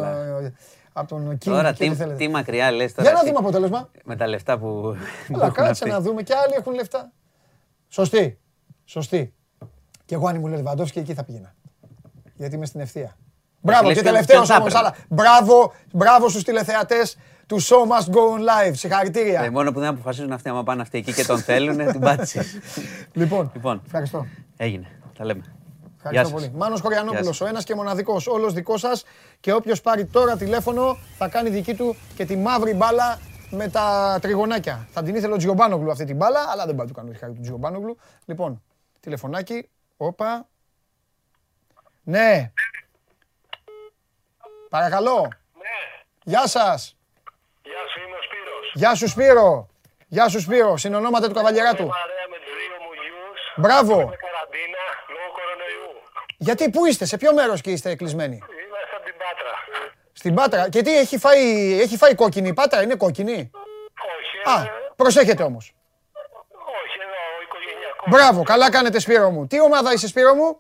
Σαλάχ. 0.98 1.11
ε, 1.11 1.15
Από 1.15 1.26
τον 1.26 1.32
King 1.34 1.38
Τώρα 1.38 1.61
και 1.74 1.84
ό,τι 1.84 1.90
τι, 1.90 1.95
θέλετε. 1.95 2.18
τι 2.18 2.28
μακριά 2.28 2.72
λες 2.72 2.94
τώρα. 2.94 3.02
Για 3.10 3.11
να 3.11 3.18
εσύ, 3.19 3.28
δούμε 3.28 3.40
αποτέλεσμα. 3.40 3.90
Με 4.03 4.15
τα 4.15 4.28
λεφτά 4.28 4.57
που. 4.57 4.65
που 5.28 5.34
Αλλά 5.34 5.44
έχουν 5.44 5.53
κάτσε 5.56 5.72
αυτοί. 5.72 5.90
να 5.90 6.02
δούμε 6.02 6.22
και 6.24 6.34
άλλοι 6.34 6.53
έχουν 6.57 6.74
λεφτά. 6.74 7.11
Σωστή. 7.88 8.38
Σωστή. 8.86 9.34
Και 10.06 10.15
εγώ 10.15 10.28
αν 10.28 10.36
ήμουν 10.36 10.53
Λεβαντόφσκι 10.56 10.99
εκεί 10.99 11.14
θα 11.14 11.24
πήγαινα. 11.24 11.56
Γιατί 12.36 12.56
είμαι 12.56 12.65
στην 12.65 12.80
ευθεία. 12.80 13.18
Μπράβο 13.61 13.88
λες 13.88 13.95
και 13.95 14.02
ποιον- 14.02 14.14
τελευταίο 14.14 14.36
ποιον 14.41 14.48
θα 14.49 14.56
όμως. 14.61 14.74
έπαιρνα. 14.74 14.88
Αλλά 14.88 14.98
μπράβο, 15.10 15.74
μπράβο 15.94 16.30
στους 16.30 16.44
τηλεθεατές 16.44 17.18
του 17.48 17.61
Show 17.61 17.82
Must 17.91 18.10
Go 18.14 18.18
On 18.36 18.40
Live. 18.40 18.72
Ε, 18.72 18.74
Συγχαρητήρια. 18.74 19.52
μόνο 19.52 19.72
που 19.72 19.80
δεν 19.80 19.90
αποφασίζουν 19.90 20.32
αυτοί 20.32 20.49
άμα 20.49 20.64
πάνε 20.64 20.82
αυτοί 20.82 20.98
εκεί 20.98 21.14
και 21.14 21.24
τον 21.26 21.40
θέλουν, 21.40 21.78
την 21.91 21.99
πάτησες. 21.99 22.57
Λοιπόν, 23.14 23.52
Λοιπόν, 23.53 23.82
ευχαριστώ. 23.86 24.26
έγινε. 24.57 24.88
Τα 25.18 25.26
λέμε. 25.26 25.41
Ευχαριστώ 25.98 26.24
σας. 26.24 26.32
πολύ. 26.32 26.52
Μάνος 26.56 26.82
Χωριανόπουλος, 26.82 27.38
Γεια 27.38 27.45
ο 27.45 27.49
ένας 27.49 27.64
και 27.64 27.76
μοναδικός, 27.76 28.28
όλος 28.28 28.53
δικός 28.53 28.80
σας 28.80 29.03
και 29.40 29.53
όποιος 29.53 29.82
πάρει 29.82 30.06
τώρα 30.06 30.38
τηλέφωνο 30.38 30.98
θα 31.18 31.28
κάνει 31.28 31.49
δική 31.49 31.76
του 31.76 31.95
και 32.15 32.26
τη 32.26 32.38
μαύρη 32.38 32.74
μπάλα 32.74 33.19
με 33.49 33.68
τα 33.69 34.18
τριγωνάκια. 34.22 34.88
Θα 34.91 35.03
την 35.03 35.15
ήθελε 35.15 35.34
ο 35.34 35.38
Τζιομπάνογλου 35.38 35.91
αυτή 35.91 36.06
την 36.06 36.15
μπάλα, 36.15 36.48
αλλά 36.52 36.65
δεν 36.65 36.76
πάει 36.76 36.86
να 36.86 36.91
του 36.91 36.99
κάνω 36.99 37.11
τη 37.11 37.18
χάρη 37.18 37.34
του 37.34 37.41
Τζιομπάνογλου. 37.41 37.98
Λοιπόν, 38.26 38.64
τηλεφωνάκι, 38.99 39.69
όπα. 39.98 40.48
Ναι. 42.03 42.52
Παρακαλώ. 44.69 45.28
Γεια 46.24 46.48
σας. 46.48 46.98
Γεια 47.64 47.84
σου, 47.91 47.99
είμαι 47.99 48.15
ο 48.15 48.22
Σπύρος. 48.22 48.72
Γεια 48.74 48.95
σου 48.95 49.07
Σπύρο. 49.07 49.68
Γεια 50.07 50.28
σου 50.30 50.40
Σπύρο. 50.40 50.78
Συνονόμαται 50.78 51.28
του 51.28 51.34
καβαλιαράτου. 51.34 51.88
Παρέα 51.88 52.26
με 52.30 52.38
τους 52.44 52.53
δύο 52.60 52.78
μου 52.84 52.91
γιους. 53.02 53.40
Μπράβο. 53.64 53.95
Είμαι 54.02 54.19
καραντίνα 54.28 54.84
λόγω 55.14 55.30
κορονοϊού. 55.38 55.90
Γιατί, 56.38 56.69
πού 56.69 56.85
είστε, 56.85 57.05
σε 57.05 57.18
ποιο 57.18 57.34
μέρος 57.34 57.61
και 57.61 57.72
είστε 57.72 57.95
κλεισμένοι; 57.95 58.35
Είμαστε 58.35 58.95
από 58.95 59.05
την 59.05 59.14
Πάτρα. 59.18 59.53
Στην 60.14 60.34
Πάτρα. 60.34 60.69
Και 60.69 60.81
τι, 60.81 60.97
έχει 60.97 61.18
φάει, 61.18 61.77
έχει 61.81 61.97
φάει 61.97 62.15
κόκκινη 62.15 62.47
η 62.47 62.53
Πάτρα, 62.53 62.81
είναι 62.81 62.95
κόκκινη; 62.95 63.51
Όχι, 64.47 64.57
Α, 64.59 64.64
ε, 64.64 64.72
προσέχετε 64.95 65.43
όμως. 65.43 65.73
όχι, 66.84 66.97
εδώ 67.01 67.19
ο 67.38 67.41
οικογενειακός. 67.43 68.07
Μπράβο, 68.09 68.43
καλά 68.43 68.69
κάνετε 68.72 68.99
Σπύρο 68.99 69.30
μου. 69.30 69.47
Τι 69.47 69.61
ομάδα 69.61 69.93
είσαι 69.93 70.07
Σπύρο 70.07 70.34
μου; 70.34 70.59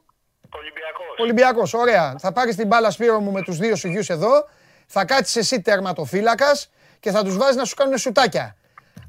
Ολυμπιακός. 0.49 1.17
Ολυμπιακός, 1.17 1.73
ωραία. 1.73 2.15
Θα 2.19 2.31
πάρεις 2.31 2.55
την 2.55 2.67
μπάλα 2.67 2.91
Σπύρο 2.91 3.19
μου 3.19 3.31
με 3.31 3.41
τους 3.41 3.57
δύο 3.57 3.75
σου 3.75 3.87
γιους 3.87 4.09
εδώ. 4.09 4.47
Θα 4.87 5.05
κάτσεις 5.05 5.35
εσύ 5.35 5.61
τερματοφύλακας 5.61 6.69
και 6.99 7.11
θα 7.11 7.23
τους 7.23 7.37
βάζεις 7.37 7.55
να 7.55 7.65
σου 7.65 7.75
κάνουν 7.75 7.97
σουτάκια. 7.97 8.55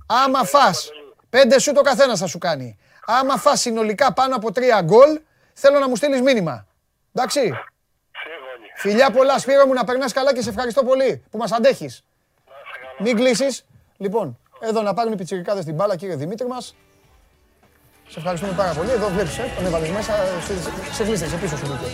Άμα 0.07 0.45
φας, 0.45 0.90
πέντε 1.31 1.59
σουτ 1.61 1.78
ο 1.78 1.81
καθένας 1.82 2.19
θα 2.19 2.27
σου 2.27 2.39
κάνει. 2.39 2.78
Άμα 3.07 3.36
φας 3.36 3.61
συνολικά 3.61 4.12
πάνω 4.12 4.36
από 4.36 4.53
τρία 4.53 4.81
γκολ, 4.81 5.20
θέλω 5.60 5.78
να 5.78 5.89
μου 5.89 5.97
στείλεις 5.97 6.20
μήνυμα. 6.20 6.66
Εντάξει. 7.14 7.40
Σύμφωνοι. 7.40 7.62
Φιλιά 8.76 9.10
πολλά 9.10 9.39
Σπύρο 9.39 9.66
μου, 9.66 9.72
να 9.72 9.85
περνάς 9.85 10.12
καλά 10.12 10.35
και 10.35 10.43
σε 10.43 10.48
ευχαριστώ 10.48 10.82
πολύ 10.85 11.22
που 11.30 11.39
μας 11.39 11.52
αντέχεις. 11.52 12.02
Μην 12.98 13.16
κλείσεις. 13.16 13.64
Λοιπόν, 13.97 14.39
εδώ 14.60 14.82
να 14.82 14.94
πάρουν 14.94 15.12
οι 15.12 15.16
πιτσιρικάδες 15.16 15.64
την 15.64 15.74
μπάλα, 15.74 15.97
κύριε 15.97 16.16
Δημήτρη 16.16 16.47
μας. 16.47 16.74
Σε 18.09 18.18
ευχαριστούμε 18.18 18.52
πάρα 18.52 18.72
πολύ. 18.72 18.90
Εδώ 18.90 19.09
βλέπεις, 19.09 19.39
ε, 19.39 19.52
τον 19.56 19.66
έβαλες 19.66 19.89
μέσα, 19.90 20.12
σε- 20.47 20.93
σε 20.93 21.05
κλείστε, 21.05 21.26
σε 21.28 21.36
πίσω 21.36 21.56
σου 21.56 21.66
μπήκε. 21.66 21.93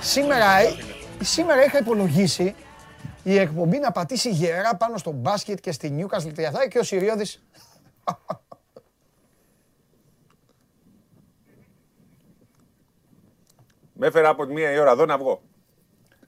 Σήμερα, 0.00 0.58
ε, 0.58 0.76
σήμερα 1.22 1.64
είχα 1.64 1.78
υπολογίσει 1.78 2.54
η 3.22 3.38
εκπομπή 3.38 3.78
να 3.78 3.92
πατήσει 3.92 4.30
γερά 4.30 4.76
πάνω 4.76 4.96
στο 4.96 5.10
μπάσκετ 5.10 5.60
και 5.60 5.72
στη 5.72 5.96
Newcastle 5.98 6.32
Τριαθά 6.34 6.68
και 6.68 6.78
ο 6.78 6.82
Συριώδης 6.82 7.42
Με 13.98 14.06
έφερα 14.06 14.28
από 14.28 14.46
τη 14.46 14.52
μία 14.52 14.70
η 14.72 14.78
ώρα 14.78 14.90
εδώ 14.90 15.04
να 15.06 15.18
βγω. 15.18 15.42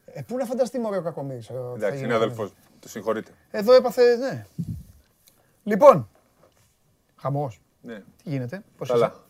Ε, 0.06 0.22
πού 0.22 0.36
να 0.36 0.44
φανταστεί 0.44 0.78
μωρέ 0.78 0.96
ο 0.96 1.02
Κακομύρης. 1.02 1.48
ε, 1.48 1.52
ότι 1.52 1.80
θα 1.80 1.86
Εντάξει, 1.86 1.94
γίνει 1.94 2.04
είναι 2.04 2.14
αυτό. 2.14 2.24
αδελφός. 2.24 2.52
Το 2.80 2.88
συγχωρείτε. 2.88 3.30
Εδώ 3.50 3.72
έπαθε, 3.72 4.16
ναι. 4.16 4.46
Λοιπόν, 5.62 6.08
χαμός. 7.16 7.60
Ναι. 7.80 7.94
Τι 7.94 8.30
γίνεται, 8.30 8.62
πώς 8.76 8.88
Καλά. 8.88 9.06
είσαι; 9.06 9.22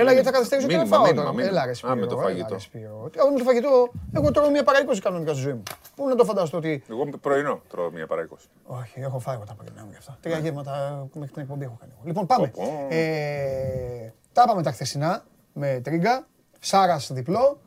Έλα 0.00 0.12
γιατί 0.12 0.26
θα 0.26 0.32
καθυστερήσω 0.32 0.68
και 0.68 0.74
να 0.76 0.82
Μήνυμα, 0.82 0.96
φάω 0.96 1.06
μήνυμα, 1.06 1.22
τώρα. 1.24 1.34
μήνυμα. 1.36 1.52
Έλα 1.56 1.66
ρε 1.66 1.72
Σπύρο. 1.72 1.92
Α, 1.92 1.96
με 1.96 2.06
το 2.06 2.14
έλα, 2.14 2.22
φαγητό. 2.22 2.48
ρε, 2.54 2.58
Σπύρο. 2.58 3.08
Τι, 3.12 3.18
με 3.32 3.38
το 3.38 3.44
φαγητό, 3.44 3.90
εγώ 4.12 4.30
τρώω 4.30 4.50
μια 4.50 4.62
παραείκοσι 4.62 5.00
κανονικά 5.00 5.32
στη 5.32 5.40
ζωή 5.42 5.52
μου. 5.52 5.62
Πού 5.96 6.08
να 6.08 6.14
το 6.14 6.24
φανταστώ 6.24 6.56
ότι... 6.56 6.84
Εγώ 6.90 7.06
πρωινό 7.20 7.60
τρώω 7.68 7.90
μία 7.90 8.06
παρά 8.06 8.22
είκοσι. 8.22 8.46
Όχι, 8.64 9.00
έχω 9.00 9.18
φάει 9.18 9.34
εγώ 9.34 9.44
τα 9.44 9.54
πρωινά 9.54 9.82
μου 9.84 9.90
γι' 9.90 9.96
αυτά. 9.96 10.18
Τρία 10.20 10.38
γεύματα 10.38 11.06
μέχρι 11.14 11.32
την 11.32 11.42
εκπομπή 11.42 11.64
έχω 11.64 11.76
κάνει. 11.80 11.92
εγώ. 11.94 12.02
Λοιπόν, 12.06 12.26
πάμε. 12.26 12.48
Πω, 12.48 12.62
πω. 12.64 12.86
Ε, 12.94 14.12
τα 14.32 14.42
είπαμε 14.46 14.62
τα 14.62 14.70
χθεσινά 14.72 15.24
με 15.52 15.80
Τρίγκα. 15.84 16.26
Σάρας 16.68 17.10
διπλό. 17.12 17.58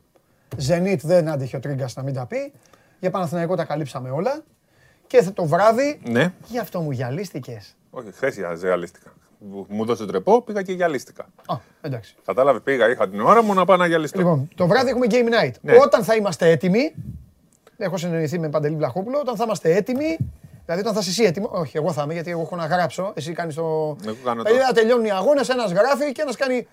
Ζενίτ 0.56 1.00
δεν 1.04 1.28
άντεχε 1.28 1.56
ο 1.56 1.60
Τρίγκας 1.60 1.94
να 1.96 2.02
μην 2.02 2.14
τα 2.14 2.26
πει. 2.26 2.52
Για 3.00 3.10
Παναθηναϊκό 3.10 3.54
τα 3.56 3.64
καλύψαμε 3.64 4.10
όλα. 4.10 4.42
Και 5.06 5.22
το 5.34 5.44
βράδυ, 5.44 6.00
Ναι. 6.08 6.32
γι' 6.48 6.58
αυτό 6.58 6.80
μου 6.80 6.90
γυαλίστηκες. 6.90 7.76
Όχι, 7.90 8.12
χθες 8.12 8.36
γυαλίστηκα. 8.58 9.12
Μου 9.68 9.84
δώσε 9.84 10.06
τρεπό, 10.06 10.42
πήγα 10.42 10.62
και 10.62 10.72
γυαλίστηκα. 10.72 11.26
Α, 11.46 11.56
εντάξει. 11.80 12.14
Κατάλαβε, 12.24 12.60
πήγα, 12.60 12.88
είχα 12.90 13.08
την 13.08 13.20
ώρα 13.20 13.42
μου 13.42 13.54
να 13.54 13.64
πάω 13.64 13.76
να 13.76 13.86
γυαλιστώ. 13.86 14.18
Λοιπόν, 14.18 14.48
το 14.54 14.66
βράδυ 14.66 14.90
έχουμε 14.90 15.06
game 15.10 15.28
night. 15.44 15.52
Ναι. 15.60 15.76
Όταν 15.82 16.04
θα 16.04 16.14
είμαστε 16.14 16.48
έτοιμοι, 16.50 16.94
έχω 17.76 17.96
συνεννοηθεί 17.96 18.38
με 18.38 18.48
Παντελή 18.48 18.76
Βλαχόπουλο, 18.76 19.18
όταν 19.18 19.36
θα 19.36 19.44
είμαστε 19.44 19.74
έτοιμοι, 19.74 20.16
δηλαδή 20.64 20.80
όταν 20.82 20.92
θα 20.94 21.00
είσαι 21.00 21.10
εσύ 21.10 21.22
έτοιμο, 21.22 21.48
όχι 21.52 21.76
εγώ 21.76 21.92
θα 21.92 22.02
είμαι 22.02 22.12
γιατί 22.12 22.30
εγώ 22.30 22.40
έχω 22.40 22.56
να 22.56 22.66
γράψω, 22.66 23.12
εσύ 23.16 23.32
κάνεις 23.32 23.54
το... 23.54 23.62
Εγώ 24.06 24.16
κάνω 24.24 24.42
το- 24.42 24.50
Δηλαδή 24.50 24.66
να 24.66 24.72
τελειώνουν 24.72 25.04
οι 25.04 25.10
αγώνες, 25.10 25.48
ένας 25.48 25.72
γράφει 25.72 26.12
και 26.12 26.22
ένας 26.22 26.36
κάνει, 26.36 26.54
ε, 26.56 26.66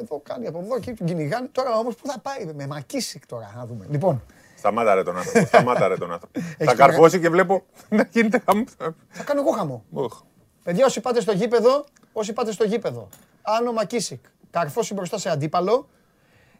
εδώ 0.00 0.20
κάνει 0.22 0.46
από 0.46 0.58
εδώ 0.58 0.78
και 0.80 0.92
τον 0.92 1.06
κυνηγάνε. 1.06 1.48
Τώρα 1.52 1.76
όμως 1.78 1.94
που 1.94 2.06
θα 2.06 2.18
πάει, 2.18 2.52
με 2.54 2.66
μακίσικ 2.66 3.26
τώρα, 3.26 3.52
να 3.56 3.66
δούμε. 3.66 3.86
Λοιπόν, 3.90 4.22
Σταμάτα 4.56 4.94
ρε 4.94 5.02
τον 5.02 5.16
άνθρωπο. 5.16 5.46
Σταμάτα 5.46 5.88
ρε 5.88 5.96
τον 5.96 6.12
άνθρωπο. 6.12 6.40
Θα 6.58 6.64
και 6.64 6.74
καρφώσει 6.76 7.20
και 7.20 7.28
βλέπω 7.28 7.64
να 7.88 8.08
γίνεται 8.10 8.42
χαμό. 8.46 8.64
θα 9.08 9.22
κάνω 9.24 9.40
εγώ 9.40 9.50
χαμό. 9.50 9.84
Οχ. 9.92 10.20
Παιδιά, 10.62 10.84
όσοι 10.86 11.00
πάτε 11.00 11.20
στο 11.20 11.32
γήπεδο, 11.32 11.84
όσοι 12.12 12.32
πάτε 12.32 12.52
στο 12.52 12.64
γήπεδο, 12.64 13.08
αν 13.42 13.66
ο 13.66 13.72
Μακίσικ 13.72 14.24
καρφώσει 14.50 14.94
μπροστά 14.94 15.18
σε 15.18 15.30
αντίπαλο, 15.30 15.88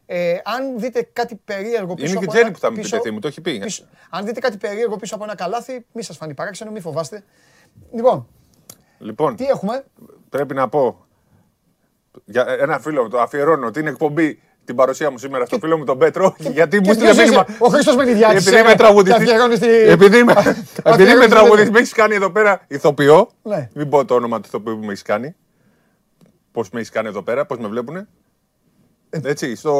ε, 0.06 0.36
αν 0.44 0.78
δείτε 0.78 1.02
κάτι 1.12 1.34
περίεργο 1.34 1.94
πίσω 1.94 2.06
Είναι 2.06 2.18
και 2.18 2.24
από 2.24 2.26
Τζέρι 2.32 2.44
ένα- 2.44 2.52
που 2.52 2.58
θα 2.58 2.70
με 2.70 2.76
πίσω- 2.76 2.94
επιτεθεί, 2.96 3.14
μου 3.14 3.20
το 3.20 3.28
έχει 3.28 3.40
πει. 3.40 3.58
πίσω- 3.58 3.84
αν 4.10 4.24
δείτε 4.24 4.40
κάτι 4.40 4.56
περίεργο 4.56 4.96
πίσω 4.96 5.14
από 5.14 5.24
ένα 5.24 5.34
καλάθι, 5.34 5.84
μη 5.92 6.02
σας 6.02 6.16
φανεί 6.16 6.34
παράξενο, 6.34 6.70
μη 6.70 6.80
φοβάστε. 6.80 7.24
Λοιπόν, 7.92 8.26
Λοιπόν, 8.98 9.36
τι 9.36 9.44
έχουμε; 9.44 9.84
πρέπει 10.28 10.54
να 10.54 10.68
πω 10.68 11.06
για 12.24 12.44
ένα 12.60 12.78
φίλο 12.78 13.02
μου, 13.02 13.08
το 13.08 13.20
αφιερώνω 13.20 13.70
την 13.70 13.86
εκπομπή 13.86 14.40
την 14.64 14.76
παρουσία 14.76 15.10
μου 15.10 15.18
σήμερα 15.18 15.46
στο 15.46 15.58
φίλο 15.58 15.78
μου 15.78 15.84
τον 15.84 15.98
Πέτρο, 15.98 16.34
γιατί 16.38 16.76
μου 16.76 16.82
και 16.82 16.90
έστειλε 16.90 17.10
ποιος 17.12 17.24
μήνυμα. 17.24 17.44
είσαι; 17.48 17.56
Ο 17.60 17.68
Χρήστος 17.68 17.96
Μενιδιάκης, 17.96 18.40
Επειδή 18.40 18.56
ε, 18.56 18.60
είμαι 18.60 18.70
και 18.70 18.76
τραγουδιστής. 18.76 19.22
αφιερώνεις 19.22 19.58
τη- 19.58 19.66
Επειδή 19.68 20.18
είμαι, 20.18 20.32
επειδή 20.32 20.60
αφιερώνεις 20.84 21.14
είμαι 21.14 21.24
τη- 21.24 21.30
τραγουδιστής, 21.30 21.70
με 21.70 21.78
έχεις 21.78 21.92
κάνει 21.92 22.14
εδώ 22.14 22.30
πέρα 22.30 22.60
ηθοποιό. 22.68 23.30
Ναι. 23.42 23.68
Μην 23.74 23.88
πω 23.88 24.04
το 24.04 24.14
όνομα 24.14 24.36
του 24.40 24.44
ηθοποιού 24.46 24.72
που 24.78 24.80
με 24.84 24.86
έχεις 24.86 25.02
κάνει. 25.02 25.34
Πώς 26.52 26.70
με 26.70 26.78
έχεις 26.78 26.90
κάνει 26.90 27.08
εδώ 27.08 27.22
πέρα, 27.22 27.46
πώς 27.46 27.58
με 27.58 27.68
βλέπουνε. 27.68 28.08
Έτσι, 29.10 29.56
στο 29.56 29.70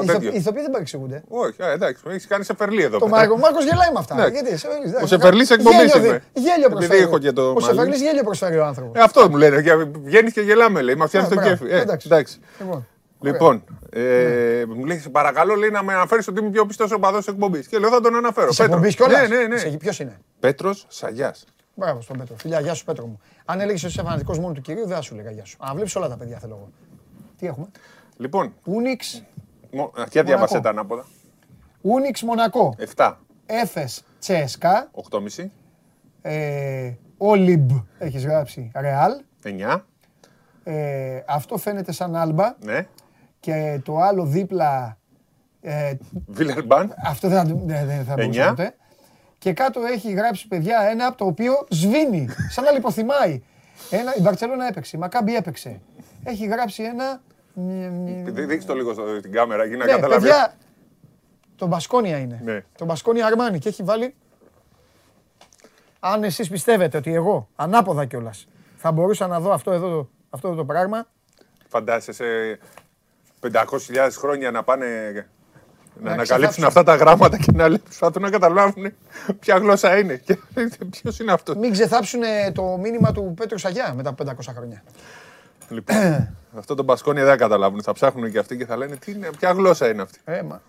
Οι 0.00 0.04
ηθο- 0.04 0.14
τέτοιο. 0.14 0.30
Οι 0.32 0.36
ηθοποιοί 0.36 0.62
δεν 0.62 0.70
παρεξηγούνται. 0.70 1.22
Όχι, 1.28 1.62
α, 1.62 1.70
εντάξει, 1.70 2.02
με 2.06 2.12
έχεις 2.12 2.26
κάνει 2.26 2.44
σε 2.44 2.54
φερλί 2.54 2.82
εδώ 2.82 2.98
Το 2.98 3.04
πέρα. 3.04 3.16
Μάρκο, 3.16 3.34
ο 3.34 3.38
Μάρκος 3.38 3.64
γελάει 3.64 3.88
με 3.92 3.98
αυτά. 3.98 4.14
Ναι. 4.14 4.26
Γιατί, 4.26 4.56
σε- 4.58 4.66
Ο 5.02 5.06
Σεφερλής 5.06 5.50
εκπομπής 5.50 5.78
Γέλιο 5.92 6.06
είμαι. 6.08 6.22
δι- 6.34 6.42
Γέλιο 6.42 6.54
Επειδή 6.54 6.70
προσφέρει. 6.74 7.00
έχω 7.00 7.18
και 7.18 7.32
το 7.32 7.42
Ο 7.42 7.52
μαλλί. 7.52 7.64
Σεφερλής 7.64 8.00
γέλιο 8.00 8.22
προσφέρει 8.22 8.58
ο 8.58 8.64
άνθρωπος. 8.64 9.00
Ε, 9.00 9.02
αυτό 9.02 9.28
μου 9.30 9.36
λένε. 9.36 9.60
για- 9.60 9.90
Βγαίνεις 10.04 10.32
και 10.32 10.40
γελάμε, 10.40 10.80
λέει. 10.82 10.94
Μα 10.94 11.06
φτιάχνει 11.06 11.28
Α, 11.28 11.34
το 11.34 11.40
μπράβο. 11.40 11.56
κέφι. 11.64 11.74
Ε, 11.74 11.80
Εντάξει. 11.80 12.06
εντάξει. 12.10 12.38
Λοιπόν, 12.60 12.86
Λοιπόν, 13.20 13.64
ε, 13.90 14.62
μου 14.68 14.84
λέει, 14.84 14.98
σε 14.98 15.08
παρακαλώ 15.08 15.54
λέει, 15.54 15.70
να 15.70 15.82
με 15.82 15.92
αναφέρεις 15.94 16.28
ότι 16.28 16.40
είμαι 16.40 16.50
πιο 16.50 16.66
πιστός 16.66 16.92
οπαδό 16.92 17.18
εκπομπής. 17.28 17.66
Και 17.66 17.78
λέω, 17.78 17.90
θα 17.90 18.00
τον 18.00 18.14
αναφέρω. 18.16 18.48
της 18.48 18.58
εκπομπής 18.58 18.94
κιόλας; 18.94 19.28
Ναι, 19.28 19.36
ναι, 19.36 19.46
ναι. 19.46 19.56
Σε- 19.56 19.68
Ποιος 19.68 19.98
είναι; 20.00 20.18
Πέτρος 20.40 20.86
Σαγιάς. 20.88 21.44
Μπράβο 21.74 22.00
στον 22.00 22.16
Πέτρο. 22.18 22.34
Φιλιά, 22.38 22.60
γεια 22.60 22.74
σου 22.74 22.84
Πέτρο 22.84 23.06
μου. 23.06 23.20
Αν 23.44 23.60
έλεγες 23.60 23.82
ότι 23.84 23.92
είσαι 23.92 24.02
φανατικός 24.02 24.38
μόνο 24.38 24.52
του 24.54 24.60
κυρίου, 24.60 24.86
δεν 24.86 24.96
θα 24.96 25.02
σου 25.02 25.14
έλεγα 25.14 25.30
γεια 25.30 25.44
σου. 25.44 25.56
Αν 25.60 25.74
βλέπεις 25.74 25.96
όλα 25.96 26.08
τα 26.08 26.16
παιδιά 26.16 26.38
θέλω 26.38 26.54
εγώ. 26.54 26.68
Τι 27.38 27.46
έχουμε; 27.46 27.66
Λοιπόν, 28.18 28.54
Ούνιξ, 28.64 29.24
μο- 29.72 29.92
για 30.10 30.22
διάβασε 30.22 30.60
τα 30.60 30.70
ανάποδα. 30.70 31.04
Ούνιξ 31.80 32.22
Μονακό. 32.22 32.74
7, 32.96 33.16
Έφες 33.46 34.04
Τσέσκα. 34.18 34.88
8,5, 34.92 35.50
Ε, 36.22 36.92
Όλιμπ 37.16 37.70
έχεις 37.98 38.24
γράψει 38.24 38.70
Ρεάλ. 38.74 39.12
9, 39.44 39.84
Ε, 40.64 41.22
αυτό 41.26 41.56
φαίνεται 41.56 41.92
σαν 41.92 42.16
άλμπα. 42.16 42.54
ναι. 42.64 42.86
Και 43.40 43.80
το 43.84 43.98
άλλο 43.98 44.24
δίπλα. 44.24 44.98
Ε, 45.60 45.92
Βίλερμπαν, 46.26 46.94
αυτό 47.06 47.28
δεν 47.28 47.38
θα, 47.38 47.44
δεν, 47.44 47.86
δεν 47.86 48.04
θα 48.04 48.14
μπορούσε 48.14 48.22
Εννιά. 48.22 48.48
ποτέ. 48.48 48.74
Και 49.38 49.52
κάτω 49.52 49.80
έχει 49.84 50.12
γράψει 50.12 50.48
παιδιά 50.48 50.80
ένα 50.90 51.06
από 51.06 51.16
το 51.16 51.24
οποίο 51.26 51.66
σβήνει, 51.70 52.28
σαν 52.50 52.64
να 52.64 52.70
λιποθυμάει. 52.70 53.42
Ένα, 53.90 54.14
η 54.16 54.20
Μπαρτσελώνα 54.20 54.66
έπαιξε, 54.66 54.96
η 54.96 55.00
Μακάμπι 55.00 55.34
έπαιξε. 55.34 55.80
Έχει 56.24 56.46
γράψει 56.46 56.82
ένα. 56.82 57.22
Δεί- 57.54 58.46
δείξτε 58.46 58.72
το 58.72 58.78
λίγο 58.78 58.92
στην 59.18 59.32
κάμερα 59.32 59.64
για 59.64 59.76
να 59.76 59.84
Ναι, 59.84 59.90
καταλάβεις. 59.92 60.22
παιδιά, 60.28 60.54
το 61.56 61.66
Μπασκόνια 61.66 62.18
είναι. 62.18 62.40
Ναι. 62.44 62.64
Το 62.78 62.84
Μπασκόνια 62.84 63.26
Αρμάνι 63.26 63.58
και 63.58 63.68
έχει 63.68 63.82
βάλει. 63.82 64.14
Αν 66.00 66.24
εσείς 66.24 66.48
πιστεύετε 66.48 66.96
ότι 66.96 67.14
εγώ, 67.14 67.48
ανάποδα 67.56 68.04
κιόλας, 68.04 68.46
θα 68.76 68.92
μπορούσα 68.92 69.26
να 69.26 69.40
δω 69.40 69.52
αυτό 69.52 69.72
εδώ, 69.72 69.88
το- 69.88 70.08
αυτό 70.30 70.48
εδώ 70.48 70.56
το 70.56 70.64
πράγμα, 70.64 71.06
Φαντάζεσαι 71.70 72.58
500.000 73.40 74.08
χρόνια 74.18 74.50
να 74.50 74.62
πάνε 74.64 74.86
να, 74.86 76.04
Να 76.04 76.12
ανακαλύψουν 76.12 76.36
ξεθάψουν. 76.36 76.64
αυτά 76.64 76.82
τα 76.82 76.94
γράμματα 76.94 77.36
και 77.36 77.52
να 77.54 77.68
λένε- 77.68 77.82
προσπαθούν 77.82 78.22
να 78.22 78.30
καταλάβουν 78.30 78.92
ποια 79.40 79.56
γλώσσα 79.58 79.98
είναι. 79.98 80.22
Ποιος 80.90 81.18
είναι 81.18 81.32
αυτός. 81.32 81.56
μην 81.56 81.72
ξεθάψουν 81.72 82.20
το 82.54 82.76
μήνυμα 82.76 83.12
του 83.12 83.34
Πέτρου 83.36 83.58
Σαγιά 83.58 83.94
μετά 83.94 84.08
από 84.10 84.24
500 84.24 84.52
χρόνια. 84.54 84.82
Λοιπόν, 85.68 86.28
αυτό 86.58 86.74
το 86.74 86.82
μπασκόνι 86.82 87.20
δεν 87.20 87.28
θα 87.28 87.36
καταλάβουν. 87.36 87.82
Θα 87.82 87.92
ψάχνουν 87.92 88.30
και 88.30 88.38
αυτοί 88.38 88.56
και 88.56 88.66
θα 88.66 88.76
λένε 88.76 88.96
τι 88.96 89.12
είναι, 89.12 89.30
ποια 89.38 89.50
γλώσσα 89.52 89.88
είναι 89.88 90.02
αυτή; 90.02 90.18
Ε, 90.24 90.42
μα. 90.42 90.60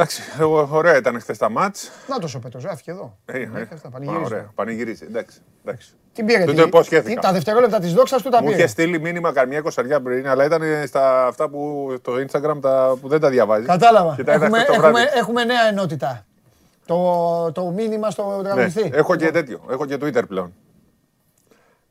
Εντάξει, 0.00 0.22
εγώ- 0.40 0.68
ωραία 0.70 0.96
ήταν 0.96 1.20
χθες 1.20 1.38
τα 1.38 1.50
μάτς. 1.50 1.90
Να 2.08 2.18
το 2.18 2.28
ο 2.36 2.38
Πέτρος, 2.38 2.62
γράφει 2.62 2.82
και 2.82 2.90
εδώ. 2.90 3.16
Ε, 3.24 3.32
Ναι, 3.38 3.60
ε, 3.60 3.64
και 3.64 3.74
αυτά, 3.74 3.88
α, 3.88 3.90
πανηγυρίζει. 3.90 4.24
Ωραία, 4.24 4.50
πανηγυρίζει. 4.54 5.04
Εντάξει, 5.08 5.38
εντάξει. 5.64 5.90
Την 6.12 6.26
πήρε. 6.26 6.44
Του 6.44 6.50
τη- 6.50 6.56
το 6.56 6.62
υποσχέθηκα. 6.62 7.20
Τα 7.20 7.32
δευτερόλεπτα 7.32 7.78
της 7.78 7.92
δόξας 7.94 8.22
του 8.22 8.28
τα 8.30 8.38
Μου 8.42 8.46
πήρε. 8.46 8.58
είχε 8.58 8.66
στείλει 8.66 9.00
μήνυμα 9.00 9.32
καμιά 9.32 9.60
κοσαριά 9.60 10.00
πριν, 10.00 10.28
αλλά 10.28 10.44
ήταν 10.44 10.62
στα 10.86 11.26
αυτά 11.26 11.48
που 11.48 11.88
το 12.02 12.12
Instagram 12.14 12.58
τα, 12.60 12.96
που 13.00 13.08
δεν 13.08 13.20
τα 13.20 13.28
διαβάζει. 13.28 13.66
Κατάλαβα. 13.66 14.14
Και 14.16 14.24
τα 14.24 14.32
είδα 14.34 14.44
Έχουμε, 14.44 14.58
χθες 14.62 14.76
το 14.76 14.82
έχουμε, 14.82 15.00
βράδυ. 15.02 15.18
έχουμε 15.18 15.44
νέα 15.44 15.62
ενότητα. 15.70 16.24
Το, 16.86 17.52
το 17.52 17.70
μήνυμα 17.70 18.10
στο 18.10 18.36
Ναι, 18.36 18.42
τραγουδιστή. 18.42 18.90
έχω 18.94 19.16
και 19.16 19.30
τέτοιο. 19.30 19.60
Έχω 19.70 19.86
και 19.86 19.94
Twitter 20.00 20.22
πλέον. 20.28 20.52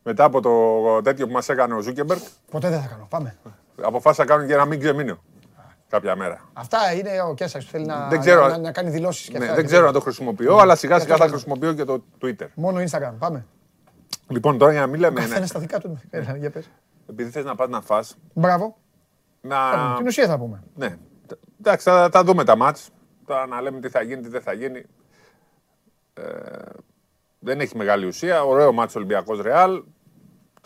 Μετά 0.09 0.23
από 0.23 0.41
το 0.41 1.01
τέτοιο 1.01 1.27
που 1.27 1.33
μας 1.33 1.49
έκανε 1.49 1.73
ο 1.73 1.79
Ζούκεμπερκ, 1.81 2.21
Ποτέ 2.51 2.69
δεν 2.69 2.81
θα 2.81 2.87
κάνω. 2.87 3.05
Πάμε. 3.09 3.37
αποφάσισα 3.81 4.23
να 4.23 4.29
κάνω 4.29 4.43
για 4.43 4.57
να 4.57 4.65
μην 4.65 4.79
ξεμείνω. 4.79 5.17
Κάποια 5.89 6.15
μέρα. 6.15 6.41
Αυτά 6.53 6.77
είναι 6.93 7.21
ο 7.21 7.33
Κέσσαρ 7.33 7.61
που 7.61 7.67
θέλει 7.69 7.85
να, 7.85 8.07
Δεν 8.07 8.19
ξέρω. 8.19 8.47
να, 8.47 8.57
να 8.57 8.71
κάνει 8.71 8.89
δηλώσεις 8.89 9.27
και 9.29 9.37
Ναι, 9.37 9.43
αυτά. 9.43 9.55
δεν 9.55 9.65
ξέρω 9.65 9.85
να 9.85 9.91
το 9.91 9.99
χρησιμοποιώ, 9.99 10.55
αλλά 10.57 10.75
σιγά 10.75 10.99
σιγά 10.99 11.15
θα 11.15 11.27
χρησιμοποιώ 11.27 11.73
και 11.73 11.83
το 11.83 12.03
Twitter. 12.21 12.47
Μόνο 12.53 12.79
Instagram. 12.89 13.13
Πάμε. 13.19 13.45
Λοιπόν, 14.27 14.57
τώρα 14.57 14.71
για 14.71 14.81
να 14.81 14.87
μην 14.87 14.99
λέμε. 14.99 15.19
ναι, 15.19 15.27
Καθένα 15.27 15.45
στα 15.45 15.59
δικά 15.59 15.79
του. 15.79 15.99
Έλα, 16.09 16.35
για 16.37 16.49
πες. 16.51 16.69
επειδή 17.09 17.29
θες 17.29 17.43
να 17.45 17.55
πας 17.55 17.69
να 17.69 17.81
φας, 17.81 18.15
Μπράβο. 18.33 18.77
να. 19.41 19.57
Την 19.97 20.07
ουσία 20.07 20.27
θα 20.27 20.37
πούμε. 20.37 20.63
Ναι. 20.75 20.97
Εντάξει, 21.59 21.89
θα, 21.89 22.09
θα 22.11 22.23
δούμε 22.23 22.43
τα 22.43 22.55
μάτς. 22.55 22.89
Τώρα 23.25 23.47
να 23.47 23.61
λέμε 23.61 23.79
τι 23.79 23.89
θα 23.89 24.01
γίνει, 24.01 24.21
τι 24.21 24.29
δεν 24.29 24.41
θα 24.41 24.53
γίνει. 24.53 24.83
Ε, 26.13 26.21
δεν 27.39 27.59
έχει 27.59 27.77
μεγάλη 27.77 28.05
ουσία. 28.05 28.43
Ωραίο 28.43 28.71
μάτς 28.73 28.95
Ολυμπιακός 28.95 29.41
Ρεάλ. 29.41 29.83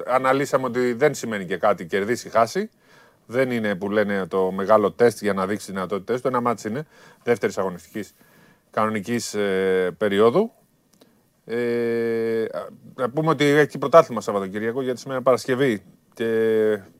Αναλύσαμε 0.07 0.65
ότι 0.65 0.93
δεν 0.93 1.13
σημαίνει 1.13 1.45
και 1.45 1.57
κάτι 1.57 1.85
κερδίσει 1.85 2.29
χάσει. 2.29 2.69
Δεν 3.25 3.51
είναι 3.51 3.75
που 3.75 3.89
λένε 3.89 4.27
το 4.27 4.51
μεγάλο 4.51 4.91
τεστ 4.91 5.21
για 5.21 5.33
να 5.33 5.45
δείξει 5.45 5.65
τις 5.65 5.73
δυνατότητες 5.73 6.21
του. 6.21 6.27
Ένα 6.27 6.41
μάτς 6.41 6.63
είναι 6.63 6.85
δεύτερης 7.23 7.57
αγωνιστικής 7.57 8.13
κανονικής 8.71 9.35
περίοδου. 9.97 10.51
Ε, 11.45 12.43
α, 12.43 12.67
να 12.95 13.09
πούμε 13.09 13.29
ότι 13.29 13.45
έχει 13.45 13.77
πρωτάθλημα 13.77 14.21
Σαββατοκύριακο 14.21 14.81
γιατί 14.81 14.99
σήμερα 14.99 15.15
είναι 15.15 15.25
Παρασκευή 15.25 15.83
και 16.13 16.25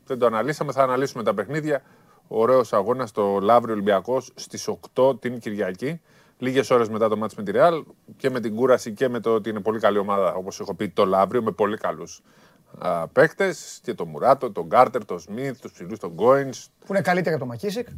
δεν 0.06 0.18
το 0.18 0.26
αναλύσαμε. 0.26 0.72
Θα 0.72 0.82
αναλύσουμε 0.82 1.22
τα 1.22 1.34
παιχνίδια. 1.34 1.82
Ωραίος 2.28 2.72
αγώνας 2.72 3.08
στο 3.08 3.38
Λαύριο 3.42 3.74
Ολυμπιακός 3.74 4.32
στις 4.34 4.68
8 4.94 5.20
την 5.20 5.38
Κυριακή. 5.38 6.00
Λίγες 6.38 6.70
ώρες 6.70 6.88
μετά 6.88 7.08
το 7.08 7.16
μάτς 7.16 7.34
με 7.34 7.42
τη 7.42 7.50
Ρεάλ 7.50 7.84
και 8.16 8.30
με 8.30 8.40
την 8.40 8.54
κούραση 8.54 8.92
και 8.92 9.08
με 9.08 9.20
το 9.20 9.34
ότι 9.34 9.48
είναι 9.48 9.60
πολύ 9.60 9.78
καλή 9.78 9.98
ομάδα, 9.98 10.34
όπως 10.34 10.60
έχω 10.60 10.74
πει, 10.74 10.88
το 10.88 11.04
Λαύριο 11.04 11.42
με 11.42 11.50
πολύ 11.50 11.76
καλούς 11.76 12.22
α, 12.78 13.08
παίκτες 13.08 13.80
και 13.82 13.94
τον 13.94 14.08
Μουράτο, 14.08 14.52
τον 14.52 14.66
Γκάρτερ, 14.66 15.04
τον 15.04 15.18
Σμιθ, 15.18 15.60
τους 15.60 15.72
ψηλούς, 15.72 15.98
τον 15.98 16.10
Γκόινς. 16.10 16.68
Που 16.86 16.92
είναι 16.92 17.00
καλύτερα 17.02 17.34
από 17.36 17.44
το 17.44 17.50
Μακίσικ. 17.50 17.88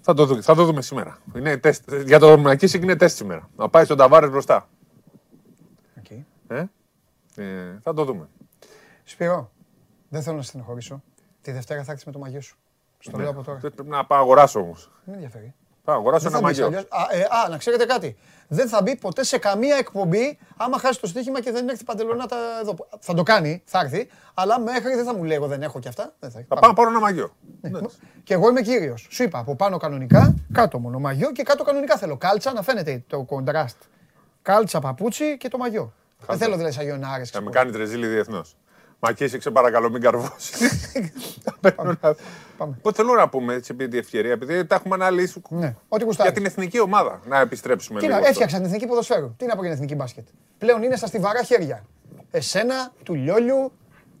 Θα 0.00 0.14
το, 0.14 0.26
δου- 0.26 0.42
θα 0.42 0.54
το 0.54 0.64
δούμε 0.64 0.82
σήμερα. 0.82 1.18
Είναι 1.36 1.56
τεστ, 1.56 1.94
για 1.94 2.18
το 2.18 2.38
Μακίσικ 2.38 2.82
είναι 2.82 2.96
τεστ 2.96 3.16
σήμερα. 3.16 3.48
Να 3.56 3.68
πάει 3.68 3.84
στον 3.84 3.96
Ταβάρες 3.96 4.30
μπροστά. 4.30 4.68
Οκ. 5.98 6.10
Ε; 6.48 6.64
Ε, 7.36 7.78
θα 7.82 7.94
το 7.94 8.04
δούμε. 8.04 8.28
Σπύρο, 9.04 9.50
δεν 10.08 10.22
θέλω 10.22 10.36
να 10.36 10.42
στενοχωρήσω. 10.42 11.02
Τη 11.40 11.52
Δευτέρα 11.52 11.84
θα 11.84 11.92
έρθει 11.92 12.02
με 12.06 12.12
το 12.12 12.18
μαγιό 12.18 12.40
σου. 12.40 12.56
Στο 12.98 13.18
λέω 13.18 13.30
από 13.30 13.42
τώρα. 13.42 13.58
Δεν 13.58 13.74
Πρέπει 13.74 13.88
να 13.90 14.04
πάω 14.06 14.20
αγοράσω 14.20 14.60
όμως. 14.60 14.90
Δεν 14.92 15.02
με 15.04 15.12
ενδιαφέρει. 15.14 15.54
Πάω 15.84 15.96
αγοράσω 15.96 16.30
Δεν 16.30 16.38
ένα 16.38 16.40
θα 16.40 16.48
μπεις 16.48 16.60
μαγιό. 16.60 16.78
αλλιώς. 16.78 16.90
Α, 16.90 17.16
ε, 17.16 17.44
α, 17.44 17.48
να 17.48 17.56
ξέρετε 17.58 17.84
κάτι. 17.84 18.16
Δεν 18.48 18.68
θα 18.68 18.82
μπει 18.82 18.96
ποτέ 18.96 19.24
σε 19.24 19.38
καμία 19.38 19.76
εκπομπή 19.76 20.38
άμα 20.56 20.78
χάσει 20.78 21.00
το 21.00 21.06
στοίχημα 21.06 21.40
και 21.40 21.52
δεν 21.52 21.68
έρθει 21.68 21.84
παντελονάτος 21.84 22.36
εδώ. 22.60 22.74
Θα 23.00 23.14
το 23.14 23.22
κάνει, 23.22 23.62
θα 23.64 23.80
έρθει, 23.80 24.08
αλλά 24.34 24.60
μέχρι 24.60 24.94
δεν 24.94 25.04
θα 25.04 25.14
μου 25.14 25.24
λέει 25.24 25.36
εγώ 25.36 25.46
δεν 25.46 25.62
έχω 25.62 25.78
και 25.78 25.88
αυτά. 25.88 26.14
Δεν 26.18 26.30
θα, 26.30 26.38
Θα 26.38 26.44
Πάμε. 26.48 26.60
πάω 26.60 26.70
να 26.70 26.76
πάρω 26.76 26.88
ένα 26.90 27.00
μαγιό. 27.00 27.34
Ναι. 27.60 27.80
Και 28.22 28.34
εγώ 28.34 28.48
είμαι 28.48 28.60
κύριος. 28.62 29.06
Σου 29.10 29.22
είπα 29.22 29.38
από 29.38 29.56
πάνω 29.56 29.76
κανονικά, 29.76 30.34
κάτω 30.52 30.78
μόνο 30.78 30.98
μαγιό 30.98 31.32
και 31.32 31.42
κάτω 31.42 31.64
κανονικά 31.64 31.96
θέλω. 31.96 32.16
Κάλτσα 32.16 32.52
να 32.52 32.62
φαίνεται 32.62 33.04
το 33.06 33.22
κοντράστ. 33.22 33.76
Κάλτσα, 34.42 34.80
παπούτσι 34.80 35.36
και 35.36 35.48
το 35.48 35.58
μαγιό. 35.58 35.92
Δεν 36.26 36.38
θέλω 36.38 36.56
δηλαδή 36.56 36.74
σαγιονάρε. 36.74 37.24
Θα 37.24 37.40
με 37.40 37.50
κάνεις 37.50 37.72
τρεζίλη 37.72 38.06
διεθνώς. 38.06 38.56
Μακίση, 39.00 39.40
σε 39.40 39.50
παρακαλώ, 39.50 39.90
μην 39.90 40.00
καρβώσεις. 40.00 40.60
Πάμε. 42.58 42.78
Πότε 42.82 42.96
θέλω 42.96 43.14
να 43.14 43.28
πούμε 43.28 43.54
έτσι, 43.54 43.72
επί 43.74 43.88
τη 43.88 43.98
ευκαιρία, 43.98 44.32
επειδή 44.32 44.64
τα 44.66 44.74
έχουμε 44.74 44.94
αναλύσει 44.94 45.42
Ναι, 45.48 45.66
ό,τι 45.66 45.96
για 45.96 46.04
γουστάρει. 46.06 46.32
την 46.32 46.44
εθνική 46.44 46.80
ομάδα. 46.80 47.20
Να 47.26 47.38
επιστρέψουμε 47.40 47.98
Τι 48.00 48.04
λίγο. 48.04 48.16
να, 48.16 48.20
αυτό. 48.20 48.30
έφτιαξα 48.30 48.56
την 48.56 48.66
εθνική 48.66 48.86
ποδοσφαίρου. 48.86 49.34
Τι 49.36 49.46
να 49.46 49.54
πω 49.54 49.60
για 49.60 49.70
την 49.70 49.72
εθνική 49.72 49.94
μπάσκετ. 49.94 50.26
Πλέον 50.58 50.82
είναι 50.82 50.96
στα 50.96 51.06
στιβαρά 51.06 51.42
χέρια. 51.42 51.84
Εσένα, 52.30 52.92
του 53.02 53.14
Λιόλιου, 53.14 53.72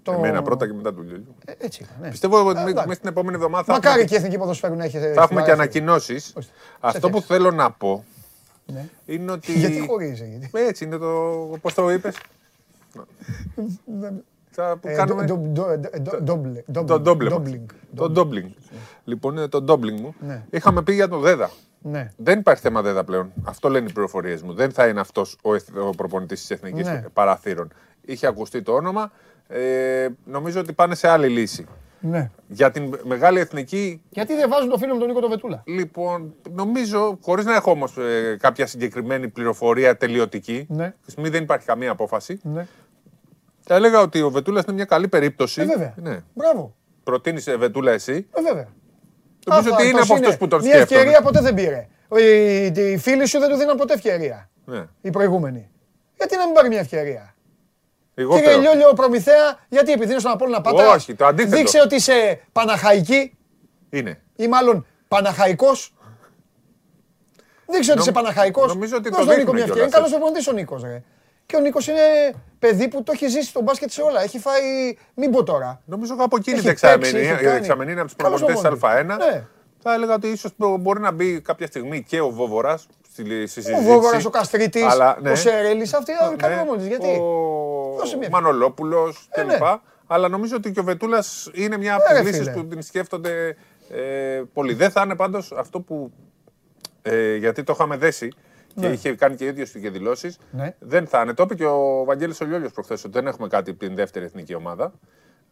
το. 0.02 0.12
Εμένα 0.12 0.42
πρώτα 0.42 0.66
και 0.66 0.72
μετά 0.72 0.94
του 0.94 1.02
Λιόλιου. 1.02 1.34
Ε, 1.44 1.52
Έτσι 1.58 1.82
είπα, 1.82 1.92
ναι. 2.00 2.10
Πιστεύω 2.10 2.38
ότι 2.48 2.58
Ε, 2.58 2.62
με- 2.62 2.70
εντάξει. 2.70 2.88
μέσα 2.88 2.98
στην 2.98 3.10
επόμενη 3.10 3.36
εβδομάδα 3.36 3.64
θα 3.64 3.72
Μακάρι 3.72 3.92
έχουμε, 3.94 4.08
και 4.08 4.14
η 4.14 4.16
εθνική 4.18 4.38
ποδοσφαίρου 4.38 4.74
να 4.74 4.84
έχει. 4.84 4.98
θα 4.98 5.22
έχουμε 5.22 5.42
και 5.42 5.50
ανακοινώσεις. 5.50 6.32
Ορίστε. 6.36 6.52
Αυτό 6.80 7.06
Σε 7.06 7.12
που 7.12 7.20
θέλω 7.20 7.50
να 7.50 7.70
πω 7.70 8.04
Ναι. 8.66 8.84
είναι 9.06 9.32
ότι. 9.32 9.52
Γιατί 9.52 9.84
χωρίζει. 9.88 10.28
γιατί. 10.28 10.50
Έτσι 10.52 10.84
είναι 10.84 10.96
το. 10.96 11.08
Πώ 11.60 11.72
το 11.74 11.90
είπες. 11.90 12.16
Που 14.62 14.88
Ε, 14.88 14.94
κάνουμε. 14.94 15.24
ντο- 15.24 15.34
ντο- 15.36 15.66
ντο- 15.78 16.00
ντο- 16.02 16.20
ντόμπλε- 16.22 16.64
Το 16.72 16.82
ντόμπλινγκ. 16.84 17.00
ντόμπλε. 17.00 17.28
Ντόμπλινγκ. 17.30 17.68
Το 17.94 18.10
ντόμπλινγκ. 18.10 18.50
Λοιπόν, 19.04 19.36
είναι 19.36 19.46
το 19.48 19.62
ντόμπλινγκ 19.62 19.98
μου. 20.00 20.14
Ναι. 20.20 20.42
Είχαμε 20.50 20.82
πει 20.82 20.92
για 20.94 21.08
το 21.08 21.18
Δέδα. 21.18 21.50
Ναι. 21.82 22.12
Δεν 22.16 22.38
υπάρχει 22.38 22.62
θέμα 22.62 22.82
Δέδα 22.82 23.04
πλέον. 23.04 23.32
Αυτό 23.44 23.68
λένε 23.68 23.86
οι 23.88 23.92
πληροφορίες 23.92 24.42
μου. 24.42 24.52
Δεν 24.54 24.70
θα 24.72 24.86
είναι 24.86 25.00
αυτός 25.00 25.36
ο, 25.42 25.54
εθ- 25.54 25.76
ο 25.78 25.90
προπονητής 25.90 26.40
της 26.40 26.50
Εθνικής 26.50 26.86
Ναι. 26.86 27.04
Παραθύρων. 27.12 27.72
Είχε 28.04 28.26
ακουστεί 28.26 28.62
το 28.62 28.72
όνομα. 28.72 29.12
Ε, 29.48 30.08
νομίζω 30.24 30.60
ότι 30.60 30.72
πάνε 30.72 30.94
σε 30.94 31.08
άλλη 31.08 31.28
λύση. 31.28 31.66
Ναι. 32.00 32.30
Για 32.48 32.70
την 32.70 32.98
μεγάλη 33.04 33.38
εθνική, 33.40 34.02
Γιατί 34.10 34.34
δεν 34.34 34.48
βάζουν 34.48 34.68
το 34.70 34.76
φίλο 34.78 34.92
μου 34.92 34.98
τον 34.98 35.08
Νίκο 35.08 35.20
τον 35.20 35.30
Βετούλα. 35.30 35.62
λοιπόν, 35.66 36.34
νομίζω, 36.50 37.18
χωρίς 37.22 37.44
να 37.44 37.54
έχω 37.54 37.70
όμως 37.70 37.96
κάποια 38.38 38.66
συγκεκριμένη 38.66 39.28
πληροφορία 39.28 39.96
τελειωτική, 39.96 40.66
Ναι. 40.68 40.84
αυτή 40.84 40.98
τη 41.04 41.10
στιγμή 41.10 41.28
δεν 41.30 41.42
υπάρχει 41.42 41.66
καμία 41.66 41.90
απόφαση. 41.90 42.40
Ναι. 42.42 42.66
Θα 43.68 43.74
έλεγα 43.74 44.00
ότι 44.00 44.22
ο 44.22 44.30
Βετούλας 44.30 44.64
είναι 44.64 44.72
μια 44.74 44.84
καλή 44.84 45.08
περίπτωση. 45.08 45.60
Ε, 45.60 45.64
βέβαια. 45.64 45.94
Ναι. 45.96 46.18
Μπράβο. 46.34 46.74
Προτείνει 47.02 47.40
Βετούλα 47.58 47.92
εσύ. 47.92 48.26
Ε, 48.34 48.42
βέβαια. 48.42 48.68
Νομίζω 49.46 49.70
ότι 49.72 49.82
είναι 49.88 50.00
Αυτός 50.00 50.10
από 50.10 50.14
αυτούς 50.24 50.36
που 50.36 50.48
τον 50.48 50.60
Μια 50.60 50.70
σκέφτονται. 50.74 51.00
ευκαιρία 51.00 51.22
ποτέ 51.22 51.40
δεν 51.40 51.54
πήρε. 51.54 51.88
Οι, 52.16 52.92
οι 52.92 52.98
φίλοι 52.98 53.26
σου 53.26 53.38
δεν 53.38 53.48
του 53.50 53.56
δίναν 53.56 53.76
ποτέ 53.76 53.94
ευκαιρία. 53.94 54.50
Ναι. 54.64 54.84
Οι 55.00 55.10
προηγούμενοι. 55.10 55.70
Γιατί 56.16 56.36
να 56.36 56.44
μην 56.44 56.54
πάρει 56.54 56.68
μια 56.68 56.78
ευκαιρία; 56.78 57.34
Εγώ 58.14 58.34
Κύριε 58.34 58.48
θέλω. 58.50 58.60
Λιόλιο 58.60 58.92
Προμηθέα, 58.92 59.58
γιατί 59.68 59.92
επειδή 59.92 60.10
είναι 60.10 60.20
στον 60.20 60.32
Απόλλωνα 60.32 60.60
Πάτρα. 60.60 60.90
Όχι, 60.92 61.14
το 61.14 61.26
αντίθετο. 61.26 61.56
Δείξε 61.56 61.80
ότι 61.80 61.94
είσαι 61.94 62.40
Παναχαϊκή 62.52 63.36
Είναι. 63.90 64.20
ή 64.36 64.48
μάλλον 64.48 64.86
Παναχαϊκός. 65.08 65.94
Δείξε 67.66 67.78
ότι 67.80 67.88
Νομ- 67.88 68.00
είσαι 68.00 68.12
Παναχαϊκός. 68.12 68.74
νομίζω 68.74 68.96
ότι 68.96 69.08
Δώσ' 69.08 69.18
το 69.20 69.26
τον 69.26 69.36
Νίκο 69.36 69.52
δείχνουμε 69.52 69.52
μια 69.58 69.64
ευκαιρία. 69.64 69.82
Είναι 69.82 69.90
κιόλας, 69.90 70.10
καλός 70.10 70.10
προπονητής 70.10 70.48
ο 70.48 70.52
Νίκος. 70.52 70.82
Ρε. 70.82 71.02
Και 71.48 71.56
ο 71.56 71.60
Νίκος 71.60 71.86
είναι 71.86 72.00
παιδί 72.58 72.88
που 72.88 73.02
το 73.02 73.12
έχει 73.14 73.26
ζήσει 73.28 73.52
τον 73.52 73.62
μπάσκετ 73.62 73.90
σε 73.90 74.02
όλα. 74.02 74.22
Έχει 74.22 74.38
φάει, 74.38 74.96
μην 75.14 75.30
πω 75.30 75.42
τώρα. 75.42 75.82
Νομίζω 75.84 76.14
από 76.18 76.36
εκείνη 76.36 76.54
Έχει 76.56 76.62
την 76.64 76.70
εξαμενή, 76.72 77.00
παίξει, 77.00 77.16
έχει 77.16 77.42
η 77.42 77.44
κάνει. 77.46 77.56
εξαμενή 77.56 77.90
είναι 77.92 78.00
από 78.00 78.08
τους 78.08 78.16
Καλός 78.22 78.40
προπονητές 78.42 78.78
προπονητής. 78.78 79.14
Α1. 79.16 79.18
Ναι. 79.32 79.44
Θα 79.82 79.94
έλεγα 79.94 80.14
ότι 80.14 80.28
ίσως 80.28 80.50
μπορεί 80.56 81.00
να 81.00 81.10
μπει 81.12 81.40
κάποια 81.40 81.66
στιγμή 81.66 82.02
και 82.02 82.20
ο 82.20 82.30
Βόβορας 82.30 82.86
στη, 83.12 83.22
στη 83.24 83.46
συζήτηση. 83.46 83.80
Ο 83.80 83.92
Βόβορας, 83.92 84.24
ο 84.24 84.30
Καστρίτης, 84.30 84.82
Αλλά, 84.82 85.18
ναι. 85.22 85.30
ο 85.30 85.34
Σερέλης, 85.34 85.94
αυτοί 85.94 86.12
Ναι, 86.12 86.26
είναι 86.26 86.36
καλοί 86.36 86.54
προπονητές. 86.54 86.86
Γιατί. 86.88 87.08
Ο 87.08 87.94
Δώσε 87.98 88.16
μια. 88.16 88.28
Μανολόπουλος 88.30 89.28
Ε, 89.30 89.40
κλπ. 89.40 89.48
ναι. 89.50 89.56
Αλλά 90.06 90.28
νομίζω 90.28 90.56
ότι 90.56 90.70
και 90.72 90.80
ο 90.80 90.82
Βετούλας 90.84 91.50
είναι 91.52 91.76
μια 91.76 91.94
από 91.94 92.02
Ε, 92.02 92.06
τις 92.14 92.16
ρε, 92.18 92.22
λύσεις 92.30 92.38
φίλε. 92.48 92.52
που 92.52 92.66
την 92.66 92.82
σκέφτονται 92.82 93.56
ε, 93.90 94.42
πολύ. 94.52 94.74
Δεν 94.74 94.90
θα 94.90 95.02
είναι 95.04 95.14
πάντως 95.14 95.52
αυτό 95.56 95.80
που. 95.80 96.12
Ε, 97.02 97.34
γιατί 97.36 97.62
το 97.62 97.72
είχαμε 97.76 97.96
δέσει 97.96 98.32
και 98.80 98.86
είχε 98.86 99.14
κάνει 99.14 99.36
και 99.36 99.44
ίδιο 99.44 99.64
του 99.72 99.80
και 99.80 99.90
δηλώσεις. 99.90 100.38
Ναι. 100.50 100.74
Δεν 100.78 101.06
θα 101.06 101.20
είναι. 101.20 101.34
Το 101.34 101.42
είπε 101.42 101.54
και 101.54 101.66
ο 101.66 102.04
Βαγγέλης 102.04 102.40
Ολιόλιος 102.40 102.72
προχθές 102.72 103.04
ότι 103.04 103.12
δεν 103.12 103.26
έχουμε 103.26 103.48
κάτι 103.48 103.70
από 103.70 103.78
την 103.78 103.94
δεύτερη 103.94 104.24
εθνική 104.24 104.54
ομάδα. 104.54 104.92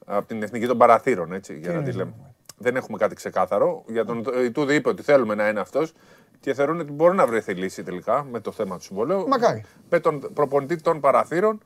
Από 0.05 0.27
την 0.27 0.43
εθνική 0.43 0.67
των 0.67 0.79
παραθύρων, 0.79 1.33
έτσι, 1.33 1.59
για 1.59 1.73
να 1.73 1.83
τη 1.83 1.93
λέμε. 1.93 2.13
Δεν 2.59 2.77
έχουμε 2.77 2.99
κάτι 2.99 3.15
ξεκάθαρο. 3.15 3.85
Για 3.87 4.05
τον 4.05 4.25
Ιτούδη 4.45 4.75
είπε 4.75 4.89
ότι 4.89 5.03
θέλουμε 5.03 5.35
να 5.35 5.49
είναι 5.49 5.61
αυτός 5.61 5.93
και 6.41 6.55
θεωρούν 6.55 6.81
ότι 6.81 6.93
μπορεί 6.93 7.17
να 7.17 7.27
βρεθεί 7.27 7.53
λύση 7.53 7.83
τελικά 7.83 8.27
με 8.31 8.41
το 8.41 8.53
θέμα 8.53 8.77
του 8.77 8.83
συμβολέου. 8.83 9.29
Μακάρι. 9.29 9.65
Με 9.91 10.01
τον 10.01 10.31
προπονητή 10.35 10.77
των 10.77 11.01
παραθύρων. 11.01 11.61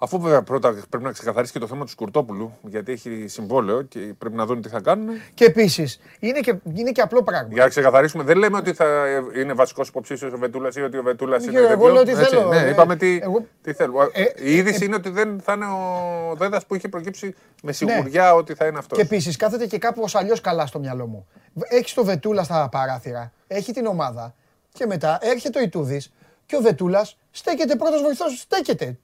Αφού 0.00 0.20
βέβαια 0.20 0.42
πρώτα 0.42 0.84
πρέπει 0.88 1.04
να 1.04 1.12
ξεκαθαρίσει 1.12 1.52
και 1.52 1.58
το 1.58 1.66
θέμα 1.66 1.84
του 1.84 1.90
Σκουρτόπουλου, 1.90 2.52
γιατί 2.62 2.92
έχει 2.92 3.24
συμβόλαιο 3.28 3.82
και 3.82 3.98
πρέπει 4.18 4.34
να 4.36 4.46
δουν 4.46 4.62
τι 4.62 4.68
θα 4.68 4.80
κάνουν. 4.80 5.08
Και 5.34 5.44
επίσης 5.44 6.00
είναι 6.20 6.40
και, 6.40 6.54
είναι 6.74 6.90
και 6.92 7.00
απλό 7.00 7.22
πράγμα. 7.22 7.48
Για 7.52 7.62
να 7.62 7.68
ξεκαθαρίσουμε, 7.68 8.22
δεν 8.24 8.36
λέμε 8.36 8.56
ότι 8.56 8.72
θα 8.72 9.06
είναι 9.36 9.52
βασικός 9.52 9.88
υποψήφιος 9.88 10.32
ο 10.32 10.38
Βετούλας 10.38 10.76
ή 10.76 10.80
ότι 10.80 10.98
ο 10.98 11.02
Βετούλας 11.02 11.42
είναι. 11.42 11.52
Κύριε, 11.52 11.66
εγώ 11.66 11.76
τέτοιος. 11.76 11.94
λέω 11.94 12.02
τι 12.04 12.10
Έτσι, 12.20 12.24
θέλω, 12.36 12.48
Ναι, 12.48 12.56
ε, 12.58 12.68
είπαμε 12.70 12.96
τι, 12.96 13.18
εγώ- 13.22 13.46
τι 13.62 13.72
θέλουμε. 13.72 14.08
ε, 14.12 14.24
Η 14.36 14.56
είδηση 14.56 14.78
ε, 14.82 14.84
είναι 14.84 14.94
ότι 14.94 15.08
δεν 15.10 15.40
θα 15.40 15.52
είναι 15.52 15.64
ο 15.66 16.34
Δέδας 16.36 16.66
που 16.66 16.74
είχε 16.74 16.88
προκύψει 16.88 17.34
με 17.62 17.72
σιγουριά 17.72 18.34
ότι 18.34 18.54
θα 18.54 18.66
είναι 18.66 18.78
αυτός. 18.78 18.98
Και 18.98 19.04
επίσης 19.04 19.36
κάθεται 19.36 19.66
και 19.66 19.78
κάπω 19.78 20.04
αλλιώς 20.12 20.40
καλά 20.40 20.66
στο 20.66 20.78
μυαλό 20.78 21.06
μου. 21.06 21.26
Έχει 21.68 21.94
το 21.94 22.04
Βετούλα 22.04 22.42
στα 22.42 22.68
παράθυρα, 22.70 23.32
έχει 23.46 23.72
την 23.72 23.86
ομάδα 23.86 24.34
και 24.72 24.86
μετά 24.86 25.18
έρχεται 25.20 25.58
ο 25.58 25.62
Ιτούδης 25.62 26.12
και 26.46 26.56
ο 26.56 26.60
Βετούλας 26.60 27.18
στέκεται 27.30 27.76
πρώτος 27.76 28.02
βοηθός. 28.02 28.38
Στέκεται. 28.40 28.98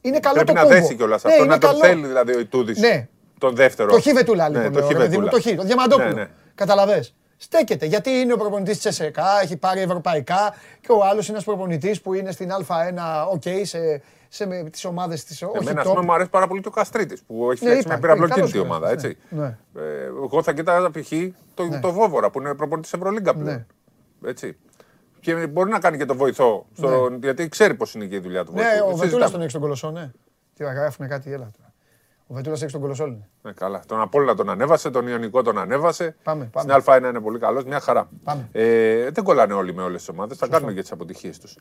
Είναι 0.00 0.18
καλό 0.20 0.34
Πρέπει 0.34 0.46
το 0.48 0.54
να 0.54 0.60
κόμπο. 0.62 0.74
δέσει 0.74 0.94
κιόλας 0.94 1.22
Ναι, 1.24 1.30
αυτό, 1.30 1.44
είναι 1.44 1.52
να 1.54 1.60
το 1.60 1.66
καλό. 1.66 1.78
θέλει 1.78 2.06
δηλαδή 2.06 2.34
ο 2.34 2.38
Ιτούδης. 2.38 2.78
Ναι. 2.78 3.08
Τον 3.38 3.54
δεύτερο. 3.54 3.90
Το 3.90 4.00
χ 4.00 4.04
Βετούλα 4.14 4.48
Ναι, 4.48 4.56
λοιπόν. 4.58 4.72
το 4.72 4.78
λέω, 4.78 4.88
χ 4.88 4.92
ρε 4.92 4.98
παιδί 4.98 5.16
μου, 5.16 5.22
Βετούλα. 5.24 5.42
Το 5.42 5.50
χ, 5.50 5.56
το 5.56 5.62
Διαμαντόπουλο. 5.62 6.08
Ναι, 6.08 6.12
ναι. 6.14 6.26
Κατάλαβες. 6.54 7.14
Στέκεται. 7.36 7.86
Γιατί 7.86 8.10
είναι 8.10 8.32
ο 8.32 8.36
προπονητής 8.36 8.76
της 8.76 8.84
ΤΣΣΚΑ, 8.84 9.24
έχει 9.42 9.56
πάρει 9.56 9.80
ευρωπαϊκά 9.80 10.54
και 10.80 10.92
ο 10.92 11.04
άλλος 11.04 11.24
είναι 11.28 11.32
ένας 11.32 11.44
προπονητής 11.44 12.00
που 12.00 12.14
είναι 12.14 12.32
στην 12.32 12.50
Α1, 12.50 13.26
οκ, 13.32 13.42
σε, 13.62 14.02
σε 14.28 14.46
τις 14.70 14.84
ομάδες 14.84 15.24
της. 15.24 15.42
Όχι 15.42 15.50
Εμένα, 15.58 15.80
ας 15.80 15.86
top. 15.86 15.90
πούμε, 15.90 16.04
μου 16.04 16.12
αρέσει 16.12 16.30
πάρα 16.30 16.46
πολύ 16.46 16.60
και 16.60 16.68
ο 16.68 16.70
Καστρίτης 16.70 17.22
που 17.26 17.34
έχει 17.34 17.64
Ναι, 17.64 17.70
φτιάξει 17.70 17.78
είπα, 17.80 17.88
μια 17.88 17.98
πυραυλοκίνητη 17.98 18.52
καλός 18.52 18.66
ομάδα. 18.66 18.88
παίκτης, 18.88 19.04
Έτσι. 19.04 19.18
ναι. 19.28 19.44
Ε, 19.82 20.04
εγώ 20.06 20.42
θα 20.42 20.52
κοίταζα 20.52 20.90
π.χ. 20.90 21.12
το, 21.54 21.68
το 21.80 21.92
Βόβορα 21.92 22.30
που 22.30 22.40
είναι 22.40 22.54
προπονητής 22.54 22.92
Ευρωλίγκα 22.92 23.34
πλέον. 23.34 23.66
Ναι. 24.20 24.30
Έτσι. 24.30 24.56
Και 25.34 25.46
μπορεί 25.46 25.70
να 25.70 25.78
κάνει 25.78 25.96
και 25.96 26.04
το 26.04 26.14
βοηθό, 26.14 26.66
στο, 26.72 27.18
γιατί 27.22 27.48
ξέρει 27.48 27.74
πώς 27.74 27.94
είναι 27.94 28.06
και 28.06 28.16
η 28.16 28.18
δουλειά 28.18 28.44
του 28.44 28.52
Ναι, 28.52 28.62
βοηθού. 28.62 28.76
ο 28.84 28.86
Δεν 28.88 28.96
Βετούλας 28.96 29.08
συζητάμε. 29.10 29.30
τον 29.32 29.40
έχει 29.40 29.48
στον 29.50 29.60
κολοσσό, 29.62 29.90
ναι. 29.90 30.10
Τι 30.54 30.64
θα 30.64 30.72
γράφουν 30.72 31.08
κάτι, 31.08 31.32
έλα 31.32 31.50
τώρα. 31.56 31.72
Ο 32.26 32.34
Βετούλας 32.34 32.62
έχει 32.62 32.72
τον 32.72 32.80
κολοσσό. 32.80 33.06
Ναι. 33.06 33.18
Ναι, 33.42 33.52
καλά. 33.52 33.82
Τον 33.86 34.00
Απόλλωνα 34.00 34.34
τον 34.34 34.50
ανέβασε, 34.50 34.90
τον 34.90 35.06
Ιωνικό 35.08 35.42
τον 35.42 35.58
ανέβασε. 35.58 36.16
Πάμε, 36.22 36.44
πάμε. 36.52 36.80
Στην 36.80 36.92
Α1 36.94 36.98
είναι 37.08 37.20
πολύ 37.20 37.38
καλός, 37.38 37.64
μια 37.64 37.80
χαρά. 37.80 38.08
Πάμε. 38.24 38.48
Ε, 38.52 39.10
δεν 39.10 39.24
κολλάνε 39.24 39.52
όλοι 39.52 39.74
με 39.74 39.82
όλες 39.82 39.98
τις 39.98 40.08
ομάδες, 40.08 40.36
θα 40.38 40.46
κάνουν 40.48 40.74
και 40.74 40.80
τις 40.80 40.92
αποτυχίες 40.92 41.38
τους. 41.38 41.56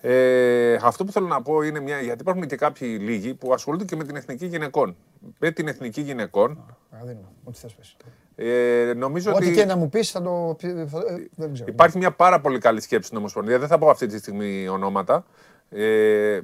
Ε, 0.00 0.78
αυτό 0.82 1.04
που 1.04 1.12
θέλω 1.12 1.26
να 1.26 1.42
πω 1.42 1.62
είναι 1.62 1.80
μια. 1.80 2.00
Γιατί 2.00 2.20
υπάρχουν 2.20 2.46
και 2.46 2.56
κάποιοι 2.56 2.98
λίγοι 3.00 3.34
που 3.34 3.52
ασχολούνται 3.52 3.84
και 3.84 3.96
με 3.96 4.04
την 4.04 4.16
εθνική 4.16 4.46
γυναικών. 4.46 4.96
Με 5.38 5.50
την 5.50 5.68
εθνική 5.68 6.00
γυναικών, 6.00 6.76
Παραδείγμα, 6.90 7.32
ό,τι 7.44 7.58
θες 7.58 7.72
πες. 7.74 7.96
Ε, 8.36 8.92
νομίζω 8.96 9.32
Ό,τι 9.32 9.46
ότι 9.46 9.54
και 9.54 9.64
να 9.64 9.76
μου 9.76 9.88
πεις 9.88 10.10
θα 10.10 10.22
το... 10.22 10.56
θα- 10.60 11.04
ε, 11.08 11.28
Δεν 11.36 11.52
ξέρω. 11.52 11.68
υπάρχει 11.72 11.98
μια 11.98 12.10
πάρα 12.10 12.40
πολύ 12.40 12.58
καλή 12.58 12.80
σκέψη 12.80 13.06
στην 13.06 13.18
Ομοσπονδία. 13.18 13.58
Δεν 13.58 13.68
θα 13.68 13.78
πω 13.78 13.88
αυτή 13.90 14.06
τη 14.06 14.18
στιγμή 14.18 14.68
ονόματα. 14.68 15.24
Ε, 15.70 16.40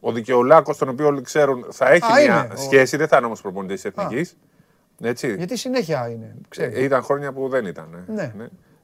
ο 0.00 0.12
Δικαιολάκος, 0.12 0.76
τον 0.78 0.88
οποίο 0.88 1.06
όλοι 1.06 1.22
ξέρουν, 1.22 1.66
θα 1.70 1.90
έχει 1.90 2.04
Α, 2.04 2.14
μια 2.14 2.22
είναι. 2.22 2.48
Ο- 2.54 2.56
σχέση, 2.56 2.96
δεν 2.96 3.08
θα 3.08 3.16
είναι 3.16 3.26
όμω 3.26 3.34
προπονητή 3.42 3.88
εθνικής. 3.88 4.36
Έτσι. 5.00 5.34
Γιατί 5.36 5.56
συνέχεια 5.56 6.08
είναι, 6.10 6.34
ξέρεις. 6.48 6.76
Ε, 6.78 6.82
ήταν 6.82 7.02
χρόνια 7.02 7.32
που 7.32 7.48
δεν 7.48 7.66
ήταν. 7.66 8.04
ε. 8.08 8.12
Ναι. 8.12 8.32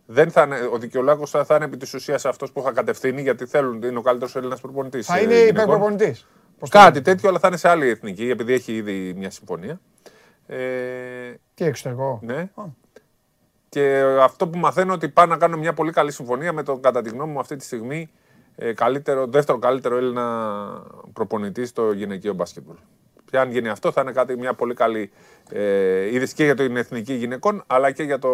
Δεν 0.07 0.31
θα 0.31 0.43
είναι, 0.43 0.57
ο 0.73 0.79
Δικαιολάκος 0.79 1.31
θα, 1.31 1.45
θα 1.45 1.55
είναι 1.55 1.65
επί 1.65 1.77
της 1.77 1.95
ουσίας 1.95 2.25
αυτός 2.25 2.53
που 2.53 2.63
θα 2.63 2.71
κατευθύνει 2.73 3.23
γιατί 3.23 3.47
θέλουν, 3.47 3.83
είναι 3.83 3.99
ο 3.99 4.03
καλύτερος 4.03 4.37
Έλληνας 4.37 4.61
προπονητής. 4.61 5.07
Θα 5.07 5.21
είναι 5.21 5.35
υπερπροπονητής. 5.35 6.27
Πώς 6.59 6.71
το 6.71 6.79
Κάτι 6.79 6.93
λένε. 6.93 7.05
τέτοιο, 7.05 7.29
αλλά 7.29 7.39
θα 7.39 7.49
είναι 7.49 7.57
σε 7.57 7.69
άλλη 7.69 7.89
εθνική, 7.89 8.31
επειδή 8.31 8.53
έχει 8.53 8.73
ήδη 8.77 9.15
μια 9.17 9.31
συμφωνία. 9.31 9.81
Ε, 10.53 11.35
Τι 11.55 11.65
εξωτερικό. 11.65 12.19
ναι. 12.23 12.51
Α. 12.55 12.63
Και 13.69 14.03
αυτό 14.21 14.49
που 14.49 14.59
μαθαίνω 14.59 14.93
ότι 14.93 15.09
πάνε 15.09 15.33
να 15.33 15.39
κάνουν 15.39 15.59
μια 15.59 15.73
πολύ 15.73 15.93
καλή 15.93 16.13
συμφωνία 16.13 16.53
με 16.53 16.63
τον, 16.63 16.81
κατά 16.81 17.03
τη 17.03 17.09
γνώμη 17.11 17.33
μου, 17.33 17.39
αυτή 17.41 17.57
τη 17.57 17.65
στιγμή 17.65 18.11
ε, 18.57 18.73
καλύτερο, 18.73 19.27
δεύτερο 19.27 19.59
καλύτερο 19.59 19.97
Έλληνα 19.97 20.67
προπονητής 21.13 21.69
στο 21.69 21.93
γυναικείο 21.93 22.33
μπάσκετμπολ. 22.35 22.75
Και 23.31 23.39
αν 23.39 23.51
γίνει 23.51 23.69
αυτό, 23.69 23.93
θα 23.93 24.01
είναι 24.01 24.13
κάτι, 24.13 24.37
μια 24.37 24.55
πολύ 24.55 24.75
καλή 24.75 25.11
ε, 25.51 26.15
είδηση 26.15 26.35
και 26.35 26.45
για 26.45 26.55
την 26.55 26.77
εθνική 26.77 27.13
γυναικών, 27.13 27.63
αλλά 27.67 27.91
και 27.91 28.03
για 28.03 28.19
το 28.19 28.31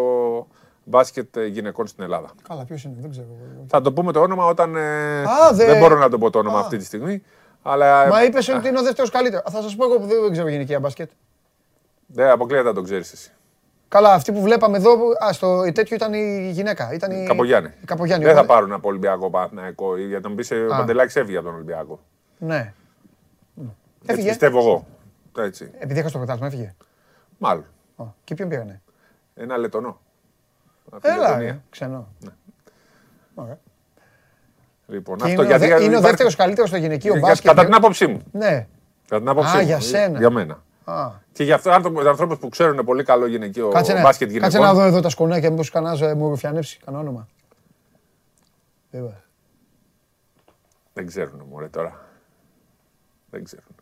μπάσκετ 0.83 1.35
ε, 1.37 1.45
γυναικών 1.45 1.87
στην 1.87 2.03
Ελλάδα. 2.03 2.29
Καλά, 2.47 2.65
ποιος 2.65 2.83
είναι, 2.83 2.95
δεν 2.99 3.09
ξέρω. 3.09 3.27
Θα 3.67 3.81
το 3.81 3.93
πούμε 3.93 4.11
το 4.11 4.19
όνομα 4.21 4.45
όταν. 4.45 4.75
ε, 4.75 5.21
Α, 5.21 5.53
δε- 5.53 5.65
Δεν 5.65 5.79
μπορώ 5.79 5.97
να 5.97 6.09
το 6.09 6.17
πω 6.17 6.29
το 6.29 6.39
όνομα 6.39 6.57
Α. 6.57 6.61
αυτή 6.61 6.77
τη 6.77 6.85
στιγμή. 6.85 7.23
Αλλά 7.61 8.07
Μα 8.07 8.23
είπες 8.23 8.47
ότι 8.49 8.67
είναι 8.67 8.79
ο 8.79 8.83
δεύτερος 8.83 9.09
καλύτερος. 9.11 9.43
Θα 9.53 9.61
σας 9.61 9.75
πω 9.75 9.85
εγώ 9.85 9.99
που 9.99 10.05
δεν 10.05 10.31
ξέρω 10.31 10.47
γυναικεία 10.47 10.79
μπάσκετ. 10.79 11.09
Δεν 12.07 12.29
αποκλείεται 12.29 12.63
να 12.67 12.73
το 12.73 12.81
ξέρεις 12.81 13.11
εσύ. 13.11 13.31
Καλά, 13.89 14.13
αυτή 14.13 14.31
που 14.31 14.41
βλέπαμε 14.41 14.77
εδώ, 14.77 14.91
α, 15.25 15.33
στο 15.33 15.63
η 15.65 15.71
τέτοιο 15.71 15.95
ήταν 15.95 16.13
η 16.13 16.49
γυναίκα. 16.51 16.93
Ήταν 16.93 17.11
η... 17.11 17.25
Καπογιάννη. 17.27 17.69
Η 17.81 17.85
Καπογιάννη. 17.85 18.25
Δεν 18.25 18.33
θα 18.33 18.39
οπότε- 18.39 18.55
πάρουν 18.57 18.73
από 18.73 18.87
Ολυμπιακό 18.89 19.29
Παναθηναϊκό. 19.29 19.97
Γιατί 19.97 20.23
να 20.23 20.29
μου 20.29 20.35
πει 20.35 20.53
ο 20.53 20.73
Α. 20.73 20.77
Παντελάκη 20.77 21.19
έφυγε 21.19 21.37
από 21.37 21.45
τον 21.45 21.55
Ολυμπιακό. 21.55 21.99
Ναι. 22.37 22.73
Έτσι 23.57 23.73
Έφυγε. 24.05 24.27
πιστεύω 24.27 24.59
εγώ. 24.59 24.85
Έτσι. 25.37 25.71
Επειδή 25.79 25.99
έχασε 25.99 26.13
το 26.13 26.17
πρωτάθλημα, 26.19 26.47
έφυγε. 26.47 26.73
Μάλλον. 27.37 27.65
Α, 27.97 28.03
Και 28.23 28.33
ποιον 28.35 28.49
πήρανε. 28.49 28.81
Ένα 29.35 29.57
λετονό. 29.57 29.99
Από 30.91 31.01
τη 31.01 31.07
Έλα, 31.09 31.17
Λετωνία. 31.27 31.51
ρε, 31.51 31.59
ξενό. 31.69 32.07
Ωραία. 33.35 33.57
Λοιπόν, 34.87 35.17
Και 35.17 35.23
αυτό 35.23 35.33
είναι, 35.33 35.53
ο, 35.53 35.57
γιατί 35.57 35.65
δε- 35.67 35.73
είναι 35.73 35.75
ο 35.83 35.85
υπάρχει- 35.87 36.05
δεύτερος 36.07 36.35
καλύτερος 36.35 36.69
στο 36.69 36.77
γυναικείο 36.77 37.11
για- 37.11 37.21
μπάσκετ. 37.27 37.49
Κατά 37.49 37.65
την 37.65 37.73
άποψή 37.73 38.07
μου. 38.07 38.21
Ναι. 38.31 38.67
Κατά 39.07 39.19
την 39.21 39.29
άποψή 39.29 39.55
Α, 39.57 39.59
μου. 39.59 39.65
για 39.65 39.79
σένα. 39.79 40.17
Για 40.19 40.29
μένα. 40.29 40.63
Α, 40.89 41.11
Και 41.31 41.43
για 41.43 41.55
αυτού 41.55 41.91
του 41.93 42.09
ανθρώπους 42.09 42.37
που 42.37 42.49
ξέρουν 42.49 42.85
πολύ 42.85 43.03
καλό 43.03 43.27
γυναικείο 43.27 43.69
κάτσε, 43.69 43.93
να, 43.93 44.01
μπάσκετ 44.01 44.31
κάτσε 44.31 44.57
γυναικών. 44.57 44.61
να 44.61 44.73
δω 44.73 44.87
εδώ 44.87 44.99
τα 44.99 45.09
σκονάκια, 45.09 45.49
μήπως 45.49 45.69
κανένας 45.69 46.01
ε, 46.01 46.13
μου 46.15 46.29
ρουφιανέψει, 46.29 46.79
κανένα 46.85 47.03
όνομα. 47.03 47.27
Βέβαια. 48.91 49.23
Δεν 50.93 51.07
ξέρουν 51.07 51.43
μωρέ 51.49 51.67
τώρα. 51.67 52.05
Δεν 53.29 53.43
ξέρουν. 53.43 53.75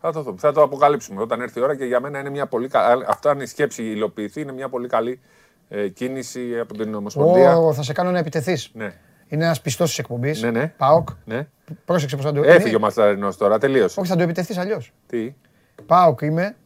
Θα 0.00 0.12
το, 0.12 0.22
δούμε, 0.22 0.38
θα 0.38 0.52
το 0.52 0.62
αποκαλύψουμε 0.62 1.20
όταν 1.20 1.40
έρθει 1.40 1.58
η 1.58 1.62
ώρα 1.62 1.76
και 1.76 1.84
για 1.84 2.00
μένα 2.00 2.18
είναι 2.18 2.30
μια 2.30 2.46
πολύ 2.46 2.68
καλή. 2.68 3.04
Αυτό 3.08 3.28
αν 3.28 3.40
η 3.40 3.46
σκέψη 3.46 3.82
υλοποιηθεί 3.82 4.40
είναι 4.40 4.52
μια 4.52 4.68
πολύ 4.68 4.88
καλή 4.88 5.20
ε, 5.68 5.88
κίνηση 5.88 6.58
από 6.58 6.74
την 6.74 6.94
Ομοσπονδία. 6.94 7.56
Ω, 7.56 7.72
θα 7.72 7.82
σε 7.82 7.92
κάνω 7.92 8.10
να 8.10 8.18
επιτεθείς. 8.18 8.70
Ναι. 8.74 8.94
Είναι 9.32 9.44
ένας 9.44 9.60
πιστός 9.60 9.88
της 9.88 9.98
εκπομπής. 9.98 10.42
Ναι, 10.42 10.50
ναι. 10.50 10.68
Πάοκ. 10.76 11.08
ναι. 11.24 11.46
Πρόσεξε 11.84 12.16
πώς 12.16 12.24
θα 12.24 12.32
το 12.32 12.42
Έφυγε 12.42 12.66
είναι- 12.68 12.76
ο 12.76 12.80
Μασταρινό 12.80 13.34
τώρα, 13.34 13.58
τελείωσε. 13.58 14.00
Όχι, 14.00 14.08
θα 14.08 14.16
το 14.16 14.22
επιτεθείς 14.22 14.58
αλλιώς. 14.58 14.92
Τι; 15.06 15.34
Πάοκ 15.86 16.20
είμαι. 16.20 16.56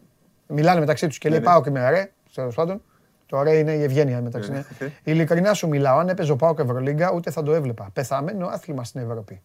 Μιλάνε 0.47 0.81
μεταξύ 0.81 1.07
τους 1.07 1.19
και 1.19 1.29
λέει 1.29 1.39
ναι. 1.39 1.45
Πάοκ 1.45 1.67
είμαι 1.67 1.91
ρε. 1.91 2.11
Τέλος 2.35 2.55
πάντων. 2.55 2.83
Το 3.27 3.43
ρε 3.43 3.57
είναι 3.57 3.73
η 3.73 3.83
ευγένεια 3.83 4.21
μεταξύ. 4.21 4.51
Ναι, 4.51 4.65
ναι. 4.79 4.93
Ειλικρινά 5.03 5.55
σου 5.55 5.69
μιλάω. 5.69 5.99
Αν 5.99 6.09
έπαιζε 6.09 6.33
ο 6.33 6.37
Πάοκ 6.37 6.59
Ευρωλίγκα, 6.59 7.13
ούτε 7.13 7.31
θα 7.31 7.43
το 7.43 7.55
έβλεπα. 7.55 7.91
Πεθαμένο 7.93 8.47
άθλημα 8.47 8.85
στην 8.85 9.01
Ευρώπη. 9.01 9.43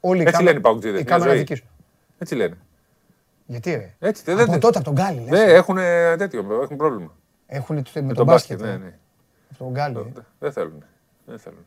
Όλοι 0.00 0.20
Έτσι 0.20 0.32
κάμα- 0.32 0.44
λένε 0.44 0.58
οι 0.58 0.60
Παοκτζίδες, 0.60 1.00
Η 1.00 1.02
μια 1.02 1.12
κάμερα 1.12 1.30
ζωή. 1.30 1.38
δική 1.38 1.54
σου. 1.54 1.64
Έτσι 2.18 2.34
λένε. 2.34 2.56
Γιατί 3.46 3.70
ρε; 3.74 3.94
Έτσι, 3.98 4.22
δεν, 4.24 4.40
Από 4.40 4.50
δεν, 4.50 4.60
τότε 4.60 4.78
από 4.78 4.92
τον 4.92 4.94
Γκάλι. 4.94 5.20
λες. 5.20 5.28
ναι, 5.30 5.52
έχουν 5.52 5.76
τέτοιο, 6.16 6.60
έχουν 6.62 6.76
πρόβλημα. 6.76 7.12
Έχουν 7.46 7.82
το- 7.82 7.90
με 7.94 8.00
Με 8.00 8.06
τον 8.06 8.16
τον 8.16 8.26
μπάσκετ. 8.26 8.58
μπάσκετ, 8.58 8.74
ε. 8.74 8.78
ναι, 8.78 8.84
ναι. 8.84 8.94
Από 9.50 9.58
τον 9.64 9.72
Γκάλι. 9.72 10.12
ε. 10.16 10.20
Δεν 10.38 10.52
θέλουν. 10.52 10.84
Δεν 11.26 11.38
θέλουν. 11.38 11.64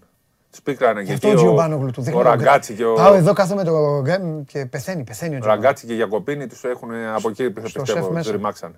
Τους 0.52 0.62
πήκρανε 0.62 1.00
και 1.00 1.06
Γι' 1.06 1.14
αυτό 1.14 1.28
εκεί 1.28 1.36
ο 1.36 1.40
ο, 1.40 1.44
Τζιομπάνογλου 1.44 1.92
του 1.92 2.02
δείχνει. 2.02 2.20
ο 2.20 2.22
Ραγκάτσι 2.24 2.74
και 2.74 2.86
ο, 2.86 2.94
Πάω 2.94 3.14
εδώ 3.14 3.34
κάθομαι 3.34 3.64
το 3.64 4.02
γκέμ 4.02 4.44
και 4.44 4.66
πεθαίνει, 4.66 5.04
πεθαίνει 5.04 5.34
ο 5.34 5.38
ο 5.38 5.40
Τζιομπάνογλου. 5.40 5.64
Ραγκάτσι 5.64 5.86
και 5.86 5.94
η 5.94 5.96
Γιακοπίνη 5.96 6.48
τους 6.48 6.64
έχουν 6.64 6.94
από 6.94 7.30
εκεί 7.30 7.44
Στο 7.44 7.62
πιστεύω 7.62 7.84
σεφ 7.86 8.06
τους 8.06 8.14
μέσα. 8.14 8.32
ρημάξανε. 8.32 8.76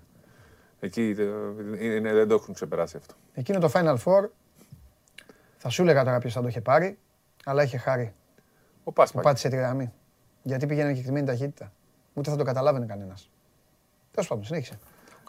Εκεί 0.80 1.16
ε, 1.80 1.86
είναι, 1.86 2.14
δεν 2.14 2.28
το 2.28 2.34
έχουν 2.34 2.54
ξεπεράσει 2.54 2.98
αυτό. 2.98 3.14
Εκείνο 3.34 3.60
το 3.60 3.70
Final 3.74 3.96
Four 4.04 4.28
θα 5.58 5.70
σου 5.70 5.82
έλεγα 5.82 6.04
τώρα 6.04 6.20
ποιος 6.20 6.34
θα 6.34 6.42
το 6.42 6.48
είχε 6.48 6.62
πάρει, 6.62 6.98
αλλά 7.46 7.64
είχε 7.64 7.78
χάρη 7.78 8.14
Ο 8.14 8.82
που 8.84 8.94
Πάσπακ. 8.94 9.24
πάτησε 9.24 9.50
τη 9.50 9.56
γραμμή. 9.56 9.92
Γιατί 10.44 10.66
πήγαινε 10.66 10.94
και 10.94 11.02
κρυμμένη 11.02 11.26
ταχύτητα. 11.26 11.72
Ούτε 12.14 12.30
θα 12.30 12.36
το 12.36 12.44
καταλάβαινε 12.44 12.86
κανένας. 12.86 13.30
Τέλος 14.12 14.28
πάντων, 14.30 14.44
συνέχισε. 14.46 14.80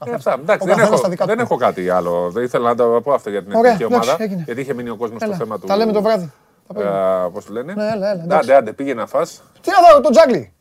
Ο 0.06 0.10
Ε, 0.10 0.10
καθένας- 0.10 0.26
αυτά, 0.26 0.40
εντάξει, 0.40 0.62
ο 0.62 0.66
δεν, 0.66 0.74
καθένας 0.76 0.92
έχω, 0.92 1.02
τα 1.02 1.08
δικά 1.08 1.24
δεν 1.26 1.36
του. 1.36 1.42
έχω 1.42 1.56
κάτι 1.56 1.88
άλλο. 1.90 2.30
Δεν 2.30 2.44
ήθελα 2.44 2.68
να 2.68 2.74
το 2.74 3.00
πω 3.04 3.12
αυτό 3.12 3.30
για 3.30 3.42
την 3.44 3.54
Ωραία, 3.54 3.72
εθνική 3.72 3.92
εντάξει, 3.92 4.08
ομάδα. 4.10 4.22
έγινε. 4.24 4.42
Γιατί 4.46 4.60
είχε 4.60 4.74
μείνει 4.74 4.88
ο 4.88 4.96
κόσμος 4.96 5.16
στο 5.20 5.28
Έλα, 5.28 5.36
θέμα 5.38 5.58
του. 5.58 5.66
Τα 5.66 5.76
λέμε 5.76 5.92
το 5.92 6.02
βράδυ. 6.02 6.30
Τα 6.66 6.74
πούμε. 6.74 7.30
Πώς 7.32 7.44
το 7.44 7.52
λένε; 7.52 7.72
Ναι, 7.74 7.82
έλα, 7.82 7.92
έλα, 7.92 8.22
εντάξει. 8.22 8.50
Άντε, 8.50 8.54
άντε, 8.58 8.72
πήγε 8.72 8.94
να 8.94 9.06
φας. 9.06 9.42
Τι 9.60 9.70
να 9.70 9.94
δω, 9.94 10.00
τον 10.00 10.12
Τζάγκλι. 10.12 10.52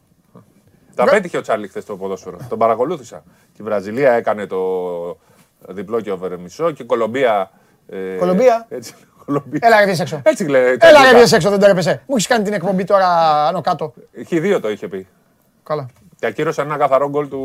Τα 0.96 1.04
Βρα- 1.04 1.14
πέτυχε 1.14 1.38
ο 1.38 1.42
Τσάρλι 1.42 1.68
χθες 1.68 1.86
το 1.86 1.96
ποδόσφαιρο. 1.98 2.38
Τον 2.50 2.58
παρακολούθησα. 2.58 3.24
Και 3.54 3.62
η 3.62 3.64
Βραζιλία 3.64 4.12
έκανε 4.12 4.46
το 4.46 4.58
διπλό 5.68 6.02
και 6.02 6.12
over 6.12 6.38
μισό 6.40 6.72
και 6.72 6.84
η 6.84 6.86
Κολομπία. 6.86 7.52
ε, 7.90 7.98
Κολομπία; 8.20 8.66
Έτσι, 8.70 8.94
Κολομπία. 9.26 9.60
Έλα, 9.64 9.80
ρε, 9.80 9.86
βγες 9.86 10.00
έξω. 10.00 10.22
Έτσι 10.24 10.46
λέει. 10.48 10.78
Έλα, 10.80 11.02
ρε, 11.12 11.18
βγες 11.18 11.32
έξω, 11.32 11.50
δεν 11.50 11.60
τρέπεσαι. 11.60 12.02
Μου 12.08 12.16
έχεις 12.16 12.28
κάνει 12.28 12.44
την 12.44 12.54
εκπομπή 12.54 12.84
τώρα 12.84 13.08
άνω 13.48 13.62
κάτω. 13.62 13.94
Είχε 14.12 14.40
δύο 14.40 14.60
το 14.60 14.70
είχε 14.70 14.88
πει. 14.88 15.08
Καλά, 15.64 15.86
Και 16.20 16.26
ακύρωσαν 16.26 16.66
ένα 16.66 16.78
καθαρό 16.78 17.10
γκολ 17.10 17.28
του... 17.28 17.40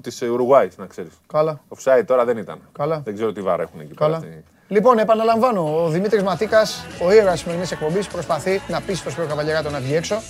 της 0.00 0.22
Ουρουγουάης, 0.22 0.76
να 0.76 0.86
ξέρεις. 0.86 1.12
καλά. 1.32 1.60
Offside 1.76 2.02
τώρα 2.06 2.24
δεν 2.24 2.36
ήταν. 2.36 2.60
Καλά. 2.72 3.00
Δεν 3.04 3.14
ξέρω 3.14 3.32
τι 3.32 3.40
βάρα 3.40 3.62
έχουν 3.62 3.80
εκεί 3.80 3.94
Καλά. 3.94 4.18
πέρα. 4.18 4.32
Λοιπόν, 4.68 4.98
επαναλαμβάνω, 4.98 5.84
ο 5.84 5.88
Δημήτρης 5.88 6.22
Ματίκας, 6.22 6.86
ο 7.02 7.12
ήρωας 7.12 7.32
της 7.32 7.40
σημερινής 7.40 7.70
εκπομπής, 7.72 8.06
προσπαθεί 8.06 8.60
να 8.68 8.80
πείσει 8.80 9.02
τον 9.02 9.12
Σπύρο 9.12 9.26
Καβαλιαράτο 9.26 9.70
να 9.70 9.80
βγει 9.80 9.94
έξω. 9.94 10.22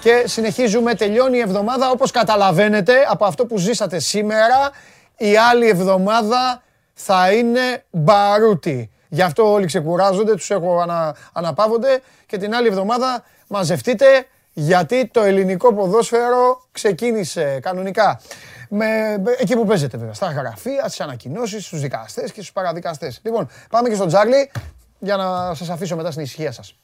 Και 0.00 0.22
συνεχίζουμε, 0.26 0.94
τελειώνει 0.94 1.36
η 1.36 1.40
εβδομάδα, 1.40 1.90
όπως 1.90 2.10
καταλαβαίνετε, 2.10 2.92
από 3.08 3.24
αυτό 3.24 3.46
που 3.46 3.58
ζήσατε 3.58 3.98
σήμερα, 3.98 4.70
η 5.16 5.36
άλλη 5.36 5.68
εβδομάδα 5.68 6.62
θα 6.94 7.32
είναι 7.32 7.84
μπαρούτι. 7.90 8.90
Γι' 9.08 9.22
αυτό 9.22 9.52
όλοι 9.52 9.66
ξεκουράζονται, 9.66 10.32
τους 10.32 10.50
έχω 10.50 10.80
ανα, 10.80 11.16
αναπαύονται 11.32 12.00
και 12.26 12.36
την 12.36 12.54
άλλη 12.54 12.68
εβδομάδα 12.68 13.24
μαζευτείτε 13.46 14.26
γιατί 14.52 15.06
το 15.06 15.20
ελληνικό 15.22 15.74
ποδόσφαιρο 15.74 16.62
ξεκίνησε 16.72 17.58
κανονικά. 17.62 18.20
Με, 18.68 19.18
με- 19.22 19.36
εκεί 19.38 19.54
που 19.54 19.64
παίζετε 19.66 19.96
βέβαια, 19.96 20.14
στα 20.14 20.30
γραφεία, 20.32 20.82
στις 20.84 21.00
ανακοινώσεις, 21.00 21.66
στους 21.66 21.80
δικαστές 21.80 22.24
και 22.32 22.40
στους 22.40 22.52
παραδικαστές. 22.52 23.20
Λοιπόν, 23.22 23.48
πάμε 23.70 23.88
και 23.88 23.94
στον 23.94 24.08
Τζάρλι 24.08 24.50
για 24.98 25.16
να 25.16 25.54
σας 25.54 25.68
αφήσω 25.70 25.96
μετά 25.96 26.10
στην 26.10 26.22
ησυχία 26.22 26.52
σας. 26.52 26.74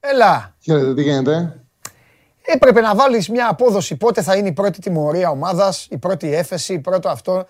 Έλα, 0.00 0.54
Χαίρετε, 0.60 0.94
τι 0.94 1.02
γίνεται; 1.02 1.60
έπρεπε 2.42 2.80
να 2.80 2.94
βάλεις 2.94 3.28
μια 3.28 3.48
απόδοση 3.50 3.96
πότε 3.96 4.22
θα 4.22 4.36
είναι 4.36 4.48
η 4.48 4.52
πρώτη 4.52 4.80
τιμωρία 4.80 5.30
ομάδας, 5.30 5.86
η 5.90 5.98
πρώτη 5.98 6.34
έφεση, 6.34 6.72
η 6.72 6.78
πρώτο 6.78 7.08
αυτό. 7.08 7.46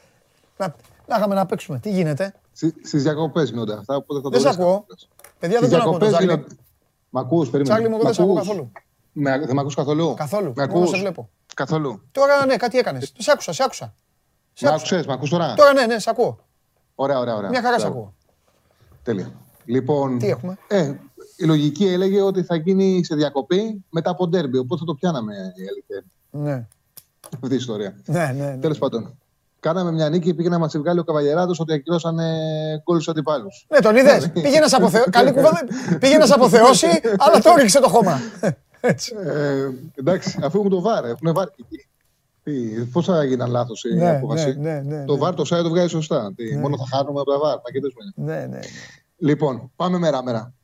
Να, 0.57 0.75
να 1.07 1.17
είχαμε 1.17 1.35
να 1.35 1.47
παίξουμε. 1.47 1.79
Τι 1.79 1.91
γίνεται; 1.91 2.35
Στι 2.83 2.99
διακοπές 2.99 3.51
γίνονται 3.51 3.73
αυτά. 3.75 3.97
Οπότε 3.97 4.21
θα 4.21 4.23
το 4.23 4.29
Δεν 4.31 4.41
σε 4.41 4.47
βρεις 4.49 4.59
ακούω. 4.61 4.81
κάπως. 4.81 5.09
Παιδιά, 5.39 5.57
Στις 5.57 5.69
δεν 5.71 5.79
τον 5.79 5.89
ακούω 5.89 5.99
τον 5.99 6.09
διακοπές 6.09 6.27
Τζάρλι. 6.27 6.27
γίνονται- 6.27 6.62
Μ' 7.15 7.19
ακούς, 7.19 7.51
περίμενε. 7.51 7.75
Τσάρλι 7.75 7.89
μου, 7.89 7.95
εγώ 7.95 8.03
Μ' 8.03 8.07
δεν 8.07 8.15
σε 8.15 8.23
ακούω 8.23 8.35
ακούς; 8.35 8.47
καθόλου. 8.49 8.73
Με, 9.13 9.39
δεν 9.39 9.55
μ' 9.55 9.59
ακούς 9.59 9.75
καθόλου; 9.75 10.15
Καθόλου. 10.15 10.53
Με 10.57 10.67
Μόνο 10.67 10.79
σε 10.79 10.87
ακούς; 10.87 11.01
βλέπω. 11.01 11.29
Καθόλου. 11.55 12.03
Τώρα 12.13 12.47
ναι, 12.47 12.57
κάτι 12.57 12.79
έκανες. 12.79 13.13
Σε 13.19 13.31
άκουσα, 13.31 13.53
σε 13.53 13.63
άκουσα. 13.63 13.95
Σε 14.53 14.65
Μ' 14.65 14.69
άκουσα. 14.69 14.85
άκουσες, 14.85 15.07
μ' 15.07 15.11
ακούς 15.11 15.31
τώρα; 15.31 15.55
Τώρα 15.55 15.73
ναι, 15.73 15.87
ναι, 15.87 15.99
σε 15.99 16.11
ακούω. 16.11 16.39
Ωραία, 16.95 17.19
ωραία, 17.19 17.35
ωραία. 17.37 17.51
Μια 17.51 17.63
χαρά 17.63 17.79
σε 17.79 17.87
Μπράβο. 17.87 17.99
ακούω. 18.01 18.15
Τέλεια. 19.03 19.33
Λοιπόν, 19.65 20.19
Τι 20.19 20.29
έχουμε; 20.29 20.59
Ε, 20.69 20.95
η 21.37 21.45
λογική 21.45 21.87
έλεγε 21.87 22.21
ότι 22.21 22.43
θα 22.43 22.55
γίνει 22.57 23.05
σε 23.05 23.15
διακοπή 23.15 23.85
μετά 23.91 24.11
από 24.11 24.27
ντέρμπι. 24.29 24.59
Οπότε 24.59 24.81
θα 24.81 24.85
το 24.87 24.95
πιάναμε 24.95 25.35
η 25.35 25.69
αλήθεια. 25.69 26.05
είναι 26.31 26.45
Ναι, 26.51 26.67
Αυτή 27.43 27.53
η 27.55 27.57
ιστορία. 27.57 27.97
ναι, 28.07 28.33
ναι. 28.37 28.45
ναι. 28.51 28.57
Τέλος 28.59 28.79
πάντων. 28.79 29.19
Κάναμε 29.63 29.93
μια 29.93 30.09
νίκη, 30.09 30.35
πήγε 30.35 30.49
να 30.49 30.59
μας 30.59 30.77
βγάλει 30.77 30.99
ο 30.99 31.05
Καβαλιεράτο 31.05 31.55
ότι 31.59 31.73
ακυρώσανε 31.73 32.27
γκολ 32.85 33.01
στου 33.01 33.11
αντιπάλους. 33.11 33.67
Ναι, 33.69 33.79
τον 33.79 33.97
είδες. 33.97 34.31
Πήγε 34.33 34.59
να 34.61 34.69
σε 34.69 34.77
αποθεώ- 34.77 35.11
Καλή 35.11 35.31
κουβέντα. 35.33 35.59
Πήγε 36.01 36.17
να 36.17 36.27
σε 36.27 36.35
αποθεώσει, 36.35 36.87
αλλά 37.19 37.39
το 37.43 37.51
έριξε 37.59 37.81
το 37.81 37.89
χώμα. 37.89 38.21
Έτσι. 38.81 39.15
Ε, 39.25 39.69
εντάξει, 39.95 40.39
αφού 40.43 40.59
έχουν 40.59 40.71
το 40.71 40.81
βάρ, 40.81 41.05
έχουν 41.05 41.33
βάρ 41.35 41.47
και 41.49 41.65
εκεί. 41.71 41.87
Τι, 42.43 42.53
πώς 42.85 43.05
θα 43.07 43.21
έγιναν 43.21 43.51
λάθος 43.51 43.85
η 43.85 43.95
Ναι, 43.95 44.11
απόφαση. 44.11 44.57
ναι, 44.59 44.73
ναι, 44.73 44.97
ναι, 44.97 45.05
το 45.05 45.13
ναι. 45.13 45.19
βάρ 45.19 45.35
το 45.35 45.43
site 45.43 45.63
το 45.63 45.69
βγάζει 45.69 45.89
σωστά. 45.89 46.33
Τι, 46.37 46.57
Μόνο 46.57 46.77
θα 46.79 46.85
χάνουμε 46.97 47.21
από 47.21 47.31
τα 47.31 47.39
βάρ, 47.39 47.57
θα 47.65 47.71
κερδίσουμε. 47.73 48.13
Ναι, 48.15 48.35
ναι. 48.41 48.47
ναι. 48.47 48.61
Λοιπόν, 49.17 49.71
πάμε 49.77 49.99
μέρα-μέρα. 49.99 50.55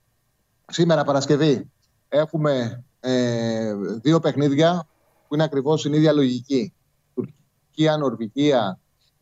Σήμερα 0.70 1.04
Παρασκευή 1.04 1.70
έχουμε 2.08 2.84
ε, 3.00 3.74
δύο 4.02 4.20
παιχνίδια 4.20 4.86
που 5.28 5.34
είναι 5.34 5.44
ακριβώς 5.44 5.80
στην 5.80 5.92
ίδια 5.92 6.12
λογική. 6.12 6.72
Τουρκία-Νορβηγία 7.14 8.78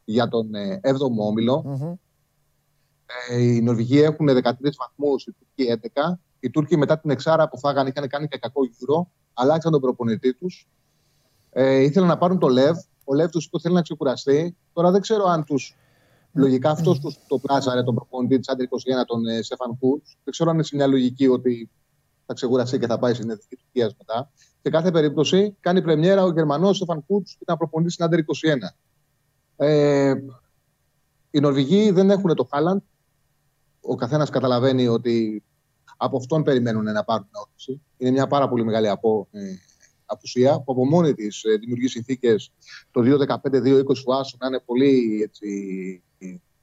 για 0.09 0.29
τον 0.29 0.55
ε, 0.55 0.81
7ο 0.83 1.27
ομιλο 1.27 1.63
Μμμ. 1.65 1.95
Ε, 3.31 3.43
οι 3.43 3.61
Νορβηγοί 3.61 4.01
έχουν 4.01 4.29
13 4.29 4.43
βαθμούς, 4.77 5.27
οι 5.27 5.33
Τούρκοι 5.33 5.91
11. 5.95 6.19
Οι 6.41 6.51
Τούρκοι 6.51 6.77
μετά 6.77 6.99
την 6.99 7.11
εξάρα 7.11 7.49
που 7.49 7.59
φάγανε 7.59 7.89
είχαν 7.89 8.09
κάνει 8.09 8.29
και 8.29 8.39
κακό 8.39 8.65
γύρο, 8.65 9.11
αλλάξαν 9.35 9.73
τον 9.73 9.81
προπονητή 9.81 10.35
τους. 10.35 10.69
Ε, 11.51 11.77
ήθελαν 11.79 12.09
να 12.09 12.19
πάρουν 12.19 12.39
το 12.39 12.49
Λεβ. 12.49 12.77
Ο 13.05 13.15
Λεβ 13.15 13.31
τους 13.31 13.45
είπε 13.45 13.59
θέλει 13.59 13.75
να 13.75 13.83
ξεκουραστεί. 13.83 14.57
Τώρα 14.73 14.91
δεν 14.91 15.01
ξέρω 15.01 15.25
αν 15.25 15.45
τους 15.45 15.77
Λογικά 16.37 16.71
αυτός 16.71 17.01
τους 17.01 17.19
το 17.27 17.39
πλάσαρε 17.39 17.83
τον 17.83 17.95
προπονητή 17.95 18.39
της 18.39 18.49
Under 18.49 18.67
21, 18.67 18.69
τον 19.07 19.27
ε, 19.27 19.43
Στέφαν 19.43 19.79
Κουντς. 19.79 20.03
Δεν 20.25 20.33
ξέρω 20.33 20.51
αν 20.51 20.57
είναι 20.57 20.65
σε 20.65 20.77
μια 20.77 20.87
λογική 20.87 21.27
ότι 21.27 21.71
θα 22.27 22.35
ξεκουραστεί 22.35 22.79
και 22.79 22.87
θα 22.87 22.99
πάει 22.99 23.15
στην 23.15 23.31
Εθνική 23.31 23.57
Τουρκία 23.57 23.95
μετά. 23.99 24.31
Σε 24.63 24.71
κάθε 24.71 24.91
περίπτωση 24.91 25.57
κάνει 25.61 25.83
πρεμιέρα 25.83 26.23
ο 26.23 26.31
Γερμανός 26.31 26.77
Στέφαν 26.77 27.05
Κουντς 27.07 27.27
που 27.27 27.39
ήταν 27.41 27.57
προπονητή 27.57 27.93
στην 27.93 28.05
Under 28.05 28.19
21. 28.19 28.23
Ε, 29.57 30.15
οι 31.31 31.41
Νορβηγοί 31.41 31.91
δεν 31.91 32.11
έχουν 32.11 32.35
το 32.35 32.49
Χάλαντ. 32.51 32.81
Ο 33.81 33.95
καθένας 33.95 34.31
καταλαβαίνει 34.31 34.89
ότι 34.89 35.43
από 35.97 36.17
αυτόν 36.17 36.43
περιμένουν 36.43 36.85
να 36.85 37.05
πάρουν 37.05 37.29
ώθηση. 37.33 37.81
Είναι 37.97 38.11
μια 38.11 38.27
πάρα 38.27 38.49
πολύ 38.49 38.65
μεγάλη 38.65 38.89
από, 38.89 39.29
ε, 39.31 39.41
απουσία 40.07 40.61
που 40.61 40.73
από 40.73 40.87
μόνη 40.87 41.15
της 41.15 41.45
ε, 41.45 41.57
δημιουργεί 41.57 41.89
συνθήκες 41.89 42.53
το 42.91 43.01
2-15-2-20 43.01 43.85
του 43.85 44.15
Άσου 44.15 44.37
να 44.41 44.47
είναι 44.47 44.61
πολύ 44.65 45.21
έτσι, 45.23 46.03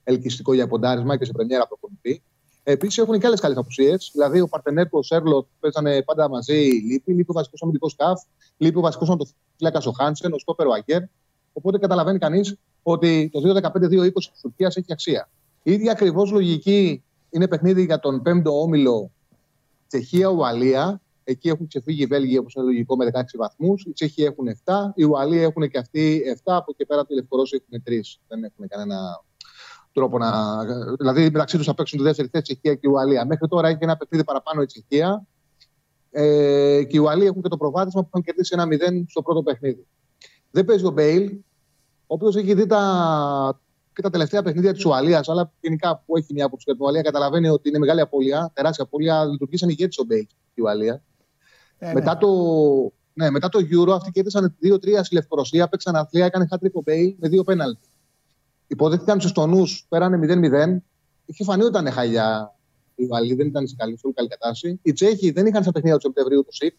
ελκυστικό 0.04 0.54
για 0.54 0.68
ποντάρισμα 0.68 1.18
και 1.18 1.26
σε 1.26 1.32
πρεμιέρα 1.32 1.68
προπονητή. 1.68 2.24
Επίσης 2.64 2.98
έχουν 2.98 3.20
και 3.20 3.28
άλλες 3.28 3.40
καλές 3.40 3.58
απουσίες. 3.58 4.10
Δηλαδή, 4.14 4.40
ο 4.40 4.48
Παρτενέρ 4.48 4.84
και 4.84 4.96
ο 4.96 5.02
Σέρλοτ 5.02 5.48
παίζανε 5.60 6.04
πάντα 6.04 6.30
μαζί. 6.30 6.54
Λείπει, 6.54 7.14
λείπει 7.14 7.32
ο 7.32 7.34
βασικός 7.34 7.62
αμυντικός 7.62 7.92
σκαφ, 7.92 8.22
λείπει 8.58 8.78
ο 8.78 8.82
βασικός 8.82 9.10
αμυντικός 9.10 9.86
ο 9.86 9.92
Χάνσεν, 9.92 10.34
ο 10.34 10.40
Στόπερ 10.40 10.68
ο 10.68 10.72
Αγκέρ. 10.72 11.02
Οπότε 11.54 11.78
καταλαβαίνει 11.78 12.20
κανείς 12.20 12.56
ότι 12.84 13.30
το 13.34 13.40
2-15-2-20 13.40 14.12
της 14.14 14.40
Τουρκίας 14.42 14.76
έχει 14.76 14.92
αξία. 14.92 15.30
Η 15.64 15.72
ίδια 15.72 15.92
ακριβώς 15.92 16.32
λογική 16.32 17.04
είναι 17.30 17.48
παιχνίδι 17.48 17.84
για 17.86 18.00
τον 18.00 18.22
5ο 18.26 18.52
όμιλο 18.52 19.12
Τσεχία-Ουαλία. 19.88 21.02
Εκεί 21.24 21.50
έχουν 21.50 21.68
ξεφύγει 21.68 22.02
οι 22.02 22.06
Βέλγοι, 22.06 22.38
όπως 22.38 22.54
είναι 22.54 22.66
λογικό, 22.66 22.96
με 22.96 23.06
16 23.06 23.22
βαθμούς. 23.38 23.84
Οι 23.84 23.92
Τσέχοι 23.92 24.24
έχουν 24.24 24.48
7. 24.66 24.74
Οι 24.96 25.04
Ουαλοί 25.04 25.38
έχουν 25.38 25.70
και 25.70 25.78
αυτοί 25.78 26.22
7. 26.36 26.38
Από 26.44 26.72
εκεί 26.72 26.86
πέρα 26.86 27.06
οι 27.08 27.14
Λευκορώσοι 27.14 27.64
έχουν 27.66 27.84
3. 27.88 28.20
Δεν 28.28 28.44
έχουν 28.44 28.68
κανένα 28.68 29.24
τρόπο 29.94 30.18
να. 30.18 30.64
Δηλαδή 30.98 31.24
μεταξύ 31.24 31.58
τους 31.58 31.66
θα 31.66 31.74
παίξουν 31.74 31.98
τη 31.98 32.04
δεύτερη 32.04 32.28
θέση 32.32 32.44
Τσεχία 32.44 32.74
και 32.74 32.88
η 32.88 32.90
Ουαλία. 32.90 33.26
Μέχρι 33.26 33.48
τώρα 33.48 33.68
έχει 33.68 33.78
ένα 33.82 33.98
παιχνίδι 33.98 34.24
παραπάνω 34.24 34.62
η 34.62 34.66
Τσεχία. 34.66 35.26
Ε, 36.12 36.84
και 36.84 36.98
οι 36.98 37.00
Ουαλοί 37.00 37.26
έχουν 37.26 37.42
και 37.42 37.50
το 37.50 37.58
προβάδισμα 37.58 38.02
που 38.02 38.08
έχουν 38.12 38.24
κερδίσει 38.24 38.56
ένα 38.58 38.68
0 38.68 39.04
στο 39.08 39.22
πρώτο 39.22 39.44
παιχνίδι. 39.44 39.86
Δεν 40.52 40.66
παίζει 40.66 40.86
ο 40.86 40.90
Μπέιλ, 40.92 41.24
ο 41.24 41.34
οποίος 42.14 42.36
έχει 42.36 42.54
δει 42.54 42.66
τα, 42.66 43.60
και 43.94 44.02
τα 44.02 44.10
τελευταία 44.10 44.42
παιχνίδια 44.42 44.74
της 44.74 44.86
Ουαλίας, 44.86 45.30
αλλά 45.30 45.52
γενικά 45.62 46.04
που 46.06 46.18
έχει 46.18 46.34
μια 46.34 46.46
άποψη 46.46 46.64
για 46.68 46.76
την 46.76 46.84
Ουαλία, 46.84 47.02
καταλαβαίνει 47.02 47.48
ότι 47.48 47.70
είναι 47.70 47.78
μεγάλη 47.78 48.02
απώλεια, 48.02 48.52
τεράστια 48.54 48.84
απώλεια. 48.84 49.26
Λειτουργεί 49.26 49.58
σαν 49.58 49.70
ηγέτης 49.70 50.02
ο 50.02 50.04
Μπέιλ 50.04 50.28
η 50.54 50.62
Ουαλία. 50.62 51.04
Ε, 51.78 51.86
ναι. 51.86 51.94
Μετά, 51.94 52.18
το, 52.18 52.30
ναι, 53.14 53.30
μετά 53.30 53.50
το 53.50 53.60
Euro, 53.72 53.92
αυτοί 53.92 54.12
κέρδισαν 54.12 54.56
2-3 54.64 55.00
στη 55.04 55.14
Λευκορωσία, 55.14 55.68
παίξαν 55.68 55.96
άθλια, 55.96 56.26
έκανε 56.26 56.48
χατ 56.50 56.64
τρικ 56.64 56.78
ο 56.78 56.82
Μπέιλ 56.86 57.16
με 57.20 57.28
δύο 57.28 57.44
πέναλτι. 57.44 57.88
Υποδέχτηκαν 58.68 59.22
στου 59.22 59.32
τονού, 59.32 59.64
πέρανε 59.90 60.20
0-0. 60.22 60.78
Είχε 61.26 61.44
φανεί 61.44 61.64
ότι 61.64 61.72
ήταν 61.80 61.92
χαλιά 61.92 62.56
η 62.96 63.08
Ουαλία, 63.10 63.36
δεν 63.36 63.48
ήταν 63.48 63.68
σε 63.68 63.76
καλή, 63.78 63.98
σε 63.98 64.12
καλή 64.16 64.28
κατάσταση. 64.28 64.80
Οι 64.84 64.94
Τσέχοι 64.94 65.32
δεν 65.32 65.46
είχαν 65.46 65.62
στα 65.64 65.72
παιχνίδια 65.72 65.98
τους 65.98 66.06
Σεπτεμβρίου 66.06 66.44
το 66.46 66.52
ΣΥΚ. 66.52 66.76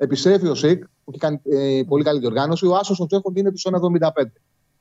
Επιστρέφει 0.00 0.46
ο 0.46 0.54
ΣΥΚ, 0.54 0.84
που 0.84 1.10
έχει 1.10 1.18
κάνει 1.18 1.40
ε, 1.44 1.82
πολύ 1.86 2.04
καλή 2.04 2.18
διοργάνωση. 2.18 2.66
Ο 2.66 2.76
Άσος 2.76 2.98
των 2.98 3.06
Τσέχων 3.06 3.36
είναι 3.36 3.50
του 3.50 3.58
1,75. 3.98 4.10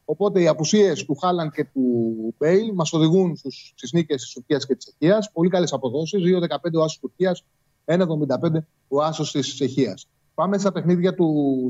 Οπότε 0.06 0.42
οι 0.42 0.48
απουσίες 0.48 1.06
του 1.06 1.16
Χάλαν 1.16 1.52
και 1.52 1.64
του 1.64 2.36
Μπέιλ 2.38 2.74
μας 2.74 2.94
οδηγούν 2.94 3.36
στις 3.76 3.92
νίκες 3.94 4.22
της 4.22 4.34
Τουρκίας 4.34 4.66
και 4.66 4.76
της 4.76 4.86
Τσεχίας. 4.86 5.32
Πολύ 5.32 5.50
καλές 5.50 5.74
αποδόσεις. 5.74 6.22
2,15 6.24 6.78
ο 6.78 6.84
Άσος 6.84 7.00
Τουρκίας, 7.00 7.44
1,75 7.86 8.66
ο 8.88 9.02
Άσος 9.02 9.32
της 9.32 9.54
Τσεχίας. 9.54 10.08
Πάμε 10.34 10.58
στα 10.58 10.72
παιχνίδια 10.72 11.14
του, 11.14 11.68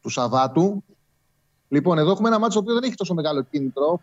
του 0.00 0.08
Σαββάτου. 0.08 0.84
Λοιπόν, 1.68 1.98
εδώ 1.98 2.10
έχουμε 2.10 2.28
ένα 2.28 2.38
μάτσο 2.38 2.62
που 2.62 2.72
δεν 2.72 2.82
έχει 2.82 2.94
τόσο 2.94 3.14
μεγάλο 3.14 3.42
κίνητρο. 3.42 4.00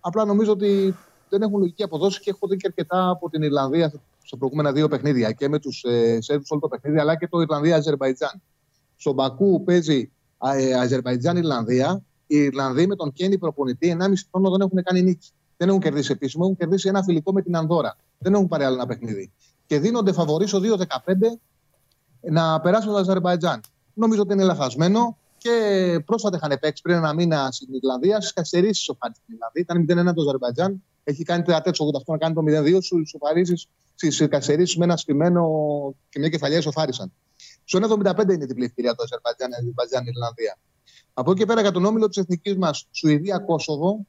Απλά 0.00 0.24
νομίζω 0.24 0.52
ότι 0.52 0.94
δεν 1.28 1.42
έχουν 1.42 1.58
λογική 1.58 1.82
αποδόση 1.82 2.20
και 2.20 2.30
έχω 2.30 2.46
δει 2.46 2.56
και 2.56 2.66
αρκετά 2.66 3.08
από 3.08 3.30
την 3.30 3.42
Ιρλανδία 3.42 3.92
στα 4.26 4.36
προηγούμενα 4.36 4.72
δύο 4.72 4.88
παιχνίδια. 4.88 5.32
Και 5.32 5.48
με 5.48 5.58
τους 5.58 5.82
ε, 5.84 6.18
Σέρβους 6.20 6.50
όλο 6.50 6.60
το 6.60 6.68
παιχνίδι, 6.68 6.98
αλλά 6.98 7.16
και 7.16 7.28
το 7.28 7.40
Ιρλανδία-Αζερβαϊτζάν. 7.40 8.42
Στο 8.96 9.12
Μπακού 9.12 9.64
παίζει 9.64 10.12
ε, 10.56 10.74
Αζερβαϊτζάν-Ιρλανδία. 10.74 12.02
Οι 12.26 12.36
Ιρλανδοί 12.36 12.86
με 12.86 12.96
τον 12.96 13.12
Κέννη 13.12 13.38
προπονητή 13.38 13.96
1,5 14.00 14.12
χρόνο 14.30 14.50
δεν 14.50 14.60
έχουν 14.60 14.82
κάνει 14.82 15.02
νίκη. 15.02 15.30
Δεν 15.56 15.68
έχουν 15.68 15.80
κερδίσει 15.80 16.12
επίσημο, 16.12 16.44
έχουν 16.44 16.56
κερδίσει 16.56 16.88
ένα 16.88 17.02
φιλικό 17.02 17.32
με 17.32 17.42
την 17.42 17.56
Ανδώρα. 17.56 17.96
Δεν 18.18 18.34
έχουν 18.34 18.48
πάρει 18.48 18.64
άλλο 18.64 18.74
ένα 18.74 18.86
παιχνίδι. 18.86 19.32
Και 19.66 19.78
δίνονται 19.78 20.12
φαβορή 20.12 20.46
στο 20.46 20.60
2-15 20.62 20.82
να 22.20 22.60
περάσουν 22.60 22.92
το 22.92 22.98
Αζερβαϊτζάν. 22.98 23.60
Νομίζω 23.94 24.20
ότι 24.20 24.32
είναι 24.32 24.44
λαθασμένο 24.44 25.18
και 25.38 26.02
πρόσφατα 26.06 26.36
είχαν 26.36 26.58
παίξει 26.60 26.82
πριν 26.82 26.96
ένα 26.96 27.14
μήνα 27.14 27.48
στην 27.50 27.74
Ιρλανδία 27.74 28.20
στις 28.20 28.32
καθυστερήσεις 28.32 28.88
ο 28.88 28.96
Φάρη 28.98 29.14
στην 29.14 29.34
Ιρλανδία. 29.34 29.86
Ήταν 29.86 30.10
0-1 30.10 30.14
το 30.14 30.22
Αζερβαϊτζάν. 30.22 30.82
Έχει 31.04 31.22
κάνει 31.22 31.42
38 31.46 31.56
αυτό 31.96 32.12
να 32.12 32.18
κάνει 32.18 32.34
το 32.34 32.42
0-2 32.46 32.78
στου 32.80 32.98
ισοφαρίσει 32.98 33.68
στι 33.96 34.28
καθυστερήσεις 34.28 34.76
με 34.76 34.84
ένα 34.84 34.96
σπημένο 34.96 35.44
και 36.08 36.18
μια 36.18 36.28
κεφαλιά 36.28 36.58
ισοφάρισαν. 36.58 37.12
Στο 37.64 37.78
1,75 37.78 38.22
είναι 38.22 38.44
η 38.44 38.46
διπλή 38.46 38.64
ευκαιρία 38.64 38.94
το 38.94 39.02
Αζερβαϊτζάν, 39.02 39.50
Αζερβαϊτζάν, 39.52 40.06
Ιρλανδία. 40.06 40.58
Από 41.14 41.30
εκεί 41.30 41.46
πέρα 41.46 41.60
για 41.60 41.70
τον 41.70 41.84
όμιλο 41.84 42.08
της 42.08 42.16
εθνικής 42.16 42.56
μας 42.56 42.86
Σουηδία-Κόσοβο, 42.90 44.06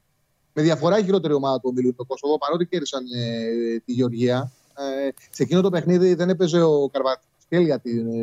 με 0.52 0.62
διαφορά 0.62 0.98
η 0.98 1.04
χειρότερη 1.04 1.32
ομάδα 1.32 1.56
του 1.60 1.68
ομίλου 1.70 1.94
το 1.94 2.04
Κόσοβο, 2.04 2.38
παρότι 2.38 2.66
κέρδισαν 2.66 3.04
ε, 3.14 3.78
τη 3.84 3.92
Γεωργία. 3.92 4.52
Ε, 4.76 5.08
σε 5.30 5.42
εκείνο 5.42 5.60
το 5.60 5.70
παιχνίδι 5.70 6.14
δεν 6.14 6.28
έπαιζε 6.28 6.62
ο 6.62 6.88
Καρβατσκέλια 6.92 7.80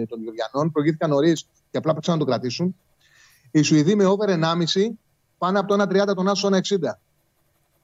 των 0.08 0.22
Γεωργιανών, 0.22 0.72
προηγήθηκαν 0.72 1.10
νωρίς 1.10 1.48
και 1.72 1.78
απλά 1.78 1.94
παίξαν 1.94 2.14
να 2.14 2.20
το 2.20 2.26
κρατήσουν. 2.26 2.76
Οι 3.52 3.62
Σουηδοί 3.62 3.96
με 3.96 4.06
over 4.06 4.30
1,5 4.30 4.90
πάνε 5.38 5.60
από 5.60 5.78
το 5.78 5.84
1,30 5.84 6.16
τον 6.16 6.28
Άσο 6.28 6.50
1,60. 6.52 6.60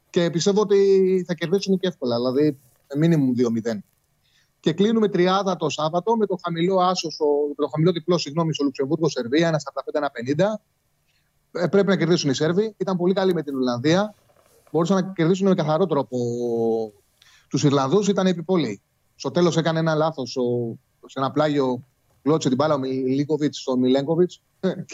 Και 0.09 0.29
πιστεύω 0.29 0.61
ότι 0.61 1.23
θα 1.27 1.33
κερδίσουν 1.33 1.79
και 1.79 1.87
εύκολα, 1.87 2.15
δηλαδή 2.17 2.57
minimum 3.01 3.71
2-0. 3.71 3.77
Και 4.59 4.73
κλείνουμε 4.73 5.07
τριάδα 5.07 5.55
το 5.55 5.69
Σάββατο 5.69 6.15
με 6.15 6.25
το 6.25 6.39
χαμηλό 6.43 6.79
άσος, 6.79 7.17
το 7.55 7.67
χαμηλό 7.67 7.91
διπλό, 7.91 8.17
συγγνώμη, 8.17 8.53
στο 8.53 8.63
Λουξεμβούργο, 8.63 9.09
Σερβία, 9.09 9.47
1,45-1,50. 9.47 10.61
Ε, 11.51 11.67
πρέπει 11.67 11.87
να 11.87 11.97
κερδίσουν 11.97 12.29
οι 12.29 12.33
Σέρβοι. 12.33 12.73
Ήταν 12.77 12.97
πολύ 12.97 13.13
καλοί 13.13 13.33
με 13.33 13.43
την 13.43 13.55
Ολλανδία. 13.55 14.15
Μπορούσαν 14.71 14.95
να 14.95 15.13
κερδίσουν 15.15 15.47
με 15.47 15.55
καθαρό 15.55 15.85
τρόπο 15.85 16.17
τους 17.49 17.63
Ιρλανδούς. 17.63 18.07
Ήταν 18.07 18.27
επιπόλαιοι. 18.27 18.81
Στο 19.15 19.31
τέλος 19.31 19.57
έκανε 19.57 19.79
ένα 19.79 19.95
λάθος 19.95 20.37
σε 21.05 21.19
ένα 21.19 21.31
πλάγιο. 21.31 21.83
Κλώτσε 22.23 22.47
την 22.47 22.57
μπάλα 22.57 22.73
ο 22.73 22.77
Μιλίκοβιτς 22.77 23.57
στον 23.57 23.79
Μιλένκοβιτς. 23.79 24.31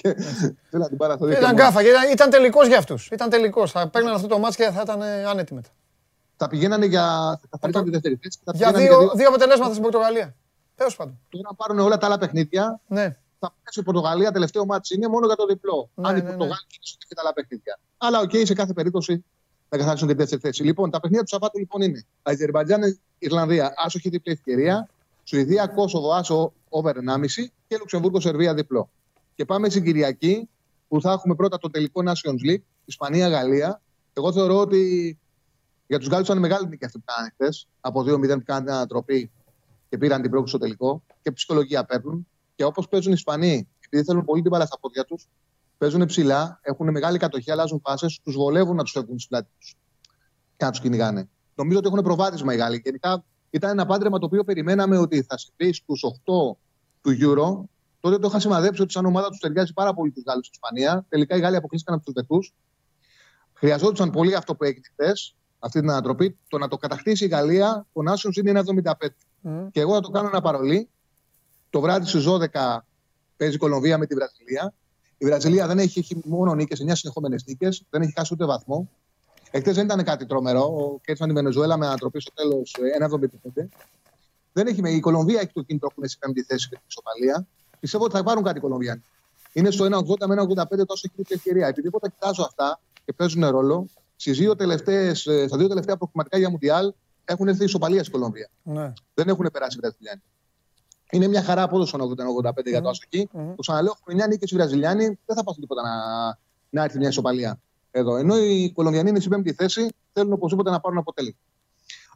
και 0.01 0.13
θέλει 0.69 0.83
να 0.83 0.87
την 0.87 0.97
πάρει 0.97 1.13
αυτό. 1.13 1.29
Ήταν 1.29 1.55
γκάφα, 1.55 1.81
ήταν, 1.81 2.11
ήταν 2.11 2.29
τελικός 2.29 2.67
για 2.67 2.77
αυτούς. 2.77 3.07
Ήταν 3.07 3.29
τελικός. 3.29 3.71
Θα 3.71 3.89
παίρναν 3.89 4.13
αυτό 4.13 4.27
το 4.27 4.39
ματς 4.39 4.63
και 4.63 4.71
θα 4.71 4.81
ήταν 4.81 5.01
άνετοι 5.01 5.53
μετά. 5.53 5.69
Θα 6.37 6.47
πηγαίνανε 6.47 6.85
για. 6.85 7.37
Θα 7.41 7.47
καθαρίσαν 7.49 7.83
τη 7.83 7.89
δεύτερη 7.89 8.19
θέση. 8.21 8.39
Θα 8.43 8.51
Για 8.55 8.71
πηγαίνανε 8.71 8.99
δύο, 8.99 9.11
δύο 9.15 9.27
αποτελέσματα 9.27 9.71
στην 9.71 9.83
Πορτογαλία. 9.83 10.35
Τέλος 10.75 10.95
πάντων. 10.95 11.19
Τώρα 11.29 11.49
πάρουν 11.55 11.79
όλα 11.79 11.97
τα 11.97 12.05
άλλα 12.05 12.17
παιχνίδια. 12.17 12.81
Ναι. 12.87 13.17
Θα 13.39 13.53
παίξει 13.63 13.79
η 13.79 13.83
Πορτογαλία 13.83 14.31
τελευταίο 14.31 14.65
ματς 14.65 14.95
είναι 14.95 15.07
μόνο 15.07 15.25
για 15.25 15.35
το 15.35 15.45
διπλό. 15.45 15.89
Ναι, 15.93 16.07
Αν 16.07 16.15
οι 16.15 16.17
ναι, 16.17 16.23
ναι. 16.23 16.29
Πορτογάλοι 16.29 16.65
κερδίσουν 16.67 16.97
και 17.07 17.15
τα 17.15 17.21
άλλα 17.21 17.33
παιχνίδια. 17.33 17.79
Αλλά 17.97 18.19
οκ, 18.19 18.31
σε 18.43 18.53
κάθε 18.53 18.73
περίπτωση 18.73 19.23
θα 19.69 19.77
καθαρίσουν 19.77 20.07
και 20.07 20.13
τη 20.13 20.19
δεύτερη 20.19 20.41
θέση. 20.41 20.63
Λοιπόν, 20.63 20.91
τα 20.91 20.99
παιχνίδια 20.99 21.23
του 21.23 21.29
Σαββάτου 21.29 21.59
λοιπόν 21.59 21.81
είναι 21.81 22.05
Αζερβαϊτζάν, 22.23 22.99
Ιρλανδία, 23.17 23.73
άσο 23.77 23.97
έχει 23.97 24.09
διπλή 24.09 24.33
ευκαιρία. 24.33 24.89
Σουηδία, 25.23 25.67
Κόσοβο, 25.67 26.11
άσο 26.11 26.53
over 26.69 26.91
1,5 26.91 26.95
και 27.67 27.77
Λουξεμβούργο, 27.77 28.19
Σερβία 28.19 28.53
διπλό. 28.53 28.89
Και 29.35 29.45
πάμε 29.45 29.69
στην 29.69 29.83
Κυριακή 29.83 30.49
που 30.87 31.01
θα 31.01 31.11
έχουμε 31.11 31.35
πρώτα 31.35 31.57
το 31.57 31.69
τελικό 31.69 32.01
Nations 32.05 32.49
League, 32.51 32.61
Ισπανία-Γαλλία. 32.85 33.81
Εγώ 34.13 34.33
θεωρώ 34.33 34.59
ότι 34.59 35.17
για 35.87 35.99
τους 35.99 36.07
Γάλλους 36.07 36.27
ήταν 36.27 36.39
μεγάλη 36.39 36.67
νίκη 36.67 36.85
αυτή 36.85 36.99
που 36.99 37.05
κάνανε 37.05 37.33
χθες. 37.33 37.67
Από 37.79 38.01
2-0 38.01 38.37
που 38.37 38.43
κάνανε 38.43 38.65
την 38.65 38.73
ανατροπή 38.73 39.31
και 39.89 39.97
πήραν 39.97 40.21
την 40.21 40.29
πρόκληση 40.29 40.55
στο 40.55 40.65
τελικό. 40.65 41.03
Και 41.21 41.31
ψυχολογία 41.31 41.85
παίρνουν. 41.85 42.27
Και 42.55 42.63
όπως 42.63 42.87
παίζουν 42.87 43.11
οι 43.11 43.15
Ισπανοί, 43.17 43.67
επειδή 43.85 44.03
θέλουν 44.03 44.25
πολύ 44.25 44.41
την 44.41 44.51
μπάλα 44.51 44.65
στα 44.65 44.79
πόδια 44.79 45.05
τους, 45.05 45.27
παίζουν 45.77 46.05
ψηλά, 46.05 46.59
έχουν 46.61 46.91
μεγάλη 46.91 47.17
κατοχή, 47.17 47.51
αλλάζουν 47.51 47.81
πάσε, 47.81 48.07
τους 48.23 48.35
βολεύουν 48.35 48.75
να 48.75 48.83
τους 48.83 48.91
φεύγουν 48.91 49.19
στην 49.19 49.29
πλάτη 49.29 49.49
τους 49.59 49.75
και 50.57 50.65
να 50.65 50.71
τους 50.71 50.79
κυνηγάνε. 50.79 51.29
Νομίζω 51.55 51.79
ότι 51.79 51.87
έχουν 51.87 52.01
προβάδισμα 52.01 52.53
οι 52.53 52.57
Γάλλοι. 52.57 52.81
Γενικά 52.83 53.23
ήταν 53.49 53.69
ένα 53.69 53.85
πάντρεμα 53.85 54.19
το 54.19 54.25
οποίο 54.25 54.43
περιμέναμε 54.43 54.97
ότι 54.97 55.21
θα 55.21 55.37
συμβεί 55.37 55.73
στους 55.73 56.03
8 56.03 56.57
του 57.01 57.17
Euro. 57.21 57.69
Τότε 57.99 58.19
το 58.19 58.27
είχα 58.27 58.39
σημαδέψει 58.39 58.81
ότι 58.81 58.91
σαν 58.91 59.05
ομάδα 59.05 59.29
τους 59.29 59.39
ταιριάζει 59.39 59.73
πάρα 59.73 59.93
πολύ 59.93 60.11
τους 60.11 60.23
Γάλλους 60.27 60.45
στην 60.45 60.59
Ισπανία. 60.63 61.05
Τελικά 61.09 61.35
οι 61.35 61.39
Γάλλοι 61.39 61.55
αποκλείστηκαν 61.55 61.95
από 61.95 62.05
τους 62.05 62.13
Δετούς. 62.13 62.53
Χρειαζόντουσαν 63.53 64.09
πολύ 64.09 64.35
αυτό 64.35 64.55
που 64.55 64.63
έγινε 64.63 64.85
χθες, 64.91 65.35
αυτή 65.59 65.79
την 65.79 65.89
ανατροπή. 65.89 66.37
Το 66.47 66.57
να 66.57 66.67
το 66.67 66.77
κατακτήσει 66.77 67.25
η 67.25 67.27
Γαλλία, 67.27 67.85
ο 67.93 68.03
Νάσιο 68.03 68.29
είναι 68.35 68.49
ένα 68.49 68.63
75. 68.99 69.07
Μμ. 69.41 69.67
Και 69.71 69.79
εγώ 69.79 69.93
θα 69.93 70.01
το 70.01 70.09
κάνω 70.09 70.27
ένα 70.27 70.41
παρολί. 70.41 70.89
Το 71.69 71.79
βράδυ 71.81 72.05
στις 72.05 72.25
12 72.27 72.77
παίζει 73.37 73.55
η 73.55 73.57
Κολομβία 73.57 73.97
με 73.97 74.05
τη 74.05 74.15
Βραζιλία. 74.15 74.73
Η 75.17 75.25
Βραζιλία 75.25 75.67
δεν 75.67 75.79
έχει, 75.79 75.99
έχει 75.99 76.21
μόνο 76.25 76.55
νίκες, 76.55 76.81
9 76.81 76.95
συνεχόμενες 76.95 77.43
νίκες, 77.45 77.83
δεν 77.89 78.01
έχει 78.01 78.13
χάσει 78.15 78.33
ούτε 78.33 78.45
βαθμό. 78.45 78.89
Εχθές 79.51 79.75
δεν 79.75 79.85
ήταν 79.85 80.03
κάτι 80.03 80.25
τρομερό. 80.25 80.99
Κέρδισαν 81.03 81.27
τη 81.27 81.33
Βενεζουέλα 81.33 81.77
με 81.77 81.85
ανατροπή 81.85 82.21
στο 82.21 82.31
τέλος 82.33 82.75
1,75. 82.99 83.67
Δεν 84.53 84.67
έχει, 84.67 84.81
η 84.95 84.99
Κολομβία 84.99 85.39
έχει 85.39 85.51
το 85.53 85.61
κίνητρο 85.61 85.87
που 85.87 85.95
είναι 85.97 86.07
σε 86.07 86.17
πέμπτη 86.19 86.43
θέση 86.43 86.69
και 86.69 86.75
την 86.75 86.83
ισοπαλία. 86.87 87.47
Πιστεύω 87.79 88.03
ότι 88.03 88.15
θα 88.15 88.23
πάρουν 88.23 88.43
κάτι 88.43 88.57
οι 88.57 88.61
Κολομβιάνοι. 88.61 89.03
Είναι 89.53 89.71
στο 89.71 89.85
1,80 89.85 90.27
με 90.27 90.35
1,85 90.35 90.85
τόσο 90.85 91.09
έχει 91.09 91.23
την 91.23 91.25
ευκαιρία. 91.35 91.67
Επειδή 91.67 91.87
εγώ 91.87 91.99
τα 91.99 92.09
κοιτάζω 92.09 92.43
αυτά 92.43 92.79
και 93.05 93.13
παίζουν 93.13 93.45
ρόλο, 93.49 93.87
στις 94.17 94.37
δύο 94.37 94.55
τελευταίες, 94.55 95.25
ε, 95.25 95.47
στα 95.47 95.57
δύο 95.57 95.67
τελευταία 95.67 95.97
προκριματικά 95.97 96.37
για 96.37 96.49
Μουντιάλ 96.49 96.93
έχουν 97.25 97.47
έρθει 97.47 97.63
ισοπαλία 97.63 97.99
στην 97.99 98.13
Κολομβία. 98.13 98.49
Ναι. 98.63 98.93
Δεν 99.13 99.27
έχουν 99.27 99.49
περάσει 99.53 99.77
οι 99.77 99.79
Βραζιλιάνοι. 99.81 100.21
Είναι 101.11 101.27
μια 101.27 101.43
χαρά 101.43 101.61
απόδοση 101.61 101.87
στο 101.87 102.13
80-85 102.43 102.53
για 102.65 102.81
το 102.81 102.89
άσο 102.89 103.01
Μμμ. 103.11 103.55
Το 103.55 103.61
ξαναλέω, 103.61 103.93
έχουν 103.99 104.21
9 104.21 104.27
νίκε 104.27 104.45
οι 104.49 104.55
Βραζιλιάνοι, 104.55 105.05
δεν 105.25 105.35
θα 105.35 105.43
πάθουν 105.43 105.61
τίποτα 105.61 105.81
να, 105.81 105.95
να 106.69 106.83
έρθει 106.83 106.97
μια 106.97 107.07
ισοπαλία 107.07 107.59
εδώ. 107.91 108.15
Ενώ 108.15 108.37
οι 108.37 108.71
Κολομβιανοί 108.71 109.09
είναι 109.09 109.19
στην 109.19 109.31
πέμπτη 109.31 109.53
θέση, 109.53 109.87
θέλουν 110.13 110.33
οπωσδήποτε 110.33 110.69
να 110.69 110.79
πάρουν 110.79 110.97
αποτέλεσμα. 110.97 111.39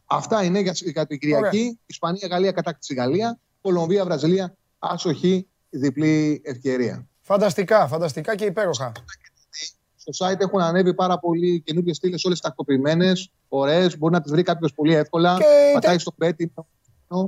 Αυτά 0.06 0.44
είναι 0.44 0.60
για, 0.60 0.73
για 0.76 1.06
την 1.06 1.19
Κυριακή. 1.19 1.80
Ισπανία, 1.86 2.28
Γαλλία, 2.28 2.52
κατάκτηση 2.52 2.94
Γαλλία. 2.94 3.40
Κολομβία, 3.61 4.06
Βραζιλία, 4.06 4.56
άσοχη, 4.80 5.48
διπλή 5.69 6.41
ευκαιρία. 6.45 7.07
Φανταστικά, 7.22 7.88
φανταστικά 7.88 8.36
και 8.36 8.45
υπέροχα. 8.45 8.91
Στο 10.07 10.26
site 10.28 10.40
έχουν 10.40 10.61
ανέβει 10.61 10.94
πάρα 10.94 11.19
πολλοί 11.19 11.61
καινούργιες 11.65 11.95
στήλες, 11.95 12.23
όλες 12.26 12.40
τακτοποιημένε, 12.40 13.11
ωραίες. 13.49 13.98
Μπορεί 13.98 14.14
να 14.14 14.22
τις 14.22 14.32
βρει 14.32 14.44
κάποιος 14.44 14.73
πολύ 14.73 14.94
εύκολα. 14.95 15.38
Και 15.38 15.44
Πατάει 15.73 15.91
τε- 15.91 16.02
στο 16.02 16.11
πέτι. 16.11 16.53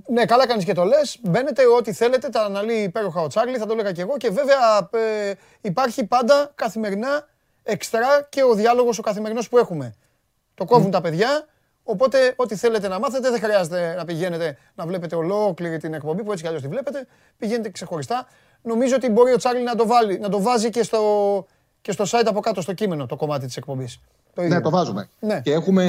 Ναι, 0.10 0.26
καλά 0.26 0.48
κάνεις 0.48 0.66
και 0.66 0.74
το 0.74 0.84
λες. 0.84 1.20
Μπαίνετε 1.24 1.62
ό,τι 1.78 1.94
θέλετε, 1.94 2.30
τα 2.30 2.42
αναλύει 2.42 2.84
υπέροχα 2.88 3.22
ο 3.22 3.28
Τσάρλι, 3.28 3.58
θα 3.58 3.66
το 3.66 3.74
έλεγα 3.74 3.92
και 3.92 4.02
εγώ. 4.02 4.18
Και 4.18 4.30
βέβαια 4.30 4.90
ε, 4.92 5.34
υπάρχει 5.62 6.06
πάντα 6.06 6.52
καθημερινά 6.56 7.28
εξτρά 7.64 8.28
και 8.30 8.44
ο 8.44 8.54
διάλογος 8.54 8.98
ο 9.00 9.02
καθημερινός 9.02 9.50
που 9.50 9.58
έχουμε. 9.58 9.94
Το 10.54 10.66
κόβουν 10.66 10.92
τα 10.92 11.02
παιδιά. 11.02 11.46
Οπότε, 11.84 12.34
ό,τι 12.36 12.56
θέλετε 12.56 12.88
να 12.88 13.00
μάθετε, 13.00 13.30
δεν 13.30 13.40
χρειάζεται 13.40 13.94
να 13.98 14.06
πηγαίνετε 14.06 14.58
να 14.76 14.86
βλέπετε 14.86 15.16
ολόκληρη 15.16 15.78
την 15.78 15.94
εκπομπή 15.94 16.24
που 16.24 16.30
έτσι 16.32 16.42
κι 16.44 16.48
αλλιώς 16.48 16.64
τη 16.64 16.68
βλέπετε. 16.70 17.08
Πηγαίνετε 17.38 17.70
ξεχωριστά. 17.70 18.28
Νομίζω 18.62 18.96
ότι 18.96 19.10
μπορεί 19.10 19.34
ο 19.34 19.38
Τσάρλι 19.38 19.64
να 19.64 19.76
το, 19.76 19.88
βάλει, 19.88 20.20
να 20.20 20.30
το 20.30 20.42
βάζει 20.42 20.70
και 20.70 20.84
στο, 20.84 21.46
και 21.84 21.92
στο 21.92 22.04
site 22.08 22.24
από 22.26 22.40
κάτω, 22.40 22.62
στο 22.62 22.74
κείμενο, 22.74 23.06
το 23.06 23.16
κομμάτι 23.16 23.46
της 23.46 23.58
εκπομπής. 23.58 24.00
Ναι, 24.36 24.62
το 24.62 24.70
βάζουμε. 24.70 25.10
Ναι. 25.20 25.42
Και 25.44 25.52
έχουμε 25.52 25.86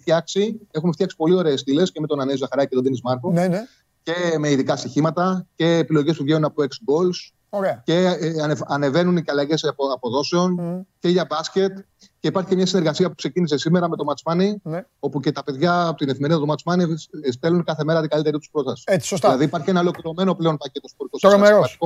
φτιάξει, 0.00 0.60
έχουμε 0.70 0.92
φτιάξει 0.92 1.16
πολύ 1.16 1.34
ωραίες 1.34 1.60
στήλες 1.60 1.92
και 1.92 2.00
με 2.00 2.06
τον 2.06 2.20
Ανέζο 2.20 2.36
Ζαχαράκη 2.38 2.68
και 2.68 2.74
τον 2.74 2.84
Δίνη 2.84 3.00
Μάρκο. 3.02 3.30
Ναι, 3.30 3.46
ναι. 3.48 3.60
Και 4.02 4.38
με 4.38 4.50
ειδικά 4.50 4.76
στοιχήματα 4.76 5.46
και 5.56 5.76
επιλογές 5.76 6.16
που 6.16 6.22
βγαίνουν 6.22 6.44
από 6.44 6.62
6 6.62 6.66
goals. 6.66 7.32
Ωραία. 7.48 7.82
Και 7.84 7.94
ε, 8.20 8.42
ανε- 8.42 8.58
ανεβαίνουν 8.66 9.16
και 9.22 9.30
αλλαγές 9.30 9.64
αποδόσεων 9.94 10.86
και 10.98 11.08
για 11.08 11.26
μπάσκετ. 11.28 11.78
Και 12.20 12.28
υπάρχει 12.30 12.48
και 12.48 12.56
μια 12.56 12.66
συνεργασία 12.66 13.08
που 13.08 13.14
ξεκίνησε 13.14 13.58
σήμερα 13.58 13.88
με 13.88 13.96
το 13.96 14.04
Match 14.08 14.32
Money, 14.32 14.50
Ναι. 14.62 14.84
όπου 14.98 15.20
και 15.20 15.32
τα 15.32 15.42
παιδιά 15.44 15.86
από 15.86 15.96
την 15.98 16.08
εφημερίδα 16.08 16.38
του 16.40 16.46
Match 16.48 16.72
Money 16.72 16.84
ε, 17.22 17.30
στέλνουν 17.30 17.64
κάθε 17.64 17.84
μέρα 17.84 18.00
την 18.00 18.10
καλύτερη 18.10 18.38
τους 18.38 18.48
πρόταση. 18.52 18.82
Έτσι, 18.86 19.06
σωστά. 19.06 19.28
Δηλαδή 19.28 19.44
υπάρχει 19.44 19.70
ένα 19.70 19.80
ολοκληρωμένο 19.80 20.34
πλέον 20.34 20.56
πακέτο 20.56 20.88
σπορτικό 20.88 21.28
Τρομερός. 21.28 21.78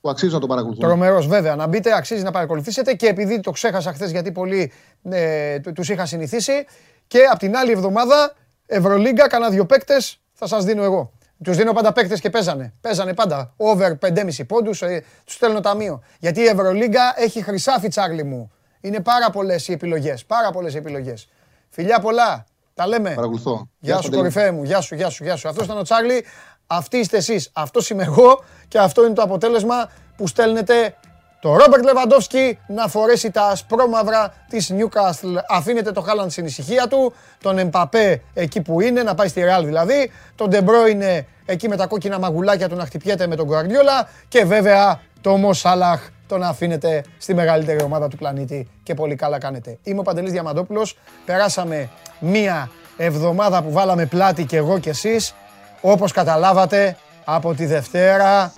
Που 0.00 0.10
αξίζει 0.10 0.32
να 0.32 0.40
το 0.40 0.46
παρακολουθούν. 0.46 0.84
Τρομερός 0.84 1.26
βέβαια. 1.26 1.56
Να 1.56 1.66
μπείτε, 1.66 1.96
αξίζει 1.96 2.22
να 2.22 2.30
παρακολουθήσετε 2.30 2.94
και 2.94 3.06
επειδή 3.06 3.40
το 3.40 3.50
ξέχασα 3.50 3.92
χθες 3.92 4.10
γιατί 4.10 4.32
πολλοί 4.32 4.72
ε, 5.10 5.58
του 5.60 5.72
τους 5.72 5.88
είχα 5.88 6.06
συνηθίσει 6.06 6.66
και 7.06 7.18
από 7.30 7.38
την 7.38 7.56
άλλη 7.56 7.70
εβδομάδα 7.72 8.34
Ευρωλίγκα, 8.66 9.28
κάνα 9.28 9.50
δύο 9.50 9.66
παίκτες 9.66 10.20
θα 10.32 10.46
σας 10.46 10.64
δίνω 10.64 10.82
εγώ. 10.82 11.12
Τους 11.44 11.56
δίνω 11.56 11.72
πάντα 11.72 11.92
παίκτες 11.92 12.20
και 12.20 12.30
παίζανε. 12.30 12.74
Παίζανε 12.80 13.14
πάντα. 13.14 13.52
Over 13.56 13.92
5,5 14.00 14.46
πόντους, 14.46 14.82
ε, 14.82 15.04
τους 15.24 15.34
στέλνω 15.34 15.60
ταμείο. 15.60 16.02
Γιατί 16.18 16.40
η 16.40 16.46
Ευρωλίγκα 16.46 17.14
έχει 17.16 17.42
χρυσάφι 17.42 17.88
τσάρλι 17.88 18.24
μου. 18.24 18.50
Είναι 18.80 19.00
πάρα 19.00 19.30
πολλές 19.30 19.68
οι 19.68 19.72
επιλογές. 19.72 20.24
Πάρα 20.24 20.50
πολλές 20.50 20.74
οι 20.74 20.76
επιλογές. 20.76 21.28
Φιλιά 21.68 22.00
πολλά. 22.00 22.44
Τα 22.74 22.86
λέμε. 22.86 23.14
Παρακολουθώ. 23.14 23.68
Γεια 23.78 23.94
σου, 23.96 24.02
Παντελή. 24.02 24.16
κορυφαία 24.16 24.52
μου. 24.52 24.62
Γεια 24.62 24.80
σου, 24.80 24.94
γεια 24.94 25.08
σου, 25.08 25.24
γεια 25.24 25.36
σου. 25.36 25.48
Αυτός 25.48 25.64
ήταν 25.64 25.78
ο 25.78 25.82
Τσάρλι. 25.82 26.24
Αυτοί 26.70 26.96
είστε 26.96 27.16
εσείς. 27.16 27.50
Αυτό 27.52 27.80
είμαι 27.90 28.02
εγώ. 28.02 28.44
Και 28.68 28.78
αυτό 28.78 29.04
είναι 29.04 29.14
το 29.14 29.22
αποτέλεσμα 29.22 29.90
που 30.16 30.26
στέλνετε 30.26 30.96
το 31.40 31.56
Ρόμπερτ 31.56 31.84
Λεβαντόφσκι 31.84 32.58
να 32.66 32.88
φορέσει 32.88 33.30
τα 33.30 33.42
ασπρόμαυρα 33.42 34.34
της 34.48 34.72
Newcastle. 34.72 35.42
Αφήνετε 35.48 35.92
το 35.92 36.00
Χάλαντ 36.00 36.30
στην 36.30 36.44
ησυχία 36.44 36.88
του. 36.88 37.12
Τον 37.42 37.58
Εμπαπέ 37.58 38.22
εκεί 38.34 38.60
που 38.60 38.80
είναι, 38.80 39.02
να 39.02 39.14
πάει 39.14 39.28
στη 39.28 39.40
Ρεάλ 39.40 39.64
δηλαδή. 39.64 40.10
Τον 40.34 40.48
Ντε 40.48 40.86
Μπρόινε 40.86 41.26
εκεί 41.46 41.68
με 41.68 41.76
τα 41.76 41.86
κόκκινα 41.86 42.18
μαγουλάκια 42.18 42.68
του 42.68 42.76
να 42.76 42.84
χτυπιέται 42.84 43.26
με 43.26 43.36
τον 43.36 43.46
Γκουαρδιόλα. 43.46 44.08
Και 44.28 44.44
βέβαια 44.44 45.00
το 45.20 45.36
Μο 45.36 45.52
Σάλαχ 45.52 46.08
τον 46.26 46.42
αφήνετε 46.42 47.04
στη 47.18 47.34
μεγαλύτερη 47.34 47.82
ομάδα 47.82 48.08
του 48.08 48.16
πλανήτη 48.16 48.68
και 48.82 48.94
πολύ 48.94 49.14
καλά 49.14 49.38
κάνετε. 49.38 49.78
Είμαι 49.82 50.00
ο 50.00 50.02
Παντελής 50.02 50.32
Διαμαντόπουλος. 50.32 50.98
Περάσαμε 51.24 51.88
μία 52.18 52.70
εβδομάδα 52.96 53.62
που 53.62 53.72
βάλαμε 53.72 54.06
πλάτη 54.06 54.44
και 54.44 54.56
εγώ 54.56 54.78
και 54.78 54.90
εσείς. 54.90 55.34
Όπως 55.80 56.12
καταλάβατε, 56.12 56.96
από 57.24 57.54
τη 57.54 57.66
Δευτέρα, 57.66 58.52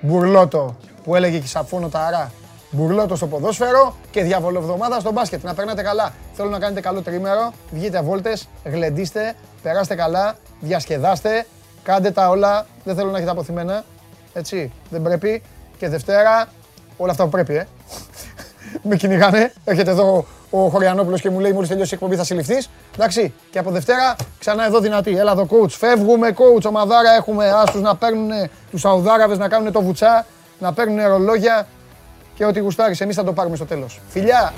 μπουρλότο 0.00 0.76
που 1.04 1.14
έλεγε 1.14 1.38
και 1.38 1.44
η 1.44 1.48
Σαφόνο 1.48 1.88
Ταρά. 1.88 2.32
Μπουρλότο 2.70 3.16
στο 3.16 3.26
ποδόσφαιρο 3.26 3.96
και 4.10 4.22
διαβολοβδομάδα 4.22 5.00
στο 5.00 5.12
μπάσκετ. 5.12 5.44
Να 5.44 5.54
περνάτε 5.54 5.82
καλά. 5.82 6.12
Θέλω 6.32 6.48
να 6.48 6.58
κάνετε 6.58 6.80
καλό 6.80 7.02
τρίμερο. 7.02 7.52
Βγείτε 7.70 8.00
βόλτες, 8.00 8.48
γλεντήστε, 8.64 9.34
περάστε 9.62 9.94
καλά, 9.94 10.36
διασκεδάστε. 10.60 11.46
Κάντε 11.82 12.10
τα 12.10 12.28
όλα. 12.28 12.66
Δεν 12.84 12.94
θέλω 12.94 13.10
να 13.10 13.16
έχετε 13.16 13.32
αποθυμένα. 13.32 13.84
Έτσι, 14.32 14.72
δεν 14.90 15.02
πρέπει. 15.02 15.42
Και 15.78 15.88
Δευτέρα, 15.88 16.46
όλα 16.96 17.10
αυτά 17.10 17.24
που 17.24 17.30
πρέπει, 17.30 17.54
ε. 17.54 17.66
Με 18.82 18.96
κυνηγάνε. 18.96 19.52
Έρχεται 19.64 19.90
εδώ 19.90 20.26
ο 20.50 20.68
Χωριανόπουλος 20.68 21.20
και 21.20 21.30
μου 21.30 21.38
λέει: 21.40 21.52
Μόλις 21.52 21.68
τελειώσει 21.68 21.90
η 21.92 21.94
εκπομπή 21.94 22.16
θα 22.16 22.24
συλληφθείς. 22.24 22.70
Εντάξει. 22.94 23.32
Και 23.50 23.58
από 23.58 23.70
Δευτέρα 23.70 24.16
ξανά 24.38 24.66
εδώ 24.66 24.80
δυνατή. 24.80 25.18
Έλα 25.18 25.32
εδώ, 25.32 25.46
coach. 25.50 25.70
Φεύγουμε, 25.70 26.34
coach. 26.36 26.62
Ομαδάρα 26.64 27.14
έχουμε 27.14 27.50
άσου 27.50 27.80
να 27.80 27.96
παίρνουν 27.96 28.30
τους 28.70 28.80
Σαουδάραβες 28.80 29.38
να 29.38 29.48
κάνουν 29.48 29.72
το 29.72 29.82
βουτσά, 29.82 30.26
να 30.58 30.72
παίρνουν 30.72 31.06
ρολόγια 31.06 31.66
και 32.34 32.44
ό,τι 32.44 32.60
γουστάρεις. 32.60 33.00
Εμείς 33.00 33.16
θα 33.16 33.24
το 33.24 33.32
πάρουμε 33.32 33.56
στο 33.56 33.64
τέλος. 33.64 34.00
Φιλιά! 34.08 34.52